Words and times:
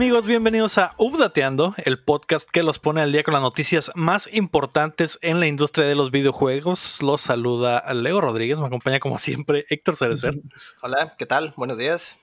¿Qué 0.00 0.04
tal 0.04 0.12
amigos? 0.12 0.26
Bienvenidos 0.26 0.78
a 0.78 0.94
Updateando, 0.96 1.74
el 1.84 2.02
podcast 2.02 2.48
que 2.48 2.62
los 2.62 2.78
pone 2.78 3.02
al 3.02 3.12
día 3.12 3.22
con 3.22 3.34
las 3.34 3.42
noticias 3.42 3.90
más 3.94 4.32
importantes 4.32 5.18
en 5.20 5.40
la 5.40 5.46
industria 5.46 5.86
de 5.86 5.94
los 5.94 6.10
videojuegos. 6.10 7.02
Los 7.02 7.20
saluda 7.20 7.84
Leo 7.92 8.22
Rodríguez, 8.22 8.58
me 8.58 8.66
acompaña 8.66 8.98
como 8.98 9.18
siempre 9.18 9.66
Héctor 9.68 9.96
Cerecer. 9.96 10.40
Hola, 10.82 11.14
¿qué 11.18 11.26
tal? 11.26 11.52
Buenos 11.54 11.76
días. 11.76 12.16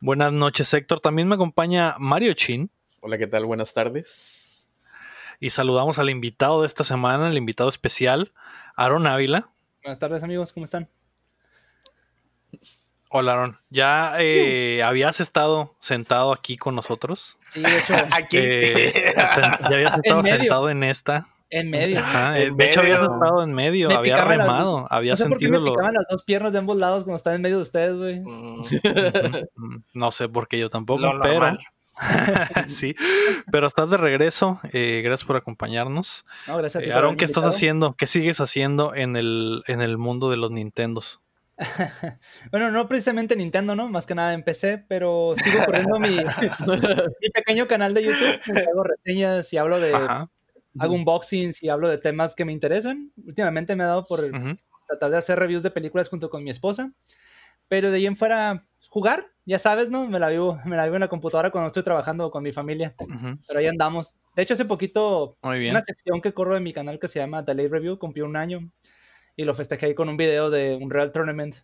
Buenas 0.00 0.34
noches 0.34 0.74
Héctor, 0.74 1.00
también 1.00 1.26
me 1.26 1.36
acompaña 1.36 1.94
Mario 1.98 2.34
Chin. 2.34 2.70
Hola, 3.00 3.16
¿qué 3.16 3.26
tal? 3.26 3.46
Buenas 3.46 3.72
tardes. 3.72 4.70
Y 5.40 5.48
saludamos 5.48 5.98
al 5.98 6.10
invitado 6.10 6.60
de 6.60 6.66
esta 6.66 6.84
semana, 6.84 7.30
el 7.30 7.38
invitado 7.38 7.70
especial, 7.70 8.34
Aaron 8.76 9.06
Ávila. 9.06 9.50
Buenas 9.82 9.98
tardes 9.98 10.22
amigos, 10.24 10.52
¿cómo 10.52 10.64
están? 10.64 10.90
Hola, 13.16 13.34
Aaron. 13.34 13.58
¿Ya 13.70 14.14
eh, 14.18 14.82
habías 14.82 15.20
estado 15.20 15.76
sentado 15.78 16.32
aquí 16.32 16.56
con 16.56 16.74
nosotros? 16.74 17.38
Sí, 17.48 17.62
de 17.62 17.78
hecho. 17.78 17.94
Aquí. 18.10 18.38
Eh, 18.40 19.14
ya 19.14 19.66
habías 19.68 19.94
estado 20.02 20.18
En 20.20 20.26
sentado 20.26 20.68
en 20.70 20.82
esta. 20.82 21.28
En 21.48 21.70
medio. 21.70 22.00
Ajá, 22.00 22.40
En 22.40 22.56
de 22.56 22.64
hecho, 22.64 22.80
habías 22.80 23.02
estado 23.02 23.44
en 23.44 23.52
medio, 23.54 23.86
Me 23.86 23.94
había 23.94 24.14
picaban 24.16 24.38
las- 24.38 24.46
remado, 24.48 24.86
había 24.90 25.12
no 25.12 25.16
sé 25.16 25.24
por 25.28 25.38
qué 25.38 25.44
sentido 25.44 25.60
me 25.62 25.66
lo. 25.70 25.74
picaban 25.76 25.94
las 25.94 26.06
dos 26.10 26.24
piernas 26.24 26.52
de 26.54 26.58
ambos 26.58 26.76
lados 26.76 27.04
cuando 27.04 27.14
estaba 27.16 27.36
en 27.36 27.42
medio 27.42 27.54
de 27.58 27.62
ustedes, 27.62 27.96
güey. 27.98 28.18
Mm, 28.18 28.62
Mm, 29.54 29.76
No 29.94 30.10
sé 30.10 30.28
por 30.28 30.48
qué 30.48 30.58
yo 30.58 30.68
tampoco, 30.68 31.02
Lo 31.02 31.20
pero 31.22 31.56
sí. 32.68 32.96
Pero 33.52 33.68
estás 33.68 33.90
de 33.90 33.96
regreso. 33.96 34.58
eh, 34.72 35.02
gracias 35.04 35.24
por 35.24 35.36
acompañarnos. 35.36 36.26
No, 36.48 36.56
gracias 36.56 36.82
a 36.82 36.84
ti 36.84 36.90
Eh, 36.90 36.94
Aaron, 36.94 37.16
¿qué 37.16 37.24
estás 37.24 37.44
haciendo? 37.44 37.94
¿Qué 37.94 38.08
sigues 38.08 38.40
haciendo 38.40 38.92
en 38.92 39.14
el, 39.14 39.62
en 39.68 39.80
el 39.82 39.98
mundo 39.98 40.30
de 40.30 40.36
los 40.36 40.50
Nintendos? 40.50 41.20
Bueno, 42.50 42.70
no 42.70 42.88
precisamente 42.88 43.36
Nintendo, 43.36 43.74
¿no? 43.76 43.88
Más 43.88 44.06
que 44.06 44.14
nada 44.14 44.34
en 44.34 44.42
PC, 44.42 44.84
pero 44.88 45.34
sigo 45.36 45.64
corriendo 45.64 45.98
mi, 45.98 46.16
mi 47.20 47.30
pequeño 47.30 47.66
canal 47.68 47.94
de 47.94 48.04
YouTube. 48.04 48.40
donde 48.46 48.62
Hago 48.62 48.84
reseñas 48.84 49.52
y 49.52 49.56
hablo 49.56 49.80
de. 49.80 49.94
Ajá. 49.94 50.30
Hago 50.76 50.94
unboxings 50.94 51.62
y 51.62 51.68
hablo 51.68 51.88
de 51.88 51.98
temas 51.98 52.34
que 52.34 52.44
me 52.44 52.52
interesan. 52.52 53.12
Últimamente 53.24 53.76
me 53.76 53.84
ha 53.84 53.88
dado 53.88 54.06
por 54.06 54.24
ujú. 54.24 54.58
tratar 54.88 55.10
de 55.12 55.18
hacer 55.18 55.38
reviews 55.38 55.62
de 55.62 55.70
películas 55.70 56.08
junto 56.08 56.28
con 56.30 56.42
mi 56.42 56.50
esposa. 56.50 56.92
Pero 57.68 57.92
de 57.92 57.98
ahí 57.98 58.06
en 58.06 58.16
fuera, 58.16 58.60
jugar, 58.88 59.24
ya 59.46 59.60
sabes, 59.60 59.88
¿no? 59.88 60.08
Me 60.08 60.18
la 60.18 60.28
vivo, 60.30 60.58
me 60.66 60.76
la 60.76 60.84
vivo 60.84 60.96
en 60.96 61.00
la 61.00 61.08
computadora 61.08 61.50
cuando 61.50 61.68
estoy 61.68 61.84
trabajando 61.84 62.30
con 62.32 62.42
mi 62.42 62.52
familia. 62.52 62.92
Ujú. 62.98 63.38
Pero 63.46 63.60
ahí 63.60 63.68
andamos. 63.68 64.16
De 64.34 64.42
hecho, 64.42 64.54
hace 64.54 64.64
poquito 64.64 65.38
Muy 65.42 65.60
bien. 65.60 65.70
una 65.70 65.80
sección 65.80 66.20
que 66.20 66.34
corro 66.34 66.56
en 66.56 66.64
mi 66.64 66.72
canal 66.72 66.98
que 66.98 67.06
se 67.06 67.20
llama 67.20 67.44
The 67.44 67.54
Late 67.54 67.68
Review 67.68 67.98
cumplió 67.98 68.24
un 68.24 68.36
año 68.36 68.68
y 69.36 69.44
lo 69.44 69.54
festejé 69.54 69.86
ahí 69.86 69.94
con 69.94 70.08
un 70.08 70.16
video 70.16 70.50
de 70.50 70.76
un 70.80 70.90
Real 70.90 71.12
Tournament. 71.12 71.56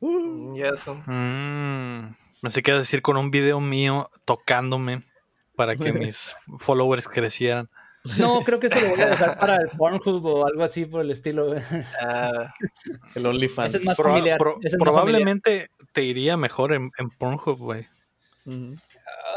Mm, 0.00 0.56
Y 0.56 0.62
eso. 0.62 0.94
Mm, 1.06 2.14
que 2.42 2.70
ibas 2.70 2.78
a 2.78 2.78
decir 2.80 3.02
con 3.02 3.16
un 3.16 3.30
video 3.30 3.60
mío 3.60 4.10
tocándome 4.24 5.02
para 5.56 5.74
que 5.76 5.92
mis 6.10 6.34
followers 6.58 7.08
crecieran. 7.08 7.68
No, 8.20 8.40
creo 8.42 8.60
que 8.60 8.68
eso 8.68 8.80
lo 8.80 8.90
voy 8.90 9.00
a 9.00 9.08
dejar 9.08 9.36
para 9.38 9.56
el 9.56 9.68
Pornhub 9.76 10.24
o 10.26 10.46
algo 10.46 10.62
así 10.62 10.84
por 10.84 11.00
el 11.00 11.10
estilo. 11.10 11.56
Ah, 12.00 12.54
El 13.16 13.26
OnlyFans. 13.26 13.70
Ese 13.74 13.78
es 13.78 13.84
más 13.86 13.98
Proba- 13.98 14.10
familiar, 14.10 14.38
pro- 14.38 14.58
ese 14.60 14.68
es 14.68 14.78
más 14.78 14.84
probablemente 14.86 15.70
te 15.92 16.04
iría 16.04 16.36
mejor 16.36 16.72
en, 16.72 16.92
en 16.98 17.10
Pornhub, 17.10 17.58
güey. 17.58 17.88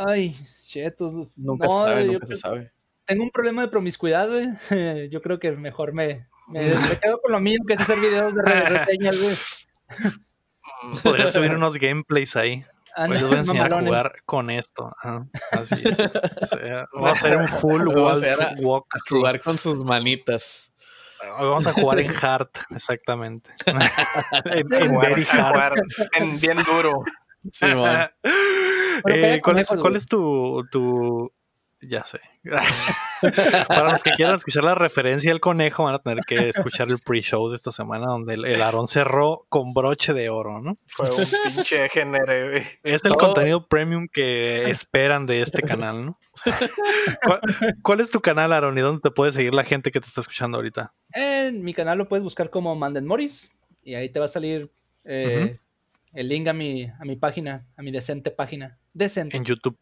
Ay, 0.06 0.36
chetos. 0.62 1.30
Nunca 1.36 1.66
No, 1.68 1.72
se 1.82 1.88
sabe, 1.90 2.06
nunca 2.06 2.26
se 2.28 2.34
creo- 2.34 2.38
sabe. 2.42 2.72
Tengo 3.06 3.24
un 3.24 3.32
problema 3.32 3.64
de 3.64 3.70
promiscuidad, 3.70 4.30
güey. 4.30 4.50
Yo 5.10 5.22
creo 5.24 5.40
que 5.40 5.52
mejor 5.54 5.94
me, 5.94 6.28
me, 6.50 6.74
me 6.76 7.00
quedo 7.00 7.20
con 7.22 7.32
lo 7.32 7.40
mío 7.40 7.60
que 7.68 7.74
es 7.74 7.82
hacer 7.82 8.00
videos 8.00 8.34
de 8.34 8.42
re- 8.44 8.60
reseñas, 8.80 9.18
güey. 9.22 9.36
mm, 10.84 10.98
Podría 11.04 11.32
subir 11.32 11.52
unos 11.56 11.78
gameplays 11.78 12.36
ahí. 12.36 12.66
Hoy 12.98 13.10
les 13.10 13.24
voy 13.28 13.36
a 13.36 13.40
enseñar 13.40 13.68
a 13.68 13.70
mamalones. 13.70 13.88
jugar 13.90 14.14
con 14.26 14.50
esto. 14.50 14.94
Ajá, 15.02 15.26
así 15.52 15.84
es. 15.86 16.00
O 16.42 16.46
sea, 16.58 16.88
vamos 16.94 17.10
a 17.10 17.12
hacer 17.14 17.38
un 17.38 17.48
full 17.48 17.88
walk, 17.88 18.24
a- 18.24 18.60
walk 18.62 18.88
A 18.96 19.00
jugar 19.08 19.42
con 19.42 19.58
sus 19.58 19.86
manitas. 19.86 20.74
Vamos 21.38 21.68
a 21.68 21.74
jugar 21.74 22.00
en 22.00 22.12
hard, 22.22 22.50
exactamente. 22.72 23.52
en, 24.46 24.74
en 24.74 24.90
jugar, 24.90 25.10
very 25.10 25.26
hard. 25.30 25.52
jugar 25.54 25.74
en 26.14 26.40
bien 26.40 26.58
duro. 26.64 27.04
Sí, 27.52 27.66
man. 27.68 28.10
Bueno, 29.04 29.28
Eh, 29.28 29.42
¿cuál, 29.44 29.60
es, 29.60 29.68
cuál 29.68 29.96
es 29.96 30.06
tu, 30.06 30.66
tu... 30.72 31.32
Ya 31.82 32.04
sé. 32.04 32.20
Para 33.68 33.92
los 33.92 34.04
que 34.04 34.12
quieran 34.12 34.36
escuchar 34.36 34.64
la 34.64 34.76
referencia 34.76 35.32
al 35.32 35.40
conejo, 35.40 35.84
van 35.86 35.96
a 35.96 36.00
tener 36.00 36.24
que 36.26 36.50
escuchar 36.50 36.90
el 36.90 37.00
pre-show 37.00 37.50
de 37.50 37.56
esta 37.56 37.72
semana, 37.72 38.08
donde 38.08 38.34
el, 38.34 38.46
el 38.46 38.62
Aarón 38.62 38.88
cerró 38.88 39.46
con 39.50 39.74
broche 39.74 40.14
de 40.14 40.30
oro, 40.30 40.62
¿no? 40.62 40.78
Fue 40.88 41.10
un 41.10 41.24
pinche 41.54 41.88
género, 41.90 42.50
güey. 42.52 42.64
Es 42.84 43.04
el 43.06 43.12
Todo- 43.12 43.18
contenido 43.18 43.68
premium 43.68 44.08
que 44.12 44.70
esperan 44.70 45.26
de 45.26 45.42
este 45.42 45.62
canal, 45.62 46.06
¿no? 46.06 46.20
¿Cuál, 47.24 47.40
cuál 47.82 48.00
es 48.02 48.10
tu 48.10 48.20
canal, 48.22 48.54
Aaron? 48.54 48.78
¿Y 48.78 48.82
dónde 48.82 49.02
te 49.02 49.12
puede 49.12 49.32
seguir 49.32 49.54
la 49.54 49.64
gente 49.64 49.92
que 49.92 50.00
te 50.00 50.08
está 50.08 50.22
escuchando 50.22 50.58
ahorita? 50.58 50.94
En 51.14 51.64
mi 51.64 51.74
canal 51.74 51.98
lo 51.98 52.08
puedes 52.08 52.24
buscar 52.24 52.50
como 52.50 52.76
Manden 52.76 53.06
Morris 53.06 53.54
y 53.84 53.96
ahí 53.96 54.10
te 54.10 54.20
va 54.20 54.26
a 54.26 54.30
salir 54.30 54.70
eh, 55.04 55.60
el 56.14 56.28
link 56.30 56.48
a 56.48 56.54
mi, 56.54 56.86
a 56.86 57.04
mi 57.06 57.16
página, 57.16 57.66
a 57.78 57.82
mi 57.82 57.92
decente 57.92 58.32
página. 58.32 58.78
Decente, 58.94 59.38
En 59.38 59.46
YouTube. 59.46 59.78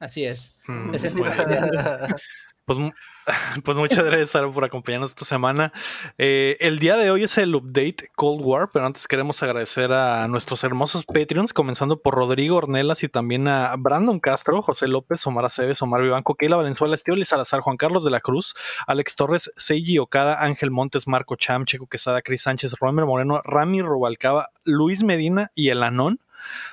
Así 0.00 0.24
es. 0.24 0.56
Mm. 0.66 0.94
Pues, 2.64 2.78
pues 3.64 3.76
muchas 3.76 4.04
gracias, 4.04 4.32
por 4.52 4.64
acompañarnos 4.64 5.10
esta 5.10 5.24
semana. 5.24 5.72
Eh, 6.16 6.56
el 6.60 6.78
día 6.78 6.96
de 6.96 7.10
hoy 7.10 7.24
es 7.24 7.36
el 7.36 7.54
update 7.54 8.10
Cold 8.16 8.40
War, 8.42 8.70
pero 8.72 8.86
antes 8.86 9.06
queremos 9.06 9.42
agradecer 9.42 9.92
a 9.92 10.26
nuestros 10.28 10.64
hermosos 10.64 11.04
Patreons, 11.04 11.52
comenzando 11.52 12.00
por 12.00 12.14
Rodrigo 12.14 12.56
Ornelas 12.56 13.02
y 13.02 13.08
también 13.08 13.48
a 13.48 13.74
Brandon 13.76 14.18
Castro, 14.18 14.62
José 14.62 14.88
López, 14.88 15.26
Omar 15.26 15.44
Aceves, 15.44 15.82
Omar 15.82 16.02
Vivanco, 16.02 16.36
Keila 16.36 16.56
Valenzuela, 16.56 16.94
Estíbal 16.94 17.24
Salazar, 17.26 17.60
Juan 17.60 17.76
Carlos 17.76 18.02
de 18.04 18.10
la 18.10 18.20
Cruz, 18.20 18.54
Alex 18.86 19.16
Torres, 19.16 19.52
Seiji 19.56 19.98
Okada, 19.98 20.42
Ángel 20.42 20.70
Montes, 20.70 21.06
Marco 21.06 21.36
Cham, 21.36 21.66
Checo 21.66 21.86
Quesada, 21.86 22.22
Cris 22.22 22.42
Sánchez, 22.42 22.74
Romer 22.80 23.04
Moreno, 23.04 23.42
Rami 23.44 23.82
Rubalcaba, 23.82 24.50
Luis 24.64 25.02
Medina 25.02 25.50
y 25.54 25.68
el 25.68 25.82
Anón. 25.82 26.20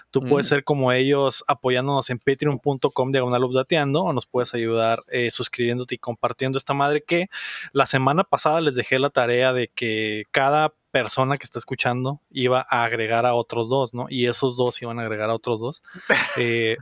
Tú 0.09 0.21
puedes 0.21 0.47
Mm. 0.47 0.49
ser 0.49 0.63
como 0.63 0.91
ellos 0.91 1.43
apoyándonos 1.47 2.09
en 2.09 2.19
patreon.com 2.19 3.11
diagonal 3.11 3.43
updateando 3.43 4.03
o 4.03 4.13
nos 4.13 4.25
puedes 4.25 4.53
ayudar 4.53 5.03
eh, 5.09 5.31
suscribiéndote 5.31 5.95
y 5.95 5.97
compartiendo 5.97 6.57
esta 6.57 6.73
madre 6.73 7.03
que 7.03 7.29
la 7.71 7.85
semana 7.85 8.23
pasada 8.23 8.61
les 8.61 8.75
dejé 8.75 8.99
la 8.99 9.09
tarea 9.09 9.53
de 9.53 9.67
que 9.69 10.25
cada 10.31 10.73
persona 10.91 11.37
que 11.37 11.45
está 11.45 11.57
escuchando 11.59 12.19
iba 12.31 12.65
a 12.69 12.83
agregar 12.83 13.25
a 13.25 13.33
otros 13.33 13.69
dos, 13.69 13.93
¿no? 13.93 14.07
Y 14.09 14.27
esos 14.27 14.57
dos 14.57 14.81
iban 14.81 14.99
a 14.99 15.03
agregar 15.03 15.29
a 15.29 15.35
otros 15.35 15.59
dos. 15.59 15.83
Eh, 16.37 16.75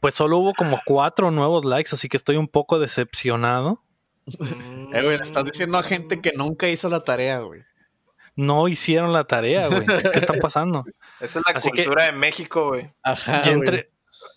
pues 0.00 0.14
solo 0.14 0.38
hubo 0.38 0.54
como 0.54 0.80
cuatro 0.86 1.30
nuevos 1.30 1.64
likes, 1.64 1.90
así 1.92 2.08
que 2.08 2.16
estoy 2.16 2.36
un 2.36 2.48
poco 2.48 2.78
decepcionado. 2.78 3.82
Mm, 4.26 4.94
Eh, 4.94 5.02
güey, 5.02 5.16
le 5.16 5.22
estás 5.22 5.44
diciendo 5.44 5.78
a 5.78 5.82
gente 5.82 6.20
que 6.20 6.32
nunca 6.36 6.68
hizo 6.68 6.88
la 6.88 7.00
tarea, 7.00 7.40
güey. 7.40 7.62
No 8.36 8.68
hicieron 8.68 9.12
la 9.12 9.24
tarea, 9.24 9.66
güey. 9.68 9.84
¿Qué 9.86 10.18
está 10.18 10.34
pasando? 10.40 10.84
Esa 11.20 11.38
es 11.40 11.44
la 11.46 11.58
Así 11.58 11.70
que- 11.70 11.84
cultura 11.84 12.04
de 12.06 12.12
México, 12.12 12.68
güey. 12.68 12.92
Ajá, 13.02 13.42
Ya, 13.44 13.54
güey. 13.54 13.68
entre- 13.68 13.90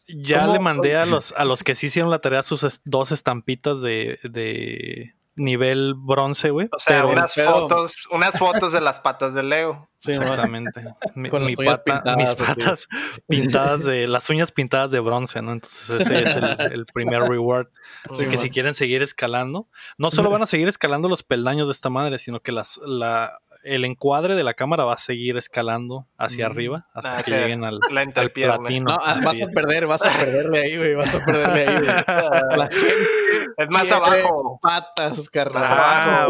ya 0.07 0.41
¿Cómo? 0.41 0.53
le 0.53 0.59
mandé 0.59 0.95
a 0.95 1.05
los, 1.05 1.33
a 1.35 1.45
los 1.45 1.63
que 1.63 1.75
sí 1.75 1.87
hicieron 1.87 2.11
la 2.11 2.19
tarea 2.19 2.43
sus 2.43 2.63
es- 2.63 2.81
dos 2.85 3.11
estampitas 3.11 3.81
de, 3.81 4.19
de 4.23 5.15
nivel 5.35 5.95
bronce, 5.97 6.51
güey. 6.51 6.69
O 6.71 6.79
sea, 6.79 6.97
pero- 7.01 7.09
unas 7.13 7.33
pero- 7.33 7.51
fotos, 7.51 8.07
unas 8.11 8.37
fotos 8.37 8.71
de 8.71 8.81
las 8.81 8.99
patas 8.99 9.33
de 9.33 9.41
Leo. 9.43 9.89
Sí. 9.97 10.11
Exactamente. 10.11 10.83
Mi, 11.15 11.29
Con 11.29 11.45
mi 11.45 11.55
pata- 11.55 11.83
pintadas, 11.83 12.17
mis 12.17 12.35
patas 12.47 12.87
pintadas 13.27 13.83
de 13.83 14.07
las 14.07 14.29
uñas 14.29 14.51
pintadas 14.51 14.91
de 14.91 14.99
bronce, 14.99 15.41
¿no? 15.41 15.53
Entonces 15.53 16.01
ese 16.01 16.23
es 16.23 16.35
el, 16.59 16.71
el 16.73 16.85
primer 16.85 17.21
reward. 17.23 17.67
Así 18.09 18.25
Sí, 18.25 18.29
que 18.29 18.35
man. 18.35 18.43
si 18.45 18.49
quieren 18.51 18.73
seguir 18.75 19.01
escalando, 19.01 19.67
no 19.97 20.11
solo 20.11 20.29
van 20.29 20.43
a 20.43 20.45
seguir 20.45 20.67
escalando 20.67 21.09
los 21.09 21.23
peldaños 21.23 21.67
de 21.67 21.71
esta 21.71 21.89
madre, 21.89 22.19
sino 22.19 22.41
que 22.41 22.51
las, 22.51 22.77
la, 22.85 23.39
el 23.63 23.85
encuadre 23.85 24.35
de 24.35 24.43
la 24.43 24.53
cámara 24.53 24.83
va 24.83 24.93
a 24.93 24.97
seguir 24.97 25.37
escalando 25.37 26.07
hacia 26.17 26.47
Mm. 26.47 26.51
arriba 26.51 26.87
hasta 26.93 27.17
Ah, 27.17 27.23
que 27.23 27.31
lleguen 27.31 27.63
al, 27.63 27.79
La 27.91 28.01
al 28.01 28.31
platino. 28.31 28.85
No, 28.91 28.97
ah, 29.01 29.19
vas 29.23 29.41
a 29.41 29.47
perder, 29.47 29.87
vas 29.87 30.05
a 30.05 30.11
perderle 30.11 30.59
ahí, 30.59 30.77
güey. 30.77 30.95
Vas 30.95 31.15
a 31.15 31.23
perderle 31.23 31.67
ahí, 31.67 31.75
güey. 31.75 31.87
La 32.57 32.67
gente 32.67 33.22
Es 33.57 33.67
más 33.69 33.81
quiere 33.83 34.21
abajo. 34.21 34.59
patas, 34.61 35.29
carnal. 35.29 35.63
Ah. 35.65 36.27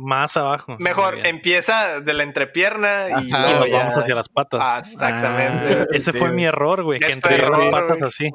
Más 0.00 0.36
abajo. 0.36 0.76
Mejor 0.78 1.18
empieza 1.26 2.00
de 2.00 2.14
la 2.14 2.22
entrepierna 2.22 3.08
y 3.08 3.12
Ajá, 3.12 3.20
Y 3.22 3.30
luego 3.30 3.60
nos 3.60 3.70
vamos 3.70 3.96
hacia 3.98 4.14
las 4.14 4.28
patas. 4.28 4.60
Ah, 4.62 4.78
exactamente. 4.84 5.78
Ah, 5.80 5.86
ese 5.92 6.12
Sí, 6.12 6.18
fue 6.18 6.28
güey. 6.28 6.32
mi 6.36 6.44
error, 6.44 6.82
güey, 6.82 7.00
que 7.00 7.06
tu 7.08 7.12
entregué 7.14 7.42
las 7.50 7.50
error, 7.64 7.70
patas 7.70 7.98
güey. 7.98 8.08
así. 8.08 8.30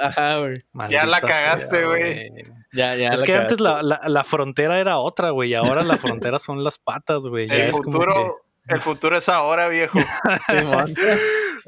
Ajá, 0.00 0.38
güey. 0.38 0.62
Ya 0.88 1.06
la 1.06 1.20
cagaste, 1.20 1.84
güey. 1.86 2.30
Ya, 2.72 2.94
ya. 2.94 3.08
Es 3.08 3.20
la 3.20 3.26
que 3.26 3.36
antes 3.36 3.60
la, 3.60 3.82
la- 3.82 4.00
la 4.06 4.24
frontera 4.24 4.78
era 4.78 4.98
otra, 4.98 5.30
güey, 5.30 5.50
y 5.50 5.54
ahora 5.54 5.82
la 5.82 5.96
frontera 5.96 6.38
son 6.38 6.62
las 6.62 6.78
patas, 6.78 7.20
güey. 7.20 7.46
Ya 7.46 7.54
El 7.56 7.60
es 7.62 7.70
como 7.72 7.84
futuro, 7.92 8.36
el 8.70 8.80
futuro 8.80 9.16
es 9.16 9.28
ahora, 9.28 9.68
viejo. 9.68 9.98
Sí. 10.48 10.56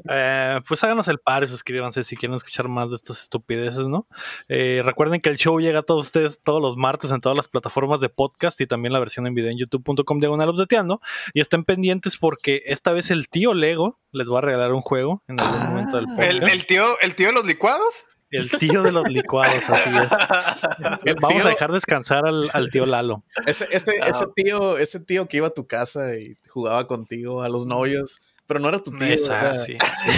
Eh, 0.09 0.59
pues 0.67 0.83
háganos 0.83 1.07
el 1.07 1.19
par 1.19 1.43
y 1.43 1.47
suscríbanse 1.47 2.03
si 2.03 2.17
quieren 2.17 2.35
escuchar 2.35 2.67
más 2.67 2.89
de 2.89 2.95
estas 2.95 3.21
estupideces, 3.21 3.87
¿no? 3.87 4.07
Eh, 4.49 4.81
recuerden 4.83 5.21
que 5.21 5.29
el 5.29 5.37
show 5.37 5.59
llega 5.59 5.79
a 5.79 5.83
todos 5.83 6.07
ustedes 6.07 6.39
todos 6.43 6.61
los 6.61 6.75
martes 6.75 7.11
en 7.11 7.21
todas 7.21 7.35
las 7.37 7.47
plataformas 7.47 8.01
de 8.01 8.09
podcast 8.09 8.59
y 8.59 8.65
también 8.67 8.91
la 8.91 8.99
versión 8.99 9.27
en 9.27 9.35
video 9.35 9.51
en 9.51 9.59
youtube.com 9.59 10.19
diagonal 10.19 10.49
obseteando. 10.49 10.99
Y 11.33 11.41
estén 11.41 11.63
pendientes 11.63 12.17
porque 12.17 12.63
esta 12.65 12.91
vez 12.91 13.11
el 13.11 13.29
tío 13.29 13.53
Lego 13.53 13.99
les 14.11 14.27
va 14.27 14.39
a 14.39 14.41
regalar 14.41 14.73
un 14.73 14.81
juego 14.81 15.21
en 15.27 15.39
algún 15.39 15.57
Ah. 15.61 15.65
momento 15.69 15.97
del 15.97 16.05
¿El, 16.27 16.39
podcast. 16.39 16.53
el 16.55 16.65
tío, 16.65 16.99
¿El 17.01 17.15
tío 17.15 17.27
de 17.27 17.33
los 17.33 17.45
licuados? 17.45 18.05
El 18.33 18.49
tío 18.51 18.83
de 18.83 18.91
los 18.91 19.07
licuados, 19.09 19.63
así 19.69 19.89
es. 19.89 19.95
El 21.05 21.15
Vamos 21.21 21.37
tío- 21.37 21.45
a 21.45 21.49
dejar 21.49 21.71
descansar 21.71 22.25
al, 22.25 22.49
al 22.53 22.69
tío 22.69 22.85
Lalo. 22.85 23.23
Ese, 23.45 23.67
este- 23.71 23.99
Ah. 24.01 24.07
ese 24.09 24.25
tío, 24.35 24.77
ese 24.77 24.99
tío 24.99 25.25
que 25.27 25.37
iba 25.37 25.47
a 25.47 25.53
tu 25.53 25.67
casa 25.67 26.15
y 26.15 26.35
jugaba 26.49 26.85
contigo 26.87 27.41
a 27.43 27.49
los 27.49 27.65
novios, 27.65 28.19
pero 28.47 28.59
no 28.59 28.69
era 28.69 28.79
tu 28.79 28.91
tío. 28.91 29.07
Esa, 29.07 29.57
sí, 29.57 29.77
sí. 30.03 30.13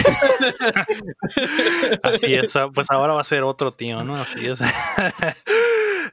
Así 2.02 2.34
es, 2.34 2.52
pues 2.74 2.86
ahora 2.90 3.12
va 3.14 3.20
a 3.20 3.24
ser 3.24 3.42
otro 3.42 3.74
tío, 3.74 4.02
¿no? 4.04 4.16
Así 4.16 4.46
es. 4.46 4.58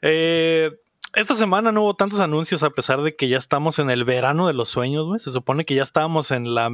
Eh, 0.06 0.70
esta 1.16 1.36
semana 1.36 1.72
no 1.72 1.84
hubo 1.84 1.96
tantos 1.96 2.20
anuncios 2.20 2.64
a 2.64 2.70
pesar 2.72 3.02
de 3.02 3.16
que 3.16 3.28
ya 3.28 3.38
estamos 3.38 3.80
en 3.80 3.90
el 3.90 4.04
verano 4.04 4.48
de 4.48 4.54
los 4.54 4.70
sueños, 4.70 5.06
güey. 5.06 5.20
Se 5.20 5.32
supone 5.32 5.66
que 5.66 5.76
ya 5.76 5.84
estábamos 5.84 6.32
en 6.32 6.54
la 6.56 6.70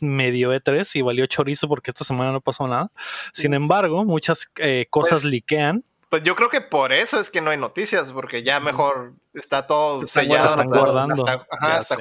medio 0.00 0.52
E3 0.54 0.88
y 0.96 1.02
valió 1.02 1.26
chorizo 1.26 1.68
porque 1.68 1.90
esta 1.90 2.04
semana 2.04 2.32
no 2.32 2.40
pasó 2.40 2.66
nada. 2.66 2.90
Sin 3.32 3.54
embargo, 3.54 4.04
muchas 4.04 4.50
eh, 4.56 4.86
cosas 4.90 5.22
Pues- 5.22 5.24
liquean. 5.32 5.82
Pues 6.10 6.22
yo 6.22 6.36
creo 6.36 6.48
que 6.48 6.60
por 6.60 6.92
eso 6.92 7.18
es 7.18 7.28
que 7.28 7.40
no 7.40 7.50
hay 7.50 7.56
noticias, 7.58 8.12
porque 8.12 8.44
ya 8.44 8.60
mejor 8.60 9.14
está 9.32 9.66
todo 9.66 9.98
Se 9.98 10.06
sellado 10.06 10.44
hasta, 10.60 10.62
hasta- 10.62 11.46
ajá, 11.50 11.78
hasta 11.78 11.96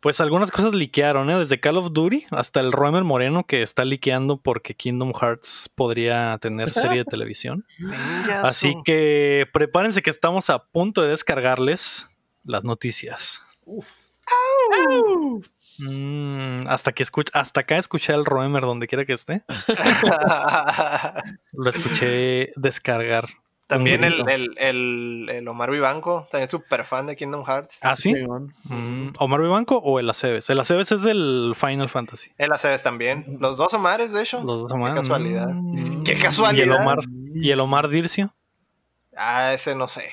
Pues 0.00 0.20
algunas 0.20 0.50
cosas 0.50 0.74
liquearon, 0.74 1.30
¿eh? 1.30 1.38
Desde 1.38 1.60
Call 1.60 1.76
of 1.76 1.92
Duty 1.92 2.24
hasta 2.30 2.60
el 2.60 2.72
Romer 2.72 3.04
Moreno 3.04 3.46
que 3.46 3.62
está 3.62 3.84
liqueando 3.84 4.38
porque 4.38 4.74
Kingdom 4.74 5.12
Hearts 5.12 5.70
podría 5.74 6.38
tener 6.40 6.70
serie 6.70 6.98
de 6.98 7.04
televisión. 7.04 7.66
Así 8.42 8.74
que 8.84 9.46
prepárense 9.52 10.02
que 10.02 10.10
estamos 10.10 10.50
a 10.50 10.64
punto 10.64 11.02
de 11.02 11.10
descargarles 11.10 12.06
las 12.44 12.64
noticias. 12.64 13.40
Mm, 15.78 16.66
hasta 16.68 16.92
que 16.92 17.02
escuch 17.02 17.28
hasta 17.34 17.60
acá 17.60 17.76
escuché 17.76 18.12
al 18.12 18.24
Roemer 18.24 18.62
donde 18.62 18.86
quiera 18.86 19.04
que 19.04 19.12
esté. 19.12 19.44
Lo 21.52 21.70
escuché 21.70 22.52
descargar. 22.56 23.26
También 23.66 24.04
el, 24.04 24.28
el, 24.28 24.54
el, 24.58 25.28
el 25.28 25.48
Omar 25.48 25.72
Vivanco, 25.72 26.28
también 26.30 26.48
súper 26.48 26.84
fan 26.84 27.06
de 27.08 27.16
Kingdom 27.16 27.44
Hearts. 27.44 27.78
¿Ah, 27.82 27.96
sí? 27.96 28.14
Mm, 28.64 29.14
¿Omar 29.18 29.40
Vivanco 29.40 29.78
o 29.78 29.98
el 29.98 30.08
Aceves? 30.08 30.48
El 30.50 30.60
Aceves 30.60 30.92
es 30.92 31.02
del 31.02 31.52
Final 31.58 31.88
Fantasy. 31.88 32.30
Él 32.38 32.52
hace 32.52 32.76
también. 32.78 33.38
Los 33.40 33.56
dos 33.58 33.74
Omares, 33.74 34.12
de 34.12 34.22
hecho. 34.22 34.40
Los 34.44 34.62
dos 34.62 34.70
Qué 34.70 34.76
Omar. 34.76 34.94
casualidad. 34.94 35.48
Mm. 35.48 36.02
Qué 36.04 36.12
Y 36.12 36.14
el 36.14 36.22
casualidad. 36.22 36.80
Omar, 36.80 36.98
y 37.34 37.50
el 37.50 37.58
Omar 37.58 37.88
Dircio. 37.88 38.32
Ah, 39.16 39.52
ese 39.54 39.74
no 39.74 39.88
sé. 39.88 40.10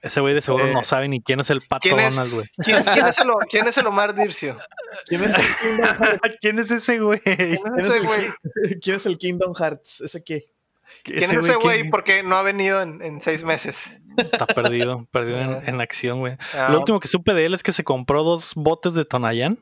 Ese 0.00 0.20
güey 0.22 0.32
de 0.34 0.40
seguro 0.40 0.64
no 0.72 0.80
sabe 0.80 1.08
ni 1.08 1.20
quién 1.20 1.40
es 1.40 1.50
el 1.50 1.60
pato 1.60 1.80
¿Quién 1.82 2.00
es? 2.00 2.14
Donald, 2.16 2.32
güey. 2.32 2.46
¿Quién, 2.64 2.82
quién 2.94 3.06
es, 3.06 3.18
el, 3.18 3.28
quién 3.50 3.66
es 3.66 3.76
el 3.76 3.86
Omar 3.86 4.14
Dircio? 4.14 4.56
¿Quién 5.04 5.22
es 5.24 5.36
el 5.38 5.44
Kingdom 5.44 5.96
Hearts? 5.98 6.38
¿Quién 6.40 6.58
es 6.58 6.70
ese 6.70 6.98
güey? 7.00 7.20
¿Quién 7.20 7.36
¿Quién 7.36 7.60
es 7.76 7.86
es 7.86 7.88
ese 7.88 7.98
el, 7.98 8.06
güey? 8.06 8.20
¿Quién 8.80 8.96
es 8.96 9.04
el 9.06 9.18
Kingdom 9.18 9.54
Hearts? 9.54 10.00
¿Ese 10.00 10.24
qué? 10.24 10.44
¿Quién 11.04 11.30
es 11.30 11.32
ese 11.32 11.54
güey? 11.56 11.80
quién- 11.80 11.90
Porque 11.90 12.22
no 12.22 12.36
ha 12.36 12.42
venido 12.42 12.82
en, 12.82 13.02
en 13.02 13.20
seis 13.20 13.42
meses. 13.44 13.78
Está 14.16 14.46
perdido, 14.46 15.06
perdido 15.10 15.38
en, 15.40 15.62
en 15.68 15.80
acción, 15.80 16.18
güey. 16.20 16.36
Ah, 16.54 16.68
Lo 16.70 16.78
último 16.78 17.00
que 17.00 17.08
supe 17.08 17.32
de 17.34 17.46
él 17.46 17.54
es 17.54 17.62
que 17.62 17.72
se 17.72 17.84
compró 17.84 18.22
dos 18.24 18.52
botes 18.54 18.94
de 18.94 19.04
Tonayán 19.04 19.58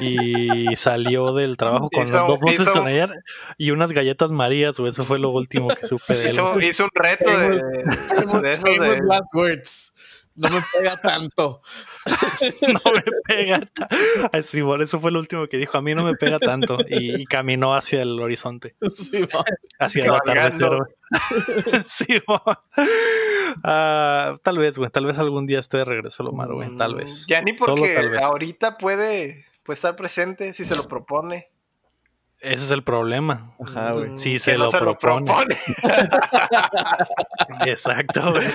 y 0.00 0.74
salió 0.76 1.32
del 1.32 1.56
trabajo 1.56 1.88
con 1.90 2.04
Hizo- 2.04 2.18
los 2.18 2.26
dos 2.28 2.40
botes 2.40 2.58
de 2.58 2.62
hizo- 2.64 2.72
Tonayán 2.72 3.12
y 3.56 3.70
unas 3.70 3.92
galletas 3.92 4.30
marías, 4.30 4.78
güey. 4.78 4.90
Eso 4.90 5.04
fue 5.04 5.18
lo 5.18 5.30
último 5.30 5.68
que 5.68 5.86
supe 5.86 6.14
de 6.14 6.24
él. 6.30 6.32
hizo, 6.34 6.60
hizo 6.60 6.84
un 6.84 6.90
reto 6.94 7.30
de, 7.30 7.60
Famous, 8.14 8.42
de 8.42 8.50
esos 8.50 8.64
de- 8.64 9.00
last 9.04 9.24
words. 9.34 9.93
No 10.36 10.50
me 10.50 10.60
pega 10.72 10.96
tanto. 11.00 11.60
No 12.72 12.80
me 12.92 13.02
pega. 13.26 13.60
ta- 13.74 13.88
Ay, 14.32 14.42
sí, 14.42 14.60
bueno, 14.60 14.84
eso 14.84 14.98
fue 15.00 15.10
lo 15.10 15.18
último 15.20 15.46
que 15.46 15.56
dijo. 15.56 15.78
A 15.78 15.82
mí 15.82 15.94
no 15.94 16.04
me 16.04 16.14
pega 16.16 16.38
tanto. 16.38 16.76
Y, 16.88 17.22
y 17.22 17.24
caminó 17.26 17.74
hacia 17.74 18.02
el 18.02 18.18
horizonte, 18.20 18.74
Simón. 18.92 19.44
hacia 19.78 20.04
el 20.04 20.14
atardecer. 20.14 20.70
Sí, 21.86 22.06
bueno. 22.26 22.42
Ah, 23.62 24.36
tal 24.42 24.58
vez, 24.58 24.76
güey. 24.78 24.90
Tal 24.90 25.06
vez 25.06 25.18
algún 25.18 25.46
día 25.46 25.60
esté 25.60 25.78
de 25.78 25.84
regreso 25.84 26.22
el 26.22 26.30
Omar, 26.30 26.52
güey. 26.52 26.76
Tal 26.76 26.94
vez. 26.96 27.24
Ya 27.28 27.40
ni 27.40 27.52
porque 27.52 27.96
ahorita 28.20 28.76
puede, 28.78 29.44
puede 29.62 29.74
estar 29.74 29.94
presente 29.96 30.52
si 30.54 30.64
se 30.64 30.76
lo 30.76 30.84
propone. 30.84 31.48
Ese 32.44 32.64
es 32.66 32.70
el 32.70 32.84
problema. 32.84 33.54
Ajá, 33.58 33.92
güey. 33.92 34.18
Sí, 34.18 34.34
que 34.34 34.38
se 34.38 34.58
no 34.58 34.64
lo 34.64 34.70
propone. 34.70 35.26
propone. 35.26 35.56
Exacto, 37.66 38.32
güey. 38.32 38.46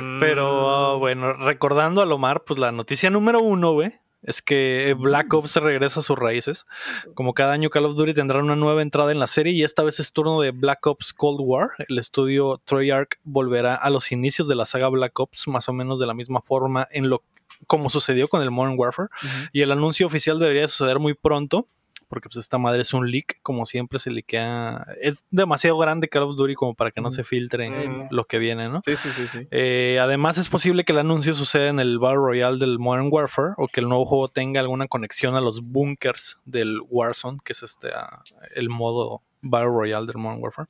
Mm, 0.00 0.20
Pero 0.20 0.98
bueno, 0.98 1.32
recordando 1.34 2.00
a 2.00 2.06
Lomar, 2.06 2.44
pues 2.44 2.58
la 2.58 2.72
noticia 2.72 3.10
número 3.10 3.40
uno, 3.40 3.72
güey, 3.72 3.92
es 4.22 4.40
que 4.40 4.94
Black 4.98 5.32
Ops 5.34 5.56
regresa 5.56 6.00
a 6.00 6.02
sus 6.02 6.18
raíces. 6.18 6.66
Como 7.14 7.34
cada 7.34 7.52
año, 7.52 7.70
Call 7.70 7.86
of 7.86 7.96
Duty 7.96 8.14
tendrá 8.14 8.38
una 8.38 8.56
nueva 8.56 8.82
entrada 8.82 9.12
en 9.12 9.18
la 9.18 9.26
serie 9.26 9.52
y 9.52 9.64
esta 9.64 9.82
vez 9.82 10.00
es 10.00 10.12
turno 10.12 10.40
de 10.40 10.50
Black 10.50 10.86
Ops 10.86 11.12
Cold 11.12 11.40
War. 11.42 11.70
El 11.88 11.98
estudio 11.98 12.60
Treyarch 12.64 13.18
volverá 13.24 13.74
a 13.74 13.90
los 13.90 14.12
inicios 14.12 14.48
de 14.48 14.54
la 14.54 14.64
saga 14.64 14.88
Black 14.88 15.18
Ops, 15.18 15.48
más 15.48 15.68
o 15.68 15.72
menos 15.72 15.98
de 15.98 16.06
la 16.06 16.14
misma 16.14 16.40
forma 16.40 16.88
en 16.90 17.10
lo 17.10 17.22
como 17.66 17.88
sucedió 17.88 18.28
con 18.28 18.42
el 18.42 18.50
Modern 18.50 18.78
Warfare. 18.78 19.08
Y 19.52 19.62
el 19.62 19.72
anuncio 19.72 20.06
oficial 20.06 20.38
debería 20.38 20.68
suceder 20.68 20.98
muy 20.98 21.14
pronto. 21.14 21.68
Porque 22.08 22.28
pues 22.28 22.36
esta 22.44 22.58
madre 22.58 22.82
es 22.82 22.92
un 22.92 23.10
leak, 23.10 23.38
como 23.42 23.66
siempre 23.66 23.98
se 23.98 24.10
liquea. 24.10 24.86
Es 25.00 25.22
demasiado 25.30 25.76
grande 25.78 26.08
Call 26.08 26.24
of 26.24 26.36
Duty 26.36 26.54
como 26.54 26.74
para 26.74 26.90
que 26.90 27.00
no 27.00 27.10
se 27.10 27.24
filtre 27.24 27.70
Mm. 27.70 28.08
lo 28.10 28.24
que 28.26 28.38
viene, 28.38 28.68
¿no? 28.68 28.80
Sí, 28.84 28.94
sí, 28.96 29.08
sí. 29.08 29.26
sí. 29.26 29.48
Eh, 29.50 29.98
además, 30.00 30.38
es 30.38 30.48
posible 30.48 30.84
que 30.84 30.92
el 30.92 30.98
anuncio 30.98 31.34
suceda 31.34 31.68
en 31.68 31.80
el 31.80 31.98
Battle 31.98 32.18
Royale 32.18 32.58
del 32.58 32.78
Modern 32.78 33.08
Warfare 33.10 33.54
o 33.56 33.68
que 33.68 33.80
el 33.80 33.88
nuevo 33.88 34.04
juego 34.04 34.28
tenga 34.28 34.60
alguna 34.60 34.86
conexión 34.86 35.34
a 35.34 35.40
los 35.40 35.62
bunkers 35.62 36.38
del 36.44 36.78
Warzone, 36.88 37.38
que 37.42 37.52
es 37.54 37.62
este 37.62 37.88
ah, 37.94 38.22
el 38.54 38.68
modo 38.68 39.22
Battle 39.40 39.70
Royale 39.70 40.06
del 40.06 40.18
Modern 40.18 40.42
Warfare. 40.42 40.68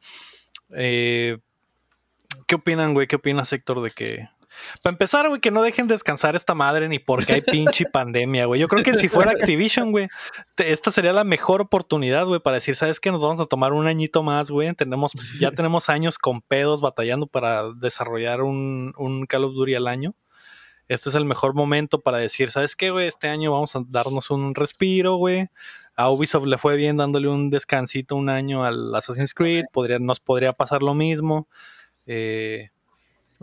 Eh, 0.71 1.39
¿Qué 2.47 2.55
opinan, 2.55 2.95
güey? 2.95 3.07
¿Qué 3.07 3.17
opinas, 3.17 3.53
Héctor, 3.53 3.83
de 3.83 3.91
que... 3.91 4.29
Para 4.83 4.93
empezar, 4.93 5.29
güey, 5.29 5.41
que 5.41 5.51
no 5.51 5.63
dejen 5.63 5.89
descansar 5.89 6.37
esta 6.37 6.55
madre 6.55 6.89
ni 6.89 6.99
porque 6.99 7.35
hay 7.35 7.41
pinche 7.41 7.85
pandemia, 7.93 8.47
güey. 8.47 8.61
Yo 8.61 8.69
creo 8.69 8.85
que 8.85 8.95
si 8.95 9.09
fuera 9.09 9.33
Activision, 9.33 9.93
güey, 9.93 10.09
esta 10.59 10.91
sería 10.91 11.13
la 11.13 11.25
mejor 11.25 11.61
oportunidad, 11.61 12.27
güey, 12.27 12.41
para 12.41 12.55
decir, 12.55 12.77
¿sabes 12.77 13.01
qué? 13.01 13.11
Nos 13.11 13.23
vamos 13.23 13.41
a 13.41 13.47
tomar 13.47 13.73
un 13.73 13.87
añito 13.87 14.23
más, 14.23 14.51
güey. 14.51 14.75
Tenemos, 14.75 15.13
ya 15.41 15.51
tenemos 15.51 15.89
años 15.89 16.19
con 16.19 16.43
pedos 16.43 16.81
batallando 16.81 17.27
para 17.27 17.73
desarrollar 17.73 18.43
un, 18.43 18.93
un 18.97 19.27
Call 19.27 19.45
of 19.45 19.55
Duty 19.55 19.75
al 19.75 19.89
año. 19.89 20.15
Este 20.87 21.09
es 21.09 21.15
el 21.15 21.25
mejor 21.25 21.55
momento 21.55 22.03
para 22.03 22.19
decir, 22.19 22.51
¿sabes 22.51 22.77
qué, 22.77 22.91
güey? 22.91 23.09
Este 23.09 23.29
año 23.29 23.53
vamos 23.53 23.75
a 23.75 23.83
darnos 23.87 24.31
un 24.31 24.55
respiro, 24.55 25.17
güey. 25.17 25.49
A 25.97 26.11
Ubisoft 26.11 26.47
le 26.47 26.59
fue 26.59 26.77
bien 26.77 26.97
dándole 26.97 27.29
un 27.29 27.51
descansito 27.51 28.17
un 28.17 28.29
año 28.29 28.65
al 28.65 28.95
Assassin's 28.95 29.33
Creed. 29.33 29.65
Podría, 29.73 29.99
nos 29.99 30.21
podría 30.21 30.53
pasar 30.53 30.83
lo 30.83 30.95
mismo. 30.95 31.49
Eh, 32.07 32.71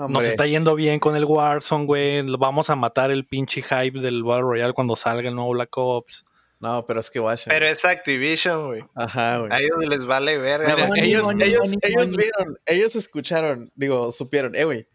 nos 0.09 0.23
está 0.23 0.45
yendo 0.45 0.75
bien 0.75 0.99
con 0.99 1.15
el 1.15 1.25
Warzone, 1.25 1.85
güey. 1.85 2.21
Vamos 2.37 2.69
a 2.69 2.75
matar 2.75 3.11
el 3.11 3.25
pinche 3.25 3.61
hype 3.61 3.99
del 3.99 4.23
Battle 4.23 4.43
Royale 4.43 4.73
cuando 4.73 4.95
salga 4.95 5.29
el 5.29 5.35
nuevo 5.35 5.51
Black 5.51 5.77
Ops. 5.77 6.25
No, 6.59 6.85
pero 6.85 6.99
es 6.99 7.09
que 7.09 7.19
guacha. 7.19 7.49
Pero 7.49 7.65
es 7.65 7.83
Activision, 7.83 8.67
güey. 8.67 8.83
Ajá, 8.93 9.39
güey. 9.39 9.51
A 9.51 9.59
ellos 9.59 9.83
les 9.87 10.05
vale 10.05 10.37
verga. 10.37 10.67
Mira, 10.75 10.89
ellos, 11.03 11.23
money, 11.23 11.49
ellos, 11.49 11.61
money, 11.63 11.79
ellos 11.81 12.07
money. 12.07 12.17
vieron, 12.17 12.57
ellos 12.67 12.95
escucharon, 12.95 13.71
digo, 13.73 14.11
supieron, 14.11 14.55
eh, 14.55 14.63
güey, 14.65 14.87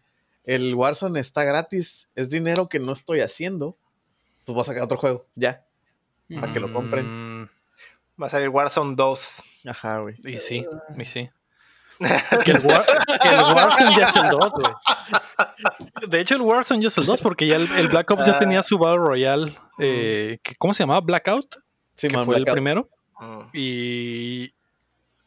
el 0.45 0.73
Warzone 0.75 1.19
está 1.19 1.43
gratis, 1.43 2.09
es 2.15 2.29
dinero 2.29 2.69
que 2.69 2.79
no 2.79 2.93
estoy 2.93 3.19
haciendo, 3.19 3.77
pues 4.45 4.53
voy 4.53 4.61
a 4.61 4.63
sacar 4.63 4.83
otro 4.83 4.97
juego, 4.97 5.25
ya, 5.35 5.65
para 6.39 6.53
que 6.53 6.61
lo 6.61 6.71
compren. 6.71 7.41
Mm, 7.41 7.49
Va 8.21 8.27
a 8.27 8.29
salir 8.29 8.49
Warzone 8.49 8.95
2. 8.95 9.43
Ajá, 9.65 9.99
güey. 9.99 10.15
y 10.25 10.39
sí, 10.39 10.65
y 10.97 11.05
sí. 11.05 11.29
Que 12.45 12.51
el, 12.51 12.57
War- 12.59 12.85
que 13.21 13.29
el 13.29 13.35
Warzone 13.55 13.95
ya 13.97 14.05
es 14.05 14.15
el 14.15 14.29
2, 14.29 14.51
güey. 14.51 14.71
De 16.07 16.19
hecho, 16.19 16.35
el 16.35 16.41
Warzone 16.41 16.81
ya 16.81 16.87
es 16.89 16.97
el 16.97 17.05
2 17.05 17.21
porque 17.21 17.47
ya 17.47 17.55
el, 17.55 17.69
el 17.77 17.87
Black 17.89 18.09
Ops 18.11 18.25
ya 18.25 18.37
tenía 18.39 18.61
su 18.63 18.77
Battle 18.77 18.99
Royale. 18.99 19.57
eh, 19.79 20.39
que- 20.43 20.55
¿Cómo 20.55 20.73
se 20.73 20.83
llamaba? 20.83 21.01
Blackout. 21.01 21.55
Sí, 21.95 22.07
que 22.07 22.15
man, 22.15 22.25
fue 22.25 22.35
el 22.35 22.43
Blackout. 22.43 22.53
primero. 22.53 22.89
Mm. 23.19 23.41
Y 23.53 24.53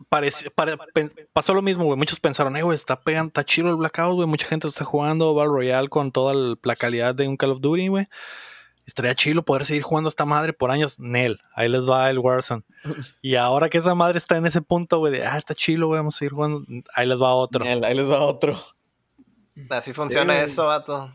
parece, 0.08 0.50
pare- 0.50 0.76
pen- 0.94 1.12
pasó 1.32 1.54
lo 1.54 1.62
mismo, 1.62 1.84
güey. 1.84 1.98
Muchos 1.98 2.20
pensaron, 2.20 2.56
eh, 2.56 2.62
güey, 2.62 2.76
está 2.76 3.00
pegando, 3.00 3.28
está 3.28 3.44
chido 3.44 3.68
el 3.70 3.76
Blackout, 3.76 4.14
güey. 4.14 4.28
Mucha 4.28 4.46
gente 4.46 4.68
está 4.68 4.84
jugando 4.84 5.34
Battle 5.34 5.52
Royale 5.52 5.88
con 5.88 6.12
toda 6.12 6.32
el- 6.32 6.58
la 6.62 6.76
calidad 6.76 7.14
de 7.14 7.26
un 7.26 7.36
Call 7.36 7.50
of 7.52 7.60
Duty, 7.60 7.88
güey. 7.88 8.08
Estaría 8.86 9.14
chido 9.14 9.42
poder 9.44 9.64
seguir 9.64 9.82
jugando 9.82 10.08
esta 10.08 10.24
madre 10.24 10.52
por 10.52 10.70
años. 10.70 10.98
Nel, 10.98 11.40
ahí 11.54 11.68
les 11.68 11.82
va 11.88 12.10
el 12.10 12.18
Warzone. 12.18 12.62
Y 13.22 13.36
ahora 13.36 13.68
que 13.68 13.78
esa 13.78 13.94
madre 13.94 14.18
está 14.18 14.36
en 14.36 14.46
ese 14.46 14.62
punto, 14.62 14.98
güey, 14.98 15.12
de, 15.12 15.26
ah, 15.26 15.36
está 15.38 15.54
chido, 15.54 15.86
güey, 15.86 15.98
vamos 15.98 16.16
a 16.16 16.18
seguir 16.18 16.32
jugando. 16.32 16.64
Ahí 16.94 17.06
les 17.06 17.20
va 17.20 17.34
otro. 17.34 17.60
Ahí 17.64 17.80
ahí 17.84 17.94
les 17.94 18.10
va 18.10 18.20
otro. 18.20 18.56
Así 19.68 19.92
funciona 19.92 20.34
Sí, 20.38 20.50
eso, 20.52 20.66
vato. 20.66 21.14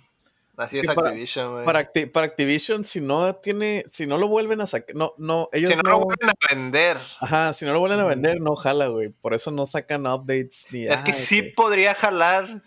Así 0.57 0.77
Es 0.77 0.83
es, 0.83 0.89
que 0.89 0.95
para- 0.95 1.09
Activision, 1.09 1.51
güey. 1.51 1.65
Para, 1.65 1.79
Acti- 1.81 2.09
para 2.09 2.27
Activision, 2.27 2.83
si 2.85 3.01
no 3.01 3.33
tiene, 3.35 3.81
si 3.89 4.07
no 4.07 4.17
lo 4.17 4.29
vuelven 4.29 4.61
a 4.61 4.65
sacar, 4.65 4.95
no, 4.95 5.13
no, 5.17 5.49
ellos 5.51 5.71
si 5.71 5.75
no, 5.77 5.83
no, 5.83 5.89
lo 5.89 5.99
vuelven 6.05 6.29
a 6.29 6.33
vender. 6.55 6.97
ajá, 7.19 7.51
si 7.51 7.65
no 7.65 7.73
lo 7.73 7.79
vuelven 7.81 7.99
a 7.99 8.05
vender, 8.05 8.39
no 8.39 8.55
jala, 8.55 8.87
güey. 8.87 9.09
Por 9.09 9.33
eso 9.33 9.51
no 9.51 9.65
sacan 9.65 10.07
updates 10.07 10.67
ni 10.71 10.85
Es 10.85 11.01
que 11.01 11.11
ay, 11.11 11.19
sí 11.19 11.39
güey. 11.41 11.53
podría 11.55 11.93
jalar 11.95 12.61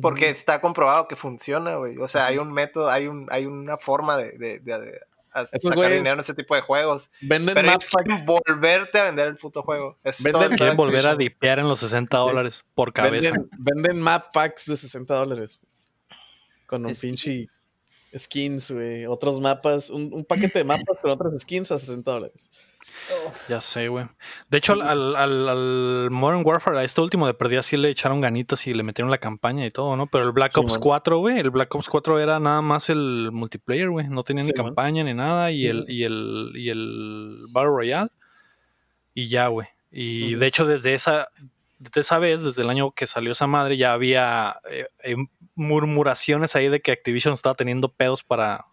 porque 0.00 0.30
está 0.30 0.60
comprobado 0.60 1.08
que 1.08 1.16
funciona, 1.16 1.76
güey. 1.76 1.96
O 1.98 2.08
sea, 2.08 2.26
hay 2.26 2.38
un 2.38 2.52
método, 2.52 2.88
hay 2.90 3.06
un, 3.08 3.26
hay 3.30 3.46
una 3.46 3.76
forma 3.78 4.16
de, 4.16 4.32
de- 4.32 4.58
de- 4.60 4.78
de 4.80 5.00
a- 5.32 5.42
Esos 5.42 5.62
sacar 5.62 5.76
güeyes 5.76 5.98
dinero 5.98 6.14
en 6.14 6.20
ese 6.20 6.34
tipo 6.34 6.54
de 6.56 6.60
juegos. 6.62 7.10
venden 7.20 7.54
Pero 7.54 7.68
map 7.68 7.76
ellos 7.80 7.90
quieren 7.90 8.12
packs, 8.26 8.26
volverte 8.26 8.98
a 8.98 9.04
vender 9.04 9.28
el 9.28 9.36
puto 9.36 9.62
juego. 9.62 9.96
Es 10.02 10.22
Venden- 10.24 10.56
Quieren 10.56 10.76
volver 10.76 11.06
a 11.06 11.14
dipear 11.16 11.58
en 11.60 11.68
los 11.68 11.78
60 11.80 12.18
Sí. 12.18 12.28
dólares 12.28 12.64
por 12.74 12.92
cabeza. 12.92 13.30
venden, 13.32 13.50
venden 13.58 14.00
map 14.02 14.32
packs 14.32 14.66
de 14.66 14.76
60 14.76 15.14
dólares, 15.14 15.58
pues, 15.60 15.92
con 16.66 16.84
un 16.84 16.94
pinche 16.94 17.46
skins, 18.16 18.70
güey, 18.72 19.06
otros 19.06 19.40
mapas, 19.40 19.90
un, 19.90 20.12
un 20.12 20.24
paquete 20.24 20.60
de 20.60 20.64
mapas 20.88 20.98
con 21.00 21.10
otras 21.12 21.40
skins 21.40 21.70
a 21.70 21.78
60 21.78 22.10
dólares. 22.10 22.50
Ya 23.48 23.60
sé, 23.60 23.88
güey. 23.88 24.06
De 24.48 24.58
hecho, 24.58 24.72
al, 24.74 24.82
al- 24.82 25.16
al- 25.16 25.48
al 25.48 26.08
Modern 26.10 26.42
Warfare, 26.44 26.78
a 26.78 26.84
este 26.84 27.00
último 27.00 27.26
de 27.26 27.34
perdida, 27.34 27.62
sí 27.62 27.76
le 27.76 27.90
echaron 27.90 28.20
ganitas 28.20 28.66
y 28.66 28.74
le 28.74 28.82
metieron 28.82 29.10
la 29.10 29.18
campaña 29.18 29.66
y 29.66 29.70
todo, 29.70 29.96
¿no? 29.96 30.06
Pero 30.06 30.24
el 30.24 30.32
Black 30.32 30.52
Sí, 30.52 30.60
Ops 30.60 30.72
man. 30.74 30.80
4, 30.80 31.18
güey, 31.18 31.38
el 31.38 31.50
Black 31.50 31.74
Ops 31.74 31.88
4 31.88 32.18
era 32.18 32.38
nada 32.40 32.62
más 32.62 32.88
el 32.90 33.30
multiplayer, 33.32 33.90
güey. 33.90 34.08
No 34.08 34.22
tenía 34.22 34.44
Sí, 34.44 34.52
ni 34.52 34.58
man. 34.58 34.66
campaña 34.68 35.04
ni 35.04 35.14
nada. 35.14 35.50
Y 35.50 35.66
el, 35.66 35.84
y 35.88 36.04
el, 36.04 36.52
y 36.54 36.68
el 36.70 37.44
Battle 37.50 37.70
Royale. 37.70 38.10
Y 39.14 39.28
ya, 39.28 39.48
güey. 39.48 39.68
Y 39.90 40.34
de 40.36 40.46
hecho, 40.46 40.66
desde 40.66 40.94
esa, 40.94 41.28
desde 41.78 42.02
esa 42.02 42.18
vez, 42.18 42.44
desde 42.44 42.62
el 42.62 42.70
año 42.70 42.92
que 42.92 43.06
salió 43.06 43.32
esa 43.32 43.46
madre, 43.46 43.76
ya 43.76 43.92
había 43.92 44.60
eh, 44.70 44.86
eh, 45.02 45.16
murmuraciones 45.54 46.54
ahí 46.56 46.68
de 46.68 46.80
que 46.80 46.92
Activision 46.92 47.34
estaba 47.34 47.54
teniendo 47.54 47.88
pedos 47.92 48.22
para, 48.22 48.66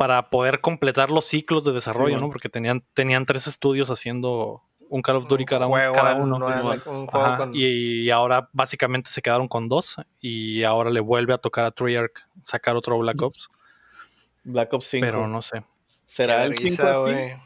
para 0.00 0.30
poder 0.30 0.62
completar 0.62 1.10
los 1.10 1.26
ciclos 1.26 1.62
de 1.62 1.72
desarrollo. 1.72 2.18
¿no? 2.18 2.28
Porque 2.30 2.48
tenían, 2.48 2.82
tenían 2.94 3.26
tres 3.26 3.46
estudios 3.46 3.90
haciendo 3.90 4.62
un 4.88 5.02
Call 5.02 5.16
of 5.16 5.26
Duty 5.28 5.42
Un 5.42 5.46
cada, 5.46 5.66
juego 5.66 5.92
cada 5.94 6.14
uno. 6.14 6.38
no, 6.38 6.46
sí, 6.46 6.52
al- 6.54 6.64
man. 6.64 6.82
un 6.86 7.06
juego 7.06 7.26
Ajá, 7.26 7.36
con- 7.36 7.54
y, 7.54 7.66
y 8.04 8.10
ahora 8.10 8.48
básicamente 8.54 9.10
se 9.10 9.20
quedaron 9.20 9.46
con 9.46 9.68
dos 9.68 9.96
y 10.18 10.62
ahora 10.62 10.88
le 10.88 11.00
vuelve 11.00 11.34
a 11.34 11.38
tocar 11.38 11.66
a 11.66 11.70
Treyarch 11.70 12.14
sacar 12.42 12.76
otro 12.76 12.96
Black 12.98 13.20
Ops, 13.20 13.48
Black 14.44 14.72
Ops 14.72 14.86
5. 14.86 15.04
pero 15.06 15.28
no 15.28 15.42
sé. 15.42 15.62
¿Será 16.06 16.38
Qué 16.38 16.44
el 16.46 16.56
5 16.56 16.62
risa, 16.70 16.92
así? 16.92 17.12
güey. 17.12 17.36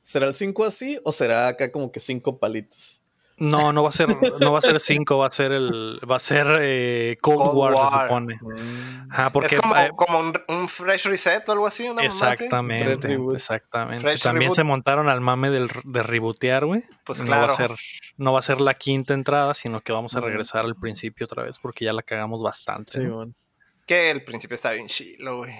¿Será 0.00 0.26
el 0.26 0.34
5 0.34 0.64
así 0.64 0.98
o 1.04 1.12
será 1.12 1.46
acá 1.46 1.70
como 1.70 1.92
que 1.92 2.00
5 2.00 2.38
palitos? 2.40 2.99
No, 3.40 3.72
no 3.72 3.82
va 3.82 3.88
a 3.88 3.92
ser, 3.92 4.08
no 4.40 4.52
va 4.52 4.58
a 4.58 4.62
ser 4.62 4.78
5, 4.78 5.16
va 5.16 5.26
a 5.26 5.30
ser 5.30 5.52
el, 5.52 5.98
va 6.08 6.16
a 6.16 6.20
ser 6.20 6.58
eh, 6.60 7.16
Cold, 7.22 7.38
Cold 7.38 7.56
War, 7.56 7.74
se 7.74 8.02
supone. 8.02 8.38
Mm. 8.42 9.10
Ajá, 9.10 9.30
porque 9.30 9.54
es 9.54 9.60
como, 9.60 9.76
eh, 9.76 9.90
como 9.96 10.18
un, 10.20 10.38
un 10.48 10.68
fresh 10.68 11.06
reset 11.06 11.48
o 11.48 11.52
algo 11.52 11.66
así, 11.66 11.84
una 11.84 12.02
mamá 12.02 12.08
así. 12.08 12.44
exactamente, 12.44 13.18
exactamente. 13.34 14.02
Fresh 14.02 14.22
También 14.22 14.50
reboot. 14.50 14.56
se 14.56 14.64
montaron 14.64 15.08
al 15.08 15.22
mame 15.22 15.48
del, 15.48 15.70
de 15.84 16.02
rebootear, 16.02 16.66
güey. 16.66 16.82
Pues 17.04 17.22
no 17.22 17.30
va 17.30 17.44
a 17.44 17.46
claro. 17.46 17.56
ser, 17.56 17.78
no 18.18 18.34
va 18.34 18.40
a 18.40 18.42
ser 18.42 18.60
la 18.60 18.74
quinta 18.74 19.14
entrada, 19.14 19.54
sino 19.54 19.80
que 19.80 19.92
vamos 19.92 20.14
a 20.16 20.20
regresar 20.20 20.66
al 20.66 20.76
principio 20.76 21.24
otra 21.24 21.42
vez 21.42 21.58
porque 21.58 21.86
ya 21.86 21.94
la 21.94 22.02
cagamos 22.02 22.42
bastante. 22.42 23.00
Sí. 23.00 23.08
Que 23.86 24.10
el 24.10 24.22
principio 24.22 24.54
está 24.54 24.72
bien 24.72 24.88
chilo, 24.88 25.38
güey. 25.38 25.54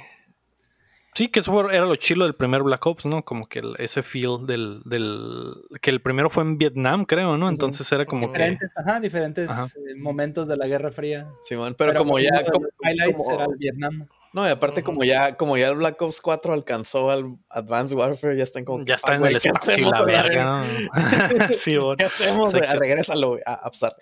Sí, 1.21 1.29
que 1.29 1.41
eso 1.41 1.71
era 1.71 1.85
lo 1.85 1.97
chilo 1.97 2.25
del 2.25 2.35
primer 2.35 2.63
Black 2.63 2.87
Ops, 2.87 3.05
¿no? 3.05 3.23
Como 3.27 3.47
que 3.47 3.59
el- 3.59 3.75
ese 3.79 4.03
feel 4.03 4.47
del, 4.47 4.81
del... 4.87 5.53
Que 5.83 5.91
el 5.91 6.01
primero 6.01 6.31
fue 6.31 6.43
en 6.45 6.57
Vietnam, 6.57 7.05
creo, 7.05 7.37
¿no? 7.37 7.51
Entonces 7.51 7.93
era 7.93 8.07
como 8.07 8.33
que... 8.33 8.39
Diferentes, 8.39 8.71
ajá, 8.75 9.01
diferentes 9.01 9.51
Ajá. 9.51 9.67
eh, 9.67 9.97
momentos 10.01 10.49
de 10.49 10.57
la 10.57 10.67
Guerra 10.67 10.91
Fría. 10.91 11.29
Sí, 11.43 11.57
man. 11.57 11.75
Pero, 11.77 11.93
como 11.95 12.19
ya. 12.19 12.43
Como, 12.51 12.65
los 12.65 12.75
highlights 12.91 13.17
como- 13.23 13.35
era 13.35 13.45
el 13.45 13.57
Vietnam. 13.59 14.09
no, 14.33 14.47
y 14.47 14.51
aparte, 14.51 14.83
como 14.83 15.05
ya, 15.05 15.37
como 15.37 15.59
ya 15.59 15.69
el 15.69 15.77
Black 15.77 16.01
Ops 16.01 16.23
4 16.23 16.55
alcanzó 16.55 17.11
al 17.11 17.27
Advanced 17.51 17.99
Warfare, 17.99 18.35
ya 18.39 18.45
están 18.45 18.65
como. 18.65 18.79
Ya 18.79 18.85
que, 18.87 18.93
está 18.95 19.13
"Ah, 19.13 19.17
en 19.17 19.25
el 19.27 19.41
¿qué 19.41 19.49
espacio 19.49 19.77
y 19.79 19.91
la 19.91 20.03
verga, 20.03 20.45
¿no? 20.47 20.63
sí, 21.59 21.77
bueno. 21.77 21.97
¿Qué 21.99 22.05
hacemos, 22.05 22.55
Regrésalo, 22.55 23.29
güey, 23.33 23.43
a 23.45 23.61
Upstart. 23.67 23.97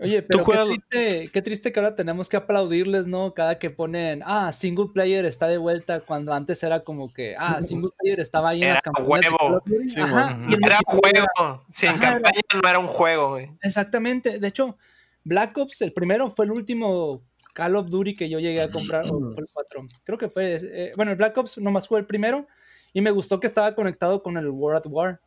Oye, 0.00 0.20
pero 0.22 0.44
qué 0.44 0.52
triste, 0.66 1.30
qué 1.32 1.42
triste 1.42 1.72
que 1.72 1.80
ahora 1.80 1.96
tenemos 1.96 2.28
que 2.28 2.36
aplaudirles, 2.36 3.06
¿no? 3.06 3.32
Cada 3.32 3.58
que 3.58 3.70
ponen, 3.70 4.22
ah, 4.26 4.52
single 4.52 4.88
player 4.92 5.24
está 5.24 5.46
de 5.48 5.56
vuelta, 5.56 6.00
cuando 6.00 6.34
antes 6.34 6.62
era 6.62 6.80
como 6.80 7.10
que, 7.12 7.34
ah, 7.38 7.58
single 7.62 7.90
player 7.98 8.20
estaba 8.20 8.50
ahí 8.50 8.58
en 8.58 8.64
Era 8.64 8.74
las 8.74 8.82
campañas 8.82 9.20
de 9.22 9.28
huevo. 9.30 9.62
Duty. 9.64 9.88
Sí, 9.88 10.00
Ajá, 10.00 10.38
y 10.48 10.54
Era 10.54 10.78
multiplayer 10.86 11.26
juego. 11.36 11.64
Sin 11.70 11.88
Ajá, 11.88 11.96
era- 12.02 12.12
campaña 12.12 12.40
no 12.62 12.68
era 12.68 12.78
un 12.78 12.86
juego, 12.86 13.28
güey. 13.30 13.50
Exactamente. 13.62 14.38
De 14.38 14.48
hecho, 14.48 14.76
Black 15.24 15.56
Ops, 15.56 15.80
el 15.82 15.92
primero, 15.94 16.30
fue 16.30 16.44
el 16.44 16.52
último 16.52 17.22
Call 17.54 17.76
of 17.76 17.88
Duty 17.88 18.14
que 18.14 18.28
yo 18.28 18.38
llegué 18.40 18.60
a 18.62 18.70
comprar. 18.70 19.04
o 19.06 19.30
fue 19.32 19.42
el 19.42 19.48
4. 19.52 19.86
Creo 20.04 20.18
que 20.18 20.28
fue. 20.28 20.58
eh, 20.62 20.92
bueno, 20.96 21.12
el 21.12 21.16
Black 21.16 21.36
Ops 21.38 21.58
nomás 21.58 21.88
fue 21.88 21.98
el 21.98 22.06
primero. 22.06 22.46
Y 22.92 23.00
me 23.00 23.10
gustó 23.10 23.40
que 23.40 23.46
estaba 23.46 23.74
conectado 23.74 24.22
con 24.22 24.36
el 24.36 24.48
World 24.48 24.78
at 24.78 24.86
War. 24.90 25.20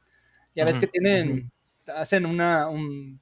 Ya 0.56 0.66
ves 0.66 0.78
que 0.78 0.88
tienen. 0.88 1.52
Hacen 1.96 2.26
una, 2.28 2.70
un 2.70 3.20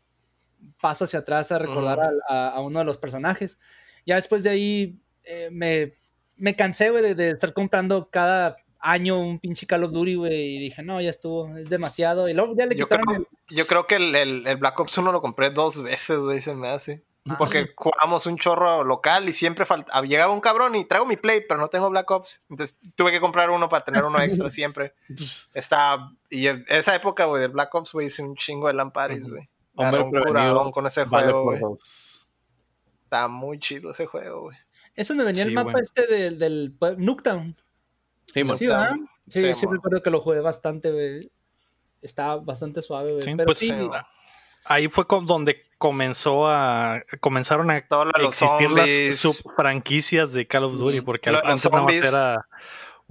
paso 0.82 1.04
hacia 1.06 1.20
atrás 1.20 1.52
a 1.52 1.60
recordar 1.60 2.00
a, 2.28 2.50
a 2.50 2.62
uno 2.62 2.80
de 2.80 2.86
los 2.86 2.98
personajes. 2.98 3.60
Ya 4.06 4.16
después 4.16 4.44
de 4.44 4.50
ahí 4.50 5.00
eh, 5.24 5.50
me, 5.52 5.94
me 6.38 6.56
cansé, 6.56 6.90
güey, 6.90 7.04
de, 7.04 7.16
de 7.16 7.32
estar 7.32 7.54
comprando 7.54 8.10
cada 8.10 8.58
año 8.80 9.20
un 9.20 9.40
pinche 9.40 9.68
Call 9.68 9.84
of 9.84 9.92
Duty, 9.92 10.16
güey. 10.16 10.56
Y 10.56 10.60
dije, 10.60 10.82
no, 10.84 11.02
ya 11.02 11.10
estuvo, 11.10 11.58
es 11.58 11.70
demasiado. 11.70 12.30
Y 12.30 12.34
luego 12.34 12.54
ya 12.58 12.66
le 12.66 12.76
Yo 12.76 12.86
quitaron 12.86 13.06
creo, 13.06 13.18
el- 13.50 13.56
yo 13.58 13.68
creo 13.68 13.86
que 13.88 13.96
el, 13.96 14.16
el- 14.16 14.48
el 14.48 14.58
Black 14.58 14.80
Ops 14.80 14.98
1 14.98 15.12
lo 15.12 15.22
compré 15.22 15.50
dos 15.50 15.84
veces, 15.84 16.20
güey, 16.20 16.40
se 16.42 16.56
me 16.56 16.70
hace. 16.70 17.04
Porque 17.38 17.74
jugamos 17.76 18.26
un 18.26 18.38
chorro 18.38 18.84
local 18.84 19.30
y 19.30 19.34
siempre 19.34 19.66
faltaba. 19.66 20.04
Llegaba 20.08 20.34
un 20.34 20.40
cabrón 20.42 20.74
y 20.76 20.86
traigo 20.86 21.06
mi 21.06 21.18
play, 21.18 21.42
pero 21.48 21.60
no 21.60 21.68
tengo 21.68 21.88
Black 21.90 22.10
Ops. 22.10 22.42
Entonces 22.50 22.78
tuve 22.96 23.12
que 23.12 23.20
comprar 23.20 23.52
uno 23.52 23.70
para 23.70 23.84
tener 23.86 24.04
uno 24.04 24.20
extra 24.24 24.50
siempre. 24.50 24.94
Está. 25.54 26.10
Y 26.30 26.48
en 26.48 26.66
esa 26.70 26.96
época, 26.96 27.26
güey, 27.26 27.42
del 27.42 27.52
Black 27.52 27.76
Ops, 27.76 27.92
güey, 27.92 28.08
hice 28.08 28.24
un 28.24 28.36
chingo 28.36 28.68
de 28.68 28.74
Lamparis, 28.74 29.28
güey. 29.28 29.48
Hombre 29.86 30.02
un 30.02 30.12
prevenido, 30.12 30.34
curadón 30.34 30.72
con 30.72 30.86
ese 30.88 31.06
Vale 31.06 31.32
juego. 31.32 31.76
Está 33.04 33.28
muy 33.28 33.60
chido 33.60 33.92
ese 33.92 34.06
juego, 34.06 34.42
güey. 34.44 34.58
Es 34.96 35.08
donde 35.08 35.24
venía 35.24 35.44
Sí, 35.44 35.50
el 35.50 35.56
mapa 35.56 35.80
este 35.82 36.06
del, 36.08 36.38
del 36.40 36.74
Nuketown. 36.98 37.56
Sí. 38.26 38.44
Sí, 38.58 38.68
¿verdad? 38.68 38.96
Sí, 39.28 39.42
Sí, 39.42 39.56
sí, 39.56 39.66
recuerdo 39.70 40.02
que 40.02 40.10
lo 40.10 40.22
jugué 40.22 40.40
bastante, 40.42 40.92
güey. 40.92 41.32
Está 42.02 42.36
bastante 42.36 42.82
suave, 42.82 43.12
güey. 43.14 43.24
Sí, 43.24 43.34
Pero 43.36 43.46
pues, 43.48 43.58
sí. 43.58 43.72
Ahí 44.66 44.88
fue 44.88 45.08
con- 45.08 45.26
donde 45.26 45.64
comenzó 45.78 46.48
a... 46.48 47.02
Comenzaron 47.20 47.72
a 47.72 47.78
existir 47.78 48.68
zombies. 48.68 49.08
las 49.08 49.16
subfranquicias 49.16 50.34
de 50.34 50.48
Call 50.48 50.66
of 50.66 50.74
Duty, 50.78 51.02
porque 51.02 51.32
Lo 51.32 51.46
antes 51.46 51.72
nada 51.72 51.84
más 51.84 51.94
era 51.94 52.48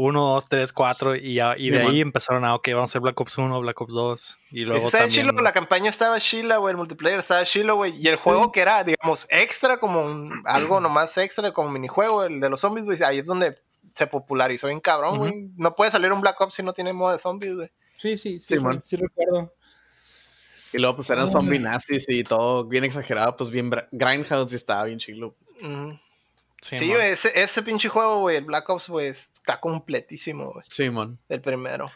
1, 0.01 0.21
2, 0.35 0.49
3, 0.49 0.73
4 0.73 1.17
y, 1.17 1.35
ya- 1.35 1.57
y 1.59 1.71
de 1.71 1.79
Sí, 1.79 1.83
ahí 1.83 1.89
man. 1.89 1.97
empezaron 2.03 2.45
a, 2.45 2.55
ok, 2.55 2.69
vamos 2.69 2.91
a 2.91 2.93
hacer 2.93 3.01
Black 3.03 3.21
Ops 3.21 3.37
1, 3.37 3.61
Black 3.61 3.81
Ops 3.81 3.93
2 3.93 4.39
y 4.53 4.61
luego 4.61 4.87
Estaba 4.87 5.05
también... 5.05 5.27
chilo, 5.27 5.43
la 5.43 5.53
campaña 5.53 5.91
estaba 5.91 6.21
chila, 6.21 6.59
güey, 6.59 6.71
el 6.71 6.77
multiplayer 6.77 7.19
estaba 7.19 7.45
chilo, 7.45 7.75
güey. 7.77 7.95
Y 8.01 8.07
el 8.07 8.15
juego 8.17 8.53
que 8.53 8.61
era, 8.61 8.85
digamos, 8.85 9.27
extra, 9.29 9.79
como 9.81 10.03
un- 10.05 10.43
algo 10.47 10.81
nomás 10.81 11.19
extra, 11.19 11.53
como 11.53 11.71
minijuego, 11.71 12.23
el 12.25 12.39
de 12.41 12.49
los 12.49 12.61
zombies, 12.61 12.87
güey, 12.87 13.03
ahí 13.03 13.19
es 13.19 13.25
donde 13.27 13.59
se 13.93 14.07
popularizó 14.07 14.69
bien 14.69 14.79
cabrón, 14.81 15.19
güey. 15.19 15.51
No 15.57 15.75
puede 15.75 15.91
salir 15.91 16.13
un 16.13 16.21
Black 16.21 16.41
Ops 16.41 16.55
si 16.55 16.63
no 16.63 16.73
tiene 16.73 16.93
modo 16.93 17.13
de 17.13 17.19
zombies, 17.19 17.57
güey. 17.57 17.69
sí, 17.97 18.17
sí, 18.17 18.39
sí, 18.39 18.41
Sí, 18.41 18.55
sí, 18.55 18.61
man. 18.61 18.81
sí 18.85 18.95
recuerdo. 18.97 19.53
Y 20.73 20.79
luego, 20.79 20.97
pues 20.97 21.09
eran 21.11 21.25
No, 21.25 21.31
zombie 21.31 21.57
hombre. 21.57 21.71
nazis 21.73 22.07
y 22.11 22.23
todo 22.23 22.65
bien 22.67 22.85
exagerado, 22.85 23.35
pues 23.37 23.51
bien. 23.51 23.71
Grindhouse 23.91 24.53
y 24.53 24.57
estaba 24.57 24.85
bien 24.85 24.99
chilo. 24.99 25.33
pues. 25.33 25.99
Sí, 26.61 26.79
Sí, 26.79 26.87
man. 26.87 26.97
güey, 26.97 27.11
ese, 27.13 27.41
ese 27.41 27.63
pinche 27.63 27.89
juego, 27.89 28.21
güey, 28.21 28.37
el 28.37 28.45
Black 28.45 28.69
Ops, 28.69 28.89
güey, 28.89 29.09
está 29.09 29.61
completísimo, 29.61 30.53
güey. 30.53 30.65
Sí, 30.69 30.91
man. 30.91 31.19
El 31.29 31.41
primero. 31.41 31.91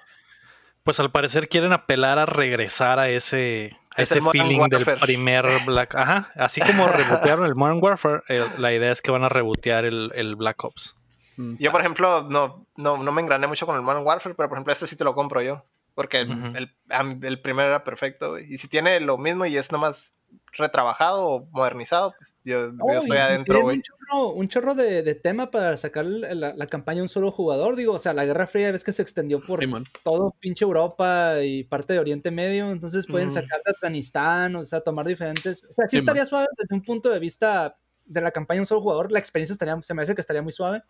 Pues 0.84 0.98
al 1.00 1.10
parecer 1.12 1.48
quieren 1.48 1.72
apelar 1.72 2.18
a 2.18 2.26
regresar 2.26 2.98
a 2.98 3.08
ese, 3.08 3.76
a 3.90 4.02
Es 4.02 4.10
ese 4.10 4.20
feeling 4.30 4.68
del 4.68 4.84
primer 5.00 5.46
Black. 5.64 5.94
Ajá, 5.94 6.32
así 6.36 6.60
como 6.60 6.88
rebotearon 6.88 7.46
el 7.46 7.54
Modern 7.54 7.78
Warfare, 7.80 8.22
la 8.58 8.72
idea 8.72 8.90
es 8.90 9.00
que 9.02 9.10
van 9.10 9.22
a 9.24 9.28
rebotear 9.28 9.84
el, 9.84 10.10
el 10.14 10.34
Black 10.36 10.64
Ops. 10.64 10.96
Mm. 11.36 11.56
Yo, 11.58 11.70
por 11.70 11.80
ejemplo, 11.80 12.26
no, 12.28 12.66
no, 12.76 13.02
no 13.02 13.12
me 13.12 13.22
engrané 13.22 13.46
mucho 13.46 13.64
con 13.66 13.76
el 13.76 13.82
Modern 13.82 14.04
Warfare, 14.04 14.34
pero 14.34 14.48
por 14.48 14.58
ejemplo, 14.58 14.72
este 14.72 14.86
sí 14.86 14.96
te 14.96 15.04
lo 15.04 15.14
compro 15.14 15.40
yo. 15.42 15.64
Porque 15.94 16.20
el, 16.20 16.74
el 17.22 17.40
primero 17.42 17.68
era 17.68 17.84
perfecto, 17.84 18.30
güey. 18.30 18.46
Y 18.52 18.56
si 18.56 18.66
tiene 18.66 18.98
lo 19.00 19.18
mismo 19.18 19.44
y 19.44 19.58
es 19.58 19.70
nomás 19.70 20.16
retrabajado 20.54 21.26
o 21.26 21.48
modernizado, 21.50 22.14
pues 22.18 22.34
yo, 22.44 22.68
yo 22.72 22.76
Oh, 22.80 22.92
estoy 22.92 23.16
y- 23.16 23.20
y 23.20 23.22
adentro, 23.22 23.62
güey. 23.62 23.76
Un 23.78 23.82
chorro, 23.82 24.28
un 24.30 24.48
chorro 24.48 24.74
de, 24.74 25.02
de 25.02 25.14
tema 25.14 25.50
para 25.50 25.76
sacar 25.78 26.04
la, 26.04 26.52
la 26.54 26.66
campaña 26.66 27.00
a 27.00 27.04
un 27.04 27.08
solo 27.08 27.30
jugador. 27.32 27.74
Digo, 27.76 27.94
o 27.94 27.98
sea, 27.98 28.12
la 28.12 28.24
Guerra 28.26 28.46
Fría 28.46 28.70
ves 28.70 28.84
que 28.84 28.92
se 28.92 29.00
extendió 29.02 29.40
por 29.44 29.62
Sí, 29.62 29.66
man. 29.70 29.84
todo 30.04 30.36
pinche 30.40 30.64
Europa 30.64 31.36
y 31.42 31.64
parte 31.64 31.94
de 31.94 32.00
Oriente 32.00 32.30
Medio. 32.30 32.70
Entonces 32.70 33.06
pueden 33.06 33.28
Ujú. 33.28 33.36
sacar 33.40 33.62
de 33.64 33.70
Afganistán, 33.72 34.56
o 34.56 34.66
sea, 34.66 34.80
tomar 34.82 35.06
diferentes. 35.06 35.64
O 35.64 35.74
sea, 35.74 35.88
sí, 35.88 35.96
Sí, 35.96 35.96
estaría 35.98 36.26
suave 36.26 36.46
desde 36.58 36.74
un 36.74 36.82
punto 36.82 37.08
de 37.08 37.18
vista 37.18 37.78
de 38.04 38.20
la 38.20 38.30
campaña 38.30 38.60
a 38.60 38.62
un 38.62 38.66
solo 38.66 38.82
jugador. 38.82 39.10
La 39.10 39.18
experiencia 39.20 39.54
estaría, 39.54 39.78
se 39.82 39.94
me 39.94 40.02
hace 40.02 40.14
que 40.14 40.20
estaría 40.20 40.42
muy 40.42 40.52
suave. 40.52 40.82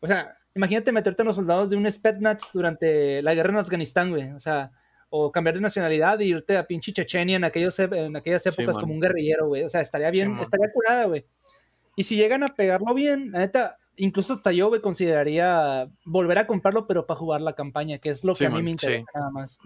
O 0.00 0.06
sea, 0.06 0.36
imagínate 0.54 0.92
meterte 0.92 1.22
en 1.22 1.26
los 1.28 1.36
soldados 1.36 1.68
de 1.68 1.76
un 1.76 1.90
Spetsnaz 1.90 2.52
durante 2.54 3.20
la 3.22 3.34
guerra 3.34 3.50
en 3.50 3.56
Afganistán, 3.56 4.10
güey. 4.10 4.32
O 4.32 4.40
sea, 4.40 4.70
o 5.16 5.30
cambiar 5.30 5.54
de 5.54 5.60
nacionalidad 5.60 6.20
e 6.20 6.24
irte 6.24 6.56
a 6.56 6.64
pinche 6.66 6.92
Chechenia 6.92 7.36
en, 7.36 7.44
aquellos, 7.44 7.78
en 7.78 8.16
aquellas 8.16 8.42
Sí, 8.42 8.48
épocas 8.48 8.76
como 8.80 8.92
un 8.94 9.00
guerrillero, 9.00 9.46
güey. 9.46 9.62
O 9.62 9.68
sea, 9.68 9.80
estaría 9.80 10.10
bien, 10.10 10.32
man. 10.32 10.40
estaría 10.40 10.72
curada, 10.72 11.04
güey. 11.04 11.24
Y 11.94 12.02
si 12.02 12.16
llegan 12.16 12.42
a 12.42 12.54
pegarlo 12.56 12.92
bien, 12.94 13.30
la 13.30 13.38
neta, 13.38 13.76
incluso 13.94 14.32
hasta 14.32 14.50
yo 14.50 14.70
me 14.70 14.80
consideraría 14.80 15.88
volver 16.04 16.38
a 16.38 16.48
comprarlo, 16.48 16.88
pero 16.88 17.06
para 17.06 17.20
jugar 17.20 17.42
la 17.42 17.52
campaña, 17.52 17.98
que 17.98 18.10
es 18.10 18.24
lo 18.24 18.34
Sí, 18.34 18.40
que 18.40 18.46
a 18.48 18.50
mí 18.50 18.60
me 18.60 18.72
interesa 18.72 19.04
sí. 19.04 19.06
nada 19.14 19.30
más. 19.30 19.60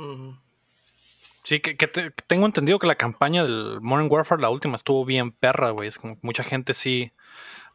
Sí, 1.44 1.60
que, 1.60 1.78
que 1.78 1.86
te- 1.88 2.10
que 2.12 2.22
tengo 2.26 2.44
entendido 2.44 2.78
que 2.78 2.86
la 2.86 2.96
campaña 2.96 3.42
del 3.42 3.80
Modern 3.80 4.08
Warfare, 4.12 4.42
la 4.42 4.50
última, 4.50 4.76
estuvo 4.76 5.06
bien 5.06 5.32
perra, 5.32 5.70
güey. 5.70 5.88
Es 5.88 5.98
como 5.98 6.14
que 6.16 6.20
mucha 6.26 6.42
gente 6.44 6.74
sí 6.74 7.10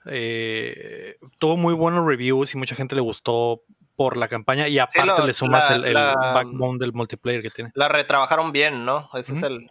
eh, 0.05 1.15
tuvo 1.39 1.57
muy 1.57 1.73
buenos 1.73 2.05
reviews 2.05 2.53
y 2.53 2.57
mucha 2.57 2.75
gente 2.75 2.93
le 2.93 3.01
gustó 3.01 3.63
por 3.95 4.17
la 4.17 4.27
campaña 4.27 4.67
y 4.67 4.79
aparte 4.79 5.21
lo- 5.21 5.27
le 5.27 5.33
sumas 5.33 5.69
la- 5.69 5.75
el, 5.75 5.85
el 5.85 5.93
la- 5.93 6.15
backbone 6.15 6.79
del 6.79 6.93
multiplayer 6.93 7.41
que 7.41 7.49
tiene. 7.51 7.71
La 7.75 7.87
retrabajaron 7.89 8.51
bien, 8.51 8.85
¿no? 8.85 9.09
Ese 9.13 9.33
es 9.33 9.43
el. 9.43 9.69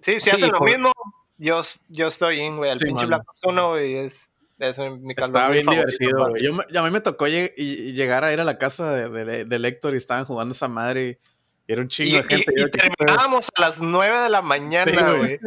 Sí, 0.00 0.14
si 0.14 0.20
Sí, 0.20 0.30
hacen 0.30 0.52
lo 0.52 0.58
por- 0.58 0.68
mismo, 0.70 0.92
yo, 1.38 1.62
yo 1.88 2.06
estoy 2.08 2.40
in, 2.40 2.56
güey. 2.56 2.70
El 2.70 2.78
Sí, 2.78 2.84
pinche 2.86 3.04
mano. 3.06 3.16
Black 3.18 3.28
Ops 3.30 3.40
1, 3.44 3.68
güey, 3.70 3.94
es, 3.96 4.30
es 4.60 4.78
mi 4.78 5.14
calor 5.14 5.28
Estaba 5.28 5.50
bien 5.50 5.64
favorito, 5.66 5.86
divertido, 5.98 6.28
güey. 6.30 6.42
Yo 6.44 6.54
me- 6.54 6.78
a 6.78 6.82
mí 6.82 6.90
me 6.90 7.00
tocó 7.00 7.26
lleg- 7.26 7.52
y- 7.56 7.88
y 7.90 7.92
llegar 7.94 8.22
a 8.24 8.32
ir 8.32 8.40
a 8.40 8.44
la 8.44 8.58
casa 8.58 8.92
de, 8.94 9.24
de, 9.24 9.44
de 9.44 9.58
Lector 9.58 9.94
y 9.94 9.96
estaban 9.96 10.24
jugando 10.24 10.52
esa 10.52 10.68
madre 10.68 11.18
y 11.66 11.72
era 11.72 11.80
un 11.82 11.86
Y, 11.86 11.90
chingo 11.90 12.16
de 12.22 12.24
y- 12.24 12.28
gente. 12.44 12.52
y 12.56 12.70
terminábamos 12.70 13.48
a 13.56 13.60
las 13.60 13.80
9 13.82 14.20
de 14.20 14.28
la 14.30 14.40
mañana, 14.42 15.12
güey. 15.14 15.38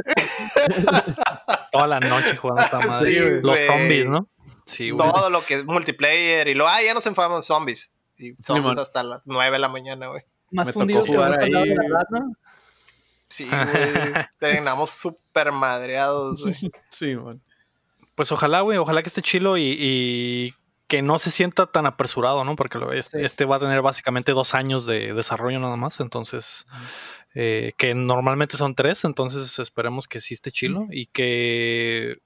Toda 1.72 1.88
la 1.88 2.00
noche 2.00 2.36
jugando 2.36 2.62
esta 2.64 2.80
madre. 2.88 3.12
Sí, 3.12 3.20
Los 3.42 3.60
zombies, 3.68 4.10
¿no? 4.10 4.28
Sí, 4.66 4.90
güey. 4.92 5.12
Todo 5.12 5.30
lo 5.30 5.46
que 5.46 5.56
es 5.56 5.66
multiplayer 5.66 6.48
y 6.48 6.54
lo, 6.54 6.68
ah, 6.68 6.82
ya 6.82 6.94
nos 6.94 7.06
enfadamos 7.06 7.46
zombies. 7.46 7.94
Y 8.18 8.34
zombies 8.44 8.78
hasta 8.78 9.04
las 9.04 9.22
9 9.26 9.52
de 9.54 9.60
la 9.60 9.68
mañana, 9.70 10.08
güey. 10.08 10.24
Más 10.52 10.68
Me 10.68 10.74
fundidos 10.74 11.06
tocó 11.06 11.14
que 11.20 11.24
jugar 11.26 11.42
ahí. 11.42 11.52
de 11.52 11.76
la 11.76 12.00
Ratna. 12.00 12.26
Sí, 13.30 13.48
güey. 13.48 14.14
Terminamos 14.40 14.92
súper 14.92 15.52
madreados, 15.52 16.44
güey. 16.44 16.56
Sí, 16.90 17.16
man. 17.16 17.42
Pues 18.16 18.32
ojalá, 18.32 18.62
güey, 18.62 18.78
ojalá 18.78 19.02
que 19.02 19.08
esté 19.08 19.22
chilo 19.22 19.58
y, 19.58 19.76
y 19.80 20.54
que 20.88 21.02
no 21.02 21.18
se 21.18 21.32
sienta 21.32 21.66
tan 21.68 21.86
apresurado, 21.86 22.44
¿no? 22.44 22.56
Porque 22.58 22.78
lo- 22.78 22.92
este, 22.92 23.20
Sí. 23.20 23.26
este 23.26 23.46
va 23.46 23.56
a 23.56 23.60
tener 23.60 23.82
básicamente 23.82 24.34
dos 24.34 24.54
años 24.54 24.86
de 24.86 25.14
desarrollo 25.14 25.60
nada 25.60 25.78
más, 25.78 26.02
entonces, 26.02 26.66
eh, 27.34 27.72
que 27.78 27.96
normalmente 27.96 28.58
son 28.58 28.76
tres, 28.76 29.06
entonces 29.06 29.58
esperemos 29.60 30.10
que 30.10 30.20
sí 30.20 30.34
esté 30.34 30.52
chilo 30.52 30.88
y 30.92 31.06
que, 31.08 32.18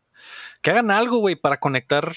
que 0.65 0.71
hagan 0.71 0.89
algo, 0.89 1.17
güey, 1.19 1.35
para 1.35 1.59
conectar 1.59 2.15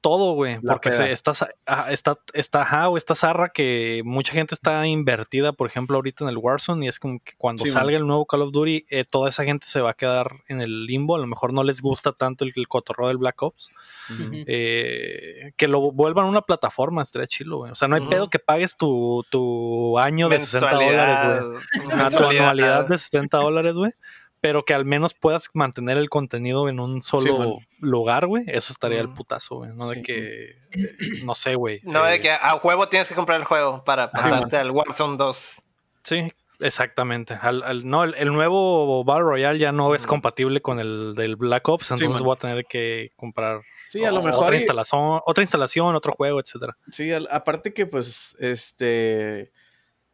todo, 0.00 0.32
güey, 0.32 0.58
porque 0.60 0.90
se, 0.92 1.12
está, 1.12 1.32
ajá, 1.66 1.92
está, 1.92 2.18
está, 2.32 2.62
ajá, 2.62 2.88
o 2.88 2.96
esta 2.96 3.14
zarra 3.14 3.50
que 3.50 4.00
mucha 4.02 4.32
gente 4.32 4.54
está 4.54 4.86
invertida, 4.86 5.52
por 5.52 5.68
ejemplo, 5.68 5.96
ahorita 5.96 6.24
en 6.24 6.30
el 6.30 6.38
Warzone, 6.38 6.86
y 6.86 6.88
es 6.88 6.98
como 6.98 7.20
que 7.20 7.34
cuando 7.36 7.62
Sí, 7.64 7.68
man. 7.70 7.80
salga 7.82 7.98
el 7.98 8.06
nuevo 8.06 8.24
Call 8.24 8.40
of 8.40 8.50
Duty, 8.52 8.86
eh, 8.88 9.04
toda 9.04 9.28
esa 9.28 9.44
gente 9.44 9.66
se 9.66 9.82
va 9.82 9.90
a 9.90 9.92
quedar 9.94 10.36
en 10.48 10.62
el 10.62 10.86
limbo, 10.86 11.16
a 11.16 11.18
lo 11.18 11.26
mejor 11.26 11.52
no 11.52 11.62
les 11.64 11.82
gusta 11.82 12.12
tanto 12.12 12.46
el, 12.46 12.52
el 12.56 12.66
cotorreo 12.66 13.08
del 13.08 13.18
Black 13.18 13.42
Ops, 13.42 13.72
Ujú. 14.08 14.22
Ujú. 14.22 14.44
eh, 14.46 15.52
que 15.58 15.68
lo 15.68 15.92
vuelvan 15.92 16.24
una 16.24 16.40
plataforma, 16.40 17.02
estaría 17.02 17.28
chilo, 17.28 17.58
güey. 17.58 17.72
O 17.72 17.74
sea, 17.74 17.86
no 17.86 17.96
hay 17.96 18.00
Ujú. 18.00 18.10
pedo 18.10 18.30
que 18.30 18.38
pagues 18.38 18.78
tu, 18.78 19.22
tu 19.28 19.98
año 19.98 20.30
de 20.30 20.40
60 20.40 20.70
dólares, 20.76 21.44
güey. 21.44 21.88
Mensualidad. 21.98 22.18
Tu 22.18 22.24
anualidad 22.38 22.88
de 22.88 22.96
60 22.96 23.36
dólares, 23.36 23.74
güey. 23.74 23.92
Pero 24.42 24.64
que 24.64 24.72
al 24.72 24.84
menos 24.86 25.12
puedas 25.12 25.50
mantener 25.52 25.98
el 25.98 26.08
contenido 26.08 26.68
en 26.70 26.80
un 26.80 27.02
solo 27.02 27.20
Sí, 27.60 27.66
lugar, 27.80 28.26
güey. 28.26 28.44
Eso 28.46 28.72
estaría 28.72 29.00
el 29.00 29.12
putazo, 29.12 29.56
güey. 29.56 29.70
No 29.74 29.88
de 29.88 30.02
que, 30.02 30.50
eh, 30.72 30.96
no 31.24 31.34
sé, 31.34 31.54
güey. 31.56 31.80
No, 31.84 32.06
eh, 32.06 32.12
de 32.12 32.20
que 32.20 32.30
a 32.30 32.54
huevo 32.62 32.88
tienes 32.88 33.08
que 33.08 33.14
comprar 33.14 33.38
el 33.38 33.44
juego 33.44 33.84
para 33.84 34.04
Ajá. 34.04 34.12
pasarte 34.12 34.56
al 34.56 34.70
Warzone 34.70 35.18
2. 35.18 35.56
Sí, 36.04 36.32
exactamente. 36.60 37.34
Al- 37.34 37.62
al- 37.62 37.86
no, 37.86 38.04
el, 38.04 38.14
el 38.14 38.32
nuevo 38.32 39.04
Battle 39.04 39.24
Royale 39.24 39.58
ya 39.58 39.72
no 39.72 39.94
es 39.94 40.06
compatible 40.06 40.62
con 40.62 40.80
el 40.80 41.14
del 41.14 41.36
Black 41.36 41.68
Ops, 41.68 41.90
entonces 41.90 42.22
voy 42.22 42.34
a 42.34 42.38
tener 42.38 42.64
que 42.64 43.10
comprar 43.16 43.60
Sí, 43.84 44.04
a 44.04 44.10
lo 44.10 44.20
o- 44.20 44.22
mejor. 44.22 44.44
otra 44.44 44.54
y- 44.56 44.60
instalación, 44.60 45.20
otra 45.26 45.42
instalación, 45.42 45.94
otro 45.94 46.12
juego, 46.12 46.40
etcétera. 46.40 46.78
Sí, 46.90 47.12
al- 47.12 47.28
aparte 47.30 47.74
que 47.74 47.84
pues, 47.84 48.36
este, 48.40 49.50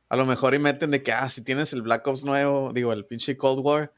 a 0.08 0.16
lo 0.16 0.26
mejor 0.26 0.54
y 0.54 0.58
meten 0.58 0.90
de 0.90 1.02
que, 1.04 1.12
ah, 1.12 1.28
si 1.28 1.44
tienes 1.44 1.72
el 1.72 1.82
Black 1.82 2.04
Ops 2.08 2.24
nuevo, 2.24 2.72
digo, 2.72 2.92
el 2.92 3.04
pinche 3.04 3.36
Cold 3.36 3.60
War, 3.64 3.92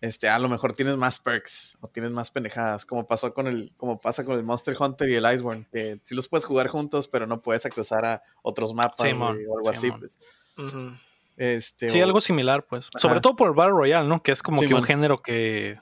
este, 0.00 0.28
a 0.28 0.38
lo 0.38 0.48
mejor 0.48 0.72
tienes 0.74 0.96
más 0.96 1.18
perks 1.20 1.76
o 1.80 1.88
tienes 1.88 2.10
más 2.12 2.30
pendejadas, 2.30 2.84
como 2.84 3.06
pasó 3.06 3.34
con 3.34 3.46
el, 3.48 3.72
como 3.76 4.00
pasa 4.00 4.24
con 4.24 4.36
el 4.36 4.44
Monster 4.44 4.76
Hunter 4.78 5.08
y 5.08 5.14
el 5.14 5.32
Iceborne, 5.32 5.66
que 5.72 5.98
sí 6.04 6.14
los 6.14 6.28
puedes 6.28 6.44
jugar 6.44 6.68
juntos, 6.68 7.08
pero 7.08 7.26
no 7.26 7.42
puedes 7.42 7.66
accesar 7.66 8.04
a 8.04 8.22
otros 8.42 8.74
mapas 8.74 9.16
o 9.16 9.26
algo 9.28 9.68
así, 9.70 9.90
pues. 9.92 10.18
Este, 11.36 11.88
Sí, 11.88 12.00
o- 12.00 12.04
algo 12.04 12.20
similar, 12.20 12.64
pues. 12.66 12.88
Sobre 12.98 13.14
Ajá. 13.14 13.20
todo 13.20 13.36
por 13.36 13.48
el 13.48 13.54
Battle 13.54 13.72
Royale, 13.74 14.08
¿no? 14.08 14.22
Que 14.22 14.32
es 14.32 14.42
como 14.42 14.58
Sí, 14.58 14.66
que 14.68 14.74
un 14.74 14.82
género 14.82 15.22
que, 15.22 15.78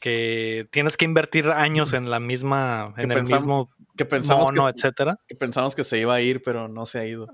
que 0.00 0.66
tienes 0.72 0.96
que 0.96 1.04
invertir 1.04 1.48
años 1.50 1.92
en 1.92 2.10
la 2.10 2.18
misma, 2.18 2.92
Que 2.96 3.02
en 3.04 3.12
el 3.12 3.22
mismo 3.22 3.70
que 3.96 4.04
pensamos 4.04 4.46
mono, 4.46 4.64
que, 4.64 4.70
etcétera. 4.70 5.20
que 5.28 5.36
pensamos 5.36 5.76
que 5.76 5.84
se 5.84 5.98
iba 5.98 6.14
a 6.14 6.20
ir, 6.20 6.42
pero 6.42 6.66
no 6.66 6.86
se 6.86 6.98
ha 6.98 7.06
ido. 7.06 7.28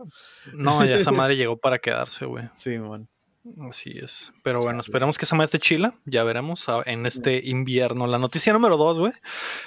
No, 0.55 0.85
ya 0.85 0.95
esa 0.97 1.11
madre 1.13 1.37
llegó 1.37 1.57
para 1.57 1.79
quedarse, 1.79 2.27
güey. 2.27 2.45
Sí, 2.55 2.77
man. 2.79 3.09
Así 3.69 3.99
es. 4.03 4.33
Pero 4.43 4.61
bueno, 4.61 4.81
esperemos 4.81 5.17
que 5.17 5.25
esa 5.25 5.37
madre 5.37 5.47
esté 5.47 5.59
chila. 5.59 5.95
Ya 6.05 6.25
veremos 6.25 6.67
en 6.85 7.07
este 7.07 7.41
invierno. 7.45 8.07
La 8.07 8.19
noticia 8.19 8.53
número 8.53 8.77
dos, 8.77 8.99
güey, 8.99 9.13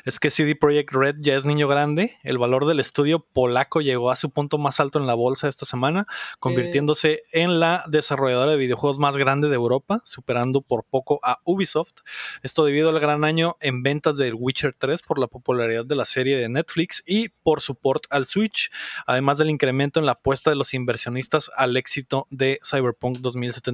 es 0.06 0.20
que 0.20 0.30
CD 0.30 0.56
Projekt 0.56 0.92
Red 0.92 1.16
ya 1.20 1.36
es 1.36 1.46
niño 1.46 1.68
grande. 1.68 2.12
El 2.24 2.38
valor 2.38 2.66
del 2.66 2.80
estudio 2.80 3.20
polaco 3.20 3.82
llegó 3.82 4.12
a 4.12 4.16
su 4.16 4.30
punto 4.30 4.58
más 4.58 4.80
alto 4.80 5.00
en 5.00 5.08
la 5.08 5.14
bolsa 5.14 5.48
esta 5.48 5.66
semana, 5.66 6.06
convirtiéndose 6.40 7.24
en 7.32 7.60
la 7.60 7.86
desarrolladora 7.88 8.52
de 8.52 8.58
videojuegos 8.58 9.00
más 9.00 9.18
grande 9.18 9.50
de 9.50 9.56
Europa, 9.56 10.02
superando 10.06 10.62
por 10.62 10.84
poco 10.84 11.20
a 11.24 11.40
Ubisoft. 11.44 12.02
Esto 12.44 12.66
debido 12.66 12.90
al 12.90 13.00
gran 13.00 13.24
año 13.24 13.58
en 13.62 13.84
ventas 13.84 14.18
de 14.18 14.34
Witcher 14.34 14.76
3 14.78 15.02
por 15.02 15.18
la 15.18 15.28
popularidad 15.28 15.86
de 15.86 15.96
la 15.96 16.06
serie 16.06 16.38
de 16.38 16.50
Netflix 16.50 17.04
y 17.06 17.30
por 17.30 17.62
su 17.62 17.76
port 17.76 18.04
al 18.10 18.26
Switch, 18.26 18.70
además 19.08 19.38
del 19.38 19.50
incremento 19.50 20.00
en 20.00 20.06
la 20.06 20.14
apuesta 20.14 20.50
de 20.50 20.56
los 20.56 20.74
inversionistas 20.74 21.50
al 21.56 21.78
éxito 21.78 22.28
de 22.30 22.60
Cyberpunk 22.64 23.18
2077. 23.20 23.71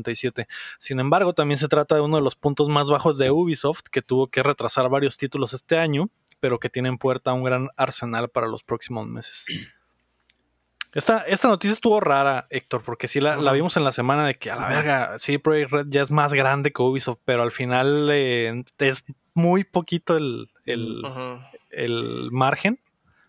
Sin 0.79 0.99
embargo, 0.99 1.33
también 1.33 1.57
se 1.57 1.67
trata 1.67 1.95
de 1.95 2.01
uno 2.01 2.17
de 2.17 2.23
los 2.23 2.35
puntos 2.35 2.69
más 2.69 2.89
bajos 2.89 3.17
de 3.17 3.31
Ubisoft, 3.31 3.83
que 3.91 4.01
tuvo 4.01 4.27
que 4.27 4.43
retrasar 4.43 4.89
varios 4.89 5.17
títulos 5.17 5.53
este 5.53 5.77
año, 5.77 6.09
pero 6.39 6.59
que 6.59 6.69
tiene 6.69 6.89
en 6.89 6.97
puerta 6.97 7.33
un 7.33 7.43
gran 7.43 7.69
arsenal 7.75 8.29
para 8.29 8.47
los 8.47 8.63
próximos 8.63 9.07
meses. 9.07 9.45
Esta, 10.93 11.19
esta 11.27 11.49
noticia 11.49 11.73
estuvo 11.73 11.99
rara, 11.99 12.47
Héctor, 12.49 12.81
porque 12.81 13.07
sí 13.07 13.19
la, 13.19 13.35
vimos 13.51 13.77
en 13.77 13.83
la 13.83 13.91
semana 13.91 14.25
de 14.25 14.35
que 14.35 14.49
a 14.49 14.55
la 14.55 14.67
verga, 14.67 15.19
sí, 15.19 15.37
Projekt 15.37 15.71
Red 15.71 15.85
ya 15.89 16.01
es 16.01 16.09
más 16.09 16.33
grande 16.33 16.71
que 16.71 16.81
Ubisoft, 16.81 17.19
pero 17.23 17.43
al 17.43 17.51
final 17.51 18.09
eh, 18.11 18.63
es 18.79 19.03
muy 19.35 19.63
poquito 19.63 20.17
el, 20.17 20.49
el, 20.65 21.03
el 21.69 22.29
margen. 22.31 22.79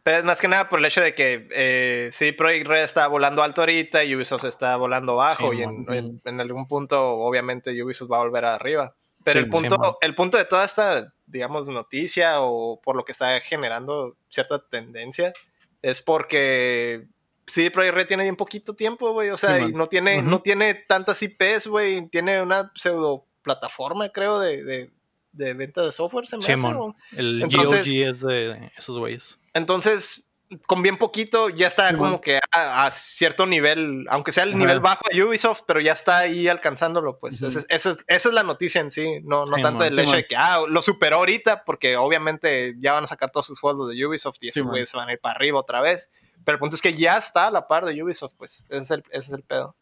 Pero 0.09 0.21
es 0.21 0.25
más 0.25 0.40
que 0.40 0.49
nada 0.49 0.71
por 0.71 0.79
el 0.79 0.87
hecho 0.87 1.03
de 1.03 1.14
que 1.14 1.47
eh, 1.53 2.09
sí, 2.12 2.33
Project 2.33 2.66
Red 2.66 2.85
está 2.85 3.07
volando 3.09 3.42
alto 3.42 3.61
ahorita 3.61 4.05
y 4.05 4.16
Ubisoft 4.16 4.44
está 4.44 4.75
volando 4.77 5.16
bajo. 5.16 5.51
Sí, 5.53 5.59
y 5.59 5.62
en, 5.64 5.85
man. 5.85 5.94
en- 5.94 6.23
en 6.25 6.40
algún 6.40 6.66
punto, 6.66 7.11
obviamente, 7.11 7.71
Ubisoft 7.83 8.11
va 8.11 8.16
a 8.16 8.21
volver 8.25 8.47
arriba. 8.47 8.94
Pero 9.23 9.33
Sí, 9.40 9.44
el, 9.44 9.51
punto, 9.51 9.75
sí, 9.77 9.90
el 10.01 10.14
punto 10.14 10.38
de 10.38 10.47
toda 10.47 10.64
esta, 10.64 11.12
digamos, 11.27 11.68
noticia 11.68 12.40
o 12.40 12.81
por 12.81 12.97
lo 12.97 13.05
que 13.05 13.12
está 13.12 13.38
generando 13.40 14.16
cierta 14.31 14.59
tendencia 14.66 15.35
es 15.83 16.01
porque 16.01 17.07
sí, 17.47 17.68
Project 17.68 17.94
Red 17.94 18.07
tiene 18.07 18.23
bien 18.23 18.37
poquito 18.37 18.73
tiempo, 18.75 19.12
güey. 19.12 19.29
O 19.29 19.37
sea, 19.37 19.57
Sí, 19.57 19.59
y 19.59 19.64
man. 19.64 19.73
no 19.75 19.87
tiene, 19.88 20.23
no 20.23 20.40
tiene 20.40 20.73
tantas 20.73 21.23
IPs, 21.23 21.66
güey. 21.66 22.09
Tiene 22.09 22.40
una 22.40 22.73
pseudo 22.77 23.27
plataforma, 23.42 24.09
creo, 24.09 24.38
de, 24.40 24.64
de, 24.64 24.90
de 25.33 25.53
venta 25.53 25.85
de 25.85 25.92
software. 25.92 26.27
Se 26.27 26.38
me 26.38 26.44
hace. 26.44 26.66
El 27.14 27.42
Entonces- 27.42 27.81
GOG 27.87 28.09
es 28.09 28.21
de 28.21 28.71
esos 28.79 28.99
güeyes. 28.99 29.38
Entonces, 29.59 30.25
con 30.66 30.81
bien 30.83 30.97
poquito, 30.97 31.51
ya 31.51 31.66
está 31.68 31.90
Sí, 31.90 31.97
como 31.97 32.23
que 32.23 32.40
a, 32.53 32.87
a 32.87 32.90
cierto 32.90 33.44
nivel, 33.44 34.07
aunque 34.09 34.33
sea 34.33 34.44
el 34.44 34.51
Ajá. 34.51 34.59
nivel 34.59 34.81
bajo 34.81 35.03
de 35.12 35.23
Ubisoft, 35.23 35.61
pero 35.66 35.79
ya 35.81 35.92
está 35.92 36.16
ahí 36.18 36.49
alcanzándolo, 36.49 37.18
pues. 37.18 37.42
Esa, 37.42 37.59
es- 37.59 37.66
esa 37.68 37.90
es, 37.90 37.99
esa 38.07 38.29
es 38.31 38.35
la 38.35 38.42
noticia 38.44 38.81
en 38.81 38.90
sí, 38.90 39.21
no, 39.25 39.44
no 39.44 39.57
Sí, 39.57 39.62
tanto 39.62 39.81
man. 39.81 39.88
el 39.88 39.94
Sí, 39.94 40.01
hecho 40.01 40.09
man. 40.11 40.16
de 40.21 40.27
que, 40.27 40.37
ah, 40.37 40.62
lo 40.66 40.81
superó 40.81 41.16
ahorita, 41.16 41.64
porque 41.66 41.99
obviamente 41.99 42.75
ya 42.79 42.94
van 42.94 43.05
a 43.05 43.09
sacar 43.09 43.31
todos 43.31 43.47
sus 43.47 43.61
juegos 43.61 43.90
de 43.90 44.07
Ubisoft 44.07 44.38
y 44.40 44.49
esos 44.49 44.64
güeyes 44.64 44.90
van 44.94 45.11
a 45.11 45.12
ir 45.12 45.21
para 45.21 45.35
arriba 45.35 45.61
otra 45.61 45.83
vez. 45.83 46.09
Pero 46.47 46.55
el 46.55 46.61
punto 46.61 46.77
es 46.77 46.83
que 46.83 46.94
ya 46.94 47.18
está 47.18 47.49
a 47.49 47.51
la 47.51 47.68
par 47.68 47.85
de 47.85 48.03
Ubisoft, 48.03 48.33
pues. 48.38 48.64
Ese 48.71 48.79
es 48.83 48.90
el, 48.90 49.05
ese 49.11 49.18
es 49.29 49.33
el 49.33 49.42
pedo. 49.42 49.77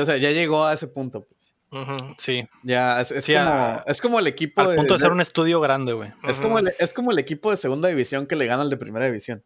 O 0.00 0.04
sea, 0.04 0.16
ya 0.18 0.30
llegó 0.30 0.64
a 0.64 0.72
ese 0.74 0.86
punto, 0.86 1.24
pues. 1.24 1.56
Sí, 2.18 2.46
Ya, 2.62 3.00
es, 3.00 3.10
es 3.12 3.24
Sí, 3.24 3.32
como, 3.34 3.46
a- 3.50 3.84
es 3.86 4.02
como 4.02 4.18
el 4.18 4.26
equipo 4.26 4.60
al 4.60 4.76
punto 4.76 4.92
de 4.94 4.98
ser 4.98 5.10
un 5.10 5.20
estudio 5.20 5.60
grande, 5.60 5.92
güey. 5.94 6.12
Es 6.24 6.38
como, 6.38 6.58
el, 6.58 6.72
es 6.78 6.92
como 6.92 7.12
el 7.12 7.18
equipo 7.18 7.50
de 7.50 7.56
segunda 7.56 7.88
división 7.88 8.26
que 8.26 8.36
le 8.36 8.46
gana 8.46 8.62
al 8.62 8.70
de 8.70 8.76
primera 8.76 9.06
división. 9.06 9.42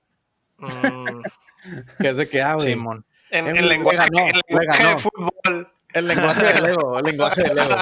Mm. 0.58 1.22
Que 1.98 2.08
es 2.10 2.16
de 2.18 2.28
que, 2.28 2.42
ah, 2.42 2.54
güey. 2.54 2.74
Simón. 2.74 3.04
En, 3.30 3.46
Eh, 3.46 3.50
en 3.50 3.56
le 3.56 3.62
lenguaje, 3.62 3.96
ganó, 3.98 4.28
en 4.28 4.34
le 4.36 4.42
lenguaje 4.58 4.86
de 4.86 4.98
fútbol. 4.98 5.72
El 5.94 6.06
lenguaje 6.08 6.52
del 6.52 6.66
ego, 6.68 6.98
el 6.98 7.04
lenguaje 7.04 7.42
del 7.42 7.58
ego. 7.58 7.76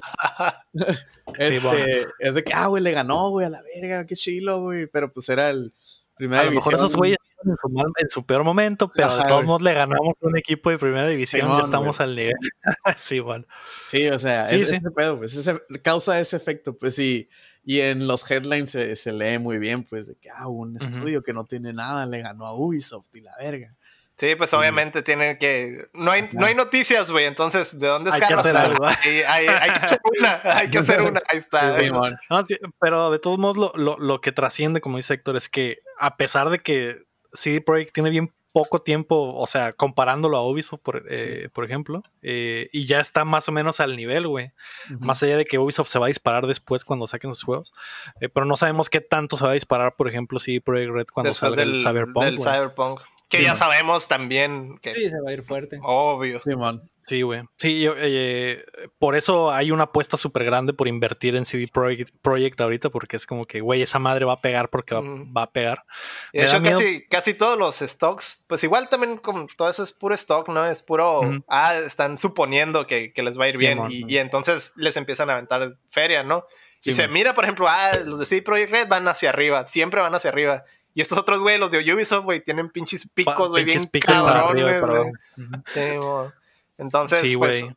este, 1.38 1.66
bueno. 1.66 2.08
Es 2.18 2.34
de 2.36 2.44
que, 2.44 2.52
ah, 2.54 2.66
güey, 2.68 2.82
le 2.82 2.92
ganó, 2.92 3.28
güey, 3.30 3.46
a 3.46 3.50
la 3.50 3.60
verga, 3.62 4.06
qué 4.06 4.14
chilo, 4.14 4.60
güey. 4.60 4.86
Pero 4.86 5.12
pues 5.12 5.28
era 5.28 5.50
el 5.50 5.72
primera 6.16 6.42
A 6.42 6.44
lo 6.46 6.52
mejor 6.52 6.74
esos 6.74 6.94
güeyes 6.96 7.18
en 7.44 7.56
su, 7.56 7.68
mal- 7.68 7.92
en 7.98 8.08
su 8.08 8.24
peor 8.24 8.42
momento, 8.44 8.90
pero 8.90 9.08
Ajá, 9.08 9.22
de 9.22 9.28
todos 9.28 9.44
modos 9.44 9.60
le 9.62 9.74
ganamos 9.74 10.14
un 10.20 10.36
equipo 10.38 10.70
de 10.70 10.78
primera 10.78 11.06
división 11.08 11.42
Simón, 11.42 11.58
ya 11.58 11.64
estamos 11.66 12.00
al 12.00 12.16
nivel. 12.16 12.34
sí, 12.98 13.20
bueno. 13.20 13.44
Sí, 13.86 14.08
o 14.08 14.18
sea, 14.18 14.48
Sí, 14.48 14.56
es, 14.56 14.68
sí. 14.68 14.76
ese 14.76 14.90
pedo, 14.90 15.18
pues, 15.18 15.34
ese, 15.36 15.60
causa 15.82 16.18
ese 16.20 16.36
efecto, 16.36 16.76
pues, 16.78 16.98
y, 16.98 17.28
Y 17.66 17.80
en 17.80 18.06
los 18.06 18.30
headlines 18.30 18.70
se, 18.70 18.94
se 18.96 19.12
lee 19.12 19.38
muy 19.38 19.58
bien, 19.58 19.84
pues, 19.84 20.06
de 20.06 20.16
que, 20.16 20.30
ah, 20.30 20.48
un 20.48 20.76
estudio 20.76 21.22
que 21.22 21.32
no 21.32 21.44
tiene 21.44 21.72
nada 21.72 22.06
le 22.06 22.20
ganó 22.22 22.46
a 22.46 22.54
Ubisoft 22.54 23.08
y 23.14 23.20
la 23.22 23.34
verga. 23.38 23.74
Sí, 24.16 24.36
pues 24.36 24.52
obviamente 24.54 25.02
tienen 25.02 25.38
que. 25.38 25.86
No 25.92 26.10
hay, 26.12 26.28
no 26.32 26.46
hay 26.46 26.54
noticias, 26.54 27.10
güey. 27.10 27.24
Entonces, 27.24 27.76
¿de 27.78 27.88
dónde 27.88 28.10
Hay 28.12 28.20
que 28.20 28.32
hacer 28.34 28.56
algo. 28.56 28.84
Hay, 29.04 29.22
hay- 29.22 29.46
hay 29.48 29.70
que 29.70 29.78
hacer 29.86 29.98
una. 30.18 30.40
Hay 30.44 30.70
que 30.70 30.78
hacer 30.78 31.02
una. 31.02 31.22
Ahí 31.28 31.38
está. 31.38 31.68
Sí. 31.68 31.90
No, 32.30 32.46
sí, 32.46 32.56
pero 32.80 33.10
de 33.10 33.18
todos 33.18 33.38
modos, 33.38 33.56
lo, 33.56 33.72
lo- 33.74 33.98
lo 33.98 34.20
que 34.20 34.30
trasciende, 34.30 34.80
como 34.80 34.98
dice 34.98 35.14
Héctor, 35.14 35.36
es 35.36 35.48
que 35.48 35.78
a 35.98 36.16
pesar 36.16 36.50
de 36.50 36.60
que 36.60 37.02
CD 37.32 37.60
Projekt 37.60 37.92
tiene 37.92 38.10
bien 38.10 38.32
poco 38.52 38.80
tiempo, 38.82 39.34
o 39.34 39.48
sea, 39.48 39.72
comparándolo 39.72 40.36
a 40.36 40.48
Ubisoft, 40.48 40.80
por, 40.80 41.02
eh, 41.10 41.48
por 41.52 41.64
ejemplo, 41.64 42.04
eh, 42.22 42.68
y 42.72 42.86
ya 42.86 43.00
está 43.00 43.24
más 43.24 43.48
o 43.48 43.52
menos 43.52 43.80
al 43.80 43.96
nivel, 43.96 44.28
güey. 44.28 44.52
Más 45.00 45.20
allá 45.24 45.36
de 45.36 45.44
que 45.44 45.58
Ubisoft 45.58 45.88
se 45.88 45.98
va 45.98 46.06
a 46.06 46.08
disparar 46.08 46.46
después 46.46 46.84
cuando 46.84 47.08
saquen 47.08 47.34
sus 47.34 47.42
juegos, 47.42 47.72
eh, 48.20 48.28
pero 48.28 48.46
no 48.46 48.54
sabemos 48.54 48.88
qué 48.90 49.00
tanto 49.00 49.36
se 49.36 49.42
va 49.44 49.50
a 49.50 49.54
disparar, 49.54 49.96
por 49.96 50.06
ejemplo, 50.08 50.38
CD 50.38 50.60
Projekt 50.60 50.92
Red 50.92 51.06
cuando 51.12 51.30
Después 51.30 51.50
salga 51.50 51.64
del, 51.64 51.74
el 51.74 51.80
Cyberpunk. 51.82 52.24
del. 52.24 52.38
Cyberpunk. 52.38 53.00
Que 53.34 53.38
Sí, 53.38 53.44
ya 53.44 53.50
man. 53.50 53.58
sabemos 53.58 54.08
también 54.08 54.78
que. 54.78 54.94
Sí, 54.94 55.10
se 55.10 55.20
va 55.20 55.30
a 55.30 55.32
ir 55.32 55.42
fuerte. 55.42 55.78
Obvio. 55.82 56.38
Simón. 56.38 56.88
Sí, 57.06 57.20
güey. 57.20 57.42
Sí, 57.58 57.82
yo, 57.82 57.94
eh, 57.98 58.64
por 58.98 59.14
eso 59.14 59.50
hay 59.50 59.70
una 59.70 59.84
apuesta 59.84 60.16
súper 60.16 60.44
grande 60.44 60.72
por 60.72 60.88
invertir 60.88 61.36
en 61.36 61.44
CD 61.44 61.68
Projekt, 61.70 62.14
Projekt 62.22 62.58
ahorita, 62.60 62.88
porque 62.88 63.16
es 63.16 63.26
como 63.26 63.44
que, 63.44 63.60
güey, 63.60 63.82
esa 63.82 63.98
madre 63.98 64.24
va 64.24 64.34
a 64.34 64.40
pegar 64.40 64.70
porque 64.70 64.94
va, 64.94 65.42
a 65.42 65.50
pegar. 65.50 65.84
Y 66.32 66.38
de 66.38 66.46
hecho, 66.46 66.62
casi, 66.62 67.06
casi 67.06 67.34
todos 67.34 67.58
los 67.58 67.76
stocks, 67.76 68.44
pues 68.46 68.64
igual 68.64 68.88
también 68.88 69.18
como 69.18 69.46
todo 69.54 69.68
eso 69.68 69.82
es 69.82 69.92
puro 69.92 70.14
stock, 70.14 70.48
¿no? 70.48 70.64
Es 70.64 70.82
puro, 70.82 71.20
ah, 71.48 71.74
están 71.76 72.16
suponiendo 72.16 72.86
que, 72.86 73.12
que 73.12 73.22
les 73.22 73.38
va 73.38 73.44
a 73.44 73.48
ir 73.48 73.56
Sí, 73.56 73.60
bien 73.60 73.80
y, 73.90 74.10
y 74.10 74.16
entonces 74.16 74.72
les 74.76 74.96
empiezan 74.96 75.28
a 75.28 75.34
aventar 75.34 75.76
feria, 75.90 76.22
¿no? 76.22 76.46
Sí, 76.78 76.90
y 76.90 76.94
se 76.94 77.08
mira, 77.08 77.34
por 77.34 77.44
ejemplo, 77.44 77.66
ah, 77.68 77.90
los 78.04 78.18
de 78.18 78.26
CD 78.26 78.42
Projekt 78.42 78.70
Red 78.70 78.88
van 78.88 79.06
hacia 79.08 79.28
arriba, 79.28 79.66
siempre 79.66 80.00
van 80.00 80.14
hacia 80.14 80.30
arriba. 80.30 80.64
Y 80.94 81.00
estos 81.00 81.18
otros, 81.18 81.40
güey, 81.40 81.58
los 81.58 81.70
de 81.70 81.78
Ubisoft, 81.92 82.24
güey, 82.24 82.42
tienen 82.44 82.70
pinches 82.70 83.08
picos, 83.12 83.48
güey, 83.50 83.64
bien 83.64 83.86
picos 83.88 84.14
para 84.14 84.42
arriba 84.48 84.70
cabrones, 84.72 84.80
para 84.80 84.92
güey. 84.98 85.08
abajo. 85.10 85.18
Ujú. 85.36 85.62
Sí, 85.66 85.98
mon. 85.98 86.34
Entonces, 86.78 87.20
Sí, 87.20 87.36
pues, 87.36 87.62
güey. 87.62 87.76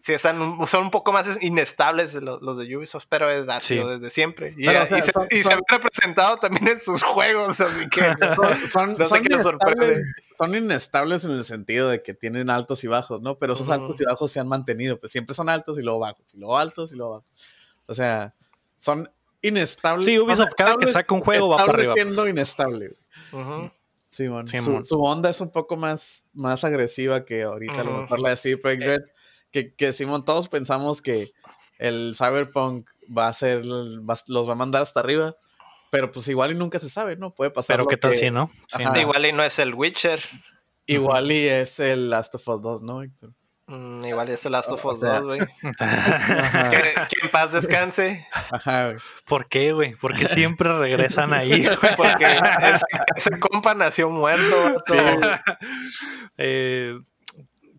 sí 0.00 0.12
están, 0.12 0.40
un- 0.40 0.66
son 0.68 0.84
un 0.84 0.90
poco 0.90 1.12
más 1.12 1.26
inestables 1.42 2.14
los, 2.14 2.40
los 2.42 2.58
de 2.58 2.76
Ubisoft, 2.76 3.06
pero 3.08 3.30
es 3.30 3.48
así 3.48 3.78
Sí. 3.78 3.84
desde 3.88 4.10
siempre. 4.10 4.54
Y, 4.56 4.66
Pero, 4.66 4.80
y 4.80 4.82
o 4.84 4.86
sea, 4.88 5.02
se, 5.02 5.12
son- 5.12 5.28
y 5.30 5.42
se 5.42 5.52
han 5.52 5.60
representado 5.66 6.36
también 6.36 6.68
en 6.68 6.80
sus 6.82 7.02
juegos, 7.02 7.58
así 7.60 7.88
que... 7.88 8.00
Son, 8.72 8.96
No 8.98 9.04
sé 9.04 9.08
son 9.08 9.22
qué 9.22 9.34
les 9.34 9.42
sorprende. 9.42 9.86
inestables, 9.86 10.14
son 10.36 10.54
inestables 10.54 11.24
en 11.24 11.30
el 11.32 11.44
sentido 11.44 11.88
de 11.88 12.02
que 12.02 12.12
tienen 12.14 12.50
altos 12.50 12.84
y 12.84 12.86
bajos, 12.86 13.22
¿no? 13.22 13.38
Pero 13.38 13.54
esos 13.54 13.70
altos 13.70 13.98
y 14.00 14.04
bajos 14.04 14.30
se 14.30 14.40
han 14.40 14.48
mantenido, 14.48 14.98
pues 15.00 15.10
siempre 15.10 15.34
son 15.34 15.48
altos 15.48 15.78
y 15.78 15.82
luego 15.82 15.98
bajos, 16.00 16.34
y 16.34 16.38
luego 16.38 16.58
altos 16.58 16.92
y 16.92 16.96
luego 16.96 17.12
bajos. 17.14 17.26
O 17.86 17.94
sea, 17.94 18.34
son 18.78 19.08
inestables. 19.42 20.06
Sí, 20.06 20.18
Ubisoft 20.18 20.54
cada 20.56 20.76
que 20.76 20.86
saca 20.86 21.14
un 21.14 21.20
juego 21.20 21.50
va 21.50 21.56
para 21.58 21.72
arriba. 21.78 21.94
siendo 21.94 22.26
inestable. 22.28 22.90
Ujú. 23.32 23.70
Sí, 24.08 24.24
su, 24.82 25.02
onda 25.02 25.28
es 25.30 25.40
un 25.40 25.50
poco 25.50 25.76
más, 25.76 26.30
más 26.32 26.64
agresiva 26.64 27.24
que 27.24 27.42
ahorita, 27.42 27.80
a 27.80 27.84
lo 27.84 28.02
mejor 28.02 28.20
la 28.20 28.30
de 28.30 28.36
CD 28.36 28.56
Projekt 28.56 28.84
Red. 28.84 29.00
Que, 29.50 29.74
que 29.74 29.92
Simón, 29.92 30.24
todos 30.24 30.48
pensamos 30.48 31.02
que 31.02 31.32
el 31.78 32.14
Cyberpunk 32.16 32.88
va 33.16 33.28
a 33.28 33.32
ser, 33.32 33.62
va- 33.64 34.16
los 34.28 34.48
va 34.48 34.52
a 34.52 34.56
mandar 34.56 34.82
hasta 34.82 35.00
arriba. 35.00 35.34
Pero 35.90 36.10
pues 36.10 36.26
igual 36.28 36.50
y 36.50 36.54
nunca 36.54 36.78
se 36.78 36.88
sabe, 36.88 37.16
¿no? 37.16 37.32
Puede 37.34 37.50
pasar. 37.50 37.74
Pero 37.76 37.84
lo 37.84 37.88
qué 37.90 37.96
tal 37.96 38.10
que- 38.10 38.16
si, 38.18 38.30
¿no? 38.30 38.50
Sí, 38.68 38.82
Ajá. 38.82 38.92
no. 38.92 39.00
Igual 39.00 39.26
y 39.26 39.32
no 39.32 39.44
es 39.44 39.58
el 39.58 39.74
Witcher. 39.74 40.20
Igual 40.86 41.30
y 41.30 41.46
es 41.48 41.78
el 41.80 42.10
Last 42.10 42.34
of 42.34 42.48
Us 42.48 42.60
2, 42.62 42.82
¿no, 42.82 43.02
Héctor? 43.02 43.32
Mm, 43.68 44.04
igual 44.04 44.28
es 44.28 44.46
el 44.46 44.52
Last 44.52 44.70
of 44.70 44.84
Us 44.84 45.00
sea, 45.00 45.20
2, 45.20 45.24
güey. 45.24 45.38
Que, 46.70 46.94
que 47.08 47.24
en 47.26 47.30
paz 47.32 47.50
descanse. 47.52 48.26
Ajá, 48.32 48.86
güey. 48.90 48.96
¿Por 49.28 49.48
qué, 49.48 49.72
güey? 49.72 49.94
Porque 49.96 50.24
siempre 50.24 50.76
regresan 50.78 51.32
ahí. 51.34 51.64
güey? 51.64 51.96
Porque 51.96 52.26
ese, 52.26 52.84
ese 53.16 53.38
compa 53.40 53.74
nació 53.74 54.08
muerto. 54.08 54.76
Eh, 56.38 56.98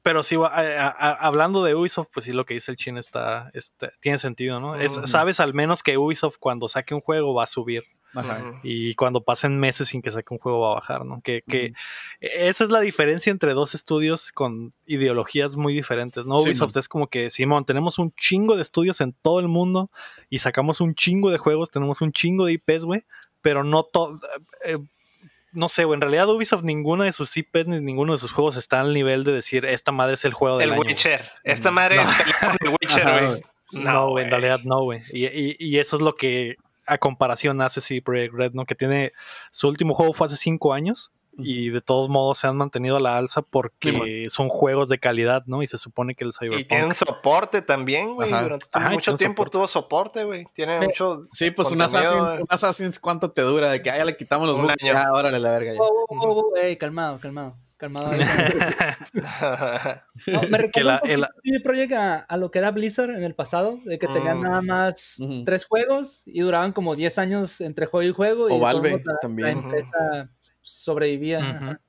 pero 0.03 0.23
sí, 0.23 0.35
a- 0.35 0.45
a- 0.47 0.87
a- 0.87 1.11
hablando 1.13 1.63
de 1.63 1.75
Ubisoft, 1.75 2.09
pues 2.13 2.25
sí, 2.25 2.31
lo 2.31 2.45
que 2.45 2.53
dice 2.53 2.71
el 2.71 2.77
chin 2.77 2.97
está, 2.97 3.49
está- 3.53 3.91
tiene 3.99 4.17
sentido, 4.17 4.59
¿no? 4.59 4.75
Es- 4.75 4.99
sabes 5.05 5.39
al 5.39 5.53
menos 5.53 5.83
que 5.83 5.97
Ubisoft 5.97 6.37
cuando 6.39 6.67
saque 6.69 6.93
un 6.95 7.01
juego 7.01 7.33
va 7.33 7.43
a 7.43 7.47
subir 7.47 7.83
Ajá. 8.15 8.59
Y 8.63 8.95
cuando 8.95 9.23
pasen 9.23 9.59
meses 9.59 9.89
sin 9.89 10.01
que 10.01 10.11
saque 10.11 10.33
un 10.33 10.39
juego 10.39 10.61
va 10.61 10.71
a 10.71 10.75
bajar, 10.75 11.05
¿no? 11.05 11.21
Que, 11.21 11.43
que 11.47 11.73
esa 12.19 12.63
es 12.63 12.69
la 12.69 12.79
diferencia 12.79 13.29
entre 13.31 13.53
dos 13.53 13.75
estudios 13.75 14.31
con 14.31 14.73
ideologías 14.85 15.55
muy 15.55 15.73
diferentes, 15.73 16.25
¿no? 16.25 16.39
Sí, 16.39 16.49
Ubisoft 16.49 16.77
es 16.77 16.87
como 16.89 17.07
que, 17.07 17.29
Simón, 17.29 17.65
tenemos 17.65 17.99
un 17.99 18.11
chingo 18.13 18.55
de 18.55 18.61
estudios 18.63 19.01
en 19.01 19.13
todo 19.13 19.39
el 19.39 19.47
mundo 19.47 19.91
y 20.29 20.39
sacamos 20.39 20.81
un 20.81 20.95
chingo 20.95 21.29
de 21.29 21.37
juegos, 21.37 21.69
tenemos 21.69 22.01
un 22.01 22.11
chingo 22.11 22.45
de 22.45 22.53
IPs, 22.53 22.85
güey, 22.85 23.03
pero 23.41 23.63
no 23.63 23.83
todo... 23.83 24.19
no 25.51 25.69
sé, 25.69 25.85
güey, 25.85 25.95
en 25.97 26.01
realidad 26.01 26.29
Ubisoft 26.29 26.63
ninguna 26.63 27.05
de 27.05 27.11
sus 27.13 27.35
IPs 27.35 27.67
ni 27.67 27.79
ninguno 27.81 28.13
de 28.13 28.19
sus 28.19 28.31
juegos 28.31 28.57
está 28.57 28.79
al 28.81 28.93
nivel 28.93 29.23
de 29.23 29.31
decir, 29.31 29.65
esta 29.65 29.91
madre 29.91 30.13
es 30.15 30.25
el 30.25 30.33
juego 30.33 30.57
del 30.57 30.69
El 30.69 30.73
año. 30.73 30.83
güey". 30.83 30.93
Witcher. 30.93 31.29
Esta 31.43 31.69
No. 31.69 31.75
madre 31.75 31.97
No. 31.97 32.03
con 32.41 32.57
el 32.61 32.75
Witcher, 32.81 33.27
güey. 33.29 33.41
No, 33.83 34.09
güey, 34.11 34.23
en 34.25 34.31
realidad 34.31 34.59
no, 34.63 34.83
güey. 34.83 35.01
Y, 35.11 35.25
y- 35.25 35.55
y 35.59 35.79
eso 35.79 35.95
es 35.97 36.01
lo 36.01 36.15
que 36.15 36.55
a 36.87 36.97
comparación 36.97 37.61
hace 37.61 37.81
CD 37.81 38.01
Projekt 38.01 38.33
Red, 38.33 38.53
¿no? 38.53 38.65
Que 38.65 38.75
tiene 38.75 39.13
su 39.51 39.67
último 39.67 39.93
juego 39.93 40.13
fue 40.13 40.27
hace 40.27 40.37
cinco 40.37 40.73
años 40.73 41.11
y 41.39 41.69
de 41.69 41.81
todos 41.81 42.09
modos 42.09 42.39
se 42.39 42.47
han 42.47 42.57
mantenido 42.57 42.97
a 42.97 42.99
la 42.99 43.17
alza 43.17 43.41
porque 43.43 44.25
son 44.29 44.49
juegos 44.49 44.89
de 44.89 44.97
calidad, 44.97 45.43
¿no? 45.45 45.61
Y 45.61 45.67
se 45.67 45.77
supone 45.77 46.15
que 46.15 46.23
el 46.23 46.31
Y 46.31 46.33
Cyberpunk... 46.33 46.67
tienen 46.67 46.93
soporte 46.95 47.61
también, 47.61 48.15
güey. 48.15 48.31
Durante 48.31 48.65
Ajá, 48.71 48.89
mucho 48.89 49.15
tiempo 49.15 49.43
soporte. 49.43 49.51
tuvo 49.51 49.67
soporte, 49.67 50.23
güey. 50.23 50.47
Tiene 50.53 50.81
mucho. 50.81 51.27
Sí, 51.31 51.51
pues 51.51 51.71
un 51.71 51.81
Assassin's, 51.81 52.29
eh. 52.29 52.41
un 52.41 52.47
Assassin's, 52.49 52.99
¿cuánto 52.99 53.31
te 53.31 53.41
dura? 53.41 53.69
De 53.69 53.81
que 53.81 53.91
ah, 53.91 53.97
ya 53.97 54.05
le 54.05 54.17
quitamos 54.17 54.47
los 54.47 54.59
bugs. 54.59 54.75
Ya, 54.83 55.05
órale, 55.13 55.39
la 55.39 55.51
verga. 55.51 55.73
ya. 55.73 55.79
Oh, 55.79 56.05
oh, 56.09 56.15
oh, 56.17 56.53
oh, 56.55 56.77
calmado, 56.79 57.19
calmado. 57.19 57.55
Calmado. 57.77 58.11
No, 60.27 60.41
me 60.49 60.69
Que 60.71 60.83
la- 60.83 60.99
recuerda 60.99 61.01
un 61.03 61.09
el- 61.11 61.19
poquito 61.21 61.41
CD 61.43 61.59
Projekt 61.63 61.93
a, 61.93 62.15
a 62.19 62.37
lo 62.37 62.51
que 62.51 62.59
era 62.59 62.71
Blizzard 62.71 63.11
en 63.11 63.23
el 63.23 63.35
pasado, 63.35 63.79
de 63.85 63.99
que 63.99 64.07
tenían 64.07 64.39
Mm. 64.39 64.43
nada 64.43 64.61
más 64.61 65.15
Ujú. 65.19 65.45
tres 65.45 65.65
juegos 65.65 66.23
y 66.25 66.41
duraban 66.41 66.71
como 66.71 66.95
10 66.95 67.17
años 67.19 67.61
entre 67.61 67.85
juego 67.85 68.09
y 68.09 68.13
juego. 68.13 68.49
y 68.49 68.53
O 68.53 68.59
todos 68.59 68.61
Valve 68.81 68.91
la- 69.05 69.17
también. 69.21 69.47
La 69.47 69.53
empresa 69.53 70.29
sobrevivía. 70.61 71.79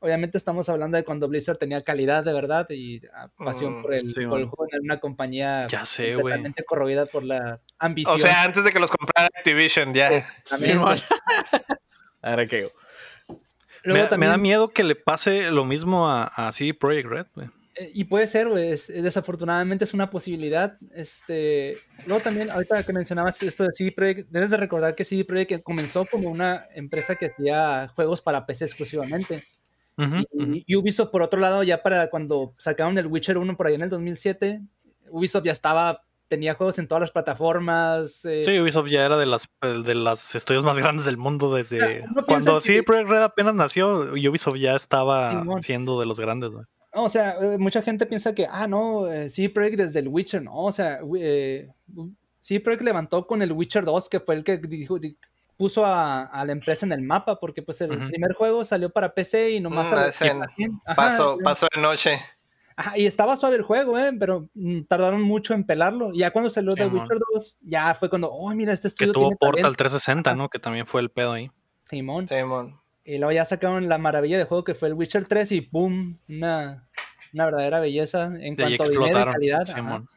Obviamente 0.00 0.36
estamos 0.36 0.68
hablando 0.68 0.96
de 0.96 1.04
cuando 1.04 1.28
Blizzard 1.28 1.58
tenía 1.58 1.80
calidad 1.82 2.24
de 2.24 2.32
verdad 2.32 2.66
y 2.70 3.00
ah, 3.14 3.30
pasión 3.38 3.78
Mm, 3.78 3.82
por 3.82 3.94
el, 3.94 4.08
sí, 4.10 4.26
por 4.26 4.40
el 4.40 4.46
juego 4.46 4.66
en 4.72 4.80
una 4.82 4.98
compañía 4.98 5.68
Ya 5.68 5.84
sé, 5.86 6.14
completamente 6.14 6.64
corroída 6.64 7.06
por 7.06 7.22
la 7.22 7.60
ambición. 7.78 8.16
o 8.16 8.18
sea, 8.18 8.42
antes 8.42 8.64
de 8.64 8.72
que 8.72 8.80
los 8.80 8.90
comprara 8.90 9.28
Activision, 9.32 9.94
ya. 9.94 10.26
Sí. 10.42 10.72
Ahora 12.22 12.46
que 12.46 12.66
Luego 13.84 13.98
me, 13.98 14.02
me 14.04 14.08
también- 14.08 14.30
da 14.32 14.36
miedo 14.38 14.68
que 14.68 14.84
le 14.84 14.94
pase 14.96 15.50
lo 15.50 15.64
mismo 15.64 16.08
a, 16.08 16.24
a 16.24 16.52
CD 16.52 16.74
Projekt 16.74 17.08
Red, 17.08 17.26
güey. 17.34 17.48
Eh, 17.74 17.90
Y 17.94 18.04
puede 18.04 18.26
ser, 18.26 18.48
güey, 18.48 18.72
es- 18.72 18.88
desafortunadamente 18.88 19.84
es 19.84 19.94
una 19.94 20.10
posibilidad. 20.10 20.76
Este, 20.94 21.76
luego 22.06 22.22
también, 22.22 22.50
ahorita 22.50 22.82
que 22.82 22.92
mencionabas 22.92 23.42
esto 23.42 23.64
de 23.64 23.70
CD 23.72 23.92
Projekt, 23.92 24.28
debes 24.30 24.50
de 24.50 24.56
recordar 24.58 24.94
que 24.94 25.04
CD 25.04 25.24
Projekt 25.24 25.62
comenzó 25.62 26.04
como 26.04 26.28
una 26.30 26.66
empresa 26.74 27.16
que 27.16 27.26
hacía 27.26 27.88
juegos 27.94 28.20
para 28.20 28.44
PC 28.46 28.66
exclusivamente. 28.66 29.44
Y, 29.98 30.64
y 30.66 30.76
Ubisoft, 30.76 31.10
por 31.10 31.22
otro 31.22 31.38
lado, 31.38 31.62
ya 31.62 31.82
para 31.82 32.08
cuando 32.10 32.54
sacaron 32.58 32.96
el 32.98 33.06
Witcher 33.06 33.38
1 33.38 33.56
por 33.56 33.66
ahí 33.66 33.74
en 33.74 33.82
el 33.82 33.90
2007, 33.90 34.60
Ubisoft 35.10 35.44
ya 35.44 35.52
estaba, 35.52 36.02
tenía 36.32 36.54
juegos 36.54 36.78
en 36.78 36.88
todas 36.88 37.00
las 37.02 37.10
plataformas. 37.10 38.24
eh, 38.24 38.42
Sí, 38.44 38.58
Ubisoft 38.58 38.88
ya 38.88 39.04
era 39.04 39.18
de 39.18 39.26
las 39.26 39.46
de 39.60 39.94
los 39.94 40.34
estudios 40.34 40.64
más 40.64 40.76
grandes 40.78 41.04
del 41.04 41.18
mundo 41.18 41.54
desde 41.54 42.04
cuando 42.26 42.56
que- 42.60 42.66
CD 42.66 42.82
Projekt 42.82 43.10
Red 43.10 43.22
apenas 43.22 43.54
nació, 43.54 44.12
Ubisoft 44.12 44.56
ya 44.56 44.74
estaba 44.74 45.44
siendo 45.60 46.00
de 46.00 46.06
los 46.06 46.18
grandes. 46.18 46.50
No, 46.94 47.04
o 47.04 47.08
sea, 47.08 47.36
eh, 47.40 47.58
mucha 47.58 47.82
gente 47.82 48.06
piensa 48.06 48.34
que, 48.34 48.46
ah, 48.50 48.66
no, 48.66 49.06
eh, 49.12 49.28
CD 49.28 49.50
Projekt 49.50 49.76
desde 49.76 49.98
el 50.00 50.08
Witcher, 50.08 50.42
no, 50.42 50.54
o 50.56 50.72
sea, 50.72 51.00
eh, 51.18 51.68
CD 52.40 52.60
Projekt 52.60 52.82
levantó 52.84 53.26
con 53.26 53.42
el 53.42 53.52
Witcher 53.52 53.84
2, 53.84 54.08
que 54.08 54.20
fue 54.20 54.34
el 54.34 54.42
que 54.44 54.56
dijo, 54.58 54.98
puso 55.56 55.84
a, 55.86 56.22
a 56.24 56.44
la 56.44 56.52
empresa 56.52 56.84
en 56.86 56.92
el 56.92 57.02
mapa, 57.02 57.38
porque 57.38 57.62
pues 57.62 57.80
el 57.82 58.08
primer 58.08 58.32
juego 58.34 58.64
salió 58.64 58.90
para 58.90 59.14
PC 59.14 59.52
y 59.52 59.60
nomás 59.60 59.90
Mm, 59.90 59.94
a- 59.94 60.44
Ajá, 60.86 60.94
Pasó, 60.96 61.34
eh, 61.34 61.44
pasó 61.44 61.66
de 61.74 61.80
noche. 61.80 62.20
Ajá, 62.76 62.98
y 62.98 63.06
estaba 63.06 63.36
suave 63.36 63.56
el 63.56 63.62
juego, 63.62 63.98
eh, 63.98 64.12
pero 64.18 64.48
mm, 64.54 64.82
tardaron 64.88 65.22
mucho 65.22 65.54
en 65.54 65.64
pelarlo. 65.64 66.12
Ya 66.14 66.30
cuando 66.30 66.50
salió 66.50 66.74
The. 66.74 66.86
Witcher 66.86 67.18
2, 67.34 67.58
ya 67.62 67.94
fue 67.94 68.08
cuando, 68.08 68.30
oh, 68.30 68.50
mira, 68.54 68.72
este 68.72 68.88
Que 68.88 68.88
estudio 68.88 69.12
tuvo 69.12 69.24
tiene 69.24 69.36
Portal 69.38 69.62
talento". 69.62 69.76
360, 69.78 70.34
¿no? 70.34 70.48
Que 70.48 70.58
también 70.58 70.86
fue 70.86 71.00
el 71.00 71.10
pedo 71.10 71.32
ahí. 71.32 71.50
Simón. 71.84 72.26
Simón. 72.28 72.80
Y 73.04 73.18
luego 73.18 73.32
ya 73.32 73.44
sacaron 73.44 73.88
la 73.88 73.98
maravilla 73.98 74.38
de 74.38 74.44
juego 74.44 74.62
que 74.64 74.74
fue 74.74 74.88
el 74.88 74.94
Witcher 74.94 75.26
3 75.26 75.50
y 75.52 75.60
¡boom! 75.72 76.18
Una, 76.28 76.88
una 77.32 77.44
verdadera 77.46 77.80
belleza 77.80 78.26
en 78.26 78.54
De 78.56 78.62
cuanto 78.62 78.62
a 78.64 78.66
dinero 78.66 78.84
y 78.84 78.86
explotaron. 79.08 79.32
calidad. 79.34 79.62
ajá. 79.62 79.74
Simón. 79.74 80.08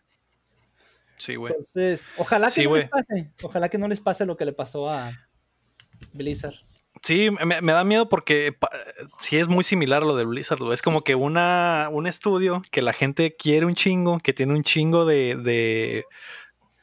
Sí, 1.17 1.35
güey. 1.35 1.53
Entonces, 1.53 2.07
ojalá 2.17 2.47
que 2.47 2.53
Sí, 2.53 2.65
no 2.65 2.75
les 2.75 2.89
pase. 2.89 3.31
Ojalá 3.41 3.69
que 3.69 3.77
no 3.77 3.87
les 3.87 3.99
pase 4.01 4.25
lo 4.25 4.35
que 4.37 4.45
le 4.45 4.53
pasó 4.53 4.89
a 4.89 5.11
Blizzard. 6.13 6.53
Sí, 7.01 7.29
me, 7.31 7.71
da 7.71 7.83
miedo 7.83 8.09
porque 8.09 8.55
sí 9.19 9.37
es 9.37 9.47
muy 9.47 9.63
similar 9.63 10.01
a 10.01 10.05
lo 10.05 10.15
de 10.15 10.25
Blizzard. 10.25 10.59
Es 10.73 10.81
como 10.81 11.03
que 11.03 11.15
una, 11.15 11.89
un 11.91 12.07
estudio 12.07 12.61
que 12.71 12.81
la 12.81 12.93
gente 12.93 13.35
quiere 13.35 13.65
un 13.65 13.75
chingo, 13.75 14.17
que 14.19 14.33
tiene 14.33 14.53
un 14.53 14.63
chingo 14.63 15.05
de, 15.05 15.35
de, 15.35 16.05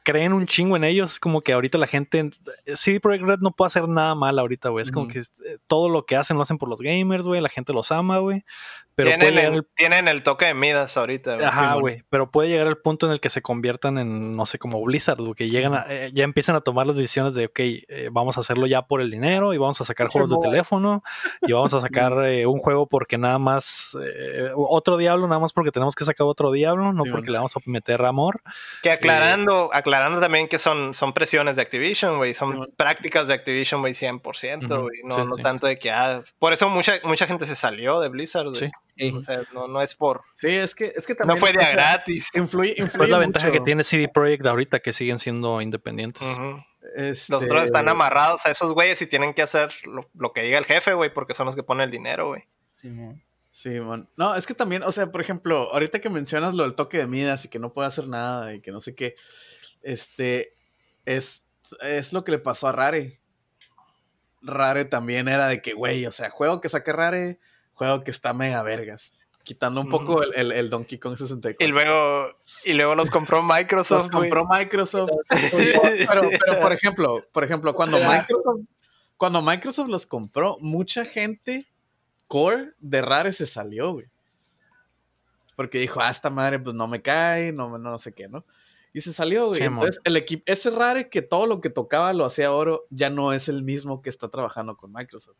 creen 0.02 0.32
un 0.32 0.46
chingo 0.46 0.76
en 0.76 0.84
ellos. 0.84 1.12
Es 1.12 1.20
como 1.20 1.40
que 1.40 1.52
ahorita 1.52 1.78
la 1.78 1.86
gente. 1.86 2.30
CD 2.76 3.00
Projekt 3.00 3.24
Red 3.24 3.38
no 3.40 3.52
puede 3.52 3.68
hacer 3.68 3.88
nada 3.88 4.14
mal 4.14 4.38
ahorita, 4.38 4.68
güey. 4.68 4.82
Es 4.82 4.92
como 4.92 5.08
que 5.08 5.20
eh, 5.20 5.58
todo 5.66 5.88
lo 5.88 6.04
que 6.06 6.16
hacen 6.16 6.36
lo 6.36 6.42
hacen 6.42 6.58
por 6.58 6.68
los 6.68 6.80
gamers, 6.80 7.24
güey. 7.24 7.40
La 7.40 7.48
gente 7.48 7.72
los 7.72 7.92
ama, 7.92 8.18
güey. 8.18 8.44
Pero 8.94 9.08
tienen, 9.08 9.38
el, 9.38 9.54
el 9.54 9.66
tienen 9.74 10.06
el 10.06 10.22
toque 10.22 10.44
de 10.44 10.54
Midas 10.54 10.98
ahorita, 10.98 11.36
güey. 11.36 11.46
Ajá, 11.46 11.74
güey. 11.76 12.02
Pero 12.10 12.30
puede 12.30 12.50
llegar 12.50 12.66
el 12.66 12.76
punto 12.76 13.06
en 13.06 13.12
el 13.12 13.20
que 13.20 13.30
se 13.30 13.40
conviertan 13.40 13.96
en, 13.96 14.36
no 14.36 14.44
sé, 14.44 14.58
como 14.58 14.82
Blizzard, 14.84 15.18
güey, 15.18 15.34
que 15.34 15.48
llegan 15.48 15.74
a, 15.74 15.86
eh, 15.88 16.10
ya 16.12 16.24
empiezan 16.24 16.56
a 16.56 16.60
tomar 16.60 16.86
las 16.86 16.96
decisiones 16.96 17.32
de, 17.32 17.46
ok, 17.46 17.58
eh, 17.58 18.08
vamos 18.12 18.36
a 18.36 18.40
hacerlo 18.40 18.66
ya 18.66 18.82
por 18.82 19.00
el 19.00 19.10
dinero 19.10 19.54
y 19.54 19.58
vamos 19.58 19.80
a 19.80 19.86
sacar 19.86 20.08
juegos 20.08 20.28
de 20.28 20.36
teléfono 20.42 21.02
y 21.40 21.52
vamos 21.52 21.72
a 21.72 21.80
sacar 21.80 22.12
eh, 22.26 22.46
un 22.46 22.58
juego 22.58 22.86
porque 22.86 23.16
nada 23.16 23.38
más, 23.38 23.96
otro 24.54 24.98
diablo, 24.98 25.26
nada 25.26 25.40
más 25.40 25.54
porque 25.54 25.72
tenemos 25.72 25.94
que 25.94 26.04
sacar 26.04 26.26
otro 26.26 26.52
diablo, 26.52 26.92
no 26.92 27.04
Sí, 27.04 27.10
porque 27.10 27.30
le 27.30 27.38
vamos 27.38 27.56
a 27.56 27.60
meter 27.66 28.04
amor. 28.04 28.42
Que 28.82 28.90
aclarando, 28.90 29.70
aclarando 29.72 29.91
también 30.20 30.48
que 30.48 30.58
son, 30.58 30.94
son 30.94 31.12
presiones 31.12 31.56
de 31.56 31.62
Activision, 31.62 32.16
güey. 32.16 32.34
Son 32.34 32.70
prácticas 32.76 33.28
de 33.28 33.34
Activision, 33.34 33.80
güey, 33.80 33.94
100%, 33.94 34.64
Ujú, 34.64 34.80
güey. 34.82 34.96
No, 35.04 35.16
sí, 35.16 35.22
no 35.24 35.36
sí. 35.36 35.42
tanto 35.42 35.66
de 35.66 35.78
que, 35.78 35.90
ah, 35.90 36.22
por 36.38 36.52
eso 36.52 36.68
mucha, 36.68 37.00
mucha 37.04 37.26
gente 37.26 37.46
se 37.46 37.56
salió 37.56 38.00
de 38.00 38.08
Blizzard, 38.08 38.48
güey. 38.48 38.60
Sí. 38.60 38.70
Sí. 38.96 39.12
O 39.16 39.20
sea, 39.20 39.42
no, 39.54 39.68
no 39.68 39.80
es 39.80 39.94
por... 39.94 40.22
Sí, 40.32 40.48
es 40.48 40.74
que, 40.74 40.84
es 40.84 41.06
que 41.06 41.14
también. 41.14 41.36
No 41.38 41.40
fue 41.40 41.52
de 41.52 41.64
a 41.64 41.72
gratis. 41.72 42.28
Influye, 42.34 42.74
Pues 42.76 42.92
influye 42.92 43.10
la 43.10 43.18
ventaja 43.18 43.50
que 43.50 43.60
tiene 43.60 43.84
CD 43.84 44.08
Projekt 44.08 44.44
ahorita, 44.44 44.80
que 44.80 44.92
siguen 44.92 45.18
siendo 45.18 45.60
independientes. 45.60 46.26
Este, 46.94 47.32
Los 47.32 47.42
otros 47.42 47.64
están 47.64 47.88
amarrados 47.88 48.44
a 48.44 48.50
esos 48.50 48.72
güeyes 48.74 49.00
y 49.00 49.06
tienen 49.06 49.34
que 49.34 49.42
hacer 49.42 49.72
lo, 49.84 50.10
lo 50.14 50.32
que 50.32 50.42
diga 50.42 50.58
el 50.58 50.66
jefe, 50.66 50.92
güey, 50.94 51.12
porque 51.12 51.34
son 51.34 51.46
los 51.46 51.56
que 51.56 51.62
ponen 51.62 51.84
el 51.84 51.90
dinero, 51.90 52.28
güey. 52.28 52.44
Simón. 52.70 53.22
Sí, 53.52 53.80
man. 53.80 54.08
No, 54.16 54.34
es 54.34 54.46
que 54.46 54.54
también, 54.54 54.82
o 54.82 54.90
sea, 54.90 55.12
por 55.12 55.20
ejemplo, 55.20 55.68
ahorita 55.72 56.00
que 56.00 56.08
mencionas 56.08 56.54
lo 56.54 56.64
del 56.64 56.74
toque 56.74 56.96
de 56.98 57.06
Midas 57.06 57.44
y 57.44 57.50
que 57.50 57.58
no 57.58 57.72
puede 57.72 57.86
hacer 57.86 58.08
nada 58.08 58.54
y 58.54 58.60
que 58.60 58.72
no 58.72 58.80
sé 58.80 58.94
qué, 58.94 59.14
este, 59.82 60.54
es, 61.04 61.46
es 61.80 62.12
lo 62.12 62.24
que 62.24 62.32
le 62.32 62.38
pasó 62.38 62.68
a 62.68 62.72
Rare. 62.72 63.20
Rare 64.42 64.84
también 64.84 65.28
era 65.28 65.46
de 65.48 65.62
que, 65.62 65.72
güey, 65.74 66.04
o 66.06 66.12
sea, 66.12 66.30
juego 66.30 66.60
que 66.60 66.68
saque 66.68 66.92
Rare, 66.92 67.38
juego 67.74 68.02
que 68.04 68.10
está 68.10 68.32
mega 68.32 68.62
vergas. 68.62 69.18
Quitando 69.44 69.80
un 69.80 69.88
poco 69.88 70.22
el, 70.22 70.32
el- 70.34 70.52
el 70.52 70.70
Donkey 70.70 70.98
Kong 70.98 71.16
64. 71.16 71.66
Y 71.66 71.70
luego, 71.70 72.36
y 72.64 72.74
luego 72.74 72.94
los 72.94 73.10
compró 73.10 73.42
Microsoft, 73.42 74.02
Los 74.02 74.10
compró 74.10 74.46
Microsoft. 74.46 75.10
pero, 75.28 76.28
pero, 76.44 76.60
por 76.60 76.72
ejemplo, 76.72 77.26
por 77.32 77.42
ejemplo, 77.44 77.74
cuando. 77.74 77.98
Microsoft, 77.98 78.60
cuando 79.16 79.42
Microsoft 79.42 79.88
los 79.88 80.06
compró, 80.06 80.58
mucha 80.60 81.04
gente 81.04 81.66
core 82.28 82.72
de 82.78 83.02
Rare 83.02 83.32
se 83.32 83.46
salió, 83.46 83.92
güey. 83.92 84.06
Porque 85.56 85.78
dijo, 85.78 86.00
ah, 86.00 86.10
esta 86.10 86.30
madre 86.30 86.58
pues 86.58 86.74
no 86.74 86.88
me 86.88 87.02
cae, 87.02 87.52
no, 87.52 87.78
no 87.78 87.98
sé 87.98 88.12
qué, 88.14 88.28
¿no? 88.28 88.44
Y 88.92 89.00
se 89.00 89.12
salió, 89.12 89.48
güey. 89.48 89.60
Sí, 89.60 89.66
Entonces, 89.66 90.00
el 90.04 90.16
equipo, 90.16 90.42
ese 90.46 90.70
Rare 90.70 91.08
que 91.08 91.22
todo 91.22 91.46
lo 91.46 91.60
que 91.60 91.70
tocaba 91.70 92.12
lo 92.12 92.24
hacía 92.26 92.52
oro, 92.52 92.86
ya 92.90 93.08
no 93.10 93.32
es 93.32 93.48
el 93.48 93.62
mismo 93.62 94.02
que 94.02 94.10
está 94.10 94.28
trabajando 94.28 94.76
con 94.76 94.92
Microsoft. 94.92 95.38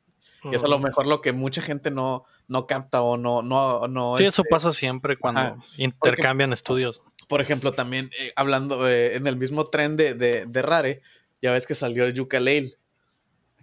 Y 0.51 0.55
eso 0.55 0.67
a 0.67 0.69
lo 0.71 0.77
Ujú. 0.77 0.87
mejor 0.87 1.07
lo 1.07 1.21
que 1.21 1.33
mucha 1.33 1.63
gente 1.63 1.91
no, 1.91 2.25
no 2.49 2.67
capta 2.67 3.03
o 3.03 3.17
no, 3.17 3.43
no, 3.43 3.87
no. 3.89 4.17
Sí, 4.17 4.25
este, 4.25 4.43
eso 4.43 4.45
pasa 4.45 4.73
siempre 4.73 5.19
cuando 5.19 5.41
Ajá. 5.41 5.59
intercambian 5.77 6.53
estudios. 6.53 7.01
por 7.29 7.41
ejemplo, 7.41 7.73
también 7.73 8.11
eh, 8.19 8.33
hablando 8.37 8.89
eh, 8.89 9.17
en 9.17 9.27
el 9.27 9.37
mismo 9.37 9.69
tren 9.69 9.97
de, 9.97 10.15
de, 10.15 10.47
de 10.47 10.63
Rare, 10.63 11.03
ya 11.41 11.53
ves 11.53 11.67
que 11.67 11.75
salió 11.75 12.05
el 12.05 12.15
Yooka-Laylee, 12.15 12.75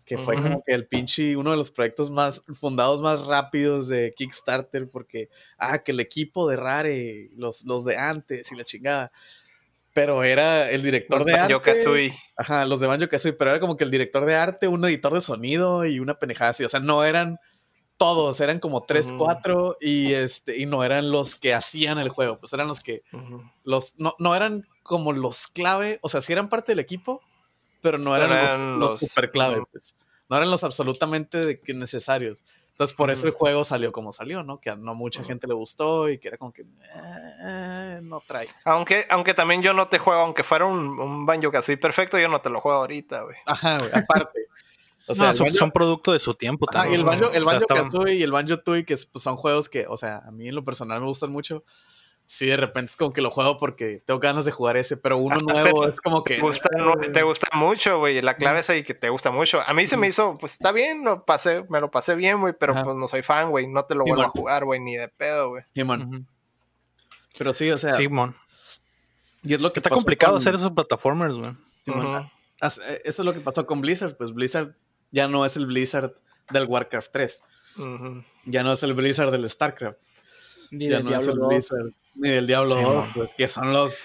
que 0.05 0.17
fue 0.17 0.35
como 0.35 0.63
que 0.65 0.73
el 0.73 0.87
pinche, 0.87 1.35
uno 1.37 1.51
de 1.51 1.57
los 1.57 1.69
proyectos 1.71 2.09
más 2.09 2.43
fundados 2.53 3.01
más 3.01 3.27
rápidos 3.27 3.87
de 3.89 4.11
Kickstarter, 4.15 4.89
porque, 4.89 5.29
ah, 5.57 5.79
que 5.79 5.91
el 5.91 5.99
equipo 5.99 6.47
de 6.47 6.55
Rare, 6.55 7.29
los, 7.35 7.63
los 7.65 7.85
de 7.85 7.97
antes 7.97 8.51
y 8.51 8.55
la 8.55 8.63
chingada. 8.63 9.11
Pero 9.93 10.23
era 10.23 10.69
el 10.69 10.81
director 10.83 11.19
Los 11.19 11.25
de 11.25 11.33
arte. 11.33 11.53
Banjo-Kazooie. 11.53 12.13
Ajá, 12.37 12.65
los 12.65 12.79
de 12.79 12.87
Banjo 12.87 13.09
Kazooie, 13.09 13.33
pero 13.33 13.49
era 13.51 13.59
como 13.59 13.75
que 13.75 13.83
el 13.83 13.91
director 13.91 14.25
de 14.25 14.35
arte, 14.35 14.67
un 14.67 14.83
editor 14.85 15.13
de 15.13 15.21
sonido 15.21 15.85
y 15.85 15.99
una 15.99 16.19
pendejada 16.19 16.51
así. 16.51 16.63
O 16.63 16.69
sea, 16.69 16.79
no 16.79 17.03
eran 17.03 17.39
todos, 17.97 18.39
eran 18.39 18.59
como 18.59 18.83
tres, 18.83 19.07
Ujú. 19.07 19.17
cuatro 19.17 19.77
y 19.81 20.13
este, 20.13 20.57
y 20.57 20.65
no 20.65 20.83
eran 20.83 21.11
los 21.11 21.35
que 21.35 21.53
hacían 21.53 21.97
el 21.97 22.07
juego, 22.09 22.39
pues 22.39 22.53
eran 22.53 22.67
los 22.67 22.79
que 22.81 23.01
los 23.65 23.99
no, 23.99 24.13
no 24.19 24.35
eran 24.35 24.65
como 24.83 25.11
los 25.11 25.47
clave, 25.47 25.99
o 26.01 26.07
sea, 26.07 26.21
sí 26.21 26.31
eran 26.31 26.47
parte 26.47 26.71
del 26.71 26.79
equipo, 26.79 27.21
pero 27.81 27.97
no 27.97 28.15
eran, 28.15 28.79
los, 28.79 29.01
los- 29.01 29.09
super 29.09 29.31
clave, 29.31 29.61
pues. 29.71 29.95
No 30.29 30.37
eran 30.37 30.49
los 30.51 30.63
absolutamente 30.63 31.39
de 31.45 31.59
que 31.59 31.73
necesarios. 31.73 32.45
Entonces, 32.79 32.95
por 32.95 33.11
eso 33.11 33.27
el 33.27 33.33
juego 33.33 33.65
salió 33.65 33.91
como 33.91 34.13
salió, 34.13 34.41
¿no? 34.41 34.61
Que 34.61 34.69
a 34.69 34.77
no 34.77 34.95
mucha 34.95 35.21
gente 35.21 35.47
le 35.47 35.53
gustó 35.53 36.07
y 36.07 36.17
que 36.17 36.29
era 36.29 36.37
como 36.37 36.53
que 36.53 36.61
"Eh, 36.61 37.99
no 38.03 38.21
trae. 38.25 38.47
Aunque, 38.63 39.05
aunque 39.09 39.33
también 39.33 39.61
yo 39.61 39.73
no 39.73 39.89
te 39.89 39.99
juego, 39.99 40.21
aunque 40.21 40.43
fuera 40.43 40.65
un, 40.65 40.97
un 40.99 41.25
Banjo 41.25 41.51
Kazooie 41.51 41.77
perfecto, 41.77 42.17
yo 42.17 42.29
no 42.29 42.39
te 42.39 42.49
lo 42.49 42.61
juego 42.61 42.77
ahorita, 42.79 43.23
güey. 43.23 43.35
Ajá, 43.45 43.79
güey, 43.79 43.89
aparte. 43.93 44.45
O 45.07 45.13
sea, 45.15 45.33
son, 45.33 45.47
Banjo- 45.47 45.57
son 45.57 45.71
producto 45.71 46.13
de 46.13 46.19
su 46.19 46.33
tiempo 46.35 46.67
y 46.69 46.73
también. 46.73 46.99
el 46.99 47.05
banjo, 47.05 47.25
el 47.25 47.29
O 47.29 47.31
sea, 47.33 47.43
banjo 47.43 47.59
estaban- 47.61 47.83
Kazooie 47.83 48.13
y 48.15 48.23
el 48.23 48.31
banjo 48.31 48.59
Tooie, 48.59 48.85
que 48.85 48.93
es- 48.93 49.05
pues, 49.07 49.23
son 49.23 49.35
juegos 49.35 49.67
que, 49.67 49.85
o 49.87 49.97
sea, 49.97 50.19
a 50.25 50.31
mí 50.31 50.47
en 50.47 50.55
lo 50.55 50.63
personal 50.63 51.01
me 51.01 51.07
gustan 51.07 51.31
mucho. 51.33 51.63
Sí, 52.31 52.45
de 52.45 52.57
repente 52.57 52.91
es 52.91 52.95
como 52.95 53.11
que 53.11 53.21
lo 53.23 53.31
juego 53.31 53.57
porque 53.57 54.03
tengo 54.05 54.19
ganas 54.19 54.45
de 54.45 54.51
jugar 54.51 54.77
ese, 54.77 54.97
pero 54.97 55.17
uno 55.17 55.37
nuevo 55.41 55.87
es 55.87 55.99
como 55.99 56.23
que. 56.23 56.35
Te 56.35 56.41
gusta, 56.41 56.69
no, 56.77 56.93
te 57.11 57.23
gusta 57.23 57.47
mucho, 57.57 57.97
güey. 57.97 58.21
La 58.21 58.35
clave 58.37 58.59
es 58.59 58.69
ahí 58.69 58.83
que 58.83 58.93
te 58.93 59.09
gusta 59.09 59.31
mucho. 59.31 59.59
A 59.61 59.73
mí 59.73 59.87
se 59.87 59.97
me 59.97 60.07
hizo, 60.07 60.37
pues 60.37 60.51
está 60.53 60.71
bien, 60.71 61.03
lo 61.03 61.25
pasé, 61.25 61.65
me 61.69 61.79
lo 61.79 61.89
pasé 61.89 62.13
bien, 62.13 62.39
güey, 62.39 62.53
pero 62.57 62.73
Ajá. 62.73 62.83
pues 62.83 62.95
no 62.97 63.07
soy 63.07 63.23
fan, 63.23 63.49
güey. 63.49 63.65
No 63.67 63.83
te 63.85 63.95
lo 63.95 64.03
Sí, 64.05 64.11
vuelvo 64.11 64.25
a 64.25 64.29
jugar, 64.29 64.63
güey, 64.63 64.79
ni 64.79 64.95
de 64.95 65.07
pedo, 65.09 65.49
güey. 65.49 65.63
Simón. 65.73 66.01
Ujú. 66.03 66.25
Pero 67.35 67.53
sí, 67.55 67.71
o 67.71 67.79
sea, 67.79 67.95
Simón. 67.97 68.35
y 69.41 69.55
es 69.55 69.61
lo 69.61 69.73
que 69.73 69.79
Está 69.79 69.89
complicado 69.89 70.33
con- 70.33 70.41
hacer 70.41 70.53
esos 70.53 70.69
plataformers, 70.71 71.33
güey. 71.33 71.51
As- 72.61 72.77
eh, 72.77 73.01
Eso 73.05 73.23
es 73.23 73.25
lo 73.25 73.33
que 73.33 73.39
pasó 73.39 73.65
con 73.65 73.81
Blizzard. 73.81 74.15
Pues 74.17 74.33
Blizzard 74.33 74.75
ya 75.09 75.27
no 75.27 75.45
es 75.47 75.55
el 75.57 75.65
Blizzard 75.65 76.13
del 76.51 76.65
Warcraft 76.65 77.11
3. 77.11 77.43
Ujú. 77.79 78.23
Ya 78.45 78.61
no 78.61 78.71
es 78.73 78.83
el 78.83 78.93
Blizzard 78.93 79.31
del 79.31 79.49
StarCraft. 79.49 79.97
Ni 80.71 80.89
ya 80.89 80.97
del 80.97 81.05
no 81.05 81.15
es 81.17 81.27
el 81.27 81.35
2. 81.39 81.47
Blizzard 81.47 81.93
ni 82.19 82.29
del 82.29 82.47
Diablo 82.47 82.75
Sí, 82.77 82.83
2, 82.83 82.93
no. 83.07 83.13
pues, 83.13 83.33
que 83.33 83.47
son 83.47 83.73
los 83.73 84.03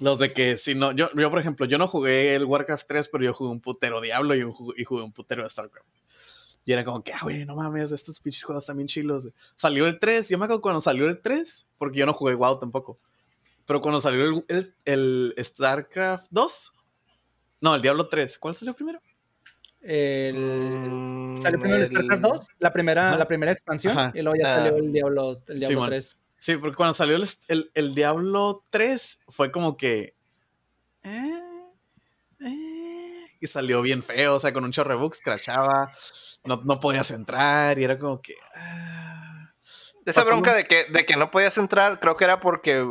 los 0.00 0.18
de 0.18 0.32
que 0.32 0.56
si 0.56 0.74
no 0.74 0.90
yo 0.92 1.08
yo 1.14 1.30
por 1.30 1.38
ejemplo, 1.38 1.64
yo 1.66 1.78
no 1.78 1.86
jugué 1.86 2.34
el 2.34 2.44
Warcraft 2.44 2.86
3, 2.88 3.08
pero 3.08 3.24
yo 3.24 3.32
jugué 3.34 3.50
un 3.52 3.60
putero 3.60 4.00
Diablo 4.00 4.34
y, 4.34 4.42
un 4.42 4.52
y 4.76 4.84
jugué 4.84 5.02
un 5.04 5.12
putero 5.12 5.44
de 5.44 5.50
StarCraft. 5.50 5.86
Y 6.64 6.72
era 6.72 6.84
como 6.84 7.02
que, 7.02 7.12
ah, 7.12 7.18
güey, 7.22 7.44
no 7.44 7.56
mames, 7.56 7.90
estos 7.92 8.20
pinches 8.20 8.44
juegos 8.44 8.72
bien 8.74 8.86
chilos. 8.86 9.28
Salió 9.56 9.86
el 9.86 9.98
3, 9.98 10.28
yo 10.28 10.38
me 10.38 10.44
acuerdo 10.44 10.62
cuando 10.62 10.80
salió 10.80 11.08
el 11.08 11.20
3, 11.20 11.66
porque 11.78 11.98
yo 11.98 12.06
no 12.06 12.12
jugué 12.12 12.34
WoW 12.34 12.58
tampoco. 12.58 12.98
Pero 13.66 13.80
cuando 13.80 14.00
salió 14.00 14.24
el, 14.24 14.44
el- 14.48 14.74
el 15.36 15.44
StarCraft 15.44 16.26
2, 16.30 16.72
no, 17.62 17.74
el 17.74 17.82
Diablo 17.82 18.08
3, 18.08 18.38
¿cuál 18.38 18.54
salió 18.56 18.74
primero? 18.74 19.00
El... 19.80 20.36
Mm, 20.36 21.38
Salió 21.38 21.58
primero 21.60 21.76
el 21.76 21.82
el- 21.84 21.88
StarCraft 21.90 22.22
2, 22.22 22.46
la 22.60 22.72
primera, 22.72 23.16
la 23.18 23.26
primera 23.28 23.52
expansión, 23.52 23.96
Ajá. 23.98 24.12
y 24.14 24.22
luego 24.22 24.38
ya 24.40 24.54
Ah. 24.54 24.58
salió 24.64 24.76
el 24.76 24.92
Diablo, 24.92 25.30
el 25.48 25.58
Diablo 25.60 25.66
Simón. 25.66 25.88
3. 25.88 26.16
Sí, 26.42 26.56
porque 26.56 26.74
cuando 26.76 26.92
salió 26.92 27.14
el, 27.16 27.24
el- 27.48 27.70
el 27.74 27.94
Diablo 27.94 28.66
3 28.70 29.20
fue 29.28 29.52
como 29.52 29.76
que. 29.76 30.16
eh, 31.04 31.40
eh, 32.40 33.26
y 33.40 33.46
salió 33.46 33.80
bien 33.80 34.02
feo, 34.02 34.34
o 34.34 34.40
sea, 34.40 34.52
con 34.52 34.64
un 34.64 34.72
chorre 34.72 34.96
bugs, 34.96 35.20
crachaba, 35.20 35.92
no, 36.44 36.60
no 36.64 36.80
podías 36.80 37.10
entrar 37.12 37.78
y 37.78 37.84
era 37.84 37.98
como 37.98 38.20
que. 38.20 38.34
ah. 38.56 39.52
Esa 40.04 40.24
bronca 40.24 40.52
de 40.54 40.64
que, 40.66 40.86
de 40.92 41.06
que 41.06 41.16
no 41.16 41.30
podías 41.30 41.56
entrar, 41.58 42.00
creo 42.00 42.16
que 42.16 42.24
era 42.24 42.40
porque 42.40 42.84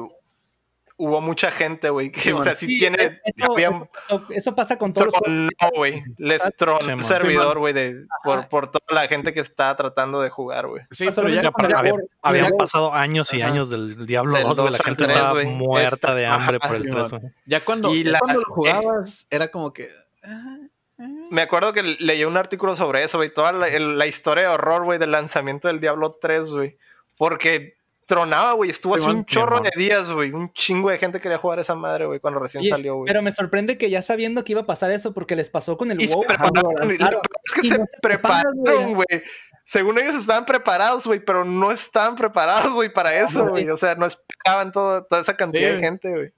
hubo 1.04 1.20
mucha 1.20 1.50
gente, 1.52 1.90
güey. 1.90 2.12
que, 2.12 2.20
Sí, 2.22 2.32
o 2.32 2.44
sea, 2.44 2.54
sí 2.56 2.68
Sí, 2.68 2.80
tiene. 2.80 3.20
eso, 3.24 3.52
había- 3.54 3.90
eso- 4.08 4.24
eso 4.30 4.56
pasa 4.56 4.78
con 4.78 4.94
todos 4.94 5.08
los 5.08 5.16
tronó, 5.22 5.50
güey. 5.76 6.04
Les 6.18 6.42
tronó 6.58 6.80
el 6.80 7.04
servidor, 7.04 7.58
güey, 7.60 7.74
de- 7.74 8.06
por, 8.24 8.48
por 8.50 8.70
toda 8.72 8.86
la 9.02 9.08
gente 9.08 9.34
que 9.34 9.40
está 9.40 9.76
tratando 9.76 10.22
de 10.22 10.30
jugar, 10.30 10.68
güey. 10.68 10.84
Sí, 10.92 11.08
pero 11.16 11.28
ya, 11.30 11.42
Ya 11.42 11.52
había, 11.78 11.94
habían 12.22 12.52
pasado 12.58 12.94
años 12.94 13.34
y 13.34 13.42
Ajá. 13.42 13.52
años 13.52 13.70
del 13.70 14.06
Diablo 14.06 14.34
Del 14.36 14.44
2, 14.44 14.56
güey. 14.58 14.66
La 14.66 14.72
2 14.72 14.80
al 14.80 14.86
gente 14.86 15.04
3, 15.06 15.18
estaba 15.18 15.32
güey. 15.32 15.48
muerta 15.48 16.14
de 16.16 16.26
hambre 16.28 16.58
ajá, 16.62 16.68
por 16.68 16.78
el 16.78 16.84
sí, 16.84 16.92
3, 16.92 17.12
man. 17.12 17.22
güey. 17.22 17.34
ya 17.46 17.66
cuando, 17.66 17.94
Y 17.96 18.04
ya 18.04 18.12
la- 18.12 18.20
cuando 18.20 18.40
lo 18.42 18.54
jugabas, 18.54 19.28
era 19.32 19.48
como 19.50 19.74
que. 19.74 19.88
ah, 20.24 20.58
ah. 21.00 21.04
Me 21.32 21.42
acuerdo 21.42 21.74
que 21.74 21.82
leí 21.82 22.24
un 22.26 22.38
artículo 22.38 22.76
sobre 22.76 23.04
eso, 23.04 23.18
güey. 23.18 23.34
Toda 23.34 23.52
la, 23.54 23.68
el- 23.68 23.98
la 23.98 24.06
historia 24.06 24.44
de 24.44 24.50
horror, 24.50 24.84
güey, 24.84 25.00
del 25.00 25.12
lanzamiento 25.12 25.68
del 25.68 25.80
Diablo 25.80 26.18
3, 26.22 26.52
güey. 26.52 26.78
Porque 27.18 27.76
tronaba, 28.12 28.52
güey. 28.52 28.70
Estuvo 28.70 28.96
así 28.96 29.06
un 29.06 29.26
chorro 29.26 29.62
de 29.62 29.72
días, 29.78 30.12
güey. 30.12 30.32
Un 30.34 30.52
chingo 30.52 30.90
de 30.90 30.98
gente 30.98 31.22
quería 31.22 31.38
jugar 31.38 31.60
esa 31.60 31.76
madre, 31.76 32.06
güey, 32.08 32.20
cuando 32.20 32.42
recién 32.42 32.66
salió, 32.66 32.96
güey. 32.96 33.08
Pero 33.08 33.22
me 33.22 33.32
sorprende 33.32 33.78
que 33.78 33.90
ya 33.90 34.02
sabiendo 34.02 34.44
que 34.44 34.52
iba 34.52 34.62
a 34.62 34.66
pasar 34.66 34.92
eso, 34.92 35.14
porque 35.14 35.38
les 35.38 35.50
pasó 35.50 35.78
con 35.78 35.92
el 35.92 36.02
Y 36.02 36.10
se 36.10 36.16
WoW. 36.16 36.26
prepararon, 36.28 36.74
lo 36.78 36.86
lanzaron. 36.86 37.22
peor 37.22 37.42
es 37.46 37.54
que 37.54 37.62
Y 37.68 37.70
se 37.70 37.78
no 37.80 37.86
prepararon, 38.02 38.94
güey. 38.96 39.24
Según 39.66 39.98
ellos 40.00 40.16
estaban 40.16 40.46
preparados, 40.46 41.08
güey, 41.08 41.22
pero 41.24 41.46
no 41.46 41.72
estaban 41.72 42.16
preparados, 42.18 42.74
güey, 42.74 42.92
para 42.92 43.16
eso, 43.16 43.48
güey. 43.48 43.70
O 43.70 43.78
sea, 43.78 43.96
no 43.96 44.06
esperaban 44.06 44.74
todo, 44.74 45.06
toda 45.06 45.22
esa 45.22 45.38
cantidad 45.38 45.70
Sí, 45.70 45.76
de 45.76 45.80
gente, 45.80 46.12
güey. 46.12 46.34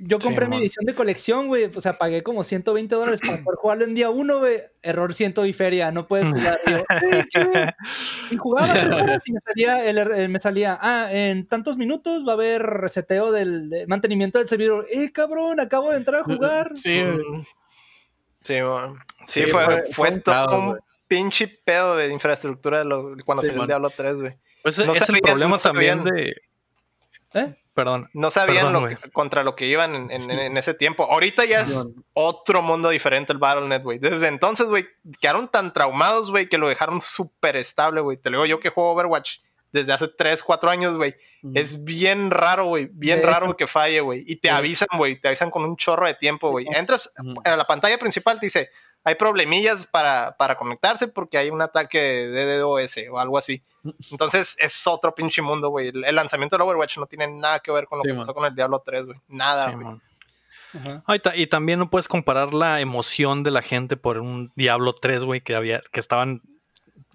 Yo 0.00 0.18
compré 0.20 0.46
Sí, 0.46 0.50
mi 0.50 0.56
edición 0.58 0.86
de 0.86 0.94
colección, 0.94 1.48
güey. 1.48 1.64
O 1.74 1.80
sea, 1.80 1.98
pagué 1.98 2.22
como 2.22 2.44
120 2.44 2.94
dólares 2.94 3.20
para 3.20 3.42
poder 3.42 3.56
jugarlo 3.58 3.84
en 3.84 3.94
día 3.94 4.10
uno, 4.10 4.38
güey. 4.38 4.60
Error 4.82 5.12
ciento 5.12 5.44
y 5.44 5.52
feria, 5.52 5.90
no 5.90 6.06
puedes 6.06 6.28
jugar. 6.30 6.58
Y, 6.66 6.70
yo. 6.70 6.78
Y 8.30 8.36
jugaba 8.36 8.72
tres 8.72 9.02
horas 9.02 9.28
y 9.28 9.32
me 9.32 9.40
salía, 9.44 9.84
el, 9.88 9.96
er- 9.98 10.18
eh, 10.18 10.28
me 10.28 10.38
salía, 10.40 10.78
ah, 10.80 11.08
en 11.10 11.46
tantos 11.48 11.76
minutos 11.76 12.24
va 12.26 12.32
a 12.32 12.34
haber 12.34 12.62
reseteo 12.62 13.32
del 13.32 13.68
de 13.70 13.86
mantenimiento 13.88 14.38
del 14.38 14.46
servidor. 14.48 14.86
Eh, 14.90 15.10
cabrón, 15.12 15.58
acabo 15.60 15.90
de 15.90 15.96
entrar 15.96 16.20
a 16.20 16.24
jugar. 16.24 16.70
Sí, 16.74 17.02
güey. 17.02 17.16
Mm. 17.18 17.46
Sí, 18.42 18.62
man. 18.62 18.94
Sí, 19.26 19.42
Sí, 19.44 19.46
fue, 19.50 19.64
fue- 19.64 19.74
fue, 19.82 19.92
fue 19.94 20.10
un 20.10 20.22
todo 20.22 20.34
caos, 20.46 20.64
un 20.64 20.78
pinche 21.08 21.48
pedo 21.64 21.96
de 21.96 22.12
infraestructura 22.12 22.78
de 22.80 22.84
lo- 22.84 23.16
cuando 23.24 23.42
Sí, 23.42 23.48
salió 23.48 23.62
el. 23.62 23.68
Diablo 23.68 23.90
3, 23.96 24.14
güey. 24.20 24.36
Pues 24.62 24.78
No 24.86 24.92
es 24.92 25.00
sabían- 25.00 25.16
el 25.16 25.20
problema 25.22 25.56
no 25.56 25.62
también 25.62 26.04
de. 26.04 26.34
¿Eh? 27.34 27.54
Perdón. 27.78 28.10
No 28.12 28.28
sabían 28.32 28.66
Perdón, 28.66 28.82
lo 28.82 28.88
que- 28.98 29.10
contra 29.12 29.44
lo 29.44 29.54
que 29.54 29.66
iban 29.66 29.94
en, 29.94 30.10
en- 30.10 30.30
en 30.32 30.56
ese 30.56 30.74
tiempo. 30.74 31.04
Ahorita 31.04 31.44
ya 31.44 31.60
es 31.60 31.86
otro 32.12 32.60
mundo 32.60 32.88
diferente 32.88 33.32
el 33.32 33.38
Battle.net, 33.38 33.82
güey. 33.84 34.00
Desde 34.00 34.26
entonces, 34.26 34.66
güey, 34.66 34.88
quedaron 35.20 35.46
tan 35.46 35.72
traumados, 35.72 36.32
güey, 36.32 36.48
que 36.48 36.58
lo 36.58 36.66
dejaron 36.68 37.00
súper 37.00 37.54
estable, 37.56 38.00
güey. 38.00 38.16
Te 38.16 38.30
lo 38.30 38.38
digo 38.38 38.46
yo 38.46 38.58
que 38.60 38.70
juego 38.70 38.90
Overwatch 38.94 39.38
desde 39.70 39.92
hace 39.92 40.08
3, 40.08 40.42
4 40.42 40.70
años, 40.70 40.96
güey. 40.96 41.14
Es 41.54 41.84
bien 41.84 42.32
raro, 42.32 42.64
güey. 42.64 42.88
Bien 42.90 43.22
raro 43.22 43.56
que 43.56 43.68
falle, 43.68 44.00
güey. 44.00 44.24
Y 44.26 44.36
te 44.40 44.48
Sí. 44.48 44.54
avisan, 44.56 44.88
güey. 44.96 45.20
Te 45.20 45.28
avisan 45.28 45.52
con 45.52 45.62
un 45.62 45.76
chorro 45.76 46.06
de 46.06 46.14
tiempo, 46.14 46.50
güey. 46.50 46.66
Entras 46.74 47.12
Ujú. 47.22 47.40
a 47.44 47.56
la 47.56 47.64
pantalla 47.66 47.96
principal, 47.98 48.40
te 48.40 48.46
dice, 48.46 48.70
hay 49.04 49.14
problemillas 49.14 49.86
para, 49.86 50.36
para 50.38 50.56
conectarse 50.56 51.08
porque 51.08 51.38
hay 51.38 51.50
un 51.50 51.62
ataque 51.62 51.98
de 51.98 52.44
DDoS 52.58 52.96
o 53.10 53.18
algo 53.18 53.38
así. 53.38 53.62
Entonces 54.10 54.56
es 54.60 54.86
otro 54.86 55.14
pinche 55.14 55.40
mundo, 55.40 55.70
güey. 55.70 55.88
El, 55.88 56.04
el 56.04 56.14
lanzamiento 56.14 56.56
del 56.56 56.62
Overwatch 56.62 56.98
no 56.98 57.06
tiene 57.06 57.26
nada 57.26 57.60
que 57.60 57.72
ver 57.72 57.86
con 57.86 57.98
lo 57.98 58.02
Sí, 58.02 58.08
que 58.08 58.14
man. 58.14 58.22
pasó 58.22 58.34
con 58.34 58.44
el 58.44 58.54
Diablo 58.54 58.82
3, 58.84 59.06
güey. 59.06 59.18
Nada, 59.28 59.70
Sí, 59.70 59.76
güey. 59.76 59.96
Ah, 61.06 61.16
y, 61.16 61.18
ta- 61.20 61.34
y 61.34 61.46
también 61.46 61.78
no 61.78 61.88
puedes 61.88 62.08
comparar 62.08 62.52
la 62.52 62.80
emoción 62.82 63.42
de 63.42 63.50
la 63.50 63.62
gente 63.62 63.96
por 63.96 64.18
un 64.18 64.52
Diablo 64.54 64.92
3, 64.94 65.24
güey, 65.24 65.40
que 65.40 65.54
había, 65.54 65.80
que 65.92 66.00
estaban, 66.00 66.42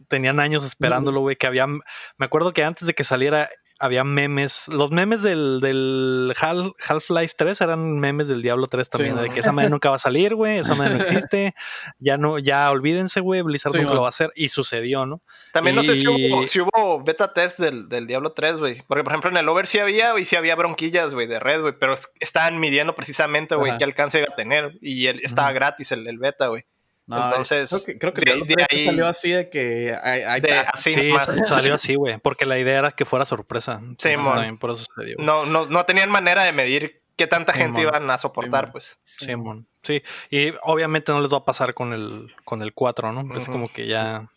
tenían 0.07 0.39
años 0.39 0.63
esperándolo, 0.63 1.19
güey, 1.21 1.35
que 1.35 1.45
había, 1.45 1.67
me 1.67 1.81
acuerdo 2.25 2.51
que 2.53 2.63
antes 2.63 2.87
de 2.87 2.95
que 2.95 3.03
saliera 3.03 3.49
había 3.83 4.03
memes, 4.03 4.67
los 4.69 4.91
memes 4.91 5.21
del, 5.21 5.59
del 5.61 6.33
Hal- 6.39 6.73
Half-Life 6.87 7.33
3 7.37 7.61
eran 7.61 7.99
memes 7.99 8.27
del 8.27 8.41
Diablo 8.41 8.67
3 8.67 8.87
también, 8.89 9.13
Sí, 9.15 9.19
de 9.21 9.29
que 9.29 9.39
esa 9.41 9.51
madre 9.51 9.69
nunca 9.69 9.89
va 9.89 9.97
a 9.97 9.99
salir, 9.99 10.35
güey, 10.35 10.59
esa 10.59 10.73
madre 10.75 10.91
no 10.95 10.97
existe, 11.27 11.53
ya 11.99 12.17
no, 12.17 12.39
ya 12.39 12.71
olvídense, 12.71 13.19
güey, 13.19 13.41
Blizzard 13.41 13.73
Sí, 13.73 13.79
nunca 13.79 13.89
man. 13.89 13.95
lo 13.95 14.01
va 14.03 14.07
a 14.07 14.09
hacer, 14.09 14.31
y 14.35 14.47
sucedió, 14.49 15.05
¿no? 15.05 15.21
También 15.51 15.75
no 15.75 15.83
sé 15.83 15.97
si 15.97 16.07
hubo, 16.07 16.47
si 16.47 16.61
hubo 16.61 17.03
beta 17.03 17.33
test 17.33 17.59
del, 17.59 17.89
del 17.89 18.07
Diablo 18.07 18.31
3, 18.33 18.57
güey. 18.57 18.81
Porque, 18.87 19.03
por 19.03 19.11
ejemplo, 19.13 19.29
en 19.29 19.37
el 19.37 19.49
Over 19.49 19.67
sí 19.67 19.79
había, 19.79 20.17
y 20.19 20.25
sí 20.25 20.35
había 20.35 20.55
bronquillas, 20.55 21.13
güey, 21.13 21.27
de 21.27 21.39
red, 21.39 21.61
güey. 21.61 21.73
Pero 21.79 21.93
es- 21.93 22.11
estaban 22.19 22.59
midiendo 22.59 22.95
precisamente, 22.95 23.55
güey, 23.55 23.77
qué 23.77 23.83
alcance 23.83 24.19
iba 24.19 24.29
a 24.31 24.35
tener. 24.35 24.77
Y 24.81 25.07
él, 25.07 25.19
estaba 25.23 25.51
gratis 25.51 25.91
el, 25.91 26.07
el 26.07 26.17
beta, 26.17 26.47
güey. 26.47 26.63
No, 27.05 27.17
Entonces, 27.31 27.69
creo 27.69 27.83
que, 27.85 27.97
creo 27.99 28.13
que 28.13 28.21
de- 28.21 28.25
Diablo 28.25 28.45
de 28.45 28.53
3 28.55 28.67
ahí- 28.71 28.85
salió 28.85 29.07
así 29.07 29.31
de 29.31 29.49
que 29.49 29.93
ahí, 30.03 30.21
ahí 30.21 30.41
De- 30.41 30.53
así 30.53 30.93
Sí, 30.93 31.01
más. 31.11 31.27
salió 31.47 31.75
así, 31.75 31.95
güey, 31.95 32.17
porque 32.19 32.45
la 32.45 32.57
idea 32.57 32.79
era 32.79 32.91
que 32.91 33.03
fuera 33.03 33.25
sorpresa. 33.25 33.73
Entonces, 33.81 34.17
mon. 34.17 34.33
también 34.33 34.57
por 34.57 34.71
eso 34.71 34.85
sucedió. 34.85 35.17
No, 35.19 35.45
no, 35.45 35.65
no 35.65 35.83
tenían 35.83 36.09
manera 36.09 36.43
de 36.43 36.53
medir 36.53 37.02
qué 37.15 37.27
tanta 37.27 37.53
Sí, 37.53 37.59
gente 37.59 37.73
mon. 37.73 37.81
iban 37.89 38.09
a 38.09 38.17
soportar, 38.17 38.65
mon. 38.65 38.71
pues. 38.73 38.99
Simón, 39.03 39.67
sí, 39.83 40.01
y 40.31 40.51
obviamente 40.63 41.11
no 41.11 41.21
les 41.21 41.31
va 41.31 41.37
a 41.37 41.45
pasar 41.45 41.73
con 41.73 41.93
el 41.93 42.33
con 42.43 42.61
el 42.61 42.73
4, 42.73 43.11
¿no? 43.13 43.37
Es 43.37 43.47
como 43.47 43.71
que 43.71 43.87
ya 43.87 44.29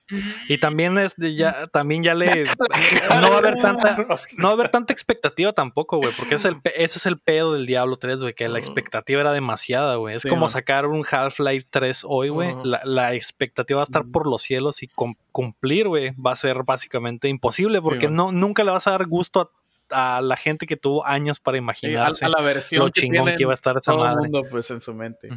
y 0.49 0.59
también 0.59 0.99
es 0.99 1.17
de 1.17 1.35
ya 1.35 1.67
también 1.69 2.03
ya 2.03 2.15
le 2.15 2.45
no 3.21 3.31
va 3.31 3.37
a 3.37 3.39
haber 3.39 3.55
tanta 3.59 3.97
no 4.37 4.45
va 4.45 4.51
a 4.51 4.53
haber 4.53 4.69
tanta 4.69 4.93
expectativa 4.93 5.53
tampoco, 5.53 5.97
güey, 5.99 6.13
porque 6.17 6.35
es 6.37 6.45
el 6.45 6.59
ese 6.77 6.99
es 6.99 7.07
el 7.07 7.19
pedo 7.19 7.55
del 7.55 7.67
Diablo 7.67 7.97
3, 7.97 8.21
güey, 8.21 8.35
que 8.35 8.49
la 8.49 8.59
expectativa 8.59 9.21
era 9.21 9.33
demasiada, 9.33 9.97
güey. 9.97 10.15
Es 10.15 10.23
Sí, 10.23 10.29
como 10.29 10.43
man. 10.43 10.51
sacar 10.51 10.87
un 10.87 11.05
Half-Life 11.11 11.67
3 11.71 12.03
hoy, 12.07 12.29
güey. 12.29 12.55
La, 12.63 12.81
la 12.85 13.15
expectativa 13.15 13.79
va 13.79 13.83
a 13.83 13.85
estar 13.85 14.05
por 14.13 14.27
los 14.27 14.43
cielos 14.43 14.83
y 14.83 14.89
cum- 14.89 15.17
cumplir, 15.33 15.89
güey, 15.89 16.11
va 16.15 16.33
a 16.33 16.37
ser 16.37 16.63
básicamente 16.65 17.29
imposible 17.29 17.81
Sí, 17.81 17.85
porque 17.89 18.09
no 18.11 18.33
nunca 18.33 18.63
le 18.65 18.71
vas 18.71 18.87
a 18.87 18.93
dar 18.93 19.07
gusto 19.07 19.41
a, 19.41 19.51
a 19.91 20.21
la 20.21 20.37
gente 20.37 20.67
que 20.67 20.77
tuvo 20.77 21.07
años 21.07 21.39
para 21.41 21.57
Sí, 21.57 21.59
a, 21.59 21.63
imaginarse 21.63 22.25
a 22.25 22.29
la 22.29 22.41
versión 22.43 22.85
lo 22.87 22.91
que 22.93 23.01
chingón 23.01 23.25
tiene 23.25 23.37
que 23.37 23.43
iba 23.45 23.53
a 23.53 23.55
estar 23.55 23.77
esa 23.77 23.93
todo 23.93 24.05
el 24.05 24.11
madre. 24.11 24.23
mundo 24.31 24.43
pues 24.51 24.71
en 24.71 24.81
su 24.81 24.95
mente. 24.95 25.29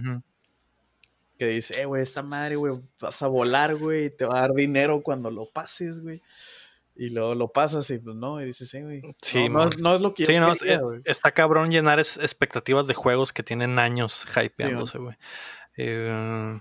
Que 1.38 1.46
dice, 1.48 1.82
eh, 1.82 1.86
güey, 1.86 2.04
esta 2.04 2.22
madre, 2.22 2.58
güey, 2.58 2.74
vas 3.00 3.22
a 3.22 3.28
volar, 3.28 3.76
güey, 3.76 4.06
y 4.06 4.10
te 4.10 4.26
va 4.26 4.40
a 4.40 4.42
dar 4.42 4.52
dinero 4.54 5.02
cuando 5.02 5.32
lo 5.32 5.46
pases, 5.46 6.02
güey. 6.02 6.22
Y 6.98 7.12
luego 7.12 7.34
lo 7.34 7.48
pasas 7.48 7.90
y 7.92 8.00
pues 8.00 8.18
no, 8.18 8.42
y 8.42 8.46
dices, 8.46 8.74
eh, 8.74 8.84
güey, 8.84 9.02
Sí, 9.22 9.48
no, 9.48 9.60
es- 9.66 9.80
no 9.80 9.96
es 9.96 10.02
lo 10.02 10.14
que 10.14 10.26
Sí, 10.26 10.34
yo 10.34 10.42
no, 10.42 10.52
quería, 10.52 10.76
es- 10.76 10.82
está 11.06 11.32
cabrón 11.32 11.72
llenar 11.72 11.98
es- 12.02 12.18
expectativas 12.18 12.88
de 12.88 12.94
juegos 12.94 13.32
que 13.32 13.42
tienen 13.42 13.80
años 13.80 14.26
hypeándose, 14.36 14.98
güey. 14.98 15.16
Eh, 15.78 16.60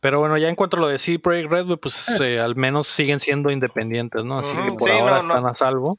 pero 0.00 0.18
bueno, 0.18 0.36
ya 0.36 0.48
en 0.50 0.54
cuanto 0.56 0.76
a 0.76 0.80
lo 0.80 0.88
de 0.88 0.98
CD 0.98 1.18
Projekt 1.18 1.50
Red, 1.50 1.64
güey, 1.64 1.78
pues 1.78 2.08
eh, 2.20 2.40
al 2.40 2.56
menos 2.56 2.88
siguen 2.88 3.20
siendo 3.20 3.50
independientes, 3.50 4.22
¿no? 4.22 4.40
Así 4.40 4.58
que 4.58 4.72
por 4.72 4.90
sí, 4.90 4.94
ahora 4.98 5.22
no, 5.22 5.28
no. 5.28 5.34
están 5.34 5.46
a 5.46 5.54
salvo. 5.54 5.98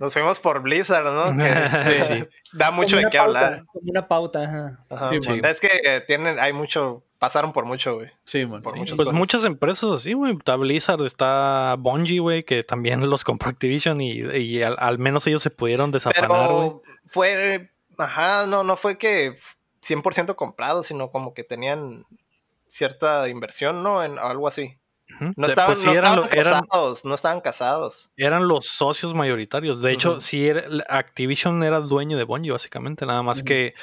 Nos 0.00 0.12
fuimos 0.12 0.40
por 0.40 0.60
Blizzard, 0.62 1.04
¿no? 1.04 1.36
Que 1.84 2.04
Sí. 2.04 2.56
da 2.56 2.70
mucho 2.72 2.96
de 2.96 3.04
qué 3.10 3.18
pauta, 3.18 3.22
hablar. 3.46 3.64
Como 3.66 3.90
una 3.90 4.08
pauta, 4.08 4.42
ajá. 4.42 4.78
Ajá. 4.90 5.10
Sí. 5.10 5.40
Es 5.44 5.60
que 5.60 5.68
eh, 5.84 6.02
tienen, 6.06 6.40
hay 6.40 6.52
mucho, 6.52 7.04
pasaron 7.18 7.52
por 7.52 7.66
mucho, 7.66 7.96
güey. 7.96 8.08
Sí, 8.24 8.46
man. 8.46 8.62
Por 8.62 8.76
muchas 8.76 8.96
Pues 8.96 9.06
cosas. 9.06 9.18
muchas 9.18 9.44
empresas 9.44 9.90
así, 9.90 10.14
güey. 10.14 10.32
Está 10.36 10.56
Blizzard, 10.56 11.02
está 11.04 11.76
Bungie, 11.78 12.18
güey, 12.18 12.42
que 12.44 12.64
también 12.64 13.08
los 13.08 13.22
compró 13.24 13.50
Activision 13.50 14.00
y, 14.00 14.12
y 14.20 14.62
al, 14.62 14.74
al 14.78 14.98
menos 14.98 15.26
ellos 15.26 15.42
se 15.42 15.50
pudieron 15.50 15.90
desafanar, 15.92 16.28
güey. 16.28 16.70
Pero 16.70 16.82
fue, 17.06 17.70
ajá, 17.98 18.46
no, 18.46 18.64
no 18.64 18.76
fue 18.76 18.96
que 18.96 19.34
100% 19.82 20.34
comprado, 20.34 20.82
sino 20.82 21.10
como 21.10 21.34
que 21.34 21.44
tenían 21.44 22.06
cierta 22.66 23.28
inversión, 23.28 23.82
¿no? 23.82 24.02
En 24.02 24.18
algo 24.18 24.48
así. 24.48 24.78
No 25.36 25.46
estaban, 25.46 25.72
pues 25.72 25.80
sí, 25.80 25.86
no 25.86 25.92
eran, 25.92 26.04
estaban 26.04 26.30
lo- 26.30 26.40
eran, 26.40 26.60
casados, 26.62 27.04
no 27.04 27.14
estaban 27.14 27.40
casados. 27.40 28.10
eran 28.16 28.48
los 28.48 28.66
socios 28.66 29.14
mayoritarios. 29.14 29.80
De 29.82 29.92
hecho, 29.92 30.12
Ujú. 30.12 30.20
sí, 30.20 30.48
era- 30.48 30.64
Activision 30.88 31.62
era 31.62 31.80
dueño 31.80 32.16
de 32.16 32.24
Bungie, 32.24 32.52
básicamente. 32.52 33.04
Nada 33.06 33.22
más 33.22 33.42
que 33.42 33.74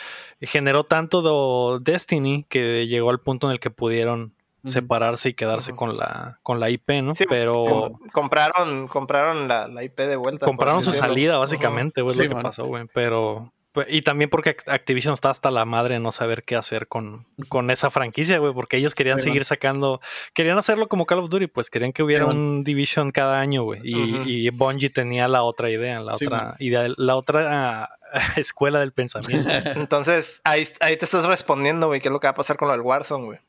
generó 0.41 0.83
tanto 0.83 1.79
de 1.79 1.91
Destiny 1.91 2.45
que 2.49 2.87
llegó 2.87 3.09
al 3.09 3.19
punto 3.19 3.47
en 3.47 3.53
el 3.53 3.59
que 3.59 3.69
pudieron 3.69 4.33
separarse 4.65 5.29
y 5.29 5.33
quedarse 5.33 5.73
con 5.75 5.95
la 5.97 6.39
con 6.43 6.59
la 6.59 6.69
IP, 6.69 7.01
¿no? 7.01 7.15
Sí, 7.15 7.23
Pero 7.29 7.61
sí, 8.01 8.09
compraron, 8.11 8.87
compraron 8.89 9.47
la, 9.47 9.67
la 9.69 9.83
IP 9.83 9.97
de 10.07 10.17
vuelta. 10.17 10.45
compraron 10.45 10.83
su 10.83 10.91
decirlo. 10.91 11.07
salida, 11.09 11.37
básicamente, 11.37 12.01
güey, 12.01 12.17
lo 12.17 12.23
que 12.27 12.33
man. 12.33 12.43
pasó, 12.43 12.65
güey. 12.65 12.85
Pero 12.93 13.43
pues, 13.43 13.56
y 13.89 14.01
también 14.01 14.29
porque 14.29 14.55
Act- 14.57 14.71
Activision 14.71 15.13
está 15.13 15.29
hasta 15.29 15.51
la 15.51 15.65
madre 15.65 15.95
de 15.95 15.99
no 15.99 16.11
saber 16.11 16.43
qué 16.43 16.55
hacer 16.55 16.87
con, 16.87 17.25
con 17.49 17.69
esa 17.71 17.89
franquicia, 17.89 18.37
güey, 18.39 18.53
porque 18.53 18.77
ellos 18.77 18.95
querían 18.95 19.19
Sí, 19.19 19.25
seguir 19.25 19.41
man. 19.41 19.45
sacando, 19.45 20.01
querían 20.33 20.57
hacerlo 20.57 20.87
como 20.87 21.05
Call 21.05 21.19
of 21.19 21.29
Duty, 21.29 21.47
pues 21.47 21.69
querían 21.69 21.93
que 21.93 22.03
hubiera 22.03 22.23
Sí, 22.25 22.29
man. 22.29 22.37
un 22.37 22.63
Division 22.63 23.11
cada 23.11 23.39
año, 23.39 23.63
güey. 23.63 23.81
Y, 23.83 24.45
y 24.47 24.49
Bungie 24.49 24.89
tenía 24.89 25.27
la 25.27 25.43
otra 25.43 25.69
idea, 25.69 25.99
la 25.99 26.15
Sí, 26.15 26.25
otra 26.25 26.37
man. 26.43 26.55
idea, 26.59 26.87
la 26.97 27.15
otra 27.15 27.89
escuela 28.37 28.79
del 28.79 28.91
pensamiento. 28.93 29.49
Entonces, 29.75 30.41
ahí, 30.43 30.67
ahí 30.79 30.97
te 30.97 31.05
estás 31.05 31.25
respondiendo, 31.25 31.87
güey, 31.87 32.01
qué 32.01 32.07
es 32.07 32.11
lo 32.11 32.19
que 32.19 32.27
va 32.27 32.31
a 32.31 32.35
pasar 32.35 32.57
con 32.57 32.67
lo 32.67 32.71
del 32.73 32.81
Warzone, 32.81 33.25
güey. 33.25 33.39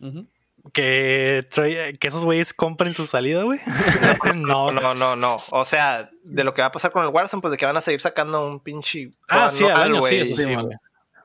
Ujú. 0.00 0.26
Que, 0.72 1.46
que 1.98 2.08
esos 2.08 2.24
güeyes 2.24 2.52
compren 2.54 2.94
su 2.94 3.06
salida, 3.06 3.42
güey. 3.42 3.58
no, 4.36 4.70
No, 4.70 4.94
no, 4.94 5.16
no. 5.16 5.38
O 5.50 5.64
sea, 5.64 6.10
de 6.22 6.44
lo 6.44 6.54
que 6.54 6.62
va 6.62 6.68
a 6.68 6.72
pasar 6.72 6.90
con 6.92 7.02
el 7.04 7.10
Warzone, 7.10 7.40
pues 7.40 7.50
de 7.52 7.56
que 7.58 7.66
van 7.66 7.76
a 7.76 7.80
seguir 7.80 8.00
sacando 8.00 8.46
un 8.46 8.60
pinche. 8.60 9.10
Ah, 9.28 9.50
sí, 9.50 9.64
al 9.64 9.82
año, 9.82 10.02
sí, 10.02 10.16
güey. 10.16 10.20
eso 10.20 10.36
sí, 10.36 10.42
Sí, 10.44 10.54
güey. 10.54 10.76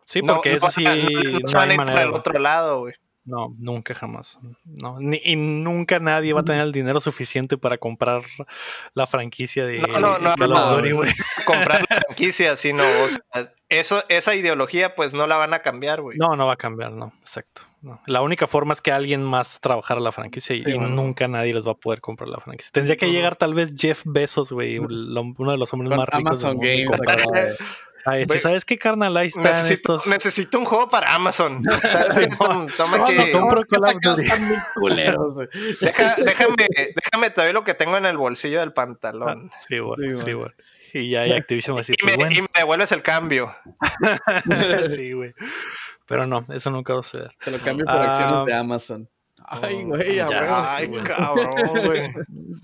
Sí, 0.06 0.22
No- 0.22 0.36
porque 0.36 0.52
no 0.52 0.58
eso 0.58 0.70
sí, 0.72 0.84
no- 0.84 1.32
no 1.32 1.40
no 1.40 1.48
se 1.48 1.56
van 1.58 1.72
hay 1.72 1.78
manera. 1.78 2.02
el 2.04 2.10
güey. 2.10 2.20
otro 2.20 2.40
lado, 2.40 2.80
güey. 2.82 2.94
No, 3.28 3.56
nunca 3.58 3.96
jamás. 3.96 4.38
No, 4.64 5.00
ni- 5.00 5.20
y 5.24 5.36
nunca 5.36 5.98
nadie 6.00 6.32
va 6.34 6.42
a 6.42 6.44
tener 6.46 6.62
el 6.62 6.72
dinero 6.72 7.02
suficiente 7.02 7.58
para 7.58 7.80
comprar 7.80 8.22
la 8.94 9.08
franquicia 9.08 9.66
de 9.66 9.80
No, 9.80 10.20
no, 10.20 10.20
no. 10.20 10.36
Comprar 11.46 11.86
la 11.90 12.02
franquicia, 12.06 12.56
sino, 12.56 12.84
o 12.84 13.10
sea, 13.10 13.52
eso, 13.76 14.04
esa 14.10 14.36
ideología, 14.36 14.96
pues 14.96 15.14
no 15.14 15.28
la 15.28 15.38
van 15.38 15.54
a 15.54 15.60
cambiar, 15.60 16.02
güey. 16.02 16.18
No, 16.18 16.36
no 16.36 16.48
va 16.48 16.54
a 16.54 16.58
cambiar, 16.58 16.92
no, 16.92 17.14
exacto. 17.22 17.62
no. 17.82 18.02
La 18.08 18.22
única 18.22 18.48
forma 18.48 18.74
es 18.74 18.82
que 18.82 18.92
alguien 18.92 19.24
más 19.24 19.60
trabajara 19.62 20.00
la 20.00 20.12
franquicia 20.12 20.56
y, 20.56 20.64
Sí, 20.64 20.72
y 20.72 20.78
bueno. 20.78 20.96
nunca 20.96 21.28
nadie 21.28 21.54
les 21.54 21.66
va 21.68 21.72
a 21.72 21.76
poder 21.76 22.02
comprar 22.02 22.30
la 22.30 22.40
franquicia. 22.40 22.72
Tendría 22.74 22.98
que 22.98 23.12
llegar 23.12 23.36
tal 23.36 23.54
vez 23.54 23.72
Jeff 23.78 24.02
Bezos, 24.06 24.52
güey, 24.52 24.80
uno 24.80 25.52
de 25.52 25.58
los 25.58 25.72
hombres 25.74 25.90
Con 25.90 26.00
más 26.00 26.08
ricos 26.10 26.42
del 26.42 26.52
Amazon 26.52 26.58
mundo, 26.58 26.68
y 26.68 26.84
Games. 26.86 27.58
Ay, 28.08 28.26
Güey, 28.26 28.40
¿sabes 28.40 28.66
qué, 28.66 28.78
carnal? 28.78 29.18
Ahí 29.18 29.32
Necesito, 29.36 29.96
estos... 29.96 30.06
necesito 30.08 30.60
un 30.60 30.66
juego 30.66 30.92
para 30.92 31.16
Amazon. 31.16 31.64
¿Sabes 31.82 32.10
qué? 32.16 32.28
Toma, 32.28 32.68
No, 33.00 33.06
que- 33.06 33.34
no, 33.34 33.50
deja- 35.82 36.16
déjame, 36.24 36.68
déjame 36.96 37.30
te 37.32 37.42
doy 37.42 37.52
lo 37.54 37.64
que 37.64 37.74
tengo 37.74 37.98
en 37.98 38.06
el 38.06 38.18
bolsillo 38.18 38.60
del 38.60 38.74
pantalón. 38.74 39.50
Sí, 39.68 39.80
güey, 39.80 39.96
Sí, 39.98 40.24
sí, 40.24 40.34
güey. 40.34 40.52
Y 41.00 41.10
ya 41.10 41.28
y 41.28 41.32
Activision 41.34 41.76
va 41.76 41.80
a 41.80 41.82
decir, 41.82 41.96
Y 42.02 42.06
me, 42.06 42.16
bueno. 42.16 42.32
y 42.36 42.42
me 42.42 42.48
devuelves 42.56 42.92
el 42.92 43.02
cambio. 43.02 43.54
sí, 44.96 45.12
güey. 45.14 45.34
Pero 46.08 46.26
no, 46.28 46.46
eso 46.54 46.70
nunca 46.72 46.94
va 46.94 47.00
a 47.00 47.04
suceder. 47.04 47.32
Te 47.44 47.52
lo 47.52 47.60
cambio 47.60 47.86
por 47.86 47.96
Ah. 47.96 48.04
acciones 48.06 48.46
de 48.46 48.54
Amazon. 48.54 49.10
Ay, 49.48 49.84
güey, 49.84 50.16
Ya, 50.16 50.28
huevo. 50.30 50.56
Ay, 50.68 50.88
güey. 50.88 51.04
cabrón, 51.04 51.56
güey. 51.86 52.02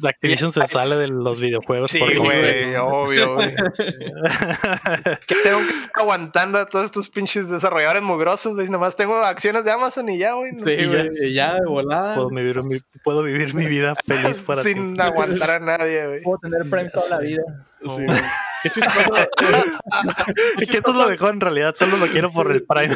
Activision 0.03 0.51
se 0.51 0.65
sale 0.67 0.95
de 0.95 1.07
los 1.09 1.39
videojuegos 1.39 1.91
Sí, 1.91 1.99
por 1.99 2.17
güey, 2.17 2.75
obvio, 2.81 3.35
güey. 3.35 3.53
Que 5.27 5.35
tengo 5.43 5.59
que 5.59 5.73
estar 5.75 5.91
aguantando 5.95 6.57
a 6.59 6.65
todos 6.67 6.85
estos 6.85 7.09
pinches 7.09 7.49
desarrolladores 7.49 8.01
mugrosos, 8.01 8.55
güey. 8.55 8.67
Nomás 8.69 8.95
tengo 8.95 9.15
acciones 9.17 9.63
de 9.65 9.71
Amazon 9.71 10.09
y 10.09 10.17
ya, 10.17 10.33
güey. 10.33 10.51
no- 10.53 10.57
Sí, 10.57 10.85
güey, 10.87 11.33
ya 11.33 11.55
de 11.55 11.65
volada. 11.67 12.15
puedo, 12.15 12.29
vivir 12.29 12.63
mi, 12.63 12.77
puedo 13.03 13.23
vivir 13.23 13.53
mi 13.53 13.65
vida 13.67 13.93
feliz 14.05 14.41
para 14.41 14.63
Sin 14.63 14.99
aguantar 14.99 15.51
a 15.51 15.59
nadie, 15.59 16.07
güey. 16.07 16.21
Puedo 16.21 16.39
tener 16.39 16.61
Prime 16.69 16.89
toda 16.89 17.09
la 17.09 17.19
vida. 17.19 17.43
Sí, 17.87 18.05
güey. 18.05 18.19
Qué 18.63 18.69
chistoso. 18.69 18.99
Es 20.59 20.69
que 20.69 20.77
eso 20.77 20.91
es 20.91 20.95
lo 20.95 21.09
mejor 21.09 21.33
en 21.33 21.41
realidad, 21.41 21.75
solo 21.77 21.97
lo 21.97 22.07
quiero 22.07 22.31
por 22.31 22.51
el 22.51 22.63
Prime. 22.63 22.95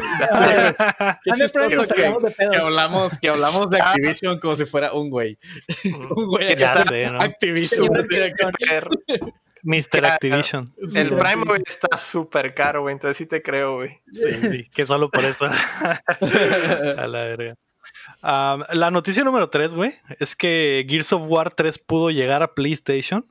Qué 1.24 1.32
chistoso 1.32 1.94
que, 1.94 2.48
que 2.50 2.56
hablamos, 2.56 3.18
que 3.18 3.28
hablamos 3.28 3.70
de 3.70 3.80
Activision 3.80 4.38
como 4.38 4.56
si 4.56 4.64
fuera 4.64 4.92
un 4.92 5.10
güey. 5.10 5.38
un 6.16 6.26
güey 6.26 6.48
Que 6.48 6.56
ya 6.56 6.72
acá, 6.72 6.84
sé, 6.84 7.10
¿no? 7.10 7.18
Activision. 7.20 7.88
Sí, 8.08 9.18
Mr. 9.62 10.06
Activision. 10.06 10.72
Sí, 10.86 11.00
El. 11.00 11.08
Prime, 11.08 11.44
güey, 11.44 11.62
está 11.66 11.98
súper 11.98 12.54
caro, 12.54 12.82
güey. 12.82 12.92
Entonces 12.92 13.16
sí 13.16 13.26
te 13.26 13.42
creo, 13.42 13.76
güey. 13.76 14.00
Sí, 14.12 14.64
que 14.72 14.86
solo 14.86 15.10
por 15.10 15.24
eso. 15.24 15.46
A 15.46 17.06
la 17.06 17.24
verga. 17.24 17.54
Um, 18.26 18.64
la 18.72 18.90
noticia 18.90 19.22
número 19.22 19.50
3, 19.50 19.76
güey, 19.76 19.92
es 20.18 20.34
que 20.34 20.84
Gears 20.88 21.12
of 21.12 21.22
War 21.28 21.54
3 21.54 21.78
pudo 21.78 22.10
llegar 22.10 22.42
a 22.42 22.54
PlayStation. 22.54 23.24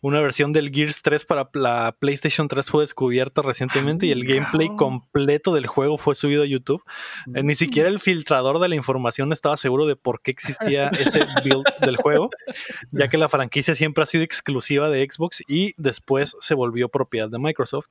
Una 0.00 0.20
versión 0.20 0.52
del 0.52 0.72
Gears 0.72 1.02
3 1.02 1.24
para 1.24 1.48
la 1.54 1.94
PlayStation 1.96 2.48
3 2.48 2.68
fue 2.68 2.82
descubierta 2.82 3.42
recientemente 3.42 4.06
y 4.06 4.10
el 4.10 4.24
gameplay 4.24 4.68
completo 4.76 5.54
del 5.54 5.68
juego 5.68 5.98
fue 5.98 6.16
subido 6.16 6.42
a 6.42 6.46
YouTube. 6.46 6.82
Eh, 7.32 7.44
ni 7.44 7.54
siquiera 7.54 7.88
el 7.88 8.00
filtrador 8.00 8.58
de 8.58 8.68
la 8.68 8.74
información 8.74 9.32
estaba 9.32 9.56
seguro 9.56 9.86
de 9.86 9.94
por 9.94 10.20
qué 10.20 10.32
existía 10.32 10.88
ese 10.88 11.24
build 11.44 11.64
del 11.80 11.96
juego, 11.96 12.30
ya 12.90 13.06
que 13.06 13.18
la 13.18 13.28
franquicia 13.28 13.76
siempre 13.76 14.02
ha 14.02 14.06
sido 14.06 14.24
exclusiva 14.24 14.90
de 14.90 15.06
Xbox 15.08 15.44
y 15.46 15.74
después 15.76 16.36
se 16.40 16.54
volvió 16.54 16.88
propiedad 16.88 17.28
de 17.28 17.38
Microsoft. 17.38 17.86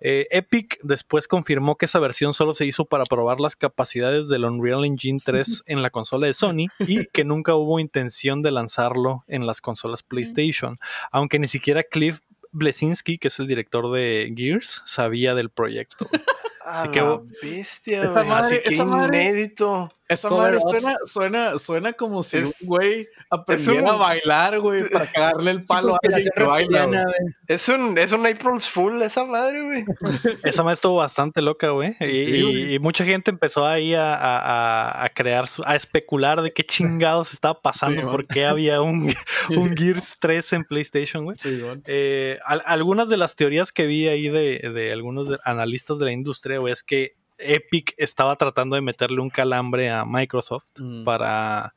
Eh, 0.00 0.26
Epic 0.32 0.80
después 0.82 1.28
confirmó 1.28 1.76
que 1.76 1.86
esa 1.86 2.00
versión 2.00 2.34
solo 2.34 2.52
se 2.52 2.66
hizo 2.66 2.84
para 2.84 3.04
probar 3.04 3.38
las 3.38 3.54
capacidades 3.54 4.26
del 4.26 4.44
Unreal 4.44 4.84
Engine 4.84 5.20
3 5.24 5.62
en 5.66 5.82
la 5.82 5.90
consola 6.00 6.26
de 6.26 6.34
Sony 6.34 6.66
y 6.88 7.06
que 7.06 7.24
nunca 7.24 7.54
hubo 7.54 7.78
intención 7.78 8.42
de 8.42 8.50
lanzarlo 8.50 9.24
en 9.28 9.46
las 9.46 9.60
consolas 9.60 10.02
PlayStation, 10.02 10.76
aunque 11.12 11.38
ni 11.38 11.46
siquiera 11.48 11.82
Cliff 11.82 12.20
Blesinski, 12.52 13.18
que 13.18 13.28
es 13.28 13.38
el 13.38 13.46
director 13.46 13.92
de 13.92 14.32
Gears, 14.36 14.82
sabía 14.84 15.34
del 15.34 15.50
proyecto. 15.50 16.06
Así 16.64 16.90
que, 16.90 17.00
bestia, 17.42 18.02
esa 18.02 18.12
güey. 18.22 18.26
madre- 18.28 18.56
Así 18.56 18.68
que 18.68 18.74
esa 18.74 18.84
madre- 18.84 19.22
inédito. 19.24 19.92
Esa 20.10 20.28
madre 20.28 20.58
suena, 20.60 20.94
suena, 21.04 21.58
suena 21.58 21.92
como 21.92 22.22
si 22.22 22.38
Es- 22.38 22.60
un 22.62 22.68
güey 22.68 23.08
aprendiera 23.30 23.82
un- 23.82 23.88
a 23.88 23.96
bailar, 23.96 24.58
güey, 24.58 24.88
para 24.90 25.06
cagarle 25.10 25.52
el 25.52 25.64
palo 25.64 25.94
a 25.94 25.98
alguien 26.02 26.28
que 26.36 26.42
baila. 26.42 26.86
güey. 26.86 27.04
Es 27.46 27.68
un, 27.68 27.96
es 27.96 28.10
un 28.12 28.26
April's 28.26 28.68
Fool 28.68 29.00
esa 29.02 29.24
madre, 29.24 29.62
güey. 29.62 29.84
Esa 30.44 30.62
madre 30.64 30.74
estuvo 30.74 30.96
bastante 30.96 31.40
loca, 31.42 31.68
güey. 31.70 31.90
Y, 32.00 32.32
Sí, 32.32 32.42
güey. 32.42 32.74
y 32.74 32.78
mucha 32.80 33.04
gente 33.04 33.30
empezó 33.30 33.66
ahí 33.66 33.94
a, 33.94 34.14
a- 34.14 35.04
a- 35.04 35.08
crear, 35.10 35.46
a 35.64 35.76
especular 35.76 36.42
de 36.42 36.52
qué 36.52 36.64
chingados 36.64 37.32
estaba 37.32 37.60
pasando, 37.62 38.00
Sí, 38.00 38.06
por 38.06 38.26
qué 38.26 38.46
había 38.46 38.82
un, 38.82 39.14
un 39.56 39.76
Gears 39.76 40.16
3 40.18 40.52
en 40.54 40.64
PlayStation, 40.64 41.24
güey. 41.24 41.36
Sí. 41.38 41.62
Eh, 41.86 42.38
al- 42.44 42.62
algunas 42.66 43.08
de 43.08 43.16
las 43.16 43.36
teorías 43.36 43.70
que 43.72 43.86
vi 43.86 44.08
ahí 44.08 44.28
de, 44.28 44.58
de 44.74 44.92
algunos 44.92 45.28
de- 45.28 45.38
analistas 45.44 45.98
de 46.00 46.04
la 46.06 46.12
industria, 46.12 46.58
güey, 46.58 46.72
es 46.72 46.82
que 46.82 47.12
Epic 47.40 47.94
estaba 47.96 48.36
tratando 48.36 48.76
de 48.76 48.82
meterle 48.82 49.20
un 49.20 49.30
calambre 49.30 49.90
a 49.90 50.04
Microsoft 50.04 50.66
Mm. 50.78 51.04
para, 51.04 51.74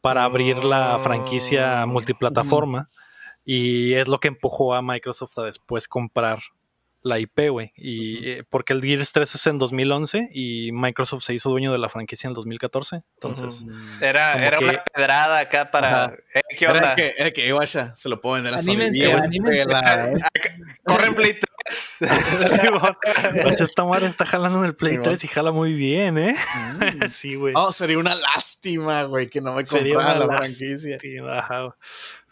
para 0.00 0.24
abrir 0.24 0.64
la 0.64 0.98
franquicia 0.98 1.84
Mm. 1.86 1.90
multiplataforma. 1.90 2.88
Y 3.44 3.94
es 3.94 4.06
lo 4.08 4.20
que 4.20 4.28
empujó 4.28 4.74
a 4.74 4.82
Microsoft 4.82 5.38
a 5.38 5.44
después 5.44 5.88
comprar 5.88 6.38
la 7.02 7.18
IP, 7.18 7.48
güey. 7.50 7.72
Y 7.76 8.28
eh, 8.28 8.44
porque 8.48 8.72
el 8.74 8.82
Gears 8.82 9.12
3 9.12 9.34
es 9.34 9.46
en 9.46 9.58
2011 9.58 10.28
y 10.32 10.70
Microsoft 10.72 11.22
se 11.24 11.32
hizo 11.34 11.48
dueño 11.50 11.72
de 11.72 11.78
la 11.78 11.88
franquicia 11.88 12.28
en 12.28 12.34
2014. 12.34 13.02
Entonces. 13.14 13.62
Mm. 13.62 14.02
Era, 14.02 14.46
era 14.46 14.58
que- 14.58 14.64
una 14.64 14.84
pedrada 14.84 15.38
acá 15.38 15.70
para. 15.70 16.14
Eh, 16.34 16.40
¿Qué 16.58 16.64
Era 16.66 16.94
que, 16.94 17.12
era 17.18 17.30
que, 17.30 17.48
"Eh, 17.48 17.52
guacha, 17.52 17.94
se 17.96 18.08
lo 18.08 18.20
puedo 18.20 18.34
vender 18.36 18.52
a 18.54 18.58
Sony. 18.58 18.72
¿eh? 18.82 18.92
Corren 20.84 21.14
Play 21.14 21.38
3. 21.38 21.98
Simón, 22.60 22.96
Pancho, 23.44 23.64
esta 23.64 23.84
madre 23.84 24.06
está 24.08 24.26
jalando 24.26 24.58
en 24.60 24.64
el 24.66 24.74
Play 24.74 24.92
Simón. 24.92 25.04
3 25.04 25.24
y 25.24 25.28
jala 25.28 25.52
muy 25.52 25.74
bien, 25.74 26.18
¿eh? 26.18 26.34
Mm. 26.34 26.80
sí, 27.10 27.34
güey. 27.34 27.54
Oh, 27.56 27.72
sería 27.72 27.98
una 27.98 28.14
lástima, 28.14 29.04
güey, 29.04 29.28
que 29.28 29.40
no 29.40 29.54
me 29.54 29.64
Sería 29.64 29.94
comprara 29.94 30.18
la 30.26 30.36
franquicia. 30.38 30.98
Sí. 31.00 31.16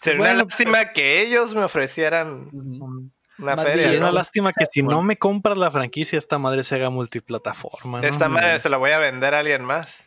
Sería 0.02 0.20
una 0.20 0.34
lástima 0.34 0.92
que 0.92 1.22
ellos 1.22 1.54
me 1.54 1.62
ofrecieran 1.64 2.48
Ujú. 2.52 3.10
Una 3.38 3.56
Más 3.56 3.66
feria. 3.66 3.90
Bien, 3.90 4.02
una 4.02 4.12
lástima 4.12 4.52
que 4.52 4.66
si 4.66 4.82
no 4.82 5.02
me 5.02 5.16
compras 5.16 5.56
la 5.56 5.70
franquicia, 5.70 6.18
esta 6.18 6.38
madre 6.38 6.64
se 6.64 6.74
haga 6.74 6.90
multiplataforma. 6.90 8.00
¿no? 8.00 8.06
Esta 8.06 8.28
madre 8.28 8.58
se 8.60 8.68
la 8.68 8.76
voy 8.76 8.90
a 8.92 8.98
vender 8.98 9.34
a 9.34 9.40
alguien 9.40 9.64
más. 9.64 10.06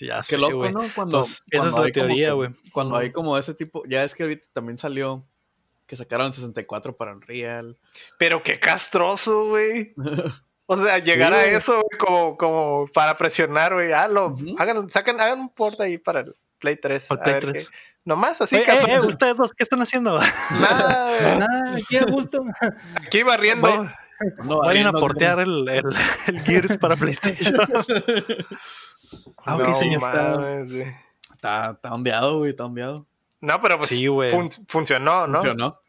Ya 0.00 0.18
Qué 0.20 0.36
sé, 0.36 0.38
loco. 0.38 0.68
¿no? 0.70 0.82
Cuando, 0.94 1.20
Pues, 1.20 1.32
esa 1.32 1.42
cuando 1.52 1.68
es 1.68 1.72
la 1.74 1.86
hay 1.86 1.92
como 1.92 2.06
teoría, 2.06 2.32
güey. 2.32 2.50
Cuando 2.72 2.96
hay 2.96 3.10
como 3.12 3.36
ese 3.38 3.54
tipo, 3.54 3.82
ya 3.88 4.04
es 4.04 4.14
que 4.14 4.22
ahorita 4.24 4.48
también 4.52 4.78
salió 4.78 5.24
que 5.86 5.96
sacaron 5.96 6.32
64 6.32 6.96
para 6.96 7.12
Unreal. 7.12 7.76
Pero 8.18 8.42
qué 8.42 8.58
castroso, 8.60 9.46
güey. 9.48 9.94
O 10.68 10.76
sea, 10.76 10.98
llegar 10.98 11.28
Sí, 11.32 11.38
a 11.38 11.44
eso, 11.44 11.74
güey, 11.74 11.96
como, 11.96 12.36
como 12.36 12.86
para 12.92 13.16
presionar, 13.16 13.72
güey. 13.72 13.92
Ah, 13.92 14.08
lo, 14.08 14.36
hagan, 14.58 14.90
saquen, 14.90 15.20
hagan 15.20 15.38
un 15.38 15.48
port 15.48 15.80
ahí 15.80 15.96
para 15.96 16.20
el 16.22 16.34
Play 16.58 16.74
3. 16.76 17.06
Para 17.06 17.14
el 17.14 17.20
a 17.20 17.22
Play 17.22 17.34
ver 17.34 17.52
3. 17.52 17.68
qué- 17.70 17.76
Nomás 18.06 18.40
así, 18.40 18.54
Oye, 18.56 18.64
eh, 18.72 18.78
eh, 18.94 19.00
ustedes 19.00 19.36
dos, 19.36 19.52
¿qué 19.52 19.64
están 19.64 19.82
haciendo? 19.82 20.18
Nada, 20.18 21.10
güey. 21.20 21.38
Nada, 21.40 21.74
aquí 21.76 21.96
a 21.98 22.04
gusto. 22.06 22.42
Aquí 23.04 23.22
barriendo. 23.24 23.88
No, 24.44 24.60
Vayan 24.60 24.86
a 24.88 24.92
no, 24.92 25.00
portear 25.00 25.40
el, 25.40 25.68
el, 25.68 25.84
el 26.28 26.40
Gears 26.40 26.78
para 26.78 26.96
PlayStation. 26.96 27.54
Ah, 29.44 29.56
ok, 29.56 29.68
no 29.68 29.74
señor. 29.74 30.00
mames. 30.00 30.86
Está, 31.34 31.72
está 31.72 31.92
ondeado, 31.92 32.38
güey, 32.38 32.50
está 32.50 32.64
ondeado. 32.64 33.06
No, 33.40 33.60
pero 33.60 33.76
pues 33.76 33.90
Sí, 33.90 34.06
güey. 34.06 34.30
fun- 34.30 34.50
funcionó, 34.68 35.26
¿no? 35.26 35.34
¿Funcionó? 35.40 35.80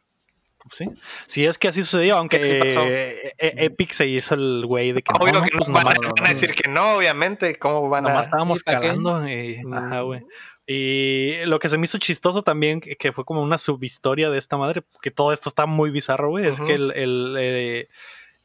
Sí. 0.73 0.83
sí, 1.27 1.45
es 1.45 1.57
que 1.57 1.69
así 1.69 1.81
sucedió, 1.83 2.17
aunque 2.17 2.41
¿Qué 2.41 2.59
pasó? 2.65 2.81
eh, 2.83 3.33
eh, 3.37 3.53
Epic 3.57 3.93
se 3.93 4.05
hizo 4.05 4.35
el 4.35 4.65
güey 4.65 4.91
de 4.91 5.01
que 5.01 5.13
Obvio 5.13 5.31
no, 5.31 5.41
que 5.45 5.51
no 5.53 5.59
pues 5.59 5.69
van, 5.69 5.87
a, 5.87 5.93
nomás, 5.93 5.97
van 6.17 6.25
a 6.25 6.29
decir 6.29 6.51
que 6.53 6.67
no, 6.69 6.95
obviamente. 6.97 7.57
¿Cómo 7.57 7.87
van 7.87 8.03
nomás 8.03 8.23
a...? 8.23 8.25
estábamos 8.25 8.63
cagando. 8.63 9.25
y- 9.29 9.63
Mm. 9.63 9.73
ajá, 9.73 10.01
güey. 10.01 10.25
Y 10.69 11.45
lo 11.45 11.59
que 11.59 11.69
se 11.69 11.77
me 11.77 11.85
hizo 11.85 11.97
chistoso 11.97 12.41
también, 12.41 12.81
que, 12.81 12.97
que 12.97 13.13
fue 13.13 13.23
como 13.23 13.41
una 13.41 13.57
subhistoria 13.57 14.29
de 14.29 14.37
esta 14.37 14.57
madre, 14.57 14.83
que 15.01 15.11
todo 15.11 15.31
esto 15.31 15.47
está 15.47 15.65
muy 15.65 15.91
bizarro, 15.91 16.29
güey, 16.29 16.45
es 16.45 16.59
que 16.59 16.73
el, 16.73 16.91
el, 16.91 17.35
eh, 17.39 17.87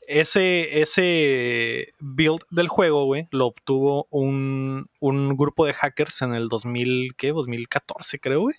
ese, 0.07 0.81
ese 0.83 1.95
build 1.99 2.43
del 2.51 2.69
juego, 2.69 3.07
güey, 3.07 3.27
lo 3.33 3.47
obtuvo 3.47 4.07
un, 4.11 4.87
un 5.01 5.37
grupo 5.37 5.67
de 5.67 5.73
hackers 5.75 6.23
en 6.23 6.35
el 6.35 6.49
2000, 6.49 7.15
¿qué? 7.17 7.33
2014, 7.33 8.21
creo, 8.21 8.43
güey. 8.43 8.55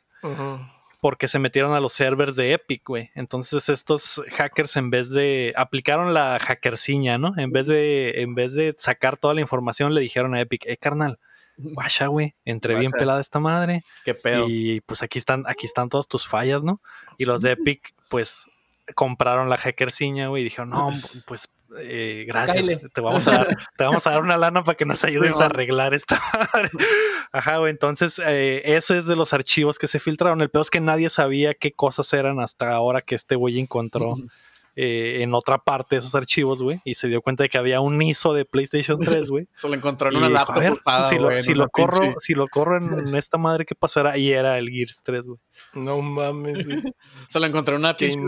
Porque 0.99 1.27
se 1.27 1.39
metieron 1.39 1.73
a 1.73 1.79
los 1.81 1.93
servers 1.93 2.35
de 2.35 2.53
Epic, 2.53 2.83
güey. 2.85 3.11
Entonces 3.15 3.67
estos 3.69 4.21
hackers 4.31 4.77
en 4.77 4.89
vez 4.89 5.09
de 5.09 5.53
aplicaron 5.55 6.13
la 6.13 6.39
hackerciña, 6.39 7.17
¿no? 7.17 7.33
En 7.37 7.51
vez 7.51 7.67
de 7.67 8.21
en 8.21 8.35
vez 8.35 8.53
de 8.53 8.73
sacar 8.77 9.17
toda 9.17 9.33
la 9.33 9.41
información 9.41 9.93
le 9.93 9.99
dijeron 9.99 10.33
a 10.33 10.39
Epic, 10.39 10.65
"Eh, 10.65 10.77
carnal, 10.77 11.19
guacha, 11.57 12.07
güey, 12.07 12.35
entre 12.45 12.75
bien 12.75 12.91
pelada 12.91 13.21
esta 13.21 13.39
madre 13.39 13.83
¿Qué 14.03 14.15
pedo? 14.15 14.45
y 14.47 14.81
pues 14.81 15.03
aquí 15.03 15.19
están 15.19 15.43
aquí 15.47 15.65
están 15.65 15.89
todas 15.89 16.07
tus 16.07 16.27
fallas, 16.27 16.63
¿no?" 16.63 16.81
Y 17.17 17.25
los 17.25 17.41
de 17.41 17.51
Epic 17.53 17.93
pues 18.09 18.49
compraron 18.95 19.49
la 19.49 19.57
hackerciña, 19.57 20.27
güey, 20.27 20.41
y 20.41 20.45
dijeron, 20.45 20.69
"No, 20.71 20.87
pues 21.25 21.49
eh, 21.79 22.25
gracias, 22.27 22.79
te 22.93 23.01
vamos, 23.01 23.27
a 23.27 23.31
dar, 23.31 23.47
te 23.77 23.83
vamos 23.83 24.05
a 24.05 24.11
dar 24.11 24.21
una 24.21 24.37
lana 24.37 24.63
para 24.63 24.77
que 24.77 24.85
nos 24.85 25.03
ayudes 25.03 25.39
a 25.39 25.45
arreglar 25.45 25.93
esta 25.93 26.21
madre. 26.33 26.69
Ajá, 27.31 27.57
güey. 27.57 27.71
Entonces, 27.71 28.21
eh, 28.23 28.61
eso 28.65 28.93
es 28.95 29.05
de 29.05 29.15
los 29.15 29.33
archivos 29.33 29.79
que 29.79 29.87
se 29.87 29.99
filtraron. 29.99 30.41
El 30.41 30.49
peor 30.49 30.63
es 30.63 30.69
que 30.69 30.79
nadie 30.79 31.09
sabía 31.09 31.53
qué 31.53 31.71
cosas 31.71 32.11
eran 32.13 32.39
hasta 32.39 32.71
ahora 32.71 33.01
que 33.01 33.15
este 33.15 33.35
güey 33.35 33.59
encontró 33.59 34.15
eh, 34.75 35.19
en 35.21 35.33
otra 35.33 35.57
parte 35.59 35.97
esos 35.97 36.15
archivos, 36.15 36.61
güey. 36.63 36.81
Y 36.83 36.95
se 36.95 37.07
dio 37.07 37.21
cuenta 37.21 37.43
de 37.43 37.49
que 37.49 37.57
había 37.57 37.79
un 37.81 38.01
ISO 38.01 38.33
de 38.33 38.45
PlayStation 38.45 38.99
3, 39.25 39.29
güey. 39.29 39.47
Se 39.53 39.67
lo 39.69 39.75
encontró 39.75 40.09
en 40.09 40.15
Y 40.15 40.17
una 40.17 40.27
dijo, 40.27 40.37
laptop 40.39 40.57
a 40.57 40.59
ver, 40.59 40.73
usada, 40.73 41.09
si 41.09 41.17
lo, 41.19 41.31
si 41.37 41.53
corro, 41.69 41.97
pinche- 41.99 42.15
si 42.19 42.33
lo 42.33 42.47
corro 42.47 42.77
en 42.77 43.15
esta 43.15 43.37
madre, 43.37 43.65
¿qué 43.65 43.75
pasará? 43.75 44.17
Y 44.17 44.31
era 44.31 44.57
el 44.57 44.69
Gears 44.69 45.01
3, 45.03 45.25
güey. 45.27 45.39
No 45.73 46.01
mames, 46.01 46.65
güey. 46.65 46.81
Se 47.29 47.39
lo 47.39 47.45
encontró 47.45 47.75
en 47.75 47.81
una 47.81 47.95
pinche 47.97 48.19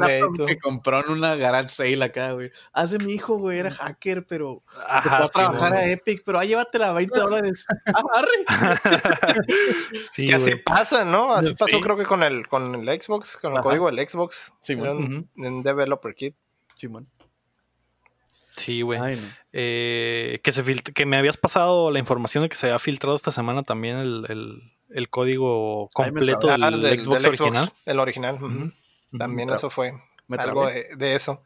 que 0.47 0.57
compró 0.57 1.03
en 1.03 1.11
una 1.11 1.35
garage 1.35 1.69
sale 1.69 2.03
acá, 2.03 2.31
güey. 2.33 2.51
Hace 2.73 2.97
mi 2.99 3.13
hijo, 3.13 3.37
güey, 3.37 3.59
era 3.59 3.71
hacker, 3.71 4.25
pero 4.27 4.61
Ajá, 4.87 5.25
a 5.25 5.29
trabajar 5.29 5.73
sí, 5.75 5.83
a 5.83 5.91
Epic, 5.91 6.23
pero 6.25 6.39
ah, 6.39 6.45
llévatela 6.45 6.93
20 6.93 7.19
dólares. 7.19 7.65
Agarre. 7.85 8.45
Sí, 10.13 10.27
que 10.27 10.35
así 10.35 10.51
güey. 10.51 10.63
pasa, 10.63 11.03
¿no? 11.05 11.31
Así 11.33 11.49
Sí. 11.49 11.55
pasó 11.59 11.79
creo 11.81 11.97
que 11.97 12.05
con 12.05 12.23
el, 12.23 12.47
con 12.47 12.73
el 12.75 13.01
Xbox, 13.01 13.37
con 13.37 13.51
el 13.51 13.57
Ajá. 13.57 13.63
código 13.63 13.91
del 13.91 14.07
Xbox. 14.07 14.53
Sí, 14.59 14.75
un 14.75 15.29
developer 15.63 16.15
kit. 16.15 16.35
Simón. 16.75 17.05
Sí, 17.05 17.11
Sí, 18.57 18.81
güey. 18.81 18.99
Ay, 19.01 19.17
no. 19.17 19.27
Eh, 19.51 20.39
que, 20.43 20.51
se 20.53 20.63
que 20.63 21.05
me 21.05 21.17
habías 21.17 21.35
pasado 21.37 21.91
la 21.91 21.99
información 21.99 22.43
de 22.43 22.49
que 22.49 22.55
se 22.55 22.67
había 22.67 22.79
filtrado 22.79 23.15
esta 23.15 23.31
semana 23.31 23.63
también 23.63 23.97
el, 23.97 24.25
el- 24.29 24.74
el 24.89 25.09
código 25.09 25.89
completo 25.93 26.47
Ah, 26.49 26.69
del, 26.69 26.81
del- 26.81 27.01
Xbox 27.01 27.23
del 27.23 27.29
original. 27.29 27.73
El 27.85 27.99
original. 27.99 28.39
También 29.17 29.49
eso 29.53 29.69
fue 29.69 29.93
me 30.27 30.37
algo 30.37 30.67
de, 30.67 30.89
de 30.97 31.15
eso. 31.15 31.43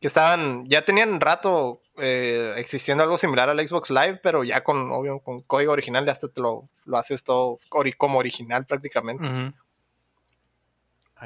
Que 0.00 0.06
estaban, 0.06 0.64
ya 0.68 0.82
tenían 0.84 1.20
rato 1.20 1.80
eh, 1.96 2.54
existiendo 2.56 3.02
algo 3.02 3.18
similar 3.18 3.48
al 3.50 3.66
Xbox 3.66 3.90
Live, 3.90 4.20
pero 4.22 4.44
ya 4.44 4.62
con, 4.62 4.92
obvio, 4.92 5.18
con 5.18 5.42
código 5.42 5.72
original, 5.72 6.06
ya 6.06 6.12
hasta 6.12 6.28
te 6.28 6.40
lo, 6.40 6.68
lo 6.84 6.96
haces 6.98 7.24
todo 7.24 7.58
ori- 7.70 7.96
como 7.96 8.18
original 8.20 8.64
prácticamente. 8.64 9.52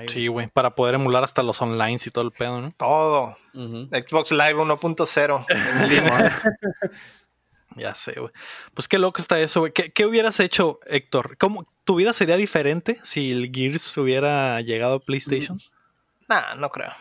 Sí, 0.09 0.27
güey, 0.27 0.47
para 0.49 0.75
poder 0.75 0.95
emular 0.95 1.23
hasta 1.23 1.43
los 1.43 1.61
online 1.61 1.99
y 2.03 2.11
todo 2.11 2.25
el 2.25 2.31
pedo, 2.33 2.63
¿no? 2.63 2.73
Todo. 2.79 3.37
Xbox 3.53 4.33
Live 4.33 4.55
1.0 4.55 5.47
en 5.51 5.89
línea. 5.91 6.43
Ya 7.77 7.95
sé, 7.95 8.19
güey. 8.19 8.33
Pues 8.75 8.89
qué 8.89 8.99
loco 8.99 9.21
está 9.21 9.41
eso, 9.41 9.61
güey. 9.61 9.73
¿Qué, 9.73 9.93
qué 9.93 10.07
hubieras 10.07 10.41
hecho, 10.41 10.81
Héctor? 10.87 11.37
¿Cómo, 11.39 11.67
¿Tu 11.85 11.95
vida 11.97 12.13
sería 12.13 12.37
diferente 12.37 12.99
si 13.05 13.31
el 13.31 13.51
Gears 13.55 13.97
hubiera 13.99 14.61
llegado 14.61 14.95
a 14.97 15.01
PlayStation? 15.01 15.59
nah, 16.29 16.55
no 16.55 16.71
creo. 16.71 16.93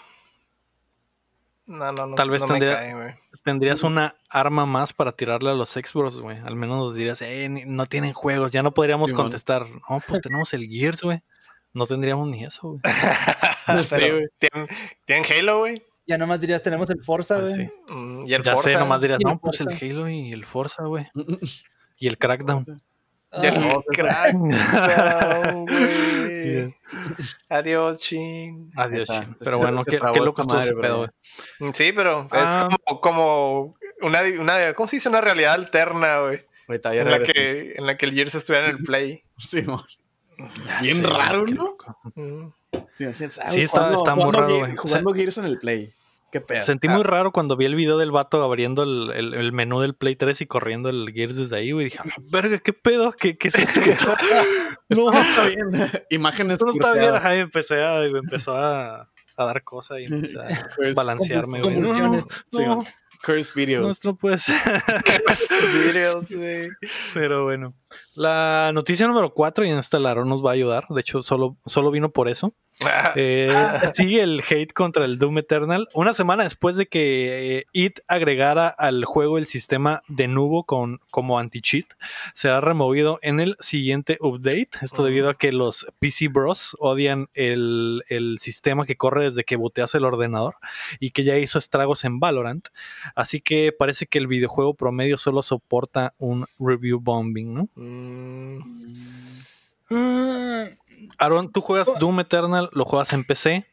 No, 1.68 1.92
no, 1.94 2.08
no. 2.08 2.16
Tal 2.16 2.30
vez 2.30 2.42
no 2.42 2.48
me 2.48 2.54
tendría- 2.60 2.76
cae, 2.76 2.94
güey. 2.94 3.14
Tendrías 3.44 3.84
una 3.84 4.16
arma 4.30 4.66
más 4.66 4.92
para 4.94 5.14
tirarle 5.14 5.52
a 5.52 5.54
los 5.54 5.70
Xbox, 5.70 6.18
güey. 6.18 6.38
Al 6.40 6.56
menos 6.56 6.78
nos 6.78 6.96
dirías, 6.96 7.22
eh, 7.22 7.48
no 7.50 7.86
tienen 7.86 8.14
juegos. 8.14 8.52
Ya 8.52 8.62
no 8.64 8.74
podríamos 8.74 9.14
contestar, 9.14 9.68
no, 9.70 9.98
pues 10.06 10.22
tenemos 10.24 10.54
el 10.54 10.68
Gears, 10.68 11.02
güey. 11.02 11.22
No 11.74 11.86
tendríamos 11.86 12.28
ni 12.28 12.44
eso, 12.44 12.70
güey. 12.70 12.82
Sí, 13.86 13.88
Pero 13.92 14.16
güey. 14.16 14.28
¿tienen, 14.38 14.68
tienen 15.06 15.26
Halo, 15.32 15.60
güey. 15.60 15.82
Ya 16.08 16.18
nomás 16.18 16.42
dirías, 16.42 16.62
tenemos 16.64 16.90
el 16.90 17.04
Forza, 17.04 17.38
Ah, 17.38 17.42
güey. 17.42 17.54
sí. 17.56 17.68
Mm, 17.94 18.28
Y 18.28 18.34
el 18.34 18.44
Ya 18.44 18.52
sé, 18.58 18.62
Forza. 18.64 18.80
nomás 18.80 19.02
dirías, 19.02 19.20
no, 19.24 19.40
pues 19.40 19.62
el. 19.62 19.68
Halo 19.70 20.10
y 20.10 20.32
el 20.32 20.46
Forza, 20.46 20.84
güey. 20.84 21.08
Y 21.98 22.08
el 22.08 22.18
Crackdown. 22.18 22.64
Y 23.34 23.46
el 23.46 23.56
Ah, 23.56 23.78
Crackdown, 23.94 24.50
güey. 25.66 26.76
Adiós, 27.50 28.00
chin. 28.00 28.72
Adiós, 28.76 29.02
está. 29.04 29.22
chin. 29.22 29.36
Pero 29.40 29.60
bueno, 29.60 29.84
qué, 29.84 30.00
qué 30.14 30.20
loco 30.20 30.44
madre, 30.44 30.74
pedo, 30.76 30.98
güey. 31.60 31.74
Sí, 31.74 31.92
pero 31.94 32.28
Ah. 32.32 32.68
es 32.70 32.78
como, 32.78 33.02
como 33.02 33.76
una, 34.02 34.22
una, 34.40 34.74
¿cómo 34.74 34.88
se 34.88 34.96
dice? 34.98 35.10
Una 35.10 35.22
realidad 35.22 35.54
alterna, 35.54 36.20
güey. 36.22 36.42
En 36.68 37.10
la, 37.10 37.20
que, 37.22 37.74
en 37.76 37.86
la 37.86 37.98
que 37.98 38.06
el 38.06 38.14
Gears 38.14 38.34
estuviera 38.36 38.70
en 38.70 38.78
el 38.78 38.84
Play. 38.84 39.24
Sí, 39.38 39.62
mon. 39.64 39.82
Ya 40.66 40.80
Bien 40.82 40.98
sé, 40.98 41.04
raro, 41.04 41.46
¿no? 41.48 41.54
loco. 41.54 41.98
Te 42.98 43.04
imaginas, 43.06 43.40
ah, 43.40 43.52
Sí, 43.52 43.62
está- 43.62 43.78
jugando- 43.80 43.98
está 44.00 44.16
muy 44.16 44.24
jugando 44.24 44.48
raro, 44.48 44.60
güey. 44.60 44.76
Jugando 44.76 45.14
Gears 45.14 45.38
en 45.40 45.46
el 45.46 45.58
Play. 45.58 45.90
Qué 46.32 46.40
pedo. 46.40 46.64
Sentí 46.64 46.88
Ah. 46.88 46.92
muy 46.92 47.04
raro 47.04 47.32
cuando 47.32 47.58
vi 47.58 47.66
el 47.66 47.76
video 47.76 47.98
del 47.98 48.12
vato 48.12 48.42
abriendo 48.42 48.84
el, 48.84 49.12
el- 49.14 49.34
el 49.34 49.52
menú 49.52 49.82
del 49.82 49.96
Play 49.96 50.16
3 50.16 50.40
y 50.42 50.46
corriendo 50.46 50.88
el 50.90 51.12
Gears 51.14 51.36
desde 51.36 51.58
ahí, 51.58 51.72
güey. 51.74 51.86
Dije, 51.86 52.00
"A 52.00 52.06
la 52.06 52.14
verga, 52.20 52.60
¿qué 52.60 52.72
pedo? 52.72 53.12
¿Qué, 53.12 53.38
qué 53.38 53.50
es 53.50 53.56
esto? 53.56 53.82
que 53.84 53.92
está-" 53.92 54.18
Esto 54.90 55.12
no 55.12 55.20
está 55.20 55.44
bien. 55.46 55.92
Imágenes 56.10 56.60
no 56.66 56.72
está 56.74 56.94
bien. 56.94 57.16
Ajá, 57.16 57.36
empecé 57.36 57.84
a, 57.84 58.04
empezó 58.06 58.56
a, 58.56 59.10
a 59.36 59.46
dar 59.46 59.62
cosas 59.64 60.00
y 60.00 60.06
empecé 60.06 60.40
a 60.40 60.48
Curse- 60.78 60.96
balancearme, 60.96 61.62
güey. 61.62 61.80
No. 61.82 61.92
Sí, 62.50 62.62
no. 62.62 62.86
Cursed 63.24 63.54
no, 63.56 63.60
videos. 63.60 63.92
esto 63.92 64.10
no 64.10 64.16
puede 64.16 64.38
ser. 64.38 64.56
Videos, 65.86 66.30
güey. 66.36 66.70
Pero 67.14 67.44
bueno. 67.46 67.70
La 68.16 68.72
noticia 68.74 69.08
número 69.08 69.34
4, 69.34 69.66
y 69.66 69.70
en 69.70 69.78
esta 69.78 70.00
Laro 70.00 70.26
nos 70.26 70.44
va 70.44 70.52
a 70.52 70.54
ayudar. 70.54 70.86
De 70.90 71.02
hecho, 71.02 71.22
solo, 71.22 71.58
solo 71.66 71.92
vino 71.92 72.12
por 72.12 72.28
eso. 72.28 72.54
Eh, 73.16 73.52
sigue 73.94 74.22
el 74.22 74.42
hate 74.48 74.74
contra 74.74 75.06
el 75.06 75.18
Doom 75.20 75.40
Eternal. 75.40 75.88
Una 75.94 76.14
semana 76.14 76.44
después 76.44 76.76
de 76.78 76.88
que 76.88 77.60
eh, 77.60 77.66
IT 77.74 78.00
agregara 78.08 78.68
al 78.68 79.06
juego 79.06 79.38
el 79.38 79.46
sistema 79.46 80.02
de 80.08 80.28
nubo 80.28 80.64
con, 80.64 81.00
como 81.12 81.38
anti-cheat, 81.40 81.86
será 82.34 82.62
removido 82.62 83.20
en 83.22 83.40
el 83.40 83.58
siguiente 83.60 84.18
update. 84.22 84.70
Esto 84.82 85.04
debido 85.04 85.30
a 85.30 85.38
que 85.38 85.52
los 85.52 85.88
PC 86.00 86.30
Bros 86.30 86.76
odian 86.80 87.28
el, 87.34 88.04
el 88.08 88.40
sistema 88.40 88.86
que 88.86 88.96
corre 88.96 89.26
desde 89.26 89.44
que 89.44 89.56
boteas 89.56 89.94
el 89.96 90.06
ordenador 90.06 90.56
y 91.00 91.12
que 91.12 91.24
ya 91.24 91.38
hizo 91.38 91.58
estragos 91.58 92.06
en 92.06 92.20
Valorant. 92.20 92.70
Así 93.16 93.42
que 93.42 93.72
parece 93.72 94.06
que 94.08 94.20
el 94.20 94.28
videojuego 94.28 94.74
promedio 94.74 95.18
solo 95.18 95.42
soporta 95.42 96.14
un 96.18 96.46
review 96.60 97.00
bombing, 97.00 97.54
¿no? 97.54 97.70
mm, 97.76 98.60
Ah, 99.94 100.70
Aaron, 101.18 101.52
tú 101.52 101.62
juegas 101.62 101.88
Doom 102.00 102.20
Eternal, 102.22 102.70
lo 102.74 102.86
juegas 102.86 103.14
en 103.14 103.24
PC. 103.24 103.68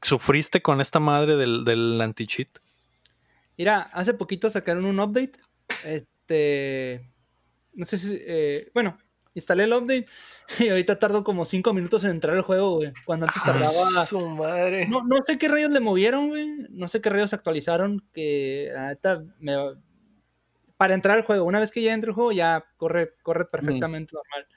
¿Sufriste 0.00 0.62
con 0.62 0.80
esta 0.80 0.98
madre 0.98 1.36
del, 1.36 1.64
del 1.64 2.00
anti-cheat? 2.00 2.48
Mira, 3.56 3.82
hace 3.92 4.14
poquito 4.14 4.50
sacaron 4.50 4.84
un 4.84 4.98
update. 4.98 5.32
Este. 5.84 7.08
No 7.74 7.84
sé 7.86 7.96
si. 7.98 8.18
eh, 8.20 8.70
bueno, 8.74 8.98
instalé 9.34 9.64
el 9.64 9.72
update 9.72 10.06
y 10.58 10.68
ahorita 10.68 10.98
tardo 10.98 11.22
como 11.22 11.44
5 11.44 11.72
minutos 11.72 12.04
en 12.04 12.10
entrar 12.10 12.36
al 12.36 12.42
juego, 12.42 12.76
güey. 12.76 12.92
Cuando 13.06 13.26
antes 13.26 13.42
tardaba. 13.42 14.04
Su 14.06 14.20
madre. 14.28 14.88
No, 14.88 15.04
no 15.04 15.16
sé 15.24 15.38
qué 15.38 15.48
rayos 15.48 15.70
le 15.70 15.80
movieron, 15.80 16.28
güey. 16.28 16.48
No 16.70 16.88
sé 16.88 17.00
qué 17.00 17.10
rayos 17.10 17.32
actualizaron. 17.32 18.04
Que 18.12 18.72
neta 18.76 19.22
me. 19.38 19.54
Para 20.76 20.94
entrar 20.94 21.16
al 21.16 21.24
juego, 21.24 21.44
una 21.44 21.60
vez 21.60 21.70
que 21.70 21.80
ya 21.80 21.94
entro 21.94 22.10
al 22.10 22.14
juego, 22.16 22.32
ya 22.32 22.64
corre, 22.76 23.14
corre 23.22 23.44
perfectamente 23.44 24.14
normal. 24.16 24.48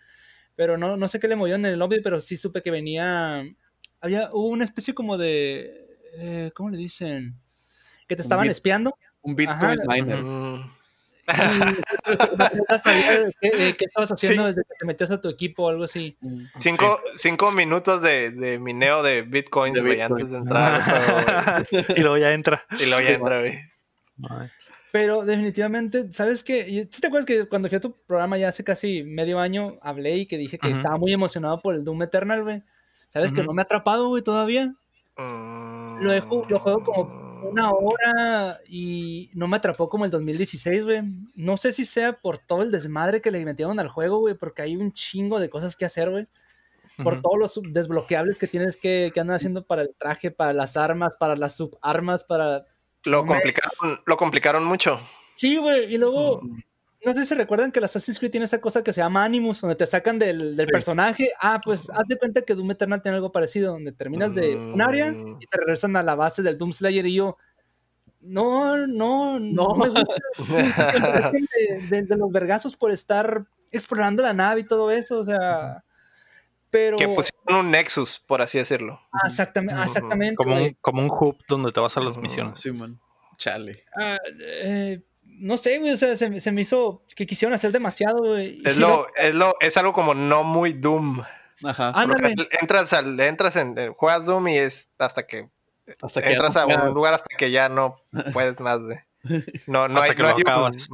Pero 0.56 0.78
no, 0.78 0.96
no 0.98 1.08
sé 1.08 1.20
qué 1.20 1.28
le 1.28 1.36
movieron 1.36 1.66
en 1.66 1.74
el 1.74 1.82
update, 1.82 2.02
pero 2.02 2.20
sí 2.22 2.38
supe 2.38 2.62
que 2.62 2.72
venía. 2.72 3.44
Había, 4.02 4.30
hubo 4.32 4.48
una 4.48 4.64
especie 4.64 4.94
como 4.94 5.18
de. 5.18 5.98
eh, 6.18 6.52
¿Cómo 6.54 6.70
le 6.70 6.78
dicen? 6.78 7.36
Que 8.08 8.16
te 8.16 8.22
estaban 8.22 8.44
bit- 8.46 8.52
espiando. 8.52 8.98
Un 9.22 9.36
Bitcoin 9.36 9.80
Ajá. 9.80 9.86
miner. 9.90 10.22
Mm. 10.22 10.72
Qué, 13.42 13.76
qué 13.78 13.86
estabas 13.86 14.12
haciendo 14.12 14.44
Sí. 14.44 14.48
desde 14.50 14.62
que 14.64 14.76
te 14.80 14.86
metías 14.86 15.12
a 15.12 15.20
tu 15.22 15.30
equipo 15.30 15.64
o 15.64 15.70
algo 15.70 15.84
así. 15.86 16.18
Cinco, 16.60 17.02
cinco 17.16 17.52
minutos 17.52 18.02
de, 18.02 18.32
de 18.32 18.60
mineo 18.60 19.02
de 19.04 19.24
bitcoins, 19.24 19.76
De 19.76 19.82
güey, 19.82 19.96
bitcoins. 19.98 20.22
antes 20.24 20.32
de 20.32 20.38
entrar 20.38 20.84
juego, 20.84 21.88
y 21.98 22.00
luego 22.02 22.18
ya 22.18 22.32
entra. 22.34 22.64
Y 22.80 22.86
luego 22.86 23.02
ya 23.08 23.16
entra, 23.16 23.40
güey. 23.40 23.60
Pero 24.96 25.26
definitivamente, 25.26 26.10
¿sabes 26.14 26.42
qué? 26.42 26.88
¿Sí 26.90 27.02
te 27.02 27.08
acuerdas 27.08 27.26
que 27.26 27.50
cuando 27.50 27.68
fui 27.68 27.76
a 27.76 27.82
tu 27.82 27.92
programa 28.08 28.38
ya 28.38 28.48
hace 28.48 28.64
casi 28.64 29.04
medio 29.04 29.42
año 29.42 29.78
hablé 29.82 30.16
y 30.16 30.26
que 30.26 30.38
dije 30.38 30.58
que 30.58 30.72
estaba 30.72 30.98
muy 30.98 31.12
emocionado 31.12 31.62
por 31.62 31.76
el 31.76 31.84
Doom 31.84 32.04
Eternal, 32.04 32.44
güey? 32.44 32.64
¿Sabes 33.10 33.34
que 33.34 33.42
Ujú. 33.42 33.48
no 33.48 33.54
me 33.54 33.62
ha 33.62 33.66
atrapado, 33.66 34.08
güey, 34.08 34.24
todavía? 34.24 34.74
Lo, 36.00 36.60
juego 36.60 36.82
como 36.82 37.42
una 37.42 37.72
hora 37.72 38.58
y 38.70 39.32
no 39.34 39.50
me 39.50 39.58
atrapó 39.58 39.90
como 39.90 40.06
el 40.06 40.12
2016, 40.12 40.86
güey. 40.86 41.02
No 41.36 41.58
sé 41.58 41.74
si 41.74 41.84
sea 41.84 42.14
por 42.14 42.38
todo 42.38 42.62
el 42.62 42.72
desmadre 42.72 43.20
que 43.20 43.32
le 43.32 43.44
metieron 43.44 43.78
al 43.82 43.90
juego, 43.90 44.20
güey, 44.20 44.36
porque 44.36 44.62
hay 44.62 44.78
un 44.78 44.94
chingo 44.94 45.42
de 45.42 45.50
cosas 45.50 45.76
que 45.76 45.84
hacer, 45.84 46.10
güey. 46.10 46.26
Por 47.04 47.16
Ujú. 47.16 47.22
todos 47.22 47.38
los 47.38 47.74
desbloqueables 47.74 48.40
que 48.40 48.48
tienes 48.48 48.78
que, 48.78 49.12
que 49.14 49.20
andan 49.20 49.36
haciendo 49.36 49.66
para 49.66 49.82
el 49.82 49.94
traje, 50.00 50.32
para 50.32 50.54
las 50.54 50.78
armas, 50.78 51.18
para 51.18 51.36
las 51.36 51.58
subarmas, 51.58 52.24
para... 52.24 52.66
Lo 53.06 53.26
complicaron, 53.26 54.02
lo 54.06 54.18
complicaron 54.18 54.66
mucho. 54.66 55.00
Sí, 55.34 55.58
güey, 55.58 55.94
y 55.94 55.98
luego... 55.98 56.42
No 57.06 57.14
sé 57.14 57.22
si 57.22 57.28
se 57.28 57.36
recuerdan 57.36 57.72
que 57.72 57.78
el 57.78 57.86
Assassin's 57.86 58.18
Creed 58.18 58.32
tiene 58.32 58.46
esa 58.48 58.60
cosa 58.60 58.84
que 58.84 58.92
se 58.92 59.00
llama 59.00 59.24
Animus, 59.24 59.62
donde 59.62 59.76
te 59.76 59.86
sacan 59.86 60.18
del, 60.18 60.56
del 60.56 60.66
Sí. 60.66 60.72
personaje. 60.72 61.32
Ah, 61.40 61.62
pues 61.64 61.88
haz 61.92 62.08
de 62.08 62.18
cuenta 62.18 62.42
que 62.42 62.56
Doom 62.56 62.72
Eternal 62.72 63.00
tiene 63.04 63.18
algo 63.18 63.32
parecido, 63.32 63.74
donde 63.74 63.92
terminas 63.92 64.34
de 64.34 64.56
un 64.56 64.82
área 64.82 65.12
Mm. 65.12 65.38
y 65.40 65.46
te 65.46 65.58
regresan 65.58 65.96
a 65.98 66.02
la 66.02 66.16
base 66.16 66.42
del 66.42 66.58
Doom 66.58 66.74
Slayer 66.74 67.06
y 67.06 67.14
yo... 67.16 67.38
No, 68.22 68.76
no, 68.88 69.38
no, 69.40 69.40
No. 69.40 69.76
me 69.76 69.90
gusta 69.90 70.16
de, 71.32 71.88
de- 71.92 72.02
de 72.02 72.18
los 72.18 72.32
vergazos 72.32 72.76
por 72.76 72.90
estar 72.90 73.46
explorando 73.72 74.24
la 74.24 74.34
nave 74.34 74.62
y 74.62 74.66
todo 74.66 74.90
eso, 74.90 75.20
o 75.20 75.24
sea... 75.24 75.84
Pero... 76.72 76.98
que 76.98 77.08
pusieron 77.08 77.66
un 77.66 77.72
Nexus, 77.72 78.20
por 78.20 78.42
así 78.42 78.58
decirlo. 78.58 79.00
Ah, 79.12 79.28
exactamente. 79.28 80.36
Como 80.36 80.56
un, 80.56 80.78
como 80.82 81.02
un 81.02 81.10
hub 81.10 81.38
donde 81.48 81.72
te 81.72 81.80
vas 81.80 81.96
a 81.98 82.02
las 82.02 82.18
misiones. 82.18 82.60
Sí, 82.60 82.72
man. 82.72 83.00
Chale. 83.38 83.84
Ah, 84.00 84.18
eh, 84.42 85.02
no 85.24 85.58
sé, 85.58 85.80
güey, 85.80 85.92
o 85.92 85.98
sea, 85.98 86.16
se, 86.18 86.30
me- 86.30 86.40
se 86.40 86.52
me 86.52 86.62
hizo 86.62 87.04
que 87.16 87.26
quisieron 87.26 87.54
hacer 87.54 87.72
demasiado, 87.72 88.18
güey. 88.20 88.62
Es 88.66 88.78
lo, 88.78 89.08
es 89.16 89.34
lo, 89.36 89.56
es 89.60 89.76
algo 89.78 89.94
como 89.94 90.14
no 90.14 90.44
muy 90.44 90.74
Doom. 90.74 91.22
Ajá. 91.64 91.92
Ah, 91.96 92.06
entras 92.62 92.94
al, 92.94 93.20
entras 93.20 93.56
en, 93.56 93.78
en- 93.78 93.94
juegas 93.94 94.26
Doom 94.26 94.48
y 94.50 94.58
es 94.58 94.90
hasta 94.98 95.26
que 95.28 95.50
Hasta 96.02 96.22
que 96.22 96.32
entras 96.34 96.56
a 96.56 96.66
un 96.66 96.94
lugar 96.94 97.14
hasta 97.14 97.36
que 97.38 97.52
ya 97.52 97.70
no 97.70 97.98
puedes 98.34 98.60
más, 98.60 98.80
güey. 98.82 98.98
No, 99.68 99.88
no 99.88 100.02
hay, 100.02 100.12
no 100.12 100.24
lo 100.24 100.28
hay 100.28 100.34
un, 100.36 100.44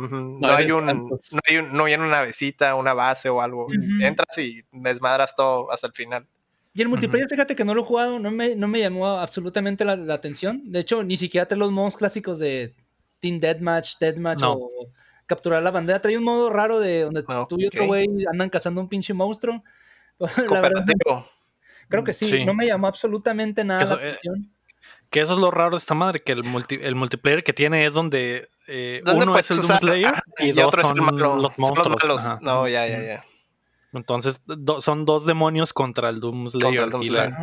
no, 0.05 0.39
No 0.39 0.47
hay 0.55 0.71
un, 0.71 0.85
no 0.85 1.41
hay 1.47 1.57
un, 1.57 1.73
no 1.73 1.83
viene 1.85 2.03
una 2.05 2.21
visita, 2.21 2.75
una 2.75 2.93
base 2.93 3.29
o 3.29 3.41
algo. 3.41 3.67
Es- 3.71 3.87
Ujú. 3.89 4.03
Entras 4.03 4.37
y 4.37 4.63
desmadras 4.71 5.35
todo 5.35 5.71
hasta 5.71 5.87
el 5.87 5.93
final. 5.93 6.27
Y 6.73 6.81
el 6.81 6.87
multiplayer, 6.89 7.27
fíjate 7.29 7.55
que 7.55 7.65
no 7.65 7.73
lo 7.75 7.81
he 7.81 7.85
jugado, 7.85 8.17
no 8.19 8.31
me, 8.31 8.55
no 8.55 8.67
me 8.69 8.79
llamó 8.79 9.07
absolutamente 9.07 9.83
la, 9.83 9.95
la 9.97 10.13
atención. 10.13 10.61
De 10.71 10.79
hecho, 10.79 11.03
ni 11.03 11.17
siquiera 11.17 11.45
trae 11.45 11.59
los 11.59 11.71
modos 11.71 11.97
clásicos 11.97 12.39
de 12.39 12.73
Team 13.19 13.39
Deathmatch, 13.41 13.97
Deathmatch 13.99 14.39
No. 14.39 14.53
o 14.53 14.69
capturar 15.25 15.61
la 15.61 15.71
bandera. 15.71 16.01
Trae 16.01 16.17
un 16.17 16.23
modo 16.23 16.49
raro 16.49 16.79
de 16.79 17.01
donde 17.01 17.23
Ah, 17.27 17.45
tú 17.49 17.57
y 17.59 17.65
otro 17.65 17.85
güey 17.87 18.07
andan 18.31 18.49
cazando 18.49 18.79
un 18.79 18.87
pinche 18.87 19.13
monstruo. 19.13 19.63
la 20.19 20.61
verdad, 20.61 20.85
creo 21.89 22.03
que 22.05 22.13
sí, 22.13 22.25
Sí. 22.27 22.45
no 22.45 22.53
me 22.53 22.65
llamó 22.67 22.87
absolutamente 22.87 23.63
nada 23.65 23.83
Eso, 23.83 23.95
la 23.97 24.03
eh, 24.03 24.07
atención. 24.11 24.51
Que 25.11 25.19
eso 25.19 25.33
es 25.33 25.39
lo 25.39 25.51
raro 25.51 25.71
de 25.71 25.77
esta 25.77 25.93
madre, 25.93 26.23
que 26.23 26.31
el, 26.31 26.43
multi- 26.43 26.79
el 26.81 26.95
multiplayer 26.95 27.43
que 27.43 27.53
tiene 27.53 27.85
es 27.85 27.93
donde 27.93 28.49
eh, 28.67 29.01
¿Dónde 29.05 29.25
uno 29.25 29.37
es 29.37 29.51
el? 29.51 29.57
Doom 29.57 29.77
Slayer 29.77 30.13
y, 30.39 30.51
dos 30.53 30.65
otro 30.65 30.81
es 30.81 30.87
son 30.87 30.97
el 30.97 31.03
malo. 31.03 31.35
los 31.35 31.51
Son 31.53 31.53
monstruos. 31.57 31.97
malos. 32.03 32.25
Ajá. 32.25 32.39
No, 32.41 32.67
ya, 32.67 32.87
ya, 32.87 33.03
ya. 33.03 33.25
Entonces, 33.93 34.41
do- 34.45 34.79
son 34.81 35.03
dos 35.05 35.25
demonios 35.25 35.73
contra 35.73 36.07
el 36.09 36.19
Doom 36.21 36.47
Slayer. 36.49 36.89
Doom 36.89 37.01
y 37.03 37.07
Slayer. 37.07 37.33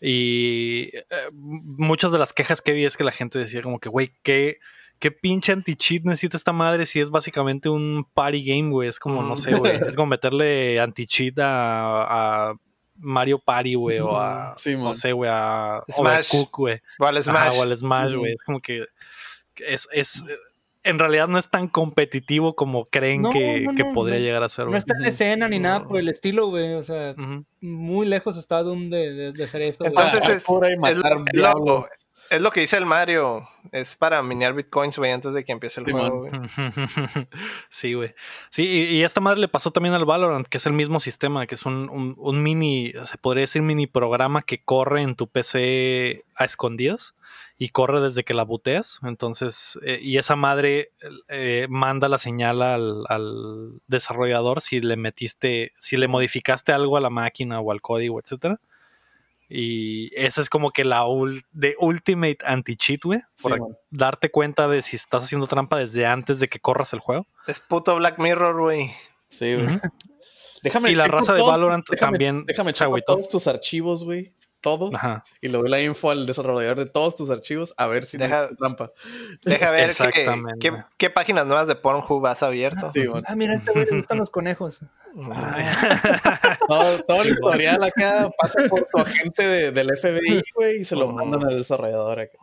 y, 0.00 0.90
eh, 0.94 1.04
muchas 1.32 2.12
de 2.12 2.18
las 2.18 2.32
quejas 2.32 2.60
que 2.60 2.72
vi 2.72 2.84
es 2.84 2.96
que 2.96 3.04
la 3.04 3.12
gente 3.12 3.38
decía 3.38 3.62
como 3.62 3.78
que, 3.80 3.88
güey, 3.88 4.12
¿qué, 4.22 4.58
qué 4.98 5.10
pinche 5.10 5.52
anti-cheat 5.52 6.02
necesita 6.04 6.36
esta 6.36 6.52
madre 6.52 6.84
si 6.86 7.00
es 7.00 7.08
básicamente 7.10 7.68
un 7.70 8.06
party 8.12 8.44
game, 8.44 8.70
güey. 8.70 8.88
Es 8.88 8.98
como, 8.98 9.22
no 9.22 9.36
sé, 9.36 9.54
güey. 9.54 9.72
Es 9.76 9.94
como 9.96 10.08
meterle 10.08 10.78
anti-cheat 10.80 11.38
a, 11.38 12.50
a 12.50 12.54
Mario 12.98 13.38
Party, 13.38 13.74
güey, 13.74 13.98
o 14.00 14.16
a, 14.16 14.54
Sí, 14.56 14.76
no 14.76 14.94
sé, 14.94 15.12
güey, 15.12 15.30
a 15.32 15.82
Smash. 15.88 16.34
Overcook, 16.34 16.56
güey. 16.56 16.80
Vale, 16.98 17.20
Ajá, 17.20 17.30
Smash. 17.50 17.58
o 17.58 17.62
al 17.62 17.76
Smash, 17.76 18.14
güey. 18.14 18.32
Es 18.32 18.42
como 18.42 18.60
que 18.60 18.86
es, 19.56 19.88
es, 19.92 20.24
en 20.86 20.98
realidad 20.98 21.28
no 21.28 21.38
es 21.38 21.48
tan 21.50 21.68
competitivo 21.68 22.54
como 22.56 22.86
creen 22.86 23.22
No, 23.22 23.30
que, 23.30 23.60
no, 23.60 23.74
que 23.74 23.84
no, 23.84 23.92
podría 23.92 24.18
no. 24.18 24.24
llegar 24.24 24.42
a 24.42 24.48
ser, 24.48 24.66
No 24.68 24.76
está 24.76 24.94
en 24.98 25.04
escena 25.04 25.48
ni 25.48 25.58
nada 25.58 25.84
por 25.86 25.98
el 25.98 26.08
estilo, 26.08 26.48
güey. 26.48 26.74
O 26.74 26.82
sea, 26.82 27.14
muy 27.60 28.06
lejos 28.06 28.36
está 28.36 28.62
Doom 28.62 28.88
de, 28.90 29.12
de, 29.12 29.32
de 29.32 29.44
hacer 29.44 29.62
eso. 29.62 29.84
Entonces 29.84 30.22
Ah, 30.24 30.32
es, 30.32 30.48
lo- 30.48 30.64
es 30.88 30.96
lo, 30.98 31.24
diablos. 31.32 31.84
es 32.30 32.40
lo 32.40 32.50
que 32.50 32.60
dice 32.60 32.76
el 32.76 32.86
Mario. 32.86 33.48
Es 33.72 33.96
para 33.96 34.22
minear 34.22 34.54
bitcoins, 34.54 34.96
güey, 34.96 35.10
antes 35.10 35.32
de 35.32 35.44
que 35.44 35.52
empiece 35.52 35.80
el 35.80 35.86
Sí, 35.86 35.92
juego, 35.92 36.20
güey. 36.20 36.30
sí, 37.70 37.94
güey. 37.94 38.14
Sí, 38.50 38.62
y, 38.62 38.96
y 38.96 39.02
esta 39.02 39.20
madre 39.20 39.40
le 39.40 39.48
pasó 39.48 39.70
también 39.72 39.94
al 39.94 40.04
Valorant, 40.04 40.46
que 40.46 40.58
es 40.58 40.66
el 40.66 40.72
mismo 40.72 41.00
sistema, 41.00 41.46
que 41.46 41.56
es 41.56 41.66
un, 41.66 41.88
un- 41.90 42.14
un 42.16 42.42
mini, 42.42 42.92
se 43.10 43.18
podría 43.18 43.42
decir 43.42 43.62
mini 43.62 43.86
programa 43.86 44.42
que 44.42 44.62
corre 44.62 45.02
en 45.02 45.16
tu 45.16 45.28
PC 45.28 46.24
a 46.36 46.44
escondidas 46.44 47.14
y 47.58 47.70
corre 47.70 48.00
desde 48.00 48.22
que 48.24 48.34
la 48.34 48.42
buteas. 48.44 48.98
Entonces, 49.02 49.78
eh, 49.82 49.98
y 50.02 50.18
esa 50.18 50.36
madre 50.36 50.92
eh, 51.28 51.66
manda 51.70 52.08
la 52.08 52.18
señal 52.18 52.60
al, 52.62 53.04
al 53.08 53.80
desarrollador 53.86 54.60
si 54.60 54.80
le 54.80 54.96
metiste, 54.96 55.72
si 55.78 55.96
le 55.96 56.08
modificaste 56.08 56.72
algo 56.72 56.96
a 56.96 57.00
la 57.00 57.10
máquina 57.10 57.60
o 57.60 57.72
al 57.72 57.80
código, 57.80 58.20
etcétera. 58.20 58.60
Y 59.48 60.10
esa 60.20 60.40
es 60.40 60.50
como 60.50 60.72
que 60.72 60.84
la 60.84 61.04
ul- 61.04 61.44
de 61.52 61.76
ultimate 61.78 62.38
anti-cheat, 62.44 63.04
güey. 63.04 63.20
Sí, 63.32 63.48
Por 63.48 63.60
man. 63.60 63.76
darte 63.90 64.30
cuenta 64.30 64.66
de 64.66 64.82
si 64.82 64.96
estás 64.96 65.22
haciendo 65.24 65.46
trampa 65.46 65.78
desde 65.78 66.04
antes 66.04 66.40
de 66.40 66.48
que 66.48 66.58
corras 66.58 66.92
el 66.92 66.98
juego. 66.98 67.26
Es 67.46 67.60
puto 67.60 67.94
Black 67.96 68.18
Mirror, 68.18 68.60
güey. 68.60 68.90
Sí, 69.28 69.54
güey. 69.54 69.66
Déjame 70.64 70.90
Y 70.90 70.94
la 70.96 71.06
raza 71.06 71.32
de 71.32 71.42
Valorant 71.42 71.84
déjame- 71.88 71.98
también 72.12 72.44
Déjame 72.44 72.72
agüitó. 72.80 73.14
todos 73.14 73.28
tus 73.28 73.46
archivos, 73.46 74.04
güey. 74.04 74.32
Todos. 74.60 74.94
Ajá. 74.94 75.22
Y 75.40 75.48
le 75.48 75.58
doy 75.58 75.68
la 75.70 75.80
info 75.80 76.10
al 76.10 76.26
desarrollador 76.26 76.76
de 76.76 76.86
todos 76.86 77.14
tus 77.14 77.30
archivos 77.30 77.74
a 77.76 77.86
ver 77.86 78.04
si 78.04 78.18
Deja- 78.18 78.42
no 78.42 78.48
hay 78.48 78.56
trampa. 78.56 78.90
Deja 79.44 79.70
ver 79.70 79.94
qué, 79.94 80.26
qué, 80.60 80.72
qué 80.96 81.10
páginas 81.10 81.46
nuevas 81.46 81.68
de 81.68 81.76
Pornhub 81.76 82.26
has 82.26 82.42
abierto. 82.42 82.90
Sí, 82.92 83.06
man. 83.08 83.22
Ah, 83.28 83.36
mira, 83.36 83.52
a 83.52 83.56
este 83.56 83.72
güey 83.72 83.84
le 83.86 83.98
gustan 83.98 84.18
los 84.18 84.30
conejos. 84.30 84.80
Todo, 86.68 86.98
todo 87.06 87.22
el 87.22 87.28
historial 87.32 87.82
acá 87.82 88.30
pasa 88.38 88.62
por 88.68 88.86
tu 88.92 88.98
agente 88.98 89.46
de- 89.46 89.72
del 89.72 89.90
FBI, 89.96 90.42
güey, 90.54 90.80
y 90.80 90.84
se 90.84 90.96
lo 90.96 91.08
mandan 91.12 91.44
al 91.44 91.56
desarrollador 91.56 92.20
acá. 92.20 92.38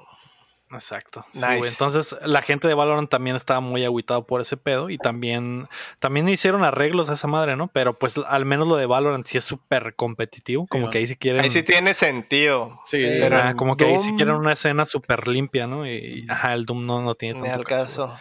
Exacto. 0.74 1.26
Nice. 1.34 1.68
Entonces, 1.70 2.16
la 2.24 2.42
gente 2.42 2.68
de 2.68 2.74
Valorant 2.74 3.10
también 3.10 3.36
estaba 3.36 3.60
muy 3.60 3.84
agüitado 3.86 4.26
por 4.26 4.42
ese 4.42 4.58
pedo 4.58 4.90
y 4.90 4.98
también, 4.98 5.68
también 6.00 6.28
hicieron 6.30 6.64
arreglos 6.64 7.10
a 7.10 7.14
esa 7.14 7.28
madre, 7.28 7.56
¿no? 7.56 7.68
Pero 7.68 7.98
pues 7.98 8.18
al 8.18 8.46
menos 8.46 8.68
lo 8.68 8.76
de 8.76 8.86
Valorant 8.86 9.26
sí 9.26 9.38
es 9.38 9.46
súper 9.46 9.96
competitivo. 9.96 10.66
como 10.68 10.84
man. 10.84 10.92
que 10.92 10.98
ahí 11.00 11.08
sí 11.08 11.16
quieren. 11.16 11.42
Ahí 11.42 11.50
sí 11.50 11.64
tiene 11.64 11.94
sentido. 11.94 12.80
Sí, 12.86 13.06
Pero 13.22 13.56
como 13.56 13.76
que 13.76 13.86
ahí 13.86 14.00
sí 14.00 14.14
quieren 14.16 14.36
una 14.36 14.54
escena 14.54 14.86
súper 14.86 15.28
limpia, 15.28 15.68
¿no? 15.68 15.88
Y 15.88 16.26
ajá, 16.30 16.54
el 16.54 16.66
Doom 16.66 16.86
no, 16.86 17.02
no 17.02 17.16
tiene 17.16 17.40
Ni 17.42 17.46
tanto 17.48 17.60
al 17.60 17.66
caso, 17.66 18.08
caso. 18.08 18.20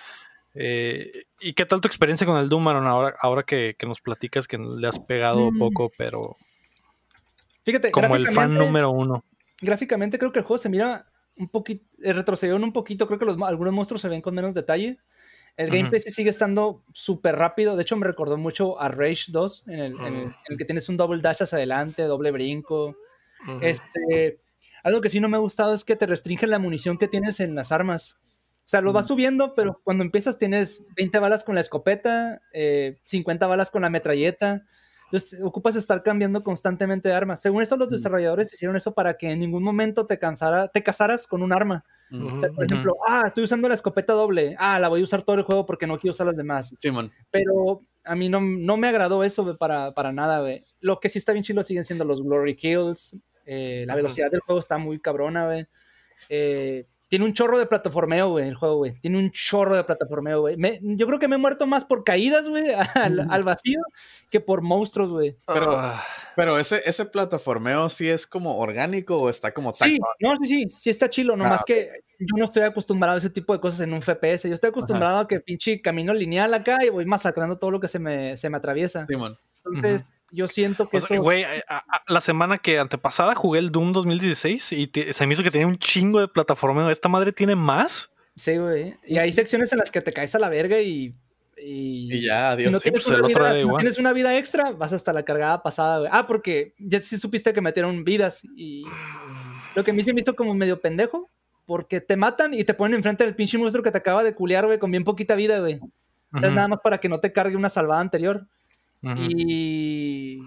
Eh, 0.54 1.24
¿Y 1.40 1.54
qué 1.54 1.64
tal 1.64 1.80
tu 1.80 1.88
experiencia 1.88 2.26
con 2.26 2.36
el 2.36 2.48
Doom, 2.48 2.68
Aaron? 2.68 2.86
Ahora, 2.86 3.14
ahora 3.20 3.42
que, 3.42 3.74
que 3.78 3.86
nos 3.86 4.00
platicas 4.00 4.46
que 4.46 4.58
le 4.58 4.86
has 4.86 4.98
pegado 4.98 5.50
Mm. 5.50 5.58
poco, 5.58 5.90
pero 5.96 6.36
Fíjate, 7.64 7.90
como 7.92 8.16
el 8.16 8.26
fan 8.32 8.54
número 8.54 8.90
uno. 8.90 9.24
Gráficamente 9.60 10.18
creo 10.18 10.32
que 10.32 10.40
el 10.40 10.44
juego 10.44 10.58
se 10.58 10.68
mira 10.68 11.06
un 11.38 11.48
poquito, 11.48 11.84
eh, 12.02 12.12
retrocedieron 12.12 12.62
un 12.64 12.72
poquito, 12.72 13.06
creo 13.06 13.18
que 13.18 13.24
los, 13.24 13.36
algunos 13.42 13.72
monstruos 13.72 14.02
se 14.02 14.08
ven 14.08 14.20
con 14.20 14.34
menos 14.34 14.54
detalle. 14.54 14.98
El 15.56 15.68
Ujú. 15.68 15.76
gameplay 15.76 16.00
sí 16.00 16.10
sigue 16.10 16.30
estando 16.30 16.82
súper 16.94 17.36
rápido, 17.36 17.76
de 17.76 17.82
hecho 17.82 17.96
me 17.96 18.06
recordó 18.06 18.38
mucho 18.38 18.80
a 18.80 18.88
Rage 18.88 19.26
2, 19.28 19.64
en 19.66 19.78
el, 19.80 19.92
en 20.00 20.06
el- 20.06 20.22
en 20.24 20.34
el 20.48 20.56
que 20.58 20.64
tienes 20.64 20.88
un 20.88 20.96
double 20.96 21.20
dash 21.20 21.42
hacia 21.42 21.56
adelante, 21.56 22.02
doble 22.04 22.30
brinco. 22.30 22.96
Ujú. 23.42 23.58
Este, 23.60 24.40
algo 24.82 25.00
que 25.00 25.10
sí 25.10 25.20
no 25.20 25.28
me 25.28 25.36
ha 25.36 25.40
gustado 25.40 25.74
es 25.74 25.84
que 25.84 25.96
te 25.96 26.06
restringe 26.06 26.46
la 26.46 26.58
munición 26.58 26.96
que 26.98 27.08
tienes 27.08 27.40
en 27.40 27.54
las 27.54 27.72
armas. 27.72 28.18
O 28.64 28.68
sea, 28.72 28.80
lo 28.80 28.92
vas 28.92 29.08
subiendo, 29.08 29.54
pero 29.54 29.80
cuando 29.82 30.04
empiezas 30.04 30.38
tienes 30.38 30.84
20 30.96 31.18
balas 31.18 31.42
con 31.44 31.56
la 31.56 31.60
escopeta, 31.60 32.40
eh, 32.52 33.00
50 33.04 33.46
balas 33.46 33.70
con 33.70 33.82
la 33.82 33.90
metralleta. 33.90 34.64
Entonces 35.12 35.40
ocupas 35.42 35.76
estar 35.76 36.02
cambiando 36.02 36.42
constantemente 36.42 37.10
de 37.10 37.14
armas. 37.14 37.40
Según 37.42 37.62
esto, 37.62 37.76
los 37.76 37.88
Mm. 37.88 37.92
desarrolladores 37.92 38.52
hicieron 38.54 38.76
eso 38.76 38.94
para 38.94 39.18
que 39.18 39.30
en 39.30 39.40
ningún 39.40 39.62
momento 39.62 40.06
te, 40.06 40.18
cansara, 40.18 40.68
te 40.68 40.82
casaras 40.82 41.26
con 41.26 41.42
un 41.42 41.52
arma. 41.52 41.84
O 42.10 42.40
sea, 42.40 42.50
por 42.50 42.64
ejemplo, 42.64 42.94
ah, 43.08 43.24
estoy 43.26 43.44
usando 43.44 43.68
la 43.68 43.74
escopeta 43.74 44.12
doble. 44.14 44.54
Ah, 44.58 44.78
la 44.78 44.88
voy 44.88 45.00
a 45.00 45.04
usar 45.04 45.22
todo 45.22 45.36
el 45.36 45.42
juego 45.42 45.64
porque 45.66 45.86
no 45.86 45.98
quiero 45.98 46.12
usar 46.12 46.26
las 46.26 46.36
demás. 46.36 46.74
Sí, 46.78 46.90
man. 46.90 47.10
Pero 47.30 47.82
a 48.04 48.14
mí 48.14 48.28
no, 48.28 48.40
no 48.40 48.76
me 48.76 48.88
agradó 48.88 49.22
eso 49.24 49.56
para, 49.56 49.92
para 49.92 50.12
nada, 50.12 50.40
güey. 50.40 50.62
Lo 50.80 50.98
que 51.00 51.08
sí 51.08 51.18
está 51.18 51.32
bien 51.32 51.42
chido 51.44 51.62
siguen 51.62 51.84
siendo 51.84 52.04
los 52.04 52.22
Glory 52.22 52.54
Kills. 52.56 53.16
eh, 53.46 53.84
la 53.86 53.96
velocidad 53.96 54.30
del 54.30 54.40
juego 54.40 54.58
está 54.60 54.78
muy 54.78 54.98
cabrona, 55.00 55.46
güey. 55.46 55.66
Eh, 56.28 56.86
tiene 57.12 57.26
un 57.26 57.34
chorro 57.34 57.58
de 57.58 57.66
plataformeo, 57.66 58.30
güey, 58.30 58.48
el 58.48 58.54
juego, 58.54 58.78
güey. 58.78 58.98
Tiene 59.02 59.18
un 59.18 59.30
chorro 59.30 59.76
de 59.76 59.84
plataformeo, 59.84 60.40
güey. 60.40 60.56
Yo 60.80 61.06
creo 61.06 61.18
que 61.18 61.28
me 61.28 61.34
he 61.34 61.38
muerto 61.38 61.66
más 61.66 61.84
por 61.84 62.04
caídas, 62.04 62.48
güey, 62.48 62.64
al, 62.94 63.42
vacío 63.42 63.80
que 64.30 64.40
por 64.40 64.62
monstruos, 64.62 65.10
güey. 65.10 65.36
Pero- 65.46 65.72
Ah, 65.78 66.02
Pero 66.36 66.56
ese, 66.56 66.80
ese 66.86 67.04
plataformeo 67.04 67.90
sí 67.90 68.08
es 68.08 68.26
como 68.26 68.56
orgánico 68.56 69.18
o 69.18 69.28
está 69.28 69.52
como 69.52 69.74
Sí, 69.74 69.98
tacto? 69.98 70.06
no, 70.20 70.36
sí, 70.38 70.46
sí, 70.46 70.70
sí 70.70 70.88
está 70.88 71.10
chilo, 71.10 71.36
nomás 71.36 71.60
Ah, 71.60 71.64
que 71.66 71.90
yo 72.18 72.34
no 72.38 72.46
estoy 72.46 72.62
acostumbrado 72.62 73.16
a 73.16 73.18
ese 73.18 73.28
tipo 73.28 73.52
de 73.52 73.60
cosas 73.60 73.80
en 73.82 73.92
un 73.92 74.00
FPS. 74.00 74.48
Yo 74.48 74.54
estoy 74.54 74.70
acostumbrado 74.70 75.18
a 75.18 75.28
que 75.28 75.38
pinche 75.40 75.82
camino 75.82 76.14
lineal 76.14 76.54
acá 76.54 76.78
y 76.82 76.88
voy 76.88 77.04
masacrando 77.04 77.58
todo 77.58 77.72
lo 77.72 77.78
que 77.78 77.88
se 77.88 77.98
me, 77.98 78.38
se 78.38 78.48
me 78.48 78.56
atraviesa. 78.56 79.04
Sí, 79.04 79.12
Entonces, 79.64 80.14
yo 80.30 80.48
siento 80.48 80.88
que 80.88 80.98
O 80.98 81.00
sea, 81.00 81.16
eso... 81.16 81.22
güey, 81.22 81.44
a- 81.44 81.84
la 82.08 82.20
semana 82.20 82.58
que 82.58 82.78
antepasada 82.78 83.34
jugué 83.34 83.58
el 83.58 83.70
Doom 83.70 83.92
2016 83.92 84.72
y 84.72 84.86
te- 84.86 85.12
se 85.12 85.26
me 85.26 85.34
hizo 85.34 85.42
que 85.42 85.50
tenía 85.50 85.66
un 85.66 85.78
chingo 85.78 86.20
de 86.20 86.28
plataforma. 86.28 86.90
¿Esta 86.90 87.08
madre 87.08 87.32
tiene 87.32 87.54
más? 87.56 88.10
Sí, 88.36 88.56
güey. 88.56 88.96
Y 89.06 89.18
hay 89.18 89.32
secciones 89.32 89.72
en 89.72 89.78
las 89.78 89.90
que 89.90 90.00
te 90.00 90.12
caes 90.12 90.34
a 90.34 90.38
la 90.38 90.48
verga 90.48 90.80
y. 90.80 91.14
Y, 91.64 92.08
Y 92.12 92.22
ya, 92.22 92.56
si 92.56 92.64
adiós. 92.64 92.72
no, 92.72 92.78
sí, 92.78 92.82
tienes 92.84 93.04
pues, 93.04 93.18
una 93.18 93.28
vida, 93.28 93.52
si 93.52 93.66
no 93.66 93.76
tienes 93.76 93.98
una 93.98 94.12
vida 94.12 94.36
extra, 94.38 94.72
vas 94.72 94.92
hasta 94.92 95.12
la 95.12 95.22
cargada 95.22 95.62
pasada, 95.62 95.98
güey. 96.00 96.10
Ah, 96.12 96.26
porque 96.26 96.74
ya 96.78 97.00
sí 97.00 97.18
supiste 97.18 97.52
que 97.52 97.60
metieron 97.60 98.02
vidas. 98.04 98.42
Y 98.56 98.84
lo 99.76 99.84
que 99.84 99.92
a 99.92 99.94
mí 99.94 100.02
se 100.02 100.12
me 100.12 100.22
hizo 100.22 100.34
como 100.34 100.54
medio 100.54 100.80
pendejo. 100.80 101.28
Porque 101.64 102.00
te 102.00 102.16
matan 102.16 102.52
y 102.54 102.64
te 102.64 102.74
ponen 102.74 102.96
enfrente 102.96 103.22
del 103.24 103.36
pinche 103.36 103.56
monstruo 103.56 103.84
que 103.84 103.92
te 103.92 103.98
acaba 103.98 104.24
de 104.24 104.34
culear, 104.34 104.66
güey, 104.66 104.80
con 104.80 104.90
bien 104.90 105.04
poquita 105.04 105.36
vida, 105.36 105.60
güey. 105.60 105.78
O 106.34 106.40
sea, 106.40 106.48
es 106.48 106.54
nada 106.54 106.66
más 106.66 106.80
para 106.80 106.98
que 106.98 107.08
no 107.08 107.20
te 107.20 107.32
cargue 107.32 107.54
una 107.54 107.68
salvada 107.68 108.00
anterior. 108.00 108.48
Y. 109.02 110.42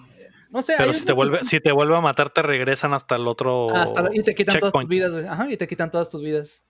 No 0.52 0.62
sé. 0.62 0.76
Pero 0.78 0.94
si 0.94 1.06
te, 1.06 1.12
vuelve, 1.12 1.44
si 1.44 1.60
te 1.60 1.74
vuelve 1.74 1.96
a 1.96 2.02
matar, 2.02 2.30
te 2.30 2.42
regresan 2.42 2.94
hasta 2.94 3.16
el 3.16 3.28
otro. 3.28 3.76
hasta 3.76 4.10
y 4.14 4.24
te 4.24 4.34
quitan 4.36 4.60
todas 4.60 4.74
tus 4.74 4.88
vidas, 4.88 5.12
güey. 5.14 5.28
Ajá, 5.28 5.52
y 5.52 5.58
te 5.58 5.68
quitan 5.68 5.92
todas 5.92 6.10
tus 6.10 6.22
vidas. 6.22 6.64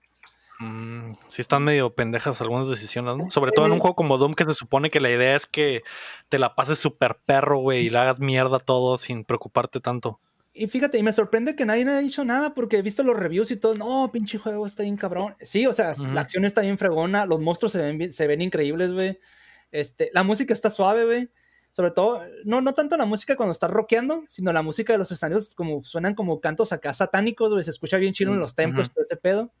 Mm, 0.58 1.12
sí 1.28 1.42
están 1.42 1.64
medio 1.64 1.94
pendejas 1.94 2.40
algunas 2.40 2.68
decisiones, 2.68 3.16
¿no? 3.16 3.30
Sobre 3.30 3.52
todo 3.52 3.66
en 3.66 3.72
un 3.72 3.78
juego 3.78 3.94
como 3.94 4.16
Doom 4.16 4.34
que 4.34 4.44
se 4.44 4.54
supone 4.54 4.90
que 4.90 5.00
la 5.00 5.10
idea 5.10 5.36
es 5.36 5.46
que 5.46 5.82
te 6.28 6.38
la 6.38 6.54
pases 6.54 6.78
súper 6.78 7.18
perro, 7.26 7.58
güey, 7.58 7.86
y 7.86 7.90
le 7.90 7.98
hagas 7.98 8.18
mierda 8.18 8.56
a 8.56 8.60
todo 8.60 8.96
sin 8.96 9.24
preocuparte 9.24 9.80
tanto. 9.80 10.18
Y 10.54 10.68
fíjate, 10.68 10.96
y 10.96 11.02
me 11.02 11.12
sorprende 11.12 11.54
que 11.54 11.66
nadie 11.66 11.86
ha 11.86 11.98
dicho 11.98 12.24
nada 12.24 12.54
porque 12.54 12.78
he 12.78 12.82
visto 12.82 13.02
los 13.02 13.14
reviews 13.14 13.50
y 13.50 13.56
todo. 13.56 13.74
No, 13.74 14.10
pinche 14.10 14.38
juego 14.38 14.66
está 14.66 14.84
bien 14.84 14.96
cabrón. 14.96 15.36
Sí, 15.42 15.66
o 15.66 15.74
sea, 15.74 15.92
la 16.14 16.22
acción 16.22 16.46
está 16.46 16.62
bien 16.62 16.78
fregona, 16.78 17.26
los 17.26 17.40
monstruos 17.40 17.72
se 17.72 17.82
ven, 17.82 18.10
se 18.10 18.26
ven 18.26 18.40
increíbles, 18.40 18.92
güey. 18.92 19.18
Este, 19.70 20.08
la 20.14 20.22
música 20.22 20.54
está 20.54 20.70
suave, 20.70 21.04
güey. 21.04 21.28
Sobre 21.76 21.90
todo, 21.90 22.22
no, 22.46 22.62
no 22.62 22.72
tanto 22.72 22.96
la 22.96 23.04
música 23.04 23.36
cuando 23.36 23.52
estás 23.52 23.70
rockeando, 23.70 24.24
sino 24.28 24.50
la 24.50 24.62
música 24.62 24.94
de 24.94 24.98
los 24.98 25.12
escenarios 25.12 25.54
como 25.54 25.82
suenan 25.82 26.14
como 26.14 26.40
cantos 26.40 26.72
acá 26.72 26.94
satánicos, 26.94 27.52
güey. 27.52 27.64
Se 27.64 27.70
escucha 27.70 27.98
bien 27.98 28.14
chido 28.14 28.32
en 28.32 28.38
Mm, 28.38 28.40
los 28.40 28.54
templos, 28.54 28.86
ujú. 28.86 28.94
todo 28.94 29.04
ese 29.04 29.16
pedo. 29.18 29.52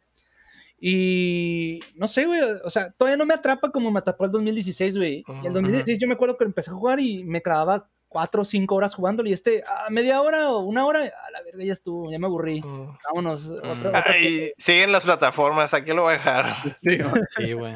Y 0.80 1.80
no 1.94 2.06
sé, 2.08 2.24
güey, 2.24 2.40
o 2.64 2.70
sea, 2.70 2.90
todavía 2.92 3.18
no 3.18 3.26
me 3.26 3.34
atrapa 3.34 3.70
como 3.70 3.90
me 3.90 3.98
atrapó 3.98 4.24
el 4.24 4.30
2016, 4.30 4.96
güey. 4.96 5.24
Y 5.28 5.30
el 5.30 5.36
Ujú. 5.48 5.52
2016 5.52 5.98
yo 5.98 6.08
me 6.08 6.14
acuerdo 6.14 6.38
que 6.38 6.44
empecé 6.44 6.70
a 6.70 6.74
jugar 6.74 7.00
y 7.00 7.22
me 7.22 7.42
clavaba 7.42 7.90
cuatro 8.16 8.40
o 8.40 8.44
cinco 8.46 8.76
horas 8.76 8.94
jugándolo 8.94 9.28
y 9.28 9.34
este, 9.34 9.62
a 9.62 9.90
media 9.90 10.22
hora 10.22 10.48
o 10.48 10.60
una 10.60 10.86
hora, 10.86 11.00
a 11.00 11.30
la 11.30 11.42
verga 11.44 11.62
ya 11.64 11.72
estuvo, 11.74 12.10
ya 12.10 12.18
me 12.18 12.24
aburrí. 12.26 12.62
Mm. 12.62 12.96
Vámonos. 13.08 13.46
Otro, 13.46 13.66
Mm. 13.74 13.78
otro- 13.78 13.92
Ay, 14.06 14.52
siguen 14.56 14.90
las 14.90 15.04
plataformas, 15.04 15.74
aquí 15.74 15.92
lo 15.92 16.02
voy 16.04 16.14
a 16.14 16.16
dejar. 16.16 16.72
Sí, 16.74 17.52
güey. 17.52 17.74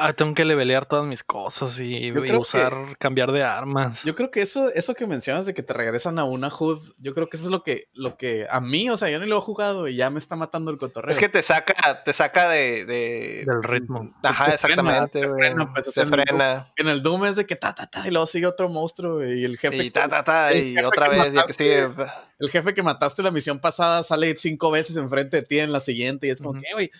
Ah, 0.00 0.12
tengo 0.14 0.34
que 0.34 0.44
levelear 0.44 0.84
todas 0.86 1.06
mis 1.06 1.22
cosas 1.22 1.78
y, 1.78 2.10
Yo 2.12 2.24
y 2.24 2.28
creo 2.28 2.40
usar, 2.40 2.72
cambiar 2.98 3.30
de 3.30 3.44
armas. 3.44 4.02
Yo 4.02 4.16
creo 4.16 4.32
que 4.32 4.40
eso, 4.40 4.68
eso 4.74 4.94
que 4.96 5.06
mencionas 5.06 5.46
de 5.46 5.54
que 5.54 5.62
te 5.62 5.72
regresan 5.74 6.18
a 6.18 6.24
una 6.24 6.48
HUD, 6.48 6.78
yo 7.00 7.14
creo 7.14 7.28
que 7.28 7.36
eso 7.36 7.46
es 7.46 7.52
lo 7.52 7.62
que, 7.62 7.88
lo 7.94 8.16
que 8.16 8.46
a 8.50 8.60
mí, 8.60 8.90
o 8.90 8.96
sea, 8.96 9.10
yo 9.10 9.20
ni 9.20 9.26
lo 9.28 9.38
he 9.38 9.40
jugado 9.40 9.86
y 9.86 9.94
ya 9.94 10.10
me 10.10 10.18
está 10.18 10.34
matando 10.34 10.72
el 10.72 10.78
cotorreo. 10.78 11.12
Es 11.12 11.18
que 11.18 11.28
te 11.28 11.42
saca, 11.44 12.02
te 12.02 12.12
saca 12.12 12.48
de, 12.48 12.84
de- 12.84 13.44
Del 13.46 13.62
ritmo. 13.62 14.10
Ajá, 14.24 14.46
te 14.46 14.54
exactamente, 14.54 15.20
frena, 15.20 15.28
te 15.28 15.34
frena, 15.38 15.72
pues, 15.72 15.96
el- 15.96 16.08
frena. 16.08 16.72
En 16.76 16.88
el 16.88 17.00
Doom 17.02 17.26
es 17.26 17.36
de 17.36 17.46
que 17.46 17.54
ta, 17.54 17.74
ta, 17.74 17.86
ta, 17.86 18.08
y 18.08 18.10
luego 18.10 18.26
sigue 18.26 18.46
otro 18.46 18.68
monstruo 18.68 19.24
y 19.24 19.44
el 19.44 19.56
jefe. 19.58 19.67
Y 19.76 19.90
ta, 19.90 20.08
ta, 20.08 20.24
ta, 20.24 20.50
el 20.50 20.66
y 20.68 20.74
jefe 20.74 20.86
otra 20.86 21.08
que 21.08 21.10
vez, 21.10 21.18
y 21.18 21.26
el 21.26 21.32
que 21.32 21.36
mataste, 21.36 21.64
sigue. 21.64 21.88
El 22.38 22.50
jefe 22.50 22.74
que 22.74 22.82
mataste 22.82 23.22
la 23.22 23.30
misión 23.30 23.58
pasada 23.58 24.02
sale 24.02 24.36
cinco 24.36 24.70
veces 24.70 24.96
enfrente 24.96 25.38
de 25.38 25.42
ti 25.42 25.58
en 25.58 25.72
la 25.72 25.80
siguiente 25.80 26.26
y 26.26 26.30
es 26.30 26.40
como 26.40 26.50
Ujú. 26.52 26.60
que, 26.60 26.72
güey, 26.72 26.90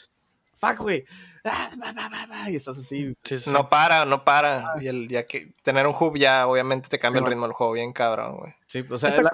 fuck, 0.57 0.79
güey. 0.79 1.05
Ah, 1.45 2.51
y 2.51 2.57
estás 2.57 2.79
así. 2.79 3.15
Sí, 3.23 3.39
sí. 3.39 3.51
No 3.51 3.69
para, 3.69 4.05
no 4.05 4.25
para. 4.25 4.75
Y 4.81 4.89
el, 4.89 5.09
ya 5.09 5.27
que 5.27 5.53
tener 5.63 5.87
un 5.87 5.95
hub 5.99 6.17
ya 6.17 6.47
obviamente 6.47 6.89
te 6.89 6.99
cambia 6.99 7.21
Sí, 7.21 7.25
el 7.25 7.31
ritmo 7.31 7.47
del 7.47 7.55
juego 7.55 7.73
bien 7.73 7.93
cabrón, 7.93 8.37
güey. 8.39 8.55
Sí, 8.67 8.85
o 8.91 8.99
sea, 8.99 9.11
la-. 9.23 9.31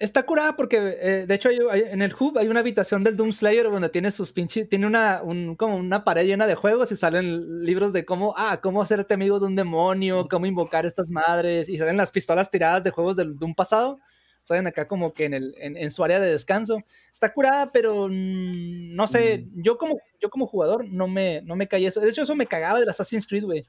Está 0.00 0.22
curada 0.22 0.56
porque, 0.56 0.78
eh, 0.98 1.26
de 1.26 1.34
hecho, 1.34 1.50
hay- 1.50 1.58
hay- 1.70 1.82
en 1.92 2.00
el 2.00 2.14
hub 2.18 2.38
hay 2.38 2.48
una 2.48 2.60
habitación 2.60 3.04
del 3.04 3.16
Doom 3.16 3.32
Slayer 3.34 3.64
donde 3.64 3.90
tiene 3.90 4.10
sus 4.10 4.32
pinches, 4.32 4.66
tiene 4.66 4.86
una, 4.86 5.20
un, 5.22 5.56
como 5.56 5.76
una 5.76 6.04
pared 6.04 6.24
llena 6.24 6.46
de 6.46 6.54
juegos 6.54 6.90
y 6.90 6.96
salen 6.96 7.62
libros 7.66 7.92
de 7.92 8.06
cómo, 8.06 8.32
ah, 8.38 8.60
cómo 8.62 8.80
hacerte 8.80 9.12
amigo 9.12 9.38
de 9.38 9.44
un 9.46 9.56
demonio, 9.56 10.26
cómo 10.30 10.46
invocar 10.46 10.86
estas 10.86 11.10
madres 11.10 11.68
y 11.68 11.76
salen 11.76 11.98
las 11.98 12.12
pistolas 12.12 12.50
tiradas 12.50 12.82
de 12.82 12.90
juegos 12.90 13.16
del 13.16 13.36
Doom 13.36 13.54
pasado. 13.54 14.00
Salen 14.42 14.66
acá 14.68 14.86
como 14.86 15.12
que 15.12 15.26
en, 15.26 15.34
el, 15.34 15.52
en, 15.58 15.76
en 15.76 15.90
su 15.90 16.02
área 16.02 16.18
de 16.18 16.30
descanso. 16.30 16.78
Está 17.12 17.34
curada, 17.34 17.70
pero 17.70 18.08
mm, 18.08 18.94
no 18.96 19.06
sé, 19.06 19.46
yo 19.54 19.76
como, 19.76 19.98
yo 20.18 20.30
como 20.30 20.46
jugador 20.46 20.88
no 20.90 21.08
me, 21.08 21.42
no 21.44 21.56
me 21.56 21.68
caí 21.68 21.84
eso. 21.84 22.00
De 22.00 22.08
hecho, 22.08 22.22
eso 22.22 22.34
me 22.36 22.46
cagaba 22.46 22.80
del 22.80 22.88
Assassin's 22.88 23.26
Creed, 23.26 23.44
güey. 23.44 23.66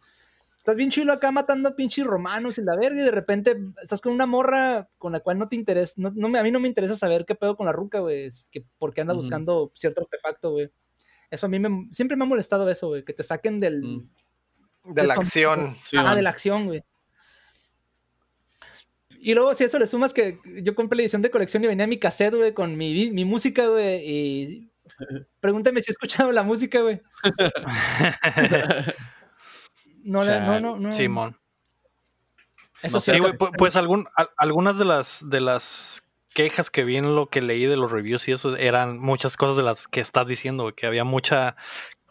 Estás 0.61 0.77
bien 0.77 0.91
chilo 0.91 1.11
acá 1.11 1.31
matando 1.31 1.75
pinches 1.75 2.05
romanos 2.05 2.57
y 2.57 2.61
la 2.61 2.75
verga 2.75 3.01
y 3.01 3.05
de 3.05 3.11
repente 3.11 3.57
estás 3.81 3.99
con 3.99 4.13
una 4.13 4.27
morra 4.27 4.87
con 4.99 5.11
la 5.11 5.19
cual 5.19 5.39
no 5.39 5.49
te 5.49 5.55
interesa, 5.55 5.95
no, 5.97 6.11
no 6.15 6.29
me, 6.29 6.37
a 6.37 6.43
mí 6.43 6.51
no 6.51 6.59
me 6.59 6.67
interesa 6.67 6.95
saber 6.95 7.25
qué 7.25 7.33
pedo 7.33 7.57
con 7.57 7.65
la 7.65 7.71
ruca, 7.71 7.99
güey, 7.99 8.29
que 8.51 8.63
por 8.77 8.93
qué 8.93 9.01
anda 9.01 9.15
buscando 9.15 9.71
cierto 9.73 10.01
artefacto, 10.01 10.51
güey. 10.51 10.71
Eso 11.31 11.47
a 11.47 11.49
mí 11.49 11.57
me, 11.57 11.87
siempre 11.91 12.15
me 12.15 12.25
ha 12.25 12.27
molestado 12.27 12.69
eso, 12.69 12.89
güey, 12.89 13.03
que 13.03 13.13
te 13.13 13.23
saquen 13.23 13.59
del, 13.59 14.05
Mm. 14.83 14.93
De 14.93 15.03
la 15.05 15.13
acción. 15.13 15.77
sí, 15.83 15.97
ajá, 15.97 16.07
man. 16.07 16.15
de 16.15 16.21
la 16.23 16.29
acción, 16.29 16.65
güey. 16.65 16.83
Y 19.23 19.35
luego, 19.35 19.53
si 19.53 19.63
a 19.63 19.67
eso 19.67 19.77
le 19.77 19.85
sumas 19.85 20.13
que 20.13 20.39
yo 20.63 20.73
compré 20.73 20.97
la 20.97 21.03
edición 21.03 21.21
de 21.21 21.29
colección 21.29 21.63
y 21.63 21.67
venía 21.67 21.85
mi 21.85 21.99
cassette, 21.99 22.33
güey, 22.33 22.53
con 22.53 22.75
mi, 22.75 23.11
mi 23.11 23.23
música, 23.23 23.67
güey, 23.67 24.01
y 24.03 24.71
pregúntame 25.39 25.81
si 25.81 25.91
he 25.91 25.93
escuchado 25.93 26.31
la 26.31 26.41
música, 26.43 26.81
güey. 26.81 27.01
No, 30.03 30.23
le- 30.23 30.39
no, 30.41 30.59
no, 30.59 30.77
no. 30.77 30.91
Simón. 30.91 31.37
Eso 32.81 32.97
No 32.97 33.01
sí, 33.01 33.19
güey, 33.19 33.33
pues 33.57 33.75
algún, 33.75 34.07
al- 34.15 34.31
algunas 34.37 34.77
de 34.77 34.85
las, 34.85 35.23
de 35.29 35.39
las 35.41 36.07
quejas 36.33 36.71
que 36.71 36.83
vi 36.83 36.97
en 36.97 37.15
lo 37.15 37.29
que 37.29 37.41
leí 37.41 37.65
de 37.65 37.77
los 37.77 37.91
reviews 37.91 38.27
y 38.27 38.31
eso 38.31 38.55
eran 38.55 38.97
muchas 38.97 39.37
cosas 39.37 39.55
de 39.57 39.63
las 39.63 39.87
que 39.87 39.99
estás 39.99 40.25
diciendo, 40.27 40.63
güey, 40.63 40.73
que 40.75 40.87
había 40.87 41.03
mucha, 41.03 41.55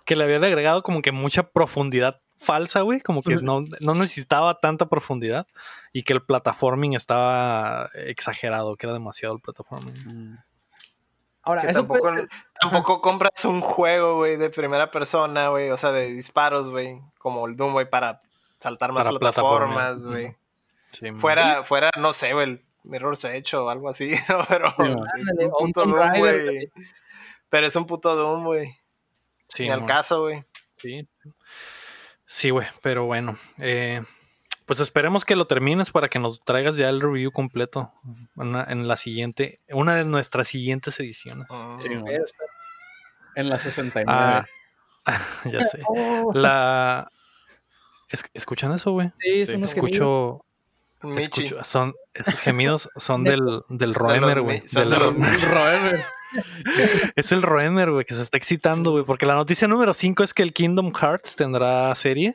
que 0.07 0.15
le 0.15 0.25
habían 0.25 0.45
agregado 0.45 0.83
como 0.83 1.03
que 1.03 1.11
mucha 1.11 1.45
profundidad 1.51 2.21
falsa, 2.39 2.83
güey, 2.83 3.01
como 3.01 3.23
que 3.23 3.35
no, 3.43 3.65
no 3.81 3.95
necesitaba 3.95 4.59
tanta 4.61 4.89
profundidad 4.89 5.47
y 5.93 6.05
que 6.05 6.13
el 6.13 6.23
plataforming 6.23 6.95
estaba 6.95 7.91
exagerado, 7.95 8.77
que 8.77 8.87
era 8.87 8.93
demasiado 8.95 9.35
el 9.35 9.41
plataforming. 9.41 9.95
Mm. 10.07 10.39
Ahora, 11.51 11.63
Que 11.63 11.69
eso 11.71 11.81
tampoco, 11.81 12.01
puede 12.01 12.29
tampoco 12.61 13.01
compras 13.01 13.45
un 13.45 13.61
juego, 13.61 14.17
güey, 14.17 14.37
de 14.37 14.51
primera 14.51 14.91
persona, 14.91 15.49
güey. 15.49 15.71
O 15.71 15.77
sea, 15.77 15.91
de 15.93 16.07
disparos, 16.13 16.71
güey. 16.71 17.01
Como 17.19 17.47
el 17.47 17.57
Doom, 17.57 17.73
güey, 17.73 17.89
para 17.91 18.23
saltar 18.61 18.93
más 18.93 19.05
Para 19.07 19.19
plataformas, 19.19 19.97
plataforma. 19.97 20.11
güey. 20.13 20.37
Sí. 20.93 21.13
Fuera, 21.19 21.65
fuera, 21.65 21.91
no 21.99 22.13
sé, 22.13 22.33
güey, 22.33 22.47
el 22.51 22.65
Mirror's 22.85 23.25
Edge 23.25 23.55
o 23.57 23.69
algo 23.69 23.89
así, 23.89 24.11
¿no? 24.29 24.45
Pero 24.49 24.75
Sí, 24.79 24.93
es 25.39 25.51
un 25.59 25.73
puto 25.73 25.87
Doom, 25.87 26.19
güey. 26.19 26.73
Pero 27.49 27.67
es 27.67 27.77
un 27.77 27.87
puto 27.87 28.15
Doom, 28.17 28.45
güey. 28.45 28.69
Sí, 29.49 29.65
Ni 29.65 29.71
al 29.71 29.81
man. 29.81 29.89
caso, 29.89 30.23
güey. 30.23 30.45
Sí. 30.77 31.09
Sí, 32.27 32.51
güey, 32.51 32.67
pero 32.83 33.07
bueno. 33.07 33.37
eh, 33.59 34.03
pues 34.71 34.79
esperemos 34.79 35.25
que 35.25 35.35
lo 35.35 35.49
termines 35.49 35.91
para 35.91 36.09
que 36.09 36.21
nos 36.21 36.45
traigas 36.45 36.77
ya 36.77 36.89
el 36.89 37.01
review 37.01 37.33
completo 37.33 37.93
en, 38.05 38.29
una- 38.37 38.63
en 38.69 38.87
la 38.87 38.97
siguiente, 38.97 39.59
una 39.69 39.97
de 39.97 40.05
nuestras 40.05 40.47
siguientes 40.47 41.01
ediciones. 41.01 41.49
Mm. 41.51 41.81
Sí. 41.81 41.89
En 43.35 43.49
la 43.51 43.59
69. 43.59 44.13
Ah, 44.17 44.47
ya 45.45 45.59
sé. 45.67 45.83
Oh, 45.89 46.31
La. 46.35 47.09
es- 48.11 48.25
¿Escuchan 48.33 48.71
eso, 48.73 48.93
güey? 48.93 49.11
sí, 49.19 49.41
sí, 49.45 49.55
sí. 49.55 49.65
Escucho, 49.65 50.45
Michi. 51.03 51.23
escucho. 51.47 51.65
Son, 51.65 51.93
esos 52.15 52.41
gemidos 52.41 52.89
son 52.97 53.25
del, 53.25 53.63
del 53.69 53.95
Roemer, 53.95 54.41
güey. 54.41 54.63
del- 54.73 54.91
Roemer. 55.51 56.05
Es 57.17 57.33
el 57.33 57.43
Roemer, 57.43 57.91
güey, 57.91 58.05
que 58.05 58.15
se 58.15 58.23
está 58.23 58.37
excitando, 58.37 58.93
güey, 58.93 59.05
porque 59.05 59.27
la 59.27 59.35
noticia 59.35 59.67
número 59.67 59.93
5 59.93 60.23
es 60.23 60.33
que 60.33 60.43
el 60.45 60.53
Kingdom 60.53 60.93
Hearts 60.95 61.35
tendrá 61.35 61.93
serie. 61.97 62.35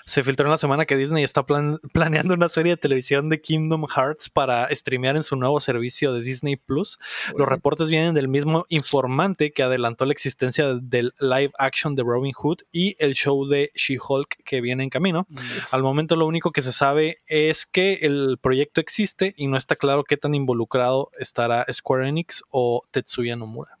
Se 0.00 0.24
filtró 0.24 0.46
en 0.46 0.50
la 0.50 0.58
semana 0.58 0.84
que 0.84 0.96
Disney 0.96 1.22
está 1.22 1.44
plan- 1.44 1.78
planeando 1.92 2.34
una 2.34 2.48
serie 2.48 2.72
de 2.72 2.76
televisión 2.76 3.28
de 3.28 3.40
Kingdom 3.40 3.86
Hearts 3.86 4.28
para 4.30 4.68
streamear 4.74 5.14
en 5.16 5.22
su 5.22 5.36
nuevo 5.36 5.60
servicio 5.60 6.12
de 6.12 6.22
Disney 6.22 6.56
Plus. 6.56 6.98
Los 7.36 7.48
reportes 7.48 7.88
vienen 7.88 8.14
del 8.14 8.26
mismo 8.28 8.66
informante 8.68 9.52
que 9.52 9.62
adelantó 9.62 10.06
la 10.06 10.12
existencia 10.12 10.66
del 10.80 11.14
live 11.20 11.52
action 11.58 11.94
de 11.94 12.02
Robin 12.02 12.32
Hood 12.32 12.62
y 12.72 12.96
el 12.98 13.14
show 13.14 13.46
de 13.46 13.70
She-Hulk 13.76 14.42
que 14.44 14.60
viene 14.60 14.82
en 14.82 14.90
camino. 14.90 15.26
Al 15.70 15.84
momento 15.84 16.16
lo 16.16 16.26
único 16.26 16.50
que 16.50 16.62
se 16.62 16.72
sabe 16.72 17.18
es 17.28 17.64
que 17.64 17.94
el 18.02 18.38
proyecto 18.40 18.80
existe 18.80 19.15
y 19.36 19.46
no 19.46 19.56
está 19.56 19.76
claro 19.76 20.04
qué 20.04 20.16
tan 20.16 20.34
involucrado 20.34 21.10
estará 21.18 21.64
Square 21.72 22.08
Enix 22.08 22.42
o 22.50 22.82
Tetsuya 22.90 23.36
Nomura. 23.36 23.76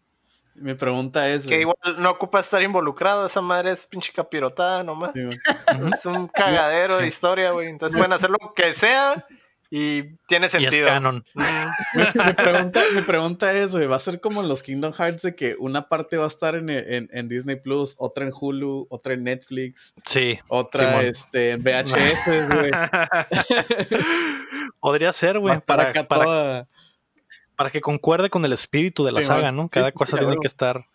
Mi 0.54 0.72
pregunta 0.72 1.28
es. 1.28 1.46
Que 1.46 1.60
igual 1.60 1.76
no 1.98 2.10
ocupa 2.10 2.40
estar 2.40 2.62
involucrado, 2.62 3.26
esa 3.26 3.42
madre 3.42 3.72
es 3.72 3.84
pinche 3.86 4.10
capirotada 4.12 4.82
nomás. 4.82 5.12
Sí. 5.14 5.20
Es 5.94 6.06
un 6.06 6.28
cagadero 6.28 6.96
de 6.96 7.06
historia, 7.06 7.50
güey. 7.50 7.68
Entonces 7.68 7.94
pueden 7.96 8.12
hacer 8.14 8.30
lo 8.30 8.38
que 8.54 8.72
sea 8.72 9.26
y 9.68 10.04
tiene 10.28 10.44
Y 10.44 10.46
es 10.46 10.52
sentido. 10.52 10.86
canon. 10.86 11.22
Mm. 11.34 12.18
mi, 12.26 12.32
pregunta, 12.34 12.80
mi 12.94 13.02
pregunta 13.02 13.52
es, 13.52 13.72
güey, 13.74 13.86
¿va 13.86 13.96
a 13.96 13.98
ser 13.98 14.20
como 14.20 14.40
en 14.40 14.48
los 14.48 14.62
Kingdom 14.62 14.92
Hearts 14.92 15.22
de 15.22 15.34
que 15.34 15.56
una 15.58 15.88
parte 15.88 16.16
va 16.16 16.24
a 16.24 16.28
estar 16.28 16.54
en, 16.54 16.70
en- 16.70 17.08
en 17.12 17.28
Disney 17.28 17.56
Plus, 17.56 17.96
otra 17.98 18.24
en 18.24 18.32
Hulu, 18.38 18.86
otra 18.90 19.12
en 19.14 19.24
Netflix, 19.24 19.94
Sí. 20.06 20.38
otra 20.48 20.88
Simón. 20.90 21.04
este, 21.06 21.50
en 21.52 21.62
VHS, 21.62 22.48
güey? 22.54 22.70
Podría 24.86 25.12
ser, 25.12 25.40
güey, 25.40 25.58
para 25.62 25.64
para, 25.64 25.90
acá 25.90 26.04
para, 26.04 26.24
toda... 26.24 26.68
para 27.56 27.70
que 27.70 27.80
concuerde 27.80 28.30
con 28.30 28.44
el 28.44 28.52
espíritu 28.52 29.04
de 29.04 29.10
la 29.10 29.18
Sí, 29.18 29.26
saga. 29.26 29.50
¿no? 29.50 29.64
Sí, 29.64 29.70
Cada 29.72 29.88
sí, 29.88 29.94
cosa 29.94 30.10
sí, 30.12 30.18
tiene 30.18 30.26
claro. 30.34 30.40
que 30.42 30.46
estar. 30.46 30.86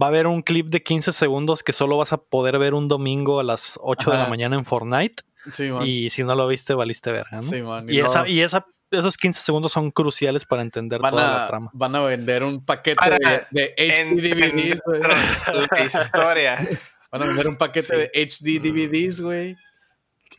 Va 0.00 0.06
a 0.06 0.08
haber 0.08 0.26
un 0.26 0.40
clip 0.40 0.68
de 0.68 0.82
15 0.82 1.12
segundos 1.12 1.62
que 1.62 1.74
solo 1.74 1.98
vas 1.98 2.14
a 2.14 2.16
poder 2.16 2.58
ver 2.58 2.72
un 2.72 2.88
domingo 2.88 3.40
a 3.40 3.42
las 3.42 3.78
8 3.82 4.12
de 4.12 4.16
la 4.16 4.28
mañana 4.28 4.56
en 4.56 4.64
Fortnite. 4.64 5.24
Sí, 5.52 5.70
man. 5.70 5.82
Y 5.86 6.08
si 6.08 6.24
no 6.24 6.34
lo 6.34 6.48
viste, 6.48 6.72
valiste 6.72 7.12
verga, 7.12 7.32
¿no? 7.32 7.40
Sí, 7.42 7.60
man. 7.60 7.86
Y, 7.86 7.98
luego 7.98 8.08
esa, 8.14 8.26
y 8.26 8.40
esa, 8.40 8.64
esos 8.90 9.18
15 9.18 9.42
segundos 9.42 9.72
son 9.72 9.90
cruciales 9.90 10.46
para 10.46 10.62
entender 10.62 11.02
van, 11.02 11.10
toda 11.10 11.22
la 11.22 11.44
a, 11.44 11.46
trama. 11.46 11.70
van 11.74 11.96
a 11.96 12.00
vender 12.02 12.44
un 12.44 12.64
paquete 12.64 12.96
Para 12.96 13.18
de, 13.18 13.44
de 13.50 13.74
HD 13.76 14.22
DVDs, 14.22 14.80
güey. 14.86 15.02
La 15.02 15.84
historia. 15.84 16.66
Van 17.12 17.22
a 17.22 17.26
vender 17.26 17.46
un 17.46 17.56
paquete 17.56 17.94
de 17.96 18.10
HD 18.26 18.58
DVDs, 18.58 19.20
güey. 19.20 19.54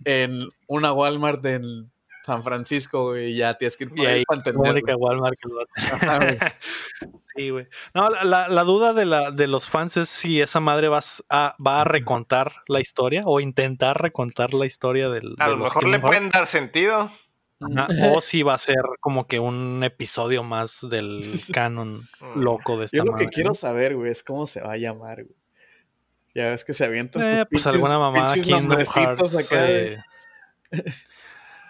En 0.06 0.50
una 0.68 0.92
Walmart 0.92 1.46
en 1.46 1.92
San 2.26 2.44
Francisco, 2.44 3.04
güey. 3.12 3.32
y 3.32 3.38
Ya 3.38 3.54
tienes 3.54 3.78
que 3.78 3.86
ir 3.86 3.90
por 3.92 4.00
Y 4.00 4.06
ahí 4.06 4.14
ahí, 4.20 4.24
para 4.26 4.38
entender. 4.40 4.68
Mónica 4.74 4.96
Walmart. 4.98 5.38
que. 5.40 5.50
Sí, 7.36 7.50
güey. 7.50 7.68
No, 7.94 8.10
la, 8.10 8.24
la- 8.24 8.48
la 8.48 8.64
duda 8.64 8.94
de, 8.94 9.06
la, 9.06 9.32
de 9.32 9.48
los 9.48 9.70
fans 9.70 9.98
es 9.98 10.10
si 10.10 10.42
esa 10.42 10.60
madre 10.60 10.88
vas 10.88 11.24
a, 11.30 11.56
va 11.66 11.82
a 11.82 11.84
recontar 11.84 12.54
la 12.68 12.80
historia 12.80 13.24
o 13.26 13.40
intentar 13.40 14.02
recontar 14.02 14.54
la 14.54 14.66
historia 14.66 15.10
del. 15.10 15.36
A 15.40 15.46
de 15.46 15.52
lo 15.52 15.58
mejor 15.58 15.88
le 15.88 16.00
pueden 16.00 16.30
dar 16.30 16.48
sentido. 16.48 17.10
Ajá, 17.62 17.88
O 18.12 18.20
si 18.22 18.44
va 18.44 18.54
a 18.54 18.58
ser 18.58 18.76
como 19.00 19.28
que 19.28 19.40
un 19.40 19.82
episodio 19.84 20.44
más 20.44 20.80
del 20.90 21.20
canon 21.54 21.96
Mm. 22.22 22.40
loco 22.42 22.78
de 22.78 22.86
esta 22.86 22.98
Yo 22.98 23.04
lo 23.06 23.14
madre, 23.14 23.26
que 23.26 23.32
quiero 23.32 23.50
¿no? 23.50 23.54
saber, 23.54 23.96
güey, 23.96 24.12
es 24.12 24.24
cómo 24.24 24.46
se 24.46 24.62
va 24.62 24.74
a 24.74 24.78
llamar, 24.78 25.24
güey. 25.24 25.36
Ya 26.34 26.50
ves 26.50 26.66
que 26.66 26.74
se 26.74 26.84
avientan. 26.84 27.24
Eh, 27.24 27.46
pues 27.50 27.64
pinches- 27.66 27.70
alguna 27.76 27.98
mamá 27.98 28.26
nombrecitos 28.46 29.34
Hearts. 29.34 29.36
acá, 29.36 30.06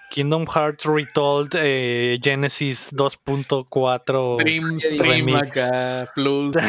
Kingdom 0.10 0.46
Hearts 0.48 0.86
Retold 0.86 1.56
eh, 1.56 2.18
Genesis 2.22 2.90
2.4 2.92 4.38
Dream 4.38 4.80
Stream 4.80 5.02
Remix. 5.02 5.58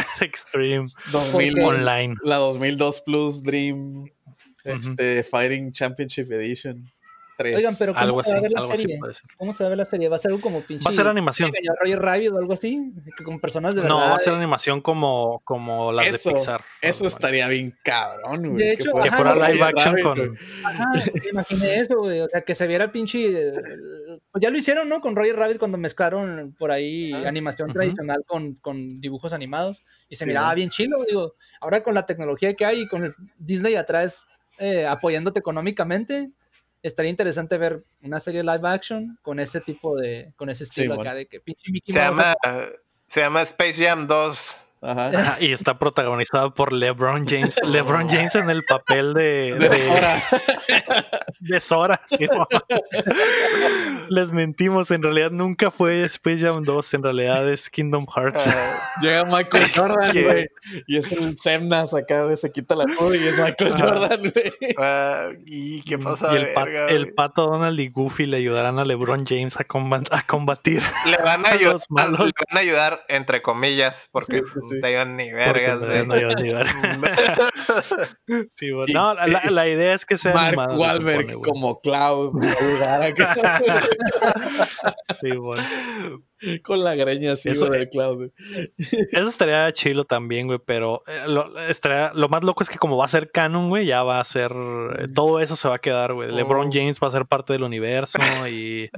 Extreme 0.20 0.86
2000, 1.12 1.64
Online. 1.64 2.14
la 2.22 2.38
2002 2.38 3.02
Plus 3.04 3.42
Dream 3.42 4.10
este, 4.64 5.22
Fighting 5.22 5.72
Championship 5.72 6.30
Edition. 6.30 6.82
3. 7.36 7.56
Oigan, 7.56 7.74
pero 7.78 7.92
¿cómo 7.92 8.02
Algo 8.04 8.24
se 8.24 8.30
va 8.30 8.36
así, 8.36 8.38
a 8.38 8.42
ver 8.42 8.52
la 8.52 8.60
algo 8.60 8.70
serie? 8.76 8.98
¿Cómo 9.36 9.52
se 9.52 9.62
va 9.64 9.66
a 9.66 9.68
ver 9.70 9.78
la 9.78 9.84
serie? 9.84 10.08
¿Va 10.08 10.16
a 10.16 10.18
ser 10.18 10.30
algo 10.30 10.40
como 10.40 10.66
pinche... 10.66 10.84
Va 10.84 10.90
a 10.90 10.94
ser 10.94 11.06
animación. 11.06 11.50
Rabbit 11.96 12.32
o 12.32 12.38
algo 12.38 12.52
así? 12.52 12.92
Con 13.24 13.40
personas 13.40 13.74
de 13.74 13.82
No, 13.82 13.96
verdad. 13.96 14.10
va 14.10 14.16
a 14.16 14.18
ser 14.18 14.34
animación 14.34 14.80
como, 14.80 15.40
como 15.44 15.92
las 15.92 16.06
Eso, 16.06 16.30
de 16.30 16.34
Pixar. 16.36 16.64
Eso 16.82 17.06
estaría 17.06 17.46
bien 17.48 17.76
cabrón, 17.84 18.50
güey. 18.50 18.64
De 18.64 18.72
hecho, 18.72 18.90
Que 19.02 19.08
Ajá, 19.08 19.16
fuera 19.16 19.34
güey, 19.34 19.52
live 19.52 19.64
action 19.64 19.92
Rabbit, 19.92 20.04
con. 20.04 20.14
güey. 20.18 20.30
Ajá, 20.64 20.84
me 21.22 21.28
imaginé 21.30 21.74
eso, 21.80 21.98
güey. 21.98 22.20
O 22.20 22.26
sea, 22.28 22.42
que 22.42 22.54
se 22.54 22.66
viera 22.66 22.90
pinche. 22.90 23.26
eh, 23.48 23.52
Pues 24.32 24.42
ya 24.42 24.50
lo 24.50 24.58
hicieron, 24.58 24.88
¿no? 24.88 25.00
Con 25.00 25.14
Roger 25.16 25.36
Rabbit 25.36 25.58
cuando 25.58 25.78
mezclaron 25.78 26.54
por 26.58 26.70
ahí 26.70 27.12
Ajá. 27.12 27.28
animación 27.28 27.72
tradicional 27.72 28.22
con, 28.26 28.54
con 28.56 29.00
dibujos 29.00 29.32
animados 29.32 29.84
y 30.08 30.16
se 30.16 30.24
Sí, 30.24 30.28
miraba 30.28 30.48
¿no? 30.50 30.54
bien 30.54 30.70
chilo. 30.70 31.04
Digo, 31.06 31.34
ahora 31.60 31.82
con 31.82 31.94
la 31.94 32.06
tecnología 32.06 32.54
que 32.54 32.64
hay 32.64 32.80
y 32.82 32.88
con 32.88 33.04
el 33.04 33.14
Disney 33.38 33.74
atrás 33.76 34.24
eh, 34.58 34.86
apoyándote 34.86 35.38
económicamente, 35.40 36.30
estaría 36.86 37.10
interesante 37.10 37.58
ver 37.58 37.84
una 38.02 38.20
serie 38.20 38.42
live 38.42 38.68
action 38.68 39.18
con 39.22 39.40
ese 39.40 39.60
tipo 39.60 39.96
de. 39.96 40.32
con 40.36 40.50
ese 40.50 40.64
estilo 40.64 40.94
Sí, 40.94 41.00
acá 41.00 41.14
de 41.14 41.26
que 41.26 41.40
pinche 41.40 41.70
Mickey 41.70 41.92
Se 41.92 42.00
Mouse. 42.00 42.16
llama, 42.16 42.68
se 43.06 43.20
llama 43.20 43.42
Space 43.42 43.84
Jam 43.84 44.06
2. 44.06 44.56
Ajá. 44.86 45.06
Ajá, 45.08 45.36
y 45.40 45.52
está 45.52 45.78
protagonizada 45.78 46.50
por 46.50 46.72
LeBron 46.72 47.26
James. 47.26 47.56
LeBron 47.66 48.08
James 48.08 48.34
en 48.34 48.50
el 48.50 48.64
papel 48.64 49.14
de, 49.14 49.54
De 49.58 49.68
de, 49.68 49.88
Sora. 49.88 50.22
de 51.40 51.60
Sora. 51.60 52.00
sí, 52.08 52.26
mo. 52.32 52.46
Les 54.08 54.32
mentimos, 54.32 54.90
en 54.90 55.02
realidad 55.02 55.30
nunca 55.30 55.70
fue 55.70 56.04
Space 56.04 56.38
Jam 56.40 56.62
2, 56.62 56.94
en 56.94 57.02
realidad 57.02 57.48
es 57.52 57.68
Kingdom 57.70 58.06
Hearts. 58.14 58.40
Ah, 58.46 58.80
Llega 59.00 59.24
Michael 59.24 59.66
Jordan, 59.74 60.12
güey. 60.12 60.46
Y 60.86 60.96
es 60.96 61.12
el 61.12 61.36
Semnas 61.36 61.94
acá, 61.94 62.24
güey. 62.24 62.36
Se 62.36 62.52
quita 62.52 62.74
la 62.76 62.84
hood 62.96 63.14
y 63.14 63.26
es 63.26 63.36
Michael 63.38 63.72
Ajá. 63.74 63.86
Jordan, 63.88 64.20
güey. 64.20 64.74
ah, 64.78 65.28
¿Y 65.44 65.82
qué 65.82 65.98
pasa? 65.98 66.32
y 66.32 66.36
el, 66.36 66.52
pa- 66.54 66.64
el 66.88 67.14
pato 67.14 67.46
Donald 67.46 67.78
y 67.80 67.88
Goofy 67.88 68.26
le 68.26 68.36
ayudarán 68.38 68.78
a 68.78 68.84
LeBron 68.84 69.26
James 69.26 69.56
a, 69.58 69.64
combat- 69.64 70.08
a 70.12 70.24
combatir. 70.26 70.82
Le 71.06 71.16
van 71.18 71.44
a 71.44 71.50
ayudar, 71.52 71.80
malos. 71.88 72.20
le 72.20 72.32
van 72.50 72.56
a 72.56 72.60
ayudar 72.60 73.04
entre 73.08 73.42
comillas, 73.42 74.08
porque 74.12 74.38
Sí, 74.38 74.60
sí, 74.70 74.75
sí. 74.82 74.88
ni 75.16 75.32
vergas. 75.32 75.80
no 76.06 76.14
ni 76.42 76.52
verga. 76.52 77.00
Sí, 78.56 78.72
bueno, 78.72 78.92
no, 78.92 79.14
la, 79.14 79.68
idea 79.68 79.94
es 79.94 80.04
que 80.04 80.18
sea 80.18 80.32
Mark 80.32 80.78
Wahlberg 80.78 81.30
supone, 81.30 81.48
como 81.48 81.80
Cloud. 81.80 82.34
Sí, 85.20 85.30
bueno. 85.32 85.62
Con 86.62 86.82
la 86.84 86.94
greña 86.94 87.32
así, 87.32 87.48
Eso- 87.50 87.66
güey, 87.68 87.80
de 87.80 87.88
Cloud. 87.88 88.30
Eso 88.78 89.28
estaría 89.28 89.72
chilo 89.72 90.04
también, 90.04 90.46
güey, 90.46 90.58
pero 90.64 91.02
eh, 91.06 91.22
lo, 91.26 91.58
estaría- 91.60 92.12
lo 92.14 92.28
más 92.28 92.42
loco 92.44 92.62
es 92.62 92.70
que 92.70 92.78
como 92.78 92.96
va 92.96 93.04
a 93.06 93.08
ser 93.08 93.30
canon, 93.30 93.68
güey, 93.68 93.86
ya 93.86 94.02
va 94.02 94.20
a 94.20 94.24
ser... 94.24 94.52
eh, 94.98 95.08
todo 95.14 95.40
eso 95.40 95.56
se 95.56 95.68
va 95.68 95.76
a 95.76 95.78
quedar, 95.78 96.12
güey. 96.14 96.30
LeBron 96.32 96.68
Oh. 96.68 96.70
James 96.72 96.98
va 97.02 97.08
a 97.08 97.10
ser 97.12 97.26
parte 97.26 97.52
del 97.52 97.62
universo 97.62 98.18
y, 98.50 98.90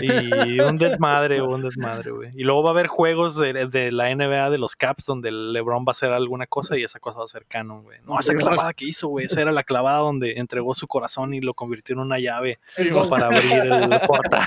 y 0.00 0.60
un 0.60 0.76
desmadre, 0.78 1.40
un 1.42 1.62
desmadre, 1.62 2.10
güey. 2.10 2.30
Y 2.34 2.42
luego 2.44 2.62
va 2.62 2.70
a 2.70 2.72
haber 2.72 2.86
juegos 2.86 3.36
de, 3.36 3.66
de 3.66 3.92
la 3.92 4.14
NBA 4.14 4.50
de 4.50 4.58
los 4.58 4.76
Caps 4.76 5.04
donde 5.06 5.30
LeBron 5.30 5.84
va 5.84 5.88
a 5.88 5.92
hacer 5.92 6.12
alguna 6.12 6.46
cosa 6.46 6.76
y 6.78 6.84
esa 6.84 6.98
cosa 7.00 7.18
va 7.18 7.24
a 7.24 7.28
ser 7.28 7.46
canon, 7.46 7.82
güey. 7.84 7.98
No, 8.04 8.18
esa 8.18 8.34
clavada 8.34 8.72
que 8.74 8.84
hizo, 8.86 9.08
güey, 9.08 9.26
esa 9.26 9.40
era 9.40 9.52
la 9.52 9.64
clavada 9.64 9.98
donde 9.98 10.34
entregó 10.38 10.74
su 10.74 10.86
corazón 10.86 11.34
y 11.34 11.40
lo 11.40 11.54
convirtió 11.54 11.94
en 11.94 12.00
una 12.00 12.18
llave 12.18 12.58
Sí, 12.64 12.90
para 13.08 13.26
abrir 13.26 13.42
el 13.72 14.00
portal. 14.06 14.46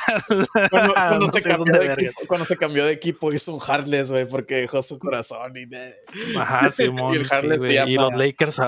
Cuando 0.69 1.25
No 1.27 1.31
se 1.31 1.41
sé 1.41 1.53
dónde 1.55 1.79
de 1.79 1.87
vergas. 1.87 2.15
Cuando 2.27 2.45
se 2.45 2.57
cambió 2.57 2.85
de 2.85 2.93
equipo 2.93 3.31
hizo 3.33 3.53
un 3.53 3.59
Heartless, 3.59 4.11
güey, 4.11 4.25
porque 4.25 4.55
dejó 4.55 4.81
su 4.81 4.99
corazón 4.99 5.53
y... 5.55 5.67
Ajá, 6.39 6.71
Simón. 6.71 7.13
Y 7.13 7.17
el 7.17 7.25
sí, 7.85 7.93
los 7.95 8.13
Lakers, 8.13 8.61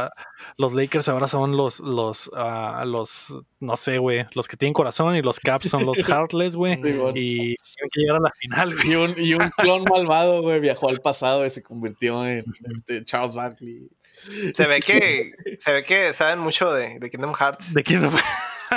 los 0.58 0.74
Lakers 0.74 1.08
ahora 1.08 1.28
son 1.28 1.56
los, 1.56 1.80
los, 1.80 2.30
ah, 2.36 2.84
los, 2.86 3.34
no 3.60 3.78
sé, 3.78 3.98
güey, 3.98 4.26
los 4.34 4.48
que 4.48 4.58
tienen 4.58 4.74
corazón 4.74 5.16
y 5.16 5.22
los 5.22 5.40
Caps 5.40 5.70
son 5.70 5.86
los 5.86 5.98
Heartless, 6.08 6.56
güey. 6.56 6.74
Y 6.74 7.56
tienen 7.56 7.90
que 7.92 8.02
llegar 8.02 8.18
a 8.18 8.22
la 8.22 8.32
final, 8.40 8.76
güey. 8.76 8.92
Y 8.92 8.96
un, 8.96 9.14
y 9.18 9.34
un 9.34 9.50
clon 9.58 9.84
malvado, 9.90 10.42
güey, 10.42 10.60
viajó 10.60 10.90
al 10.90 11.00
pasado 11.00 11.46
y 11.46 11.50
se 11.50 11.64
convirtió 11.64 12.26
en 12.26 12.46
este, 12.72 13.04
Charles 13.04 13.36
Barkley. 13.36 13.90
Se 14.14 14.68
ve 14.68 14.82
que 14.82 15.32
se 15.58 15.72
ve 15.72 15.84
que 15.84 16.14
saben 16.14 16.40
mucho 16.40 16.72
de, 16.72 17.00
de 17.00 17.10
Kingdom 17.10 17.34
Hearts. 17.34 17.74
¿De 17.74 17.84
quién? 17.84 18.10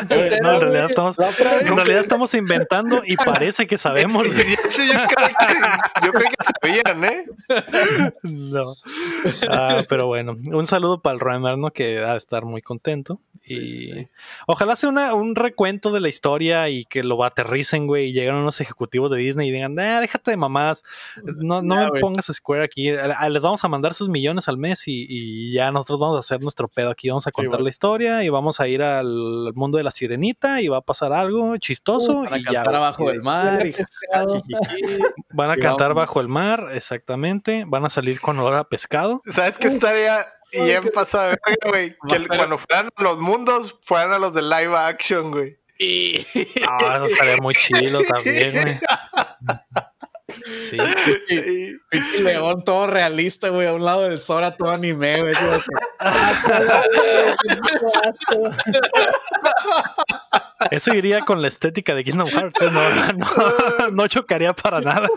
No, 0.03 0.09
Pero, 0.09 0.37
en 0.37 0.61
realidad 0.61 0.87
estamos, 0.91 1.17
en 1.19 1.77
realidad 1.77 2.01
estamos 2.01 2.35
inventando 2.35 3.03
y 3.07 3.17
parece 3.17 3.67
que 3.67 3.79
sabemos. 3.79 4.25
yo, 4.27 4.33
creo 4.35 4.49
que, 4.49 6.07
yo 6.07 6.13
creo 6.13 6.31
que 6.31 6.45
sabían, 6.61 7.05
¿eh? 7.05 7.25
No. 8.23 8.75
Ah, 9.51 9.83
pero 9.89 10.07
bueno, 10.07 10.37
un 10.53 10.67
saludo 10.67 11.01
para 11.01 11.15
el 11.15 11.21
Reimer, 11.21 11.59
¿no? 11.59 11.71
Que 11.71 12.01
va 12.01 12.13
a 12.13 12.17
estar 12.17 12.45
muy 12.45 12.63
contento. 12.63 13.21
Y 13.47 13.55
Sí, 13.57 13.93
sí. 13.93 14.09
ojalá 14.47 14.75
sea 14.75 14.89
una- 14.89 15.13
un 15.13 15.35
recuento 15.37 15.91
de 15.93 16.01
la 16.01 16.09
historia 16.09 16.71
y 16.71 16.87
que 16.87 17.03
lo 17.03 17.23
aterricen, 17.25 17.87
güey, 17.87 18.07
y 18.09 18.13
lleguen 18.15 18.37
unos 18.37 18.59
ejecutivos 18.63 19.11
de 19.11 19.19
Disney 19.19 19.49
y 19.51 19.53
digan, 19.53 19.79
ah, 19.79 20.01
déjate 20.01 20.31
de 20.31 20.39
mamadas, 20.39 20.83
no, 21.23 21.61
no 21.61 21.75
Ya, 21.75 21.81
me 21.83 21.89
güey. 21.91 22.01
pongas 22.01 22.25
Square 22.33 22.65
aquí, 22.65 22.91
les 22.91 23.43
vamos 23.43 23.63
a 23.63 23.69
mandar 23.69 23.93
sus 23.93 24.09
millones 24.09 24.49
al 24.49 24.57
mes 24.57 24.89
y, 24.89 25.05
y 25.07 25.53
ya 25.53 25.71
nosotros 25.73 26.01
vamos 26.01 26.17
a 26.17 26.21
hacer 26.21 26.43
nuestro 26.43 26.69
pedo 26.69 26.89
aquí, 26.91 27.11
vamos 27.11 27.27
a 27.27 27.31
contar 27.33 27.61
la 27.61 27.69
historia 27.69 28.25
y 28.25 28.31
vamos 28.31 28.61
a 28.61 28.67
ir 28.69 28.83
al 28.83 29.53
mundo 29.55 29.77
de 29.77 29.84
la 29.85 29.91
sirenita 29.93 30.61
y 30.61 30.69
va 30.69 30.79
a 30.79 30.81
pasar 30.81 31.13
algo 31.13 31.57
chistoso 31.59 32.23
Van 32.23 32.33
a 32.35 32.39
y 32.39 32.45
ya. 32.45 32.53
cantar 32.53 32.65
güey. 32.67 32.77
abajo 32.77 33.09
del 33.11 33.23
mar. 33.23 33.63
Van 35.33 35.51
a 35.51 35.55
Sí, 35.55 35.61
cantar 35.61 35.89
vamos. 35.89 35.95
bajo 36.07 36.21
el 36.21 36.29
mar, 36.29 36.71
exactamente, 36.75 37.65
van 37.67 37.85
a 37.85 37.91
salir 37.91 38.21
con 38.21 38.39
olor 38.39 38.55
a 38.57 38.65
pescado. 38.65 39.21
¿Sabes 39.31 39.55
qué 39.59 39.69
estaría? 39.69 40.27
Y 40.53 40.67
ya 40.67 40.81
pasa 40.93 41.37
güey. 41.67 41.97
Que 42.09 42.17
el- 42.17 42.29
cuando 42.29 42.59
fueran 42.59 42.89
a 42.97 43.03
los 43.03 43.19
mundos, 43.19 43.79
fueran 43.85 44.13
a 44.13 44.19
los 44.19 44.35
de 44.35 44.43
live 44.43 44.77
action, 44.77 45.31
güey. 45.33 45.59
Y 45.79 46.19
Ah, 46.69 46.97
eso 46.97 47.07
estaría 47.07 47.37
muy 47.39 47.55
chilo 47.55 48.03
también, 48.05 48.53
güey. 48.63 48.81
Sí. 50.71 50.77
Y- 51.29 51.77
pinche 51.91 52.23
león 52.23 52.63
todo 52.65 52.87
realista, 52.87 53.51
güey, 53.51 53.69
a 53.69 53.75
un 53.75 53.85
lado 53.85 54.03
del 54.09 54.17
Sora 54.19 54.57
todo 54.57 54.71
anime, 54.71 55.21
güey. 55.23 55.35
que- 55.35 55.61
Eso 60.71 60.95
iría 60.95 61.21
con 61.21 61.43
la 61.43 61.49
estética 61.49 61.95
de 61.95 62.05
Kingdom 62.05 62.27
Hearts. 62.29 62.61
¿eh? 62.63 62.71
No, 62.73 63.13
no, 63.13 63.91
no 63.91 64.07
chocaría 64.09 64.53
para 64.55 64.81
nada. 64.81 65.09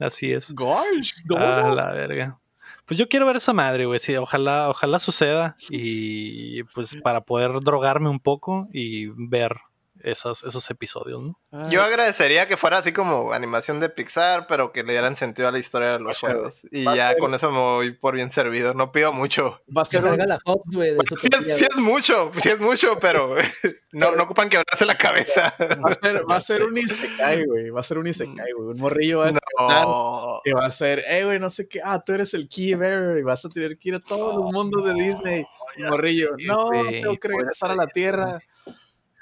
Así 0.00 0.32
es. 0.32 0.52
Gosh, 0.54 1.12
no. 1.26 1.36
A 1.36 1.74
la 1.74 1.90
verga. 1.92 2.38
Pues 2.86 2.98
yo 2.98 3.08
quiero 3.08 3.26
ver 3.26 3.36
esa 3.36 3.52
madre, 3.52 3.84
güey. 3.86 3.98
Sí, 3.98 4.14
ojalá, 4.16 4.68
ojalá 4.70 4.98
suceda. 4.98 5.56
Y 5.70 6.62
pues 6.64 7.00
para 7.02 7.20
poder 7.22 7.52
drogarme 7.60 8.08
un 8.08 8.20
poco 8.20 8.68
y 8.72 9.06
ver 9.28 9.56
esas, 10.04 10.44
esos 10.44 10.70
episodios, 10.70 11.22
¿no? 11.22 11.40
Ay, 11.52 11.70
Yo 11.70 11.82
agradecería 11.82 12.46
que 12.46 12.56
fuera 12.56 12.78
así 12.78 12.92
como 12.92 13.32
animación 13.32 13.80
de 13.80 13.88
Pixar, 13.88 14.46
pero 14.46 14.72
que 14.72 14.82
le 14.84 14.92
dieran 14.92 15.16
sentido 15.16 15.48
a 15.48 15.52
la 15.52 15.58
historia 15.58 15.92
de 15.94 16.00
los 16.00 16.20
juegos. 16.20 16.66
Y 16.70 16.84
ya 16.84 17.10
ser- 17.10 17.18
con 17.18 17.34
eso 17.34 17.50
me 17.50 17.58
voy 17.58 17.92
por 17.92 18.14
bien 18.14 18.30
servido. 18.30 18.74
No 18.74 18.92
pido 18.92 19.12
mucho. 19.12 19.60
va 19.76 19.82
a 19.82 19.84
Que 19.84 20.00
ser 20.00 20.12
un- 20.12 20.18
la 20.18 20.38
Hobbs, 20.44 20.74
güey, 20.74 20.90
Sí 20.92 21.28
tortilla, 21.30 21.38
es, 21.54 21.58
sí 21.58 21.66
es 21.70 21.76
mucho, 21.76 22.30
sí 22.42 22.48
es 22.50 22.60
mucho, 22.60 22.98
pero 23.00 23.34
no, 23.92 24.10
no 24.12 24.22
ocupan 24.24 24.48
quebrarse 24.48 24.84
la 24.86 24.96
cabeza. 24.96 25.54
Va 25.60 25.90
a 25.90 25.94
ser, 25.94 26.30
va 26.30 26.36
a 26.36 26.40
ser 26.40 26.62
un 26.64 26.76
Isekai, 26.76 27.44
güey. 27.46 27.70
Va 27.70 27.80
a 27.80 27.82
ser 27.82 27.98
un 27.98 28.06
Isekai, 28.06 28.52
güey. 28.56 28.68
Un 28.70 28.78
morrillo 28.78 29.18
va 29.20 29.24
a 29.24 29.26
despertar 29.32 29.84
No. 29.86 30.40
que 30.44 30.52
va 30.54 30.66
a 30.66 30.70
ser, 30.70 31.02
eh, 31.08 31.24
güey, 31.24 31.38
no 31.38 31.50
sé 31.50 31.68
qué. 31.68 31.80
Ah, 31.84 32.02
tú 32.04 32.12
eres 32.12 32.34
el 32.34 32.48
key 32.48 32.74
bearer 32.74 33.18
y 33.18 33.22
vas 33.22 33.44
a 33.44 33.48
tener 33.48 33.78
que 33.78 33.88
ir 33.90 33.94
a 33.96 34.00
todos 34.00 34.34
los 34.36 34.52
mundos 34.52 34.84
de 34.84 34.94
Disney. 34.94 35.44
Un 35.78 35.86
morrillo, 35.88 36.28
no, 36.46 36.66
güey, 36.66 37.00
tengo 37.02 37.16
que 37.18 37.28
regresar 37.28 37.70
a 37.70 37.74
la 37.74 37.86
tierra. 37.86 38.38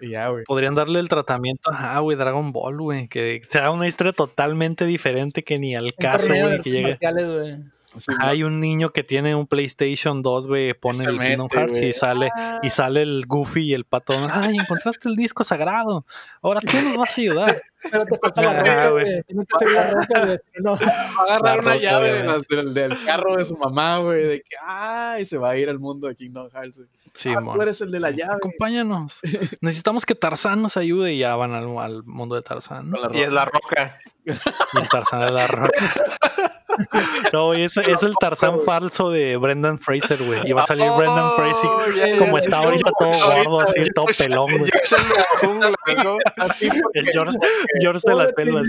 Y 0.02 0.10
ya, 0.10 0.28
güey. 0.28 0.44
Podrían 0.44 0.74
darle 0.74 0.98
el 0.98 1.08
tratamiento 1.08 1.70
a, 1.72 2.00
güey, 2.00 2.16
Dragon 2.16 2.52
Ball, 2.52 2.76
güey. 2.76 3.08
Que 3.08 3.40
sea 3.48 3.70
una 3.70 3.86
historia 3.86 4.12
totalmente 4.12 4.84
diferente 4.84 5.42
que 5.42 5.56
ni 5.58 5.76
al 5.76 5.94
caso, 5.94 6.28
güey. 6.28 6.60
Que 6.60 6.70
llegue. 6.70 6.98
Sí, 7.98 8.12
Hay 8.20 8.42
un 8.42 8.58
niño 8.60 8.90
que 8.90 9.02
tiene 9.02 9.34
un 9.34 9.46
PlayStation 9.46 10.22
2, 10.22 10.46
güey, 10.48 10.74
pone 10.74 11.04
el 11.04 11.18
Kingdom 11.18 11.48
Hearts 11.52 11.82
y 11.82 11.92
sale, 11.92 12.30
y 12.62 12.70
sale 12.70 13.02
el 13.02 13.26
Goofy 13.26 13.62
y 13.70 13.74
el 13.74 13.84
patón. 13.84 14.28
Ay, 14.32 14.56
encontraste 14.58 15.08
el 15.08 15.16
disco 15.16 15.44
sagrado. 15.44 16.06
Ahora 16.40 16.60
tú 16.60 16.76
nos 16.82 16.96
vas 16.96 17.10
a 17.16 17.20
ayudar. 17.20 17.62
Pero 17.90 18.04
te 18.06 18.16
falta 18.16 18.42
la 18.42 18.50
Ah, 18.50 18.58
roca, 18.60 18.88
güey. 18.90 19.04
güey. 19.04 19.22
Tiene 19.24 19.44
que 19.44 19.58
ser 19.58 19.68
la 19.72 19.90
roca, 19.90 20.24
güey. 20.26 20.38
si 20.54 20.62
no- 20.62 20.72
va 20.78 21.32
a 21.32 21.34
agarrar 21.36 21.60
una 21.60 21.76
llave 21.76 22.12
de 22.12 22.20
obviamente. 22.20 22.56
las- 22.56 22.64
del, 22.64 22.74
del 22.74 23.04
carro 23.04 23.36
de 23.36 23.44
su 23.44 23.56
mamá, 23.56 23.98
güey, 23.98 24.22
de 24.22 24.36
que, 24.38 24.56
ay, 24.64 25.26
se 25.26 25.36
va 25.36 25.50
a 25.50 25.56
ir 25.58 25.68
al 25.68 25.78
mundo 25.80 26.06
de 26.06 26.14
Kingdom 26.14 26.48
Hearts. 26.50 26.82
Sí, 27.14 27.30
Ah, 27.36 27.40
mon. 27.40 27.56
tú 27.56 27.62
eres 27.62 27.80
el 27.80 27.90
de 27.90 27.98
la 28.00 28.10
llave. 28.10 28.34
Acompáñanos. 28.36 29.18
Necesitamos 29.60 30.06
que 30.06 30.14
Tarzán 30.14 30.62
nos 30.62 30.76
ayude 30.76 31.12
y 31.14 31.18
ya 31.18 31.34
van 31.36 31.52
al, 31.54 31.76
al 31.78 32.04
mundo 32.04 32.36
de 32.36 32.42
Tarzán. 32.42 32.92
Y 33.12 33.20
es 33.20 33.32
la 33.32 33.44
roca. 33.46 33.98
Y 34.24 34.30
el 34.30 34.88
Tarzán 34.88 35.20
de 35.20 35.30
la 35.32 35.46
roca. 35.48 35.72
No, 37.32 37.46
güey, 37.46 37.64
es, 37.64 37.76
es 37.76 38.02
el 38.02 38.14
Tarzán 38.18 38.60
falso 38.60 39.10
de 39.10 39.36
Brendan 39.36 39.78
Fraser, 39.78 40.22
güey. 40.22 40.40
Y 40.44 40.52
va 40.52 40.62
a 40.62 40.66
salir 40.66 40.86
Oh, 40.88 40.96
Brendan 40.96 41.32
Fraser 41.36 42.18
como 42.18 42.38
está 42.38 42.58
ahorita 42.58 42.90
todo 42.98 43.10
gordo, 43.10 43.60
así, 43.60 43.86
todo 43.94 44.06
pelón, 44.18 44.50
güey. 44.58 44.70
El 46.60 46.80
porque, 46.82 47.12
George, 47.12 47.38
George 47.80 48.00
de 48.04 48.14
la 48.14 48.30
selva, 48.36 48.60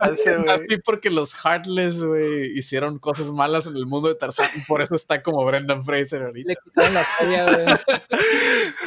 así, 0.00 0.22
así 0.48 0.76
porque 0.84 1.10
los 1.10 1.34
Heartless, 1.34 2.04
güey, 2.04 2.46
hicieron 2.58 2.98
cosas 2.98 3.30
malas 3.32 3.66
en 3.66 3.76
el 3.76 3.86
mundo 3.86 4.08
de 4.08 4.14
Tarzán. 4.14 4.50
y 4.54 4.60
Por 4.60 4.82
eso 4.82 4.94
está 4.94 5.22
como 5.22 5.44
Brendan 5.44 5.84
Fraser 5.84 6.22
ahorita. 6.22 6.48
Le 6.48 6.56
quitaron 6.56 6.94
la 6.94 7.04
feria, 7.04 7.46
güey. 7.46 7.66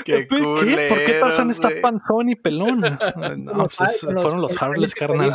Qué 0.04 0.28
¿Qué? 0.28 0.88
¿Por 0.90 1.06
qué 1.06 1.18
Tarzán 1.20 1.52
está 1.52 1.70
panzón 1.82 2.30
y 2.30 2.36
pelón? 2.36 2.82
No, 3.38 3.68
pues 3.68 4.02
fueron 4.02 4.42
los 4.42 4.62
Harleys, 4.62 4.94
carnal. 4.94 5.34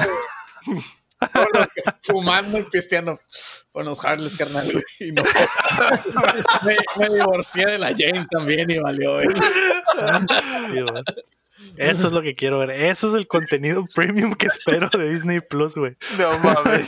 Fumando 2.03 2.59
y 2.59 2.65
pisteando. 2.65 3.19
Fueron 3.71 3.91
los 3.91 4.05
Heartless, 4.05 4.37
carnal. 4.37 4.71
y 5.01 5.13
me, 5.13 5.25
divorcié 7.09 7.67
de 7.67 7.79
la 7.79 7.89
Jane 7.89 8.27
también 8.31 8.71
y 8.71 8.79
valió. 8.79 9.21
Eso 11.81 12.09
es 12.09 12.13
lo 12.13 12.21
que 12.23 12.35
quiero 12.35 12.59
ver. 12.59 12.71
Eso 12.71 13.09
es 13.09 13.15
el 13.15 13.27
contenido 13.27 13.85
premium 13.95 14.35
que 14.35 14.49
espero 14.49 14.91
de 14.91 15.11
Disney 15.11 15.41
Plus, 15.41 15.75
güey. 15.75 15.97
No 16.19 16.39
mames. 16.39 16.87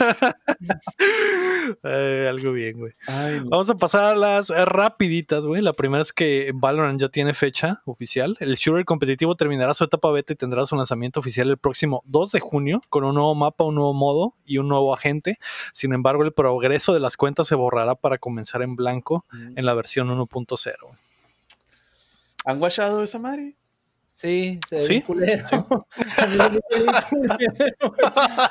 Algo 1.83 2.53
bien, 2.53 2.77
güey. 2.77 2.93
No. 3.07 3.49
Vamos 3.49 3.69
a 3.69 3.75
pasar 3.75 4.03
a 4.03 4.15
las 4.15 4.51
eh, 4.51 4.65
rapiditas, 4.65 5.45
güey. 5.45 5.61
La 5.61 5.73
primera 5.73 6.03
es 6.03 6.13
que 6.13 6.51
Valorant 6.53 7.01
ya 7.01 7.09
tiene 7.09 7.33
fecha 7.33 7.81
oficial. 7.85 8.37
El 8.39 8.55
shooter 8.55 8.85
competitivo 8.85 9.35
terminará 9.35 9.73
su 9.73 9.83
etapa 9.83 10.11
beta 10.11 10.33
y 10.33 10.35
tendrá 10.35 10.65
su 10.65 10.75
lanzamiento 10.75 11.19
oficial 11.19 11.49
el 11.49 11.57
próximo 11.57 12.03
2 12.05 12.31
de 12.33 12.39
junio 12.39 12.81
con 12.89 13.03
un 13.03 13.15
nuevo 13.15 13.33
mapa, 13.33 13.63
un 13.63 13.75
nuevo 13.75 13.93
modo 13.93 14.35
y 14.45 14.59
un 14.59 14.67
nuevo 14.67 14.93
agente. 14.93 15.39
Sin 15.73 15.93
embargo, 15.93 16.23
el 16.23 16.33
progreso 16.33 16.93
de 16.93 16.99
las 16.99 17.17
cuentas 17.17 17.47
se 17.47 17.55
borrará 17.55 17.95
para 17.95 18.19
comenzar 18.19 18.61
en 18.61 18.75
blanco 18.75 19.25
en 19.55 19.65
la 19.65 19.73
versión 19.73 20.09
1.0. 20.09 20.75
¿Han 22.45 22.59
guachado 22.59 23.01
esa 23.01 23.19
madre? 23.19 23.55
Sí, 24.15 24.59
se 24.69 24.75
ve 24.75 24.81
¿Sí? 24.81 24.87
bien 24.89 25.01
culero. 25.01 25.47
A 26.17 26.27
mí 26.27 26.37
bien. 27.39 27.75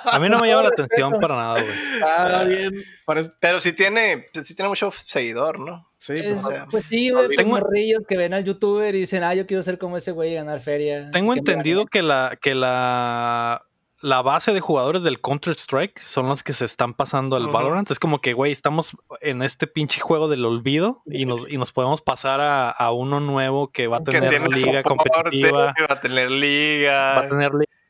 A 0.04 0.18
no 0.18 0.40
me 0.40 0.48
llama 0.48 0.62
la 0.64 0.68
atención 0.68 1.12
para 1.20 1.36
nada, 1.36 1.60
güey. 1.62 1.74
Ah, 2.04 2.44
bien. 2.44 2.72
Parece... 3.06 3.30
Pero 3.40 3.60
sí 3.60 3.72
tiene, 3.72 4.26
sí 4.42 4.56
tiene 4.56 4.68
mucho 4.68 4.92
seguidor, 5.06 5.60
¿no? 5.60 5.88
Sí, 5.96 6.14
Es- 6.18 6.24
pues, 6.24 6.44
o 6.44 6.50
sea, 6.50 6.66
pues 6.68 6.84
sí, 6.88 7.10
güey, 7.10 7.28
Tengo- 7.28 7.36
tengo 7.36 7.50
morrillos 7.60 8.02
que 8.08 8.16
ven 8.16 8.34
al 8.34 8.42
youtuber 8.42 8.92
y 8.96 9.00
dicen, 9.00 9.22
ah, 9.22 9.34
yo 9.34 9.46
quiero 9.46 9.62
ser 9.62 9.78
como 9.78 9.96
ese 9.96 10.10
güey 10.10 10.32
y 10.32 10.34
ganar 10.34 10.58
feria. 10.58 11.08
Tengo 11.12 11.32
entendido 11.32 11.86
que 11.86 12.02
la, 12.02 12.36
que 12.42 12.56
la, 12.56 13.62
la 14.02 14.20
base 14.20 14.52
de 14.52 14.60
jugadores 14.60 15.04
del 15.04 15.20
Counter-Strike 15.20 16.02
son 16.04 16.28
los 16.28 16.42
que 16.42 16.52
se 16.52 16.64
están 16.64 16.92
pasando 16.92 17.36
al. 17.36 17.46
Valorant. 17.46 17.90
Es 17.90 17.98
como 17.98 18.20
que, 18.20 18.32
güey, 18.32 18.52
estamos 18.52 18.96
en 19.20 19.42
este 19.42 19.66
pinche 19.66 20.00
juego 20.00 20.28
del 20.28 20.44
olvido 20.44 21.02
y 21.06 21.24
nos, 21.24 21.48
y 21.48 21.56
nos 21.56 21.72
podemos 21.72 22.00
pasar 22.00 22.40
a, 22.40 22.70
a 22.70 22.92
uno 22.92 23.20
nuevo 23.20 23.70
que 23.70 23.86
va 23.86 23.98
a 23.98 24.04
tener 24.04 24.48
liga 24.48 24.82
soporte, 24.82 25.10
competitiva, 25.10 25.74
va 25.88 25.94
a 25.94 26.00
tener 26.00 26.30
liga. 26.30 27.14
va 27.14 27.20
a 27.20 27.28
tener 27.28 27.52
liga 27.52 27.81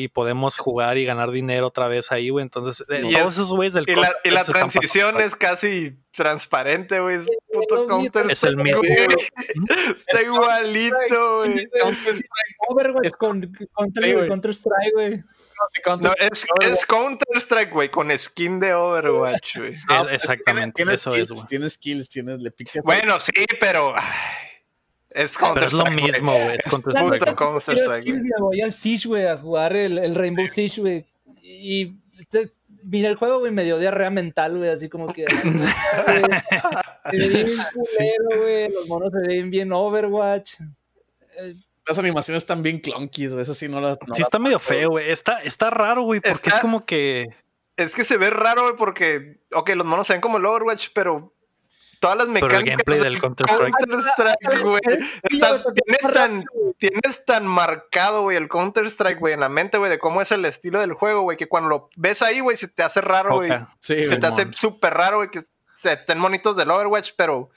y 0.00 0.06
podemos 0.08 0.58
jugar 0.58 0.96
y 0.96 1.04
ganar 1.04 1.32
dinero 1.32 1.66
otra 1.66 1.88
vez 1.88 2.12
ahí, 2.12 2.30
güey. 2.30 2.42
Entonces, 2.44 2.88
eh, 2.88 3.00
Y 3.04 3.12
todos 3.12 3.26
es- 3.28 3.32
esos 3.34 3.48
güeyes 3.50 3.74
del 3.74 3.84
Y 3.88 3.94
la, 3.96 4.14
y 4.22 4.30
transición 4.44 5.06
pasando. 5.14 5.26
es 5.26 5.34
casi 5.34 5.96
transparente, 6.12 7.00
güey. 7.00 7.16
Es 7.16 7.26
puto 7.52 7.74
lo 7.74 7.98
vi, 7.98 8.08
counter. 8.10 8.30
Es 8.30 8.44
el 8.44 8.56
mismo. 8.56 8.80
Está 9.96 10.22
igualito, 10.22 11.36
güey. 11.38 11.66
Es- 13.02 13.16
con 13.16 13.40
Counter, 13.74 14.02
Sí, 14.02 14.12
güey. 14.14 14.28
Counter 14.28 14.50
Strike, 14.52 14.92
güey. 14.94 15.20
No, 16.00 16.12
es, 16.18 16.46
es 16.62 16.86
Counter 16.86 17.36
Strike, 17.36 17.72
güey, 17.72 17.90
con 17.90 18.16
skin 18.16 18.60
de 18.60 18.72
Overwatch, 18.74 19.58
güey. 19.58 19.74
Ah, 19.88 19.98
pues, 20.02 20.14
exactamente, 20.14 20.72
tiene- 20.76 20.92
tiene 20.92 20.94
eso 20.94 21.10
es, 21.14 21.28
güey. 21.28 21.40
Tienes 21.48 21.72
skills, 21.74 22.08
tienes, 22.08 22.38
le 22.38 22.50
picas. 22.50 22.82
Bueno, 22.84 23.18
sí, 23.20 23.32
pero. 23.58 23.92
ay, 23.96 24.49
es 25.10 25.34
Pero 25.34 25.46
Counter 25.46 25.64
es 25.64 25.72
lo 25.72 25.80
Strike. 25.80 26.02
mismo, 26.12 26.32
güey. 26.32 26.56
Es 26.56 26.64
La 26.66 26.70
Counter-Strike. 26.70 27.18
Puto 27.20 27.36
Counter 27.36 27.78
Strike, 27.78 28.22
voy 28.38 28.60
al 28.62 28.72
Siege, 28.72 29.08
güey, 29.08 29.26
a 29.26 29.36
jugar 29.36 29.74
el, 29.76 29.98
el 29.98 30.14
Rainbow 30.14 30.46
Siege, 30.48 30.80
güey. 30.80 31.06
Y 31.42 31.94
este, 32.18 32.50
mira 32.84 33.08
el 33.08 33.16
juego, 33.16 33.40
güey, 33.40 33.50
me 33.52 33.64
dio 33.64 33.78
diarrea 33.78 34.10
mental, 34.10 34.58
güey, 34.58 34.70
así 34.70 34.88
como 34.88 35.12
que. 35.12 35.24
Se 37.10 37.28
ve 37.28 37.44
bien 37.44 37.58
culero, 37.74 38.42
güey. 38.42 38.68
Los 38.72 38.88
monos 38.88 39.12
se 39.12 39.20
ven 39.20 39.50
bien 39.50 39.72
Overwatch. 39.72 40.54
Las 41.86 41.98
animaciones 41.98 42.42
están 42.42 42.62
bien 42.62 42.78
clunkies, 42.78 43.32
güey. 43.32 43.42
Eso 43.42 43.54
sí 43.54 43.68
no 43.68 43.80
las. 43.80 43.98
no 44.06 44.14
Sí, 44.14 44.20
las- 44.20 44.28
está 44.28 44.38
medio 44.38 44.58
feo, 44.58 44.90
güey. 44.90 45.10
Está, 45.10 45.42
está 45.42 45.70
raro, 45.70 46.02
güey, 46.02 46.20
porque 46.20 46.32
Está- 46.48 46.56
es 46.56 46.60
como 46.60 46.84
que. 46.84 47.26
Es 47.76 47.94
que 47.94 48.04
se 48.04 48.16
ve 48.16 48.30
raro, 48.30 48.62
güey, 48.64 48.76
porque. 48.76 49.38
Ok, 49.54 49.70
los 49.70 49.86
monos 49.86 50.06
se 50.06 50.12
ven 50.12 50.20
como 50.20 50.38
el 50.38 50.46
Overwatch, 50.46 50.88
pero. 50.94 51.32
Todas 52.00 52.16
las 52.16 52.26
el 52.28 52.32
mecánicas. 52.32 52.64
gameplay 52.64 52.98
del 53.00 53.20
Counter-Strike. 53.20 53.74
Counter-Strike, 53.78 54.62
güey. 54.62 54.80
Estás- 55.30 55.64
tienes 55.84 56.14
tan, 56.14 56.44
tienes 56.78 57.24
tan 57.26 57.46
marcado, 57.46 58.22
güey, 58.22 58.36
el 58.38 58.48
Counter-Strike, 58.48 59.18
güey, 59.20 59.34
en 59.34 59.40
la 59.40 59.48
mente, 59.50 59.76
güey, 59.78 59.90
de 59.90 59.98
cómo 59.98 60.20
es 60.22 60.32
el 60.32 60.44
estilo 60.46 60.80
del 60.80 60.94
juego, 60.94 61.20
güey, 61.22 61.36
que 61.36 61.46
cuando 61.48 61.68
lo 61.68 61.90
ves 61.96 62.22
ahí, 62.22 62.40
güey, 62.40 62.56
se 62.56 62.68
te 62.68 62.82
hace 62.82 63.00
raro, 63.02 63.36
güey. 63.36 63.50
Sí, 63.78 63.96
Se 64.00 64.06
güey. 64.06 64.20
te 64.20 64.26
hace 64.26 64.46
súper 64.54 64.94
raro, 64.94 65.18
güey, 65.18 65.30
que 65.30 65.42
estén 65.84 66.18
monitos 66.18 66.56
del 66.56 66.70
Overwatch, 66.70 67.12
pero 67.16 67.50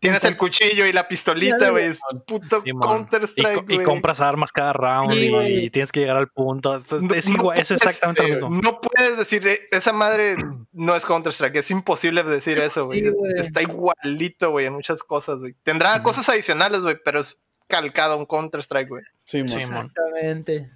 tienes 0.00 0.22
el 0.24 0.36
cuchillo 0.36 0.86
y 0.86 0.92
la 0.92 1.08
pistolita, 1.08 1.70
güey. 1.70 1.86
Es 1.86 2.00
puto. 2.26 2.62
Y, 2.64 2.72
Counter-Strike, 2.72 3.64
co- 3.66 3.72
y 3.72 3.74
güey. 3.76 3.86
compras 3.86 4.20
armas 4.20 4.52
cada 4.52 4.72
round 4.72 5.12
Sí, 5.12 5.32
y, 5.34 5.70
tienes 5.70 5.90
que 5.92 6.00
llegar 6.00 6.16
al 6.16 6.28
punto. 6.28 6.76
Es, 6.76 6.90
No- 7.28 7.34
igual, 7.34 7.58
es 7.58 7.68
puedes, 7.68 7.70
exactamente 7.70 8.24
eh, 8.24 8.36
lo 8.40 8.50
mismo. 8.50 8.62
No 8.62 8.80
puedes 8.80 9.16
decir, 9.18 9.46
eh, 9.46 9.60
esa 9.70 9.92
madre 9.92 10.36
no 10.72 10.94
es 10.94 11.04
Counter-Strike, 11.04 11.56
es 11.56 11.70
imposible 11.70 12.22
decir 12.22 12.58
eso, 12.60 12.86
güey. 12.86 13.02
Sí. 13.02 13.14
Está 13.36 13.62
igualito, 13.62 14.50
güey, 14.50 14.66
en 14.66 14.74
muchas 14.74 15.02
cosas, 15.02 15.40
güey. 15.40 15.54
Tendrá 15.62 16.02
cosas 16.02 16.28
adicionales, 16.28 16.80
güey, 16.82 16.96
pero 17.04 17.20
es 17.20 17.42
calcado 17.66 18.14
a 18.14 18.16
un 18.16 18.26
Counter-Strike, 18.26 18.88
güey. 18.88 19.02
Sí. 19.24 19.38
Exactamente. 19.40 20.70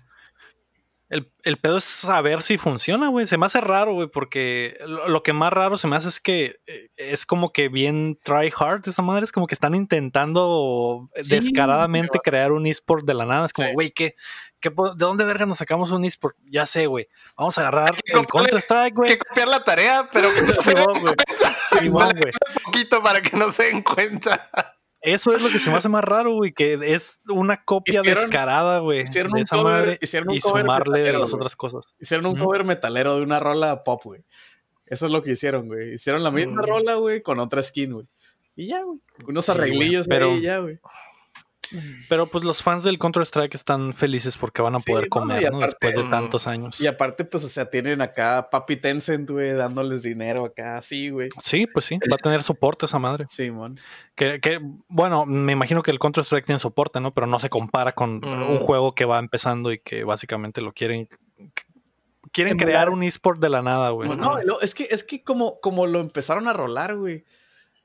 El, 1.12 1.30
el 1.44 1.58
pedo 1.58 1.76
es 1.76 1.84
saber 1.84 2.40
si 2.42 2.56
funciona, 2.56 3.08
güey. 3.08 3.26
Se 3.26 3.36
me 3.36 3.44
hace 3.46 3.60
raro, 3.60 3.92
güey, 3.92 4.08
porque 4.08 4.78
lo, 4.86 5.08
lo 5.08 5.22
que 5.22 5.32
más 5.34 5.52
raro 5.52 5.76
se 5.76 5.86
me 5.86 5.94
hace 5.96 6.08
es 6.08 6.20
que 6.20 6.56
eh, 6.66 6.88
es 6.96 7.26
como 7.26 7.52
que 7.52 7.68
bien 7.68 8.18
try 8.24 8.50
hard 8.58 8.88
esa 8.88 9.02
madre. 9.02 9.24
Es 9.24 9.32
como 9.32 9.46
que 9.46 9.54
están 9.54 9.74
intentando 9.74 11.10
Sí, 11.20 11.28
descaradamente 11.28 12.18
crear 12.24 12.52
un 12.52 12.66
eSport 12.66 13.04
de 13.04 13.14
la 13.14 13.26
nada. 13.26 13.46
Es 13.46 13.52
como, 13.52 13.68
Sí. 13.68 13.74
güey, 13.74 13.90
¿qué, 13.90 14.14
qué 14.58 14.70
¿de 14.70 14.74
dónde 14.96 15.24
verga 15.24 15.44
nos 15.44 15.58
sacamos 15.58 15.90
un 15.90 16.04
eSport? 16.06 16.34
Ya 16.50 16.64
sé, 16.64 16.86
güey. 16.86 17.08
Vamos 17.36 17.58
a 17.58 17.60
agarrar 17.60 17.94
que 18.02 18.18
el 18.18 18.26
Counter-Strike, 18.26 18.82
Hay 18.84 18.90
güey. 18.92 19.10
que 19.10 19.18
copiar 19.18 19.48
la 19.48 19.62
tarea, 19.62 20.08
pero 20.10 20.32
que 20.32 20.40
no 20.42 20.52
se 20.54 20.72
den 20.74 20.84
güey. 21.00 21.14
cuenta. 21.90 22.18
Güey. 22.20 22.32
Un 22.56 22.62
poquito 22.64 23.02
para 23.02 23.20
que 23.20 23.36
no 23.36 23.52
se 23.52 23.64
den 23.64 23.82
cuenta. 23.82 24.50
Eso 25.02 25.34
es 25.34 25.42
lo 25.42 25.48
que 25.50 25.58
se 25.58 25.68
me 25.70 25.76
hace 25.76 25.88
más 25.88 26.04
raro, 26.04 26.32
güey, 26.34 26.52
que 26.52 26.78
es 26.94 27.18
una 27.28 27.62
copia 27.64 28.00
Hicieron- 28.00 28.22
descarada, 28.22 28.78
güey, 28.78 29.02
hicieron 29.02 29.32
de 29.32 29.40
un 29.40 29.44
esa 29.44 29.56
cover- 29.56 29.64
madre 29.72 29.98
hicieron 30.00 30.28
un 30.30 30.36
y 30.36 30.40
cover 30.40 30.60
sumarle 30.62 30.92
de 30.92 30.98
metalero, 31.00 31.18
las 31.20 31.34
otras 31.34 31.56
cosas. 31.56 31.84
Hicieron 31.98 32.26
un 32.26 32.36
cover 32.38 32.64
metalero 32.64 33.16
de 33.16 33.22
una 33.22 33.40
rola 33.40 33.82
pop, 33.84 34.00
güey. 34.04 34.24
Eso 34.86 35.06
es 35.06 35.12
lo 35.12 35.22
que 35.22 35.32
hicieron, 35.32 35.66
güey. 35.66 35.94
Hicieron 35.94 36.22
la 36.22 36.30
misma 36.30 36.62
Mm. 36.62 36.66
rola, 36.66 36.94
güey, 36.96 37.20
con 37.22 37.40
otra 37.40 37.62
skin, 37.62 37.92
güey. 37.92 38.06
Y 38.54 38.66
ya, 38.68 38.82
güey. 38.82 39.00
Unos 39.26 39.46
Sí, 39.46 39.50
arreglillos 39.52 40.06
pero- 40.06 40.26
ahí 40.30 40.38
y 40.38 40.42
ya, 40.42 40.58
güey. 40.58 40.78
Pero 42.08 42.26
pues 42.26 42.44
los 42.44 42.62
fans 42.62 42.84
del 42.84 42.98
Counter-Strike 42.98 43.54
están 43.54 43.92
felices 43.94 44.36
porque 44.36 44.62
van 44.62 44.74
a 44.74 44.78
Sí, 44.78 44.90
poder 44.90 45.04
no, 45.04 45.10
comer, 45.10 45.50
¿no? 45.52 45.58
Después 45.58 45.94
de 45.94 46.02
Mm. 46.04 46.10
tantos 46.10 46.46
años. 46.46 46.80
Y 46.80 46.86
aparte, 46.86 47.24
pues, 47.24 47.44
o 47.44 47.48
sea, 47.48 47.70
tienen 47.70 48.00
acá 48.00 48.48
Papi 48.50 48.76
Tencent, 48.76 49.30
güey, 49.30 49.52
dándoles 49.52 50.02
dinero 50.02 50.44
acá, 50.44 50.76
así, 50.78 51.10
güey. 51.10 51.30
Sí, 51.42 51.66
pues 51.66 51.84
sí, 51.86 51.96
va 52.10 52.14
a 52.18 52.22
tener 52.22 52.42
soporte 52.42 52.86
esa 52.86 52.98
madre. 52.98 53.24
Simón. 53.28 53.78
Que, 54.14 54.40
que, 54.40 54.58
bueno, 54.88 55.24
me 55.26 55.52
imagino 55.52 55.82
que 55.82 55.90
el 55.90 55.98
Counter-Strike 55.98 56.44
tiene 56.46 56.58
soporte, 56.58 57.00
¿no? 57.00 57.12
Pero 57.14 57.26
no 57.26 57.38
se 57.38 57.48
compara 57.50 57.92
con 57.94 58.16
Mm. 58.18 58.50
un 58.50 58.58
juego 58.58 58.94
que 58.94 59.04
va 59.04 59.18
empezando 59.18 59.72
y 59.72 59.78
que 59.78 60.04
básicamente 60.04 60.60
lo 60.60 60.72
quieren. 60.72 61.08
Quieren 62.32 62.56
crear 62.56 62.88
un 62.88 63.02
eSport 63.02 63.40
de 63.40 63.50
la 63.50 63.60
nada, 63.60 63.90
güey. 63.90 64.08
No, 64.08 64.16
no, 64.46 64.60
es 64.62 64.74
que, 64.74 64.84
es 64.84 65.04
que 65.04 65.22
como, 65.22 65.60
como 65.60 65.86
lo 65.86 66.00
empezaron 66.00 66.48
a 66.48 66.52
rolar, 66.54 66.96
güey. 66.96 67.24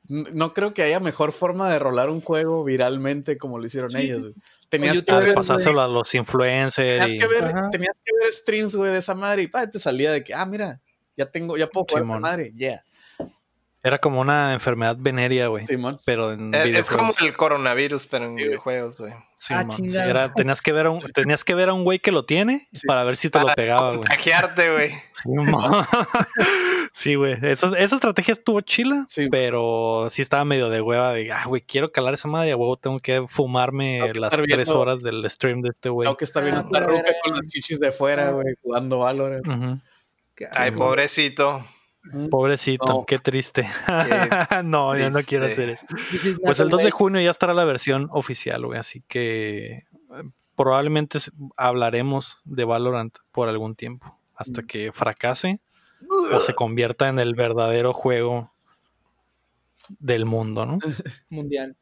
No 0.09 0.53
creo 0.53 0.73
que 0.73 0.83
haya 0.83 0.99
mejor 0.99 1.31
forma 1.33 1.69
de 1.69 1.79
rolar 1.79 2.09
un 2.09 2.21
juego 2.21 2.63
viralmente 2.63 3.37
como 3.37 3.59
lo 3.59 3.65
hicieron 3.65 3.91
Sí. 3.91 3.97
ellos, 3.97 4.21
güey. 4.23 4.35
Tenías 4.69 5.03
que 5.03 5.13
ver, 5.15 5.33
pasárselo 5.33 5.81
a 5.81 5.87
los 5.87 6.13
influencers. 6.15 7.03
tenías 7.05 7.09
y- 7.15 7.17
que 7.17 7.27
ver, 7.27 7.43
Ajá. 7.45 7.69
tenías 7.69 8.01
que 8.03 8.11
ver 8.21 8.31
streams, 8.31 8.75
güey, 8.75 8.91
de 8.91 8.99
esa 8.99 9.15
madre 9.15 9.43
y 9.43 9.47
pa, 9.47 9.69
te 9.69 9.79
salía 9.79 10.11
de 10.11 10.23
que, 10.23 10.33
ah, 10.33 10.45
mira, 10.45 10.79
ya 11.15 11.25
tengo, 11.25 11.57
ya 11.57 11.67
puedo 11.67 11.85
jugar 11.89 12.03
esa 12.03 12.07
Simón. 12.09 12.21
madre, 12.21 12.53
yeah. 12.55 12.81
Era 13.87 13.99
como 13.99 14.19
una 14.21 14.53
enfermedad 14.53 14.97
venérea, 14.99 15.47
güey. 15.47 15.65
Simón. 15.65 15.99
Pero 16.05 16.33
en 16.33 16.53
Es, 16.53 16.65
es 16.65 16.89
como 16.91 17.13
el 17.21 17.35
coronavirus, 17.37 18.05
pero 18.07 18.25
en 18.25 18.37
Sí, 18.37 18.43
videojuegos, 18.45 18.99
güey. 18.99 19.13
Sí, 19.37 19.53
Ah. 19.53 19.65
Era- 20.03 20.33
tenías, 20.33 20.61
que 20.61 20.71
ver 20.73 20.87
a 20.87 20.89
un, 20.89 20.99
tenías 21.13 21.43
que 21.43 21.53
ver 21.55 21.69
a 21.69 21.73
un 21.73 21.83
güey 21.83 21.99
que 21.99 22.11
lo 22.11 22.25
tiene 22.25 22.67
Sí. 22.73 22.85
para 22.87 23.03
ver 23.03 23.15
si 23.17 23.29
te 23.29 23.39
lo 23.39 23.45
pegaba, 23.47 23.89
güey. 23.89 23.99
Contagiarte, 23.99 24.71
güey. 24.71 24.91
Sí, 26.93 27.13
güey. 27.15 27.33
Esa, 27.43 27.67
esa 27.77 27.95
estrategia 27.95 28.31
estuvo 28.33 28.59
chila, 28.61 29.05
Sí. 29.07 29.27
pero 29.29 30.07
sí 30.09 30.21
estaba 30.23 30.43
medio 30.45 30.69
de 30.69 30.81
hueva 30.81 31.13
de, 31.13 31.31
ah, 31.31 31.43
güey, 31.45 31.61
quiero 31.61 31.91
calar 31.91 32.15
esa 32.15 32.27
madre, 32.27 32.55
huevo, 32.55 32.75
tengo 32.77 32.99
que 32.99 33.23
fumarme 33.27 33.99
Tengo 34.01 34.13
que 34.13 34.19
las 34.19 34.31
tres 34.31 34.47
viendo- 34.47 34.79
horas 34.79 35.03
del 35.03 35.29
stream 35.29 35.61
de 35.61 35.69
este 35.69 35.89
güey. 35.89 36.05
Tengo 36.07 36.17
que 36.17 36.25
estar 36.25 36.43
viendo 36.43 36.61
Ah, 36.61 36.65
esta 36.65 36.79
ruca 36.87 37.11
con 37.23 37.33
las 37.33 37.41
chichis 37.47 37.79
de 37.79 37.91
fuera, 37.91 38.31
güey, 38.31 38.55
jugando 38.63 38.99
Valorant. 38.99 39.79
Ay, 40.53 40.71
pobrecito. 40.71 41.63
Pobrecito, 42.29 42.87
No. 42.87 43.05
qué 43.05 43.17
triste. 43.19 43.69
no, 44.63 44.97
ya 44.97 45.09
no 45.09 45.19
quiero 45.23 45.45
hacer 45.45 45.77
triste. 45.77 46.29
eso. 46.29 46.39
Pues 46.43 46.59
el 46.59 46.69
2 46.69 46.83
de 46.83 46.91
junio 46.91 47.21
ya 47.21 47.31
estará 47.31 47.53
la 47.53 47.65
versión 47.65 48.09
oficial, 48.11 48.65
güey, 48.65 48.79
así 48.79 49.03
que 49.07 49.67
eh, 49.67 49.85
probablemente 50.55 51.19
hablaremos 51.55 52.41
de 52.45 52.65
Valorant 52.65 53.17
por 53.31 53.49
algún 53.49 53.75
tiempo, 53.75 54.19
hasta 54.35 54.63
que 54.63 54.91
fracase 54.91 55.59
o 56.33 56.41
se 56.41 56.53
convierta 56.53 57.07
en 57.07 57.19
el 57.19 57.35
verdadero 57.35 57.93
juego 57.93 58.51
del 59.99 60.25
mundo, 60.25 60.65
¿no? 60.65 60.77
mundial. 61.29 61.75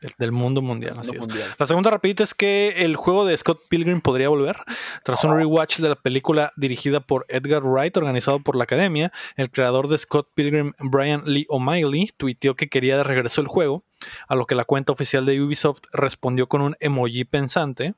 Del- 0.00 0.14
Del 0.18 0.32
mundo 0.32 0.62
mundial, 0.62 0.98
así 0.98 1.08
Mundo 1.12 1.24
es. 1.24 1.28
mundial. 1.28 1.54
La 1.58 1.66
segunda 1.66 1.90
rapidita 1.90 2.24
es 2.24 2.32
que 2.34 2.84
el 2.84 2.96
juego 2.96 3.26
de 3.26 3.36
Scott 3.36 3.60
Pilgrim 3.68 4.00
podría 4.00 4.28
volver. 4.30 4.56
Tras 5.04 5.22
un 5.24 5.36
rewatch 5.36 5.78
de 5.78 5.90
la 5.90 5.94
película 5.94 6.52
dirigida 6.56 7.00
por 7.00 7.26
Edgar 7.28 7.62
Wright, 7.62 7.96
organizado 7.98 8.40
por 8.40 8.56
la 8.56 8.64
Academia, 8.64 9.12
el 9.36 9.50
creador 9.50 9.88
de 9.88 9.98
Scott 9.98 10.28
Pilgrim, 10.34 10.72
Brian 10.78 11.22
Lee 11.26 11.44
O'Malley, 11.50 12.10
tuiteó 12.16 12.54
que 12.56 12.68
quería 12.68 12.96
de 12.96 13.04
regreso 13.04 13.40
el 13.42 13.46
juego, 13.46 13.82
a 14.26 14.34
lo 14.34 14.46
que 14.46 14.54
la 14.54 14.64
cuenta 14.64 14.92
oficial 14.92 15.26
de 15.26 15.40
Ubisoft 15.42 15.80
respondió 15.92 16.48
con 16.48 16.62
un 16.62 16.76
emoji 16.80 17.24
pensante. 17.24 17.94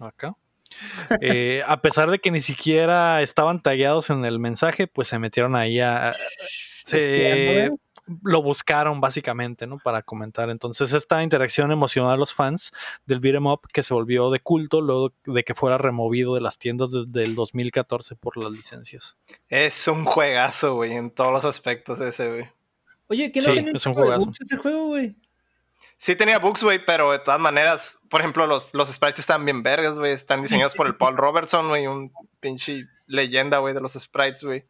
Acá. 0.00 0.34
Eh, 1.20 1.62
a 1.66 1.80
pesar 1.82 2.10
de 2.10 2.20
que 2.20 2.30
ni 2.30 2.40
siquiera 2.40 3.22
estaban 3.22 3.60
tagueados 3.62 4.08
en 4.10 4.24
el 4.24 4.38
mensaje, 4.38 4.86
pues 4.86 5.08
se 5.08 5.18
metieron 5.18 5.56
ahí 5.56 5.80
a... 5.80 6.12
se- 6.12 6.96
Espiando, 6.96 7.52
¿eh? 7.52 7.70
Lo 8.22 8.42
buscaron 8.42 9.00
básicamente, 9.00 9.66
¿no? 9.66 9.78
Para 9.78 10.02
comentar. 10.02 10.50
Entonces, 10.50 10.92
esta 10.92 11.22
interacción 11.22 11.70
emocionó 11.72 12.10
a 12.10 12.16
los 12.16 12.34
fans 12.34 12.72
del 13.06 13.20
beat'em 13.20 13.46
up 13.46 13.60
que 13.72 13.82
se 13.82 13.94
volvió 13.94 14.30
de 14.30 14.40
culto 14.40 14.80
luego 14.80 15.12
de 15.26 15.44
que 15.44 15.54
fuera 15.54 15.78
removido 15.78 16.34
de 16.34 16.40
las 16.40 16.58
tiendas 16.58 16.90
desde 16.90 17.24
el 17.24 17.34
2014 17.34 18.16
por 18.16 18.36
las 18.36 18.52
licencias. 18.52 19.16
Es 19.48 19.86
un 19.88 20.04
juegazo, 20.04 20.74
güey, 20.74 20.92
en 20.94 21.10
todos 21.10 21.32
los 21.32 21.44
aspectos 21.44 22.00
ese, 22.00 22.28
güey. 22.28 22.48
Oye, 23.08 23.32
¿qué 23.32 23.40
Sí, 23.42 23.48
no 23.48 23.52
tiene 23.54 23.72
es 23.74 23.86
un 23.86 23.94
juegazo. 23.94 24.26
bugs 24.26 24.40
ese 24.40 24.56
juego, 24.56 24.86
güey? 24.86 25.16
Sí 25.98 26.16
tenía 26.16 26.38
bugs, 26.38 26.62
güey, 26.62 26.84
pero 26.84 27.12
de 27.12 27.18
todas 27.18 27.40
maneras, 27.40 27.98
por 28.08 28.20
ejemplo, 28.20 28.46
los, 28.46 28.72
los 28.72 28.88
sprites 28.88 29.20
están 29.20 29.44
bien 29.44 29.62
vergas, 29.62 29.98
güey. 29.98 30.12
Están 30.12 30.40
diseñados 30.42 30.74
por 30.74 30.86
el 30.86 30.96
Paul 30.96 31.16
Robertson, 31.16 31.68
güey, 31.68 31.86
un 31.86 32.10
pinche 32.40 32.86
leyenda, 33.06 33.58
güey, 33.58 33.74
de 33.74 33.80
los 33.80 33.92
sprites, 33.92 34.42
güey. 34.44 34.64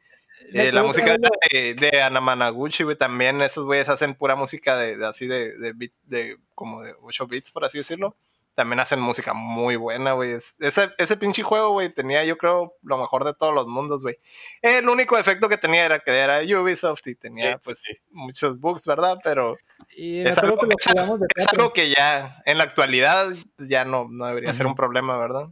Eh, 0.52 0.72
la 0.72 0.82
música 0.82 1.16
de, 1.52 1.74
de 1.74 2.02
Anamanaguchi, 2.02 2.82
güey, 2.84 2.96
también 2.96 3.40
esos 3.42 3.64
güeyes 3.66 3.88
hacen 3.88 4.14
pura 4.14 4.34
música 4.36 4.76
de, 4.76 4.96
de 4.96 5.06
así 5.06 5.26
de, 5.26 5.56
de, 5.58 5.74
beat- 5.74 5.92
de 6.04 6.38
como 6.54 6.82
de 6.82 6.94
8 7.02 7.26
bits, 7.26 7.52
por 7.52 7.64
así 7.64 7.78
decirlo. 7.78 8.16
También 8.56 8.80
hacen 8.80 9.00
música 9.00 9.32
muy 9.32 9.76
buena, 9.76 10.12
güey. 10.12 10.32
Es- 10.32 10.54
Ese, 10.60 10.90
ese 10.98 11.16
pinche 11.16 11.42
juego, 11.42 11.70
güey, 11.70 11.88
tenía 11.88 12.24
yo 12.24 12.36
creo 12.36 12.74
lo 12.82 12.98
mejor 12.98 13.24
de 13.24 13.32
todos 13.32 13.54
los 13.54 13.66
mundos, 13.68 14.02
güey. 14.02 14.18
El 14.60 14.88
único 14.88 15.16
defecto 15.16 15.48
que 15.48 15.56
tenía 15.56 15.84
era 15.84 16.00
que 16.00 16.10
era 16.10 16.40
Ubisoft 16.60 17.06
y 17.06 17.14
tenía 17.14 17.52
Sí, 17.52 17.58
pues 17.64 17.78
sí. 17.82 17.94
muchos 18.10 18.58
bugs, 18.58 18.86
¿verdad? 18.86 19.18
Pero 19.22 19.56
Y 19.96 20.20
es 20.26 20.36
algo, 20.38 20.58
que 20.58 20.66
lo 20.66 20.72
es 20.76 20.86
es 21.36 21.46
algo 21.52 21.72
que 21.72 21.90
ya 21.90 22.42
en 22.44 22.58
la 22.58 22.64
actualidad 22.64 23.28
pues, 23.56 23.68
ya 23.68 23.84
no, 23.84 24.08
no 24.10 24.26
debería 24.26 24.52
ser 24.52 24.66
un 24.66 24.74
problema, 24.74 25.16
¿verdad? 25.16 25.46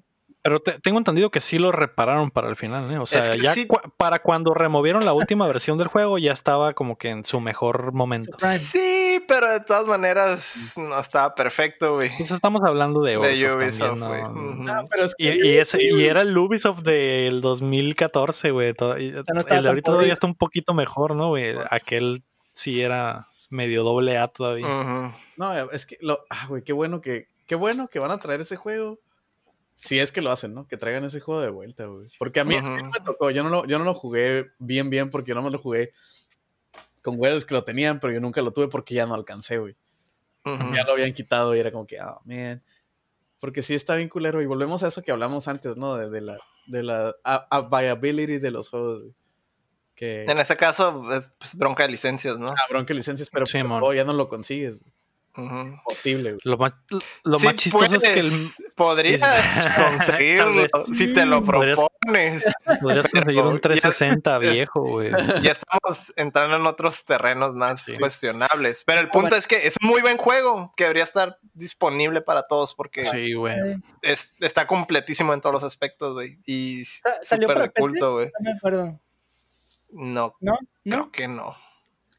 Pero 0.48 0.60
te- 0.60 0.80
tengo 0.80 0.96
entendido 0.96 1.30
que 1.30 1.40
sí 1.40 1.58
lo 1.58 1.72
repararon 1.72 2.30
para 2.30 2.48
el 2.48 2.56
final, 2.56 2.90
¿eh? 2.90 2.96
O 2.98 3.04
sea, 3.04 3.18
Es 3.20 3.28
que 3.36 3.38
ya 3.42 3.52
sí- 3.52 3.68
para 3.98 4.20
cuando 4.20 4.54
removieron 4.54 5.04
la 5.04 5.12
última 5.12 5.46
versión 5.46 5.76
del 5.76 5.88
juego 5.88 6.16
ya 6.16 6.32
estaba 6.32 6.72
como 6.72 6.96
que 6.96 7.10
en 7.10 7.22
su 7.22 7.38
mejor 7.38 7.92
momento. 7.92 8.34
Sí, 8.58 9.22
pero 9.28 9.50
de 9.52 9.60
todas 9.60 9.86
maneras 9.86 10.72
no 10.78 10.98
estaba 10.98 11.34
perfecto, 11.34 11.96
güey. 11.96 12.10
Pues 12.16 12.30
estamos 12.30 12.62
hablando 12.62 13.02
de 13.02 13.18
Ubisoft, 13.18 13.58
De 13.58 13.64
Ubisoft, 13.66 14.00
también, 14.00 14.32
güey. 14.32 14.54
¿no? 14.54 14.74
No, 14.74 14.88
pero 14.90 15.04
es 15.04 15.14
que 15.14 15.24
Y, 15.24 15.46
y 15.48 15.58
ese, 15.58 15.78
y 15.82 16.06
era 16.06 16.22
el 16.22 16.36
Ubisoft 16.38 16.80
del 16.80 17.42
2014, 17.42 18.50
güey. 18.50 18.72
to- 18.72 18.98
y- 18.98 19.10
no 19.12 19.20
El 19.48 19.62
de 19.62 19.68
ahorita 19.68 19.90
todavía 19.90 20.14
está 20.14 20.26
un 20.26 20.34
poquito 20.34 20.72
mejor, 20.72 21.14
¿no, 21.14 21.28
güey? 21.28 21.54
Aquel 21.70 22.22
sí 22.54 22.80
era 22.80 23.26
medio 23.50 23.82
doble 23.82 24.16
A 24.16 24.28
todavía. 24.28 24.66
No, 25.36 25.52
es 25.72 25.84
que 25.84 25.96
lo, 26.00 26.20
ah, 26.30 26.46
güey, 26.48 26.62
qué 26.62 26.72
bueno 26.72 27.02
que, 27.02 27.26
qué 27.46 27.54
bueno 27.54 27.88
que 27.88 27.98
van 27.98 28.12
a 28.12 28.18
traer 28.18 28.40
ese 28.40 28.56
juego. 28.56 28.98
Si 29.80 30.00
es 30.00 30.10
que 30.10 30.20
lo 30.22 30.32
hacen, 30.32 30.54
¿no? 30.54 30.66
Que 30.66 30.76
traigan 30.76 31.04
ese 31.04 31.20
juego 31.20 31.40
de 31.40 31.50
vuelta, 31.50 31.86
güey. 31.86 32.10
Porque 32.18 32.40
a 32.40 32.44
mí, 32.44 32.56
a 32.56 32.62
me 32.62 32.90
tocó, 33.04 33.30
yo 33.30 33.44
no, 33.44 33.48
lo, 33.48 33.64
yo 33.64 33.78
no 33.78 33.84
lo 33.84 33.94
jugué 33.94 34.50
bien, 34.58 34.90
bien, 34.90 35.08
porque 35.08 35.28
yo 35.28 35.34
no 35.36 35.42
me 35.42 35.50
lo 35.50 35.58
jugué 35.58 35.92
con 37.02 37.16
güeyes 37.16 37.44
que 37.44 37.54
lo 37.54 37.62
tenían, 37.62 38.00
pero 38.00 38.12
yo 38.12 38.20
nunca 38.20 38.42
lo 38.42 38.50
tuve 38.52 38.66
porque 38.66 38.94
ya 38.94 39.06
no 39.06 39.14
alcancé, 39.14 39.58
güey. 39.58 39.76
Ya 40.74 40.82
lo 40.84 40.92
habían 40.92 41.12
quitado 41.12 41.54
y 41.54 41.58
era 41.60 41.70
como 41.70 41.86
que, 41.86 41.98
ah, 42.00 42.18
man. 42.24 42.62
Porque 43.38 43.62
sí 43.62 43.74
está 43.74 43.94
bien 43.94 44.08
culero. 44.08 44.42
Y 44.42 44.46
volvemos 44.46 44.82
a 44.82 44.88
eso 44.88 45.02
que 45.02 45.12
hablamos 45.12 45.46
antes, 45.46 45.76
¿no? 45.76 45.94
De, 45.96 46.10
de 46.10 46.22
la, 46.22 46.38
de 46.66 46.82
la 46.82 47.14
a- 47.22 47.46
a- 47.50 47.68
viability 47.68 48.38
de 48.38 48.50
los 48.50 48.68
juegos, 48.70 49.02
güey. 49.02 49.14
Que 49.94 50.24
En 50.24 50.38
ese 50.38 50.56
caso, 50.56 51.04
es 51.12 51.30
pues, 51.38 51.54
bronca 51.54 51.84
de 51.84 51.90
licencias, 51.90 52.38
¿no? 52.38 52.52
cabrón 52.54 52.84
que 52.86 52.94
licencias, 52.94 53.30
pero 53.30 53.46
Sí, 53.46 53.60
todo 53.62 53.92
ya 53.94 54.04
no 54.04 54.12
lo 54.12 54.28
consigues. 54.28 54.84
Ujú. 55.38 55.80
Posible, 55.84 56.30
güey. 56.32 56.40
Lo 56.42 56.58
más, 56.58 56.72
lo 57.22 57.38
Sí 57.38 57.44
más 57.46 57.54
chistoso 57.56 57.94
es 57.94 58.02
que 58.02 58.18
el, 58.18 58.30
podrías 58.74 59.20
conseguirlo 59.76 60.66
si 60.92 61.14
te 61.14 61.24
lo 61.26 61.44
propones. 61.44 61.88
podrías 62.82 63.06
conseguir 63.08 63.42
un 63.42 63.54
ya- 63.56 63.60
360 63.60 64.38
es- 64.38 64.50
viejo, 64.52 64.80
güey. 64.82 65.12
Ya 65.42 65.52
estamos 65.52 66.12
entrando 66.16 66.56
en 66.56 66.66
otros 66.66 67.04
terrenos 67.04 67.54
más 67.54 67.84
Sí. 67.84 67.96
cuestionables. 67.98 68.82
Pero 68.84 69.00
el 69.00 69.10
punto 69.10 69.36
es 69.36 69.46
que 69.46 69.66
es 69.66 69.76
un 69.80 69.88
muy 69.88 70.00
buen 70.02 70.16
juego 70.16 70.72
que 70.76 70.84
debería 70.84 71.04
estar 71.04 71.38
disponible 71.54 72.20
para 72.20 72.42
todos 72.42 72.74
porque 72.74 73.04
Sí, 73.04 73.34
güey. 73.34 73.54
Es, 74.02 74.32
está 74.40 74.66
completísimo 74.66 75.32
en 75.34 75.40
todos 75.40 75.54
los 75.54 75.62
aspectos, 75.64 76.14
güey. 76.14 76.38
Y 76.46 76.84
Sa- 76.84 77.18
¿salió 77.22 77.42
súper 77.48 77.54
para 77.54 77.66
de 77.66 77.70
PC? 77.70 77.80
culto, 77.80 78.12
güey. 78.14 78.26
No 78.26 78.50
me 78.50 78.56
acuerdo. 78.56 79.00
No, 79.90 80.34
¿No? 80.40 80.58
¿No? 80.84 80.96
creo 80.96 81.12
que 81.12 81.28
no. 81.28 81.56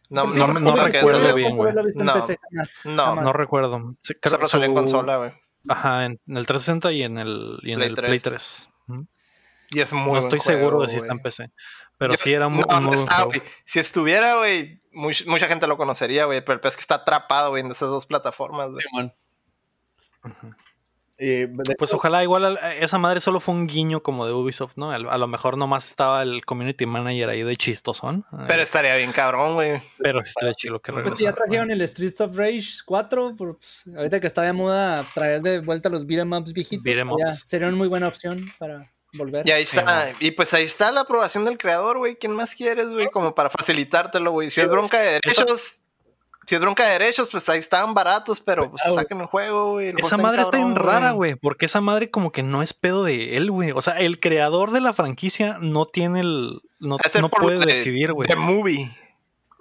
No, 0.10 0.24
Porque 0.26 0.39
no, 0.39 0.47
no- 0.47 0.76
recuerdo 0.76 1.28
no 1.28 1.36
bien, 1.36 1.55
güey. 1.55 1.74
No. 1.95 2.14
PC, 2.16 2.39
jamás, 2.51 2.86
No, 2.86 3.03
jamás. 3.05 3.26
No 3.26 3.34
recuerdo. 3.34 3.95
Sí, 4.01 4.14
creo- 4.16 4.36
Solo 4.36 4.47
salió 4.47 4.66
en 4.66 4.74
consola, 4.74 5.18
güey. 5.18 5.32
Ajá, 5.68 6.05
en, 6.05 6.20
en 6.28 6.38
el 6.38 6.45
360 6.47 6.91
y 6.93 7.03
en 7.03 7.18
el, 7.20 7.60
y 7.62 7.72
en 7.74 7.78
Play 7.78 7.89
el 7.89 7.95
Play 7.95 8.20
3. 8.20 8.22
3. 8.24 8.70
Ujú. 8.88 9.07
Y 9.72 9.80
es 9.82 9.93
muy 9.93 10.01
No 10.03 10.10
buen 10.10 10.24
estoy 10.24 10.39
juego, 10.39 10.60
seguro 10.60 10.82
de 10.82 10.89
si 10.89 10.95
está 10.95 11.14
en 11.14 11.20
PC. 11.20 11.51
Pero 11.99 12.14
Yo- 12.14 12.18
sí 12.18 12.34
era 12.34 12.47
muy, 12.47 12.64
no, 12.68 12.78
un 12.78 12.84
muy 12.86 12.88
buen 12.95 12.99
está, 12.99 13.16
juego. 13.24 13.43
Si 13.66 13.80
estuviera, 13.80 14.36
güey, 14.38 14.82
much- 14.91 15.28
mucha 15.28 15.47
gente 15.47 15.68
lo 15.68 15.78
conocería, 15.78 16.26
güey. 16.26 16.41
Pero 16.41 16.53
el 16.53 16.60
pez 16.60 16.76
que 16.76 16.82
está 16.82 16.95
atrapado, 16.95 17.51
güey, 17.51 17.62
en 17.64 17.70
esas 17.72 17.89
dos 17.89 18.05
plataformas. 18.07 18.76
Simón. 18.78 19.12
Ujú. 20.24 20.47
Y 20.47 20.69
de 21.20 21.76
Pues 21.78 21.94
ojalá 21.94 22.24
igual 22.24 22.46
al- 22.46 22.60
esa 22.80 22.98
madre 22.98 23.20
solo 23.20 23.40
fue 23.40 23.54
un 23.54 23.68
guiño 23.68 24.02
como 24.02 24.26
de 24.26 24.32
Ubisoft, 24.34 24.74
¿no? 24.78 24.92
A, 24.92 24.98
lo 25.00 25.28
mejor 25.28 25.58
nomás 25.58 25.90
estaba 25.90 26.22
el 26.24 26.46
community 26.46 26.86
manager 26.86 27.30
ahí 27.30 27.44
de 27.44 27.58
chistosón. 27.58 28.26
eh, 28.32 28.46
Pero 28.48 28.64
estaría 28.64 28.96
bien 28.96 29.12
cabrón, 29.12 29.56
güey. 29.56 29.82
pero 30.00 30.22
estaría 30.22 30.54
chido 30.54 30.80
que 30.80 30.92
Pues 30.94 31.04
regresara. 31.04 31.18
si 31.18 31.24
ya 31.26 31.34
trajeron 31.34 31.72
el 31.72 31.88
Streets 31.88 32.22
of 32.22 32.38
Rage 32.38 32.70
4, 32.86 33.36
pues, 33.38 33.84
ahorita 33.96 34.20
que 34.20 34.28
está 34.28 34.44
de 34.44 34.54
moda 34.54 35.06
traer 35.14 35.42
de 35.42 35.60
vuelta 35.60 35.90
los 35.90 36.06
beat'em 36.06 36.32
ups 36.32 36.54
viejitos, 36.54 36.84
Beat'em 36.84 37.10
ya 37.10 37.32
ups. 37.32 37.44
sería 37.46 37.68
una 37.68 37.78
muy 37.78 37.88
buena 37.90 38.08
opción 38.08 38.46
para 38.58 38.92
volver. 39.14 39.48
Y 39.48 39.52
ahí 39.52 39.66
Sí, 39.66 39.78
está. 39.78 40.12
Y 40.20 40.32
pues 40.32 40.54
ahí 40.54 40.64
está 40.64 40.92
la 40.92 41.02
aprobación 41.02 41.44
del 41.44 41.58
creador, 41.58 41.98
güey. 41.98 42.16
¿Quién 42.16 42.34
más 42.34 42.56
quieres, 42.56 42.90
güey? 42.90 43.08
Como 43.08 43.34
para 43.36 43.50
facilitártelo, 43.50 44.32
güey. 44.32 44.50
Si 44.52 44.62
es 44.62 44.70
bronca 44.70 45.00
de 45.00 45.20
derechos. 45.22 45.82
Si 46.50 46.56
es 46.56 46.62
bronca 46.62 46.84
de 46.88 46.93
derechos, 46.93 47.30
pues 47.30 47.47
ahí 47.47 47.60
estaban 47.60 47.93
baratos, 47.93 48.39
pero 48.39 48.72
pues 48.72 48.82
Ah, 48.84 48.95
saquen 48.95 49.22
el 49.22 49.28
juego, 49.28 49.74
güey. 49.74 49.89
el 49.89 50.00
Esa 50.00 50.16
en 50.16 50.22
madre 50.24 50.41
está 50.41 50.58
bien 50.58 50.74
cabrón, 50.74 50.88
rara, 50.88 51.12
güey, 51.12 51.36
porque 51.36 51.68
esa 51.68 51.80
madre 51.80 52.10
como 52.10 52.32
que 52.32 52.41
no 52.41 52.64
es 52.64 52.74
pedo 52.74 53.04
de 53.04 53.38
él, 53.38 53.52
güey. 53.52 53.70
O 53.72 53.82
sea, 53.82 54.00
el 54.00 54.20
creador 54.20 54.72
de 54.72 54.82
la 54.82 54.91
franquicia 54.93 55.60
no 55.62 55.86
tiene 55.86 56.22
el... 56.22 56.62
No, 56.80 56.97
de 56.97 57.22
no 57.22 57.30
puede 57.30 57.60
de- 57.60 57.66
decidir, 57.68 58.14
güey. 58.14 58.28
The 58.28 58.36
Movie. 58.36 58.89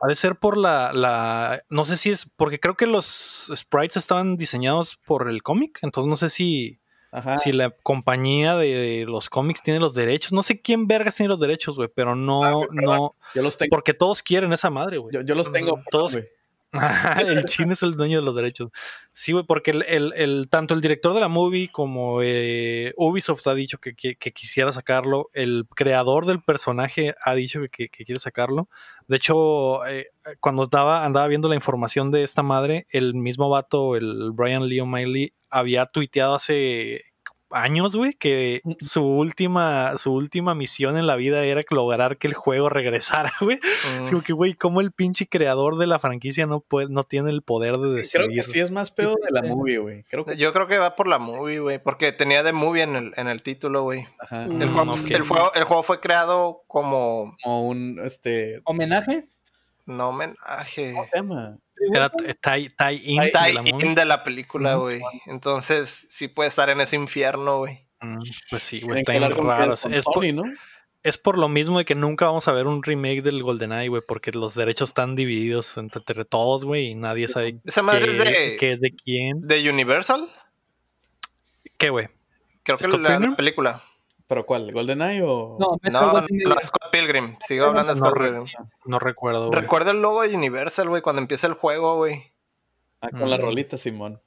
Ha 0.01 0.07
de 0.09 0.15
ser 0.15 0.37
por 0.37 0.57
la, 0.57 0.95
la... 0.95 1.63
No 1.69 1.85
sé 1.85 1.99
si 1.99 2.09
es... 2.09 2.27
Porque 2.37 2.59
creo 2.59 2.75
que 2.75 2.87
los 2.87 3.53
sprites 3.55 3.99
estaban 3.99 4.37
diseñados 4.39 4.97
por 4.97 5.29
el 5.29 5.43
cómic, 5.43 5.81
entonces 5.83 6.09
no 6.09 6.17
sé 6.17 6.31
si... 6.31 6.79
ajá, 7.13 7.37
Si 7.39 7.53
la 7.53 7.69
compañía 7.83 8.57
de 8.57 9.05
los 9.07 9.29
cómics 9.29 9.63
tiene 9.63 9.79
los 9.79 9.93
derechos. 9.93 10.33
No 10.33 10.43
sé 10.43 10.63
quién 10.63 10.87
vergas 10.87 11.17
tiene 11.17 11.29
los 11.29 11.41
derechos, 11.41 11.77
güey, 11.77 11.91
pero 11.95 12.13
Ah, 12.13 12.15
no... 12.15 12.61
perdón. 12.61 12.85
no 12.87 13.15
yo 13.35 13.43
los 13.43 13.59
tengo. 13.59 13.69
Porque 13.69 13.93
todos 13.93 14.23
quieren 14.23 14.55
esa 14.55 14.71
madre, 14.71 14.97
güey. 14.97 15.13
Yo, 15.13 15.21
yo 15.21 15.35
los 15.35 15.53
tengo. 15.53 15.83
Todos- 15.91 16.15
güey. 16.15 16.27
el 17.27 17.45
chino 17.45 17.73
es 17.73 17.83
el 17.83 17.97
dueño 17.97 18.19
de 18.19 18.25
los 18.25 18.37
derechos. 18.37 18.71
Sí, 19.15 19.33
güey, 19.33 19.45
porque 19.45 19.71
el, 19.71 20.49
tanto 20.51 20.75
el 20.75 20.81
director 20.81 21.15
de 21.15 21.21
la 21.21 21.29
movie 21.29 21.71
como 21.73 22.21
eh, 22.23 22.93
Ubisoft 22.97 23.47
ha 23.47 23.55
dicho 23.55 23.79
que, 23.79 23.95
quisiera 23.95 24.73
sacarlo. 24.73 25.31
El 25.33 25.67
creador 25.75 26.27
del 26.27 26.43
personaje 26.43 27.15
ha 27.25 27.35
dicho 27.35 27.61
que 27.71 27.89
quiere 27.89 28.19
sacarlo. 28.19 28.69
De 29.09 29.17
hecho, 29.17 29.87
eh, 29.87 30.11
cuando 30.39 30.65
estaba, 30.65 31.05
andaba 31.07 31.27
viendo 31.27 31.49
la 31.49 31.55
información 31.55 32.11
de 32.11 32.25
esta 32.25 32.43
madre, 32.43 32.87
el 32.91 33.15
mismo 33.15 33.49
vato, 33.49 33.97
el 33.97 34.33
Brian 34.33 34.69
Lee 34.69 34.81
O'Malley, 34.81 35.33
había 35.49 35.87
tuiteado 35.87 36.35
hace 36.35 37.05
años, 37.51 37.97
güey, 37.97 38.15
que 38.15 38.63
su 38.81 39.05
última, 39.05 39.97
su 39.99 40.13
última 40.13 40.55
misión 40.55 40.97
en 40.97 41.07
la 41.07 41.17
vida 41.17 41.45
era 41.45 41.63
lograr 41.71 42.17
que 42.19 42.27
el 42.27 42.35
juego 42.35 42.69
regresara, 42.69 43.33
güey. 43.41 43.57
Mm. 43.59 44.03
Así 44.03 44.11
como 44.11 44.23
que, 44.23 44.33
güey, 44.33 44.55
¿cómo 44.55 44.81
el 44.81 44.93
pinche 44.93 45.27
creador 45.27 45.79
de 45.79 45.87
la 45.87 45.99
franquicia 45.99 46.47
no 46.47 46.61
puede, 46.61 46.89
no 46.89 47.05
tiene 47.05 47.31
el 47.31 47.43
poder 47.43 47.79
de 47.79 47.89
Creo 47.89 47.97
decidir? 47.97 48.35
que 48.35 48.43
sí 48.43 48.61
es 48.61 48.71
más 48.71 48.91
peor 48.91 49.19
de 49.21 49.31
la 49.31 49.43
movie, 49.43 49.79
güey. 49.79 50.03
Creo 50.05 50.25
que. 50.25 50.37
Yo 50.37 50.53
creo 50.53 50.67
que 50.67 50.79
va 50.79 50.97
por 50.97 51.09
la 51.09 51.19
movie, 51.19 51.61
güey, 51.61 51.83
porque 51.83 52.13
tenía 52.13 52.43
de 52.43 52.53
movie 52.53 52.83
en 52.83 52.97
el, 52.97 53.13
en 53.17 53.29
el 53.29 53.43
título, 53.43 53.83
güey. 53.83 54.07
Ajá. 54.21 54.47
Mm, 54.49 54.63
El, 54.63 54.69
juego, 54.71 54.93
el, 55.09 55.23
juego, 55.23 55.53
el 55.55 55.65
juego 55.65 55.83
fue 55.83 56.01
creado 56.01 56.63
como 56.67 57.37
Como 57.43 57.69
un. 57.69 57.99
Este. 58.05 58.61
¿Homenaje? 58.65 59.23
no 59.87 60.11
homenaje. 60.11 60.93
¿Cómo 60.93 61.05
se 61.07 61.17
llama? 61.17 61.59
Era 61.93 62.11
tie, 62.11 62.71
Tie- 62.77 63.21
de 63.21 63.31
Tie 63.31 63.53
la 63.55 63.63
in 63.69 63.95
de 63.95 64.05
la 64.05 64.23
película, 64.25 64.75
güey. 64.77 65.01
Entonces, 65.27 66.07
sí 66.09 66.29
puede 66.29 66.49
estar 66.49 66.69
en 66.71 66.81
ese 66.81 66.97
infierno, 66.97 67.59
güey. 67.59 67.87
Mm, 68.01 68.19
Pues 68.51 68.63
sí, 68.63 68.81
güey, 68.81 69.01
está 69.01 69.13
bien 69.13 69.23
raro. 69.37 69.75
Es 69.91 70.05
por, 70.05 70.15
Sony, 70.25 70.33
¿no? 70.35 70.43
es 71.03 71.19
por 71.19 71.39
lo 71.39 71.49
mismo 71.49 71.79
de 71.79 71.85
que 71.85 71.95
nunca 71.95 72.27
vamos 72.27 72.47
a 72.49 72.53
ver 72.53 72.67
un 72.67 72.83
remake 72.83 73.23
del 73.23 73.43
GoldenEye, 73.43 73.89
güey, 73.89 74.03
porque 74.07 74.31
los 74.33 74.55
derechos 74.55 74.91
están 74.91 75.17
divididos 75.17 75.77
entre, 75.77 76.01
entre 76.01 76.25
todos, 76.25 76.65
güey, 76.65 76.89
y 76.91 76.95
nadie 76.95 77.27
Sí, 77.27 77.33
sabe 77.33 77.61
Esa 77.65 77.83
madre 77.83 78.05
qué, 78.07 78.11
es 78.11 78.19
de, 78.19 78.57
qué 78.59 78.73
es 78.73 78.81
de 78.81 78.91
quién. 78.95 79.41
de 79.47 79.71
Universal. 79.71 80.29
¿Qué, 81.77 81.91
güey? 81.91 82.09
Creo 82.63 82.79
que 82.79 82.85
¿Scott 82.85 83.01
la, 83.01 83.19
la 83.19 83.37
película. 83.37 83.83
¿Pero 84.29 84.45
cuál? 84.47 84.71
¿GoldenEye 84.73 85.23
o.? 85.23 85.57
No, 85.59 85.79
Metro 85.83 86.01
No, 86.01 86.13
no, 86.55 86.57
Scott 86.63 86.91
Pilgrim. 86.93 87.37
Sigo 87.47 87.65
hablando 87.67 87.95
de 87.95 88.01
No, 88.01 88.07
Scott 88.07 88.19
Pilgrim. 88.19 88.45
No 88.85 88.99
recuerdo, 88.99 89.49
güey. 89.49 89.61
Recuerda 89.61 89.91
el 89.91 90.01
logo 90.03 90.23
de 90.23 90.35
Universal, 90.37 90.89
güey, 90.89 91.03
cuando 91.03 91.23
empieza 91.23 91.47
el 91.47 91.55
juego, 91.55 91.97
güey. 91.97 92.31
Ah, 93.01 93.09
con 93.11 93.31
la 93.31 93.39
Mm. 93.39 93.41
rolita, 93.41 93.79
Simón. 93.79 94.21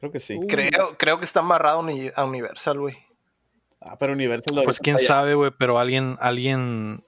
Creo 0.00 0.10
que 0.12 0.18
sí. 0.18 0.38
Uh. 0.42 0.46
Creo, 0.48 0.96
creo 0.98 1.18
que 1.18 1.24
está 1.24 1.40
amarrado 1.40 1.78
a 1.78 1.80
Uni- 1.82 2.10
a 2.14 2.24
Universal, 2.24 2.78
güey. 2.80 2.98
Ah, 3.80 3.96
pero 3.98 4.12
Universal 4.12 4.56
lo 4.56 4.64
Pues 4.64 4.80
quién 4.80 4.96
allá. 4.96 5.06
sabe, 5.06 5.34
güey, 5.34 5.52
pero 5.56 5.78
alguien, 5.78 6.18
alguien, 6.20 7.04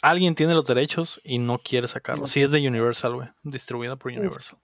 alguien 0.00 0.34
tiene 0.34 0.54
los 0.54 0.64
derechos 0.64 1.20
y 1.22 1.38
no 1.38 1.58
quiere 1.58 1.86
sacarlo. 1.86 2.26
Sí 2.26 2.40
es 2.42 2.50
de 2.50 2.66
Universal, 2.66 3.14
güey, 3.14 3.28
distribuida 3.42 3.96
por 3.96 4.10
Universal. 4.12 4.56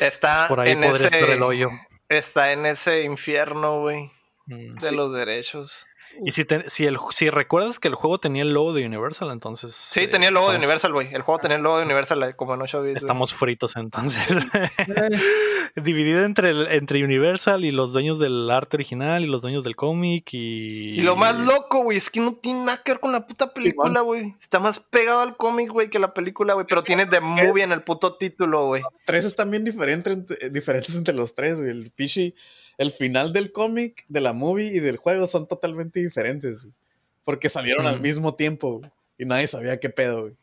Está 0.00 0.46
Por 0.48 0.60
ahí 0.60 0.72
en 0.72 0.80
podría 0.80 1.06
ese, 1.08 1.18
estar 1.18 1.30
el 1.30 1.42
hoyo. 1.42 1.70
Está 2.08 2.52
en 2.52 2.66
ese 2.66 3.02
infierno, 3.02 3.80
güey, 3.80 4.10
Mm. 4.48 4.74
de 4.74 4.80
Sí. 4.80 4.94
los 4.94 5.12
derechos. 5.12 5.86
Y 6.24 6.30
si, 6.30 6.46
te- 6.46 6.68
si, 6.70 6.86
el, 6.86 6.96
si 7.10 7.28
recuerdas 7.28 7.78
que 7.78 7.86
el 7.86 7.94
juego 7.94 8.18
tenía 8.18 8.42
el 8.42 8.54
logo 8.54 8.72
de 8.72 8.84
Universal, 8.86 9.30
entonces... 9.30 9.74
Sí, 9.74 10.00
eh, 10.00 10.08
tenía 10.08 10.28
el 10.28 10.34
logo 10.34 10.50
de 10.50 10.56
Universal, 10.56 10.90
güey. 10.94 11.14
El 11.14 11.20
juego 11.20 11.38
tenía 11.38 11.58
el 11.58 11.62
logo 11.62 11.76
de 11.76 11.84
Universal 11.84 12.22
eh, 12.22 12.34
como 12.34 12.54
en 12.54 12.62
8 12.62 12.80
bits. 12.80 12.92
güey. 12.94 12.96
Estamos 12.96 13.34
fritos 13.34 13.76
entonces. 13.76 14.22
Eh, 14.88 15.10
Dividido 15.76 16.24
entre, 16.24 16.48
el- 16.48 16.66
entre 16.68 17.04
Universal 17.04 17.62
y 17.66 17.72
los 17.72 17.92
dueños 17.92 18.18
del 18.18 18.50
arte 18.50 18.78
original 18.78 19.22
y 19.22 19.26
los 19.26 19.42
dueños 19.42 19.64
del 19.64 19.76
cómic 19.76 20.32
y... 20.32 20.98
Y 20.98 21.02
lo 21.02 21.14
más 21.14 21.38
loco, 21.40 21.80
güey, 21.82 21.98
es 21.98 22.08
que 22.08 22.20
no 22.20 22.32
tiene 22.34 22.60
nada 22.64 22.82
que 22.82 22.92
ver 22.92 23.00
con 23.00 23.12
la 23.12 23.26
puta 23.26 23.52
película, 23.52 24.00
güey. 24.00 24.34
Está 24.40 24.58
más 24.60 24.80
pegado 24.80 25.20
al 25.20 25.36
cómic, 25.36 25.70
güey, 25.70 25.90
que 25.90 25.98
la 25.98 26.14
película, 26.14 26.54
güey. 26.54 26.64
Pero 26.66 26.80
tiene 26.82 27.04
The 27.04 27.20
Movie 27.20 27.64
en 27.64 27.72
el 27.72 27.82
puto 27.82 28.16
título, 28.16 28.64
güey. 28.66 28.82
Tres 29.04 29.26
están 29.26 29.50
bien 29.50 29.62
diferentes, 29.62 30.10
entre- 30.16 30.50
diferentes 30.50 30.96
entre 30.96 31.14
los 31.14 31.34
tres, 31.34 31.60
güey. 31.60 31.70
El 31.70 31.90
pichi, 31.94 32.34
el 32.78 32.90
final 32.92 33.32
del 33.32 33.52
cómic, 33.52 34.04
de 34.08 34.20
la 34.20 34.32
movie 34.32 34.68
y 34.68 34.80
del 34.80 34.96
juego 34.96 35.26
son 35.26 35.46
totalmente 35.46 36.00
diferentes. 36.00 36.68
Porque 37.24 37.48
salieron 37.50 37.86
al 37.86 38.00
mismo 38.00 38.34
tiempo 38.34 38.80
y 39.18 39.26
nadie 39.26 39.46
sabía 39.48 39.78
qué 39.78 39.90
pedo, 39.90 40.22
güey. 40.22 40.34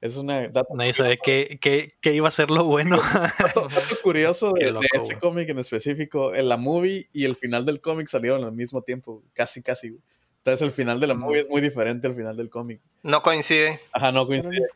Es 0.00 0.16
una 0.16 0.48
dato, 0.48 0.74
Nadie 0.74 0.94
sabe 0.94 1.18
qué, 1.22 1.58
qué, 1.60 1.92
qué 2.00 2.14
iba 2.14 2.26
a 2.26 2.30
ser 2.30 2.48
lo 2.48 2.64
bueno. 2.64 2.96
dato- 3.38 3.68
dato 3.68 3.96
curioso 4.02 4.52
de, 4.54 4.72
ese 4.94 5.18
cómic 5.18 5.50
en 5.50 5.58
específico. 5.58 6.34
En 6.34 6.48
la 6.48 6.56
movie 6.56 7.06
y 7.12 7.26
el 7.26 7.36
final 7.36 7.66
del 7.66 7.82
cómic 7.82 8.08
salieron 8.08 8.42
al 8.44 8.52
mismo 8.52 8.80
tiempo, 8.80 9.22
casi, 9.34 9.60
casi. 9.62 9.90
güey. 9.90 10.00
Entonces 10.38 10.62
el 10.66 10.70
final 10.72 11.00
de 11.00 11.06
la 11.06 11.14
movie 11.14 11.40
es 11.40 11.48
muy 11.50 11.60
diferente 11.60 12.06
al 12.06 12.14
final 12.14 12.34
del 12.34 12.48
cómic. 12.48 12.80
No 13.02 13.22
coincide. 13.22 13.78
Ajá, 13.92 14.10
no 14.10 14.26
coincide. 14.26 14.68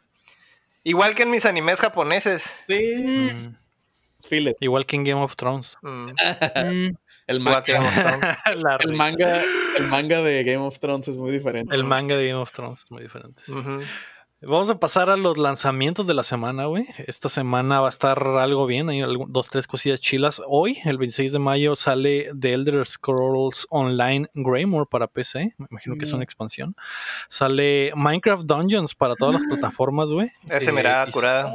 Igual 0.83 1.15
que 1.15 1.23
en 1.23 1.31
mis 1.31 1.47
animes 1.47 1.81
japoneses. 1.81 2.43
Sí, 2.67 3.33
Mm. 3.35 3.57
It. 4.33 4.57
Igual 4.61 4.87
que 4.87 4.97
en 4.97 5.05
Game 5.05 5.23
of 5.23 5.37
Thrones. 5.37 5.77
Mm, 5.83 6.07
mm, 6.07 6.97
El, 7.27 7.41
manga, 7.41 7.63
Game 7.67 7.87
of 7.87 7.95
Thrones. 7.95 8.37
El, 8.85 8.97
manga, 8.97 9.41
el 9.79 9.87
manga 9.89 10.23
de 10.23 10.45
Game 10.45 10.65
of 10.65 10.79
Thrones 10.79 11.09
es 11.09 11.19
muy 11.19 11.33
diferente. 11.33 11.75
El 11.75 11.85
manga 11.85 12.17
de 12.17 12.29
Game 12.29 12.41
of 12.41 12.53
Thrones 12.53 12.81
es 12.85 12.91
muy 12.91 13.03
diferente. 13.03 13.43
sí. 13.47 13.53
Vamos 14.47 14.69
a 14.71 14.79
pasar 14.79 15.11
a 15.11 15.17
los 15.17 15.37
lanzamientos 15.39 16.07
de 16.07 16.15
la 16.15 16.23
semana, 16.23 16.67
güey. 16.67 16.87
Esta 17.07 17.29
semana 17.29 17.81
va 17.81 17.87
a 17.87 17.91
estar 17.91 18.19
algo 18.27 18.67
bien, 18.67 18.89
hay 18.89 19.03
dos, 19.29 19.49
tres 19.51 19.67
cosillas 19.67 20.01
chilas. 20.01 20.43
Hoy, 20.47 20.79
el 20.85 20.99
26 20.99 21.33
de 21.33 21.39
mayo, 21.39 21.77
sale 21.77 22.31
The 22.39 22.53
Elder 22.55 22.87
Scrolls 22.87 23.67
Online 23.71 24.29
Greymore 24.35 24.87
para 24.91 25.07
PC. 25.07 25.55
Me 25.59 25.67
imagino 25.71 25.97
que 25.97 26.05
es 26.05 26.13
Mm. 26.13 26.17
una 26.17 26.25
expansión. 26.25 26.77
Sale 27.29 27.93
Minecraft 27.95 28.45
Dungeons 28.45 28.95
para 28.95 29.15
todas 29.17 29.35
las 29.35 29.45
plataformas, 29.45 30.09
güey. 30.09 30.29
Ese 30.49 30.71
Eh, 30.71 30.73
mirada 30.73 31.09
y 31.09 31.13
curada. 31.13 31.53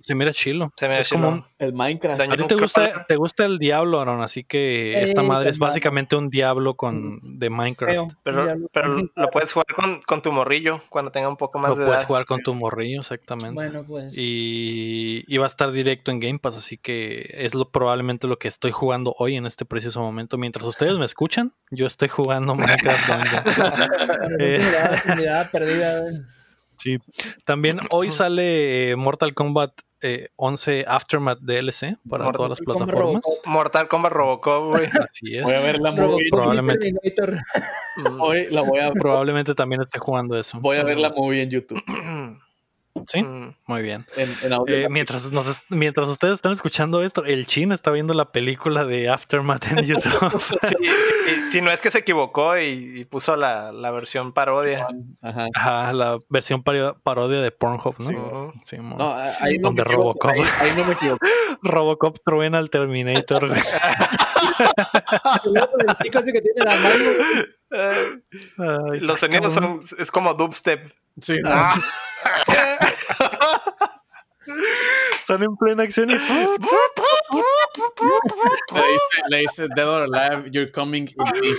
Se 0.00 0.14
mira 0.14 0.32
chilo. 0.32 0.72
Se 0.76 0.86
mira 0.88 1.00
es 1.00 1.08
como 1.08 1.28
un- 1.28 1.44
El 1.58 1.72
Minecraft. 1.72 2.20
A 2.20 2.36
ti 2.36 2.44
te 2.46 2.54
gusta, 2.54 3.06
te 3.06 3.16
gusta 3.16 3.44
el 3.44 3.58
diablo, 3.58 4.00
Aaron, 4.00 4.22
así 4.22 4.44
que 4.44 4.94
Eh, 4.98 5.04
esta 5.04 5.22
madre 5.22 5.50
es 5.50 5.58
básicamente 5.58 6.16
un 6.16 6.30
diablo 6.30 6.74
con 6.74 7.20
de 7.22 7.50
Minecraft. 7.50 8.12
Pero, 8.22 8.48
pero 8.72 8.88
lo- 9.16 9.30
puedes 9.30 9.52
jugar 9.52 9.66
con, 9.74 10.02
con 10.02 10.22
tu 10.22 10.32
morrillo 10.32 10.80
cuando 10.88 11.10
tenga 11.10 11.28
un 11.28 11.36
poco 11.36 11.58
más 11.58 11.70
Lo 11.70 11.76
de 11.76 11.84
edad. 11.84 11.94
Jugar 12.14 12.26
con 12.26 12.42
tu 12.42 12.54
morrillo, 12.54 13.00
exactamente. 13.00 13.54
Bueno, 13.54 13.84
pues. 13.84 14.16
Y, 14.16 15.24
y 15.26 15.36
va 15.38 15.46
a 15.46 15.48
estar 15.48 15.72
directo 15.72 16.12
en 16.12 16.20
Game 16.20 16.38
Pass, 16.38 16.56
así 16.56 16.78
que 16.78 17.28
es 17.32 17.54
lo, 17.54 17.70
probablemente 17.70 18.28
lo 18.28 18.38
que 18.38 18.48
estoy 18.48 18.70
jugando 18.70 19.14
hoy 19.18 19.36
en 19.36 19.46
este 19.46 19.64
preciso 19.64 20.00
momento. 20.00 20.38
Mientras 20.38 20.64
ustedes 20.66 20.96
me 20.96 21.04
escuchan, 21.04 21.52
yo 21.70 21.86
estoy 21.86 22.08
jugando 22.08 22.54
Minecraft 22.54 23.08
eh. 24.38 24.58
mirada, 24.58 25.16
mirada 25.16 25.50
perdida, 25.52 26.00
güey. 26.00 26.14
Sí. 26.78 26.98
También 27.44 27.80
hoy 27.90 28.10
sale 28.10 28.90
eh, 28.90 28.96
Mortal 28.96 29.34
Kombat 29.34 29.72
eh, 30.06 30.28
11 30.36 30.84
Aftermath 30.86 31.38
DLC 31.40 31.96
para 32.08 32.24
Mortal 32.24 32.36
todas 32.36 32.50
las 32.50 32.58
Kombat 32.58 32.88
plataformas. 32.88 33.24
Robocop. 33.24 33.46
Mortal 33.46 33.88
Kombat 33.88 34.12
Robocop, 34.12 34.64
güey. 34.68 34.88
Así 35.08 35.36
es. 35.36 35.42
Voy 35.42 35.54
a 35.54 35.60
ver 35.60 35.78
la 35.80 35.92
movie. 35.92 36.28
Probablemente. 36.30 36.92
Terminator. 36.92 37.34
Mm. 37.96 38.20
Hoy 38.20 38.46
la 38.50 38.60
voy 38.62 38.78
a, 38.80 38.92
Probablemente 38.92 39.54
también 39.54 39.80
esté 39.80 39.98
jugando 39.98 40.38
eso. 40.38 40.60
voy 40.60 40.76
a 40.76 40.84
ver 40.84 40.98
la 40.98 41.10
movie 41.10 41.42
en 41.42 41.50
YouTube. 41.50 41.82
Sí, 43.08 43.22
Mm. 43.22 43.54
muy 43.66 43.82
bien. 43.82 44.06
En, 44.16 44.34
en 44.42 44.52
audio. 44.52 44.74
Eh, 44.76 44.88
mientras, 44.88 45.30
nos 45.32 45.46
es- 45.48 45.60
mientras 45.68 46.08
ustedes 46.08 46.34
están 46.34 46.52
escuchando 46.52 47.02
esto, 47.02 47.24
el 47.24 47.46
Chin 47.46 47.72
está 47.72 47.90
viendo 47.90 48.14
la 48.14 48.30
película 48.30 48.84
de 48.84 49.08
Aftermath 49.08 49.66
en 49.66 49.76
YouTube. 49.84 50.40
Sí, 50.40 50.74
sí, 50.78 51.48
si 51.50 51.60
no 51.60 51.70
es 51.72 51.80
que 51.82 51.90
se 51.90 51.98
equivocó 51.98 52.56
y, 52.56 53.00
y 53.00 53.04
puso 53.04 53.34
la, 53.36 53.72
la 53.72 53.90
versión 53.90 54.32
parodia. 54.32 54.86
Ajá. 55.22 55.46
Ajá, 55.54 55.92
la 55.92 56.18
versión 56.28 56.62
paro- 56.62 56.96
parodia 57.02 57.40
de 57.40 57.50
Pornhub, 57.50 57.96
¿no? 58.12 58.52
Sí. 58.64 58.76
No, 58.78 59.12
ahí 59.40 59.58
no 59.58 59.70
me 59.72 59.76
Donde 59.76 59.82
equivoco. 59.82 60.28
Robocop. 60.28 60.30
Ahí, 60.30 60.40
ahí 60.60 60.76
no 60.76 60.84
me 60.84 60.92
equivoco. 60.92 61.26
Robocop 61.62 62.18
truena 62.24 62.58
al 62.58 62.70
Terminator, 62.70 63.50
los 69.00 69.20
sonidos 69.20 69.52
son, 69.52 69.82
es 69.98 70.10
como 70.10 70.34
dubstep. 70.34 70.92
Sí, 71.20 71.38
no. 71.42 71.50
Ah. 71.52 71.74
Están 75.24 75.42
en 75.42 75.56
plena 75.56 75.82
acción 75.84 76.10
y 76.10 76.14
Le 76.14 76.18
dice, 78.82 79.22
le 79.30 79.38
dice 79.38 79.68
Dead 79.74 79.88
or 79.88 80.02
Alive, 80.02 80.50
you're 80.50 80.70
coming 80.70 81.08
in 81.08 81.40
me. 81.40 81.56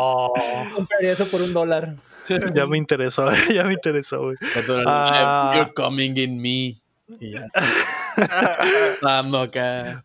Oh, 0.00 0.32
Compraría 0.74 1.12
eso 1.12 1.26
por 1.26 1.42
un 1.42 1.52
dólar. 1.52 1.94
ya 2.54 2.66
me 2.66 2.78
interesó, 2.78 3.30
ya 3.52 3.64
me 3.64 3.74
interesó, 3.74 4.22
güey. 4.22 4.36
Dead 4.54 4.70
or 4.70 4.78
Alive, 4.78 4.86
Ah. 4.86 5.52
you're 5.56 5.72
coming 5.74 6.16
in 6.16 6.40
me. 6.40 6.80
Y 7.20 7.32
ya. 7.32 7.46
Dando 9.02 9.40
acá. 9.40 10.04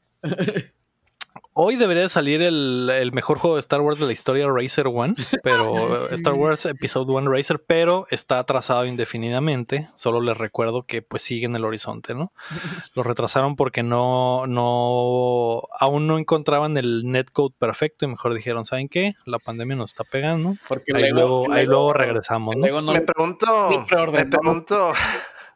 Hoy 1.59 1.75
debería 1.75 2.03
de 2.03 2.09
salir 2.09 2.43
el, 2.43 2.87
el 2.93 3.11
mejor 3.13 3.39
juego 3.39 3.55
de 3.55 3.61
Star 3.61 3.81
Wars 3.81 3.97
de 3.99 4.05
la 4.05 4.13
historia, 4.13 4.47
Racer 4.47 4.85
One, 4.85 5.15
pero 5.41 6.07
Star 6.11 6.35
Wars 6.35 6.67
Episode 6.67 7.11
One 7.11 7.35
Racer, 7.35 7.59
pero 7.65 8.05
está 8.11 8.37
atrasado 8.37 8.85
indefinidamente. 8.85 9.89
Solo 9.95 10.21
les 10.21 10.37
recuerdo 10.37 10.83
que 10.83 11.01
pues 11.01 11.23
sigue 11.23 11.47
en 11.47 11.55
el 11.55 11.65
horizonte, 11.65 12.13
¿no? 12.13 12.31
Lo 12.93 13.01
retrasaron 13.01 13.55
porque 13.55 13.81
no, 13.81 14.45
no, 14.45 15.63
aún 15.79 16.05
no 16.05 16.19
encontraban 16.19 16.77
el 16.77 17.09
netcode 17.11 17.55
perfecto 17.57 18.05
y 18.05 18.09
mejor 18.09 18.35
dijeron, 18.35 18.63
¿saben 18.63 18.87
qué? 18.87 19.15
La 19.25 19.39
pandemia 19.39 19.75
nos 19.77 19.89
está 19.89 20.03
pegando. 20.03 20.53
Porque 20.67 20.91
Ahí 20.95 21.05
Lego- 21.05 21.17
luego, 21.17 21.51
ahí 21.51 21.65
luego 21.65 21.91
regresamos, 21.93 22.55
¿no? 22.55 22.67
No- 22.81 22.93
me 22.93 23.01
pregunto, 23.01 23.69
me 24.11 24.25
pregunto, 24.27 24.93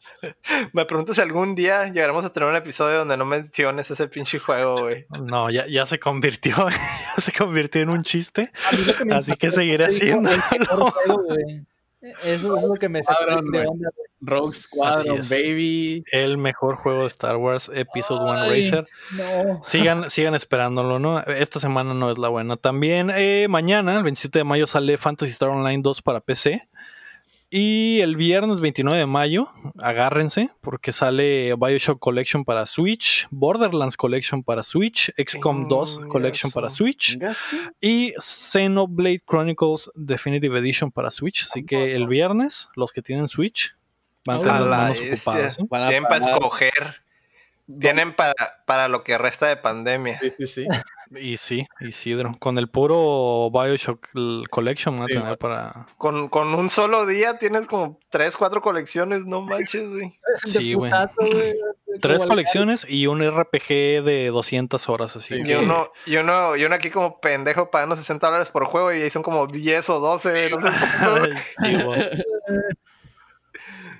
me 0.73 0.86
pregunto 0.86 1.14
si 1.14 1.22
algún 1.22 1.56
día 1.56 1.88
llegaremos 1.88 2.26
a 2.26 2.32
tener 2.32 2.49
un 2.49 2.56
episodio 2.56 2.99
donde 2.99 3.18
no 3.18 3.26
menciones 3.26 3.90
ese 3.91 4.07
pinche 4.07 4.40
juego, 4.40 4.82
güey. 4.82 5.06
No, 5.23 5.49
ya, 5.49 5.68
ya 5.68 5.86
se 5.86 5.99
convirtió, 5.99 6.56
ya 7.15 7.22
se 7.22 7.32
convirtió 7.32 7.82
en 7.82 7.90
un 7.90 8.03
chiste. 8.03 8.52
Que 9.06 9.14
Así 9.14 9.36
que 9.36 9.52
seguiré 9.52 9.86
es 9.86 9.99
que 9.99 10.06
dijo, 10.06 10.19
haciéndolo. 10.19 10.34
"El 10.52 10.60
mejor 10.60 10.91
juego, 10.91 11.23
güey". 11.23 11.65
Eso 12.23 12.57
es 12.57 12.64
lo 12.64 12.73
que 12.73 12.90
me 12.90 13.03
sacó 13.03 13.26
de 13.52 13.68
onda. 13.68 13.90
Rogue 14.22 14.56
Squadron, 14.56 15.22
baby. 15.30 16.03
El 16.11 16.40
mejor 16.40 16.78
juego 16.78 17.02
de 17.02 17.07
Star 17.07 17.38
Wars, 17.38 17.69
Episode 17.73 18.22
1 18.22 18.41
Ay. 18.41 18.72
Racer. 18.72 18.88
No. 19.11 19.61
Sigan, 19.64 20.10
sigan 20.10 20.34
esperándolo, 20.34 20.98
¿no? 20.98 21.19
Esta 21.22 21.60
semana 21.60 21.94
no 21.94 22.11
es 22.11 22.18
la 22.18 22.30
buena. 22.30 22.57
También 22.57 23.11
eh, 23.14 23.45
mañana, 23.49 23.98
el 23.98 24.03
27 24.03 24.40
de 24.40 24.44
mayo, 24.44 24.65
sale 24.65 24.98
Fantasy 24.98 25.32
Star 25.32 25.49
Online 25.49 25.82
2 25.84 26.02
para 26.02 26.22
PC. 26.22 26.68
Y 27.53 27.99
el 27.99 28.15
viernes 28.15 28.61
29 28.61 28.98
de 28.98 29.06
mayo, 29.06 29.49
agárrense, 29.78 30.52
porque 30.61 30.94
sale 30.94 31.53
Bioshock 31.56 31.99
Collection 31.99 32.45
para 32.45 32.65
Switch, 32.65 33.28
Borderlands 33.30 33.98
Collection 33.98 34.41
para 34.41 34.64
Switch, 34.64 35.11
XCOM 35.18 35.68
2 35.68 35.90
Chingazo. 35.90 36.07
Collection 36.07 36.52
para 36.53 36.69
Switch 36.69 37.19
y 37.82 38.14
Xenoblade 38.18 39.22
Chronicles 39.30 39.91
Definitive 39.95 40.60
Edition 40.60 40.94
para 40.94 41.11
Switch. 41.11 41.44
Así 41.44 41.65
que 41.65 41.94
el 41.94 42.07
viernes, 42.07 42.69
los 42.78 42.94
que 42.94 43.02
tienen 43.02 43.28
Switch 43.28 43.76
van 44.26 44.38
a 44.38 44.40
tener 44.40 44.61
las 44.61 44.69
la 44.69 44.78
manos 44.78 44.98
ocupadas. 44.99 45.60
¿eh? 45.60 45.65
Van 45.69 45.84
a 45.84 45.88
Tienen 45.90 46.03
para 46.03 46.19
pagar. 46.19 46.38
escoger. 46.38 46.95
Tienen 47.80 48.15
para, 48.15 48.34
para 48.65 48.88
lo 48.88 49.03
que 49.03 49.18
resta 49.18 49.48
de 49.48 49.57
pandemia. 49.57 50.19
Sí, 50.19 50.30
sí, 50.38 50.48
sí. 50.48 50.68
Y 51.14 51.35
sí, 51.35 51.68
Isidro, 51.81 52.38
con 52.39 52.57
el 52.57 52.69
puro 52.69 53.49
Bioshock 53.52 54.07
Collection 54.49 54.95
Sí, 54.95 55.07
tener 55.07 55.23
güey. 55.23 55.35
para... 55.35 55.85
Con, 55.98 56.30
con 56.30 56.53
un 56.53 56.69
solo 56.69 57.06
día 57.06 57.38
tienes 57.38 57.68
como 57.68 57.99
tres, 58.10 58.38
cuatro 58.38 58.61
colecciones, 58.61 59.26
no 59.26 59.41
manches, 59.41 59.89
güey. 59.89 60.18
Sí, 60.45 60.73
güey. 60.73 60.89
Tres 62.02 62.23
colecciones 62.26 62.85
y 62.88 63.07
un 63.07 63.22
RPG 63.22 63.68
de 64.06 64.30
200 64.31 64.88
horas, 64.88 65.18
así 65.18 65.35
Sí, 65.35 65.43
que... 65.43 65.52
Y 65.52 65.56
uno, 65.56 65.91
y 66.06 66.15
uno, 66.15 66.56
y 66.56 66.64
uno 66.64 66.76
aquí 66.76 66.89
como 66.89 67.19
pendejo 67.19 67.69
pagando 67.69 67.98
60 67.98 68.26
dólares 68.27 68.49
por 68.49 68.64
juego 68.68 68.93
y 68.93 69.02
ahí 69.02 69.10
son 69.10 69.23
como 69.23 69.48
10 69.48 69.89
o 69.89 69.99
12, 69.99 70.49
no 70.52 70.61
sé. 70.61 70.69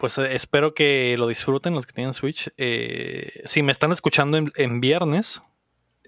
Pues 0.02 0.18
eh, 0.18 0.34
espero 0.34 0.73
que 0.73 1.15
lo 1.15 1.28
disfruten 1.28 1.76
los 1.76 1.86
que 1.86 1.94
tienen 1.94 2.15
Switch. 2.15 2.49
Eh, 2.57 3.44
si 3.45 3.61
me 3.61 3.72
están 3.72 3.91
escuchando 3.91 4.36
en, 4.36 4.52
en 4.56 4.82
viernes, 4.82 5.44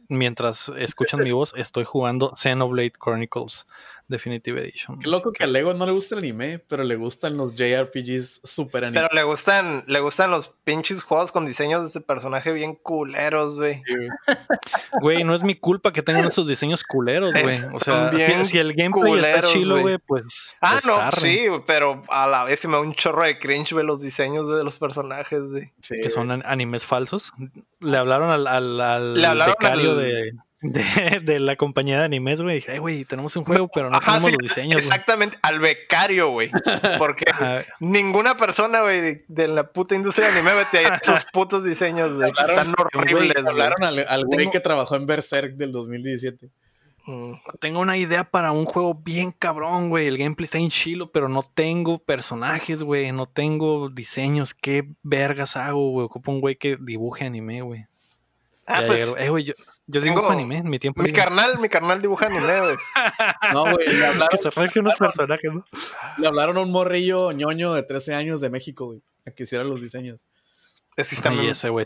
mientras 0.07 0.69
escuchan 0.79 1.19
mi 1.19 1.31
voz, 1.31 1.53
estoy 1.55 1.83
jugando 1.83 2.33
Xenoblade 2.35 2.93
Chronicles 2.99 3.67
Definitive 4.07 4.59
Edition. 4.61 4.99
Qué 4.99 5.09
loco 5.09 5.31
que 5.31 5.43
a 5.43 5.47
Lego 5.47 5.73
no 5.73 5.85
le 5.85 5.91
gusta 5.91 6.15
el 6.15 6.19
anime, 6.19 6.59
pero 6.59 6.83
le 6.83 6.95
gustan 6.95 7.37
los 7.37 7.53
JRPGs 7.53 8.41
super 8.43 8.83
anime. 8.85 9.01
Pero 9.01 9.13
le 9.15 9.23
gustan, 9.23 9.83
le 9.87 9.99
gustan 10.01 10.29
los 10.29 10.49
pinches 10.63 11.03
juegos 11.03 11.31
con 11.31 11.45
diseños 11.45 11.81
de 11.81 11.87
este 11.87 12.01
personaje 12.01 12.51
bien 12.51 12.75
culeros, 12.75 13.55
güey. 13.55 13.81
Güey, 15.01 15.23
no 15.23 15.33
es 15.33 15.43
mi 15.43 15.55
culpa 15.55 15.91
que 15.91 16.01
tengan 16.03 16.25
esos 16.25 16.47
diseños 16.47 16.83
culeros, 16.83 17.33
güey. 17.33 17.55
O 17.73 17.79
sea, 17.79 18.09
bien 18.09 18.45
si 18.45 18.59
el 18.59 18.73
gameplay 18.73 19.13
está 19.15 19.41
culeros, 19.41 19.53
chilo, 19.53 19.81
güey. 19.81 19.97
pues. 19.97 20.55
Ah, 20.61 20.73
pues 20.81 20.85
no, 20.85 20.95
arre. 20.99 21.21
sí, 21.21 21.47
pero 21.65 22.01
a 22.09 22.27
la 22.27 22.43
vez 22.43 22.59
se 22.59 22.67
me 22.67 22.75
da 22.75 22.81
un 22.81 22.93
chorro 22.93 23.23
de 23.23 23.39
cringe, 23.39 23.73
güey, 23.73 23.85
los 23.85 24.01
diseños 24.01 24.47
de 24.55 24.63
los 24.63 24.77
personajes, 24.77 25.51
güey. 25.51 25.71
Sí, 25.79 25.95
Que 26.01 26.09
son 26.09 26.31
an- 26.31 26.43
animes 26.45 26.85
falsos. 26.85 27.31
Le 27.79 27.97
hablaron 27.97 28.29
al, 28.29 28.47
al, 28.47 28.79
al 28.81 29.13
Le 29.15 29.27
hablaron 29.27 29.55
becario 29.59 29.91
al- 29.91 29.97
de, 29.97 30.31
de, 30.63 30.83
de 31.23 31.39
la 31.39 31.55
compañía 31.55 31.99
de 31.99 32.05
animes, 32.05 32.41
güey. 32.41 32.55
Dije, 32.55 32.71
"Ay, 32.71 32.77
güey, 32.79 33.05
tenemos 33.05 33.35
un 33.35 33.43
juego, 33.43 33.69
pero 33.73 33.89
no 33.89 33.97
Ajá, 33.97 34.13
tenemos 34.13 34.31
sí, 34.31 34.37
los 34.39 34.49
diseños, 34.49 34.73
güey. 34.75 34.87
exactamente, 34.87 35.37
al 35.43 35.59
becario, 35.59 36.29
güey. 36.29 36.49
Porque 36.97 37.25
Ajá. 37.29 37.65
ninguna 37.79 38.35
persona, 38.37 38.81
güey, 38.81 39.01
de, 39.01 39.25
de 39.27 39.47
la 39.47 39.67
puta 39.71 39.93
industria 39.95 40.27
de 40.31 40.33
anime, 40.39 40.53
güey, 40.53 40.65
te 40.71 40.81
esos 40.83 41.23
putos 41.33 41.63
diños, 41.63 42.13
güey. 42.15 42.31
Están 42.31 42.73
horribles, 42.77 43.33
güey. 43.43 43.47
Hablaron 43.47 43.83
al, 43.83 43.99
al 44.07 44.25
güey 44.25 44.39
Tengo- 44.39 44.51
que 44.51 44.59
trabajó 44.59 44.95
en 44.95 45.05
Berserk 45.05 45.53
del 45.55 45.71
2017. 45.71 46.49
Mm. 47.05 47.33
Tengo 47.59 47.81
una 47.81 47.97
idea 47.97 48.23
para 48.23 48.53
un 48.53 48.63
juego 48.63 48.93
bien 48.95 49.33
cabrón, 49.33 49.89
güey. 49.89 50.07
El 50.07 50.17
gameplay 50.17 50.45
está 50.45 50.57
en 50.57 50.69
chilo, 50.69 51.11
pero 51.11 51.27
no 51.27 51.41
tengo 51.41 51.99
personajes, 51.99 52.81
güey. 52.81 53.11
No 53.11 53.25
tengo 53.27 53.89
diseños. 53.89 54.53
¿Qué 54.53 54.87
vergas 55.03 55.57
hago, 55.57 55.89
güey? 55.91 56.05
Ocupo 56.05 56.31
un 56.31 56.39
güey 56.39 56.55
que 56.55 56.77
dibuje 56.79 57.25
anime, 57.25 57.61
güey. 57.61 57.85
Ah, 58.65 58.79
Ya 58.81 58.87
pues. 58.87 59.13
Eh, 59.19 59.27
güey, 59.27 59.43
yo, 59.43 59.53
yo 59.87 60.01
tengo- 60.01 60.15
dibujo 60.15 60.31
anime 60.31 60.57
en 60.57 60.69
mi 60.69 60.79
tiempo. 60.79 61.01
mi 61.01 61.07
libre. 61.09 61.21
carnal, 61.23 61.59
mi 61.59 61.69
carnal 61.69 62.01
dibuja 62.01 62.27
anime, 62.27 62.59
güey. 62.61 62.75
No, 63.53 63.63
güey, 63.63 63.75
le 63.97 64.05
hablaron, 64.05 64.39
se 64.39 64.79
unos 64.79 64.95
personajes, 64.95 65.51
¿no? 65.53 65.65
le 66.17 66.27
hablaron 66.27 66.57
a 66.57 66.61
un 66.61 66.71
morrillo 66.71 67.31
ñoño 67.31 67.73
de 67.73 67.83
13 67.83 68.15
años 68.15 68.41
de 68.41 68.49
México, 68.49 68.85
güey, 68.85 69.01
a 69.27 69.31
que 69.31 69.43
hiciera 69.43 69.63
los 69.63 69.81
diseños. 69.81 70.27
Es 70.95 71.07
que 71.09 71.15
están, 71.15 71.33
Y 71.33 71.37
bien, 71.39 71.51
ese 71.53 71.69
güey 71.69 71.83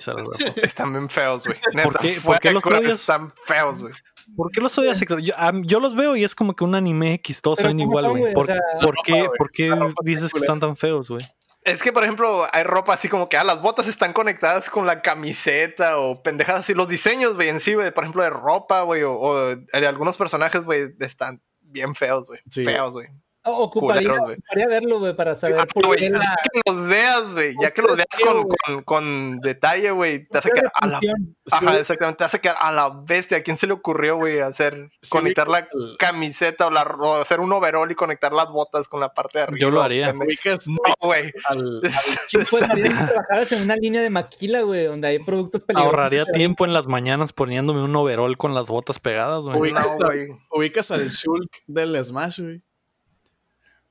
están 0.63 0.91
bien 0.91 1.09
feos, 1.09 1.45
güey. 1.45 1.59
¿Por 1.83 1.99
qué- 1.99 2.19
por 2.21 2.39
los 2.53 2.63
odias? 2.65 2.95
Están 2.95 3.33
feos, 3.45 3.81
güey. 3.81 3.93
¿Por 4.35 4.51
qué 4.51 4.59
los 4.59 4.77
odias? 4.77 4.99
Yo, 5.21 5.33
am- 5.37 5.63
yo 5.63 5.79
los 5.79 5.95
veo 5.95 6.17
y 6.17 6.25
es 6.25 6.35
como 6.35 6.53
que 6.53 6.65
un 6.65 6.75
anime 6.75 7.13
X, 7.13 7.41
todos 7.41 7.59
son 7.59 7.71
¿cómo 7.77 7.83
igual, 7.83 8.09
güey. 8.09 8.31
O 8.31 8.33
¿Por, 8.33 8.45
sea, 8.45 8.59
por 8.81 8.95
la 8.97 9.01
qué, 9.05 9.21
ropa, 9.23 9.33
por 9.37 9.51
qué 9.51 9.79
dices 10.03 10.33
que 10.33 10.39
están 10.39 10.59
tan 10.59 10.75
feos, 10.75 11.07
güey? 11.09 11.25
Es 11.67 11.83
que, 11.83 11.91
por 11.91 12.03
ejemplo, 12.03 12.47
hay 12.53 12.63
ropa 12.63 12.93
así 12.93 13.09
como 13.09 13.27
que 13.27 13.35
ah, 13.35 13.43
las 13.43 13.61
botas 13.61 13.89
están 13.89 14.13
conectadas 14.13 14.69
con 14.69 14.85
la 14.85 15.01
camiseta 15.01 15.97
o 15.97 16.23
pendejadas 16.23 16.61
así. 16.61 16.73
Los 16.73 16.87
diseños, 16.87 17.35
güey, 17.35 17.49
en 17.49 17.59
sí, 17.59 17.73
güey, 17.73 17.91
por 17.93 18.05
ejemplo, 18.05 18.23
de 18.23 18.29
ropa, 18.29 18.83
güey, 18.83 19.03
o, 19.03 19.13
o 19.13 19.55
de 19.55 19.87
algunos 19.87 20.15
personajes, 20.15 20.63
güey, 20.63 20.95
están 21.01 21.41
bien 21.59 21.93
feos, 21.93 22.27
güey. 22.27 22.39
Sí. 22.49 22.63
Feos, 22.63 22.93
güey. 22.93 23.09
Ocuparía, 23.49 24.09
Culeros, 24.09 24.31
ocuparía 24.37 24.67
verlo, 24.67 24.99
güey, 24.99 25.15
para 25.15 25.35
saber 25.35 25.59
Ah, 25.59 25.65
por 25.65 25.85
güey, 25.87 25.99
qué 25.99 26.09
la... 26.09 26.19
ya 26.19 26.35
que 26.51 26.61
los 26.71 26.87
veas, 26.87 27.33
güey, 27.33 27.53
ya 27.61 27.71
que 27.71 27.81
los 27.81 27.95
veas 27.95 28.07
Sí, 28.15 28.23
con, 28.23 28.43
güey. 28.43 28.57
con, 28.65 28.83
con 28.83 29.39
detalle, 29.41 29.91
güey, 29.91 30.27
te 30.27 30.37
hace 30.37 30.49
quedar 30.51 30.71
a 30.73 30.87
la... 30.87 30.99
Sí, 30.99 31.07
Ajá, 31.51 31.77
exactamente, 31.77 32.17
te 32.19 32.23
hace 32.25 32.39
quedar 32.41 32.57
a 32.59 32.71
la 32.71 32.89
bestia. 33.05 33.37
¿A 33.37 33.41
quién 33.41 33.55
se 33.57 33.67
le 33.67 33.73
ocurrió, 33.73 34.17
güey, 34.17 34.39
hacer, 34.39 34.89
Sí, 35.01 35.09
conectar 35.09 35.47
la 35.47 35.67
camiseta 35.97 36.67
o, 36.67 36.71
la, 36.71 36.83
o 36.83 37.15
hacer 37.21 37.39
un 37.39 37.51
overall 37.53 37.89
y 37.91 37.95
conectar 37.95 38.33
las 38.33 38.49
botas 38.51 38.87
con 38.87 38.99
la 38.99 39.13
parte 39.13 39.39
de 39.39 39.43
arriba? 39.43 39.59
Yo 39.59 39.71
lo 39.71 39.81
haría. 39.81 40.13
Ubicas 40.13 40.67
No, 40.67 40.77
güey. 41.01 41.31
al, 41.47 41.81
Pues 42.49 42.63
trabajaras 42.65 43.51
en 43.53 43.61
una 43.63 43.75
línea 43.77 44.01
de 44.01 44.09
maquila, 44.09 44.61
güey, 44.61 44.85
donde 44.85 45.07
hay 45.07 45.19
productos 45.19 45.63
peligrosos. 45.63 45.93
Ahorraría 45.93 46.25
tiempo 46.25 46.65
en 46.65 46.73
las 46.73 46.87
mañanas 46.87 47.33
poniéndome 47.33 47.81
un 47.83 47.95
overall 47.95 48.37
con 48.37 48.53
las 48.53 48.67
botas 48.67 48.99
pegadas, 48.99 49.43
güey. 49.45 49.71
No, 49.71 49.81
güey. 50.05 50.27
ubicas 50.51 50.91
al 50.91 51.07
Shulk 51.07 51.49
del 51.67 52.03
Smash, 52.03 52.41
güey. 52.41 52.61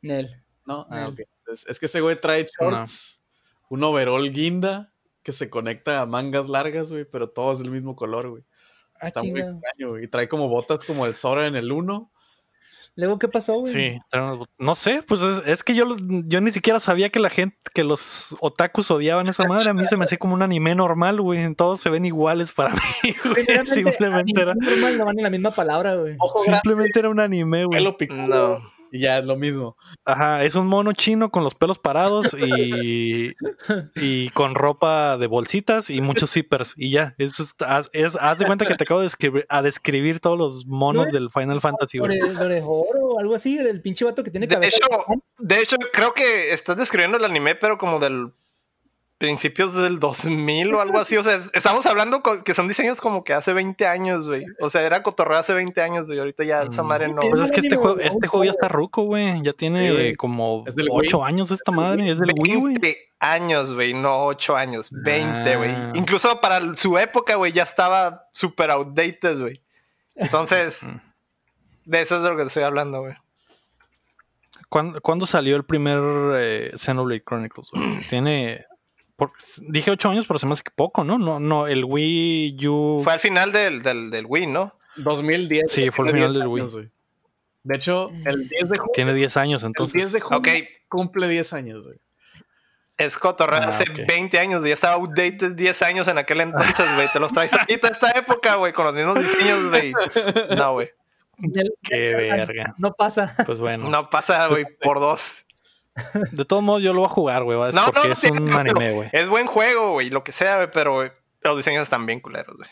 Nel. 0.03 0.43
No, 0.67 0.87
ah, 0.91 1.09
ok. 1.09 1.21
Es, 1.53 1.67
es 1.69 1.79
que 1.81 1.87
ese 1.87 2.01
güey 2.01 2.17
trae 2.21 2.47
shorts, 2.61 3.23
un 3.69 3.83
overall 3.85 4.31
guinda 4.33 4.89
que 5.23 5.33
se 5.33 5.49
conecta 5.51 6.01
a 6.03 6.07
mangas 6.07 6.49
largas, 6.49 6.93
güey, 6.93 7.05
pero 7.05 7.29
todo 7.29 7.53
es 7.53 7.59
del 7.61 7.71
mismo 7.71 7.95
color, 7.97 8.31
güey. 8.31 8.45
Ah, 8.95 9.01
Está 9.03 9.23
muy 9.23 9.41
extraño, 9.41 9.91
güey. 9.91 10.05
Y 10.05 10.09
trae 10.09 10.29
como 10.29 10.49
botas 10.49 10.83
como 10.83 11.05
el 11.07 11.15
Sora 11.15 11.47
en 11.47 11.57
el 11.57 11.71
1. 11.71 12.11
Luego, 12.99 13.19
¿qué 13.19 13.29
pasó, 13.29 13.53
güey? 13.61 13.71
Sí, 13.73 13.99
trae 14.11 14.23
unas 14.23 14.37
bot- 14.39 14.49
no 14.59 14.75
sé, 14.75 15.03
pues 15.07 15.21
es, 15.23 15.47
es 15.47 15.63
que 15.63 15.75
yo, 15.75 15.85
yo 15.99 16.41
ni 16.41 16.51
siquiera 16.51 16.81
sabía 16.81 17.11
que 17.11 17.21
la 17.21 17.29
gente, 17.29 17.59
que 17.75 17.85
los 17.85 18.35
otakus 18.41 18.91
odiaban 18.91 19.27
esa 19.29 19.47
madre. 19.47 19.69
A 19.69 19.75
mí 19.75 19.87
se 19.87 19.99
me 19.99 20.05
hacía 20.07 20.17
como 20.17 20.33
un 20.33 20.41
anime 20.43 20.75
normal, 20.75 21.21
güey. 21.21 21.55
Todos 21.57 21.81
se 21.83 21.91
ven 21.91 22.07
iguales 22.07 22.53
para 22.53 22.73
mí, 23.03 23.15
güey. 23.23 23.45
Simplemente 23.67 24.41
era, 24.41 24.55
normal 24.55 24.97
no 24.99 25.05
van 25.05 25.19
en 25.19 25.25
la 25.25 25.31
misma 25.31 25.51
palabra, 25.51 25.95
güey. 25.97 26.17
Grande, 26.17 26.41
simplemente 26.43 26.99
era 26.99 27.11
un 27.11 27.21
anime, 27.21 27.67
güey. 27.67 27.79
pelo 27.79 27.97
picudo. 27.99 28.59
No. 28.61 28.76
Y 28.93 29.01
ya 29.01 29.19
es 29.19 29.25
lo 29.25 29.37
mismo. 29.37 29.77
Ajá, 30.05 30.45
es 30.45 30.55
un 30.55 30.67
mono 30.67 30.93
chino 30.93 31.31
con 31.31 31.43
los 31.45 31.55
pelos 31.55 31.79
parados 31.79 32.35
y, 32.39 33.33
y 33.97 34.29
con 34.31 34.55
ropa 34.55 35.19
de 35.19 35.27
bolsitas 35.27 35.91
y 35.91 36.01
muchos 36.01 36.31
zippers. 36.33 36.75
Y 36.77 36.91
ya, 36.91 37.15
es, 37.19 37.41
es, 37.41 37.55
haz- 37.59 37.91
es- 37.93 38.17
haz 38.21 38.39
de 38.39 38.47
cuenta 38.47 38.65
que 38.65 38.75
te 38.75 38.85
acabo 38.85 39.01
de 39.01 39.07
describir, 39.07 39.47
a 39.49 39.63
describir 39.63 40.21
todos 40.21 40.39
los 40.39 40.67
monos 40.67 41.11
del 41.13 41.31
Final 41.31 41.61
Fantasy, 41.61 41.99
Lorejoro 41.99 43.01
o 43.01 43.21
algo 43.21 43.35
así, 43.35 43.57
del 43.57 43.81
pinche 43.83 44.05
vato 44.05 44.23
que 44.23 44.31
tiene 44.31 44.47
De 44.47 44.55
cabeza. 44.55 44.77
hecho, 44.77 45.05
de 45.39 45.61
hecho, 45.61 45.77
creo 45.93 46.15
que 46.15 46.53
estás 46.53 46.77
describiendo 46.77 47.17
el 47.19 47.25
anime, 47.25 47.55
pero 47.55 47.79
como 47.79 47.99
del 47.99 48.29
principios 49.19 49.75
del 49.75 49.99
2000 49.99 50.75
o 50.75 50.81
algo 50.81 50.99
así. 50.99 51.17
O 51.17 51.23
sea, 51.23 51.37
es- 51.37 51.51
estamos 51.55 51.87
hablando 51.87 52.23
que 52.23 52.53
son 52.55 52.69
diseños 52.69 53.01
como 53.01 53.25
que 53.25 53.33
hace 53.33 53.53
20 53.55 53.87
años, 53.87 54.29
güey. 54.29 54.45
O 54.61 54.69
sea, 54.69 54.83
era 54.83 55.03
cotorreo 55.03 55.39
hace 55.39 55.55
20 55.55 55.81
años, 55.81 56.07
güey. 56.07 56.19
Ahorita 56.19 56.45
ya 56.45 56.63
esa 56.65 56.83
Mm. 56.83 56.87
madre 56.87 57.09
no. 57.09 57.23
Pues 57.23 57.43
es 57.47 57.53
que 57.53 57.61
este 57.61 57.77
juego, 57.77 57.99
este 57.99 58.27
juego 58.27 58.45
ya 58.45 58.51
está 58.51 58.69
ruco, 58.69 59.03
güey. 59.05 59.43
Ya 59.43 59.53
Sí, 59.53 59.57
tiene 59.59 59.91
güey. 59.91 60.15
como 60.17 60.65
Es 60.67 60.77
del 60.77 60.89
8 60.91 61.19
Wii. 61.21 61.27
años 61.29 61.51
esta 61.51 61.73
madre. 61.73 62.11
Es 62.11 62.19
del 62.19 62.31
Wii, 62.37 62.55
güey. 62.57 62.75
20 62.79 62.99
años, 63.19 63.73
güey, 63.73 63.95
no 63.95 64.27
8 64.27 64.55
años, 64.57 64.89
20, 64.91 65.57
güey. 65.57 65.71
Ah. 65.71 65.93
Incluso 65.95 66.41
para 66.41 66.75
su 66.77 66.99
época, 66.99 67.37
güey, 67.37 67.53
ya 67.53 67.63
estaba 67.63 68.29
super 68.33 68.71
outdated, 68.71 69.41
güey. 69.41 69.63
Entonces, 70.15 70.83
Mm. 70.83 70.99
de 71.87 72.01
eso 72.03 72.17
es 72.17 72.23
de 72.23 72.29
lo 72.29 72.37
que 72.37 72.43
estoy 72.43 72.65
hablando, 72.65 73.01
güey. 73.01 73.15
¿Cuándo, 74.69 75.01
cuándo 75.01 75.27
salió 75.27 75.57
el 75.57 75.65
primer 75.65 75.99
eh, 76.39 76.73
Xenoblade 76.77 77.23
Chronicles? 77.23 77.69
güey? 77.73 78.07
Tiene. 78.11 78.67
Por- 79.17 79.33
dije 79.69 79.91
8 79.91 80.11
años, 80.11 80.25
pero 80.29 80.39
se 80.39 80.47
me 80.47 80.53
hace 80.53 80.63
que 80.63 80.71
poco, 80.75 81.03
¿no? 81.05 81.19
No, 81.19 81.41
no, 81.41 81.67
el 81.67 81.85
Wii 81.85 82.67
U. 82.69 83.01
Fue 83.03 83.13
al 83.15 83.21
final 83.21 83.51
del, 83.53 83.83
del, 83.83 84.11
del 84.11 84.27
Wii, 84.27 84.47
¿no? 84.47 84.79
2010. 84.97 85.65
Sí, 85.69 85.91
fue 85.91 86.07
el 86.07 86.13
tiene 86.13 86.27
final 86.27 86.33
10 86.33 86.39
del 86.39 86.47
Wii. 86.49 86.61
años, 86.63 86.75
güey. 86.77 86.89
De 87.65 87.75
hecho, 87.77 88.11
el 88.25 88.49
10 88.49 88.69
de 88.69 88.77
junio, 88.79 88.93
Tiene 88.95 89.15
10 89.15 89.37
años, 89.37 89.63
el 89.63 89.69
entonces. 89.69 89.95
10 89.95 90.13
de 90.13 90.21
junio 90.21 90.39
Ok, 90.39 90.49
cumple 90.89 91.27
10 91.29 91.53
años, 91.53 91.85
güey. 91.87 91.99
es 92.97 93.19
cotorreo 93.19 93.59
Ah, 93.61 93.69
hace 93.69 93.83
ok. 93.91 94.01
20 94.07 94.39
años, 94.39 94.61
güey. 94.61 94.71
Ya 94.71 94.75
estaba 94.75 94.95
outdated 94.95 95.53
10 95.53 95.83
años 95.83 96.07
en 96.09 96.19
aquel 96.19 96.41
entonces, 96.43 96.87
güey. 96.95 97.09
Te 97.13 97.19
los 97.19 97.33
traes 97.33 97.53
ahorita 97.59 97.89
a 97.89 97.91
esta 97.91 98.11
época, 98.13 98.55
güey, 98.57 98.73
con 98.73 98.85
los 98.85 98.95
mismos 98.95 99.19
diseños, 99.19 99.69
güey. 99.71 99.93
No, 100.57 100.73
güey. 100.75 100.91
Qué 101.83 102.15
verga. 102.15 102.75
No 102.79 102.93
pasa. 102.95 103.35
Pues 103.45 103.59
bueno. 103.61 103.89
No 103.91 104.09
pasa, 104.11 104.47
güey, 104.49 104.65
por 104.83 105.01
dos. 105.01 105.45
De 106.33 106.45
todos 106.45 106.63
modos, 106.63 106.83
yo 106.83 106.93
lo 106.93 107.01
voy 107.01 107.07
a 107.07 107.13
jugar, 107.13 107.45
güey. 107.45 107.59
No, 107.73 107.87
no, 107.89 108.03
es 108.05 108.23
un 108.25 108.53
anime, 108.53 108.93
güey. 108.93 109.09
Es 109.13 109.29
buen 109.29 109.47
juego, 109.47 109.93
güey, 109.93 110.11
lo 110.11 110.25
que 110.25 110.33
sea, 110.33 110.57
güey, 110.57 110.71
pero 110.73 111.11
los 111.43 111.57
diseños 111.57 111.83
están 111.83 112.07
bien 112.07 112.21
culeros, 112.21 112.57
güey. 112.57 112.69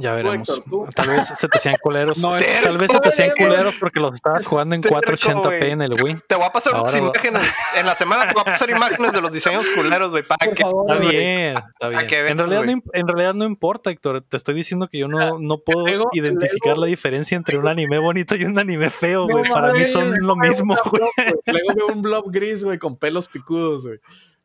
Ya 0.00 0.14
veremos. 0.14 0.62
Tal 0.94 1.08
vez 1.08 1.28
se 1.28 1.48
te 1.48 1.58
hacían 1.58 1.76
culeros. 1.80 2.18
No, 2.18 2.32
Tal 2.62 2.78
vez 2.78 2.90
se 2.90 3.00
te 3.00 3.08
hacían 3.08 3.30
culeros 3.36 3.76
porque 3.80 4.00
los 4.00 4.14
estabas 4.14 4.46
jugando 4.46 4.74
en 4.74 4.80
Terco, 4.82 5.00
480p 5.00 5.42
güey. 5.42 5.70
en 5.70 5.82
el 5.82 6.02
Wii. 6.02 6.22
Te 6.26 6.34
voy 6.34 6.44
a 6.44 6.52
pasar 6.52 6.74
unas 6.74 6.94
imágenes. 6.96 7.42
En 7.76 7.86
la 7.86 7.94
semana 7.94 8.28
te 8.28 8.34
voy 8.34 8.42
a 8.42 8.44
pasar 8.44 8.70
imágenes 8.70 9.12
de 9.12 9.20
los 9.20 9.32
diseños 9.32 9.68
culeros, 9.70 10.10
güey, 10.10 10.22
para 10.22 10.52
que. 10.52 10.62
favor, 10.62 10.90
Está 10.92 11.08
bien, 11.08 11.54
está 11.56 11.88
bien. 11.88 12.06
que 12.06 12.18
en, 12.28 12.38
realidad 12.38 12.64
no, 12.64 12.82
en 12.92 13.08
realidad 13.08 13.34
no 13.34 13.44
importa, 13.44 13.90
Héctor. 13.90 14.22
Te 14.28 14.36
estoy 14.36 14.54
diciendo 14.54 14.88
que 14.88 14.98
yo 14.98 15.08
no, 15.08 15.38
no 15.38 15.58
puedo 15.58 16.08
identificar 16.12 16.78
la 16.78 16.86
diferencia 16.86 17.36
entre 17.36 17.58
un 17.58 17.68
anime 17.68 17.98
bonito 17.98 18.34
y 18.36 18.44
un 18.44 18.58
anime 18.58 18.90
feo, 18.90 19.26
No 19.26 19.38
güey. 19.38 19.50
Para 19.50 19.72
mí 19.72 19.84
son 19.84 20.14
lo 20.20 20.36
mismo, 20.36 20.76
güey. 20.90 21.02
Luego 21.46 21.74
veo 21.74 21.86
un 21.88 22.02
blob 22.02 22.30
gris, 22.30 22.64
güey, 22.64 22.78
con 22.78 22.96
pelos 22.96 23.28
picudos, 23.28 23.86
güey. 23.86 23.98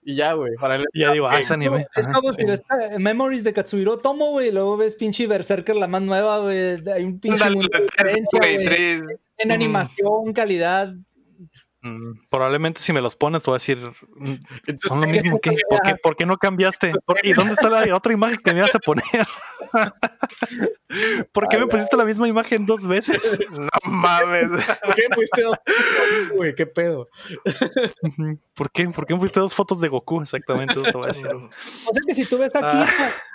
Y 0.09 0.15
ya, 0.15 0.31
güey. 0.33 0.53
Para 0.55 0.77
el... 0.77 0.85
Ya 0.93 1.11
digo, 1.11 1.27
ah, 1.27 1.33
Ok. 1.35 1.41
es 1.41 1.51
anime. 1.51 1.85
Es 1.93 2.07
como 2.07 2.31
si 2.31 2.45
ves 2.45 2.61
Memories 2.97 3.43
de 3.43 3.51
Katsuhiro 3.51 3.97
Tomo, 3.99 4.29
güey. 4.31 4.51
Luego 4.53 4.77
ves 4.77 4.95
pinche 4.95 5.27
Berserker, 5.27 5.75
la 5.75 5.87
más 5.89 6.01
nueva, 6.01 6.39
güey. 6.39 6.81
Hay 6.93 7.03
un 7.03 7.19
pinche 7.19 7.37
Dale, 7.37 7.55
mundo 7.57 7.69
de 7.77 7.83
diferencia, 7.83 8.39
güey. 8.39 9.01
En 9.37 9.49
Mm. 9.49 9.51
animación, 9.51 10.31
calidad. 10.33 10.93
Mm, 11.87 12.27
Probablemente 12.29 12.81
si 12.81 12.91
me 12.93 13.01
los 13.01 13.15
pones, 13.15 13.41
te 13.43 13.49
voy 13.49 13.55
a 13.55 13.59
decir, 13.59 13.77
mm, 13.79 14.25
Entonces, 14.67 14.81
son 14.81 15.01
lo 15.01 15.07
mismo. 15.07 15.39
¿Por, 15.39 15.81
qué, 15.81 15.95
por 16.01 16.15
qué 16.15 16.25
no 16.25 16.37
cambiaste? 16.37 16.91
¿Por- 17.05 17.17
¿Y 17.25 17.33
dónde 17.33 17.53
está 17.53 17.69
la 17.69 17.95
otra 17.95 18.13
imagen 18.13 18.37
que 18.37 18.51
me 18.53 18.59
ibas 18.59 18.75
a 18.75 18.79
poner? 18.79 19.05
¿Por 21.31 21.47
qué 21.49 21.57
me 21.59 21.67
pusiste 21.67 21.97
la 21.97 22.05
misma 22.05 22.27
imagen 22.27 22.65
dos 22.65 22.85
veces? 22.87 23.17
No 23.57 23.91
mames. 23.91 24.49
¿Por 24.83 24.95
qué 24.95 25.03
pusiste 25.13 25.41
dos 25.43 25.55
fotos, 25.65 26.35
güey? 26.35 26.53
¿Qué 26.55 26.65
pedo? 26.65 27.07
¿Por 28.53 28.71
qué? 28.71 28.87
¿Por 28.89 29.05
qué 29.05 29.13
me 29.13 29.19
pusiste 29.19 29.39
dos 29.39 29.53
fotos 29.53 29.81
de 29.81 29.87
Goku? 29.87 30.21
Exactamente, 30.21 30.73
eso 30.73 30.83
te 30.83 30.91
voy 30.97 31.05
a 31.05 31.07
decir. 31.07 31.27
O 31.27 31.49
sea 31.93 32.01
que 32.07 32.13
si 32.15 32.25
tú 32.25 32.37
ves 32.37 32.55
aquí 32.55 32.77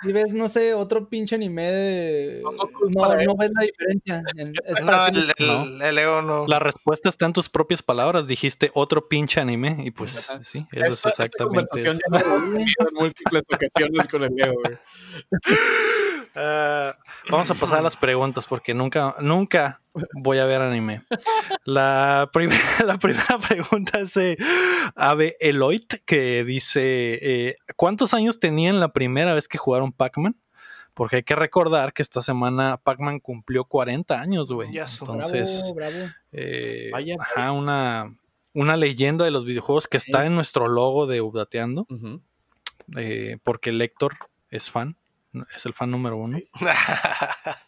y 0.03 0.11
ves, 0.11 0.33
no 0.33 0.47
sé, 0.47 0.73
otro 0.73 1.07
pinche 1.09 1.35
anime 1.35 1.63
de... 1.71 2.39
Son 2.41 2.55
Gokus 2.57 2.95
No, 2.95 3.13
él. 3.13 3.25
no 3.25 3.35
ves 3.35 3.51
la 3.53 3.63
diferencia. 3.63 4.23
En- 4.37 4.53
No, 4.85 5.07
el, 5.07 5.33
el, 5.37 5.81
el 5.81 5.95
Leo 5.95 6.21
no. 6.21 6.45
La 6.47 6.59
respuesta 6.59 7.09
está 7.09 7.25
en 7.25 7.33
tus 7.33 7.49
propias 7.49 7.83
palabras. 7.83 8.25
Dijiste 8.43 8.71
otro 8.73 9.07
pinche 9.07 9.39
anime 9.39 9.77
y 9.85 9.91
pues 9.91 10.29
Ajá. 10.29 10.43
sí, 10.43 10.67
eso 10.73 10.83
Esta, 10.85 10.89
es 10.89 10.91
esta 10.91 11.09
exactamente 11.23 11.43
conversación 11.45 11.95
eso. 11.95 12.05
ya 12.11 12.19
la 12.19 12.25
hemos 12.25 12.43
tenido 12.43 12.89
en 12.89 12.93
múltiples 12.95 13.43
ocasiones 13.53 14.07
con 14.09 14.23
el 14.23 14.35
Leo, 14.35 14.53
güey. 14.61 14.77
Ah, 16.35 16.97
vamos 17.29 17.51
a 17.51 17.53
pasar 17.53 17.77
a 17.77 17.81
las 17.83 17.95
preguntas 17.95 18.47
porque 18.47 18.73
nunca, 18.73 19.15
nunca 19.19 19.81
voy 20.15 20.39
a 20.39 20.45
ver 20.45 20.61
anime. 20.63 20.99
La, 21.63 22.27
primera 22.33 22.59
la 22.87 22.97
primera 22.97 23.37
pregunta 23.37 23.99
es 23.99 24.15
de 24.15 24.37
Ave 24.95 25.37
Eloit 25.39 25.93
que 26.05 26.43
dice, 26.43 27.19
eh, 27.21 27.55
¿cuántos 27.75 28.15
años 28.15 28.39
tenían 28.39 28.79
la 28.79 28.91
primera 28.93 29.35
vez 29.35 29.47
que 29.47 29.59
jugaron 29.59 29.91
Pac-Man? 29.93 30.35
Porque 30.95 31.17
hay 31.17 31.23
que 31.23 31.35
recordar 31.35 31.93
que 31.93 32.01
esta 32.01 32.23
semana 32.23 32.77
Pac-Man 32.77 33.19
cumplió 33.19 33.65
40 33.65 34.19
años, 34.19 34.51
güey. 34.51 34.69
Entonces, 34.75 35.71
Bravo, 35.75 35.91
bravo. 35.93 36.11
eh, 36.31 36.89
Vaya, 36.91 37.15
ajá, 37.19 37.51
una, 37.51 38.15
una 38.53 38.77
leyenda 38.77 39.25
de 39.25 39.31
los 39.31 39.45
videojuegos 39.45 39.87
que 39.87 39.97
está 39.97 40.25
en 40.25 40.35
nuestro 40.35 40.67
logo 40.67 41.07
de 41.07 41.21
Updateando, 41.21 41.85
Ujú. 41.89 42.21
eh, 42.97 43.37
porque 43.43 43.71
el 43.71 43.81
Héctor 43.81 44.15
es 44.49 44.69
fan, 44.69 44.95
es 45.55 45.65
el 45.65 45.73
fan 45.73 45.91
número 45.91 46.17
uno. 46.17 46.37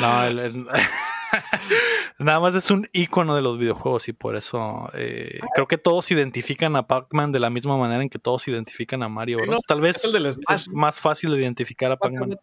No, 0.00 0.24
el- 0.24 0.38
el- 0.40 0.66
nada 2.18 2.40
más 2.40 2.54
es 2.56 2.68
un 2.72 2.88
icono 2.92 3.36
de 3.36 3.42
los 3.42 3.58
videojuegos 3.58 4.08
y 4.08 4.12
por 4.12 4.34
eso 4.34 4.90
eh, 4.92 5.38
creo 5.54 5.68
que 5.68 5.78
todos 5.78 6.10
identifican 6.10 6.74
a 6.74 6.86
Pac-Man 6.88 7.30
de 7.30 7.38
la 7.38 7.48
misma 7.48 7.76
manera 7.76 8.02
en 8.02 8.10
que 8.10 8.18
todos 8.18 8.46
identifican 8.48 9.04
a 9.04 9.08
Mario 9.08 9.38
Sí, 9.38 9.44
Bros. 9.46 9.54
no, 9.54 9.60
Tal 9.66 9.78
Es 9.78 9.82
vez 9.94 10.04
el 10.04 10.12
del 10.12 10.30
Smash. 10.32 10.54
es 10.54 10.68
más 10.70 10.98
fácil 11.00 11.30
de 11.30 11.38
identificar 11.42 11.92
a 11.92 11.96
Pac-Man. 11.96 12.36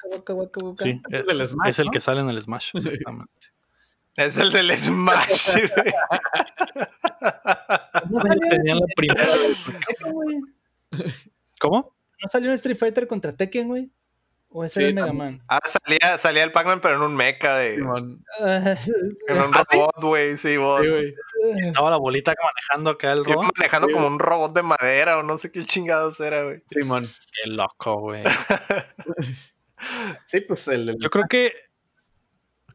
Sí, 0.78 1.02
Es 1.10 1.26
el 1.28 1.42
es, 1.42 1.80
el 1.80 1.92
que 1.92 2.00
sale 2.00 2.22
en 2.22 2.30
el 2.30 2.42
Smash. 2.42 2.72
exactamente. 2.74 3.48
Es 4.26 4.38
el 4.38 4.52
del 4.52 4.78
Smash, 4.78 5.52
güey. 5.76 5.94
No 8.10 8.22
Tenían 8.50 8.80
la 8.80 8.86
primera. 8.96 9.28
¿Cómo? 11.60 11.96
¿No 12.22 12.30
salió 12.30 12.50
un 12.50 12.56
Street 12.56 12.78
Fighter 12.78 13.08
contra 13.08 13.32
Tekken, 13.32 13.68
güey? 13.68 13.90
¿O 14.52 14.64
ese 14.66 14.82
Sí, 14.82 14.88
era 14.90 15.04
Mega. 15.04 15.14
Man? 15.14 15.42
Ah, 15.48 15.60
salía, 15.66 16.18
salía 16.18 16.44
el 16.44 16.52
Pac-Man, 16.52 16.82
pero 16.82 16.96
en 16.96 17.02
un 17.04 17.16
mecha 17.16 17.56
de. 17.58 17.76
Simón. 17.76 18.26
En 18.40 19.38
un 19.42 19.54
¿Ah, 19.54 19.64
robot, 19.72 20.02
güey, 20.02 20.38
sí, 20.38 20.58
vos. 20.58 20.82
Sí, 20.84 20.90
güey. 20.90 21.14
Estaba 21.68 21.92
la 21.92 21.98
bolita 21.98 22.34
manejando 22.34 22.90
acá 22.92 23.12
el 23.12 23.24
robot. 23.26 23.52
manejando 23.58 23.88
Sí, 23.88 23.94
como 23.94 24.08
un 24.08 24.18
robot 24.20 24.54
de 24.56 24.64
madera 24.64 25.20
o 25.20 25.24
no 25.24 25.38
sé 25.38 25.52
qué 25.52 25.64
chingados 25.66 26.20
era, 26.20 26.44
güey. 26.44 26.64
Simón. 26.66 27.06
Qué 27.06 27.50
loco, 27.52 28.00
güey. 28.00 28.24
Sí, 30.26 30.42
pues 30.42 30.68
el, 30.68 30.90
el- 30.90 30.98
Yo 31.00 31.10
creo 31.10 31.24
que 31.30 31.54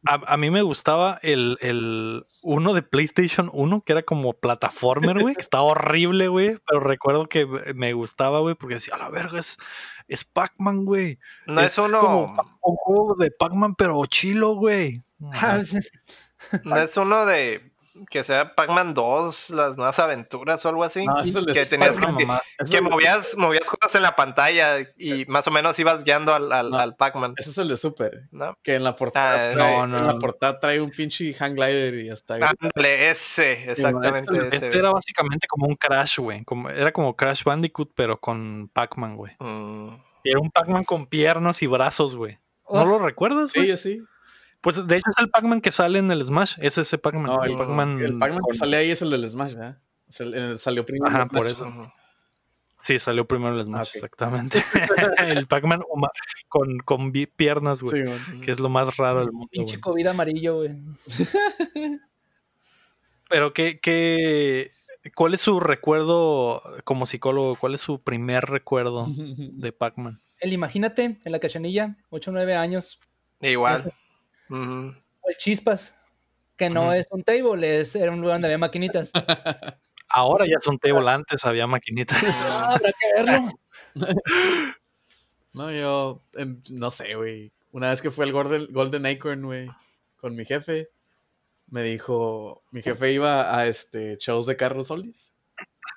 a, 0.07 0.35
a 0.35 0.37
mí 0.37 0.51
me 0.51 0.63
gustaba 0.63 1.19
el, 1.23 1.59
el 1.61 2.27
uno 2.43 2.75
de 2.75 2.83
PlayStation 2.83 3.51
1, 3.53 3.83
que 3.85 3.93
era 3.93 4.03
como 4.03 4.33
plataformer, 4.35 5.19
güey, 5.21 5.35
que 5.35 5.43
estaba 5.43 5.65
horrible, 5.65 6.29
güey, 6.29 6.59
pero 6.67 6.81
recuerdo 6.81 7.29
que 7.29 7.47
me 7.75 7.93
gustaba, 7.93 8.41
güey, 8.41 8.55
porque 8.55 8.75
decía, 8.75 8.95
a 8.95 8.99
la 8.99 9.11
verga, 9.11 9.41
es, 9.41 9.59
es 10.09 10.25
Pac-Man, 10.25 10.85
güey. 10.85 11.19
No 11.47 11.61
es, 11.61 11.77
uno. 11.79 12.01
como 12.01 12.59
un 12.63 12.77
juego 12.77 13.15
de 13.17 13.31
Pac-Man, 13.31 13.75
pero 13.75 14.05
chilo, 14.07 14.55
güey. 14.55 15.03
No 16.65 16.77
es 16.77 16.97
uno 16.99 17.25
de. 17.25 17.73
Que 18.11 18.25
sea 18.25 18.55
Pac-Man 18.55 18.93
2, 18.93 19.51
las 19.51 19.77
nuevas 19.77 19.99
aventuras 19.99 20.65
o 20.65 20.69
algo 20.69 20.85
así. 20.85 21.07
No, 21.07 21.15
que 21.23 21.65
tenías 21.65 21.99
que, 21.99 22.71
que 22.71 22.83
movías, 22.83 23.37
movías 23.39 23.71
en 23.95 24.03
la 24.03 24.17
pantalla 24.17 24.79
y 24.97 25.25
más 25.27 25.47
o 25.47 25.51
menos 25.51 25.79
ibas 25.79 26.05
guiando 26.05 26.33
al, 26.35 26.53
al, 26.53 26.71
No. 26.71 26.79
al 26.79 26.97
Pac-Man. 26.97 27.35
Ese 27.37 27.51
es 27.51 27.59
el 27.59 27.69
de 27.69 27.77
Super. 27.77 28.23
¿no? 28.33 28.57
Que 28.63 28.77
en 28.77 28.85
la 28.85 28.95
portada, 28.95 29.51
Ah, 29.51 29.55
trae, 29.55 29.77
no, 29.81 29.87
no, 29.87 29.99
en 29.99 30.07
la 30.07 30.13
no. 30.15 30.19
portada 30.19 30.61
trae 30.61 30.81
un 30.81 30.91
pinche 30.91 31.35
hang 31.35 31.55
glider 31.55 31.95
y 31.95 32.09
hasta 32.11 32.35
Ándale, 32.37 33.11
ese, 33.11 33.71
exactamente 33.71 34.33
ese. 34.39 34.57
Este 34.57 34.79
era 34.79 34.91
básicamente 34.91 35.47
como 35.49 35.67
un 35.67 35.77
Crash, 35.77 36.19
güey. 36.19 36.45
Como, 36.45 36.71
era 36.71 36.93
como 36.93 37.17
Crash 37.17 37.45
Bandicoot, 37.45 37.93
pero 37.95 38.19
con 38.21 38.71
Pac-Man, 38.73 39.17
güey. 39.17 39.33
Mm. 39.41 39.89
Y 40.25 40.31
Era 40.31 40.41
un 40.41 40.51
Pac-Man 40.51 40.85
con 40.85 41.07
piernas 41.07 41.63
y 41.63 41.67
brazos, 41.67 42.17
güey. 42.17 42.39
¿No 42.71 42.81
Oh. 42.83 42.85
lo 42.87 42.99
recuerdas? 42.99 43.53
güey? 43.55 43.67
Sí, 43.67 43.73
así. 43.73 44.03
Pues 44.63 44.87
de 44.87 44.97
hecho 44.97 45.11
es 45.11 45.19
el 45.19 45.29
Pac-Man 45.29 45.61
que 45.61 45.71
sale 45.71 45.99
en 45.99 46.11
el 46.11 46.25
Smash. 46.25 46.55
Es 46.59 46.79
ese 46.79 46.97
Pac-Man. 46.97 47.25
No, 47.25 47.45
el 47.45 47.55
Pac-Man. 47.59 48.01
El 48.01 48.17
Pac-Man 48.17 48.41
con- 48.41 48.51
que 48.51 48.57
sale 48.57 48.79
ahí 48.79 48.91
es 48.91 49.03
el 49.03 49.11
del 49.11 49.29
Smash, 49.29 49.53
¿verdad? 49.55 49.79
Es 50.09 50.21
el- 50.21 50.33
el- 50.33 50.57
salió 50.57 50.87
primero. 50.87 51.15
Ajá, 51.15 51.27
por 51.27 51.51
Smash. 51.51 51.53
eso. 51.71 51.93
Sí, 52.85 52.99
salió 52.99 53.27
primero 53.27 53.59
el 53.59 53.65
Smash, 53.65 53.89
Ah, 53.89 53.91
exactamente. 53.95 54.63
el 55.19 55.47
Pac-Man 55.47 55.83
con, 56.49 56.79
con 56.81 57.13
piernas, 57.13 57.81
güey. 57.81 58.05
Sí. 58.05 58.41
Que 58.43 58.53
es 58.53 58.61
lo 58.61 58.69
más 58.69 58.97
raro 58.99 59.21
del 59.21 59.33
mundo. 59.33 59.49
Pinche. 59.51 59.81
COVID 59.81 60.07
amarillo, 60.07 60.57
güey. 60.59 60.77
Pero 63.31 63.55
qué, 63.55 63.81
qué, 63.81 64.73
¿cuál 65.15 65.33
es 65.33 65.41
su 65.41 65.61
recuerdo 65.61 66.63
como 66.85 67.07
psicólogo? 67.07 67.57
¿Cuál 67.57 67.75
es 67.75 67.81
su 67.81 68.03
primer 68.03 68.45
recuerdo 68.45 69.07
de 69.09 69.73
Pac-Man? 69.73 70.21
El 70.41 70.53
imagínate 70.53 71.19
en 71.25 71.33
la 71.33 71.39
cachanilla, 71.39 71.97
8 72.11 72.31
o 72.31 72.35
9 72.35 72.55
años, 72.55 73.01
Igual. 73.41 73.93
O 74.51 75.29
el 75.29 75.37
chispas, 75.39 75.97
que 76.57 76.71
no 76.71 76.93
es 76.93 77.09
un 77.11 77.23
table, 77.23 77.81
es, 77.81 77.97
era 77.97 78.13
un 78.13 78.21
lugar 78.21 78.37
donde 78.37 78.49
había 78.49 78.59
maquinitas. 78.59 79.11
Ahora 80.09 80.47
ya 80.47 80.61
son 80.61 80.79
table, 80.79 81.09
antes 81.11 81.45
había 81.45 81.67
maquinita. 81.67 82.15
Ah, 82.25 82.75
habrá 82.75 82.91
que 82.93 83.23
verlo. 83.23 83.51
No, 85.53 85.71
yo 85.71 86.21
em, 86.35 86.61
no 86.71 86.91
sé, 86.91 87.15
güey. 87.15 87.53
Una 87.71 87.91
vez 87.91 88.03
que 88.03 88.11
fue 88.11 88.25
al 88.25 88.33
Golden, 88.33 88.67
Golden 88.73 89.07
Acorn, 89.07 89.45
güey, 89.45 89.71
con 90.17 90.35
mi 90.35 90.45
jefe, 90.45 90.89
me 91.69 91.83
dijo, 91.83 92.65
mi 92.73 92.83
jefe 92.83 93.13
iba 93.13 93.57
a 93.57 93.67
este 93.69 94.17
shows 94.19 94.47
de 94.47 94.57
carros 94.57 94.89
solis 94.89 95.33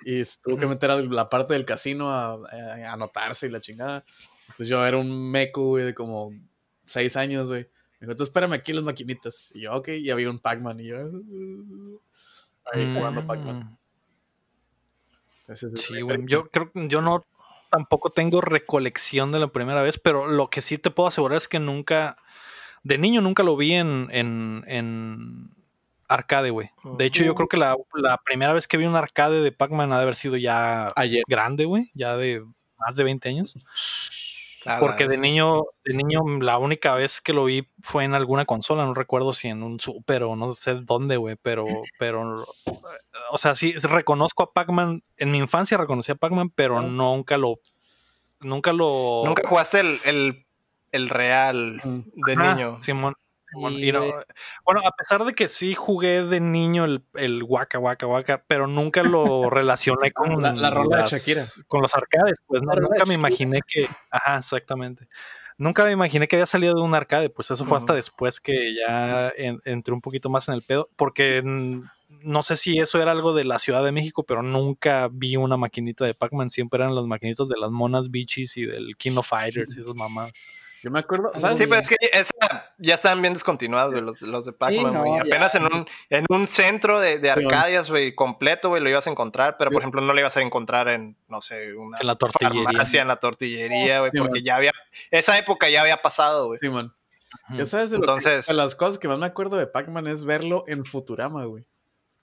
y 0.05 0.21
tuvo 0.43 0.57
que 0.57 0.67
meter 0.67 0.91
a 0.91 0.95
la 0.97 1.27
parte 1.29 1.55
del 1.55 1.65
casino 1.65 2.11
a, 2.11 2.33
a- 2.33 2.89
a 2.89 2.93
anotarse 2.93 3.47
y 3.47 3.49
la 3.49 3.59
chingada. 3.59 4.05
Pues 4.57 4.69
yo 4.69 4.85
era 4.85 4.97
un 4.97 5.31
meco, 5.31 5.63
güey, 5.65 5.85
de 5.85 5.95
como 5.95 6.31
seis 6.85 7.17
años, 7.17 7.49
güey. 7.49 7.63
Me 7.99 8.05
dijo, 8.07 8.15
tú 8.15 8.23
espérame 8.23 8.53
aquí 8.53 8.73
las 8.73 8.83
maquinitas. 8.83 9.49
Y 9.55 9.61
yo, 9.61 9.73
ok, 9.73 9.87
y 9.89 10.11
había 10.11 10.29
un 10.29 10.37
Pac-Man. 10.39 10.79
Y 10.79 10.85
yo, 10.85 10.97
ahí 12.73 12.93
jugando 12.95 13.25
Pac-Man. 13.25 13.77
Ese 15.47 15.67
es 15.67 15.73
el 15.73 15.79
Sí, 15.79 16.01
güey. 16.01 16.25
Yo 16.27 16.49
creo 16.49 16.71
que 16.71 16.87
yo 16.87 17.01
no 17.01 17.25
tampoco 17.69 18.11
tengo 18.11 18.41
recolección 18.41 19.31
de 19.31 19.39
la 19.39 19.47
primera 19.47 19.81
vez, 19.81 19.97
pero 19.97 20.27
lo 20.27 20.49
que 20.49 20.61
sí 20.61 20.77
te 20.77 20.91
puedo 20.91 21.07
asegurar 21.07 21.37
es 21.37 21.47
que 21.47 21.59
nunca, 21.59 22.17
de 22.83 22.97
niño 22.97 23.21
nunca 23.21 23.43
lo 23.43 23.57
vi 23.57 23.73
en, 23.73 24.07
en, 24.11 24.63
en 24.67 25.49
arcade, 26.07 26.49
güey. 26.49 26.71
De 26.97 27.05
hecho, 27.05 27.23
yo 27.23 27.35
creo 27.35 27.47
que 27.47 27.57
la, 27.57 27.75
la 27.93 28.17
primera 28.17 28.53
vez 28.53 28.67
que 28.67 28.77
vi 28.77 28.85
un 28.85 28.95
arcade 28.95 29.41
de 29.41 29.51
Pac-Man 29.51 29.91
ha 29.91 29.97
de 29.97 30.03
haber 30.03 30.15
sido 30.15 30.37
ya 30.37 30.89
Ayer. 30.95 31.23
grande, 31.27 31.65
güey, 31.65 31.91
ya 31.93 32.15
de 32.15 32.43
más 32.77 32.95
de 32.95 33.03
20 33.03 33.29
años. 33.29 33.53
Porque 34.79 35.03
de 35.03 35.09
bestia. 35.09 35.21
niño, 35.21 35.63
de 35.85 35.93
niño, 35.93 36.21
la 36.39 36.57
única 36.57 36.93
vez 36.95 37.21
que 37.21 37.33
lo 37.33 37.45
vi 37.45 37.67
fue 37.81 38.03
en 38.03 38.13
alguna 38.13 38.45
consola, 38.45 38.85
no 38.85 38.93
recuerdo 38.93 39.33
si 39.33 39.47
en 39.47 39.63
un 39.63 39.79
super 39.79 40.23
o 40.23 40.35
no 40.35 40.53
sé 40.53 40.75
dónde, 40.75 41.17
güey, 41.17 41.35
pero, 41.41 41.65
pero, 41.99 42.45
o 43.31 43.37
sea, 43.37 43.55
sí, 43.55 43.73
reconozco 43.73 44.43
a 44.43 44.51
Pac-Man, 44.51 45.03
en 45.17 45.31
mi 45.31 45.37
infancia 45.37 45.77
reconocí 45.77 46.11
a 46.11 46.15
Pac-Man, 46.15 46.51
pero 46.51 46.81
nunca 46.81 47.37
lo, 47.37 47.59
nunca 48.39 48.73
lo... 48.73 49.23
Nunca 49.25 49.47
jugaste 49.47 49.79
el, 49.79 49.99
el, 50.05 50.45
el 50.91 51.09
real 51.09 51.81
de 51.83 52.33
Ajá, 52.33 52.53
niño. 52.55 52.77
Simón. 52.81 53.13
Y 53.55 53.91
no- 53.91 53.99
güey. 53.99 54.13
bueno, 54.65 54.81
a 54.85 54.91
pesar 54.91 55.23
de 55.23 55.33
que 55.33 55.47
sí 55.47 55.73
jugué 55.73 56.23
de 56.23 56.39
niño 56.39 56.85
el, 56.85 57.01
el 57.15 57.43
Waka 57.43 57.79
Waka 57.79 58.05
Waka, 58.05 58.43
pero 58.47 58.67
nunca 58.67 59.03
lo 59.03 59.49
relacioné 59.49 60.11
con 60.11 60.41
La- 60.41 60.53
la 60.53 60.69
rola 60.69 60.97
de 60.97 61.03
Shakira. 61.07 61.41
Con 61.67 61.81
los 61.81 61.95
arcades, 61.95 62.39
pues 62.45 62.61
no, 62.61 62.73
nunca 62.73 63.05
me 63.05 63.13
imaginé 63.13 63.61
que, 63.67 63.87
ajá, 64.11 64.37
exactamente. 64.39 65.07
Nunca 65.57 65.85
me 65.85 65.91
imaginé 65.91 66.27
que 66.27 66.35
había 66.35 66.45
salido 66.45 66.75
de 66.75 66.81
un 66.81 66.93
arcade, 66.93 67.29
pues 67.29 67.49
eso 67.49 67.65
fue 67.65 67.77
hasta 67.79 67.93
después 67.95 68.39
que 68.39 68.75
ya 68.75 69.29
en- 69.35 69.59
entré 69.65 69.93
un 69.93 70.01
poquito 70.01 70.29
más 70.29 70.47
en 70.49 70.53
el 70.53 70.61
pedo, 70.61 70.89
porque 70.95 71.41
no 71.43 72.43
sé 72.43 72.57
si 72.57 72.77
eso 72.77 73.01
era 73.01 73.11
algo 73.11 73.33
de 73.33 73.43
la 73.43 73.57
Ciudad 73.59 73.83
de 73.83 73.91
México, 73.91 74.23
pero 74.23 74.43
nunca 74.43 75.09
vi 75.11 75.35
una 75.35 75.57
maquinita 75.57 76.05
de 76.05 76.13
Pac-Man, 76.13 76.51
siempre 76.51 76.83
eran 76.83 76.93
las 76.95 77.05
maquinitas 77.05 77.47
de 77.47 77.57
las 77.59 77.71
monas 77.71 78.11
bichis 78.11 78.55
y 78.57 78.65
del 78.65 78.95
King 78.97 79.17
of 79.17 79.27
Fighters 79.27 79.75
y 79.75 79.81
esas 79.81 79.95
mamás. 79.95 80.31
Yo 80.83 80.91
me 80.91 80.99
acuerdo, 80.99 81.31
¿sabes? 81.35 81.57
Sí, 81.57 81.65
pero 81.67 81.81
es 81.81 81.89
que 81.89 81.95
esa 82.13 82.31
ya 82.77 82.95
están 82.95 83.21
bien 83.21 83.33
descontinuados, 83.33 83.91
güey, 83.93 84.03
los, 84.03 84.21
los 84.21 84.45
de 84.45 84.53
Pac-Man, 84.53 84.93
no, 84.93 85.15
ya. 85.17 85.21
Apenas 85.21 85.55
en 85.55 85.63
un, 85.65 85.87
en 86.09 86.25
un 86.29 86.45
centro 86.45 86.99
de, 86.99 87.17
de 87.19 87.33
Sí, 87.33 87.45
Arcadias, 87.45 87.89
güey, 87.89 88.13
completo, 88.13 88.69
güey, 88.69 88.81
lo 88.81 88.89
ibas 88.89 89.07
a 89.07 89.09
encontrar, 89.09 89.57
pero 89.57 89.71
por 89.71 89.79
Sí. 89.79 89.83
ejemplo 89.83 90.01
no 90.01 90.13
lo 90.13 90.19
ibas 90.19 90.37
a 90.37 90.41
encontrar 90.41 90.87
en, 90.89 91.17
no 91.27 91.41
sé, 91.41 91.73
una 91.73 91.97
En 91.99 92.07
la 92.07 92.15
tortillería. 92.15 92.63
farmacia, 92.63 93.01
en 93.01 93.07
la 93.07 93.19
tortillería, 93.19 93.99
güey, 93.99 94.11
Sí, 94.11 94.17
porque 94.19 94.39
man. 94.39 94.43
ya 94.45 94.55
había, 94.55 94.71
esa 95.11 95.37
época 95.37 95.69
ya 95.69 95.81
había 95.81 95.97
pasado, 95.97 96.47
güey. 96.47 96.57
Simón. 96.59 96.93
Ujú. 97.49 97.57
Yo 97.57 97.65
sabes 97.65 97.91
de, 97.91 97.97
lo 97.97 98.03
que- 98.03 98.09
Entonces- 98.11 98.45
de 98.47 98.53
las 98.53 98.75
cosas 98.75 98.99
que 98.99 99.07
más 99.07 99.17
me 99.17 99.25
acuerdo 99.25 99.57
de 99.57 99.67
Pac-Man 99.67 100.07
es 100.07 100.25
verlo 100.25 100.63
en 100.67 100.85
Futurama, 100.85 101.45
güey. 101.45 101.65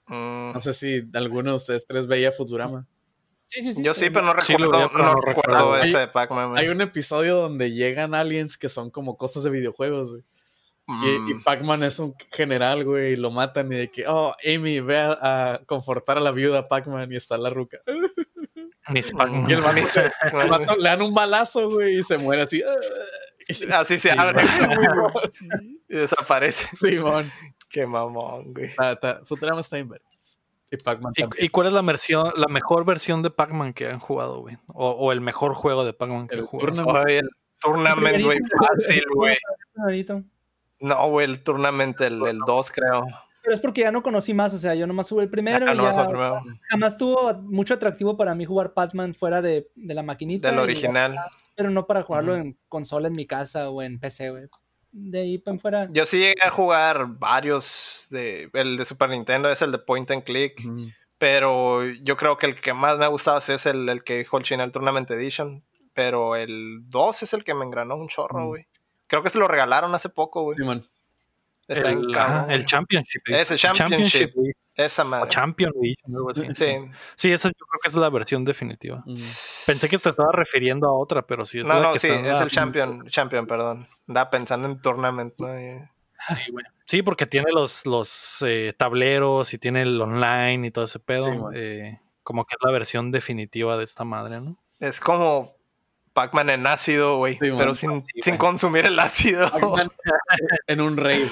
Mm, 0.07 0.53
No 0.53 0.61
sé 0.61 0.73
si 0.73 1.03
alguno 1.15 1.51
de 1.51 1.55
ustedes 1.57 1.85
tres 1.87 2.07
veía 2.07 2.31
Futurama. 2.31 2.85
Sí, 3.45 3.61
sí, 3.61 3.73
sí. 3.75 3.83
yo 3.83 3.93
sí, 3.93 4.09
pero 4.09 4.25
no 4.25 4.33
recuerdo, 4.33 4.71
no 4.71 4.89
no 4.89 5.13
recuerdo 5.21 5.21
recuerdo. 5.21 5.77
ese 5.77 5.97
Hay- 5.97 6.05
de 6.05 6.11
Pac-Man. 6.11 6.57
Hay 6.57 6.67
un 6.69 6.81
episodio 6.81 7.35
donde 7.37 7.71
llegan 7.71 8.13
aliens 8.15 8.57
que 8.57 8.69
son 8.69 8.89
como 8.89 9.17
cosas 9.17 9.43
de 9.43 9.49
videojuegos, 9.51 10.11
güey. 10.13 10.23
Y, 10.87 11.17
Mm, 11.19 11.29
y 11.29 11.33
Pac-Man 11.43 11.81
es 11.83 11.97
un 11.97 12.13
general, 12.31 12.83
güey, 12.83 13.13
y 13.13 13.15
lo 13.15 13.31
matan 13.31 13.71
y 13.71 13.75
de 13.75 13.89
que, 13.89 14.03
oh, 14.07 14.35
Amy, 14.45 14.81
ve 14.81 14.97
a, 14.99 15.53
a 15.53 15.57
confortar 15.65 16.17
a 16.17 16.21
la 16.21 16.31
viuda 16.31 16.65
Pac-Man 16.67 17.11
y 17.11 17.15
está 17.15 17.37
la 17.39 17.49
ruca. 17.49 17.79
Mis 18.89 19.11
Pac-Man. 19.11 19.45
Y 19.49 19.53
el 19.53 19.61
vato, 19.61 19.79
el 20.41 20.49
vato 20.49 20.75
le 20.75 20.83
dan 20.89 21.01
un 21.01 21.13
balazo, 21.13 21.69
güey, 21.71 21.99
y 21.99 22.03
se 22.03 22.17
muere 22.19 22.43
así. 22.43 22.61
Así 23.71 23.99
se 23.99 24.09
abre 24.11 24.43
y 25.87 25.95
desaparece. 25.95 26.67
Simón. 26.77 27.31
Qué 27.69 27.85
mamón, 27.85 28.53
güey. 28.53 28.69
Está- 28.71 28.91
está- 28.93 29.21
Futurama 29.25 29.61
está 29.61 29.77
en 29.77 29.89
vergas. 29.89 30.14
Y 30.75 30.83
Pac-Man 30.83 31.13
¿Y, 31.15 31.45
y 31.45 31.49
cuál 31.49 31.67
es 31.67 31.73
la 31.73 31.81
versión, 31.81 32.31
la 32.35 32.47
mejor 32.47 32.85
versión 32.85 33.21
de 33.21 33.29
Pac-Man 33.31 33.73
que 33.73 33.89
han 33.89 33.99
jugado, 33.99 34.39
güey? 34.41 34.57
O, 34.67 34.89
o 34.91 35.11
el 35.11 35.21
mejor 35.21 35.53
juego 35.53 35.83
de 35.85 35.93
Pac-Man 35.93 36.27
que 36.27 36.35
El 36.35 36.41
han 36.41 36.47
jugado. 36.47 36.67
Tournament. 36.75 37.05
Oye, 37.05 37.17
el 37.19 37.29
tournament, 37.61 38.23
güey, 38.23 38.39
fácil, 38.67 39.03
güey. 39.15 39.37
No, 40.79 41.09
güey, 41.09 41.25
el 41.25 41.41
tournament, 41.43 41.99
el 42.01 42.19
2, 42.45 42.71
creo. 42.71 43.05
Pero 43.41 43.53
es 43.53 43.59
porque 43.61 43.81
ya 43.81 43.91
no 43.91 44.03
conocí 44.03 44.33
más, 44.33 44.53
o 44.53 44.57
sea, 44.57 44.75
yo 44.75 44.85
nomás 44.87 45.07
jugué 45.09 45.23
el 45.23 45.29
primero 45.29 45.65
Ah, 45.69 45.73
y 45.73 45.77
no, 45.77 45.83
ya 45.83 45.93
fue 45.93 46.01
el 46.03 46.09
primero. 46.09 46.43
jamás 46.69 46.97
tuvo 46.97 47.33
mucho 47.43 47.75
atractivo 47.75 48.17
para 48.17 48.35
mí 48.35 48.43
jugar 48.45 48.73
Pac-Man 48.73 49.13
fuera 49.15 49.41
de, 49.41 49.69
de 49.75 49.93
la 49.93 50.03
maquinita. 50.03 50.49
Del 50.49 50.59
y- 50.59 50.63
original. 50.63 51.15
pero 51.55 51.69
no 51.69 51.85
para 51.87 52.03
jugarlo 52.03 52.35
en 52.35 52.57
consola 52.67 53.07
en 53.07 53.13
mi 53.13 53.25
casa 53.25 53.69
o 53.69 53.81
en 53.81 53.99
PC, 53.99 54.31
güey. 54.31 54.43
De 54.97 55.19
ahí 55.19 55.37
para 55.37 55.57
fuera. 55.57 55.87
Yo 55.91 56.05
sí 56.05 56.19
llegué 56.19 56.41
a 56.41 56.49
jugar 56.49 57.05
varios 57.19 58.07
de 58.11 58.49
el 58.53 58.77
de 58.77 58.85
Super 58.85 59.09
Nintendo, 59.09 59.49
es 59.49 59.61
el 59.61 59.73
de 59.73 59.79
Point 59.79 60.09
and 60.11 60.23
Click, 60.23 60.53
pero 61.17 61.83
yo 61.85 62.15
creo 62.15 62.37
que 62.37 62.45
el 62.45 62.61
que 62.61 62.73
más 62.73 62.97
me 62.97 63.03
ha 63.03 63.09
gustado 63.09 63.37
es 63.39 63.65
el, 63.65 63.89
el 63.89 64.03
que 64.05 64.19
dijo 64.19 64.37
el 64.37 64.43
China, 64.43 64.63
el 64.63 64.71
Tournament 64.71 65.11
Edition, 65.11 65.65
pero 65.93 66.37
el 66.37 66.79
2 66.89 67.23
es 67.23 67.33
el 67.33 67.43
que 67.43 67.53
me 67.53 67.65
engranó 67.65 67.95
un 67.97 68.07
chorro, 68.07 68.39
Mm. 68.39 68.47
güey. 68.47 68.67
Creo 69.07 69.21
que 69.21 69.29
se 69.29 69.37
lo 69.37 69.47
regalaron 69.49 69.93
hace 69.95 70.07
poco, 70.09 70.43
güey. 70.43 70.57
Simón. 70.57 70.87
Está 71.67 71.89
bien 71.89 71.99
el, 72.05 72.13
cabrón, 72.13 72.37
ajá, 72.45 72.53
el. 72.53 72.65
Championship. 72.65 73.21
Ese 73.27 73.55
Championship. 73.57 74.31
Esa 74.75 75.03
o 75.03 75.05
madre. 75.05 75.29
Champion 75.29 75.71
Edition, 75.81 76.15
algo 76.15 76.31
así. 76.31 76.41
Sí. 76.41 76.55
Sí. 76.55 76.77
Sí, 77.15 77.31
esa 77.31 77.47
yo 77.49 77.65
creo 77.65 77.79
que 77.81 77.87
es 77.87 77.95
la 77.95 78.09
versión 78.09 78.43
definitiva. 78.43 79.03
Ujú. 79.05 79.15
Pensé 79.65 79.87
que 79.89 79.97
te 79.97 80.09
estaba 80.09 80.31
refiriendo 80.33 80.87
a 80.87 80.93
otra, 80.93 81.21
pero 81.25 81.45
sí 81.45 81.59
es 81.59 81.67
No, 81.67 81.75
la 81.75 81.79
no, 81.79 81.93
que 81.93 81.99
sí, 81.99 82.07
está- 82.07 82.33
es 82.35 82.41
el 82.41 82.49
Champion, 82.49 83.07
Champion, 83.07 83.47
perdón. 83.47 83.85
Andaba 84.07 84.29
pensando 84.29 84.67
en 84.67 84.81
Tournament, 84.81 85.33
¿no? 85.39 85.59
Y- 85.59 85.79
Sí, 86.29 86.51
güey. 86.51 86.65
Sí, 86.85 87.01
porque 87.03 87.25
tiene 87.27 87.51
los, 87.53 87.85
los 87.85 88.37
eh, 88.45 88.73
tableros 88.77 89.53
y 89.53 89.57
tiene 89.59 89.83
el 89.83 90.01
online 90.01 90.67
y 90.67 90.71
todo 90.71 90.85
ese 90.85 90.99
pedo. 90.99 91.23
Sí, 91.23 91.31
eh, 91.53 91.99
como 92.23 92.45
que 92.45 92.55
es 92.55 92.65
la 92.65 92.71
versión 92.71 93.11
definitiva 93.11 93.77
de 93.77 93.83
esta 93.83 94.03
madre, 94.05 94.41
¿no? 94.41 94.57
Es 94.79 94.99
como 94.99 95.53
Pac-Man 96.13 96.49
en 96.49 96.65
ácido, 96.67 97.17
güey, 97.17 97.33
Sí, 97.33 97.39
pero 97.57 97.65
man. 97.67 97.75
sin, 97.75 98.01
Sí, 98.03 98.21
sin 98.23 98.37
consumir 98.37 98.85
el 98.87 98.97
ácido. 98.99 99.51
En 100.67 100.81
un 100.81 100.97
rave. 100.97 101.29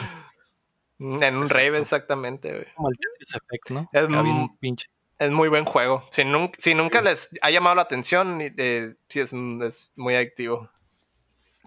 En 1.00 1.36
un 1.36 1.50
rave, 1.50 1.80
exactamente, 1.80 2.52
güey. 2.52 2.66
Como 2.76 2.90
el 2.90 2.98
Tetris 2.98 3.36
Effect, 3.36 3.70
¿no? 3.72 3.90
Es 3.92 4.08
mu- 4.10 4.58
pinche. 4.60 4.88
Es 5.20 5.32
muy 5.32 5.48
buen 5.50 5.66
juego. 5.66 6.04
Si, 6.12 6.24
nun- 6.24 6.52
si 6.58 6.76
nunca 6.76 7.02
les 7.02 7.30
ha 7.42 7.50
llamado 7.50 7.76
la 7.76 7.82
atención, 7.84 8.40
eh, 8.42 8.96
sí 9.08 9.20
es, 9.20 9.34
es 9.34 9.92
muy 9.96 10.16
adictivo. 10.16 10.70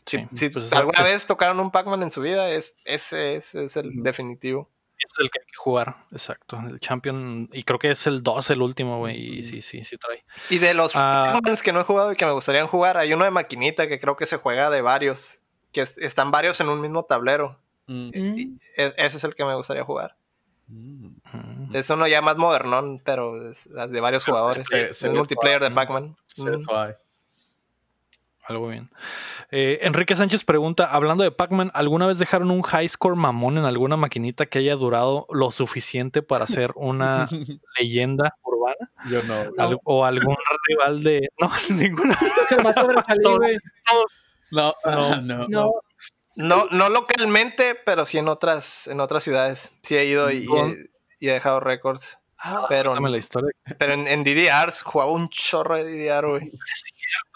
Si, 0.05 0.19
Sí, 0.19 0.27
si 0.35 0.49
pues 0.51 0.67
es- 0.67 0.73
alguna 0.73 1.01
es- 1.03 1.13
vez 1.13 1.27
tocaron 1.27 1.59
un 1.61 1.71
Pac-Man 1.71 2.03
en 2.03 2.11
su 2.11 2.21
vida, 2.21 2.51
es, 2.51 2.77
ese, 2.85 3.37
ese 3.37 3.65
es 3.65 3.77
el 3.77 4.03
definitivo. 4.03 4.71
Es 4.99 5.13
el 5.19 5.31
que 5.31 5.41
hay 5.41 5.47
que 5.47 5.57
jugar, 5.57 5.97
exacto. 6.11 6.59
El 6.67 6.81
Champion, 6.81 7.51
y 7.53 7.65
creo 7.65 7.79
que 7.79 7.91
es 7.91 8.07
el 8.07 8.23
2 8.23 8.49
el 8.51 8.63
último, 8.63 8.99
güey. 8.99 9.39
Y 9.39 9.43
sí, 9.43 9.61
sí, 9.63 9.85
sí 9.85 9.97
trae. 9.99 10.25
Y 10.49 10.59
de 10.59 10.73
los 10.75 10.93
Ah. 10.97 11.33
Pac-Mans 11.35 11.63
que 11.63 11.73
no 11.73 11.81
he 11.81 11.85
jugado 11.85 12.13
y 12.13 12.17
que 12.17 12.25
me 12.25 12.33
gustaría 12.33 12.67
jugar, 12.67 12.97
hay 12.97 13.13
uno 13.13 13.25
de 13.25 13.31
maquinita 13.31 13.89
que 13.89 14.01
creo 14.01 14.17
que 14.17 14.27
se 14.27 14.37
juega 14.39 14.71
de 14.71 14.81
varios. 14.83 15.41
Que 15.73 15.83
es- 15.83 15.99
están 15.99 16.31
varios 16.31 16.61
en 16.61 16.69
un 16.71 16.81
mismo 16.81 17.05
tablero. 17.05 17.59
Mm. 17.87 18.11
Mm. 18.15 18.59
Es- 18.77 18.95
ese 18.97 19.17
es 19.19 19.25
el 19.25 19.35
que 19.35 19.45
me 19.45 19.55
gustaría 19.55 19.85
jugar. 19.85 20.17
Mm. 20.69 21.07
Mm. 21.33 21.75
Es 21.77 21.89
uno 21.91 22.07
ya 22.09 22.23
más 22.23 22.37
modernón, 22.37 23.01
pero 23.05 23.51
es 23.51 23.69
de 23.69 24.01
varios 24.01 24.25
Pero 24.25 24.37
jugadores. 24.37 24.67
ve- 24.71 24.83
Es 24.91 24.99
se 24.99 25.09
el 25.09 25.15
multiplayer 25.15 25.63
de. 25.63 25.71
Pac-Man. 25.71 26.17
Se 26.27 26.51
Mm. 26.51 26.61
suave. 26.61 26.97
Algo 28.49 28.69
bien. 28.69 28.89
Eh, 29.51 29.81
Enrique 29.83 30.15
Sánchez 30.15 30.45
pregunta, 30.45 30.85
hablando 30.87 31.25
de 31.25 31.33
Pac-Man, 31.33 31.73
¿alguna 31.75 32.07
vez 32.07 32.19
dejaron 32.21 32.53
un 32.53 32.63
high 32.63 32.89
score 32.89 33.17
mamón 33.17 33.59
en 33.59 33.65
alguna 33.65 33.97
maquinita 33.97 34.47
que 34.47 34.61
haya 34.61 34.77
durado 34.77 35.27
lo 35.31 35.51
suficiente 35.51 36.23
para 36.23 36.47
ser 36.47 36.71
una 36.77 37.27
leyenda 37.81 38.37
urbana? 38.43 38.93
Yo 39.11 39.21
no. 39.25 39.35
Al- 39.59 39.81
¿O 39.83 40.05
algún 40.05 40.37
rival 40.69 41.03
de... 41.03 41.29
No, 41.41 41.51
ninguna. 41.71 42.17
No, 44.53 44.73
No. 44.85 45.23
no. 45.23 45.47
No, 45.49 45.71
No, 46.37 46.67
no 46.71 46.89
localmente, 46.91 47.75
pero 47.85 48.05
sí 48.07 48.19
en 48.19 48.29
otras, 48.29 48.87
en 48.87 49.01
otras 49.01 49.25
ciudades. 49.25 49.71
Sí 49.83 49.97
he 49.97 50.05
ido 50.05 50.31
y, 50.31 50.45
y 50.45 50.47
he, 50.57 50.87
y 51.19 51.29
he 51.29 51.33
dejado 51.33 51.61
récords. 51.61 52.19
Pero, 52.69 52.91
Cuéntame 52.91 53.11
la 53.11 53.17
historia. 53.19 53.51
pero 53.79 53.95
en, 53.95 54.07
en 54.07 54.23
DDRs 54.23 54.83
jugaba 54.83 55.11
un 55.11 55.29
chorro 55.31 55.77
de 55.77 55.85
DDR, 55.85 56.29
güey. 56.29 56.51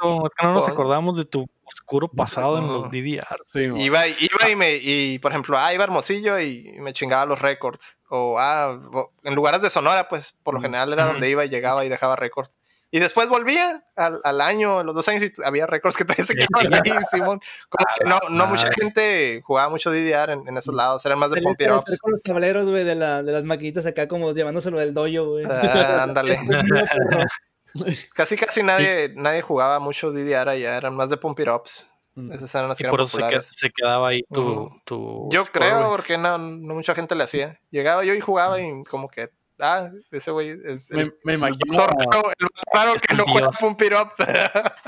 No, 0.05 0.27
es 0.27 0.35
que 0.39 0.47
no 0.47 0.53
nos 0.53 0.69
acordamos 0.69 1.17
de 1.17 1.25
tu 1.25 1.49
oscuro 1.65 2.09
pasado 2.09 2.59
en 2.59 2.67
los. 2.69 2.91
DDR. 2.91 3.39
Sí. 3.47 3.73
Iba, 3.77 4.07
iba 4.07 4.51
y 4.51 4.57
me, 4.57 4.77
y 4.77 5.19
por 5.19 5.33
ejemplo, 5.33 5.57
ah, 5.59 5.73
iba 5.73 5.83
a 5.83 5.87
Hermosillo 5.87 6.39
y 6.39 6.77
me 6.81 6.93
chingaba 6.93 7.25
los 7.25 7.41
récords. 7.41 7.97
O, 8.11 8.39
ah, 8.39 8.79
o- 8.93 9.11
en 9.25 9.35
lugares 9.35 9.63
de 9.63 9.71
Sonora, 9.71 10.09
pues, 10.09 10.37
por 10.43 10.55
lo 10.55 10.61
Mm. 10.61 10.65
general 10.65 10.93
era 10.93 11.07
donde 11.07 11.31
iba 11.31 11.45
y 11.45 11.49
llegaba 11.49 11.85
y 11.85 11.89
dejaba 11.89 12.15
récords. 12.17 12.57
Y 12.93 12.99
después 12.99 13.29
volvía 13.29 13.85
al, 13.95 14.21
al 14.25 14.41
año, 14.41 14.81
a 14.81 14.85
los 14.85 14.95
dos 14.97 15.07
años, 15.09 15.23
y 15.23 15.33
había 15.45 15.67
récords 15.67 15.97
que 15.97 16.05
todavía 16.05 16.25
se 16.25 16.35
quedaban 16.65 16.75
ahí, 16.75 16.93
Simón. 17.11 17.41
Como 17.69 17.87
que 17.99 18.05
no, 18.05 18.19
no 18.31 18.47
mucha 18.49 18.69
gente 18.73 19.41
jugaba 19.45 19.69
mucho 19.69 19.91
DDR 19.93 20.31
en, 20.33 20.49
en 20.49 20.57
esos 20.57 20.75
lados, 20.75 21.05
eran 21.07 21.19
más 21.21 21.31
de 21.31 21.41
pump 21.41 21.57
con 22.01 22.13
los 22.13 22.23
tableros, 22.23 22.69
güey, 22.69 22.83
de, 22.85 22.97
la, 22.97 23.23
de 23.23 23.31
las 23.33 23.45
maquinitas 23.45 23.87
acá, 23.87 24.09
como 24.09 24.33
llevándoselo 24.33 24.79
del 24.81 24.93
dojo, 24.93 25.31
güey. 25.31 25.45
Ah, 25.49 26.03
ándale. 26.03 26.41
Casi, 28.17 28.37
casi 28.37 28.63
nadie, 28.65 29.13
nadie 29.15 29.43
jugaba 29.43 29.79
mucho 29.79 30.11
DDR 30.11 30.49
allá, 30.49 30.77
eran 30.77 30.95
más 30.97 31.09
de 31.11 31.17
pump 31.17 31.39
it 31.39 31.49
ups. 31.49 31.87
Mm. 32.17 32.33
Esas 32.33 32.53
eran 32.57 32.69
las 32.69 32.77
que 32.79 32.83
Y 32.83 32.87
eran 32.87 32.91
por 32.91 33.01
eso 33.03 33.11
se, 33.11 33.17
que- 33.19 33.23
populares. 33.23 33.51
se 33.55 33.71
quedaba 33.71 34.09
ahí 34.09 34.23
tu... 34.33 34.41
Ujú. 34.43 34.81
tu 34.85 35.29
Yo 35.31 35.45
score, 35.45 35.67
creo, 35.67 35.79
güey. 35.79 35.91
porque 35.91 36.19
no, 36.19 36.37
no 36.37 36.75
mucha 36.75 36.97
gente 36.97 37.15
le 37.15 37.23
hacía. 37.23 37.61
Llegaba 37.71 38.03
yo 38.05 38.15
y 38.15 38.21
jugaba 38.21 38.61
y 38.61 38.83
como 38.83 39.09
que, 39.09 39.29
ah, 39.61 39.91
ese 40.11 40.31
güey 40.31 40.59
es 40.65 40.91
Me, 40.91 41.03
el 41.03 41.15
me 41.25 41.35
imagino, 41.35 41.77
raro, 41.79 41.93
el 41.99 42.07
vato 42.07 42.33
raro 42.73 42.93
que 42.95 43.15
no 43.15 43.25
juega. 43.27 43.51
Pump 43.51 43.81
It 43.83 43.93
Up. 43.93 44.09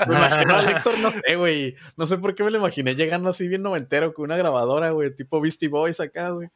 me 0.07 0.15
imagino 0.15 0.55
a 0.55 0.63
Héctor, 0.63 0.99
no 0.99 1.11
sé, 1.11 1.35
güey. 1.35 1.75
No 1.97 2.05
sé 2.05 2.17
por 2.17 2.35
qué 2.35 2.43
me 2.43 2.51
lo 2.51 2.57
imaginé 2.59 2.95
llegando 2.95 3.29
así 3.29 3.47
bien 3.47 3.61
noventero 3.61 4.13
con 4.13 4.25
una 4.25 4.37
grabadora, 4.37 4.91
güey, 4.91 5.15
tipo 5.15 5.39
Beastie 5.41 5.69
Boys 5.69 5.99
acá, 5.99 6.29
güey. 6.29 6.49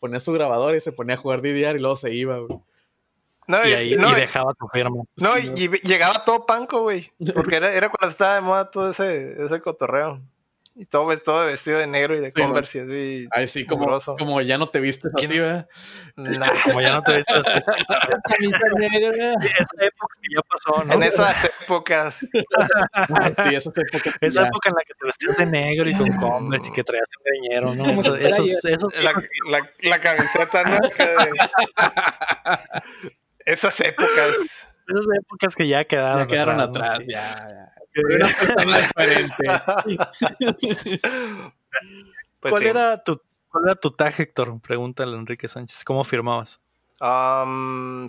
Ponía 0.00 0.20
su 0.20 0.32
grabadora 0.32 0.76
y 0.76 0.80
se 0.80 0.92
ponía 0.92 1.14
a 1.14 1.18
jugar 1.18 1.40
DDR 1.40 1.76
y 1.76 1.80
luego 1.80 1.96
se 1.96 2.12
iba, 2.14 2.38
güey. 2.38 2.58
No, 3.48 3.58
y 3.66 3.70
y, 3.70 3.72
ahí 3.74 3.96
no, 3.96 4.10
y 4.10 4.12
y- 4.12 4.20
dejaba 4.20 4.54
tu 4.54 4.68
firma. 4.68 5.02
no, 5.20 5.38
y- 5.38 5.52
y 5.56 5.68
llegaba 5.82 6.24
todo 6.24 6.46
panco, 6.46 6.82
güey. 6.82 7.10
Porque 7.34 7.56
era, 7.56 7.72
era 7.72 7.88
cuando 7.88 8.08
estaba 8.08 8.34
de 8.36 8.40
moda 8.40 8.70
todo 8.70 8.90
ese, 8.92 9.42
ese 9.44 9.60
cotorreo. 9.60 10.20
Y 10.74 10.86
todo, 10.86 11.04
ves- 11.06 11.22
todo 11.22 11.44
vestido 11.46 11.78
de 11.78 11.86
negro 11.86 12.16
y 12.16 12.20
de 12.20 12.30
Sí, 12.30 12.40
Converse 12.40 12.78
y 12.78 12.80
así. 12.80 13.28
Ay, 13.32 13.46
sí, 13.46 13.66
como, 13.66 13.86
como 14.18 14.40
ya 14.40 14.56
no 14.56 14.68
te 14.68 14.80
vistes 14.80 15.12
así, 15.14 15.38
¿verdad? 15.38 15.68
Nah, 16.16 16.48
Como 16.64 16.80
ya 16.80 16.94
no 16.96 17.02
te 17.02 17.16
ves 17.16 17.24
así. 17.28 17.60
Camisa 18.28 18.58
negra. 18.78 19.32
Esa 19.34 19.84
época 19.86 20.14
que 20.22 20.28
ya 20.34 20.40
pasó, 20.48 20.84
¿no? 20.84 20.92
en 20.94 21.02
esas 21.02 21.44
épocas. 21.44 22.16
Sí, 22.20 23.54
esas 23.54 23.74
épocas. 23.78 24.14
Esa 24.22 24.40
ya. 24.42 24.46
época 24.48 24.68
en 24.70 24.74
la 24.74 24.82
que 24.86 24.94
te 24.98 25.06
vestías 25.06 25.36
de 25.36 25.46
negro 25.46 25.88
y 25.90 25.94
con 25.94 26.16
Converse 26.16 26.68
y 26.68 26.72
que 26.72 26.82
traías 26.84 27.08
un 27.18 27.24
greñero, 27.24 27.74
¿no? 27.74 28.00
Eso- 28.00 28.16
esos, 28.16 28.64
esos 28.64 28.94
La, 28.98 29.12
la, 29.50 29.68
la 29.82 29.98
camiseta, 30.00 30.62
¿no? 30.64 30.78
Que- 30.96 31.16
Esas 33.44 33.78
épocas. 33.80 34.28
esas 34.88 35.06
épocas 35.20 35.54
que 35.56 35.66
ya 35.68 35.84
quedaron, 35.84 36.20
Ya 36.20 36.26
quedaron 36.28 36.56
¿no? 36.58 36.62
atrás, 36.62 36.98
Sí. 37.04 37.10
ya, 37.12 37.48
una 37.94 38.28
persona 38.28 38.78
diferente. 38.78 39.42
Pues 42.40 42.50
¿Cuál, 42.50 42.62
sí. 42.62 42.68
era 42.68 43.02
tu, 43.04 43.20
¿Cuál 43.48 43.64
era 43.66 43.74
tu 43.76 43.90
tag, 43.92 44.14
Héctor? 44.20 44.60
Pregúntale 44.60 45.14
a 45.16 45.18
Enrique 45.18 45.48
Sánchez. 45.48 45.84
¿Cómo 45.84 46.02
firmabas? 46.04 46.60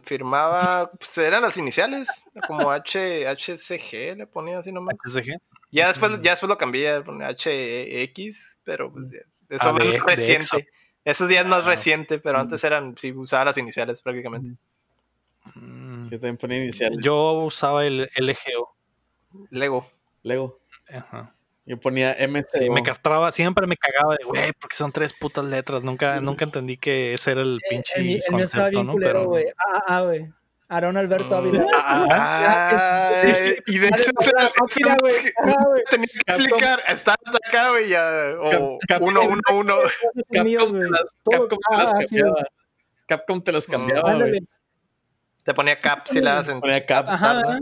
Firmaba, 0.04 0.92
pues 0.92 1.18
eran 1.18 1.42
las 1.44 1.58
iniciales, 1.58 2.08
como 2.48 2.72
H, 2.72 3.28
HCG, 3.28 4.18
le 4.18 4.28
ponía 4.28 4.60
así 4.60 4.72
nomás. 4.72 4.96
¿SG? 5.06 5.38
Ya 5.72 5.88
después, 5.88 6.12
ya 6.22 6.32
después 6.32 6.50
lo 6.50 6.58
cambié, 6.58 6.94
le 6.96 7.02
ponía 7.02 7.30
HX, 7.30 8.60
pero 8.64 8.92
pues 8.92 9.12
ya, 9.12 9.20
eso 9.50 9.70
Ah, 9.70 9.76
es 9.80 9.92
de- 9.92 10.00
reciente. 10.00 10.68
Esos 11.06 11.28
días 11.28 11.46
más 11.46 11.62
Ah. 11.66 11.70
reciente, 11.70 12.20
pero 12.20 12.40
antes 12.40 12.64
eran, 12.64 12.96
sí, 12.98 13.12
usaba 13.12 13.46
las 13.46 13.58
iniciales 13.58 14.02
prácticamente. 14.02 14.56
Sí, 16.04 16.12
también 16.12 16.38
ponía 16.38 16.64
inicial. 16.64 16.98
Yo 17.02 17.32
usaba 17.44 17.86
el 17.86 18.10
LGO. 18.16 18.73
Lego. 19.50 19.88
Lego. 20.24 20.58
Ajá. 20.94 21.34
Yo 21.66 21.80
ponía 21.80 22.14
MC. 22.20 22.46
Sí, 22.60 22.70
me 22.70 22.84
castraba, 22.84 23.32
siempre 23.32 23.66
me 23.68 23.78
cagaba 23.78 24.16
de, 24.18 24.26
güey, 24.26 24.52
porque 24.60 24.76
son 24.76 24.92
tres 24.92 25.14
putas 25.14 25.46
letras. 25.46 25.82
Nunca, 25.84 26.20
nunca 26.20 26.44
entendí 26.46 26.78
que 26.78 27.14
ese 27.14 27.32
era 27.32 27.42
el 27.42 27.60
pinche 27.70 27.94
El, 27.96 28.02
el 28.02 28.06
mío 28.10 28.18
estaba 28.46 28.66
concepto, 28.66 28.70
bien 28.72 28.88
¿no? 28.88 28.94
culero, 28.94 29.14
Pero- 29.20 29.30
güey. 29.30 29.46
Ah, 29.58 29.84
ah, 29.88 30.02
güey. 30.02 30.30
Aaron 30.70 30.98
Alberto 30.98 31.36
Ávila. 31.36 31.64
Ah, 31.74 33.12
y 33.68 33.78
de 33.78 33.88
hecho, 33.88 34.12
mira, 34.76 34.98
güey. 35.00 35.14
Tenía 35.92 36.08
que 36.08 36.34
explicar, 36.34 36.80
está 36.88 37.14
acá, 37.48 37.70
güey, 37.70 37.90
ya, 37.90 38.34
o 38.40 38.80
uno, 39.02 39.22
uno, 39.22 39.42
uno. 39.52 39.76
Capcom 40.32 40.80
te 40.80 40.90
las, 40.90 41.16
Todo- 41.24 41.48
Capcom 41.48 41.60
te 41.60 41.76
ah, 41.76 41.86
cambiaba. 42.00 42.32
güey. 42.32 42.44
Capcom 43.06 43.42
te 43.44 43.52
las 43.52 43.68
cambiaba, 43.68 44.12
Ándale. 44.12 44.32
güey. 44.32 44.48
Te 45.44 45.54
ponía 45.54 45.80
cap 45.80 46.08
si 46.08 46.22
la 46.22 46.40
hacen. 46.40 46.60
Ponía 46.60 46.86
Cap. 46.86 47.06
Ajá. 47.08 47.60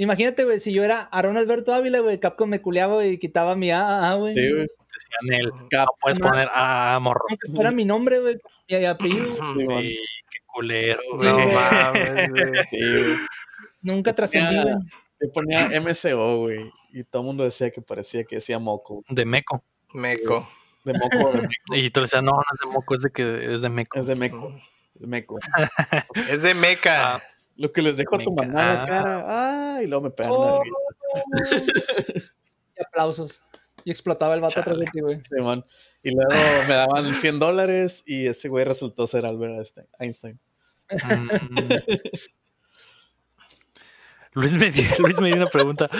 Imagínate, 0.00 0.44
güey, 0.44 0.58
si 0.60 0.72
yo 0.72 0.82
era 0.82 1.02
Aaron 1.12 1.36
Alberto 1.36 1.74
Ávila, 1.74 1.98
güey, 2.00 2.18
Capcom 2.18 2.48
me 2.48 2.62
culeaba 2.62 3.04
y 3.04 3.18
quitaba 3.18 3.54
mi 3.54 3.70
A, 3.70 4.14
güey. 4.14 4.34
Sí, 4.34 4.50
güey. 4.50 4.66
Decían 4.66 5.40
él. 5.42 5.50
Cap. 5.68 5.88
No 5.88 5.92
puedes 6.00 6.18
poner 6.18 6.48
ah, 6.54 6.98
morro. 7.02 7.20
Fuera 7.54 7.70
mi 7.70 7.84
nombre, 7.84 8.18
güey, 8.18 8.38
mi 8.70 8.86
apellido. 8.86 9.36
Sí. 9.58 9.66
Sí, 9.66 9.98
qué 10.30 10.38
culero, 10.46 11.02
Sí, 11.18 11.24
No 11.26 11.34
güey. 11.34 11.52
mames, 11.52 12.30
güey. 12.30 12.64
Sí, 12.70 12.78
güey. 12.80 13.16
Nunca 13.82 14.14
trascendí, 14.14 14.62
güey. 14.62 14.74
Yo 15.20 15.32
ponía 15.32 15.68
MCO, 15.82 16.38
güey. 16.38 16.70
Y 16.94 17.04
todo 17.04 17.20
el 17.20 17.26
mundo 17.26 17.44
decía 17.44 17.70
que 17.70 17.82
parecía 17.82 18.24
que 18.24 18.36
decía 18.36 18.58
moco. 18.58 19.04
De 19.10 19.26
Meco. 19.26 19.62
Meco. 19.92 20.48
De 20.86 20.94
moco 20.94 21.28
o 21.28 21.32
de 21.32 21.42
meco. 21.42 21.52
Y 21.74 21.90
tú 21.90 22.00
le 22.00 22.04
decías, 22.06 22.22
no, 22.22 22.32
no 22.32 22.40
es 22.40 22.58
de 22.58 22.74
Moco, 22.74 22.94
es 22.94 23.02
de 23.02 23.10
que 23.10 23.54
es 23.54 23.60
de 23.60 23.68
Meco. 23.68 24.00
Es 24.00 24.06
de 24.06 24.16
meco. 24.16 24.58
De 24.94 25.06
meco. 25.06 25.38
Es 26.30 26.40
de 26.40 26.54
meca. 26.54 27.16
Ah, 27.16 27.22
Lo 27.60 27.70
que 27.72 27.82
les 27.82 27.96
dejo 27.98 28.16
a 28.16 28.18
tu 28.18 28.32
mamá 28.32 28.62
en 28.62 28.68
la 28.68 28.84
cara. 28.86 29.22
Ah, 29.26 29.80
y 29.82 29.86
luego 29.86 30.04
me 30.04 30.10
pegan 30.10 30.32
Oh. 30.34 30.62
la 30.64 31.44
risa. 31.44 31.62
Y 32.78 32.82
aplausos. 32.82 33.42
Y 33.84 33.90
explotaba 33.90 34.34
el 34.34 34.40
vato 34.40 34.60
atrás 34.60 34.78
de 34.78 34.86
ti, 34.86 35.00
güey. 35.00 35.20
Simón. 35.22 35.64
Y 36.02 36.12
luego 36.14 36.30
me 36.66 36.74
daban 36.74 37.14
100 37.14 37.38
dólares 37.38 38.02
y 38.06 38.26
ese 38.26 38.48
güey 38.48 38.64
resultó 38.64 39.06
ser 39.06 39.26
Albert 39.26 39.52
Einstein- 39.52 39.88
Einstein. 39.98 40.40
mm. 40.90 41.28
Luis 44.32 44.52
Medina, 44.52 44.94
Luis 44.98 45.20
Medina 45.20 45.44
pregunta, 45.46 45.90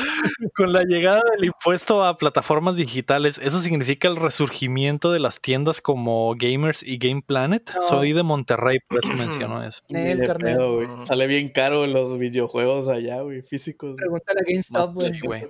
con 0.55 0.73
la 0.73 0.85
llegada 0.85 1.23
del 1.33 1.47
impuesto 1.47 2.05
a 2.05 2.17
plataformas 2.17 2.77
digitales, 2.77 3.41
¿eso 3.43 3.59
significa 3.59 4.07
el 4.07 4.17
resurgimiento 4.17 5.11
de 5.11 5.19
las 5.19 5.41
tiendas 5.41 5.81
como 5.81 6.35
Gamers 6.37 6.83
y 6.85 6.99
Game 6.99 7.23
Planet? 7.23 7.73
No. 7.75 7.83
Soy 7.83 8.13
de 8.13 8.23
Monterrey, 8.23 8.79
por 8.89 9.05
eso 9.05 9.13
menciono 9.13 9.63
eso. 9.67 9.83
El 9.89 10.21
pedo. 10.39 11.01
Sale 11.05 11.27
bien 11.27 11.49
caro 11.49 11.87
los 11.87 12.19
videojuegos 12.19 12.89
allá, 12.89 13.21
güey, 13.23 13.43
físicos. 13.43 13.97
Pregúntale 13.97 14.41
a 14.41 14.45
GameStop, 14.45 14.95
güey. 15.25 15.49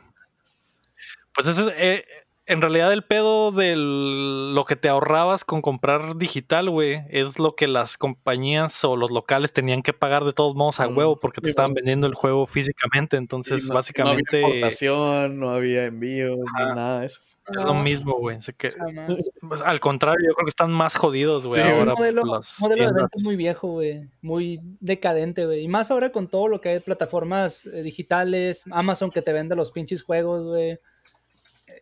Pues 1.35 1.47
ese 1.47 1.63
es, 1.63 1.69
eh, 1.77 2.05
en 2.51 2.61
realidad 2.61 2.93
el 2.93 3.05
pedo 3.05 3.53
de 3.53 3.75
lo 3.77 4.65
que 4.65 4.77
te 4.77 4.89
ahorrabas 4.89 5.45
con 5.45 5.63
comprar 5.63 6.17
digital, 6.17 6.69
güey, 6.71 7.03
es 7.09 7.39
lo 7.39 7.55
que 7.55 7.69
las 7.69 7.97
compañías 7.97 8.85
o 8.85 8.97
los 8.97 9.11
locales 9.11 9.53
tenían 9.53 9.83
que 9.83 9.93
pagar 9.93 10.25
de 10.25 10.33
todos 10.33 10.55
modos 10.55 10.81
a 10.81 10.89
Mm, 10.89 10.97
huevo 10.99 11.19
porque 11.19 11.41
te 11.41 11.47
sí, 11.47 11.51
estaban 11.51 11.71
bueno. 11.73 11.83
vendiendo 11.85 12.07
el 12.09 12.15
juego 12.15 12.47
físicamente. 12.47 13.17
Entonces, 13.17 13.69
no- 13.69 13.75
básicamente 13.75 14.41
No 14.41 14.47
había 14.47 14.57
importación, 14.57 15.39
no 15.39 15.51
había 15.51 15.85
envío, 15.87 16.37
ni 16.37 16.63
Ajá. 16.63 16.75
nada 16.75 17.01
de 17.01 17.07
eso. 17.07 17.21
es 17.49 17.65
lo 17.65 17.75
mismo, 17.75 18.15
güey. 18.19 18.37
Así 18.37 18.53
que, 18.53 18.71
Jamás. 18.71 19.07
pues, 19.49 19.61
al 19.63 19.81
contrario, 19.81 20.25
yo 20.29 20.35
creo 20.35 20.45
que 20.47 20.51
están 20.51 20.71
más 20.71 20.95
jodidos, 20.97 21.47
güey, 21.47 21.61
Sí, 21.63 21.69
ahora 21.69 21.95
un 21.95 21.99
modelo, 21.99 22.23
las 22.25 22.61
modelo 22.61 22.85
de 22.87 22.93
ventas 22.93 23.23
muy 23.25 23.35
viejo, 23.37 23.69
güey. 23.69 24.09
Muy 24.23 24.61
decadente, 24.81 25.47
güey. 25.47 25.63
Y 25.65 25.69
más 25.69 25.91
ahora 25.91 26.11
con 26.11 26.29
todo 26.29 26.47
lo 26.49 26.61
que 26.61 26.69
hay 26.69 26.81
plataformas 26.81 27.67
eh, 27.67 27.83
digitales, 27.83 28.65
Amazon 28.71 29.11
que 29.11 29.23
te 29.23 29.33
vende 29.33 29.57
los 29.57 29.73
pinches 29.73 30.03
juegos, 30.03 30.45
güey. 30.47 30.79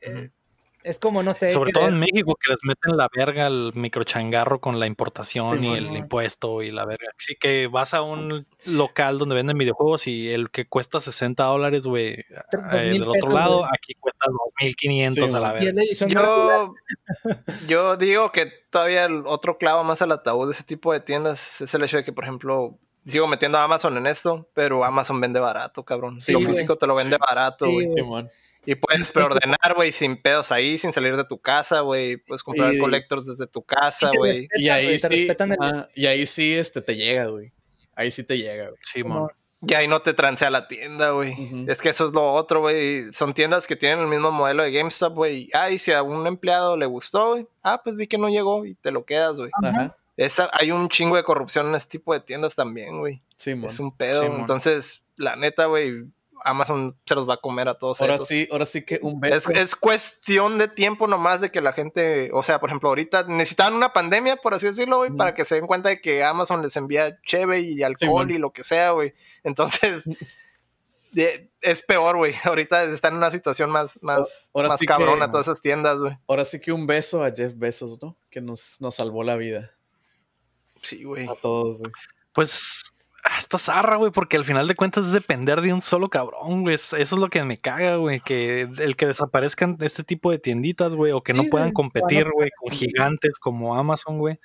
Eh, 0.03 0.31
Es 0.89 0.99
como, 0.99 1.23
no 1.23 1.35
sé. 1.35 1.53
Sobre 1.53 1.71
todo 1.73 1.87
en 1.87 1.99
México, 1.99 2.35
que 2.43 2.51
les 2.51 2.59
meten 2.63 2.97
la 2.97 3.09
verga 3.15 3.47
al 3.47 3.73
microchangarro 3.75 4.59
con 4.61 4.81
la 4.81 4.87
importación 4.87 5.49
Sí, 5.51 5.57
y 5.59 5.63
sí. 5.63 5.75
el 5.75 5.97
impuesto 5.97 6.63
y 6.63 6.71
la 6.71 6.85
verga. 6.87 7.09
Así 7.19 7.35
que 7.39 7.67
vas 7.67 7.93
a 7.93 8.01
un 8.03 8.47
local 8.65 9.19
donde 9.19 9.35
venden 9.35 9.59
videojuegos 9.59 10.07
y 10.07 10.31
el 10.31 10.51
que 10.51 10.67
cuesta 10.67 11.01
60 11.01 11.45
dólares, 11.45 11.85
güey, 11.85 12.15
eh, 12.15 12.25
del 12.73 13.03
otro 13.03 13.13
pesos, 13.13 13.33
lado, 13.35 13.65
aquí 13.67 13.95
cuesta 14.01 14.27
2.500 14.61 15.11
Sí, 15.29 15.35
a 15.35 15.41
la 15.41 15.53
verga. 15.53 15.83
Yo, 16.09 16.75
yo 17.69 17.97
digo 17.97 18.33
que 18.33 18.51
todavía 18.71 19.05
el 19.05 19.23
otro 19.27 19.59
clavo 19.59 19.85
más 19.85 20.03
al 20.03 20.13
ataúd 20.13 20.47
de 20.47 20.53
ese 20.53 20.65
tipo 20.65 20.93
de 20.93 21.01
tiendas 21.01 21.61
es 21.61 21.75
el 21.75 21.85
hecho 21.85 21.99
de 21.99 22.05
que, 22.05 22.13
por 22.13 22.25
ejemplo, 22.25 22.79
sigo 23.05 23.27
metiendo 23.27 23.59
a 23.59 23.65
Amazon 23.65 23.97
en 23.97 24.07
esto, 24.07 24.49
pero 24.55 24.85
Amazon 24.85 25.21
vende 25.21 25.41
barato, 25.41 25.85
cabrón. 25.85 26.21
Sí, 26.21 26.33
Lo 26.33 26.41
físico 26.41 26.77
te 26.77 26.87
lo 26.87 26.95
vende 26.95 27.19
barato, 27.19 27.67
Sí, 27.67 27.73
güey. 27.87 28.03
güey. 28.03 28.25
Y 28.71 28.75
puedes 28.75 29.11
preordenar, 29.11 29.75
güey, 29.75 29.93
sin 29.93 30.21
pedos 30.21 30.53
ahí, 30.53 30.77
sin 30.77 30.93
salir 30.93 31.17
de 31.17 31.25
tu 31.25 31.39
casa, 31.39 31.81
güey. 31.81 32.19
Puedes 32.19 32.43
comprar 32.43 32.75
Y- 32.75 32.79
collectors 32.79 33.27
desde 33.27 33.47
tu 33.47 33.63
casa, 33.63 34.11
güey. 34.15 34.47
Y 34.57 34.69
ahí 34.69 34.99
sí, 34.99 35.27
el- 35.29 35.57
ajá, 35.59 35.89
y 35.95 36.05
ahí 36.07 36.27
sí 36.27 36.55
este, 36.55 36.83
te 36.83 36.95
llega, 36.95 37.27
güey. 37.27 37.51
Ahí 37.95 38.11
sí 38.11 38.25
te 38.25 38.37
llega, 38.37 38.65
güey. 38.67 38.79
Sí, 38.85 39.03
mon. 39.03 39.29
Y 39.67 39.75
ahí 39.75 39.89
no 39.89 40.03
te 40.03 40.13
transea 40.13 40.51
la 40.51 40.69
tienda, 40.69 41.11
güey. 41.13 41.35
Es 41.67 41.81
que 41.81 41.89
eso 41.89 42.07
es 42.07 42.13
lo 42.13 42.33
otro, 42.35 42.61
güey. 42.61 43.13
Son 43.15 43.33
tiendas 43.35 43.67
que 43.67 43.75
tienen 43.75 44.01
el 44.01 44.07
mismo 44.07 44.31
modelo 44.31 44.63
de 44.63 44.71
GameStop, 44.71 45.15
güey. 45.15 45.49
Ah, 45.55 45.71
y 45.71 45.79
si 45.79 45.93
a 45.93 46.03
un 46.03 46.27
empleado 46.27 46.77
le 46.77 46.85
gustó, 46.87 47.31
güey. 47.33 47.47
Ah, 47.63 47.81
pues 47.83 47.97
di 47.97 48.07
que 48.07 48.19
no 48.19 48.29
llegó 48.29 48.65
y 48.67 48.75
te 48.75 48.93
lo 48.93 49.05
quedas, 49.05 49.39
güey. 49.39 49.51
Ajá. 49.65 49.97
Esta- 50.17 50.51
hay 50.53 50.71
un 50.73 50.89
chingo 50.89 51.17
de 51.17 51.25
corrupción 51.25 51.69
en 51.69 51.75
este 51.75 51.93
tipo 51.99 52.13
de 52.13 52.21
tiendas 52.21 52.55
también, 52.55 52.99
güey. 53.01 53.23
Simón. 53.35 53.71
Es 53.71 53.81
un 53.81 53.97
pedo. 53.97 54.23
Sí, 54.23 54.29
mon. 54.29 54.41
Entonces, 54.41 55.03
la 55.17 55.35
neta, 55.37 55.65
güey, 55.67 56.05
Amazon 56.45 56.97
se 57.07 57.15
los 57.15 57.29
va 57.29 57.35
a 57.35 57.37
comer 57.39 57.69
a 57.69 57.75
todos 57.79 58.01
Ahora 58.01 58.15
esos. 58.17 58.29
sí, 58.29 58.49
ahora 58.53 58.65
sí 58.65 58.85
que 58.85 58.99
un 59.03 59.21
beso. 59.21 59.51
Es, 59.51 59.57
es 59.59 59.75
cuestión 59.77 60.59
de 60.59 60.69
tiempo 60.69 61.07
nomás 61.07 61.41
de 61.41 61.51
que 61.51 61.61
la 61.61 61.73
gente, 61.73 62.31
o 62.33 62.43
sea, 62.43 62.61
por 62.61 62.71
ejemplo, 62.71 62.89
ahorita 62.89 63.25
necesitaban 63.25 63.75
una 63.75 63.93
pandemia, 63.93 64.37
por 64.37 64.55
así 64.55 64.67
decirlo, 64.67 64.99
güey, 64.99 65.11
para 65.11 65.35
que 65.35 65.45
se 65.45 65.57
den 65.57 65.67
cuenta 65.67 65.89
de 65.89 66.01
que 66.01 66.23
Amazon 66.25 66.63
les 66.63 66.77
envía 66.77 67.19
cheve 67.23 67.61
y 67.61 67.83
alcohol 67.83 68.31
y 68.31 68.39
lo 68.39 68.53
que 68.53 68.65
sea, 68.65 68.91
güey. 68.93 69.13
Entonces, 69.45 70.05
de- 71.13 71.51
es 71.61 71.81
peor, 71.83 72.17
güey. 72.17 72.35
Ahorita 72.45 72.85
están 72.85 73.13
en 73.15 73.19
una 73.19 73.31
situación 73.31 73.71
más, 73.71 73.99
más, 74.03 74.51
Ahora 74.55 74.69
más 74.69 74.79
sí 74.79 74.87
que- 74.87 74.93
cabrona 74.93 75.31
todas 75.31 75.47
esas 75.49 75.61
tiendas, 75.61 75.99
güey. 75.99 76.17
Ahora 76.27 76.45
sí 76.45 76.61
que 76.61 76.73
un 76.73 76.87
beso 76.87 77.25
a 77.25 77.31
Jeff 77.31 77.55
Bezos, 77.57 78.01
¿no? 78.03 78.17
Que 78.31 78.41
nos, 78.41 78.81
nos 78.81 78.95
salvó 78.97 79.23
la 79.25 79.37
vida. 79.37 79.73
Sí, 80.83 81.03
güey. 81.05 81.27
A 81.29 81.35
todos, 81.35 81.81
güey. 81.81 81.93
Pues 82.33 82.83
está 83.39 83.59
zarra, 83.59 83.97
güey, 83.97 84.11
porque 84.11 84.37
al 84.37 84.45
final 84.45 84.67
de 84.69 84.75
cuentas 84.75 85.07
es 85.07 85.13
depender 85.13 85.61
de 85.61 85.73
un 85.73 85.83
solo 85.83 86.09
cabrón, 86.09 86.63
güey. 86.63 86.75
Es- 86.75 86.93
Eso 86.93 87.15
es 87.17 87.21
lo 87.21 87.29
que 87.29 87.43
me 87.45 87.59
caga, 87.61 87.97
güey, 87.97 88.21
que 88.21 88.63
el 88.79 88.97
que 88.97 89.07
desaparezcan 89.07 89.77
este 89.81 90.05
tipo 90.05 90.31
de 90.31 90.39
tienditas, 90.39 90.95
güey, 90.95 91.13
o 91.13 91.23
que 91.23 91.33
no 91.33 91.43
puedan 91.51 91.73
competir, 91.73 92.31
güey, 92.33 92.51
con 92.59 92.73
gigantes 92.73 93.39
como 93.39 93.77
Amazon, 93.77 94.19
güey, 94.19 94.39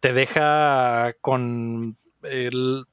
te 0.00 0.12
deja 0.12 1.12
con 1.20 1.96
el 2.22 2.84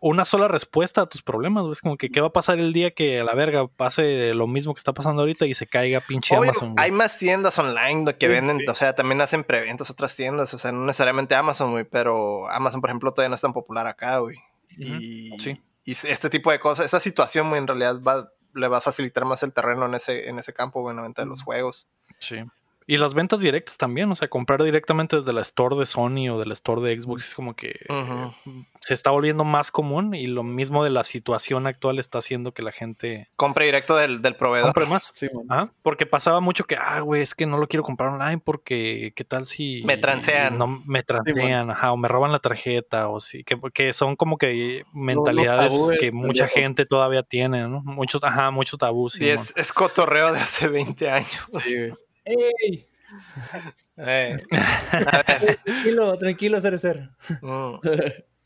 una 0.00 0.24
sola 0.24 0.46
respuesta 0.48 1.00
a 1.02 1.06
tus 1.06 1.22
problemas, 1.22 1.62
güey. 1.62 1.72
Es 1.72 1.80
como 1.80 1.96
que 1.96 2.10
qué 2.10 2.20
va 2.20 2.28
a 2.28 2.32
pasar 2.32 2.58
el 2.58 2.72
día 2.72 2.90
que 2.92 3.20
a 3.20 3.24
la 3.24 3.34
verga 3.34 3.66
pase 3.66 4.34
lo 4.34 4.46
mismo 4.46 4.74
que 4.74 4.78
está 4.78 4.92
pasando 4.92 5.22
ahorita 5.22 5.46
y 5.46 5.54
se 5.54 5.66
caiga 5.66 6.00
pinche 6.00 6.36
Obvio, 6.36 6.50
Amazon. 6.50 6.72
güey. 6.74 6.84
hay 6.84 6.92
más 6.92 7.18
tiendas 7.18 7.58
online 7.58 8.04
que 8.14 8.26
Sí, 8.28 8.34
venden, 8.34 8.60
sí. 8.60 8.66
o 8.68 8.74
sea, 8.74 8.94
también 8.94 9.20
hacen 9.20 9.42
preventas 9.44 9.88
otras 9.90 10.14
tiendas, 10.14 10.52
o 10.54 10.58
sea, 10.58 10.70
no 10.72 10.84
necesariamente 10.84 11.34
Amazon, 11.34 11.70
güey, 11.72 11.84
pero 11.84 12.48
Amazon, 12.50 12.80
por 12.80 12.90
ejemplo, 12.90 13.12
todavía 13.12 13.30
no 13.30 13.34
es 13.36 13.40
tan 13.40 13.52
popular 13.52 13.86
acá, 13.86 14.18
güey. 14.18 14.36
Y, 14.76 15.38
Sí. 15.38 15.60
y 15.84 15.92
este 15.92 16.28
tipo 16.30 16.50
de 16.52 16.60
cosas, 16.60 16.84
esa 16.86 17.00
situación, 17.00 17.48
güey, 17.48 17.60
en 17.60 17.66
realidad 17.66 18.00
va, 18.02 18.30
le 18.54 18.68
va 18.68 18.78
a 18.78 18.82
facilitar 18.82 19.24
más 19.24 19.42
el 19.42 19.52
terreno 19.54 19.86
en 19.86 19.94
ese, 19.94 20.28
en 20.28 20.38
ese 20.38 20.52
campo, 20.52 20.82
güey, 20.82 20.92
en 20.92 20.96
la 20.96 21.02
venta 21.02 21.22
de 21.22 21.28
los 21.28 21.42
juegos. 21.42 21.88
Sí. 22.18 22.36
Y 22.88 22.98
las 22.98 23.14
ventas 23.14 23.40
directas 23.40 23.78
también, 23.78 24.10
o 24.12 24.14
sea, 24.14 24.28
comprar 24.28 24.62
directamente 24.62 25.16
desde 25.16 25.32
la 25.32 25.40
store 25.42 25.76
de 25.76 25.86
Sony 25.86 26.28
o 26.30 26.38
de 26.38 26.46
la 26.46 26.54
store 26.54 26.82
de 26.82 27.00
Xbox 27.00 27.24
es 27.24 27.34
como 27.34 27.56
que 27.56 27.80
eh, 27.88 28.30
se 28.80 28.94
está 28.94 29.10
volviendo 29.10 29.42
más 29.42 29.72
común 29.72 30.14
y 30.14 30.28
lo 30.28 30.44
mismo 30.44 30.84
de 30.84 30.90
la 30.90 31.02
situación 31.02 31.66
actual 31.66 31.98
está 31.98 32.18
haciendo 32.18 32.52
que 32.54 32.62
la 32.62 32.70
gente 32.70 33.28
Compre 33.34 33.64
directo 33.64 33.96
del, 33.96 34.22
del 34.22 34.36
proveedor. 34.36 34.68
compre 34.68 34.86
más. 34.86 35.10
Sí, 35.12 35.26
porque 35.82 36.06
pasaba 36.06 36.38
mucho 36.38 36.64
que, 36.64 36.76
ah, 36.76 37.00
güey, 37.00 37.22
es 37.22 37.34
que 37.34 37.44
no 37.46 37.58
lo 37.58 37.66
quiero 37.66 37.82
comprar 37.82 38.10
online 38.10 38.38
porque 38.44 39.12
qué 39.16 39.24
tal 39.24 39.46
si 39.46 39.82
Me 39.84 39.96
transean. 39.96 40.56
no 40.56 40.68
me 40.86 41.02
transean, 41.02 41.70
ajá, 41.72 41.90
o 41.90 41.96
me 41.96 42.06
roban 42.06 42.30
la 42.30 42.38
tarjeta 42.38 43.08
o 43.08 43.20
sí, 43.20 43.42
que, 43.42 43.58
que 43.74 43.92
son 43.92 44.14
como 44.14 44.38
que 44.38 44.84
mentalidades 44.92 45.72
tabúes, 45.72 45.98
que 45.98 46.12
mucha 46.12 46.46
gente 46.46 46.86
todavía 46.86 47.24
tiene, 47.24 47.66
¿no? 47.68 47.80
Muchos, 47.82 48.22
ajá, 48.22 48.52
muchos 48.52 48.78
tabús. 48.78 49.16
Y 49.16 49.24
Simón. 49.24 49.34
es, 49.34 49.52
es 49.56 49.72
cotorreo 49.72 50.32
de 50.32 50.38
hace 50.40 50.68
20 50.68 51.10
años. 51.10 51.44
Sí, 51.48 51.76
güey. 51.78 51.92
¡Ey! 52.26 52.86
A 53.96 54.04
ver, 54.04 54.42
Tranquilo, 55.64 56.18
tranquilo, 56.18 56.60
Cerecer. 56.60 57.08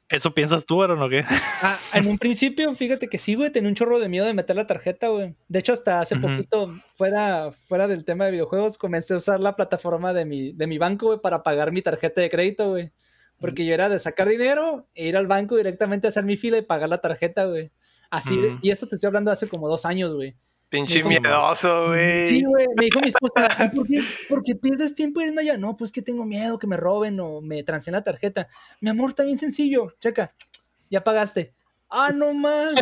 ¿Eso 0.08 0.34
piensas 0.34 0.66
tú, 0.66 0.82
Aaron, 0.82 1.00
o 1.00 1.08
qué? 1.08 1.24
Ah, 1.62 1.78
en 1.94 2.08
un 2.08 2.18
principio, 2.18 2.74
fíjate 2.74 3.08
que 3.08 3.16
sí, 3.16 3.36
güey, 3.36 3.50
tenía 3.50 3.68
un 3.68 3.76
chorro 3.76 4.00
de 4.00 4.08
miedo 4.08 4.26
de 4.26 4.34
meter 4.34 4.56
la 4.56 4.66
tarjeta, 4.66 5.08
güey. 5.08 5.36
De 5.48 5.60
hecho, 5.60 5.72
hasta 5.72 6.00
hace 6.00 6.16
poquito, 6.16 6.74
fuera, 6.94 7.50
fuera 7.68 7.86
del 7.86 8.04
tema 8.04 8.24
de 8.24 8.32
videojuegos, 8.32 8.76
comencé 8.76 9.14
a 9.14 9.18
usar 9.18 9.38
la 9.38 9.54
plataforma 9.54 10.12
de 10.12 10.24
mi, 10.24 10.52
de 10.52 10.66
mi 10.66 10.78
banco, 10.78 11.06
güey, 11.06 11.20
para 11.20 11.42
pagar 11.44 11.70
mi 11.70 11.80
tarjeta 11.80 12.20
de 12.20 12.28
crédito, 12.30 12.70
güey. 12.70 12.90
Porque 13.38 13.64
yo 13.64 13.72
era 13.72 13.88
de 13.88 13.98
sacar 14.00 14.28
dinero 14.28 14.88
e 14.94 15.06
ir 15.08 15.16
al 15.16 15.28
banco 15.28 15.56
directamente 15.56 16.08
a 16.08 16.10
hacer 16.10 16.24
mi 16.24 16.36
fila 16.36 16.58
y 16.58 16.62
pagar 16.62 16.88
la 16.88 17.00
tarjeta, 17.00 17.44
güey. 17.46 17.70
Así, 18.10 18.36
Mm. 18.36 18.58
y 18.62 18.70
eso 18.72 18.86
te 18.88 18.96
estoy 18.96 19.06
hablando 19.06 19.30
hace 19.30 19.46
como 19.48 19.68
dos 19.68 19.86
años, 19.86 20.14
güey. 20.14 20.34
Pinche 20.70 21.04
miedoso, 21.04 21.88
güey. 21.88 22.28
Sí, 22.28 22.44
güey, 22.44 22.66
me 22.76 22.84
dijo 22.86 23.00
mi 23.00 23.08
esposa, 23.08 23.48
¿y 23.64 23.76
por 23.76 23.86
qué, 23.86 24.00
por 24.28 24.42
qué 24.42 24.54
pierdes 24.54 24.94
tiempo 24.94 25.20
yendo 25.20 25.40
allá? 25.40 25.58
No, 25.58 25.76
pues 25.76 25.92
que 25.92 26.00
tengo 26.00 26.24
miedo 26.24 26.58
que 26.58 26.66
me 26.66 26.76
roben 26.76 27.20
o 27.20 27.40
me 27.40 27.62
transeen 27.62 27.94
la 27.94 28.04
tarjeta. 28.04 28.48
Mi 28.80 28.88
amor, 28.88 29.10
está 29.10 29.24
bien 29.24 29.38
sencillo, 29.38 29.94
checa, 30.00 30.32
ya 30.88 31.04
pagaste. 31.04 31.52
Ah, 31.90 32.10
no 32.14 32.32
más. 32.32 32.74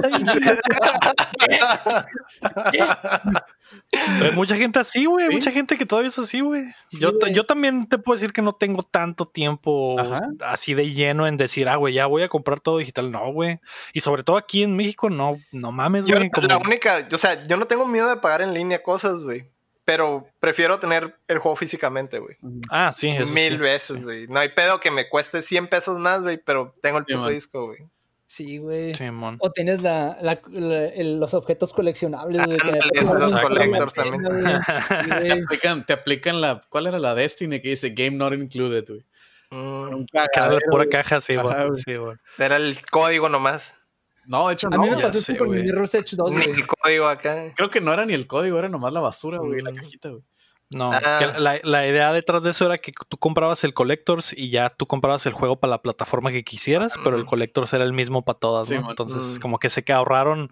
Hay 4.23 4.33
mucha 4.33 4.57
gente 4.57 4.79
así, 4.79 5.05
güey. 5.07 5.29
Sí. 5.31 5.37
Mucha 5.37 5.51
gente 5.51 5.77
que 5.77 5.87
todavía 5.87 6.09
es 6.09 6.19
así, 6.19 6.41
güey. 6.41 6.65
Sí, 6.87 6.99
yo, 7.01 7.13
yo 7.33 7.45
también 7.47 7.87
te 7.89 7.99
puedo 7.99 8.17
decir 8.17 8.33
que 8.33 8.43
no 8.43 8.55
tengo 8.55 8.83
tanto 8.83 9.27
tiempo 9.27 9.99
Ajá. 9.99 10.21
así 10.41 10.75
de 10.75 10.91
lleno 10.93 11.27
en 11.27 11.37
decir, 11.37 11.69
ah, 11.69 11.77
güey, 11.77 11.95
ya 11.95 12.07
voy 12.07 12.23
a 12.23 12.29
comprar 12.29 12.61
todo 12.61 12.79
digital. 12.79 13.11
No, 13.11 13.33
güey. 13.33 13.61
Y 13.93 14.01
sobre 14.01 14.23
todo 14.23 14.37
aquí 14.37 14.63
en 14.63 14.77
México, 14.77 15.11
no, 15.11 15.39
no 15.53 15.73
mames, 15.73 16.05
güey. 16.07 16.31
como- 16.31 16.47
la 16.47 16.59
única, 16.59 17.07
o 17.13 17.19
sea, 17.19 17.43
yo 17.45 17.57
no 17.57 17.67
tengo 17.67 17.87
miedo 17.87 18.09
de 18.09 18.17
pagar 18.17 18.43
en 18.43 18.55
línea 18.55 18.83
cosas, 18.83 19.23
güey. 19.23 19.51
Pero 19.85 20.29
prefiero 20.39 20.79
tener 20.79 21.17
el 21.29 21.39
juego 21.39 21.57
físicamente, 21.57 22.19
güey. 22.19 22.37
Ah, 22.69 22.93
sí, 22.95 23.09
eso 23.09 23.33
Mil 23.33 23.53
sí. 23.55 23.57
veces, 23.57 24.05
güey. 24.05 24.27
No 24.29 24.39
hay 24.39 24.51
pedo 24.51 24.81
que 24.81 24.91
me 24.91 25.09
cueste 25.09 25.41
100 25.41 25.69
pesos 25.69 25.99
más, 25.99 26.23
güey, 26.23 26.37
pero 26.37 26.75
tengo 26.83 26.99
el 26.99 27.07
puto 27.07 27.29
disco, 27.29 27.67
güey. 27.67 27.79
Sí, 28.31 28.59
güey. 28.59 28.95
Simón. 28.95 29.39
O 29.41 29.51
tienes 29.51 29.81
la, 29.81 30.19
la- 30.21 30.39
la- 30.51 30.85
el- 30.89 31.19
los 31.19 31.33
objetos 31.33 31.73
coleccionables, 31.73 32.45
güey. 32.45 32.59
los 32.95 33.35
collectors 33.37 33.95
pena, 33.95 34.11
también. 34.11 34.23
güey. 34.43 35.23
Sí, 35.23 35.29
Te 35.29 35.33
aplican, 35.33 35.87
te 35.87 35.93
aplican 35.95 36.41
la. 36.43 36.61
¿Cuál 36.69 36.89
era 36.89 36.99
la 36.99 37.15
Destiny 37.15 37.59
que 37.61 37.71
dice 37.71 37.91
Game 37.97 38.19
Not 38.19 38.35
Included, 38.35 38.85
güey? 38.87 39.03
Mm, 39.51 40.05
cagadero, 40.13 40.61
pura 40.71 40.85
güey. 40.85 40.91
caja, 40.91 41.23
sí, 41.23 41.37
Ajá, 41.37 41.65
güey. 41.65 41.83
Sí, 41.83 41.95
güey. 41.95 42.17
Era 42.39 42.57
el 42.57 42.77
código 42.91 43.31
nomás. 43.31 43.73
No, 44.27 44.49
de 44.49 44.53
hecho, 44.55 44.67
A 44.67 44.71
no. 44.77 44.83
mí 44.83 44.91
me 44.91 44.97
pasó 45.01 45.23
sé, 45.23 45.39
con 45.39 45.49
Mirror's 45.49 45.95
Edge 45.95 46.15
2, 46.15 46.31
Ni 46.35 46.45
güey. 46.45 46.51
el 46.61 46.67
código 46.67 47.09
acá. 47.09 47.51
Creo 47.57 47.71
que 47.71 47.81
no 47.81 47.95
era 47.95 48.05
ni 48.05 48.13
el 48.13 48.27
código, 48.27 48.59
era 48.59 48.69
nomás 48.69 48.93
la 48.93 49.01
basura, 49.01 49.39
güey, 49.39 49.63
la 49.63 49.71
Mm. 49.71 49.77
cajita, 49.77 50.09
güey. 50.11 50.23
No, 50.71 50.91
Ah. 50.93 51.17
que 51.19 51.41
la, 51.41 51.59
la 51.63 51.87
idea 51.87 52.13
detrás 52.13 52.43
de 52.43 52.51
eso 52.51 52.67
era 52.67 52.77
que 52.77 52.93
tú 53.09 53.17
comprabas 53.17 53.65
el 53.65 53.73
Collectors 53.73 54.35
y 54.37 54.51
ya 54.51 54.69
tú 54.69 54.87
comprabas 54.87 55.25
el 55.25 55.33
juego 55.33 55.57
para 55.59 55.71
la 55.71 55.83
plataforma 55.83 56.31
que 56.31 56.45
quisieras, 56.45 56.95
pero 57.03 57.17
el. 57.17 57.25
Collectors 57.25 57.73
era 57.73 57.85
el 57.85 57.95
mismo 57.95 58.23
para 58.23 58.39
todas, 58.39 58.69
Sí, 58.69 58.75
¿no? 58.75 58.83
man. 58.83 58.91
Entonces, 58.91 59.39
Mm. 59.39 59.41
como 59.41 59.59
que 59.59 59.71
se 59.71 59.83
que 59.83 59.95
ahorraron 59.95 60.51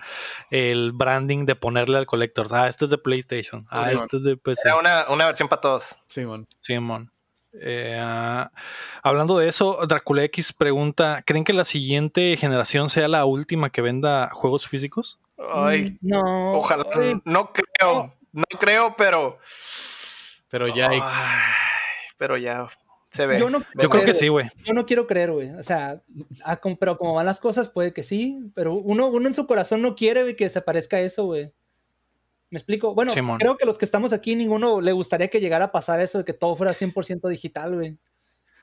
el 0.51 0.93
branding 0.93 1.45
de 1.45 1.55
ponerle 1.55 1.99
al 1.99 2.07
Collectors. 2.07 2.51
Ah, 2.53 2.67
este 2.69 2.87
es 2.87 2.91
de 2.91 2.97
PlayStation. 2.99 3.67
Ah, 3.71 3.81
Sí, 3.81 3.85
man. 3.95 4.05
este 4.05 4.17
es 4.17 4.23
de 4.23 4.37
PC. 4.39 4.63
Era 4.65 4.79
una, 4.79 5.07
una 5.11 5.27
versión 5.27 5.49
para 5.49 5.61
todos. 5.61 5.97
Simón. 6.07 6.47
Simón. 6.61 7.11
Eh, 7.59 7.99
hablando 9.03 9.39
de 9.39 9.49
eso, 9.49 9.79
Dracula 9.87 10.25
X 10.25 10.53
pregunta: 10.53 11.23
¿Creen 11.27 11.45
que 11.45 11.53
la 11.53 11.65
siguiente 11.65 12.37
generación 12.37 12.89
sea 12.91 13.09
la 13.09 13.25
última 13.27 13.71
que 13.71 13.83
venda 13.83 14.31
juegos 14.33 14.67
físicos? 14.69 15.19
Ay, 15.39 15.99
Mm, 16.01 16.09
No. 16.09 16.53
ojalá. 16.59 16.87
Ay, 16.95 17.21
No 17.25 17.53
creo. 17.53 18.15
No 18.33 18.45
creo, 18.59 18.95
pero. 18.97 19.39
Pero 20.49 20.69
ya 20.69 20.89
hay. 20.91 20.99
Ay, 21.03 21.43
pero 22.17 22.37
ya 22.37 22.69
se 23.11 23.27
ve. 23.27 23.39
Yo 23.39 23.51
no- 23.51 23.63
Yo 23.81 23.91
creo 23.91 24.05
que 24.05 24.15
sí, 24.15 24.29
güey. 24.29 24.49
Yo 24.65 24.73
no 24.75 24.87
quiero 24.87 25.07
creer, 25.07 25.33
güey. 25.33 25.51
O 25.51 25.63
sea, 25.63 26.03
ah, 26.45 26.61
pero 26.79 26.99
como 26.99 27.15
van 27.15 27.27
las 27.27 27.41
cosas, 27.41 27.69
puede 27.69 27.93
que 27.93 28.03
sí. 28.03 28.39
Pero 28.55 28.75
uno, 28.75 29.07
uno 29.09 29.27
en 29.27 29.35
su 29.35 29.47
corazón 29.47 29.83
no 29.83 29.95
quiere 29.97 30.23
güey, 30.23 30.37
que 30.37 30.49
se 30.51 30.61
parezca 30.61 30.99
a 30.99 31.01
eso, 31.01 31.25
güey. 31.25 31.53
¿Me 32.51 32.59
explico? 32.59 32.95
Bueno, 32.95 33.13
Simón. 33.13 33.39
creo 33.39 33.57
que 33.57 33.67
los 33.67 33.77
que 33.79 33.85
estamos 33.85 34.13
aquí, 34.13 34.37
ninguno 34.37 34.81
le 34.81 34.93
gustaría 34.93 35.29
que 35.29 35.41
llegara 35.41 35.67
a 35.67 35.73
pasar 35.73 36.01
eso 36.01 36.19
de 36.19 36.25
que 36.25 36.33
todo 36.33 36.55
fuera 36.55 36.73
100% 36.73 37.29
digital, 37.29 37.75
güey. 37.75 37.97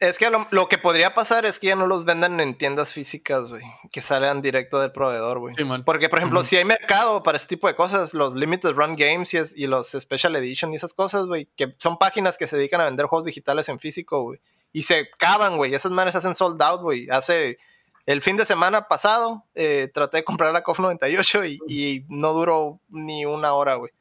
Es 0.07 0.17
que 0.17 0.29
lo, 0.29 0.47
lo 0.51 0.67
que 0.67 0.77
podría 0.77 1.13
pasar 1.13 1.45
es 1.45 1.59
que 1.59 1.67
ya 1.67 1.75
no 1.75 1.87
los 1.87 2.05
vendan 2.05 2.39
en 2.39 2.57
tiendas 2.57 2.93
físicas, 2.93 3.49
güey. 3.49 3.63
Que 3.91 4.01
salgan 4.01 4.41
directo 4.41 4.79
del 4.79 4.91
proveedor, 4.91 5.39
güey. 5.39 5.53
Simón. 5.53 5.83
Porque, 5.85 6.09
por 6.09 6.19
ejemplo, 6.19 6.43
si 6.43 6.57
hay 6.57 6.65
mercado 6.65 7.23
para 7.23 7.37
ese 7.37 7.47
tipo 7.47 7.67
de 7.67 7.75
cosas, 7.75 8.13
los 8.13 8.35
Limited 8.35 8.71
Run 8.73 8.95
Games 8.95 9.33
y, 9.33 9.37
es- 9.37 9.57
y 9.57 9.67
los 9.67 9.89
Special 9.91 10.35
Edition 10.35 10.73
y 10.73 10.75
esas 10.75 10.93
cosas, 10.93 11.25
güey, 11.27 11.47
que 11.55 11.75
son 11.77 11.97
páginas 11.97 12.37
que 12.37 12.47
se 12.47 12.57
dedican 12.57 12.81
a 12.81 12.85
vender 12.85 13.05
juegos 13.05 13.25
digitales 13.25 13.69
en 13.69 13.79
físico, 13.79 14.21
güey. 14.23 14.39
Y 14.71 14.83
se 14.83 15.09
acaban, 15.13 15.57
güey. 15.57 15.73
Esas 15.73 15.91
manes 15.91 16.15
hacen 16.15 16.35
sold 16.35 16.61
out, 16.61 16.81
güey. 16.81 17.07
Hace 17.09 17.57
el 18.05 18.21
fin 18.21 18.35
de 18.37 18.45
semana 18.45 18.87
pasado, 18.87 19.45
eh, 19.55 19.89
traté 19.93 20.17
de 20.17 20.23
comprar 20.25 20.51
la 20.51 20.63
KOF 20.63 20.79
98 20.79 21.45
y, 21.45 21.59
y 21.69 22.05
no 22.09 22.33
duró 22.33 22.79
ni 22.89 23.25
una 23.25 23.53
hora, 23.53 23.75
güey. 23.75 23.91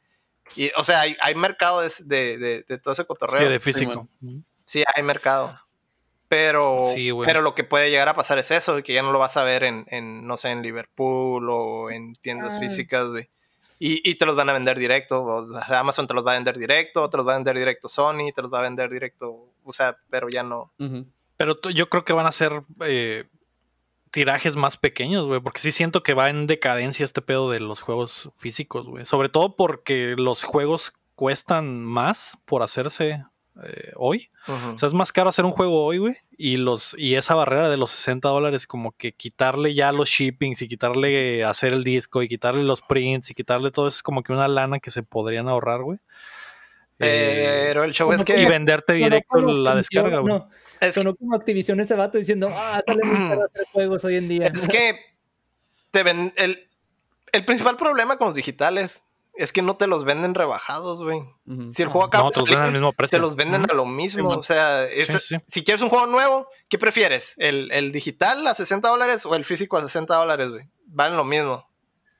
Y, 0.57 0.71
o 0.75 0.83
sea, 0.83 1.01
hay, 1.01 1.15
hay 1.21 1.35
mercado 1.35 1.79
de, 1.81 1.89
de- 2.03 2.37
de- 2.37 2.63
de 2.67 2.77
todo 2.77 2.93
ese 2.93 3.03
Sí, 3.03 3.07
cotorreo. 3.07 3.49
de 3.49 3.59
físico. 3.61 4.09
Sí, 4.65 4.83
hay 4.93 5.03
mercado. 5.03 5.57
Pero, 6.35 6.81
Sí, 6.85 7.11
pero 7.25 7.41
lo 7.43 7.53
que 7.53 7.63
puede 7.63 7.91
llegar 7.91 8.09
a 8.09 8.15
pasar 8.15 8.39
es 8.39 8.49
eso, 8.49 8.81
que 8.81 8.93
ya 8.93 9.03
no 9.03 9.11
lo 9.11 9.19
vas 9.19 9.37
a 9.37 9.43
ver 9.43 9.63
en, 9.63 9.85
en, 9.89 10.25
no 10.25 10.35
sé, 10.35 10.49
en 10.49 10.63
Liverpool 10.63 11.47
o 11.49 11.91
en 11.91 12.13
tiendas 12.13 12.55
Ah. 12.55 12.59
físicas, 12.59 13.07
güey. 13.09 13.29
Y, 13.77 14.01
y 14.09 14.15
te 14.15 14.25
los 14.25 14.35
van 14.35 14.49
a 14.49 14.53
vender 14.53 14.79
directo. 14.79 15.23
o 15.23 15.61
sea, 15.65 15.79
Amazon 15.81 16.07
te 16.07 16.13
los 16.15 16.25
va 16.25 16.31
a 16.31 16.35
vender 16.35 16.57
directo, 16.57 17.07
te 17.09 17.17
los 17.17 17.27
va 17.27 17.33
a 17.33 17.37
vender 17.37 17.57
directo 17.57 17.87
Sony, 17.87 18.31
te 18.33 18.41
los 18.41 18.51
va 18.51 18.59
a 18.59 18.63
vender 18.63 18.89
directo, 18.89 19.49
o 19.63 19.73
sea, 19.73 19.95
pero 20.09 20.27
ya 20.29 20.41
no. 20.41 20.71
Pero 21.37 21.59
yo 21.73 21.89
creo 21.89 22.03
que 22.03 22.13
van 22.13 22.25
a 22.25 22.31
ser 22.31 22.63
eh, 22.85 23.25
tirajes 24.11 24.55
más 24.55 24.77
pequeños, 24.77 25.27
güey. 25.27 25.39
Porque 25.41 25.59
sí 25.59 25.71
siento 25.71 26.01
que 26.01 26.13
va 26.15 26.29
en 26.29 26.47
decadencia 26.47 27.03
este 27.05 27.21
pedo 27.21 27.51
de 27.51 27.59
los 27.59 27.81
juegos 27.81 28.31
físicos, 28.37 28.87
güey. 28.87 29.05
Sobre 29.05 29.29
todo 29.29 29.55
porque 29.55 30.15
los 30.17 30.43
juegos 30.45 30.93
cuestan 31.15 31.83
más 31.83 32.37
por 32.45 32.63
hacerse 32.63 33.23
eh, 33.63 33.91
hoy. 33.95 34.29
O 34.47 34.77
sea, 34.77 34.87
es 34.87 34.93
más 34.93 35.11
caro 35.11 35.29
hacer 35.29 35.45
un 35.45 35.51
juego 35.51 35.83
hoy, 35.85 35.99
güey. 35.99 36.15
Y, 36.37 36.57
los, 36.57 36.95
y 36.97 37.15
esa 37.15 37.35
barrera 37.35 37.69
de 37.69 37.77
los 37.77 37.91
60 37.91 38.27
dólares, 38.29 38.65
como 38.65 38.93
que 38.93 39.11
quitarle 39.13 39.73
ya 39.75 39.91
los 39.91 40.09
shippings 40.09 40.61
y 40.63 40.67
quitarle 40.67 41.39
eh, 41.39 41.43
hacer 41.43 41.73
el 41.73 41.83
disco 41.83 42.23
y 42.23 42.27
quitarle 42.27 42.63
los 42.63 42.81
prints 42.81 43.29
y 43.29 43.35
quitarle 43.35 43.71
todo 43.71 43.87
eso 43.87 43.97
es 43.97 44.03
como 44.03 44.23
que 44.23 44.33
una 44.33 44.47
lana 44.47 44.79
que 44.79 44.89
se 44.91 45.03
podrían 45.03 45.47
ahorrar, 45.47 45.81
güey. 45.83 45.99
Eh, 46.99 47.63
pero 47.67 47.83
el 47.83 47.93
show 47.93 48.07
como 48.07 48.15
es 48.17 48.23
que- 48.23 48.41
y 48.41 48.45
venderte 48.45 48.93
directo 48.93 49.37
la 49.39 49.71
Activision, 49.71 49.77
descarga, 49.77 50.19
güey. 50.19 50.33
No, 50.33 50.49
es, 50.79 50.93
sonó 50.95 51.15
como 51.15 51.35
Activision 51.35 51.79
ese 51.79 51.95
vato 51.95 52.17
diciendo, 52.17 52.49
ah, 52.51 52.81
sale 52.85 53.03
muy 53.03 53.29
caro 53.29 53.41
hacer 53.53 53.65
juegos 53.71 54.05
hoy 54.05 54.15
en 54.17 54.27
día. 54.29 54.47
es 54.47 54.67
que 54.67 54.99
te 55.91 56.03
ven 56.03 56.33
el, 56.37 56.67
el 57.31 57.45
principal 57.45 57.77
problema 57.77 58.17
con 58.17 58.27
los 58.27 58.35
digitales 58.35 59.03
es 59.35 59.51
que 59.51 59.61
no 59.61 59.75
te 59.77 59.87
los 59.87 60.03
venden 60.03 60.35
rebajados, 60.35 61.03
güey. 61.03 61.21
Si 61.71 61.81
el 61.81 61.87
juego 61.89 62.05
acaba 62.05 62.25
No, 62.25 62.29
te 62.31 62.39
los 62.39 62.47
venden 62.49 62.61
al 62.61 62.67
salir, 62.67 62.79
mismo 62.81 62.93
precio. 62.93 63.17
te 63.17 63.21
los 63.21 63.35
venden 63.35 63.61
Ujú. 63.63 63.71
a 63.71 63.75
lo 63.75 63.85
mismo. 63.85 64.29
o 64.29 64.43
sea, 64.43 64.85
es- 64.85 65.07
Sí, 65.07 65.19
sí. 65.19 65.35
si 65.49 65.63
quieres 65.63 65.81
un 65.81 65.89
juego 65.89 66.05
nuevo, 66.07 66.47
¿qué 66.69 66.77
prefieres? 66.77 67.33
¿El, 67.37 67.71
el 67.71 67.91
digital 67.91 68.45
a 68.47 68.53
60 68.55 68.87
dólares 68.89 69.25
o 69.25 69.35
el 69.35 69.43
físico 69.45 69.77
a 69.77 69.81
60 69.81 70.15
dólares, 70.15 70.49
güey? 70.51 70.67
Valen 70.85 71.17
lo 71.17 71.23
mismo. 71.23 71.67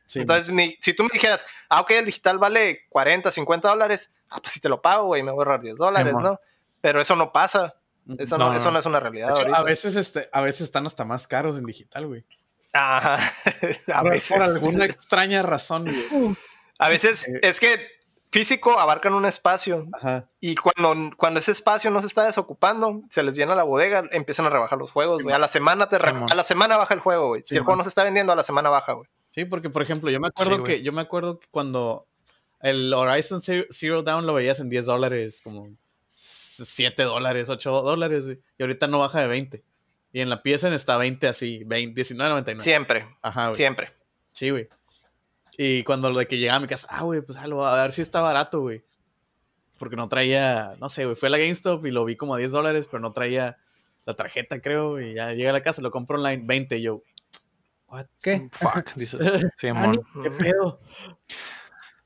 Sí, 0.06 0.19
Entonces, 0.22 0.49
mi- 0.49 0.77
si 0.81 0.94
tú 0.94 1.03
me 1.03 1.10
dijeras, 1.14 1.45
ah, 1.69 1.81
ok, 1.81 1.91
el 1.91 2.06
digital 2.06 2.38
vale 2.38 2.81
40, 2.90 3.31
50 3.31 3.69
dólares, 3.69 4.11
ah, 4.30 4.40
pues 4.41 4.52
si 4.53 4.60
te 4.60 4.68
lo 4.69 4.81
pago, 4.81 5.06
güey, 5.06 5.23
me 5.23 5.31
voy 5.31 5.40
a 5.40 5.41
ahorrar 5.41 5.61
10 5.61 5.77
dólares. 5.77 6.14
¿no? 6.19 6.40
Pero 6.81 7.02
eso 7.02 7.15
no 7.15 7.31
pasa. 7.31 7.76
Eso 8.18 8.38
no, 8.38 8.53
eso 8.53 8.69
no. 8.69 8.80
es 8.80 8.85
una 8.85 8.99
realidad. 8.99 9.30
hecho, 9.30 9.41
ahorita. 9.44 9.60
a 9.60 9.64
veces, 9.64 9.95
este, 9.95 10.27
a 10.34 10.41
veces 10.41 10.61
están 10.61 10.85
hasta 10.85 11.06
más 11.06 11.26
caros 11.26 11.57
en 11.57 11.65
digital, 11.65 12.06
güey. 12.07 12.26
Ajá. 12.73 13.19
A 13.94 14.03
veces. 14.03 14.31
por 14.35 14.41
alguna 14.41 14.85
extraña 14.85 15.41
razón, 15.44 15.85
güey. 15.85 16.35
A 16.84 16.90
veces 16.90 17.28
Eh. 17.28 17.40
es 17.44 17.60
que 17.60 17.88
físico 18.32 18.80
abarcan 18.80 19.14
un 19.14 19.26
espacio 19.26 19.88
Ajá. 19.94 20.28
y 20.40 20.56
cuando, 20.56 21.16
cuando 21.18 21.40
ese 21.40 21.52
espacio 21.52 21.92
no 21.92 22.02
se 22.02 22.08
está 22.08 22.24
desocupando, 22.26 23.02
se 23.10 23.22
les 23.24 23.36
llena 23.36 23.54
la 23.56 23.64
bodega, 23.64 24.04
empiezan 24.12 24.46
a 24.48 24.50
rebajar 24.50 24.80
los 24.80 24.92
juegos, 24.92 25.22
güey. 25.22 25.36
A 25.36 25.40
la 25.40 25.48
semana 25.48 25.88
te 25.90 25.98
Sí, 26.00 26.06
a 26.32 26.36
la 26.36 26.44
semana 26.44 26.78
baja 26.78 26.94
el 26.96 27.00
juego, 27.00 27.28
güey. 27.28 27.42
Si 27.46 27.56
el 27.56 27.62
juego 27.64 27.78
no 27.78 27.84
se 27.84 27.90
está 27.90 28.04
vendiendo, 28.04 28.34
a 28.34 28.36
la 28.36 28.44
semana 28.44 28.70
baja, 28.70 28.94
güey. 28.94 29.08
Sí, 29.30 29.46
porque 29.46 29.70
por 29.70 29.82
ejemplo, 29.82 30.10
yo 30.12 30.20
me 30.20 30.28
acuerdo 30.28 30.64
que 30.64 30.82
yo 30.82 30.92
me 30.94 31.02
acuerdo 31.02 31.40
que 31.40 31.48
cuando 31.52 32.06
el 32.62 32.94
Horizon 32.94 33.42
Zero, 33.42 34.04
Dawn 34.04 34.26
lo 34.26 34.34
veías 34.34 34.60
en 34.60 34.70
10 34.70 34.86
dólares, 34.86 35.42
como 35.44 35.68
7 36.16 37.04
dólares, 37.04 37.50
8 37.50 37.82
dólares, 37.82 38.26
güey, 38.26 38.40
y 38.58 38.64
ahorita 38.64 38.88
no 38.88 39.00
baja 39.00 39.22
de 39.22 39.28
20. 39.28 39.64
Y 40.12 40.20
en 40.22 40.30
la 40.30 40.42
PSN 40.44 40.74
está 40.74 40.98
20 40.98 41.28
así, 41.28 41.64
20, 41.66 42.00
19.99. 42.00 42.60
Siempre, 42.62 43.08
Ajá, 43.22 43.46
güey. 43.48 43.56
siempre. 43.56 43.92
Sí, 44.32 44.50
güey. 44.52 44.70
Y 45.58 45.84
cuando 45.84 46.10
lo 46.10 46.20
de 46.20 46.28
que 46.28 46.38
llegaba 46.38 46.58
a 46.58 46.62
mi 46.62 46.68
casa, 46.68 46.88
ah, 46.92 47.04
güey, 47.04 47.22
pues 47.22 47.38
ah, 47.38 47.48
lo- 47.48 47.66
a 47.66 47.82
ver 47.82 47.92
si 47.92 48.02
está 48.02 48.22
barato, 48.22 48.62
güey. 48.62 48.84
Porque 49.80 49.96
no 49.96 50.08
traía, 50.08 50.76
no 50.80 50.90
sé, 50.90 51.06
güey, 51.06 51.16
fue 51.16 51.28
a 51.28 51.32
la 51.32 51.38
GameStop 51.38 51.86
y 51.86 51.92
lo 51.92 52.06
vi 52.06 52.16
como 52.16 52.36
a 52.36 52.38
10 52.38 52.52
dólares, 52.52 52.88
pero 52.90 53.02
no 53.02 53.12
traía 53.12 53.58
la 54.06 54.14
tarjeta, 54.14 54.62
creo, 54.62 55.00
y 55.02 55.16
ya 55.16 55.32
llega 55.34 55.50
a 55.50 55.54
la 55.54 55.62
casa, 55.62 55.82
lo 55.82 55.92
compro 55.92 56.18
online, 56.18 56.44
20, 56.46 56.78
y 56.78 56.82
yo, 56.84 57.02
what? 57.88 58.06
¿Qué? 58.22 58.50
Fuck, 58.52 58.94
dices. 58.96 59.20
Sí, 59.58 59.72
mon. 59.72 60.02
¿Qué 60.24 60.32
pedo? 60.32 60.80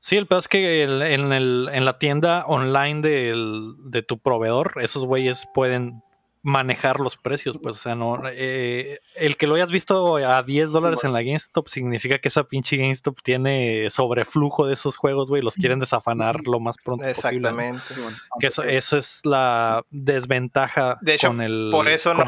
Sí, 0.00 0.16
el 0.16 0.26
peor 0.26 0.38
es 0.40 0.48
que 0.48 0.82
el- 0.84 1.02
en, 1.02 1.32
el- 1.32 1.68
en 1.72 1.84
la 1.84 1.98
tienda 1.98 2.44
online 2.46 3.02
del- 3.06 3.74
de 3.90 4.02
tu 4.02 4.18
proveedor, 4.18 4.74
esos 4.80 5.04
güeyes 5.04 5.46
pueden 5.54 6.02
manejar 6.42 7.00
los 7.00 7.16
precios, 7.16 7.58
pues, 7.62 7.76
o 7.76 7.78
sea, 7.80 7.94
no, 7.94 8.20
eh, 8.32 9.00
el 9.16 9.36
que 9.36 9.46
lo 9.46 9.56
hayas 9.56 9.70
visto 9.72 10.16
a 10.16 10.42
10 10.42 10.70
dólares 10.70 11.00
en 11.04 11.12
la 11.12 11.22
GameStop 11.22 11.68
significa 11.68 12.18
que 12.18 12.28
esa 12.28 12.44
pinche 12.44 12.76
GameStop 12.76 13.20
tiene 13.22 13.88
sobreflujo 13.90 14.66
de 14.66 14.74
esos 14.74 14.96
juegos, 14.96 15.28
güey, 15.28 15.42
los 15.42 15.54
quieren 15.54 15.80
desafanar 15.80 16.46
lo 16.46 16.60
más 16.60 16.76
pronto 16.84 17.04
posible. 17.04 17.38
Exactamente. 17.38 17.82
Sí, 17.86 18.00
bueno. 18.00 18.16
Que 18.40 18.46
eso, 18.48 18.62
eso 18.62 18.96
es 18.96 19.20
la 19.24 19.84
desventaja 19.90 20.98
De 21.00 21.14
hecho, 21.14 21.28
con 21.28 21.40
el 21.40 21.68
Por 21.72 21.88
eso 21.88 22.14
no, 22.14 22.24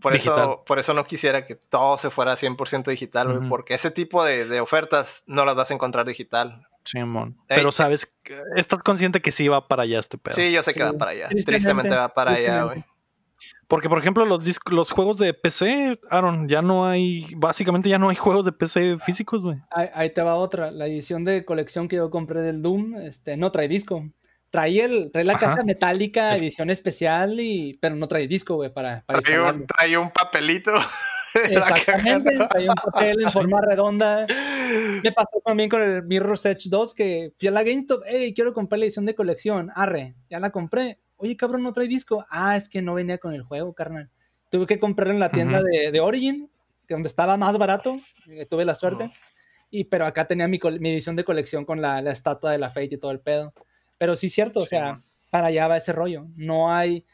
por 0.00 0.12
digital. 0.12 0.38
eso, 0.38 0.64
por 0.66 0.78
eso 0.78 0.92
no 0.94 1.04
quisiera 1.04 1.46
que 1.46 1.54
todo 1.54 1.96
se 1.98 2.10
fuera 2.10 2.34
100% 2.34 2.84
digital, 2.90 3.32
güey, 3.38 3.48
porque 3.48 3.74
ese 3.74 3.90
tipo 3.90 4.24
de, 4.24 4.44
de 4.46 4.60
ofertas 4.60 5.22
no 5.26 5.44
las 5.44 5.54
vas 5.56 5.70
a 5.70 5.74
encontrar 5.74 6.06
digital. 6.06 6.66
Simón. 6.84 7.38
Ey. 7.48 7.56
Pero 7.56 7.72
sabes, 7.72 8.14
estás 8.56 8.82
consciente 8.82 9.22
que 9.22 9.32
sí 9.32 9.48
va 9.48 9.66
para 9.68 9.84
allá 9.84 10.00
este 10.00 10.18
pedo. 10.18 10.34
Sí, 10.34 10.52
yo 10.52 10.62
sé 10.62 10.72
Sí, 10.72 10.78
que 10.78 10.84
va 10.84 10.92
para 10.92 11.12
allá. 11.12 11.28
tristemente, 11.28 11.52
Tristemente 11.64 11.96
va 11.96 12.08
para 12.12 12.32
allá, 12.32 12.62
güey. 12.64 12.84
Porque, 13.74 13.88
por 13.88 13.98
ejemplo, 13.98 14.24
los, 14.24 14.46
disc- 14.46 14.70
los 14.70 14.92
juegos 14.92 15.16
de 15.16 15.34
PC, 15.34 15.98
Aaron, 16.08 16.48
ya 16.48 16.62
no 16.62 16.86
hay, 16.86 17.26
básicamente 17.36 17.88
ya 17.88 17.98
no 17.98 18.08
hay 18.08 18.14
juegos 18.16 18.44
de 18.44 18.52
PC 18.52 18.98
físicos, 19.00 19.42
güey. 19.42 19.58
Ahí, 19.72 19.88
ahí 19.92 20.10
te 20.10 20.22
va 20.22 20.36
otra. 20.36 20.70
La 20.70 20.86
edición 20.86 21.24
de 21.24 21.44
colección 21.44 21.88
que 21.88 21.96
yo 21.96 22.08
compré 22.08 22.40
del 22.40 22.62
Doom, 22.62 22.94
este, 22.98 23.36
no 23.36 23.50
trae 23.50 23.66
disco. 23.66 24.08
Trae, 24.50 24.80
el, 24.80 25.10
trae 25.10 25.24
la 25.24 25.32
Ajá. 25.32 25.46
caja 25.46 25.64
metálica, 25.64 26.36
edición 26.36 26.70
especial, 26.70 27.40
y, 27.40 27.76
pero 27.82 27.96
no 27.96 28.06
trae 28.06 28.28
disco, 28.28 28.54
güey, 28.54 28.72
para, 28.72 29.02
para 29.06 29.18
Trae 29.18 29.40
un, 29.40 29.66
trae 29.66 29.98
un 29.98 30.10
papelito. 30.12 30.70
Exactamente, 31.50 32.30
trae 32.48 32.68
un 32.68 32.74
papel 32.76 33.22
en 33.22 33.30
forma 33.30 33.60
redonda. 33.68 34.24
Me 35.02 35.10
pasó 35.10 35.42
también 35.44 35.68
con 35.68 35.82
el 35.82 36.04
Mirror's 36.04 36.46
Edge 36.46 36.68
2, 36.70 36.94
que 36.94 37.32
fui 37.36 37.48
a 37.48 37.50
la 37.50 37.64
GameStop, 37.64 38.02
hey, 38.06 38.32
quiero 38.34 38.54
comprar 38.54 38.78
la 38.78 38.84
edición 38.84 39.06
de 39.06 39.16
colección, 39.16 39.72
arre, 39.74 40.14
ya 40.30 40.38
la 40.38 40.50
compré. 40.50 41.00
Oye, 41.16 41.36
cabrón, 41.36 41.62
no 41.62 41.72
trae 41.72 41.88
disco. 41.88 42.26
Ah, 42.28 42.56
es 42.56 42.68
que 42.68 42.82
no 42.82 42.94
venía 42.94 43.18
con 43.18 43.34
el 43.34 43.42
juego, 43.42 43.72
carnal. 43.72 44.10
Tuve 44.50 44.66
que 44.66 44.78
comprar 44.78 45.08
en 45.08 45.20
la 45.20 45.30
tienda 45.30 45.62
de, 45.62 45.90
de 45.90 46.00
Origin, 46.00 46.50
donde 46.88 47.08
estaba 47.08 47.36
más 47.36 47.58
barato, 47.58 48.00
eh, 48.28 48.46
tuve 48.46 48.64
la 48.64 48.74
suerte. 48.74 49.04
Ujú. 49.04 49.14
Y, 49.70 49.84
pero 49.84 50.06
acá 50.06 50.26
tenía 50.26 50.46
mi, 50.46 50.58
edición 50.62 51.16
de 51.16 51.24
colección 51.24 51.64
con 51.64 51.80
la, 51.80 52.00
la 52.00 52.12
estatua 52.12 52.52
de 52.52 52.58
la 52.58 52.70
Fate 52.70 52.94
y 52.94 52.98
todo 52.98 53.10
el 53.10 53.20
pedo. 53.20 53.52
Pero 53.98 54.14
sí, 54.14 54.28
cierto, 54.28 54.60
o 54.60 54.66
sea, 54.66 54.84
man. 54.84 55.04
para 55.30 55.48
allá 55.48 55.66
va 55.66 55.76
ese 55.76 55.92
rollo. 55.92 56.28
No 56.36 56.72
hay. 56.72 57.04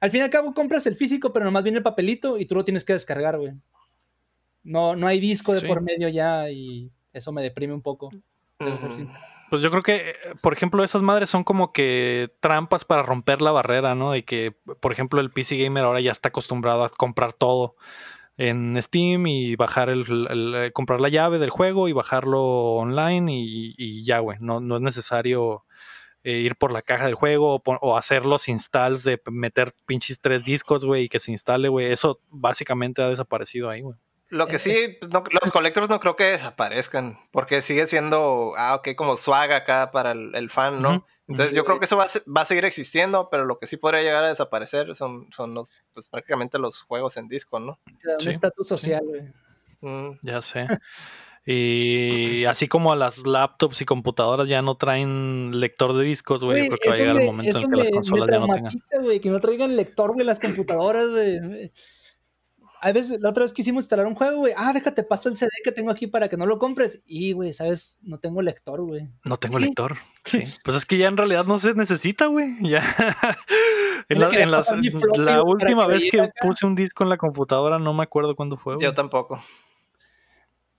Al 0.00 0.10
fin 0.10 0.20
y 0.20 0.24
al 0.24 0.30
cabo 0.30 0.52
compras 0.52 0.86
el 0.86 0.96
físico, 0.96 1.32
pero 1.32 1.44
nomás 1.44 1.62
viene 1.62 1.78
el 1.78 1.84
papelito 1.84 2.38
y 2.38 2.46
tú 2.46 2.54
lo 2.54 2.64
tienes 2.64 2.84
que 2.84 2.92
descargar, 2.92 3.38
güey. 3.38 3.52
No, 4.62 4.96
no 4.96 5.06
hay 5.06 5.20
disco 5.20 5.52
de 5.54 5.60
Sí. 5.60 5.66
por 5.66 5.80
medio 5.80 6.08
ya 6.08 6.50
y 6.50 6.90
eso 7.12 7.32
me 7.32 7.42
deprime 7.42 7.72
un 7.72 7.82
poco. 7.82 8.08
Ujú. 8.60 8.92
sincero. 8.92 9.29
Pues 9.50 9.62
yo 9.62 9.70
creo 9.70 9.82
que, 9.82 10.10
eh, 10.10 10.14
por 10.40 10.52
ejemplo, 10.52 10.84
esas 10.84 11.02
madres 11.02 11.28
son 11.28 11.42
como 11.42 11.72
que 11.72 12.32
trampas 12.40 12.84
para 12.84 13.02
romper 13.02 13.42
la 13.42 13.50
barrera, 13.50 13.96
¿no? 13.96 14.12
De 14.12 14.24
que, 14.24 14.52
por 14.80 14.92
ejemplo, 14.92 15.20
el 15.20 15.32
PC 15.32 15.56
Gamer 15.56 15.84
ahora 15.84 16.00
ya 16.00 16.12
está 16.12 16.28
acostumbrado 16.28 16.84
a 16.84 16.88
comprar 16.88 17.32
todo 17.32 17.74
en 18.36 18.80
Steam 18.82 19.26
y 19.26 19.56
bajar 19.56 19.90
el, 19.90 20.06
eh, 20.56 20.72
comprar 20.72 21.00
la 21.00 21.08
llave 21.08 21.38
del 21.40 21.50
juego 21.50 21.88
y 21.88 21.92
bajarlo 21.92 22.42
online 22.76 23.32
y, 23.32 24.04
ya, 24.04 24.20
güey. 24.20 24.38
No, 24.40 24.60
no 24.60 24.76
es 24.76 24.82
necesario 24.82 25.64
eh, 26.24 26.38
ir 26.38 26.56
por 26.56 26.72
la 26.72 26.82
caja 26.82 27.06
del 27.06 27.14
juego 27.16 27.56
o, 27.56 27.62
o 27.64 27.96
hacer 27.96 28.26
los 28.26 28.48
installs 28.48 29.04
de 29.04 29.20
meter 29.30 29.74
pinches 29.86 30.20
tres 30.20 30.44
discos, 30.44 30.84
güey, 30.84 31.04
y 31.04 31.08
que 31.08 31.20
se 31.20 31.32
instale, 31.32 31.68
güey. 31.68 31.86
Eso 31.92 32.20
básicamente 32.30 33.02
ha 33.02 33.08
desaparecido 33.08 33.68
ahí, 33.70 33.82
güey. 33.82 33.96
Lo 34.30 34.46
que 34.46 34.58
sí, 34.60 34.96
pues, 35.00 35.10
no- 35.10 35.24
los 35.42 35.50
collectors 35.50 35.88
no 35.90 35.98
creo 36.00 36.14
que 36.16 36.24
desaparezcan, 36.24 37.18
porque 37.32 37.62
sigue 37.62 37.86
siendo, 37.86 38.52
ah, 38.56 38.76
ok, 38.76 38.90
como 38.96 39.16
swag 39.16 39.52
acá 39.52 39.90
para 39.90 40.12
el, 40.12 40.34
el 40.34 40.50
fan, 40.50 40.80
¿no? 40.80 41.04
Entonces 41.28 41.54
yo 41.54 41.64
creo 41.64 41.78
que 41.78 41.84
eso 41.84 41.96
va 41.96 42.04
a, 42.04 42.30
va 42.36 42.42
a 42.42 42.46
seguir 42.46 42.64
existiendo, 42.64 43.28
pero 43.30 43.44
lo 43.44 43.58
que 43.58 43.66
sí 43.66 43.76
podría 43.76 44.02
llegar 44.02 44.24
a 44.24 44.28
desaparecer 44.28 44.94
son, 44.96 45.28
son 45.32 45.54
los, 45.54 45.72
pues 45.92 46.08
prácticamente 46.08 46.58
los 46.58 46.80
juegos 46.82 47.16
en 47.16 47.28
disco, 47.28 47.60
¿no? 47.60 47.78
Un 47.86 48.20
Sí, 48.20 48.30
estatus 48.30 48.66
social, 48.68 49.02
güey. 49.04 49.22
Mm, 49.80 50.18
Ya 50.22 50.42
sé. 50.42 50.66
Y 51.46 52.44
así 52.44 52.68
como 52.68 52.92
a 52.92 52.96
las 52.96 53.26
laptops 53.26 53.80
y 53.80 53.84
computadoras 53.86 54.48
ya 54.48 54.60
no 54.62 54.76
traen 54.76 55.58
lector 55.58 55.94
de 55.96 56.04
discos, 56.04 56.44
güey, 56.44 56.58
yo 56.68 56.76
creo 56.76 56.78
que 56.78 56.88
va 56.90 56.94
a 56.94 56.98
llegar 56.98 57.14
me- 57.16 57.20
el 57.22 57.26
momento 57.30 57.58
en 57.58 57.70
que 57.70 57.76
las 57.76 57.90
consolas 57.90 58.28
me 58.30 58.36
ya 58.36 58.40
no 58.46 58.54
tengan. 58.54 58.72
güey, 59.02 59.20
que 59.20 59.30
no 59.30 59.40
traigan 59.40 59.74
lector, 59.76 60.12
güey, 60.12 60.26
las 60.26 60.38
computadoras, 60.38 61.08
güey. 61.10 61.72
A 62.82 62.92
veces, 62.92 63.20
la 63.20 63.28
otra 63.28 63.44
vez 63.44 63.52
quisimos 63.52 63.84
instalar 63.84 64.06
un 64.06 64.14
juego, 64.14 64.38
güey. 64.38 64.54
Ah, 64.56 64.72
déjate, 64.72 65.02
paso 65.02 65.28
el 65.28 65.36
CD 65.36 65.50
que 65.62 65.70
tengo 65.70 65.90
aquí 65.90 66.06
para 66.06 66.28
que 66.30 66.36
no 66.38 66.46
lo 66.46 66.58
compres. 66.58 67.02
Y, 67.04 67.32
güey, 67.32 67.52
¿sabes? 67.52 67.98
No 68.00 68.18
tengo 68.18 68.40
lector, 68.40 68.80
güey. 68.80 69.08
No 69.24 69.36
tengo 69.36 69.58
¿Qué? 69.58 69.66
lector. 69.66 69.96
Sí. 70.24 70.44
Pues 70.64 70.76
es 70.76 70.84
que 70.86 70.98
ya 70.98 71.08
en 71.08 71.16
realidad 71.16 71.44
no 71.46 71.58
se 71.58 71.74
necesita, 71.74 72.26
güey. 72.26 72.48
Ya. 72.62 72.82
en 74.08 74.18
la, 74.20 74.28
en 74.30 74.50
las- 74.50 74.72
la 75.16 75.42
última 75.42 75.86
que 75.86 75.92
vez 75.92 76.04
que 76.10 76.20
acá. 76.20 76.32
puse 76.42 76.64
un 76.66 76.74
disco 76.74 77.04
en 77.04 77.10
la 77.10 77.16
computadora, 77.16 77.78
no 77.78 77.92
me 77.94 78.02
acuerdo 78.02 78.34
cuándo 78.36 78.56
fue. 78.56 78.76
yo 78.80 78.94
tampoco. 78.94 79.42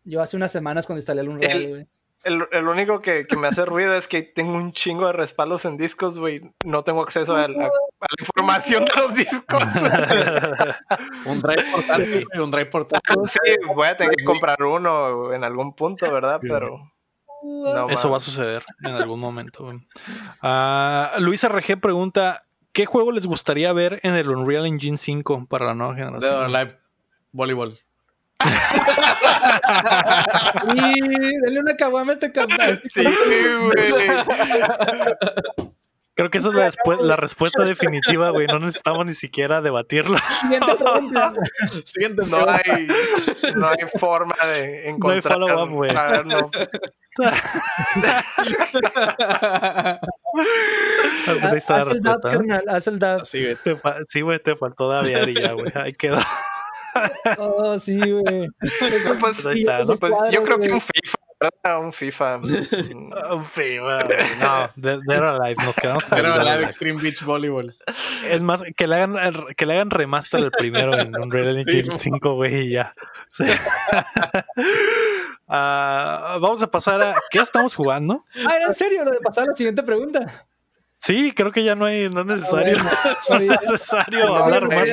Yo 0.03 0.21
hace 0.21 0.35
unas 0.37 0.51
semanas 0.51 0.85
cuando 0.87 0.99
instalé 0.99 1.21
el 1.21 1.29
Unreal, 1.29 1.61
El- 1.61 1.69
güey. 1.69 1.87
El, 2.23 2.47
el 2.51 2.67
único 2.67 3.01
que, 3.01 3.25
que 3.25 3.35
me 3.37 3.47
hace 3.47 3.65
ruido 3.65 3.95
es 3.95 4.07
que 4.07 4.21
tengo 4.21 4.53
un 4.53 4.73
chingo 4.73 5.07
de 5.07 5.13
respaldos 5.13 5.65
en 5.65 5.77
discos, 5.77 6.19
güey. 6.19 6.41
No 6.65 6.83
tengo 6.83 7.01
acceso 7.01 7.35
a 7.35 7.47
la, 7.47 7.65
a 7.65 7.69
la 7.69 8.15
información 8.19 8.85
de 8.85 8.91
los 8.95 9.13
discos. 9.15 9.63
Un 11.25 11.41
drive 11.41 11.63
portátil, 11.71 12.25
güey, 12.31 12.43
un 12.43 12.51
drive 12.51 12.65
portátil. 12.67 13.15
sí, 13.27 13.39
voy 13.73 13.87
a 13.87 13.97
tener 13.97 14.15
que 14.15 14.23
comprar 14.23 14.61
uno 14.63 15.33
en 15.33 15.43
algún 15.43 15.73
punto, 15.75 16.11
¿verdad? 16.11 16.39
Pero 16.41 16.91
no 17.43 17.89
Eso 17.89 18.09
va 18.09 18.17
a 18.17 18.21
suceder 18.21 18.63
en 18.83 18.91
algún 18.95 19.19
momento. 19.19 19.65
güey. 19.65 19.79
Ah, 20.41 21.13
Luis 21.19 21.43
RG 21.47 21.79
pregunta: 21.79 22.43
¿Qué 22.71 22.85
juego 22.85 23.11
les 23.11 23.25
gustaría 23.25 23.73
ver 23.73 23.99
en 24.03 24.15
el 24.15 24.29
Unreal 24.29 24.65
Engine 24.65 24.97
5 24.97 25.47
para 25.49 25.65
la 25.67 25.73
nueva 25.75 25.95
generación? 25.95 26.35
or 26.35 26.43
Alive 26.45 26.79
Voleibol. 27.31 27.77
Y 30.75 31.01
dale 31.45 31.59
una 31.59 31.75
caguama 31.75 32.11
a 32.11 32.15
este 32.15 32.31
cabrón. 32.31 32.79
Sí, 32.93 33.03
güey. 33.03 33.91
Creo 36.13 36.29
que 36.29 36.37
esa 36.39 36.49
es 36.49 36.53
la, 36.53 36.71
la 36.99 37.15
respuesta 37.15 37.63
definitiva, 37.63 38.29
güey. 38.31 38.45
No 38.45 38.59
necesitamos 38.59 39.05
ni 39.05 39.13
siquiera 39.15 39.61
debatirla. 39.61 40.21
Siguiente 40.41 40.75
pregunta. 40.75 41.33
Siguiente 41.85 42.23
No 42.29 42.37
hay, 42.47 42.87
no 43.55 43.67
hay 43.69 43.77
forma 43.97 44.35
de 44.45 44.89
encontrar. 44.89 45.33
follow-up, 45.33 45.69
güey. 45.71 45.91
No. 46.25 46.51
Pues 51.25 51.43
ahí 51.43 51.57
está 51.57 51.77
la 51.77 51.81
Haz 51.83 51.93
el 51.93 52.01
dab, 52.01 52.13
respuesta, 52.13 52.13
¿no? 52.13 52.19
carnal, 52.21 52.63
haz 52.69 52.87
el 52.87 52.99
dab. 52.99 53.21
Así, 53.21 53.43
güey. 53.43 53.55
Te 53.55 53.77
Sí, 54.07 54.21
güey, 54.21 54.39
te 54.41 54.55
faltó 54.55 54.89
daviar 54.89 55.27
y 55.29 55.35
ya, 55.35 55.53
güey. 55.53 55.71
Ahí 55.75 55.91
quedó. 55.93 56.19
Oh, 57.37 57.77
sí, 57.79 57.99
güey. 57.99 58.47
Pues, 59.19 59.45
ahí 59.45 59.59
está, 59.59 59.83
¿no? 59.83 59.95
Pues 59.97 60.13
yo 60.31 60.43
creo 60.43 60.59
que 60.59 60.71
un 60.71 60.81
FIFA, 60.81 61.17
¿verdad? 61.39 61.79
Un 61.83 61.93
FIFA. 61.93 62.37
Un 63.31 63.45
FIFA, 63.45 64.03
güey. 64.03 64.17
No, 64.39 64.69
Dead 64.75 65.23
Alive. 65.23 65.63
Nos 65.63 65.75
quedamos 65.75 66.05
con 66.05 66.17
Dead 66.21 66.31
Alive. 66.31 66.63
Extreme 66.63 67.01
Beach 67.01 67.23
Volleyball. 67.23 67.73
Es 68.27 68.41
más, 68.41 68.63
que 68.75 68.87
le 68.87 68.95
hagan, 68.95 69.45
que 69.55 69.65
le 69.65 69.73
hagan 69.73 69.89
remaster 69.89 70.41
el 70.41 70.51
primero 70.51 70.97
en 70.97 71.15
Unreal 71.15 71.57
Engine 71.57 71.91
Sí. 71.97 72.09
5, 72.11 72.33
güey, 72.35 72.67
y 72.67 72.71
ya. 72.71 72.91
Sí. 73.37 73.45
Ah, 75.53 76.37
vamos 76.39 76.61
a 76.61 76.71
pasar 76.71 77.01
a. 77.01 77.15
¿Qué 77.29 77.39
estamos 77.39 77.75
jugando? 77.75 78.23
Ah, 78.47 78.55
¿era 78.55 78.67
en 78.67 78.73
serio 78.73 79.03
lo 79.03 79.11
de 79.11 79.19
pasar 79.19 79.43
a 79.43 79.47
la 79.47 79.53
siguiente 79.53 79.83
pregunta? 79.83 80.47
Sí, 81.01 81.33
creo 81.35 81.51
que 81.51 81.63
ya 81.63 81.73
no 81.73 81.85
hay, 81.85 82.09
no 82.09 82.21
es 82.21 82.25
necesario, 82.27 82.77
no 83.29 83.35
es 83.37 83.61
necesario 83.71 84.25
No, 84.27 84.35
hablar 84.35 84.67
más. 84.69 84.87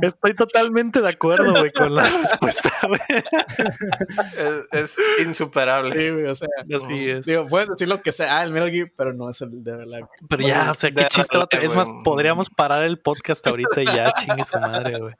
Estoy 0.00 0.34
totalmente 0.34 1.02
de 1.02 1.08
acuerdo, 1.10 1.52
güey, 1.52 1.70
con 1.70 1.94
la 1.94 2.08
respuesta. 2.08 2.72
Es, 4.72 4.98
es 4.98 5.26
insuperable. 5.26 6.00
Sí, 6.00 6.10
güey, 6.10 6.24
o 6.24 6.34
sea. 6.34 6.48
Así 6.74 7.10
es. 7.10 7.26
Digo, 7.26 7.46
puedes 7.46 7.68
decir 7.68 7.88
lo 7.88 8.00
que 8.00 8.12
sea, 8.12 8.38
ah, 8.38 8.44
el 8.44 8.52
Metal 8.52 8.70
Gear, 8.70 8.90
pero 8.96 9.12
no 9.12 9.28
es 9.28 9.40
el 9.42 9.62
de 9.62 9.72
Alive. 9.72 10.08
Pero 10.28 10.46
ya, 10.46 10.70
o 10.70 10.74
sea, 10.74 10.90
qué 10.90 11.06
chiste. 11.08 11.38
Es 11.60 11.76
más, 11.76 11.88
podríamos 12.02 12.48
parar 12.48 12.84
el 12.84 12.98
podcast 12.98 13.46
ahorita 13.46 13.82
y 13.82 13.86
ya, 13.86 14.12
chingue 14.18 14.44
su 14.44 14.58
madre, 14.58 14.98
güey. 14.98 15.14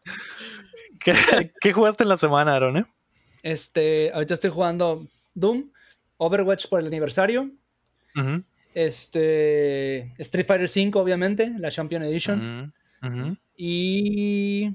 ¿Qué, 1.00 1.52
qué 1.60 1.72
jugaste 1.72 2.02
en 2.02 2.08
la 2.08 2.16
semana, 2.16 2.54
Aaron, 2.54 2.78
eh? 2.78 2.86
Este, 3.42 4.10
ahorita 4.14 4.34
estoy 4.34 4.50
jugando 4.50 5.06
Doom, 5.34 5.70
Overwatch 6.16 6.66
por 6.68 6.80
el 6.80 6.86
aniversario, 6.86 7.50
Ujú, 8.16 8.42
este, 8.74 10.12
Street 10.18 10.46
Fighter 10.46 10.68
V, 10.68 10.90
obviamente, 10.98 11.52
la 11.58 11.70
Champion 11.70 12.02
Edition, 12.02 12.72
y, 13.56 14.70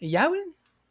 y 0.00 0.10
ya, 0.10 0.26
güey. 0.28 0.42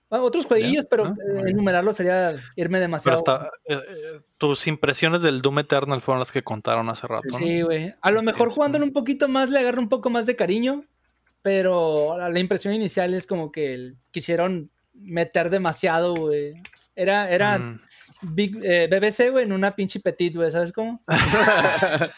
Bueno, 0.10 0.26
otros 0.26 0.46
jueguillos, 0.46 0.86
pero 0.90 1.06
¿no? 1.06 1.12
eh, 1.14 1.44
enumerarlos 1.50 1.96
sería 1.98 2.32
irme 2.56 2.78
Pero 2.78 2.80
demasiado. 2.82 3.18
hasta, 3.18 3.48
eh, 3.68 3.74
eh, 3.76 4.20
tus 4.38 4.68
impresiones 4.68 5.22
del 5.24 5.42
Doom 5.42 5.60
Eternal 5.60 6.00
fueron 6.02 6.20
las 6.20 6.32
que 6.32 6.44
contaron 6.44 6.90
hace 6.90 7.08
rato, 7.08 7.24
¿no? 7.32 7.38
Sí, 7.40 7.62
güey. 7.64 7.94
A 8.02 8.12
lo 8.12 8.22
mejor 8.22 8.50
jugándolo 8.52 8.86
un 8.86 8.94
poquito 8.94 9.28
más 9.28 9.50
le 9.50 9.60
agarro 9.60 9.82
un 9.82 9.90
poco 9.90 10.10
más 10.12 10.26
de 10.28 10.36
cariño, 10.36 10.86
pero 11.42 12.18
la, 12.18 12.30
la 12.30 12.40
impresión 12.40 12.74
inicial 12.74 13.14
es 13.16 13.26
como 13.26 13.52
que 13.52 13.74
el- 13.74 13.98
quisieron 14.12 14.70
meter 14.94 15.50
demasiado, 15.50 16.14
güey. 16.14 16.54
Era, 16.96 17.30
era 17.30 17.58
Mm. 17.60 17.82
Big, 18.34 18.58
eh, 18.64 18.88
BBC, 18.90 19.30
güey, 19.32 19.46
en 19.46 19.52
una 19.54 19.76
pinche 19.76 20.00
petit, 20.00 20.36
güey, 20.36 20.52
¿sabes 20.52 20.72
cómo? 20.72 21.04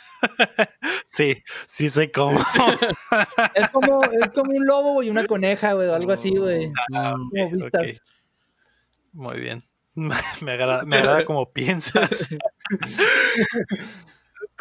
Sí, 1.05 1.43
sí 1.67 1.89
sé 1.89 2.11
cómo. 2.11 2.39
Es 3.55 3.69
como, 3.69 4.01
es 4.03 4.29
como 4.34 4.51
un 4.51 4.65
lobo 4.65 5.03
y 5.03 5.09
una 5.09 5.25
coneja, 5.25 5.73
güey, 5.73 5.88
o 5.88 5.95
algo 5.95 6.11
así, 6.11 6.35
güey. 6.35 6.71
Ah, 6.93 7.11
Como 7.11 7.45
ok, 7.45 7.51
vistas. 7.53 8.01
ok. 8.01 9.13
Muy 9.13 9.39
bien. 9.39 9.63
Me 9.95 10.51
agrada, 10.51 10.84
me 10.85 10.97
agrada 10.97 11.25
como 11.25 11.51
piensas. 11.51 12.27
¿Tú 12.29 12.38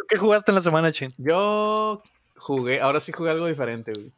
qué 0.08 0.16
jugaste 0.16 0.50
en 0.50 0.54
la 0.54 0.62
semana, 0.62 0.92
Chin? 0.92 1.12
Yo 1.18 2.02
jugué, 2.36 2.80
ahora 2.80 3.00
sí 3.00 3.12
jugué 3.12 3.32
algo 3.32 3.46
diferente, 3.46 3.92
güey. 3.92 4.12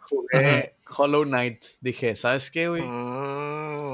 Jugué 0.00 0.74
Hollow 0.96 1.24
Knight. 1.24 1.64
Dije, 1.80 2.16
¿sabes 2.16 2.50
qué, 2.50 2.68
güey? 2.68 2.82
Mm. 2.82 3.47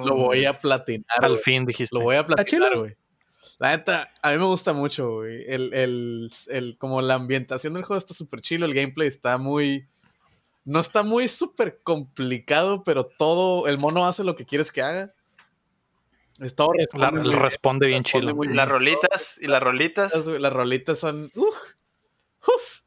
Lo 0.05 0.15
voy 0.17 0.45
a 0.45 0.59
platinar. 0.61 1.05
Al 1.23 1.39
fin 1.39 1.65
dijiste. 1.67 1.95
Lo 1.97 2.03
voy 2.03 2.17
a 2.17 2.21
¿Está 2.21 2.35
platicar, 2.37 2.69
chido? 2.71 2.81
güey. 2.81 2.97
La 3.59 3.71
neta, 3.77 4.13
a 4.23 4.33
mí 4.33 4.39
me 4.39 4.45
gusta 4.47 4.73
mucho, 4.73 5.11
güey. 5.17 5.45
El, 5.47 5.73
el, 5.75 6.31
el- 6.51 6.77
como 6.79 7.01
la 7.03 7.15
ambientación 7.15 7.75
del 7.75 7.85
juego 7.85 7.99
está 7.99 8.13
súper 8.15 8.41
chido. 8.41 8.65
El 8.67 8.75
gameplay 8.75 9.07
está 9.09 9.39
muy. 9.39 9.87
No 10.65 10.81
está 10.81 11.03
muy 11.03 11.29
súper 11.29 11.81
complicado, 11.83 12.83
pero 12.85 13.05
todo. 13.05 13.69
El 13.69 13.79
mono 13.79 14.05
hace 14.07 14.25
lo 14.25 14.35
que 14.35 14.45
quieres 14.47 14.73
que 14.73 14.83
haga. 14.83 15.15
Es 16.41 16.57
todo 16.57 16.73
La- 16.95 17.11
responde 17.11 17.21
muy 17.23 17.35
responde 17.37 17.87
bien 17.87 18.03
responde 18.03 18.55
Las 18.55 18.69
rolitas 18.69 19.35
y 19.41 19.47
las 19.47 19.63
rolitas 19.63 20.27
bien. 20.27 20.43
Las 20.43 20.53
rolitas 20.53 20.99
son. 20.99 21.31
uf, 21.37 21.55
uf. 22.49 22.81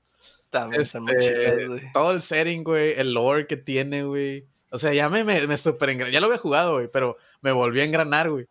también 0.49 0.83
son 0.83 1.03
muy 1.03 1.13
Este, 1.13 1.29
chidas, 1.33 1.67
güey. 1.67 1.91
todo 1.93 2.11
el 2.11 2.21
setting, 2.21 2.63
güey, 2.63 2.93
el 2.97 3.13
lore 3.13 3.47
que 3.47 3.55
tiene, 3.57 4.03
güey. 4.03 4.45
O 4.71 4.77
sea, 4.77 4.93
ya 4.93 5.09
me, 5.09 5.23
me, 5.23 5.47
me 5.47 5.57
super 5.57 5.89
engra- 5.89 6.09
Ya 6.11 6.19
lo 6.19 6.27
había 6.27 6.37
jugado, 6.39 6.73
güey, 6.75 6.89
pero 6.91 7.17
me 7.41 7.51
volví 7.51 7.79
a 7.81 7.83
engranar, 7.85 8.29
güey. 8.29 8.47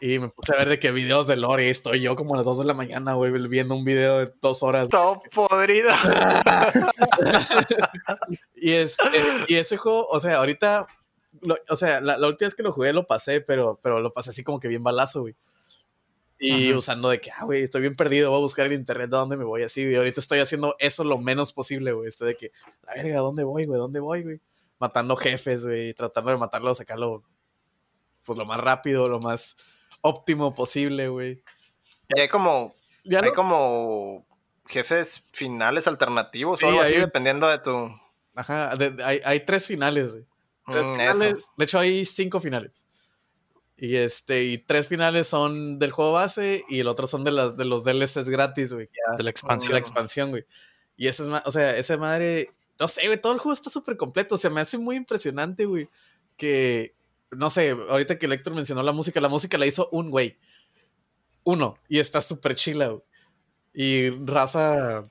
Y 0.00 0.18
me 0.18 0.28
puse 0.28 0.52
a 0.54 0.58
ver 0.58 0.68
de 0.68 0.78
qué 0.78 0.90
videos 0.90 1.26
de 1.26 1.36
lore. 1.36 1.70
Estoy 1.70 2.00
yo 2.00 2.14
como 2.16 2.34
a 2.34 2.36
las 2.36 2.44
2 2.44 2.58
de 2.58 2.64
la 2.64 2.74
mañana, 2.74 3.14
güey, 3.14 3.30
viendo 3.48 3.74
un 3.74 3.84
video 3.84 4.18
de 4.18 4.32
dos 4.42 4.62
horas. 4.62 4.88
Todo 4.88 5.22
podrido. 5.32 5.88
Y, 8.56 8.72
este, 8.72 9.04
y 9.48 9.54
ese 9.56 9.76
juego, 9.76 10.06
o 10.08 10.20
sea, 10.20 10.36
ahorita. 10.36 10.86
lo- 11.42 11.56
o 11.68 11.76
sea, 11.76 12.00
la, 12.00 12.16
la 12.16 12.26
última 12.28 12.46
vez 12.46 12.54
que 12.54 12.62
lo 12.62 12.72
jugué 12.72 12.92
lo 12.92 13.06
pasé, 13.06 13.40
pero, 13.40 13.78
pero 13.82 14.00
lo 14.00 14.12
pasé 14.12 14.30
así 14.30 14.42
como 14.42 14.58
que 14.60 14.68
bien 14.68 14.82
balazo, 14.82 15.22
güey. 15.22 15.36
Y 16.38 16.70
Ajá. 16.70 16.78
usando 16.78 17.08
de 17.10 17.20
que, 17.20 17.30
ah, 17.30 17.44
güey, 17.44 17.62
estoy 17.62 17.82
bien 17.82 17.94
perdido, 17.96 18.30
voy 18.30 18.38
a 18.38 18.42
buscar 18.42 18.66
en 18.66 18.72
internet 18.72 19.12
a 19.12 19.18
dónde 19.18 19.36
me 19.36 19.44
voy 19.44 19.62
así, 19.62 19.82
y 19.82 19.94
ahorita 19.94 20.20
estoy 20.20 20.38
haciendo 20.40 20.74
eso 20.78 21.04
lo 21.04 21.18
menos 21.18 21.52
posible, 21.52 21.92
güey. 21.92 22.08
Estoy 22.08 22.28
de 22.28 22.36
que, 22.36 22.52
la 22.86 22.94
verga, 22.94 23.18
¿a 23.18 23.22
dónde 23.22 23.44
voy, 23.44 23.66
güey? 23.66 23.78
¿Dónde 23.78 24.00
voy, 24.00 24.22
güey? 24.22 24.40
Matando 24.78 25.16
jefes, 25.16 25.66
güey, 25.66 25.94
tratando 25.94 26.30
de 26.32 26.36
matarlo, 26.36 26.74
sacarlo, 26.74 27.22
pues 28.24 28.38
lo 28.38 28.44
más 28.44 28.60
rápido, 28.60 29.08
lo 29.08 29.20
más 29.20 29.56
óptimo 30.02 30.54
posible, 30.54 31.08
güey. 31.08 31.42
Y 32.14 32.20
hay 32.20 32.28
como, 32.28 32.74
Ya 33.04 33.20
hay 33.20 33.32
como 33.32 34.26
jefes 34.66 35.22
finales 35.32 35.86
alternativos 35.86 36.58
Sí, 36.58 36.64
o 36.64 36.68
algo 36.68 36.80
así, 36.82 36.94
dependiendo 36.96 37.48
de 37.48 37.58
tu. 37.58 37.90
Ajá, 38.34 38.74
de- 38.76 38.90
de- 38.90 39.04
hay, 39.04 39.20
hay 39.24 39.40
tres 39.40 39.66
finales, 39.66 40.12
güey. 40.14 40.26
Tres 40.66 40.84
Mm, 40.84 40.92
finales- 40.96 41.50
de 41.56 41.64
hecho, 41.64 41.78
hay 41.78 42.04
cinco 42.04 42.40
finales. 42.40 42.86
Y 43.76 43.96
este, 43.96 44.44
y 44.44 44.58
tres 44.58 44.88
finales 44.88 45.26
son 45.26 45.78
del 45.78 45.90
juego 45.90 46.12
base 46.12 46.64
y 46.68 46.80
el 46.80 46.86
otro 46.88 47.06
son 47.06 47.24
de 47.24 47.32
las 47.32 47.56
de 47.56 47.64
los 47.64 47.84
DLCs 47.84 48.30
gratis, 48.30 48.72
güey. 48.72 48.86
De 48.86 49.22
la 49.22 49.24
de 49.24 49.30
expansión. 49.30 49.72
la 49.72 49.78
expansión, 49.78 50.30
güey. 50.30 50.44
Y 50.96 51.08
ese 51.08 51.24
es 51.24 51.28
o 51.44 51.50
sea, 51.50 51.76
esa 51.76 51.96
madre, 51.98 52.50
no 52.78 52.88
sé, 52.88 53.06
güey, 53.06 53.20
todo 53.20 53.32
el 53.32 53.38
juego 53.38 53.54
está 53.54 53.70
súper 53.70 53.96
completo. 53.96 54.34
O 54.34 54.38
sea, 54.38 54.50
me 54.50 54.60
hace 54.60 54.78
muy 54.78 54.96
impresionante, 54.96 55.64
güey. 55.66 55.88
Que, 56.36 56.94
no 57.30 57.50
sé, 57.50 57.70
ahorita 57.70 58.18
que 58.18 58.28
Lector 58.28 58.54
mencionó 58.54 58.82
la 58.82 58.92
música, 58.92 59.20
la 59.20 59.28
música 59.28 59.58
la 59.58 59.66
hizo 59.66 59.88
un 59.92 60.10
güey. 60.10 60.36
Uno. 61.44 61.76
Y 61.88 61.98
está 62.00 62.20
súper 62.20 62.54
chila, 62.54 62.88
güey. 62.88 63.02
Y 63.74 64.10
raza. 64.24 65.04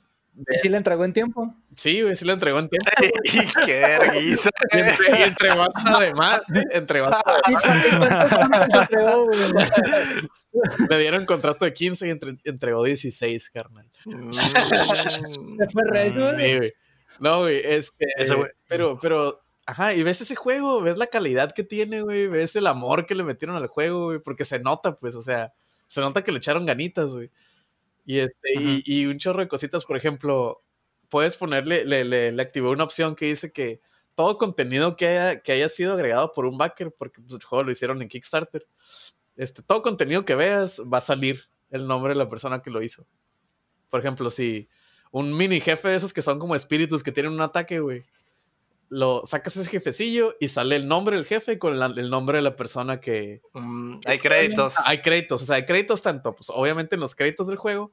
¿Y 0.51 0.57
si 0.57 0.67
le 0.69 0.77
entregó 0.77 1.05
en 1.05 1.13
tiempo? 1.13 1.53
Sí, 1.75 2.01
güey, 2.01 2.15
sí 2.15 2.25
la 2.25 2.33
entregó 2.33 2.57
en 2.59 2.67
tiempo. 2.69 2.89
¡Qué 3.65 3.73
vergüenza! 3.79 4.49
Y, 4.71 4.77
entre- 4.79 5.19
y 5.19 5.23
entregó 5.23 5.61
hasta 5.61 5.99
de 5.99 6.13
más, 6.15 6.39
¿eh? 6.55 6.63
Entregó 6.71 7.07
hasta 7.07 7.33
de 7.33 7.39
¿Y 7.51 7.53
cuántos 7.53 8.39
años 8.39 8.67
se 8.71 8.77
entregó, 8.79 9.25
güey? 9.25 9.39
Le 10.89 10.97
dieron 10.99 11.25
contrato 11.25 11.65
de 11.65 11.73
15 11.73 12.07
y 12.07 12.09
entre- 12.11 12.37
entregó 12.45 12.83
16, 12.83 13.49
carnal. 13.51 13.89
Mm. 14.05 14.33
Se 14.33 15.69
fue 15.71 15.83
recio, 15.87 16.33
güey. 16.33 16.73
No, 17.19 17.39
güey, 17.41 17.57
es 17.63 17.91
que. 17.91 18.05
Ese 18.17 18.35
güey- 18.35 18.51
Pero, 18.67 18.97
pero. 18.99 19.39
Ajá, 19.65 19.93
y 19.93 20.03
ves 20.03 20.19
ese 20.21 20.35
juego, 20.35 20.81
ves 20.81 20.97
la 20.97 21.07
calidad 21.07 21.53
que 21.53 21.63
tiene, 21.63 22.01
güey. 22.01 22.27
Ves 22.27 22.55
el 22.57 22.67
amor 22.67 23.05
que 23.05 23.15
le 23.15 23.23
metieron 23.23 23.55
al 23.55 23.67
juego, 23.67 24.05
güey. 24.05 24.19
Porque 24.19 24.43
se 24.45 24.59
nota, 24.59 24.95
pues, 24.95 25.15
o 25.15 25.21
sea, 25.21 25.53
se 25.87 26.01
nota 26.01 26.23
que 26.23 26.31
le 26.33 26.39
echaron 26.39 26.65
ganitas, 26.65 27.15
güey. 27.15 27.31
Y, 28.05 28.19
este, 28.19 28.49
y, 28.59 28.83
y 28.85 29.05
un 29.05 29.17
chorro 29.19 29.41
de 29.41 29.47
cositas, 29.47 29.85
por 29.85 29.95
ejemplo, 29.97 30.61
puedes 31.09 31.37
ponerle, 31.37 31.85
le, 31.85 32.03
le, 32.03 32.31
le 32.33 32.41
activó 32.41 32.71
una 32.71 32.83
opción 32.83 33.15
que 33.15 33.25
dice 33.27 33.51
que 33.53 33.81
todo 34.15 34.37
contenido 34.37 34.95
que 34.97 35.07
haya, 35.07 35.41
que 35.41 35.53
haya 35.53 35.69
sido 35.69 35.93
agregado 35.93 36.31
por 36.33 36.45
un 36.45 36.57
backer, 36.57 36.91
porque 36.97 37.21
pues, 37.21 37.39
el 37.39 37.45
juego 37.45 37.63
lo 37.63 37.71
hicieron 37.71 38.01
en 38.01 38.09
Kickstarter, 38.09 38.67
este, 39.37 39.61
todo 39.63 39.81
contenido 39.81 40.25
que 40.25 40.35
veas 40.35 40.81
va 40.91 40.97
a 40.99 41.01
salir 41.01 41.49
el 41.71 41.87
nombre 41.87 42.11
de 42.13 42.17
la 42.19 42.29
persona 42.29 42.61
que 42.61 42.69
lo 42.71 42.83
hizo. 42.83 43.07
Por 43.89 44.01
ejemplo, 44.01 44.29
si 44.29 44.69
un 45.13 45.37
mini 45.37 45.61
jefe 45.61 45.89
de 45.89 45.95
esos 45.95 46.11
que 46.11 46.21
son 46.23 46.39
como 46.39 46.55
espíritus 46.55 47.03
que 47.03 47.11
tienen 47.11 47.31
un 47.33 47.41
ataque, 47.41 47.79
güey, 47.79 48.03
lo 48.89 49.21
sacas 49.25 49.55
ese 49.57 49.69
jefecillo 49.69 50.35
y 50.39 50.47
sale 50.49 50.75
el 50.75 50.87
nombre 50.87 51.15
del 51.15 51.25
jefe 51.25 51.57
con 51.59 51.77
la- 51.79 51.85
el 51.95 52.09
nombre 52.09 52.39
de 52.39 52.41
la 52.41 52.55
persona 52.55 52.99
que, 52.99 53.41
Mm, 53.53 53.99
hay 54.05 54.17
créditos. 54.19 54.75
hay 54.85 55.01
créditos, 55.01 55.41
o 55.41 55.45
sea, 55.45 55.55
hay 55.57 55.65
créditos 55.65 56.01
tanto, 56.01 56.33
pues 56.35 56.49
obviamente 56.53 56.95
en 56.95 57.01
los 57.01 57.15
créditos 57.15 57.47
del 57.47 57.57
juego 57.57 57.91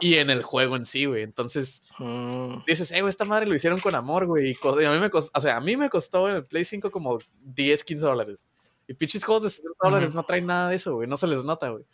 y 0.00 0.14
en 0.14 0.30
el 0.30 0.42
juego 0.42 0.76
en 0.76 0.84
sí, 0.84 1.04
güey. 1.06 1.22
Entonces 1.22 1.88
Mm, 1.98 2.64
dices, 2.66 2.90
eh, 2.92 3.00
güey, 3.00 3.10
esta 3.10 3.24
madre 3.24 3.46
lo 3.46 3.54
hicieron 3.54 3.80
con 3.80 3.94
amor, 3.94 4.26
güey. 4.26 4.52
Y 4.52 4.84
a 4.84 4.90
mí 4.92 4.98
me 5.00 5.10
costó, 5.10 5.36
o 5.38 5.40
sea, 5.42 5.56
a 5.56 5.60
mí 5.60 5.76
me 5.76 5.90
costó 5.90 6.28
en 6.28 6.36
el 6.36 6.44
Play 6.46 6.64
5 6.64 6.90
como 6.90 7.18
10, 7.42 7.82
15 7.84 8.06
dólares. 8.06 8.48
Y 8.88 8.94
pinches 8.94 9.24
juegos 9.24 9.42
de 9.44 9.50
60 9.50 9.78
dólares 9.82 10.14
no 10.14 10.22
traen 10.24 10.46
nada 10.46 10.68
de 10.68 10.76
eso, 10.76 10.94
güey. 10.94 11.08
No 11.08 11.16
se 11.16 11.26
les 11.26 11.44
nota, 11.44 11.68
güey. 11.70 11.84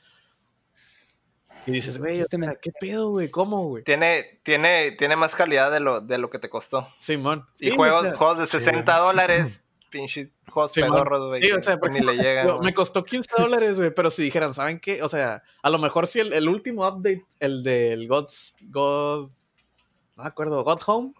Y 1.66 1.72
dices, 1.72 1.98
güey, 1.98 2.20
Este 2.20 2.38
¿qué 2.62 2.70
pedo, 2.80 3.10
güey? 3.10 3.30
¿Cómo, 3.30 3.64
güey? 3.66 3.84
tiene, 3.84 4.40
tiene, 4.42 4.92
tiene 4.92 5.16
más 5.16 5.34
calidad 5.34 5.70
de 5.70 5.80
lo, 5.80 6.00
de 6.00 6.18
lo 6.18 6.30
que 6.30 6.38
te 6.38 6.48
costó. 6.48 6.88
Simón. 6.96 7.46
Y 7.60 7.70
Sí, 7.70 7.76
juegos, 7.76 8.00
o 8.00 8.08
sea, 8.08 8.16
juegos 8.16 8.38
de 8.38 8.46
60 8.46 8.98
dólares, 8.98 9.62
pinches 9.90 10.28
juegos 10.50 10.72
Simón. 10.72 10.92
pedorros, 10.92 11.26
güey. 11.28 11.42
Sí, 11.42 11.52
o 11.52 11.56
que 11.56 11.62
sea, 11.62 11.78
ni 11.92 12.00
le 12.00 12.14
llegan. 12.16 12.46
Yo- 12.46 12.60
me 12.60 12.72
costó 12.72 13.04
15 13.04 13.30
dólares, 13.38 13.78
güey, 13.78 13.92
pero 13.94 14.10
si 14.10 14.22
dijeran, 14.22 14.54
¿saben 14.54 14.80
qué? 14.80 15.02
O 15.02 15.08
sea, 15.08 15.42
a 15.62 15.70
lo 15.70 15.78
mejor 15.78 16.06
si 16.06 16.20
el, 16.20 16.32
el 16.32 16.48
último 16.48 16.86
update, 16.88 17.26
el 17.40 17.62
del 17.62 18.08
God's, 18.08 18.56
God, 18.62 19.30
no 20.16 20.22
me 20.22 20.28
acuerdo, 20.28 20.64
God 20.64 20.80
Home, 20.86 21.12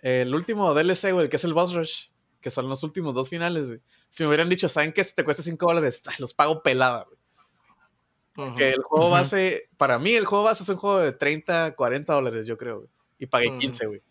el 0.00 0.34
último 0.34 0.72
DLC, 0.74 1.12
güey, 1.12 1.28
que 1.28 1.36
es 1.36 1.44
el 1.44 1.54
Boss 1.54 1.74
Rush, 1.74 2.08
que 2.40 2.50
son 2.50 2.68
los 2.68 2.82
últimos 2.82 3.14
dos 3.14 3.28
finales, 3.30 3.68
güey. 3.68 3.80
Si 4.08 4.22
me 4.22 4.28
hubieran 4.28 4.48
dicho, 4.48 4.68
¿saben 4.68 4.92
qué? 4.92 5.02
Si 5.02 5.14
te 5.14 5.24
cuesta 5.24 5.42
5 5.42 5.66
dólares, 5.66 6.02
los 6.18 6.34
pago 6.34 6.62
pelada, 6.62 7.04
güey. 7.04 7.18
Que 8.56 8.70
el 8.70 8.82
juego 8.82 9.10
base, 9.10 9.68
para 9.76 9.98
mí 9.98 10.12
el 10.14 10.24
juego 10.24 10.44
base 10.44 10.64
es 10.64 10.68
un 10.68 10.76
juego 10.76 10.98
de 10.98 11.12
30, 11.12 11.74
40 11.76 12.12
dólares, 12.14 12.46
yo 12.46 12.56
creo, 12.56 12.78
güey. 12.78 12.88
Y 13.18 13.26
pagué 13.26 13.48
Ujú. 13.48 13.58
15, 13.58 13.86
güey. 13.86 14.02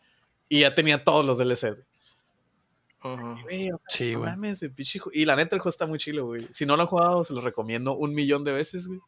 Y 0.47 0.61
ya 0.61 0.73
tenía 0.73 1.03
todos 1.03 1.25
los 1.25 1.37
DLCs, 1.37 1.83
güey. 3.01 3.35
Güey, 3.43 3.69
Sí, 3.89 4.13
no 4.13 4.19
güey. 4.19 4.31
mames, 4.31 4.65
Y 5.11 5.25
la 5.25 5.35
neta, 5.35 5.55
el 5.55 5.61
juego 5.61 5.69
está 5.71 5.85
muy 5.87 5.97
chilo, 5.99 6.25
güey. 6.25 6.47
Si 6.51 6.65
no 6.65 6.75
lo 6.77 6.83
han 6.83 6.87
jugado, 6.87 7.23
se 7.25 7.33
lo 7.33 7.41
recomiendo 7.41 7.95
un 7.95 8.13
millón 8.15 8.43
de 8.45 8.53
veces, 8.53 8.87
güey. 8.87 9.01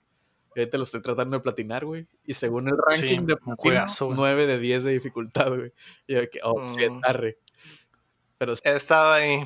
Ahorita 0.57 0.77
lo 0.77 0.83
estoy 0.83 1.01
tratando 1.01 1.37
de 1.37 1.41
platinar, 1.43 1.85
güey. 1.85 2.07
Y 2.25 2.33
según 2.33 2.67
el 2.67 2.75
ranking 2.77 3.07
Sí, 3.07 3.25
de 3.25 3.35
platino, 3.35 3.55
juegazo, 3.57 4.05
güey. 4.07 4.17
9 4.17 4.47
de 4.47 4.59
10 4.59 4.83
de 4.85 4.91
dificultad, 4.93 5.47
güey. 5.55 5.71
Y 6.07 6.15
yo 6.15 6.29
que, 6.29 6.39
oh, 6.43 6.65
shit, 6.67 6.91
arre. 7.03 7.37
Pero, 8.37 8.53
He 8.63 8.75
estado 8.75 9.13
ahí. 9.13 9.41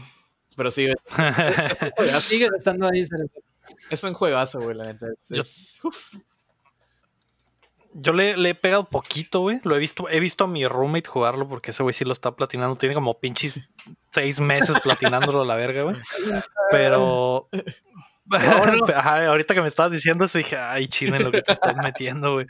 pero 0.56 0.72
sí, 0.72 0.86
güey, 0.86 0.96
Sigues 2.28 2.50
estando 2.58 2.88
ahí, 2.92 3.06
Cerezo. 3.06 3.40
Es 3.90 4.04
un 4.04 4.14
juegazo, 4.14 4.60
güey, 4.60 4.76
la 4.76 4.86
neta. 4.86 5.08
Es, 5.30 5.82
Yo- 7.94 8.14
le, 8.14 8.38
le 8.38 8.50
he 8.50 8.56
pegado 8.56 8.86
poquito, 8.88 9.40
güey. 9.42 9.60
Lo 9.64 9.76
he 9.76 9.80
visto, 9.80 10.08
he 10.10 10.20
visto 10.20 10.44
a 10.44 10.48
mi 10.48 10.68
roommate 10.68 11.10
jugarlo 11.10 11.48
porque 11.50 11.72
ese 11.72 11.82
güey 11.84 11.94
sí 11.94 12.06
lo 12.06 12.14
está 12.14 12.36
platinando. 12.36 12.76
Tiene 12.76 12.96
como 12.96 13.20
pinches 13.20 13.70
seis 14.12 14.40
meses 14.40 14.80
platinándolo 14.82 15.42
a 15.42 15.46
la 15.46 15.56
verga, 15.56 15.84
güey. 15.84 15.96
Pero. 16.72 17.50
Ajá, 18.32 19.26
ahorita 19.26 19.56
que 19.56 19.62
me 19.64 19.68
estabas 19.70 19.92
diciendo 19.92 20.24
eso, 20.24 20.38
dije, 20.38 20.56
ay, 20.56 20.88
chino, 20.88 21.16
en 21.16 21.24
lo 21.24 21.32
que 21.32 21.42
te 21.42 21.52
estás 21.52 21.76
metiendo, 21.78 22.34
güey. 22.34 22.46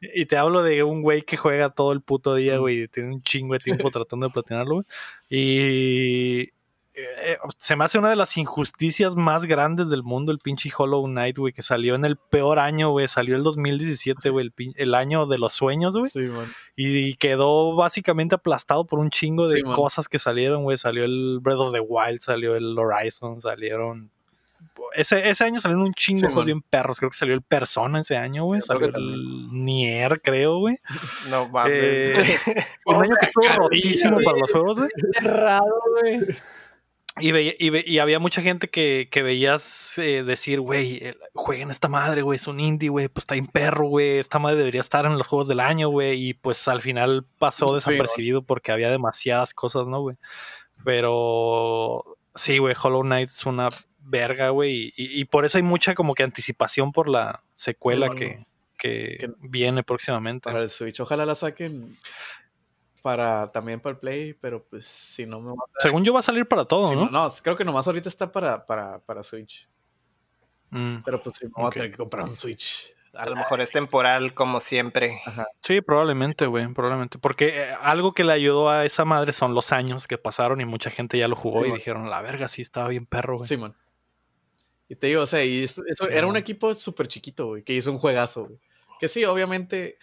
Y 0.00 0.26
te 0.26 0.36
hablo 0.36 0.62
de 0.62 0.84
un 0.84 1.02
güey 1.02 1.22
que 1.22 1.36
juega 1.36 1.70
todo 1.70 1.90
el 1.90 2.00
puto 2.02 2.36
día, 2.36 2.58
güey. 2.58 2.82
y 2.84 2.88
Tiene 2.88 3.14
un 3.14 3.22
chingo 3.22 3.54
de 3.54 3.58
tiempo 3.58 3.90
tratando 3.90 4.28
de 4.28 4.32
platinarlo, 4.32 4.74
güey. 4.76 4.86
Y. 5.28 6.52
eh, 6.96 7.38
se 7.58 7.74
me 7.76 7.84
hace 7.84 7.98
una 7.98 8.08
de 8.10 8.16
las 8.16 8.36
injusticias 8.36 9.16
más 9.16 9.46
grandes 9.46 9.88
del 9.88 10.02
mundo 10.02 10.30
el 10.32 10.38
pinche 10.38 10.70
Hollow 10.76 11.04
Knight, 11.06 11.36
güey, 11.38 11.52
que 11.52 11.62
salió 11.62 11.94
en 11.96 12.04
el 12.04 12.16
peor 12.16 12.58
año, 12.58 12.90
güey. 12.90 13.08
Salió 13.08 13.34
el 13.36 13.42
2017, 13.42 14.30
güey, 14.30 14.46
el, 14.46 14.52
pin- 14.52 14.74
el 14.76 14.94
año 14.94 15.26
de 15.26 15.38
los 15.38 15.52
sueños, 15.52 15.96
güey. 15.96 16.06
Sí, 16.10 16.20
man. 16.28 16.52
Y 16.76 17.14
quedó 17.16 17.74
básicamente 17.74 18.36
aplastado 18.36 18.84
por 18.84 18.98
un 19.00 19.10
chingo 19.10 19.48
de 19.48 19.56
Sí, 19.58 19.62
cosas 19.62 20.08
que 20.08 20.18
salieron, 20.18 20.62
güey. 20.62 20.78
Salió 20.78 21.04
el 21.04 21.38
Breath 21.40 21.58
of 21.58 21.72
the 21.72 21.80
Wild, 21.80 22.20
salió 22.20 22.54
el 22.56 22.78
Horizon, 22.78 23.40
salieron. 23.40 24.10
Ese, 24.94 25.28
ese 25.28 25.44
año 25.44 25.58
salieron 25.60 25.82
un 25.84 25.92
chingo 25.94 26.18
Sí, 26.18 26.22
de 26.26 26.28
juegos 26.28 26.46
bien 26.46 26.62
perros. 26.62 26.98
Creo 26.98 27.10
que 27.10 27.16
salió 27.16 27.34
el 27.34 27.42
Persona 27.42 28.00
ese 28.00 28.16
año, 28.16 28.44
güey. 28.44 28.60
Sí, 28.60 28.66
salió 28.68 28.86
el 28.94 29.48
Nier, 29.52 30.20
creo, 30.22 30.58
güey. 30.58 30.78
No 31.30 31.48
mames. 31.48 31.72
Eh, 31.74 32.14
un 32.86 33.02
año 33.02 33.14
que 33.18 33.26
estuvo 33.26 33.46
rotísimo 33.56 34.18
para 34.24 34.38
los 34.38 34.52
juegos, 34.52 34.78
güey. 34.78 34.90
Cerrado, 35.18 35.82
güey. 36.00 36.20
Y, 37.20 37.30
veía- 37.30 37.54
y, 37.58 37.70
ve- 37.70 37.84
y 37.86 37.98
había 38.00 38.18
mucha 38.18 38.42
gente 38.42 38.68
que, 38.68 39.08
que 39.10 39.22
veías 39.22 39.96
eh, 39.98 40.24
decir, 40.24 40.60
güey, 40.60 41.14
jueguen 41.32 41.70
esta 41.70 41.86
madre, 41.88 42.22
güey, 42.22 42.36
es 42.36 42.48
un 42.48 42.58
indie, 42.58 42.88
güey, 42.88 43.06
pues 43.08 43.22
está 43.22 43.36
en 43.36 43.46
perro, 43.46 43.86
güey, 43.86 44.18
esta 44.18 44.40
madre 44.40 44.56
debería 44.58 44.80
estar 44.80 45.06
en 45.06 45.16
los 45.16 45.26
juegos 45.28 45.46
del 45.46 45.60
año, 45.60 45.90
güey, 45.90 46.28
y 46.30 46.34
pues 46.34 46.66
al 46.66 46.80
final 46.82 47.24
pasó 47.38 47.68
Sí, 47.68 47.74
desapercibido 47.74 48.42
porque 48.42 48.72
había 48.72 48.90
demasiadas 48.90 49.54
cosas, 49.54 49.86
¿no, 49.88 50.00
güey? 50.00 50.16
Pero 50.84 52.16
sí, 52.34 52.58
güey, 52.58 52.74
Hollow 52.80 53.02
Knight 53.02 53.28
es 53.30 53.46
una 53.46 53.68
verga, 54.00 54.50
güey, 54.50 54.92
y, 54.96 55.20
y 55.20 55.24
por 55.24 55.44
eso 55.44 55.58
hay 55.58 55.62
mucha 55.62 55.94
como 55.94 56.14
que 56.14 56.22
anticipación 56.22 56.92
por 56.92 57.08
la 57.08 57.42
secuela 57.54 58.06
Bueno, 58.08 58.18
que, 58.20 58.46
que 58.76 59.16
que- 59.18 59.30
viene 59.40 59.82
próximamente. 59.82 60.50
Para 60.50 60.62
el 60.62 60.68
Switch, 60.68 61.00
ojalá 61.00 61.24
la 61.24 61.34
saquen 61.34 61.96
para 63.04 63.52
también 63.52 63.80
para 63.80 63.92
el 63.92 63.98
Play, 63.98 64.32
pero 64.32 64.64
pues 64.64 64.86
si 64.86 65.26
no 65.26 65.38
me 65.38 65.48
va 65.48 65.62
a 65.62 65.82
Según 65.82 66.04
yo 66.04 66.14
va 66.14 66.20
a 66.20 66.22
salir 66.22 66.48
para 66.48 66.64
todo, 66.64 66.86
si 66.86 66.94
¿no? 66.94 67.04
no, 67.04 67.10
no, 67.10 67.30
creo 67.42 67.54
que 67.54 67.62
nomás 67.62 67.86
ahorita 67.86 68.08
está 68.08 68.32
para, 68.32 68.64
para, 68.64 68.98
para 69.00 69.22
Switch. 69.22 69.68
Mm. 70.70 71.00
Pero 71.04 71.20
pues 71.22 71.36
si 71.36 71.44
no, 71.48 71.52
voy 71.56 71.66
a 71.66 71.70
tener 71.70 71.90
que 71.90 71.98
comprar 71.98 72.26
un 72.26 72.34
Switch. 72.34 72.94
A 73.12 73.28
lo 73.28 73.36
mejor 73.36 73.60
es 73.60 73.70
temporal, 73.70 74.32
como 74.32 74.58
siempre. 74.58 75.20
Sí, 75.60 75.82
probablemente, 75.82 76.46
güey, 76.46 76.66
probablemente. 76.72 77.18
Porque 77.18 77.48
eh, 77.48 77.74
algo 77.82 78.14
que 78.14 78.24
le 78.24 78.32
ayudó 78.32 78.70
a 78.70 78.86
esa 78.86 79.04
madre 79.04 79.34
son 79.34 79.52
los 79.52 79.70
años 79.70 80.08
que 80.08 80.16
pasaron 80.16 80.62
y 80.62 80.64
mucha 80.64 80.88
gente 80.90 81.18
ya 81.18 81.28
lo 81.28 81.36
jugó 81.36 81.60
Sí, 81.60 81.66
y 81.66 81.70
man. 81.72 81.78
dijeron, 81.78 82.10
la 82.10 82.22
verga, 82.22 82.48
sí 82.48 82.62
estaba 82.62 82.88
bien 82.88 83.04
perro, 83.04 83.36
güey. 83.36 83.46
Simón. 83.46 83.76
Y 84.88 84.96
te 84.96 85.08
digo, 85.08 85.20
o 85.20 85.26
sea, 85.26 85.44
y 85.44 85.66
Sí, 85.66 85.82
era 86.10 86.26
un 86.26 86.38
equipo 86.38 86.72
súper 86.72 87.06
chiquito, 87.06 87.48
güey, 87.48 87.62
que 87.62 87.74
hizo 87.74 87.92
un 87.92 87.98
juegazo, 87.98 88.46
güey. 88.46 88.58
Que 88.98 89.08
sí, 89.08 89.26
obviamente, 89.26 89.98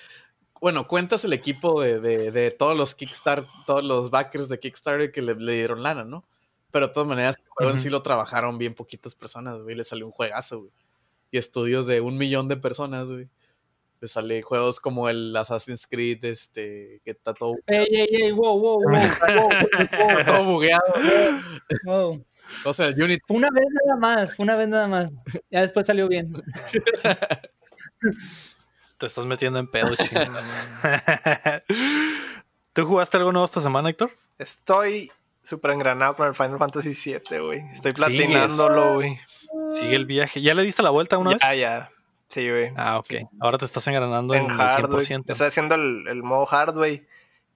bueno, 0.61 0.87
cuentas 0.87 1.25
el 1.25 1.33
equipo 1.33 1.81
de, 1.81 1.99
de, 1.99 2.31
de 2.31 2.51
todos 2.51 2.77
los 2.77 2.93
Kickstarter, 2.93 3.49
todos 3.65 3.83
los 3.83 4.11
backers 4.11 4.47
de 4.47 4.59
Kickstarter 4.59 5.11
que 5.11 5.23
le, 5.23 5.33
le 5.33 5.53
dieron 5.53 5.81
lana, 5.81 6.03
¿no? 6.03 6.23
Pero 6.69 6.87
de 6.87 6.93
todas 6.93 7.09
maneras, 7.09 7.39
el 7.39 7.49
juego 7.49 7.71
en 7.71 7.79
sí 7.79 7.89
lo 7.89 8.03
trabajaron 8.03 8.59
bien 8.59 8.75
poquitas 8.75 9.15
personas, 9.15 9.59
güey, 9.63 9.75
le 9.75 9.83
salió 9.83 10.05
un 10.05 10.11
juegazo, 10.11 10.59
güey. 10.59 10.71
Y 11.31 11.39
estudios 11.39 11.87
de 11.87 11.99
un 11.99 12.17
millón 12.17 12.47
de 12.47 12.57
personas, 12.57 13.11
güey. 13.11 13.27
Le 14.01 14.07
salen 14.07 14.41
juegos 14.41 14.79
como 14.79 15.09
el 15.09 15.35
Assassin's 15.35 15.87
Creed, 15.87 16.23
este, 16.25 17.01
que 17.03 17.11
está 17.11 17.33
todo, 17.33 17.55
Ey, 17.67 17.85
ey, 17.89 18.07
ey, 18.11 18.31
wow, 18.31 18.59
wow, 18.59 18.81
wow, 18.81 18.91
wow, 18.91 20.25
todo 20.25 20.43
bugueado. 20.45 20.81
wow, 21.85 22.13
wow. 22.13 22.23
O 22.65 22.73
sea, 22.73 22.87
el 22.87 23.01
Unity 23.01 23.21
Fue 23.27 23.37
una 23.37 23.49
vez 23.51 23.65
nada 23.85 23.99
más, 23.99 24.35
fue 24.35 24.43
una 24.43 24.55
vez 24.55 24.67
nada 24.69 24.87
más. 24.87 25.11
Ya 25.49 25.61
después 25.61 25.87
salió 25.87 26.07
bien. 26.07 26.31
Te 29.01 29.07
estás 29.07 29.25
metiendo 29.25 29.57
en 29.57 29.65
pedo, 29.65 29.87
ching. 29.95 30.31
¿Tú 32.73 32.85
jugaste 32.85 33.17
algo 33.17 33.31
nuevo 33.31 33.45
esta 33.45 33.59
semana, 33.59 33.89
Héctor? 33.89 34.11
Estoy 34.37 35.11
súper 35.41 35.71
engranado 35.71 36.15
con 36.15 36.27
el 36.27 36.35
Final 36.35 36.59
Fantasy 36.59 36.93
VII, 36.93 37.39
güey. 37.39 37.59
Estoy 37.73 37.93
platinándolo, 37.93 38.93
güey. 38.95 39.15
Sigue 39.73 39.95
el 39.95 40.05
viaje. 40.05 40.39
¿Ya 40.41 40.53
le 40.53 40.61
diste 40.61 40.83
la 40.83 40.91
vuelta 40.91 41.17
una 41.17 41.31
Ya, 41.37 41.49
vez? 41.49 41.59
ya. 41.59 41.89
Sí, 42.27 42.47
güey. 42.47 42.71
Ah, 42.77 42.97
ok. 42.99 43.05
Sí. 43.05 43.17
Ahora 43.39 43.57
te 43.57 43.65
estás 43.65 43.87
engranando 43.87 44.35
en, 44.35 44.45
en 44.45 44.51
hard, 44.51 44.91
güey. 44.91 45.03
100%. 45.03 45.23
Estoy 45.27 45.47
haciendo 45.47 45.73
el, 45.73 46.07
el 46.07 46.21
modo 46.21 46.47
hard, 46.53 46.75
güey. 46.75 47.05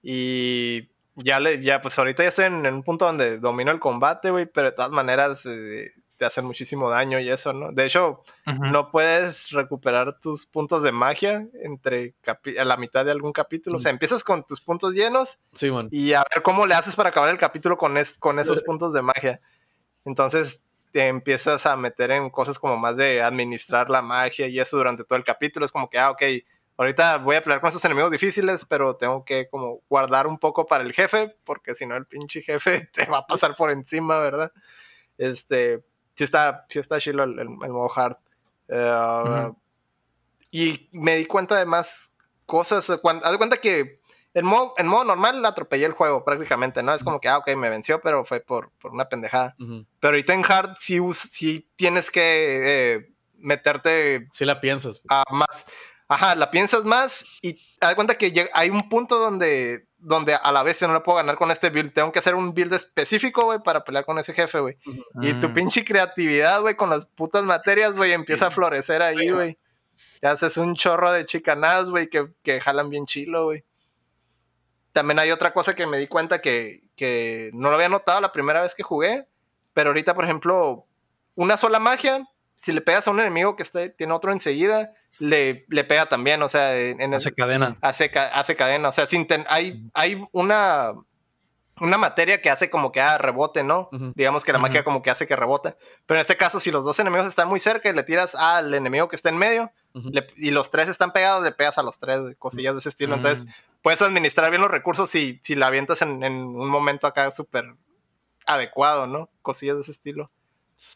Y 0.02 0.88
ya 1.14 1.38
le, 1.38 1.62
ya, 1.62 1.80
pues 1.80 1.96
ahorita 1.96 2.24
ya 2.24 2.28
estoy 2.30 2.46
en, 2.46 2.66
en 2.66 2.74
un 2.74 2.82
punto 2.82 3.04
donde 3.06 3.38
domino 3.38 3.70
el 3.70 3.78
combate, 3.78 4.30
güey, 4.30 4.46
pero 4.46 4.70
de 4.70 4.76
todas 4.76 4.90
maneras 4.90 5.46
eh, 5.46 5.92
te 6.16 6.24
hacen 6.24 6.44
muchísimo 6.44 6.88
daño 6.90 7.20
y 7.20 7.28
eso, 7.28 7.52
¿no? 7.52 7.72
De 7.72 7.84
hecho, 7.86 8.22
Ujú. 8.46 8.64
no 8.66 8.90
puedes 8.90 9.50
recuperar 9.50 10.18
tus 10.20 10.46
puntos 10.46 10.82
de 10.82 10.92
magia 10.92 11.46
entre 11.62 12.14
a 12.58 12.64
la 12.64 12.76
mitad 12.76 13.04
de 13.04 13.10
algún 13.10 13.32
capítulo. 13.32 13.76
O 13.76 13.80
sea, 13.80 13.90
empiezas 13.90 14.24
con 14.24 14.44
tus 14.44 14.60
puntos 14.60 14.92
llenos 14.94 15.38
Simón. 15.52 15.88
y 15.92 16.12
a 16.14 16.24
ver 16.34 16.42
cómo 16.42 16.66
le 16.66 16.74
haces 16.74 16.96
para 16.96 17.10
acabar 17.10 17.30
el 17.30 17.38
capítulo 17.38 17.76
con, 17.76 17.96
es- 17.98 18.18
con 18.18 18.38
esos 18.38 18.62
puntos 18.62 18.92
de 18.92 19.02
magia. 19.02 19.40
Entonces 20.04 20.60
te 20.92 21.08
empiezas 21.08 21.66
a 21.66 21.76
meter 21.76 22.10
en 22.10 22.30
cosas 22.30 22.58
como 22.58 22.76
más 22.76 22.96
de 22.96 23.22
administrar 23.22 23.90
la 23.90 24.00
magia 24.02 24.46
y 24.48 24.58
eso 24.58 24.76
durante 24.76 25.04
todo 25.04 25.18
el 25.18 25.24
capítulo. 25.24 25.66
Es 25.66 25.72
como 25.72 25.90
que, 25.90 25.98
ah, 25.98 26.10
ok, 26.10 26.22
ahorita 26.78 27.18
voy 27.18 27.36
a 27.36 27.42
pelear 27.42 27.60
con 27.60 27.68
estos 27.68 27.84
enemigos 27.84 28.10
difíciles, 28.10 28.64
pero 28.64 28.96
tengo 28.96 29.24
que 29.24 29.48
como 29.48 29.80
guardar 29.88 30.26
un 30.26 30.38
poco 30.38 30.64
para 30.64 30.84
el 30.84 30.92
jefe, 30.92 31.36
porque 31.44 31.74
si 31.74 31.84
no 31.86 31.96
el 31.96 32.06
pinche 32.06 32.40
jefe 32.40 32.88
te 32.92 33.04
va 33.06 33.18
a 33.18 33.26
pasar 33.26 33.54
por 33.56 33.70
encima, 33.70 34.18
¿verdad? 34.20 34.52
Este, 35.18 35.84
sí 36.16 36.24
está, 36.24 36.64
sí 36.68 36.78
está 36.78 36.98
chilo 36.98 37.24
el, 37.24 37.32
el- 37.38 37.48
el 37.48 37.72
modo 37.72 37.90
hard. 37.94 38.16
Eh. 38.68 39.52
Y 40.50 40.88
me 40.92 41.16
di 41.16 41.26
cuenta 41.26 41.56
de 41.56 41.66
más 41.66 42.12
cosas. 42.46 42.90
Cuando, 43.02 43.24
haz 43.24 43.32
de 43.32 43.38
cuenta 43.38 43.56
que 43.58 44.00
en 44.34 44.44
modo, 44.44 44.74
en 44.76 44.86
modo 44.86 45.04
normal 45.04 45.44
atropellé 45.44 45.86
el 45.86 45.92
juego 45.92 46.24
prácticamente, 46.24 46.82
¿no? 46.82 46.94
Es 46.94 47.02
como 47.04 47.20
que, 47.20 47.28
ah, 47.28 47.38
ok, 47.38 47.54
me 47.56 47.70
venció, 47.70 48.00
pero 48.00 48.24
fue 48.24 48.40
por, 48.40 48.70
por 48.80 48.92
una 48.92 49.08
pendejada. 49.08 49.54
Pero 49.58 50.12
ahorita 50.12 50.32
en 50.34 50.44
hard 50.46 50.76
sí, 50.78 50.98
sí 51.14 51.68
tienes 51.76 52.10
que 52.10 52.94
eh, 52.94 53.12
meterte 53.38 54.28
Sí 54.30 54.44
la 54.44 54.60
piensas. 54.60 55.00
a 55.08 55.22
más. 55.30 55.64
Ajá, 56.08 56.36
la 56.36 56.50
piensas 56.52 56.84
más 56.84 57.24
y 57.42 57.58
haz 57.80 57.88
de 57.90 57.94
cuenta 57.96 58.14
que 58.16 58.48
hay 58.52 58.70
un 58.70 58.88
punto 58.88 59.18
donde, 59.18 59.85
donde 59.98 60.34
a 60.34 60.52
la 60.52 60.62
vez 60.62 60.78
yo 60.80 60.86
no 60.88 60.94
le 60.94 61.00
puedo 61.00 61.16
ganar 61.16 61.36
con 61.36 61.50
este 61.50 61.70
build. 61.70 61.92
Tengo 61.92 62.12
que 62.12 62.18
hacer 62.18 62.34
un 62.34 62.52
build 62.54 62.72
específico, 62.74 63.44
güey, 63.44 63.58
para 63.60 63.82
pelear 63.84 64.04
con 64.04 64.18
ese 64.18 64.32
jefe, 64.34 64.60
güey. 64.60 64.76
Y 65.22 65.32
tu 65.34 65.48
Mm. 65.48 65.52
pinche 65.54 65.84
creatividad, 65.84 66.60
güey, 66.60 66.76
con 66.76 66.90
las 66.90 67.06
putas 67.06 67.44
materias, 67.44 67.96
güey, 67.96 68.12
empieza 68.12 68.48
a 68.48 68.50
florecer 68.50 69.02
ahí, 69.02 69.16
Sí, 69.18 69.30
güey. 69.30 69.58
Y 70.22 70.26
haces 70.26 70.56
un 70.58 70.74
chorro 70.74 71.10
de 71.12 71.24
chicanadas, 71.24 71.88
güey, 71.90 72.08
que, 72.10 72.28
que 72.42 72.60
jalan 72.60 72.90
bien 72.90 73.06
chilo, 73.06 73.44
güey. 73.46 73.64
También 74.92 75.18
hay 75.18 75.30
otra 75.30 75.52
cosa 75.52 75.74
que 75.74 75.86
me 75.86 75.98
di 75.98 76.06
cuenta 76.06 76.40
que, 76.40 76.82
que 76.96 77.50
no 77.52 77.68
lo 77.70 77.74
había 77.76 77.88
notado 77.88 78.20
la 78.20 78.32
primera 78.32 78.62
vez 78.62 78.74
que 78.74 78.82
jugué, 78.82 79.26
pero 79.74 79.90
ahorita, 79.90 80.14
por 80.14 80.24
ejemplo, 80.24 80.86
una 81.34 81.56
sola 81.58 81.78
magia, 81.78 82.26
si 82.54 82.72
le 82.72 82.80
pegas 82.80 83.06
a 83.06 83.10
un 83.10 83.20
enemigo 83.20 83.56
que 83.56 83.62
esté, 83.62 83.90
tiene 83.90 84.14
otro 84.14 84.32
enseguida, 84.32 84.94
le, 85.18 85.64
le 85.68 85.84
pega 85.84 86.06
también, 86.06 86.42
o 86.42 86.48
sea, 86.48 86.76
en, 86.78 87.00
en 87.00 87.12
el- 87.12 87.18
Hace 87.18 87.34
cadena. 87.34 87.76
hace, 87.80 88.10
ca- 88.10 88.28
hace 88.28 88.56
cadena. 88.56 88.88
O 88.88 88.92
sea, 88.92 89.06
sin 89.06 89.26
ten- 89.26 89.46
hay, 89.48 89.82
hay 89.94 90.22
una, 90.32 90.92
una 91.80 91.98
materia 91.98 92.40
que 92.40 92.50
hace 92.50 92.70
como 92.70 92.90
que 92.92 93.00
ah, 93.00 93.18
rebote, 93.18 93.62
¿no? 93.62 93.88
Digamos 94.14 94.44
que 94.44 94.52
la 94.52 94.58
Ujú. 94.58 94.66
magia 94.68 94.84
como 94.84 95.02
que 95.02 95.10
hace 95.10 95.26
que 95.26 95.36
rebote. 95.36 95.76
Pero 96.06 96.18
en 96.18 96.22
este 96.22 96.36
caso, 96.36 96.60
si 96.60 96.70
los 96.70 96.84
dos 96.84 96.98
enemigos 96.98 97.26
están 97.26 97.48
muy 97.48 97.60
cerca 97.60 97.88
y 97.88 97.92
le 97.92 98.02
tiras 98.02 98.34
al 98.34 98.72
enemigo 98.74 99.08
que 99.08 99.16
está 99.16 99.28
en 99.28 99.36
medio 99.38 99.70
le- 99.94 100.26
y 100.36 100.50
los 100.50 100.70
tres 100.70 100.88
están 100.88 101.12
pegados, 101.12 101.42
le 101.42 101.52
pegas 101.52 101.78
a 101.78 101.82
los 101.82 101.98
tres, 101.98 102.20
cosillas 102.38 102.74
de 102.74 102.80
ese 102.80 102.90
estilo. 102.90 103.16
Mm. 103.16 103.18
Entonces, 103.18 103.46
puedes 103.82 104.02
administrar 104.02 104.50
bien 104.50 104.60
los 104.62 104.70
recursos 104.70 105.08
si, 105.08 105.40
si 105.42 105.54
la 105.54 105.68
avientas 105.68 106.02
en, 106.02 106.22
en 106.22 106.34
un 106.34 106.68
momento 106.68 107.06
acá 107.06 107.30
súper 107.30 107.74
adecuado, 108.46 109.06
¿no? 109.06 109.28
Cosillas 109.42 109.76
de 109.76 109.82
ese 109.82 109.90
estilo. 109.92 110.30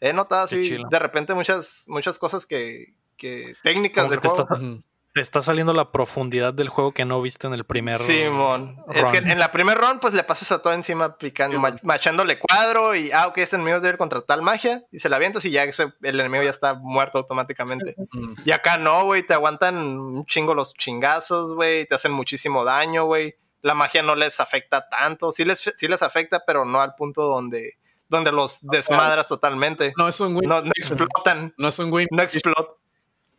He 0.02 0.12
notado 0.12 0.42
así 0.44 0.76
de 0.90 0.98
repente 0.98 1.32
muchas, 1.34 1.84
muchas 1.86 2.18
cosas 2.18 2.44
que, 2.44 2.92
que 3.20 3.54
técnicas 3.62 4.04
Como 4.04 4.10
del 4.12 4.20
que 4.20 4.28
juego. 4.28 4.82
te 5.12 5.20
está 5.20 5.42
saliendo 5.42 5.72
la 5.72 5.90
profundidad 5.92 6.54
del 6.54 6.68
juego 6.68 6.92
que 6.92 7.04
no 7.04 7.20
viste 7.20 7.46
en 7.48 7.52
el 7.52 7.64
primer 7.64 7.96
Simón. 7.96 8.76
Es 8.94 9.10
que 9.10 9.20
run. 9.20 9.30
en 9.30 9.38
la 9.40 9.50
primer 9.52 9.76
run, 9.76 9.98
pues 10.00 10.14
le 10.14 10.22
pasas 10.24 10.52
a 10.52 10.62
todo 10.62 10.72
encima 10.72 11.16
picando, 11.18 11.56
Sí, 11.56 11.62
ma- 11.62 11.70
man. 11.70 11.80
machándole 11.82 12.38
cuadro 12.38 12.94
y, 12.94 13.10
ah, 13.12 13.26
ok, 13.26 13.38
este 13.38 13.56
enemigo 13.56 13.80
debe 13.80 13.94
ir 13.94 13.98
contra 13.98 14.20
tal 14.22 14.40
magia 14.42 14.84
y 14.92 15.00
se 15.00 15.08
la 15.08 15.16
avientas 15.16 15.44
y 15.44 15.50
ya 15.50 15.64
ese- 15.64 15.92
el 16.02 16.20
enemigo 16.20 16.42
ya 16.44 16.50
está 16.50 16.74
muerto 16.74 17.18
automáticamente. 17.18 17.96
Y 18.44 18.52
acá 18.52 18.78
no, 18.78 19.04
güey, 19.04 19.24
te 19.24 19.34
aguantan 19.34 19.76
un 19.76 20.24
chingo 20.26 20.54
los 20.54 20.74
chingazos, 20.74 21.54
güey, 21.54 21.86
te 21.86 21.94
hacen 21.96 22.12
muchísimo 22.12 22.64
daño, 22.64 23.04
güey. 23.06 23.34
La 23.62 23.74
magia 23.74 24.02
no 24.02 24.14
les 24.14 24.40
afecta 24.40 24.88
tanto, 24.88 25.32
sí 25.32 25.44
les, 25.44 25.58
sí 25.76 25.86
les 25.88 26.02
afecta, 26.02 26.42
pero 26.46 26.64
no 26.64 26.80
al 26.80 26.94
punto 26.94 27.22
donde, 27.26 27.74
donde 28.08 28.32
los 28.32 28.60
desmadras 28.62 29.28
totalmente. 29.28 29.92
No 29.98 30.08
es 30.08 30.18
un 30.20 30.34
win. 30.36 30.48
No, 30.48 30.62
no 30.62 30.70
explotan, 30.74 31.52
No 31.58 31.68
es 31.68 31.78
un 31.78 31.92
win. 31.92 32.06
no 32.10 32.22
explotan. 32.22 32.74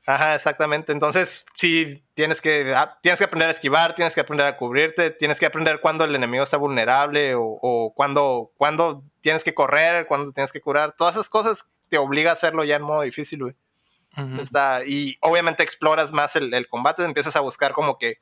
Ajá, 0.07 0.33
exactamente. 0.35 0.91
Entonces, 0.91 1.45
sí, 1.53 2.03
tienes 2.15 2.41
que, 2.41 2.73
ah, 2.75 2.97
tienes 3.03 3.19
que 3.19 3.25
aprender 3.25 3.49
a 3.49 3.51
esquivar, 3.51 3.93
tienes 3.93 4.15
que 4.15 4.21
aprender 4.21 4.47
a 4.47 4.57
cubrirte, 4.57 5.11
tienes 5.11 5.37
que 5.39 5.45
aprender 5.45 5.79
cuándo 5.79 6.03
el 6.03 6.15
enemigo 6.15 6.43
está 6.43 6.57
vulnerable 6.57 7.35
o, 7.35 7.43
o 7.43 7.93
cuándo, 7.93 8.51
cuándo 8.57 9.03
tienes 9.21 9.43
que 9.43 9.53
correr, 9.53 10.07
cuándo 10.07 10.31
tienes 10.31 10.51
que 10.51 10.59
curar. 10.61 10.95
Todas 10.97 11.15
esas 11.15 11.29
cosas 11.29 11.65
te 11.89 11.97
obliga 11.99 12.31
a 12.31 12.33
hacerlo 12.33 12.63
ya 12.63 12.77
en 12.77 12.81
modo 12.81 13.01
difícil, 13.01 13.43
güey. 13.43 13.55
Está, 14.39 14.83
y 14.85 15.17
obviamente 15.21 15.61
exploras 15.63 16.11
más 16.11 16.35
el, 16.35 16.53
el 16.53 16.67
combate, 16.67 17.03
empiezas 17.03 17.35
a 17.35 17.41
buscar 17.41 17.71
como 17.73 17.97
que 17.97 18.17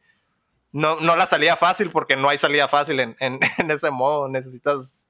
no, 0.71 0.99
no 0.99 1.15
la 1.15 1.25
salida 1.25 1.55
fácil, 1.55 1.89
porque 1.89 2.15
no 2.15 2.29
hay 2.29 2.37
salida 2.37 2.67
fácil 2.67 2.99
en, 2.99 3.15
en- 3.19 3.39
en 3.57 3.71
ese 3.71 3.89
modo. 3.89 4.27
Necesitas 4.27 5.07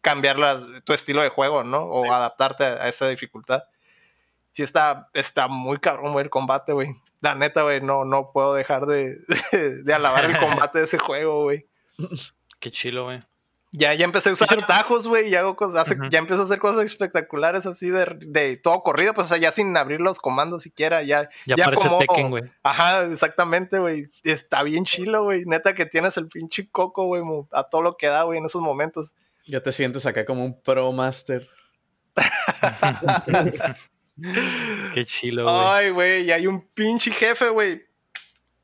cambiar 0.00 0.38
la- 0.38 0.62
tu 0.84 0.92
estilo 0.92 1.20
de 1.22 1.28
juego, 1.30 1.64
¿no? 1.64 1.82
O 1.82 2.12
adaptarte 2.12 2.64
a, 2.64 2.84
a 2.84 2.88
esa 2.88 3.08
dificultad. 3.08 3.64
Sí, 4.56 4.62
está, 4.62 5.10
está 5.12 5.48
muy 5.48 5.76
cabrón 5.76 6.14
güey, 6.14 6.24
el 6.24 6.30
combate, 6.30 6.72
güey. 6.72 6.96
La 7.20 7.34
neta, 7.34 7.62
güey, 7.62 7.82
no, 7.82 8.06
no 8.06 8.30
puedo 8.32 8.54
dejar 8.54 8.86
de, 8.86 9.18
de, 9.52 9.82
de 9.82 9.94
alabar 9.94 10.24
el 10.24 10.38
combate 10.40 10.78
de 10.78 10.84
ese 10.86 10.96
juego, 10.96 11.42
güey. 11.42 11.66
Qué 12.58 12.70
chilo, 12.70 13.04
güey. 13.04 13.18
Ya, 13.72 13.92
ya 13.92 14.06
empecé 14.06 14.30
a 14.30 14.32
usar 14.32 14.50
atajos, 14.54 15.06
güey, 15.06 15.28
y 15.28 15.34
hago 15.34 15.56
cosas, 15.56 15.86
ya 16.10 16.18
empiezo 16.20 16.40
a 16.40 16.44
hacer 16.46 16.58
cosas 16.58 16.86
espectaculares 16.86 17.66
así 17.66 17.90
de, 17.90 18.16
de 18.18 18.56
todo 18.56 18.82
corrido, 18.82 19.12
pues, 19.12 19.26
o 19.26 19.28
sea, 19.28 19.36
ya 19.36 19.52
sin 19.52 19.76
abrir 19.76 20.00
los 20.00 20.20
comandos 20.20 20.62
siquiera, 20.62 21.02
ya, 21.02 21.28
Ya, 21.44 21.56
Ya 21.56 21.64
parece 21.66 21.82
como- 21.82 21.98
Tekken, 21.98 22.30
güey. 22.30 22.44
Ajá, 22.62 23.04
exactamente, 23.04 23.78
güey. 23.78 24.04
Está 24.24 24.62
bien 24.62 24.86
chilo, 24.86 25.24
güey. 25.24 25.44
Neta 25.44 25.74
que 25.74 25.84
tienes 25.84 26.16
el 26.16 26.28
pinche 26.28 26.70
coco, 26.70 27.04
güey, 27.04 27.22
a 27.52 27.64
todo 27.64 27.82
lo 27.82 27.98
que 27.98 28.06
da, 28.06 28.22
güey, 28.22 28.38
en 28.38 28.46
esos 28.46 28.62
momentos. 28.62 29.14
Ya 29.44 29.60
te 29.60 29.70
sientes 29.70 30.06
acá 30.06 30.24
como 30.24 30.46
un 30.46 30.58
pro 30.62 30.90
master. 30.92 31.46
Qué 34.94 35.04
chilo, 35.04 35.44
güey. 35.44 35.54
Ay, 35.58 35.90
güey, 35.90 36.24
y 36.24 36.32
hay 36.32 36.46
un 36.46 36.60
pinche 36.68 37.10
jefe, 37.10 37.48
güey. 37.48 37.84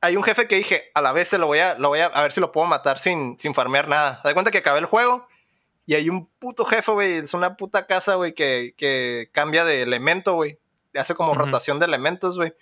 Hay 0.01 0.17
un 0.17 0.23
jefe 0.25 0.49
que 0.49 0.57
dije, 0.57 0.91
a 0.95 1.01
la 1.01 1.13
vez 1.13 1.29
se 1.29 1.39
lo 1.39 1.47
voy 1.47 1.61
a, 1.61 1.75
lo 1.75 1.89
voy 1.91 2.01
a, 2.01 2.07
a 2.07 2.23
ver 2.23 2.33
si 2.33 2.41
lo 2.41 2.51
puedo 2.51 2.67
matar 2.67 2.99
sin, 2.99 3.39
sin 3.39 3.55
farmear 3.55 3.89
nada. 3.89 4.21
Te 4.23 4.29
das 4.29 4.35
cuenta 4.35 4.51
que 4.51 4.59
acabé 4.59 4.81
el 4.81 4.87
juego 4.87 5.29
y 5.87 5.95
hay 5.95 6.09
un 6.11 6.27
puto 6.27 6.65
jefe, 6.65 6.91
güey. 6.91 7.17
Es 7.19 7.35
una 7.35 7.57
puta 7.57 7.87
casa, 7.87 8.17
güey, 8.17 8.35
que, 8.35 8.75
que 8.77 9.31
cambia 9.33 9.65
de 9.65 9.83
elemento, 9.83 10.35
güey. 10.35 10.59
Hace 10.95 11.15
como 11.15 11.35
rotación 11.35 11.79
de 11.79 11.87
elementos, 11.87 12.37
güey. 12.37 12.53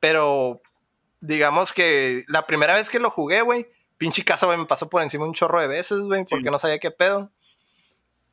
Pero 0.00 0.60
digamos 1.20 1.72
que 1.72 2.24
la 2.28 2.46
primera 2.46 2.76
vez 2.76 2.88
que 2.88 2.98
lo 3.00 3.10
jugué, 3.10 3.42
güey, 3.42 3.68
pinche 3.98 4.24
casa, 4.24 4.46
güey, 4.46 4.56
me 4.58 4.66
pasó 4.66 4.88
por 4.88 5.02
encima 5.02 5.26
un 5.26 5.34
chorro 5.34 5.60
de 5.60 5.66
veces, 5.66 5.98
güey, 6.00 6.24
Sí. 6.24 6.30
porque 6.30 6.50
no 6.50 6.58
sabía 6.58 6.78
qué 6.78 6.90
pedo. 6.90 7.30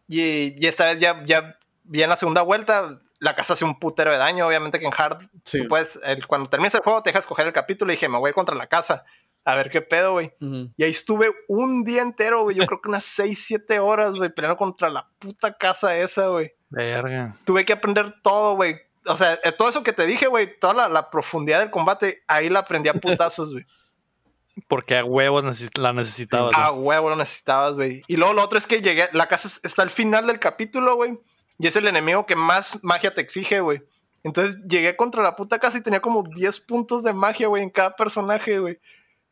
Y, 0.07 0.53
y 0.64 0.68
esta 0.68 0.86
vez 0.86 0.99
ya, 0.99 1.23
ya 1.26 1.57
vi 1.84 2.03
en 2.03 2.10
la 2.10 2.15
segunda 2.18 2.41
vuelta, 2.44 3.02
la 3.26 3.35
casa 3.35 3.53
hace 3.53 3.65
un 3.65 3.77
putero 3.80 4.11
de 4.11 4.18
daño, 4.18 4.47
obviamente 4.47 4.80
que 4.80 4.85
en 4.85 4.93
hard 4.97 5.27
Sí. 5.43 5.64
Tú 5.64 5.68
puedes, 5.68 5.99
el- 6.03 6.26
cuando 6.27 6.49
termines 6.49 6.73
el 6.76 6.81
juego, 6.81 7.03
te 7.03 7.10
dejas 7.10 7.26
coger 7.27 7.47
el 7.47 7.53
capítulo 7.53 7.91
y 7.91 7.95
dije, 7.95 8.07
me 8.07 8.18
voy 8.18 8.27
a 8.27 8.30
ir 8.30 8.35
contra 8.35 8.56
la 8.56 8.68
casa. 8.68 9.03
A 9.43 9.56
ver 9.56 9.69
qué 9.69 9.81
pedo, 9.81 10.14
güey. 10.14 10.34
Y 10.39 10.84
ahí 10.84 10.89
estuve 10.89 11.31
un 11.47 11.84
día 11.84 12.02
entero, 12.02 12.41
güey. 12.43 12.57
Yo 12.57 12.65
creo 12.65 12.81
que 12.81 12.89
unas 12.89 13.03
6, 13.06 13.43
7 13.45 13.80
horas, 13.80 14.15
güey, 14.15 14.30
peleando 14.34 14.57
contra 14.57 14.89
la 14.89 15.07
puta 15.19 15.53
casa 15.53 15.95
esa, 15.97 16.27
güey. 16.30 16.52
Verga. 16.69 17.35
Tuve 17.45 17.64
que 17.65 17.73
aprender 17.73 18.15
todo, 18.23 18.56
güey. 18.56 18.77
O 19.07 19.15
sea, 19.15 19.34
eh, 19.43 19.52
todo 19.52 19.69
eso 19.69 19.84
que 19.84 19.93
te 19.93 20.07
dije, 20.07 20.26
güey, 20.27 20.57
toda 20.60 20.73
la, 20.73 20.89
la 20.89 21.11
profundidad 21.11 21.60
del 21.60 21.69
combate, 21.69 22.23
ahí 22.27 22.49
la 22.49 22.60
aprendí 22.61 22.89
a 22.89 22.93
putazos, 23.30 23.52
güey. 23.52 23.64
Porque 24.68 24.97
a 24.97 25.03
huevos 25.03 25.43
la 25.77 25.91
necesitabas. 25.93 26.56
A 26.56 26.69
güey. 26.69 26.88
huevo 26.88 27.10
lo 27.10 27.15
necesitabas, 27.18 27.73
güey. 27.76 28.02
Y 28.07 28.15
luego 28.15 28.34
lo 28.34 28.41
otro 28.43 28.57
es 28.57 28.65
que 28.65 28.81
llegué, 28.81 29.10
la 29.11 29.27
casa 29.27 29.47
es- 29.47 29.60
está 29.64 29.84
al 29.84 29.89
final 29.89 30.26
del 30.27 30.39
capítulo, 30.39 30.95
güey. 30.95 31.19
Y 31.60 31.68
es 31.68 31.76
el 31.76 31.88
enemigo 31.88 32.26
que 32.26 32.36
más 32.36 32.84
magia 32.84 33.14
te 33.14 33.22
exige, 33.22 33.60
güey. 33.61 33.82
Entonces 34.23 34.60
llegué 34.68 34.95
contra 34.95 35.22
la 35.22 35.36
puta 35.36 35.60
casa 35.60 35.77
y 35.77 35.82
tenía 35.82 36.02
como 36.02 36.23
10 36.23 36.60
puntos 36.61 37.03
de 37.03 37.14
magia, 37.14 37.48
güey, 37.48 37.64
en 37.64 37.69
cada 37.69 37.95
personaje, 37.95 38.60
güey. 38.60 38.80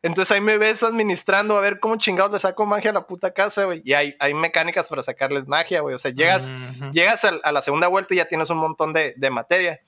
Entonces 0.02 0.30
ahí 0.32 0.40
me 0.40 0.58
ves 0.58 0.82
administrando 0.82 1.56
a 1.56 1.60
ver 1.60 1.80
cómo 1.80 1.96
chingados 1.96 2.30
le 2.32 2.38
saco 2.38 2.66
magia 2.66 2.90
a 2.90 2.94
la 2.94 3.06
puta 3.06 3.32
casa, 3.32 3.64
güey. 3.64 3.80
Y 3.84 3.94
hay, 3.94 4.14
hay 4.20 4.34
mecánicas 4.34 4.88
para 4.88 5.02
sacarles 5.02 5.48
magia, 5.48 5.80
güey. 5.80 5.94
O 5.94 5.98
sea, 5.98 6.10
llegas, 6.12 6.48
llegas 6.92 7.24
a, 7.24 7.52
la 7.52 7.62
segunda 7.62 7.88
vuelta 7.88 8.14
y 8.14 8.18
ya 8.18 8.26
tienes 8.28 8.50
un 8.50 8.58
montón 8.58 8.92
de, 8.92 9.14
de 9.16 9.30
materia. 9.30 9.80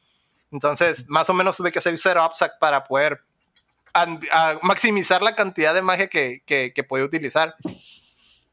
Entonces, 0.50 1.06
más 1.08 1.28
o 1.28 1.34
menos 1.34 1.56
tuve 1.56 1.70
que 1.70 1.78
hacer 1.78 1.96
setups 1.98 2.44
para 2.58 2.84
poder 2.84 3.20
a 3.92 4.58
maximizar 4.62 5.22
la 5.22 5.34
cantidad 5.34 5.72
de 5.72 5.82
magia 5.82 6.08
que, 6.08 6.42
que, 6.44 6.72
que 6.74 6.84
podía 6.84 7.04
utilizar. 7.04 7.54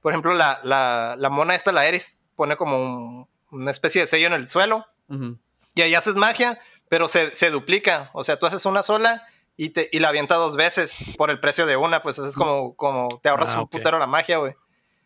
Por 0.01 0.11
ejemplo, 0.11 0.34
la, 0.34 0.60
la, 0.64 1.15
la 1.18 1.30
mona 1.30 1.55
esta, 1.55 1.72
la 1.72 1.85
Eris, 1.85 2.18
pone 2.35 2.55
como 2.57 2.77
un- 2.77 3.27
una 3.53 3.71
especie 3.71 4.01
de 4.01 4.07
sello 4.07 4.27
en 4.27 4.34
el 4.34 4.49
suelo 4.49 4.85
Ujú. 5.07 5.38
y 5.75 5.81
ahí 5.81 5.95
haces 5.95 6.15
magia, 6.15 6.59
pero 6.89 7.07
se, 7.07 7.34
se 7.35 7.49
duplica. 7.49 8.09
O 8.13 8.23
sea, 8.23 8.38
tú 8.38 8.45
haces 8.45 8.65
una 8.65 8.84
sola 8.84 9.25
y, 9.55 9.69
te, 9.69 9.89
y 9.91 9.99
la 9.99 10.09
avienta 10.09 10.35
dos 10.35 10.55
veces 10.55 11.15
por 11.17 11.30
el 11.30 11.39
precio 11.39 11.65
de 11.65 11.75
una, 11.77 12.01
pues 12.01 12.17
es 12.17 12.35
como, 12.35 12.75
como 12.75 13.19
te 13.21 13.30
ahorras 13.30 13.55
Ah, 13.55 13.61
un 13.61 13.67
putero 13.67 13.97
la 13.99 14.07
magia, 14.07 14.38
güey. 14.38 14.53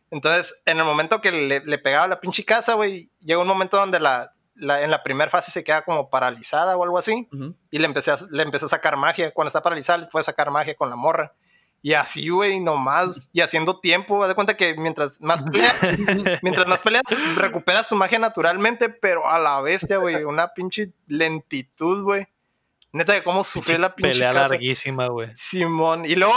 Entonces, 0.10 0.62
en 0.66 0.78
el 0.80 0.86
momento 0.86 1.20
que 1.22 1.32
le, 1.32 1.60
le 1.60 1.78
pegaba 1.78 2.08
la 2.08 2.20
pinche 2.22 2.46
casa, 2.46 2.74
güey, 2.76 3.10
llega 3.20 3.42
un 3.42 3.48
momento 3.48 3.76
donde 3.78 4.00
la, 4.00 4.32
la- 4.56 4.82
en 4.82 4.90
la 4.90 5.04
primera 5.04 5.30
fase 5.30 5.52
se 5.52 5.64
queda 5.66 5.82
como 5.82 6.10
paralizada 6.10 6.78
o 6.78 6.84
algo 6.84 6.98
así 6.98 7.28
y 7.72 7.80
le 7.80 7.86
empecé, 7.86 8.12
a, 8.12 8.18
le 8.32 8.44
empecé 8.44 8.66
a 8.66 8.70
sacar 8.70 8.96
magia. 8.96 9.32
Cuando 9.34 9.50
está 9.50 9.62
paralizada, 9.62 9.98
le 10.00 10.08
puedes 10.08 10.26
sacar 10.26 10.50
magia 10.50 10.76
con 10.76 10.90
la 10.90 10.96
morra. 10.96 11.34
Y 11.82 11.94
así, 11.94 12.30
güey, 12.30 12.60
nomás, 12.60 13.30
y 13.32 13.42
haciendo 13.42 13.80
tiempo, 13.80 14.22
haz 14.24 14.30
de 14.30 14.36
cuenta 14.36 14.58
que 14.58 14.76
mientras 14.76 15.22
más 15.22 15.44
peleas, 15.44 15.76
mientras 16.42 16.68
más 16.68 16.82
peleas, 16.82 17.04
recuperas 17.36 17.88
tu 17.88 17.96
magia 17.96 18.20
naturalmente, 18.20 18.90
pero 18.90 19.28
a 19.28 19.40
la 19.40 19.62
bestia, 19.62 19.98
güey, 19.98 20.24
una 20.24 20.50
pinche 20.50 20.92
lentitud, 21.08 22.04
güey. 22.04 22.28
Neta 22.92 23.14
de 23.14 23.24
cómo 23.24 23.44
sufrí 23.44 23.78
la 23.78 23.94
pinche 23.94 24.14
Pelea 24.14 24.34
casa. 24.34 24.50
larguísima, 24.50 25.08
güey. 25.08 25.30
Simón. 25.36 26.06
Y 26.06 26.16
luego, 26.16 26.34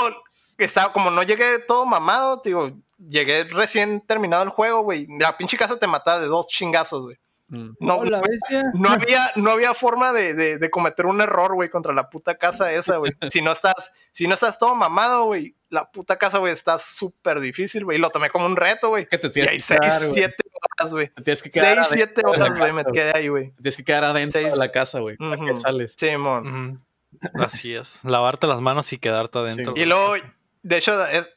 estaba, 0.59 0.93
como 0.93 1.11
no 1.11 1.23
llegué 1.23 1.59
todo 1.61 1.87
mamado, 1.87 2.43
digo, 2.45 2.73
llegué 2.99 3.45
recién 3.45 4.01
terminado 4.03 4.43
el 4.43 4.51
juego, 4.51 4.83
güey. 4.83 5.07
La 5.19 5.37
pinche 5.37 5.57
casa 5.57 5.79
te 5.79 5.87
mataba 5.87 6.21
de 6.21 6.27
dos 6.27 6.47
chingazos, 6.47 7.05
güey. 7.05 7.19
Mm. 7.51 7.71
No, 7.81 8.05
no- 8.05 8.21
bestia. 8.23 8.63
no 8.75 8.89
había, 8.91 9.31
no 9.37 9.51
había 9.51 9.75
forma 9.75 10.13
de, 10.13 10.35
de- 10.35 10.59
de 10.59 10.71
cometer 10.71 11.07
un 11.07 11.21
error, 11.21 11.55
güey, 11.55 11.69
contra 11.69 11.93
la 11.93 12.09
puta 12.09 12.37
casa 12.37 12.73
esa, 12.73 12.97
güey. 12.99 13.13
Si 13.31 13.43
no 13.43 13.53
estás, 13.53 13.93
si 14.13 14.27
no 14.29 14.35
estás 14.35 14.59
todo 14.59 14.75
mamado, 14.75 15.25
güey, 15.25 15.57
la 15.69 15.91
puta 15.91 16.17
casa, 16.17 16.39
güey, 16.39 16.53
está 16.53 16.79
súper 16.79 17.41
difícil, 17.41 17.85
güey. 17.85 17.99
Y 17.99 18.01
lo 18.01 18.11
tomé 18.11 18.31
como 18.31 18.47
un 18.47 18.57
reto, 18.57 18.89
güey. 18.91 19.03
Es 19.03 19.09
que 19.09 19.19
te 19.19 19.27
Y 19.29 19.31
tienes 19.31 19.51
ahí 19.51 19.57
que 19.59 19.63
seis, 19.63 19.81
quedar, 19.81 20.01
güey. 20.03 20.15
siete 20.15 20.37
horas, 20.79 20.93
güey. 20.95 21.09
Te 21.09 21.23
tienes 21.23 21.43
que 21.43 21.51
quedar 21.51 21.69
Seis, 21.69 21.79
adentro 21.79 21.97
siete 21.97 22.15
de 22.15 22.23
la 22.23 22.31
horas, 22.47 22.59
güey, 22.59 22.73
me 22.73 22.85
quedé 22.85 23.13
ahí, 23.17 23.29
güey. 23.29 23.51
Te 23.51 23.63
tienes 23.63 23.77
que 23.77 23.85
quedar 23.85 24.05
adentro 24.05 24.41
Seis. 24.41 24.53
de 24.53 24.59
la 24.59 24.73
casa, 24.73 25.01
güey. 25.01 25.17
Para 25.17 25.37
que 25.37 25.43
Ujú. 25.43 25.57
sales. 25.57 25.97
Simón. 25.99 26.47
Ujú. 26.47 27.43
Así 27.45 27.75
es. 27.75 28.05
Lavarte 28.05 28.47
las 28.47 28.61
manos 28.61 28.93
y 28.93 28.99
quedarte 28.99 29.39
adentro. 29.41 29.73
Sí. 29.75 29.83
Y 29.83 29.85
luego, 29.85 30.15
de 30.63 30.77
hecho, 30.77 31.05
es- 31.09 31.29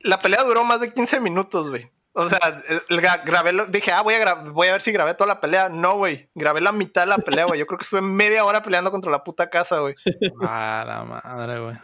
la 0.00 0.18
pelea 0.20 0.42
duró 0.44 0.62
más 0.64 0.80
de 0.80 0.92
15 0.94 1.18
minutos, 1.20 1.68
güey. 1.68 1.90
O 2.12 2.28
sea, 2.28 2.38
gra- 2.88 3.22
grabé, 3.24 3.52
lo- 3.52 3.66
dije, 3.66 3.92
ah, 3.92 4.02
voy 4.02 4.14
a, 4.14 4.34
voy 4.34 4.66
a 4.66 4.72
ver 4.72 4.82
si 4.82 4.90
grabé 4.90 5.14
toda 5.14 5.28
la 5.28 5.40
pelea. 5.40 5.68
No, 5.68 5.96
güey. 5.96 6.28
Grabé 6.34 6.60
la 6.60 6.72
mitad 6.72 7.02
de 7.02 7.06
la 7.06 7.18
pelea, 7.18 7.44
güey. 7.44 7.60
Yo 7.60 7.66
creo 7.66 7.78
que 7.78 7.84
estuve 7.84 8.00
media 8.00 8.44
hora 8.44 8.62
peleando 8.64 8.90
contra 8.90 9.12
la 9.12 9.22
puta 9.22 9.48
casa, 9.48 9.78
güey. 9.78 9.94
Ah, 10.42 10.82
la 10.86 11.04
madre, 11.04 11.60
güey. 11.60 11.76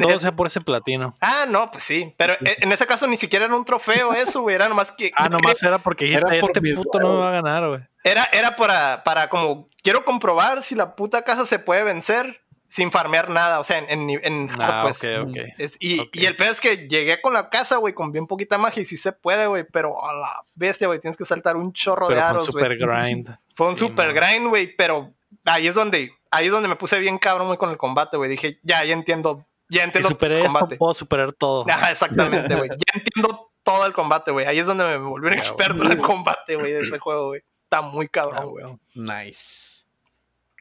Todo 0.00 0.18
sea 0.18 0.32
por 0.32 0.46
ese 0.46 0.60
platino. 0.60 1.14
Ah, 1.20 1.44
no, 1.48 1.70
pues 1.70 1.84
sí. 1.84 2.14
Pero 2.16 2.34
e- 2.44 2.56
en 2.60 2.72
ese 2.72 2.86
caso 2.86 3.06
ni 3.06 3.16
siquiera 3.16 3.44
era 3.44 3.56
un 3.56 3.64
trofeo 3.64 4.12
eso, 4.14 4.42
güey. 4.42 4.54
Era 4.54 4.68
nomás 4.68 4.92
que. 4.92 5.12
Ah, 5.16 5.28
nomás 5.28 5.62
era 5.62 5.78
porque 5.78 6.04
dijiste, 6.06 6.26
Era 6.26 6.40
por 6.40 6.50
este 6.50 6.60
mis 6.60 6.74
puto 6.76 6.98
no 7.00 7.08
me 7.14 7.18
va 7.20 7.28
a 7.28 7.30
huevos". 7.32 7.44
ganar, 7.44 7.68
güey. 7.68 7.80
Era, 8.04 8.28
era 8.32 8.56
para, 8.56 9.02
para 9.04 9.28
como. 9.28 9.68
Quiero 9.82 10.04
comprobar 10.04 10.62
si 10.62 10.74
la 10.74 10.94
puta 10.94 11.22
casa 11.22 11.44
se 11.46 11.58
puede 11.58 11.82
vencer 11.82 12.40
sin 12.70 12.90
farmear 12.90 13.28
nada. 13.28 13.58
O 13.60 13.64
sea, 13.64 13.78
en, 13.78 13.90
en, 13.90 14.20
en 14.24 14.48
hard, 14.50 14.60
Ah, 14.62 14.82
pues. 14.84 15.04
ok, 15.04 15.28
ok. 15.28 15.36
Es- 15.58 15.76
y, 15.80 16.08
y 16.14 16.24
el 16.24 16.36
peor 16.36 16.52
es 16.52 16.60
que 16.60 16.88
llegué 16.88 17.20
con 17.20 17.34
la 17.34 17.50
casa, 17.50 17.76
güey, 17.76 17.92
con 17.92 18.12
bien 18.12 18.26
poquita 18.26 18.56
magia 18.56 18.80
y 18.82 18.84
sí 18.86 18.96
se 18.96 19.12
puede, 19.12 19.46
güey, 19.48 19.64
pero 19.64 20.02
a 20.02 20.12
la 20.14 20.42
bestia, 20.54 20.86
güey, 20.86 21.00
tienes 21.00 21.16
que 21.18 21.24
saltar 21.26 21.56
un 21.56 21.72
chorro 21.74 22.08
de 22.08 22.14
Pero 22.14 22.26
con 22.26 22.30
aros, 22.36 22.44
super 22.46 22.78
güey. 22.78 23.04
grind. 23.04 23.38
Fue 23.56 23.68
un 23.68 23.76
Sí, 23.76 23.86
super 23.86 24.14
man. 24.14 24.16
grind, 24.16 24.48
güey, 24.48 24.74
pero 24.76 25.12
ahí 25.44 25.66
es 25.66 25.74
donde, 25.74 26.12
ahí 26.30 26.46
es 26.46 26.52
donde 26.52 26.68
me 26.68 26.76
puse 26.76 26.98
bien 27.00 27.18
cabrón, 27.18 27.48
güey, 27.48 27.58
con 27.58 27.70
el 27.70 27.76
combate, 27.76 28.16
güey. 28.16 28.30
Dije, 28.30 28.58
ya, 28.62 28.84
ya 28.84 28.94
entiendo, 28.94 29.44
ya 29.68 29.80
Si 29.80 29.84
entiendo 29.86 30.08
superé 30.08 30.36
el 30.38 30.46
esto, 30.46 30.52
combate. 30.52 30.76
puedo 30.76 30.94
superar 30.94 31.32
todo. 31.34 31.64
Ajá, 31.68 31.90
exactamente, 31.90 32.54
güey. 32.54 32.70
Ya 32.70 32.98
entiendo 33.00 33.50
todo 33.64 33.84
el 33.84 33.92
combate, 33.92 34.30
güey. 34.30 34.46
Ahí 34.46 34.58
es 34.60 34.66
donde 34.66 34.84
me 34.84 34.96
volví 34.96 35.26
un 35.26 35.32
experto 35.34 35.74
güey. 35.78 35.90
en 35.90 35.98
el 35.98 36.04
combate, 36.04 36.54
güey, 36.56 36.72
de 36.72 36.80
ese 36.82 36.98
juego, 37.00 37.26
güey. 37.28 37.42
Está 37.64 37.82
muy 37.82 38.08
cabrón, 38.08 38.48
güey. 38.50 38.64
güey. 38.64 38.78
Nice. 38.94 39.84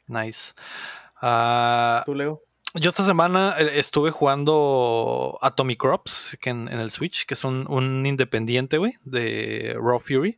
Nice. 0.07 0.53
Ah, 1.21 2.03
¿Tú, 2.05 2.15
Leo? 2.15 2.41
yo 2.75 2.89
esta 2.89 3.03
semana 3.03 3.55
eh, 3.57 3.79
estuve 3.79 4.11
jugando 4.11 5.37
Atomic 5.41 5.79
Crops 5.79 6.37
que 6.39 6.49
en, 6.51 6.67
en 6.67 6.79
el 6.79 6.91
Switch, 6.91 7.25
que 7.25 7.33
es 7.33 7.43
un, 7.43 7.65
un 7.69 8.05
independiente, 8.05 8.77
güey, 8.77 8.93
de 9.03 9.75
Raw 9.79 9.99
Fury. 9.99 10.37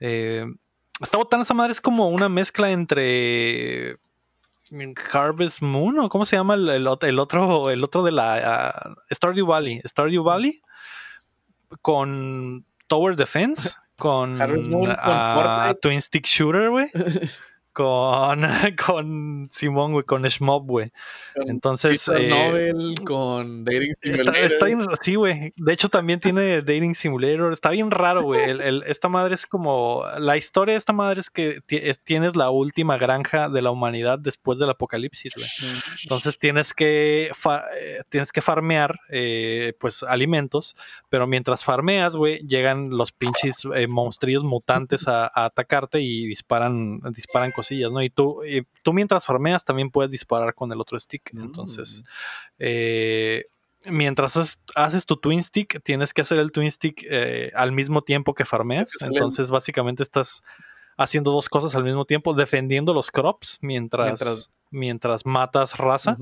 Eh, 0.00 0.44
esta 1.00 1.16
botana, 1.16 1.42
esa 1.42 1.54
madre 1.54 1.72
es 1.72 1.80
como 1.80 2.08
una 2.10 2.28
mezcla 2.28 2.70
entre 2.70 3.96
Harvest 5.12 5.60
Moon 5.62 5.98
o 5.98 6.08
cómo 6.08 6.24
se 6.24 6.36
llama 6.36 6.54
el, 6.54 6.68
el 6.68 6.86
ot- 6.86 7.04
el 7.06 7.18
otro 7.18 7.70
el 7.70 7.82
otro 7.84 8.02
de 8.02 8.12
la 8.12 8.68
ah, 8.68 8.94
Stardew 9.12 9.46
Valley 9.46 9.82
Stardew 9.84 10.22
Valley 10.22 10.62
con 11.80 12.64
Tower 12.86 13.16
Defense 13.16 13.70
con, 13.98 14.40
Harvest 14.40 14.70
Moon 14.70 14.86
con 14.86 14.96
ah. 14.98 15.74
Twin 15.80 16.00
Stick 16.00 16.26
Shooter 16.26 16.70
güey 16.70 16.86
con 17.72 18.42
con 18.86 19.48
Simón 19.52 19.92
güey 19.92 20.04
con 20.04 20.22
Shmob 20.22 20.66
güey 20.66 20.92
Con 21.34 21.50
entonces 21.50 22.04
Peter 22.06 22.22
eh, 22.22 22.28
Nobel 22.28 22.94
con 23.04 23.64
Dating 23.64 23.94
Simulator. 24.00 24.36
está 24.36 24.66
bien, 24.66 24.86
sí, 25.00 25.14
güey. 25.14 25.52
De 25.56 25.72
hecho, 25.72 25.88
también 25.88 26.20
tiene 26.20 26.62
Dating 26.62 26.94
Simulator. 26.94 27.52
Está 27.52 27.70
bien 27.70 27.90
raro, 27.90 28.22
güey. 28.22 28.40
El- 28.50 28.60
el- 28.60 28.82
esta 28.86 29.08
madre 29.08 29.34
es 29.34 29.46
como. 29.46 30.04
La 30.18 30.36
historia 30.36 30.72
de 30.74 30.78
esta 30.78 30.92
madre 30.92 31.20
es 31.20 31.30
que 31.30 31.60
ti- 31.66 31.80
es- 31.82 32.00
tienes 32.02 32.36
la 32.36 32.50
última 32.50 32.98
granja 32.98 33.48
de 33.48 33.62
la 33.62 33.70
humanidad 33.70 34.18
después 34.18 34.58
del 34.58 34.70
apocalipsis, 34.70 35.32
güey. 35.34 35.46
Entonces 36.02 36.38
tienes 36.38 36.74
que, 36.74 37.30
fa- 37.34 37.64
eh, 37.78 38.02
tienes 38.08 38.32
que 38.32 38.40
farmear, 38.40 38.98
eh, 39.10 39.72
pues, 39.80 40.02
alimentos. 40.02 40.76
Pero 41.08 41.26
mientras 41.26 41.64
farmeas, 41.64 42.16
güey, 42.16 42.38
llegan 42.46 42.90
los 42.90 43.12
pinches 43.12 43.62
eh, 43.74 43.86
monstrillos 43.86 44.44
mutantes 44.44 45.08
a, 45.08 45.26
a 45.26 45.44
atacarte 45.46 46.00
y 46.00 46.26
disparan, 46.26 47.00
disparan 47.12 47.52
cosillas, 47.62 47.90
¿no? 47.92 48.02
Y 48.02 48.10
tú, 48.10 48.44
y 48.44 48.66
tú 48.82 48.92
mientras 48.92 49.24
farmeas 49.24 49.64
también 49.64 49.90
puedes 49.90 50.10
disparar 50.10 50.54
con 50.54 50.70
el 50.72 50.80
otro 50.80 50.98
stick. 50.98 51.30
Entonces, 51.34 52.02
eh, 52.58 53.44
mientras 53.86 54.36
haces, 54.36 54.60
haces 54.74 55.06
tu 55.06 55.16
twin 55.16 55.42
stick, 55.42 55.82
tienes 55.82 56.12
que 56.14 56.20
hacer 56.22 56.38
el 56.38 56.52
twin 56.52 56.70
stick 56.70 57.04
eh, 57.10 57.50
al 57.54 57.72
mismo 57.72 58.02
tiempo 58.02 58.34
que 58.34 58.44
farmeas. 58.44 58.90
Entonces, 59.16 59.50
básicamente 59.50 60.02
estás 60.02 60.42
haciendo 60.96 61.32
dos 61.32 61.48
cosas 61.48 61.74
al 61.74 61.84
mismo 61.84 62.04
tiempo, 62.04 62.34
defendiendo 62.34 62.92
los 62.94 63.10
crops 63.10 63.58
mientras, 63.62 64.06
Mientras- 64.06 64.50
mientras 64.70 65.26
matas 65.26 65.76
raza, 65.78 66.16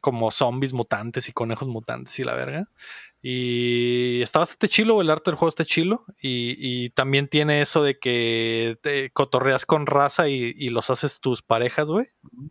como 0.00 0.30
zombies 0.30 0.72
mutantes 0.72 1.28
y 1.28 1.32
conejos 1.32 1.68
mutantes 1.68 2.18
y 2.18 2.24
la 2.24 2.34
verga. 2.34 2.68
Y 3.26 4.20
está 4.20 4.40
bastante 4.40 4.68
chilo, 4.68 5.00
el 5.00 5.08
arte 5.08 5.30
del 5.30 5.38
juego 5.38 5.48
está 5.48 5.64
chilo. 5.64 6.04
Y, 6.20 6.56
y 6.58 6.90
también 6.90 7.26
tiene 7.26 7.62
eso 7.62 7.82
de 7.82 7.98
que 7.98 8.76
te 8.82 9.08
cotorreas 9.12 9.64
con 9.64 9.86
raza 9.86 10.28
y, 10.28 10.52
y 10.54 10.68
los 10.68 10.90
haces 10.90 11.20
tus 11.20 11.40
parejas, 11.40 11.88
güey. 11.88 12.06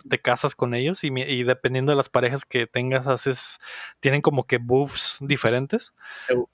Te 0.09 0.19
casas 0.19 0.55
con 0.55 0.73
ellos 0.73 1.03
y, 1.03 1.09
y 1.09 1.43
dependiendo 1.43 1.91
de 1.91 1.95
las 1.95 2.09
parejas 2.09 2.43
que 2.43 2.65
tengas, 2.65 3.05
haces. 3.05 3.59
Tienen 3.99 4.23
como 4.23 4.47
que 4.47 4.57
buffs 4.57 5.19
diferentes. 5.21 5.93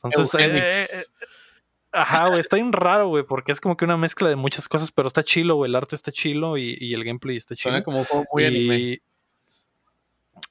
Entonces, 0.03 0.33
Eugenics. 0.33 1.13
eh, 1.21 1.25
Ajá, 1.93 2.27
güey, 2.27 2.41
está 2.41 2.57
bien 2.57 2.73
raro, 2.73 3.07
güey, 3.07 3.23
porque 3.23 3.53
es 3.53 3.61
como 3.61 3.77
que 3.77 3.85
una 3.85 3.95
mezcla 3.95 4.27
de 4.27 4.35
muchas 4.35 4.67
cosas, 4.67 4.91
pero 4.91 5.07
está 5.07 5.23
chilo, 5.23 5.55
güey. 5.55 5.69
El 5.69 5.77
arte 5.77 5.95
está 5.95 6.11
chilo 6.11 6.57
y, 6.57 6.77
y 6.77 6.93
el 6.93 7.05
gameplay 7.05 7.37
está 7.37 7.55
chilo. 7.55 7.71
Suena 7.71 7.85
como 7.85 7.99
un 7.99 8.05
juego 8.05 8.25
muy 8.33 8.43
anime. 8.43 9.01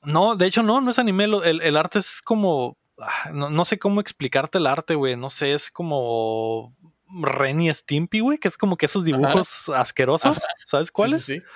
No, 0.05 0.37
de 0.37 0.47
hecho 0.47 0.63
no, 0.63 0.81
no 0.81 0.91
es 0.91 0.99
anime. 0.99 1.25
El, 1.25 1.61
el 1.61 1.77
arte 1.77 1.99
es 1.99 2.23
como... 2.23 2.79
ah, 3.01 3.31
No, 3.33 3.51
no 3.51 3.65
sé 3.65 3.79
cómo 3.79 4.01
explicarte 4.01 4.59
el 4.59 4.67
arte, 4.67 4.95
güey. 4.95 5.17
No 5.17 5.29
sé, 5.29 5.53
es 5.55 5.71
como... 5.71 6.77
Ren 7.23 7.63
y 7.63 7.73
Stimpy, 7.73 8.21
güey, 8.21 8.37
que 8.37 8.49
es 8.49 8.59
como 8.59 8.77
que 8.77 8.85
esos 8.85 9.03
dibujos 9.03 9.71
asquerosos. 9.71 10.43
¿Sabes 10.67 10.91
cuáles? 10.93 11.25
Sí, 11.25 11.35
sí, 11.37 11.41
sí. 11.41 11.47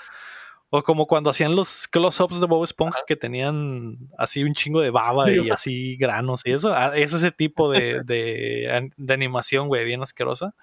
O 0.70 0.82
como 0.82 1.06
cuando 1.06 1.28
hacían 1.28 1.54
los 1.54 1.86
close-ups 1.86 2.40
de 2.40 2.46
Bob 2.46 2.64
Esponja 2.64 3.00
que 3.06 3.14
tenían 3.16 3.98
así 4.16 4.42
un 4.42 4.54
chingo 4.54 4.80
de 4.80 4.88
baba 4.88 5.30
y 5.30 5.50
así 5.50 5.98
granos 5.98 6.40
y 6.46 6.52
eso. 6.52 6.72
ah, 6.74 6.92
Es 6.96 7.12
ese 7.12 7.30
tipo 7.30 7.70
de, 7.70 8.00
de 8.04 9.12
animación, 9.12 9.68
güey, 9.68 9.84
bien 9.84 10.02
asquerosa. 10.02 10.54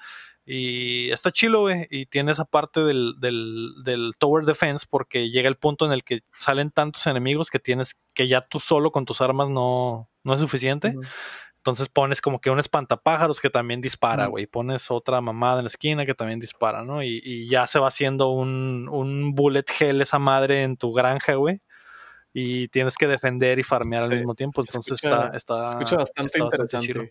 Y 0.51 1.11
está 1.11 1.31
chilo, 1.31 1.61
güey. 1.61 1.85
Y 1.91 2.07
tiene 2.07 2.31
esa 2.31 2.43
parte 2.45 2.81
del, 2.81 3.15
del, 3.19 3.71
del 3.83 4.13
Tower 4.17 4.45
Defense 4.45 4.87
porque 4.89 5.29
llega 5.29 5.47
el 5.47 5.57
punto 5.57 5.85
en 5.85 5.91
el 5.91 6.03
que 6.03 6.21
salen 6.33 6.71
tantos 6.71 7.05
enemigos 7.05 7.49
que 7.51 7.59
tienes 7.59 7.99
que 8.15 8.27
ya 8.27 8.41
tú 8.41 8.59
solo 8.59 8.91
con 8.91 9.05
tus 9.05 9.21
armas 9.21 9.49
no, 9.49 10.09
no 10.23 10.33
es 10.33 10.39
suficiente. 10.39 10.95
Entonces 11.57 11.89
pones 11.89 12.19
como 12.21 12.39
que 12.41 12.49
un 12.49 12.57
espantapájaros 12.57 13.39
que 13.41 13.49
también 13.49 13.79
dispara, 13.81 14.25
güey. 14.27 14.47
Pones 14.47 14.89
otra 14.89 15.21
mamada 15.21 15.59
en 15.59 15.65
la 15.65 15.69
esquina 15.69 16.05
que 16.05 16.15
también 16.15 16.39
dispara, 16.39 16.83
¿no? 16.83 17.03
Y, 17.03 17.21
y 17.23 17.47
ya 17.49 17.67
se 17.67 17.77
va 17.79 17.89
haciendo 17.89 18.29
un, 18.29 18.87
un 18.89 19.35
bullet 19.35 19.65
hell 19.79 20.01
esa 20.01 20.17
madre 20.19 20.63
en 20.63 20.77
tu 20.77 20.93
granja, 20.93 21.33
güey. 21.35 21.61
Y 22.33 22.69
tienes 22.69 22.95
que 22.95 23.07
defender 23.07 23.59
y 23.59 23.63
farmear 23.63 24.03
al 24.03 24.09
mismo 24.17 24.35
tiempo. 24.35 24.61
Entonces 24.61 24.93
escucha- 25.03 25.25
está, 25.25 25.37
está. 25.37 25.63
Se 25.65 25.69
escucha 25.71 25.95
bastante 25.97 26.31
está 26.33 26.43
interesante. 26.45 26.87
chilo. 26.87 27.03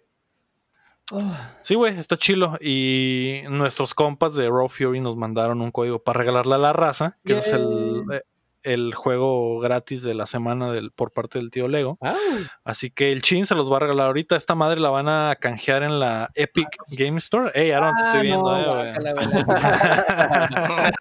Oh, 1.13 1.23
Sí, 1.63 1.75
güey, 1.75 1.99
está 1.99 2.17
chilo. 2.17 2.57
Y 2.61 3.43
nuestros 3.49 3.95
compas 3.95 4.35
de 4.35 4.49
Raw 4.49 4.69
Fury 4.69 5.01
nos 5.01 5.17
mandaron 5.17 5.61
un 5.61 5.71
código 5.71 6.03
para 6.03 6.19
regalarle 6.19 6.55
a 6.55 6.59
la 6.59 6.73
raza, 6.73 7.19
que 7.25 7.35
es 7.35 7.49
el, 7.49 8.03
eh, 8.13 8.23
el 8.63 8.95
juego 8.95 9.59
gratis 9.61 10.03
de 10.03 10.15
la 10.15 10.27
semana 10.27 10.71
del, 10.73 10.91
por 10.91 11.13
parte 11.13 11.39
del 11.39 11.51
tío 11.51 11.69
Lego. 11.69 11.97
Ah, 12.03 12.17
Así 12.65 12.91
que 12.91 13.11
el 13.13 13.23
chin 13.23 13.47
se 13.47 13.55
los 13.55 13.73
va 13.73 13.77
a 13.77 13.81
regalar 13.81 14.09
ahorita. 14.09 14.37
Esta 14.37 14.55
madre 14.55 14.81
la 14.81 14.91
van 14.91 15.09
a 15.09 15.37
canjear 15.41 15.83
en 15.83 15.99
la 16.01 16.31
Epic 16.35 16.69
Game 16.91 17.19
Store. 17.19 17.51
Ey, 17.55 17.71
Aaron, 17.71 17.97
te 17.97 18.03
estoy 18.05 18.21
ah, 18.21 18.23
viendo, 18.23 18.51
no, 18.51 18.85
eh. 18.85 18.95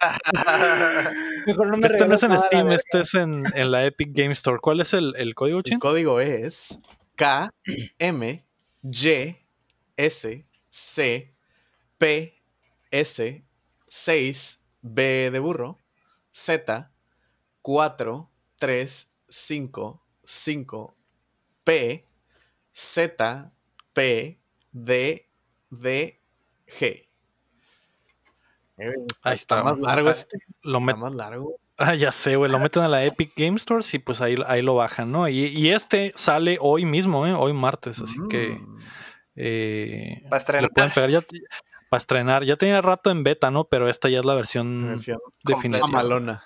Mejor 1.46 1.70
no 1.70 1.76
me 1.76 1.86
Este 1.86 2.06
no 2.06 2.14
es 2.14 2.22
en 2.22 2.38
Steam, 2.38 2.70
este 2.70 3.00
es 3.00 3.14
en, 3.14 3.42
en 3.54 3.70
la 3.70 3.84
Epic 3.84 4.10
Game 4.12 4.32
Store. 4.32 4.58
¿Cuál 4.60 4.80
es 4.80 4.94
el, 4.94 5.14
el 5.16 5.34
código, 5.34 5.58
el 5.58 5.64
chin? 5.64 5.78
código 5.78 6.20
es 6.20 6.80
K 7.16 7.50
M 7.98 8.42
Y 8.82 9.47
S 9.98 10.46
C 10.70 11.34
P 11.98 12.32
S 12.90 13.44
6 13.88 14.64
B 14.80 15.30
de 15.30 15.38
burro 15.40 15.78
Z 16.32 16.90
4 17.62 18.30
3 18.58 19.18
5 19.28 20.02
5 20.24 20.94
P 21.64 22.04
Z 22.72 23.52
P 23.92 24.40
D 24.72 25.28
D 25.70 26.20
G. 26.66 27.08
Eh, 28.78 28.92
Ahí 29.22 29.34
está. 29.34 29.62
más 29.64 29.78
largo 29.78 30.08
Ah, 30.08 30.12
este. 30.12 30.38
Lo 30.62 30.78
Está 30.78 30.94
más 30.94 31.14
largo. 31.14 31.56
Ah, 31.76 31.94
ya 31.94 32.12
sé, 32.12 32.36
güey. 32.36 32.50
Lo 32.50 32.58
meten 32.58 32.82
a 32.84 32.88
la 32.88 33.04
Epic 33.04 33.32
Game 33.36 33.56
Store 33.56 33.84
y 33.92 33.98
pues 33.98 34.20
ahí, 34.20 34.36
ahí 34.46 34.62
lo 34.62 34.74
bajan, 34.76 35.10
¿no? 35.12 35.28
Y, 35.28 35.46
y 35.46 35.70
este 35.70 36.12
sale 36.16 36.58
hoy 36.60 36.84
mismo, 36.84 37.26
¿eh? 37.26 37.32
Hoy 37.34 37.52
martes. 37.52 38.00
Así 38.00 38.16
que 38.30 38.50
Mm. 38.60 38.78
Eh, 39.40 40.22
Va 40.30 40.36
a 40.36 40.38
estrenar. 40.38 40.62
le 40.64 40.68
pueden 40.70 40.90
pegar 40.92 41.10
ya 41.10 41.20
para 41.88 41.98
estrenar. 41.98 42.44
Ya 42.44 42.56
tenía 42.56 42.80
rato 42.82 43.10
en 43.10 43.22
beta, 43.22 43.50
¿no? 43.50 43.64
Pero 43.64 43.88
esta 43.88 44.08
ya 44.08 44.18
es 44.18 44.24
la 44.24 44.34
versión 44.34 44.88
Versión 44.88 45.18
definitiva. 45.44 45.86
mamalona. 45.86 46.42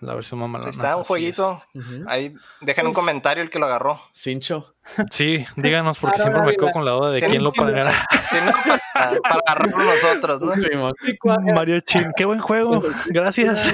La 0.00 0.14
versión 0.14 0.40
mamalona. 0.40 0.70
Está 0.70 0.96
un 0.96 1.04
jueguito. 1.04 1.62
Ahí 2.06 2.34
dejen 2.60 2.86
un 2.88 2.92
comentario 2.92 3.42
el 3.42 3.50
que 3.50 3.58
lo 3.58 3.66
agarró. 3.66 4.00
Cincho. 4.12 4.74
Sí, 5.10 5.44
díganos 5.56 5.98
porque 5.98 6.18
siempre 6.20 6.42
me 6.42 6.56
quedo 6.56 6.70
con 6.72 6.84
la 6.84 6.92
duda 6.92 7.10
de 7.10 7.20
Sí, 7.20 7.26
quién 7.26 7.42
lo 7.44 7.52
pagará. 7.52 8.06
Si 8.30 8.36
no, 8.44 8.52
para, 8.94 9.20
para 9.20 9.40
agarrarlo 9.46 9.84
nosotros, 9.84 10.40
¿no? 10.40 10.52
Sí, 11.00 11.16
cua- 11.18 11.54
Mario 11.54 11.80
Chin, 11.80 12.10
qué 12.16 12.24
buen 12.24 12.40
juego. 12.40 12.82
Gracias. 13.06 13.72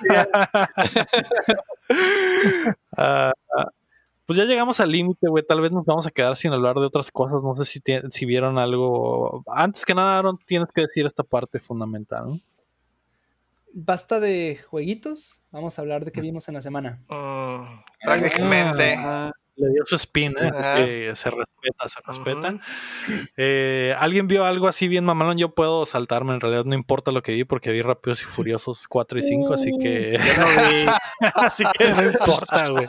pues 4.26 4.36
ya 4.36 4.44
llegamos 4.44 4.80
al 4.80 4.90
límite, 4.90 5.28
güey. 5.28 5.44
Tal 5.46 5.60
vez 5.60 5.70
nos 5.70 5.84
vamos 5.84 6.06
a 6.06 6.10
quedar 6.10 6.36
sin 6.36 6.52
hablar 6.52 6.74
de 6.74 6.86
otras 6.86 7.12
cosas. 7.12 7.42
No 7.42 7.56
sé 7.56 7.64
si, 7.64 7.80
si 8.10 8.26
vieron 8.26 8.58
algo. 8.58 9.44
Antes 9.46 9.84
que 9.84 9.94
nada, 9.94 10.18
Aaron, 10.18 10.38
tienes 10.44 10.68
que 10.72 10.82
decir 10.82 11.06
esta 11.06 11.22
parte 11.22 11.60
fundamental, 11.60 12.26
¿no? 12.26 12.40
Basta 13.72 14.18
de 14.18 14.58
jueguitos. 14.68 15.40
Vamos 15.52 15.78
a 15.78 15.82
hablar 15.82 16.04
de 16.04 16.10
qué 16.10 16.20
vimos 16.20 16.48
en 16.48 16.54
la 16.54 16.62
semana. 16.62 16.96
Mm, 17.08 17.82
prácticamente. 18.02 18.96
Ah, 18.98 19.30
Le 19.56 19.70
dio 19.70 19.82
su 19.86 19.96
spin, 19.96 20.32
¿eh? 20.32 20.50
Que 20.76 21.12
se 21.16 21.30
respeta, 21.30 21.88
se 21.88 22.00
respeta. 22.06 22.60
Eh, 23.36 23.94
¿Alguien 23.98 24.28
vio 24.28 24.44
algo 24.44 24.68
así 24.68 24.86
bien 24.86 25.04
mamalón? 25.04 25.38
Yo 25.38 25.54
puedo 25.54 25.86
saltarme, 25.86 26.34
en 26.34 26.40
realidad 26.40 26.64
no 26.64 26.74
importa 26.74 27.10
lo 27.10 27.22
que 27.22 27.32
vi 27.32 27.44
porque 27.44 27.70
vi 27.72 27.80
Rápidos 27.80 28.22
y 28.22 28.26
Furiosos 28.26 28.86
4 28.86 29.18
y 29.18 29.22
5, 29.22 29.54
así 29.54 29.70
que... 29.80 30.18
así 31.34 31.64
que 31.78 31.88
no 31.94 32.02
importa, 32.02 32.68
güey. 32.68 32.86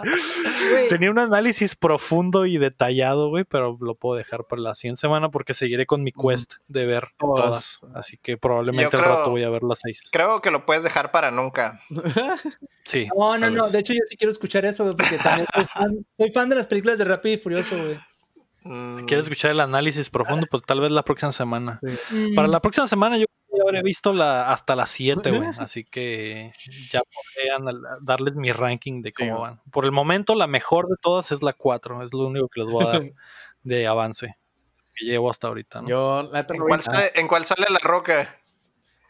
Tenía 0.90 1.10
un 1.12 1.20
análisis 1.20 1.76
profundo 1.76 2.46
y 2.46 2.58
detallado, 2.58 3.30
güey, 3.30 3.46
pero 3.46 3.78
lo 3.80 3.96
puedo 3.96 4.18
dejar 4.18 4.44
para 4.44 4.62
la 4.62 4.76
siguiente 4.76 5.00
semana 5.02 5.30
porque 5.30 5.54
seguiré 5.54 5.86
con 5.86 6.04
mi 6.04 6.12
quest 6.12 6.56
de 6.68 6.86
ver 6.86 7.10
Todas. 7.18 7.78
todas. 7.80 7.96
Así 7.96 8.18
que 8.18 8.38
probablemente 8.38 8.96
al 8.98 9.04
creo- 9.04 9.16
rato 9.18 9.30
voy 9.32 9.44
a 9.44 9.50
ver 9.50 9.64
las 9.64 9.80
seis. 9.82 10.10
Creo 10.12 10.42
que 10.42 10.52
lo 10.52 10.66
puedes 10.66 10.84
dejar 10.84 11.12
para 11.12 11.32
nunca. 11.32 11.82
Sí. 12.84 13.08
No, 13.18 13.38
no, 13.38 13.50
no. 13.50 13.70
De 13.70 13.80
hecho, 13.80 13.94
yo 13.94 14.00
sí 14.08 14.16
quiero 14.18 14.32
escuchar 14.32 14.66
eso, 14.66 14.86
porque 14.96 15.18
también 15.18 15.48
soy 15.54 15.66
fan, 15.74 16.06
soy 16.18 16.32
fan 16.32 16.50
de 16.50 16.56
las 16.58 16.68
películas 16.68 16.98
de 16.98 17.06
Rápido 17.06 17.36
y 17.36 17.38
Furioso, 17.38 17.78
güey. 17.78 18.00
Mm, 18.64 19.06
¿Quieres 19.06 19.26
escuchar 19.26 19.52
el 19.52 19.60
análisis 19.60 20.10
profundo? 20.10 20.46
Pues 20.50 20.64
tal 20.64 20.82
vez 20.82 20.92
la 20.92 21.04
próxima 21.04 21.32
semana. 21.32 21.76
sí. 21.76 21.88
Para 22.36 22.48
la 22.48 22.62
próxima 22.62 22.88
semana 22.88 23.18
yo 23.18 23.26
creo 23.26 23.38
ya 23.58 23.64
habré 23.64 23.82
visto 23.82 24.14
la, 24.14 24.52
hasta 24.52 24.76
las 24.76 24.90
7, 24.92 25.32
güey. 25.32 25.50
Así 25.60 25.84
que 25.84 26.52
ya 26.92 27.02
podré 27.02 27.72
darles 28.02 28.36
mi 28.36 28.52
ranking 28.52 29.02
de 29.02 29.12
cómo 29.12 29.42
van. 29.42 29.62
Por 29.72 29.86
el 29.86 29.92
momento, 29.92 30.36
la 30.36 30.48
mejor 30.48 30.88
de 30.88 30.96
todas 31.02 31.32
es 31.32 31.42
la 31.42 31.54
4. 31.54 32.04
Es 32.04 32.14
lo 32.14 32.28
único 32.28 32.48
que 32.50 32.62
les 32.62 32.74
voy 32.74 32.86
a 32.86 32.88
dar 32.90 33.02
de 33.64 33.88
avance 33.88 34.38
que 34.96 35.06
llevo 35.06 35.30
hasta 35.30 35.48
ahorita. 35.48 35.82
¿no? 35.82 35.88
Yo, 35.88 36.30
la 36.32 36.40
¿En 36.40 36.58
cuál, 36.58 36.82
sale, 36.82 37.12
¿En 37.16 37.28
cuál 37.28 37.46
sale 37.46 37.68
la 37.70 37.80
roca? 37.80 38.22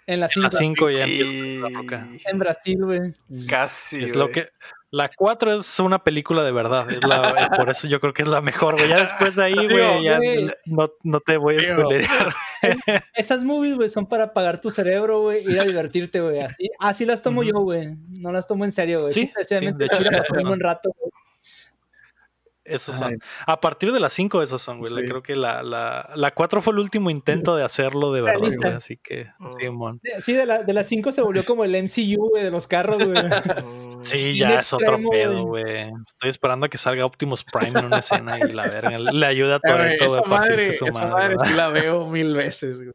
En 0.05 0.19
la 0.19 0.29
En 0.33 0.41
la 0.41 0.51
5. 0.51 0.57
5 0.57 0.89
ya 0.89 1.07
Y... 1.07 1.21
empieza 1.21 1.69
la 1.69 1.81
roca. 1.81 2.07
En 2.25 2.39
Brasil, 2.39 2.77
güey. 2.79 3.01
Casi. 3.47 4.03
Es 4.03 4.15
lo 4.15 4.29
que. 4.29 4.49
La 4.89 5.09
4 5.15 5.53
es 5.59 5.79
una 5.79 5.99
película 6.01 6.43
de 6.43 6.51
verdad. 6.53 6.87
es 6.89 6.99
la- 7.05 7.29
eh, 7.37 7.47
por 7.57 7.69
eso 7.69 7.87
yo 7.87 7.99
creo 7.99 8.13
que 8.13 8.21
es 8.21 8.27
la 8.27 8.39
mejor, 8.41 8.77
güey. 8.77 8.87
Ya 8.89 9.01
después 9.03 9.35
de 9.35 9.43
ahí, 9.43 9.53
güey, 9.53 10.03
ya 10.03 10.19
no, 10.65 10.89
no 11.03 11.19
te 11.19 11.35
voy 11.37 11.57
a 11.57 11.61
spoilerear. 11.73 12.35
Esas 13.13 13.43
movies, 13.43 13.75
güey, 13.75 13.89
son 13.89 14.07
para 14.07 14.25
apagar 14.25 14.61
tu 14.61 14.71
cerebro, 14.71 15.21
güey, 15.23 15.43
ir 15.43 15.59
a 15.59 15.65
divertirte, 15.65 16.21
güey. 16.21 16.39
Así, 16.39 16.67
así 16.79 17.05
las 17.05 17.21
tomo 17.21 17.43
yo, 17.43 17.59
güey. 17.59 17.95
No 18.19 18.31
las 18.31 18.47
tomo 18.47 18.63
en 18.65 18.71
serio, 18.71 19.01
güey. 19.01 19.13
Sí, 19.13 19.31
sí, 19.41 19.55
de 19.59 19.85
hecho, 19.85 19.97
pasar 20.29 20.45
un 20.47 20.59
rato, 20.59 20.89
güey. 20.97 21.11
Esos 22.67 22.95
son. 22.95 23.17
A 23.45 23.61
partir 23.61 23.91
de 23.91 23.99
las 23.99 24.13
5 24.13 24.41
esos 24.41 24.61
son, 24.61 24.79
güey. 24.79 24.91
Sí. 24.91 25.07
Creo 25.07 25.23
que 25.23 25.35
la, 25.35 25.63
la, 25.63 26.09
la 26.15 26.31
4 26.31 26.61
fue 26.61 26.73
el 26.73 26.79
último 26.79 27.09
intento 27.09 27.55
de 27.55 27.63
hacerlo 27.63 28.11
de 28.11 28.21
verdad, 28.21 28.39
güey. 28.39 28.73
Así 28.73 28.97
que. 28.97 29.27
Simón. 29.57 30.01
Sí, 30.19 30.33
de, 30.33 30.45
la, 30.45 30.63
de 30.63 30.73
las 30.73 30.87
5 30.87 31.11
se 31.11 31.21
volvió 31.21 31.43
como 31.45 31.63
el 31.63 31.71
MCU, 31.83 32.29
güey, 32.29 32.43
de 32.43 32.51
los 32.51 32.67
carros, 32.67 32.97
güey. 32.97 33.17
Mm. 33.17 34.03
Sí, 34.03 34.37
ya 34.37 34.59
es 34.59 34.71
otro 34.73 34.97
pedo, 35.09 35.43
güey. 35.45 35.91
Estoy 36.07 36.29
esperando 36.29 36.65
a 36.65 36.69
que 36.69 36.77
salga 36.77 37.05
Optimus 37.05 37.43
Prime 37.43 37.79
en 37.79 37.85
una 37.85 37.99
escena 37.99 38.37
y 38.37 38.51
la 38.51 38.67
verga 38.67 38.97
le 38.99 39.25
ayuda 39.25 39.55
a 39.55 39.59
Eh, 39.67 39.73
güey, 39.73 39.97
Toretto 39.97 40.05
esa 40.05 40.29
madre, 40.29 40.73
su 40.73 40.85
esa 40.85 41.07
madre, 41.07 41.35
madre 41.35 41.35
sí 41.45 41.53
la 41.53 41.69
veo 41.69 42.05
mil 42.05 42.35
veces, 42.35 42.81
güey. 42.81 42.93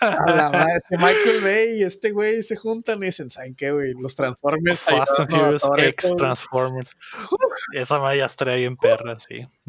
A 0.00 0.30
la 0.32 0.50
madre, 0.50 0.80
que 0.88 0.96
Michael 0.96 1.40
Bay 1.42 1.80
y 1.80 1.82
este 1.82 2.12
güey 2.12 2.42
se 2.42 2.56
juntan 2.56 2.98
y 3.02 3.06
dicen, 3.06 3.30
¿saben 3.30 3.54
qué, 3.54 3.72
güey? 3.72 3.94
Los 4.00 4.14
Transformers 4.14 4.84
Fast 4.84 5.12
and 5.18 5.30
Furious 5.30 5.62
Toretto, 5.62 5.88
X 5.90 6.04
güey. 6.04 6.16
Transformers. 6.16 6.90
Esa 7.74 7.98
madre 7.98 8.18
ya 8.18 8.26
estaría 8.26 8.54
bien 8.56 8.76
perra, 8.76 9.18
sí. 9.18 9.46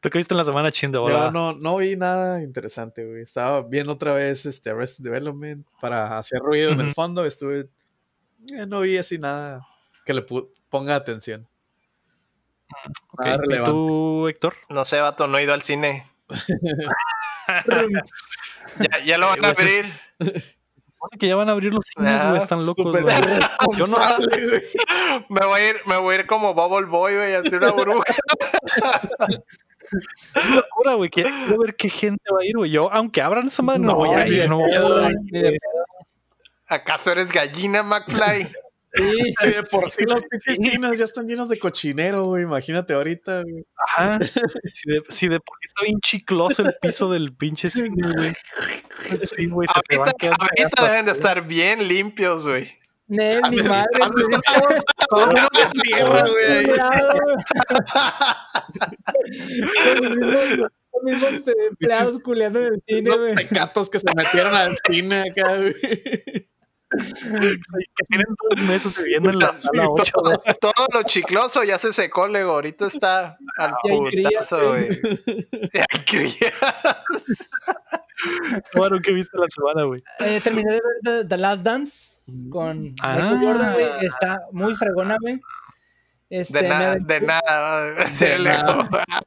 ¿Tú 0.00 0.10
qué 0.10 0.18
viste 0.18 0.34
en 0.34 0.38
la 0.38 0.44
semana 0.44 0.72
chindo, 0.72 1.08
Yo 1.08 1.30
no, 1.30 1.52
no 1.52 1.76
vi 1.76 1.96
nada 1.96 2.42
interesante, 2.42 3.04
güey. 3.04 3.22
Estaba 3.22 3.62
viendo 3.62 3.92
otra 3.92 4.12
vez 4.14 4.46
este 4.46 4.70
Arrested 4.70 5.04
Development 5.04 5.66
para 5.80 6.16
hacer 6.18 6.38
ruido 6.40 6.70
en 6.72 6.80
el 6.80 6.92
fondo. 6.94 7.24
Estuve. 7.24 7.68
eh, 8.52 8.66
no 8.66 8.80
vi 8.80 8.96
así 8.98 9.18
nada 9.18 9.66
que 10.04 10.14
le 10.14 10.24
ponga 10.68 10.94
atención. 10.96 11.46
Ok, 13.12 13.20
Nada 13.24 13.34
¿Y 13.34 13.38
relevante. 13.38 13.72
tú, 13.72 14.28
Héctor? 14.28 14.54
No 14.68 14.84
sé, 14.84 15.00
vato, 15.00 15.26
no 15.26 15.38
he 15.38 15.44
ido 15.44 15.52
al 15.54 15.62
cine. 15.62 16.06
Ya, 18.80 18.98
ya 19.04 19.18
lo 19.18 19.28
van 19.28 19.44
a 19.44 19.48
abrir. 19.50 19.92
Supone 20.18 21.18
que 21.18 21.28
ya 21.28 21.36
van 21.36 21.48
a 21.48 21.52
abrir 21.52 21.72
los 21.72 21.84
cines, 21.86 22.20
Ah, 22.20 22.30
güey. 22.30 22.42
Están 22.42 22.64
locos, 22.66 23.00
güey. 23.00 23.14
Yo 23.78 23.86
no. 23.86 23.98
Me 25.28 25.46
voy 25.46 25.60
a 25.60 25.68
ir, 25.70 25.76
me 25.86 25.98
voy 25.98 26.14
a 26.16 26.18
ir 26.20 26.26
como 26.26 26.54
Bubble 26.54 26.86
Boy, 26.86 27.14
güey, 27.16 27.34
a 27.34 27.40
hacer 27.40 27.58
una 27.62 27.72
burbuja. 27.72 28.14
es 30.34 30.50
locura, 30.50 30.94
güey. 30.94 31.10
Quiero 31.10 31.58
ver 31.58 31.76
qué 31.76 31.88
gente 31.90 32.24
va 32.32 32.40
a 32.40 32.44
ir, 32.44 32.56
güey. 32.56 32.70
Yo, 32.70 32.90
aunque 32.92 33.22
abran 33.22 33.46
esa 33.46 33.62
madre, 33.62 33.80
no, 33.80 33.94
voy 33.94 34.08
a 34.10 34.26
ir. 34.26 34.48
No, 34.48 34.60
¿Acaso 36.68 37.12
eres 37.12 37.30
gallina, 37.30 37.82
McFly? 37.82 38.52
Sí, 38.96 39.34
Si 39.40 39.48
de 39.50 39.62
por 39.70 39.90
sí 39.90 40.04
los 40.04 40.20
pinches 40.24 40.56
cines 40.56 40.98
ya 40.98 41.04
están 41.04 41.26
llenos 41.26 41.48
de 41.48 41.58
cochinero, 41.58 42.24
güey. 42.24 42.44
Imagínate 42.44 42.94
ahorita, 42.94 43.42
güey. 43.42 43.64
Ajá. 43.88 44.18
Si 44.20 44.90
de, 44.90 45.02
si 45.10 45.28
de 45.28 45.40
por 45.40 45.56
sí 45.60 45.68
está 45.68 45.84
bien 45.84 46.00
chicloso 46.00 46.62
el 46.62 46.74
piso 46.80 47.10
del 47.10 47.34
pinche 47.34 47.70
cine, 47.70 48.12
güey. 48.14 48.32
Sí, 49.36 49.48
güey, 49.48 49.68
se 49.72 49.80
te 49.88 49.96
van 49.98 50.08
Ahorita, 50.08 50.84
deben 50.84 51.06
de 51.06 51.12
estar 51.12 51.46
bien 51.46 51.86
limpios, 51.86 52.46
güey. 52.46 52.78
Nel, 53.08 53.40
mi 53.50 53.62
madre. 53.62 53.86
De 55.52 55.82
tierra, 55.82 56.24
güey. 56.28 56.46
ahí. 56.46 56.66
Los 60.00 60.10
mismos, 60.16 60.70
los 60.92 61.02
mismos 61.04 61.30
empleados 61.70 62.18
culeando 62.22 62.60
en 62.60 62.74
el 62.74 62.82
cine, 62.86 63.10
Los 63.10 63.18
güey. 63.18 63.34
pecatos 63.34 63.90
que 63.90 63.98
se 63.98 64.06
metieron 64.14 64.54
al 64.54 64.76
cine 64.86 65.22
acá, 65.30 65.56
güey. 65.56 65.74
Que 66.90 68.04
tienen 68.08 68.26
dos 68.50 68.60
meses 68.66 68.96
viviendo 68.98 69.30
en 69.30 69.38
la 69.40 69.52
Sí, 69.54 69.68
sala 69.72 69.88
8. 69.88 70.12
todo, 70.12 70.42
todo 70.60 70.86
lo 70.92 71.02
chicloso 71.02 71.64
ya 71.64 71.78
se 71.78 71.92
secó, 71.92 72.28
Lego. 72.28 72.52
Ahorita 72.52 72.86
está 72.86 73.38
al 73.58 73.74
hay 73.84 73.98
crías, 74.10 74.32
putazo, 74.48 74.68
güey. 74.68 74.88
Bueno, 78.74 78.98
¿qué 79.02 79.12
viste 79.12 79.36
la 79.38 79.46
semana, 79.48 79.84
güey? 79.84 80.02
Eh, 80.20 80.40
terminé 80.42 80.72
de 80.74 80.80
ver 80.80 81.22
The, 81.22 81.28
The 81.28 81.36
Last 81.38 81.62
Dance 81.64 82.12
con 82.50 82.94
Ah. 83.02 83.14
Michael 83.16 83.38
Jordan, 83.40 83.72
güey. 83.74 84.06
Está 84.06 84.38
muy 84.52 84.74
fregona, 84.74 85.16
güey. 85.20 85.40
Este, 86.28 86.62
De 86.62 86.68
nada, 86.68 86.96
de 86.96 87.20
nada. 87.20 87.84
De. 87.94 87.96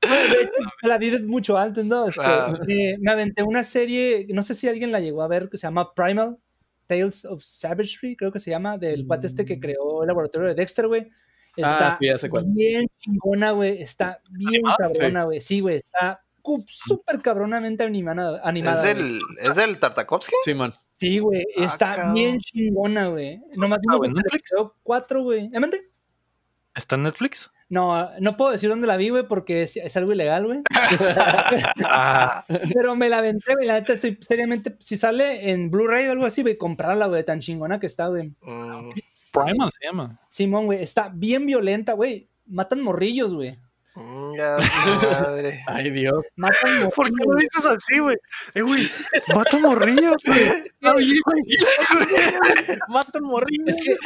Bueno, 0.00 0.22
de 0.34 0.42
hecho, 0.42 0.52
la 0.82 0.98
vi 0.98 1.10
de 1.10 1.20
mucho 1.20 1.56
antes, 1.58 1.84
¿no? 1.84 2.06
Este, 2.08 2.20
Ah. 2.24 2.52
eh, 2.68 2.96
me 3.00 3.10
aventé 3.12 3.42
una 3.42 3.62
serie, 3.64 4.26
no 4.30 4.42
sé 4.42 4.54
si 4.54 4.68
alguien 4.68 4.92
la 4.92 5.00
llegó 5.00 5.22
a 5.22 5.28
ver, 5.28 5.48
que 5.48 5.58
se 5.58 5.66
llama 5.66 5.92
Primal, 5.94 6.38
Tales 6.86 7.24
of 7.24 7.42
Savagery, 7.42 8.16
creo 8.16 8.32
que 8.32 8.38
se 8.40 8.50
llama, 8.50 8.78
del 8.78 9.06
cuate 9.06 9.26
este 9.26 9.44
que 9.44 9.60
creó 9.60 10.02
el 10.02 10.08
laboratorio 10.08 10.48
de 10.48 10.54
Dexter, 10.54 10.86
güey. 10.88 11.08
Está 11.56 11.88
Ah, 11.88 11.96
sí, 12.00 12.06
ya 12.06 12.16
sé 12.18 12.30
cuál. 12.30 12.44
bien 12.46 12.86
chingona, 13.00 13.50
güey. 13.50 13.82
Está 13.82 14.20
bien 14.30 14.62
cabrona, 14.78 15.24
güey. 15.24 15.40
Sí, 15.40 15.60
güey. 15.60 15.76
Está 15.78 16.22
cu- 16.40 16.64
súper 16.68 17.20
cabronamente 17.20 17.82
animada. 17.84 18.40
animada 18.44 18.88
¿Es 18.88 18.94
güey. 18.94 19.08
del, 19.12 19.20
¿Es 19.40 19.54
del 19.56 19.78
Tartakovsky? 19.80 20.34
Simón. 20.44 20.72
Sí, 20.72 20.78
güey. 21.20 21.46
Ah, 21.56 21.64
Está 21.64 21.94
cabrón. 21.96 22.14
bien 22.14 22.38
chingona, 22.40 23.08
güey. 23.08 23.40
Nomás 23.56 23.78
Ah, 23.78 23.96
vimos 24.00 24.08
Netflix. 24.14 24.50
cuatro, 24.82 25.22
güey. 25.22 25.50
¿Eh, 25.52 25.60
mente? 25.60 25.90
¿Está 26.74 26.96
en 26.96 27.04
Netflix? 27.04 27.50
No, 27.70 28.08
no 28.20 28.36
puedo 28.38 28.50
decir 28.52 28.70
dónde 28.70 28.86
la 28.86 28.96
vi, 28.96 29.10
güey, 29.10 29.26
porque 29.28 29.62
es, 29.62 29.76
es 29.76 29.94
algo 29.98 30.12
ilegal, 30.12 30.46
güey. 30.46 30.60
Ah, 31.84 32.44
Pero 32.74 32.94
me 32.96 33.08
la 33.08 33.18
aventé, 33.18 33.54
güey. 33.54 33.66
La 33.66 33.74
neta, 33.74 33.92
estoy 33.94 34.18
seriamente. 34.20 34.74
Si 34.78 34.96
sale 34.96 35.50
en 35.50 35.70
Blu-ray 35.70 36.06
o 36.08 36.12
algo 36.12 36.26
así, 36.26 36.42
güey, 36.42 36.56
comprarla, 36.56 37.06
güey. 37.06 37.24
Tan 37.24 37.40
chingona 37.40 37.78
que 37.78 37.86
está, 37.86 38.08
güey. 38.08 38.32
Mm, 38.42 38.90
Primal 39.32 39.70
se 39.78 39.86
llama. 39.86 40.18
Simón, 40.28 40.66
güey. 40.66 40.82
Está 40.82 41.10
bien 41.14 41.44
violenta, 41.46 41.92
güey. 41.92 42.28
Matan 42.46 42.82
morrillos, 42.82 43.34
güey. 43.34 43.56
Ya, 44.36 44.56
madre. 45.20 45.64
Ay, 45.66 45.90
Dios. 45.90 46.24
Matan 46.36 46.70
morrillos. 46.70 46.94
¿Por 46.94 47.06
qué 47.06 47.24
lo 47.26 47.34
dices 47.36 47.66
así, 47.66 47.98
güey? 47.98 48.16
Eh, 48.54 48.62
güey, 48.62 48.80
mata 49.34 49.58
morrillo, 49.58 50.12
güey. 50.24 50.38
Bien, 50.38 50.64
güey. 51.24 51.46
Morrillo. 53.22 53.64
Es 53.66 53.76
que. 53.76 53.96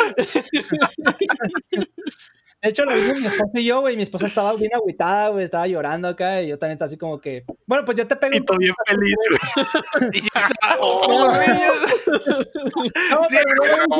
De 2.63 2.69
hecho, 2.69 2.85
lo 2.85 2.95
vimos 2.95 3.17
mi 3.19 3.27
esposa 3.27 3.51
y 3.55 3.65
yo, 3.65 3.81
güey. 3.81 3.97
Mi 3.97 4.05
esposa 4.05 4.27
estaba 4.27 4.53
bien 4.55 4.71
agüitada, 4.73 5.31
güey. 5.31 5.45
Estaba 5.45 5.67
llorando 5.67 6.07
acá. 6.09 6.41
Y 6.43 6.49
yo 6.49 6.59
también 6.59 6.75
estaba 6.77 6.87
así 6.87 6.97
como 6.97 7.21
que. 7.21 7.45
Bueno, 7.67 7.85
pues 7.85 7.97
ya 7.99 8.07
te 8.07 8.15
pego. 8.15 8.37
Y 8.37 8.45
tú 8.45 8.57
bien 8.57 8.73
feliz, 8.87 9.17
güey. 9.29 10.23
"Oh, 10.81 11.09
morrillos". 11.09 11.81
No, 13.11 13.21
pero 13.29 13.45
no, 13.89 13.97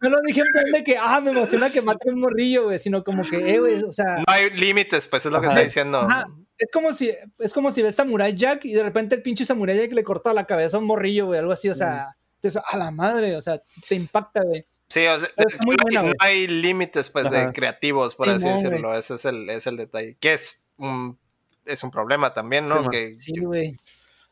no 0.00 0.10
lo 0.10 0.20
dije 0.26 0.40
en 0.40 0.46
plan 0.52 0.64
de 0.72 0.84
que, 0.84 0.96
ah, 0.98 1.20
me 1.20 1.30
emociona 1.30 1.70
que 1.70 1.82
mate 1.82 2.10
un 2.10 2.20
morrillo, 2.20 2.64
güey. 2.64 2.78
Sino 2.78 3.04
como 3.04 3.22
que, 3.22 3.36
eh, 3.36 3.58
güey. 3.58 3.82
O 3.82 3.92
sea. 3.92 4.16
No 4.16 4.24
hay 4.26 4.50
límites, 4.50 5.06
pues 5.06 5.26
es 5.26 5.32
lo 5.32 5.40
que 5.40 5.48
está 5.48 5.60
diciendo. 5.60 6.00
Ajá. 6.00 6.26
Es 6.58 6.68
como 6.70 6.92
si, 6.92 7.10
es 7.38 7.52
como 7.54 7.72
si 7.72 7.80
ves 7.82 7.96
Samurai 7.96 8.34
Jack 8.34 8.66
y 8.66 8.72
de 8.74 8.82
repente 8.82 9.14
el 9.14 9.22
pinche 9.22 9.46
Samurai 9.46 9.78
Jack 9.78 9.92
le 9.92 10.04
corta 10.04 10.34
la 10.34 10.44
cabeza 10.44 10.76
a 10.76 10.80
un 10.80 10.86
morrillo, 10.86 11.26
güey, 11.26 11.38
algo 11.38 11.52
así, 11.52 11.70
o 11.70 11.74
sea, 11.74 12.14
entonces, 12.34 12.62
a 12.70 12.76
la 12.76 12.90
madre, 12.90 13.34
o 13.34 13.40
sea, 13.40 13.62
te 13.88 13.94
impacta, 13.94 14.42
güey. 14.42 14.66
Sí, 14.88 15.06
o 15.06 15.18
sea, 15.20 15.28
está 15.36 15.58
muy 15.64 15.76
no, 15.76 15.82
buena, 15.84 16.00
hay, 16.00 16.06
no 16.06 16.14
hay 16.18 16.46
límites 16.48 17.08
pues 17.08 17.26
Ajá. 17.26 17.46
de 17.46 17.52
creativos, 17.54 18.14
por 18.14 18.26
Sí, 18.26 18.32
así 18.32 18.44
no, 18.44 18.56
decirlo. 18.56 18.98
Ese 18.98 19.14
es 19.14 19.24
el, 19.24 19.48
es 19.48 19.66
el 19.66 19.76
detalle. 19.78 20.16
Que 20.20 20.34
es 20.34 20.68
un, 20.76 21.18
es 21.64 21.82
un 21.82 21.90
problema 21.90 22.34
también, 22.34 22.68
¿no? 22.68 22.82
Sí, 22.82 22.90
que, 22.90 23.14
Sí, 23.14 23.38
güey. 23.40 23.78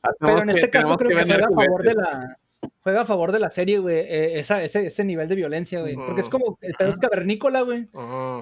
Ah, 0.02 0.10
Pero 0.18 0.38
en 0.38 0.48
que- 0.48 0.50
este 0.52 0.70
caso 0.70 0.96
creo 0.96 1.10
que, 1.10 1.24
juega 1.24 1.46
a 1.46 1.50
favor 1.50 1.82
de 1.82 1.94
la 1.94 2.36
juega 2.80 3.02
a 3.02 3.06
favor 3.06 3.32
de 3.32 3.38
la 3.38 3.50
serie, 3.50 3.78
güey, 3.78 3.98
eh, 3.98 4.38
esa- 4.40 4.62
ese, 4.62 4.86
ese 4.86 5.04
nivel 5.04 5.28
de 5.28 5.34
violencia, 5.34 5.80
güey. 5.80 5.94
Porque 5.94 6.20
es 6.22 6.28
como 6.28 6.58
el 6.60 6.74
pedo 6.74 6.88
es 6.88 6.96
cavernícola, 6.98 7.62
güey. 7.62 7.88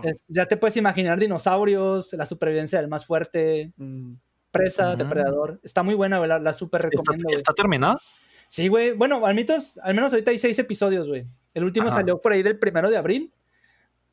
Eh, 0.04 0.14
Ya 0.28 0.46
te 0.46 0.56
puedes 0.56 0.76
imaginar 0.76 1.18
dinosaurios, 1.18 2.12
la 2.14 2.26
supervivencia 2.26 2.80
del 2.80 2.88
más 2.88 3.04
fuerte, 3.06 3.72
Mm. 3.76 4.14
presa, 4.50 4.90
Ujú. 4.90 4.98
depredador. 4.98 5.60
Está 5.62 5.82
muy 5.82 5.94
buena, 5.94 6.18
güey, 6.18 6.28
la, 6.28 6.38
la 6.38 6.52
super 6.52 6.78
¿Está, 6.80 6.88
recomiendo, 6.90 7.24
güey. 7.28 7.36
está 7.36 7.52
terminada? 7.52 8.00
Sí, 8.48 8.68
güey. 8.68 8.92
Bueno, 8.92 9.26
al 9.26 9.34
menos, 9.34 9.78
al 9.82 9.94
menos 9.94 10.12
ahorita 10.12 10.30
hay 10.30 10.38
seis 10.38 10.58
episodios, 10.58 11.08
güey. 11.08 11.26
El 11.52 11.64
último 11.64 11.90
salió 11.90 12.20
por 12.22 12.32
ahí 12.32 12.42
del 12.42 12.58
primero 12.58 12.88
de 12.90 12.96
abril. 12.96 13.32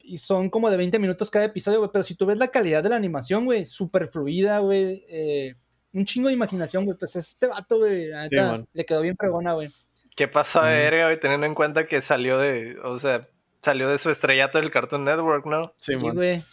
Y 0.06 0.18
son 0.18 0.50
como 0.50 0.70
de 0.70 0.76
20 0.76 1.00
minutos 1.00 1.30
cada 1.30 1.46
episodio, 1.46 1.80
güey. 1.80 1.90
Pero 1.94 2.04
si 2.04 2.16
tú 2.16 2.26
ves 2.26 2.36
la 2.38 2.50
calidad 2.50 2.84
de 2.84 2.90
la 2.90 2.98
animación, 2.98 3.46
güey, 3.46 3.66
súper 3.66 4.10
fluida, 4.10 4.60
güey. 4.60 5.06
eh, 5.08 5.56
un 5.94 6.04
chingo 6.06 6.28
de 6.28 6.34
imaginación, 6.34 6.84
güey. 6.86 6.98
Pues 6.98 7.16
este 7.16 7.48
vato, 7.48 7.78
güey, 7.78 8.08
Sí, 8.28 8.36
le 8.74 8.84
quedó 8.86 9.02
bien 9.02 9.16
pregona, 9.16 9.54
güey. 9.54 9.70
¿Qué 10.16 10.28
pasa, 10.28 10.60
Ujú. 10.60 10.68
verga, 10.68 11.06
güey? 11.06 11.20
Teniendo 11.20 11.46
en 11.48 11.56
cuenta 11.56 11.88
que 11.88 12.02
salió 12.02 12.38
de, 12.38 12.78
o 12.84 13.00
sea, 13.00 13.28
salió 13.62 13.90
de 13.90 13.98
su 13.98 14.10
estrellato 14.10 14.60
del 14.60 14.70
Cartoon 14.72 15.04
Network, 15.06 15.46
¿no? 15.46 15.74
Sí, 15.78 15.94
Sí, 15.94 16.00
man. 16.06 16.16
güey. 16.16 16.44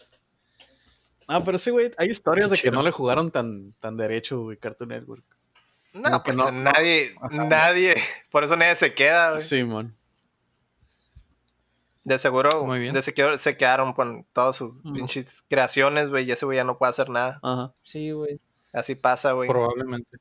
Ah, 1.29 1.43
pero 1.45 1.59
sí, 1.59 1.71
güey, 1.71 1.91
hay 1.99 2.09
historias 2.09 2.51
de 2.51 2.59
que 2.59 2.71
no 2.71 2.83
le 2.83 2.91
jugaron 2.91 3.31
tan, 3.31 3.73
tan 3.75 3.97
derecho, 3.97 4.41
güey, 4.43 4.57
Cartoon 4.57 4.89
Network. 4.91 5.23
No, 5.93 6.03
Como 6.03 6.23
pues 6.23 6.37
no- 6.37 6.51
nadie, 6.53 7.15
nadie, 7.33 7.97
por 8.31 8.45
eso 8.45 8.57
nadie 8.57 8.77
se 8.77 8.95
queda, 8.95 9.31
güey. 9.33 9.43
Simón. 9.43 9.97
De 12.03 12.19
seguro, 12.19 12.65
Muy 12.65 12.79
bien. 12.79 12.95
de 12.95 13.03
seguro 13.03 13.37
se 13.39 13.57
quedaron 13.57 13.93
con 13.93 14.25
todas 14.33 14.57
sus 14.57 14.83
Mm. 14.85 14.95
pinches 14.95 15.45
creaciones, 15.49 16.09
güey, 16.11 16.25
y 16.25 16.33
ese 16.33 16.47
güey 16.47 16.57
ya 16.57 16.65
no 16.65 16.79
puede 16.79 16.91
hacer 16.91 17.11
nada. 17.11 17.39
Ajá. 17.43 17.73
Sí, 17.83 18.11
güey. 18.13 18.41
Así 18.73 18.95
pasa, 18.95 19.33
güey. 19.33 19.49
Probablemente. 19.49 20.19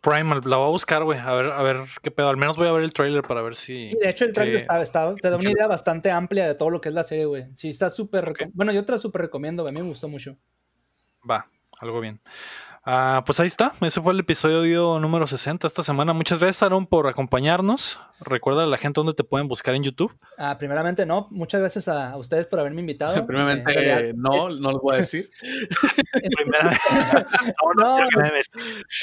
Primal, 0.00 0.40
la 0.44 0.56
voy 0.58 0.66
a 0.68 0.70
buscar, 0.70 1.02
güey. 1.02 1.18
A 1.18 1.32
ver, 1.34 1.46
a 1.46 1.62
ver 1.62 1.78
qué 2.02 2.10
pedo. 2.12 2.28
Al 2.28 2.36
menos 2.36 2.56
voy 2.56 2.68
a 2.68 2.72
ver 2.72 2.82
el 2.84 2.92
trailer 2.92 3.22
para 3.22 3.42
ver 3.42 3.56
si. 3.56 3.90
Y 3.90 3.96
de 3.96 4.08
hecho 4.10 4.24
el 4.24 4.32
trailer 4.32 4.56
que- 4.58 4.62
está, 4.62 4.80
está- 4.80 5.14
te 5.16 5.30
da 5.30 5.36
una 5.36 5.50
idea 5.50 5.66
bastante 5.66 6.10
amplia 6.10 6.46
de 6.46 6.54
todo 6.54 6.70
lo 6.70 6.80
que 6.80 6.90
es 6.90 6.94
la 6.94 7.02
serie, 7.02 7.24
güey. 7.24 7.46
Sí, 7.54 7.70
está 7.70 7.90
súper... 7.90 8.28
Ok. 8.28 8.38
recom- 8.38 8.50
Bueno, 8.54 8.72
yo 8.72 8.84
te 8.84 8.92
la 8.92 8.98
súper 8.98 9.22
recomiendo, 9.22 9.62
güey. 9.64 9.72
A 9.72 9.74
mí 9.74 9.82
me 9.82 9.88
gustó 9.88 10.08
mucho. 10.08 10.36
Va, 11.28 11.48
algo 11.80 12.00
bien. 12.00 12.20
Ah, 12.88 13.24
pues 13.26 13.40
ahí 13.40 13.48
está. 13.48 13.74
Ese 13.80 14.00
fue 14.00 14.12
el 14.12 14.20
episodio 14.20 15.00
número 15.00 15.26
60 15.26 15.66
esta 15.66 15.82
semana. 15.82 16.12
Muchas 16.12 16.38
gracias, 16.38 16.62
Aaron, 16.62 16.86
por 16.86 17.08
acompañarnos. 17.08 17.98
Recuerda 18.20 18.62
a 18.62 18.66
la 18.66 18.78
gente 18.78 19.00
dónde 19.00 19.12
te 19.12 19.24
pueden 19.24 19.48
buscar 19.48 19.74
en 19.74 19.82
YouTube. 19.82 20.16
Ah, 20.38 20.56
primeramente, 20.56 21.04
no. 21.04 21.26
Muchas 21.32 21.60
gracias 21.60 21.88
a, 21.88 22.12
a 22.12 22.16
ustedes 22.16 22.46
por 22.46 22.60
haberme 22.60 22.82
invitado. 22.82 23.14
Primeramente, 23.26 23.72
Eh, 23.72 23.76
en 23.76 23.84
realidad, 23.84 24.14
no, 24.14 24.50
no 24.50 24.70
lo 24.70 24.78
voy 24.78 24.94
a 24.94 24.96
decir. 24.98 25.28
No, 27.76 27.98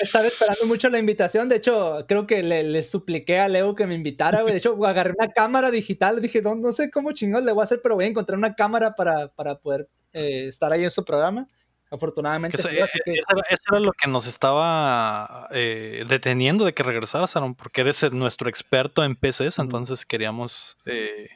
Estaba 0.01 0.27
esperando 0.27 0.65
mucho 0.65 0.89
la 0.89 0.97
invitación. 0.97 1.49
De 1.49 1.57
hecho, 1.57 2.05
creo 2.07 2.25
que 2.25 2.41
le, 2.41 2.63
le 2.63 2.83
supliqué 2.83 3.39
a 3.39 3.49
Leo 3.49 3.75
que 3.75 3.85
me 3.85 3.95
invitara. 3.95 4.43
De 4.43 4.55
hecho, 4.55 4.77
agarré 4.85 5.13
una 5.19 5.27
cámara 5.31 5.69
digital. 5.71 6.21
Dije, 6.21 6.41
no, 6.41 6.55
no 6.55 6.71
sé 6.71 6.89
cómo 6.89 7.11
chingón 7.11 7.45
le 7.45 7.51
voy 7.51 7.61
a 7.61 7.65
hacer, 7.65 7.81
pero 7.83 7.95
voy 7.95 8.05
a 8.05 8.07
encontrar 8.07 8.37
una 8.37 8.55
cámara 8.55 8.95
para, 8.95 9.27
para 9.27 9.55
poder 9.59 9.89
eh, 10.13 10.47
estar 10.47 10.71
ahí 10.71 10.83
en 10.83 10.89
su 10.89 11.03
programa. 11.03 11.45
Afortunadamente. 11.93 12.57
sí, 12.57 12.67
que- 12.69 12.81
eso, 12.81 12.89
era, 13.29 13.41
eso 13.49 13.63
era 13.71 13.79
lo 13.79 13.91
que 13.93 14.07
nos 14.09 14.25
estaba 14.27 15.47
eh, 15.51 16.03
deteniendo 16.09 16.65
de 16.65 16.73
que 16.73 16.83
regresaras, 16.83 17.35
Aaron, 17.35 17.53
porque 17.55 17.81
eres 17.81 18.01
el- 18.03 18.17
nuestro 18.17 18.49
experto 18.49 19.03
en 19.03 19.15
PCs, 19.15 19.59
entonces 19.59 20.05
queríamos. 20.05 20.77
eh, 20.85 21.29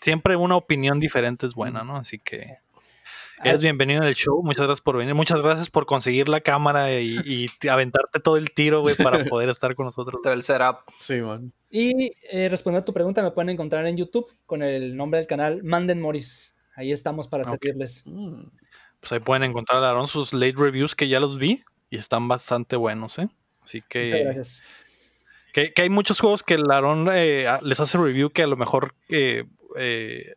siempre 0.00 0.36
una 0.36 0.56
opinión 0.56 1.00
diferente 1.00 1.46
es 1.46 1.54
buena, 1.54 1.82
¿no? 1.84 1.96
Así 1.96 2.18
que. 2.18 2.56
Eres 3.44 3.62
bienvenido 3.62 4.02
en 4.02 4.08
el 4.08 4.16
show. 4.16 4.42
Muchas 4.42 4.66
gracias 4.66 4.80
por 4.80 4.96
venir. 4.96 5.14
Muchas 5.14 5.40
gracias 5.40 5.70
por 5.70 5.86
conseguir 5.86 6.28
la 6.28 6.40
cámara 6.40 6.92
y, 7.00 7.16
y 7.24 7.48
te- 7.60 7.70
aventarte 7.70 8.18
todo 8.18 8.36
el 8.36 8.50
tiro, 8.50 8.80
güey, 8.80 8.96
para 8.96 9.24
poder 9.24 9.48
estar 9.48 9.76
con 9.76 9.86
nosotros. 9.86 10.20
Todo 10.24 10.32
el 10.32 10.42
setup. 10.42 10.78
Simón. 10.96 11.52
Y 11.70 12.10
eh, 12.32 12.48
respondiendo 12.48 12.82
a 12.82 12.84
tu 12.84 12.92
pregunta, 12.92 13.22
me 13.22 13.30
pueden 13.30 13.50
encontrar 13.50 13.86
en 13.86 13.96
YouTube 13.96 14.26
con 14.44 14.64
el 14.64 14.96
nombre 14.96 15.18
del 15.18 15.28
canal 15.28 15.62
Manden 15.62 16.00
Morris. 16.00 16.56
Ahí 16.74 16.90
estamos 16.90 17.28
para 17.28 17.44
Ok. 17.44 17.50
servirles. 17.50 18.02
Mm. 18.06 18.42
Pues 19.00 19.12
ahí 19.12 19.20
pueden 19.20 19.44
encontrar 19.44 19.82
a 19.84 19.90
Aaron 19.90 20.08
sus 20.08 20.32
late 20.32 20.54
reviews 20.56 20.94
que 20.94 21.08
ya 21.08 21.20
los 21.20 21.38
vi 21.38 21.62
y 21.90 21.96
están 21.96 22.28
bastante 22.28 22.76
buenos, 22.76 23.18
¿eh? 23.18 23.28
Así 23.62 23.78
Muchas 23.78 23.88
que, 23.88 24.24
gracias. 24.24 24.64
que, 25.52 25.72
que 25.72 25.82
hay 25.82 25.90
muchos 25.90 26.20
juegos 26.20 26.42
que 26.42 26.54
el 26.54 26.70
Aaron 26.70 27.08
eh, 27.12 27.46
les 27.62 27.80
hace 27.80 27.98
review 27.98 28.30
que 28.30 28.42
a 28.42 28.46
lo 28.46 28.56
mejor 28.56 28.94
eh, 29.08 29.44
eh, 29.76 30.34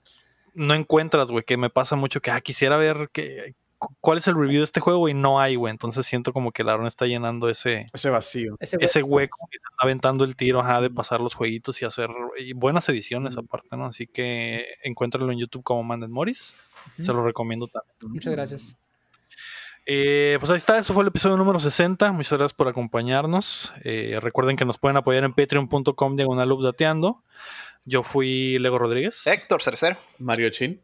no 0.53 0.73
encuentras, 0.73 1.31
güey, 1.31 1.43
que 1.43 1.57
me 1.57 1.69
pasa 1.69 1.95
mucho 1.95 2.21
que 2.21 2.31
ah, 2.31 2.41
quisiera 2.41 2.77
ver 2.77 3.09
que, 3.11 3.55
cuál 3.99 4.17
es 4.19 4.27
el 4.27 4.35
review 4.35 4.59
de 4.59 4.63
este 4.65 4.79
juego 4.79 5.09
y 5.09 5.13
no 5.13 5.39
hay, 5.39 5.55
güey. 5.55 5.71
Entonces 5.71 6.05
siento 6.05 6.33
como 6.33 6.51
que 6.51 6.61
el 6.61 6.69
Aaron 6.69 6.87
está 6.87 7.05
llenando 7.05 7.49
ese, 7.49 7.85
Ese 7.93 8.09
vacío. 8.09 8.55
Ese 8.59 8.77
ese 8.79 9.03
hueco 9.03 9.37
y 9.51 9.57
se 9.57 9.63
está 9.63 9.75
aventando 9.79 10.23
el 10.23 10.35
tiro 10.35 10.59
ajá, 10.59 10.81
de 10.81 10.89
pasar 10.89 11.19
los 11.21 11.33
jueguitos 11.33 11.81
y 11.81 11.85
hacer 11.85 12.09
y 12.37 12.53
buenas 12.53 12.87
ediciones 12.89 13.35
Mm. 13.35 13.39
aparte, 13.39 13.77
¿no? 13.77 13.85
Así 13.87 14.07
que 14.07 14.65
encuéntralo 14.83 15.31
en 15.31 15.39
YouTube 15.39 15.63
como 15.63 15.83
Manden 15.83 16.11
Morris. 16.11 16.55
Se 16.99 17.11
lo 17.13 17.23
recomiendo 17.23 17.67
también. 17.67 18.11
Muchas 18.13 18.33
gracias. 18.33 18.79
Eh, 19.87 20.37
pues 20.39 20.51
ahí 20.51 20.57
está, 20.57 20.77
eso 20.77 20.93
fue 20.93 21.01
el 21.03 21.07
episodio 21.07 21.37
número 21.37 21.59
60. 21.59 22.11
Muchas 22.11 22.37
gracias 22.37 22.53
por 22.53 22.67
acompañarnos. 22.67 23.73
Eh, 23.83 24.19
recuerden 24.21 24.55
que 24.55 24.63
nos 24.65 24.77
pueden 24.77 24.97
apoyar 24.97 25.23
en 25.23 25.33
patreon.com 25.33 26.15
diagonal 26.15 26.51
updateando. 26.51 27.23
Yo 27.83 28.03
fui 28.03 28.59
Lego 28.59 28.77
Rodríguez. 28.77 29.25
Héctor 29.25 29.63
Cercer. 29.63 29.97
Mario 30.19 30.49
Chin. 30.49 30.81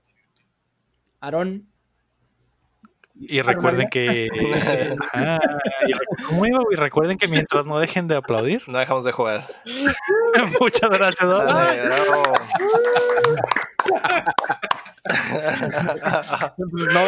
Aarón, 1.20 1.68
Y 3.20 3.42
recuerden 3.42 3.88
que. 3.90 4.28
Ajá, 5.14 5.40
y. 5.88 6.76
Recuerden 6.76 7.18
que 7.18 7.28
mientras 7.28 7.66
no 7.66 7.80
dejen 7.80 8.08
de 8.08 8.16
aplaudir. 8.16 8.64
No 8.68 8.78
dejamos 8.78 9.06
de 9.06 9.12
jugar. 9.12 9.48
Muchas 10.62 10.90
gracias. 10.90 11.24
¿no? 11.28 11.44
Dale, 11.46 11.90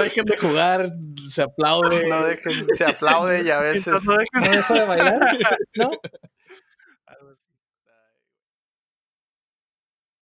dejen 0.03 0.25
de 0.25 0.37
jugar, 0.37 0.89
se 1.29 1.43
aplaude. 1.43 2.07
no 2.07 2.23
dejen, 2.23 2.51
se 2.75 2.83
aplaude 2.83 3.43
y 3.43 3.49
a 3.49 3.59
veces 3.59 4.03
no 4.05 4.17
dejen 4.17 4.41
¿no 4.41 4.49
dejo 4.49 4.73
de 4.73 4.85
bailar? 4.85 5.19
¿No? 5.75 5.91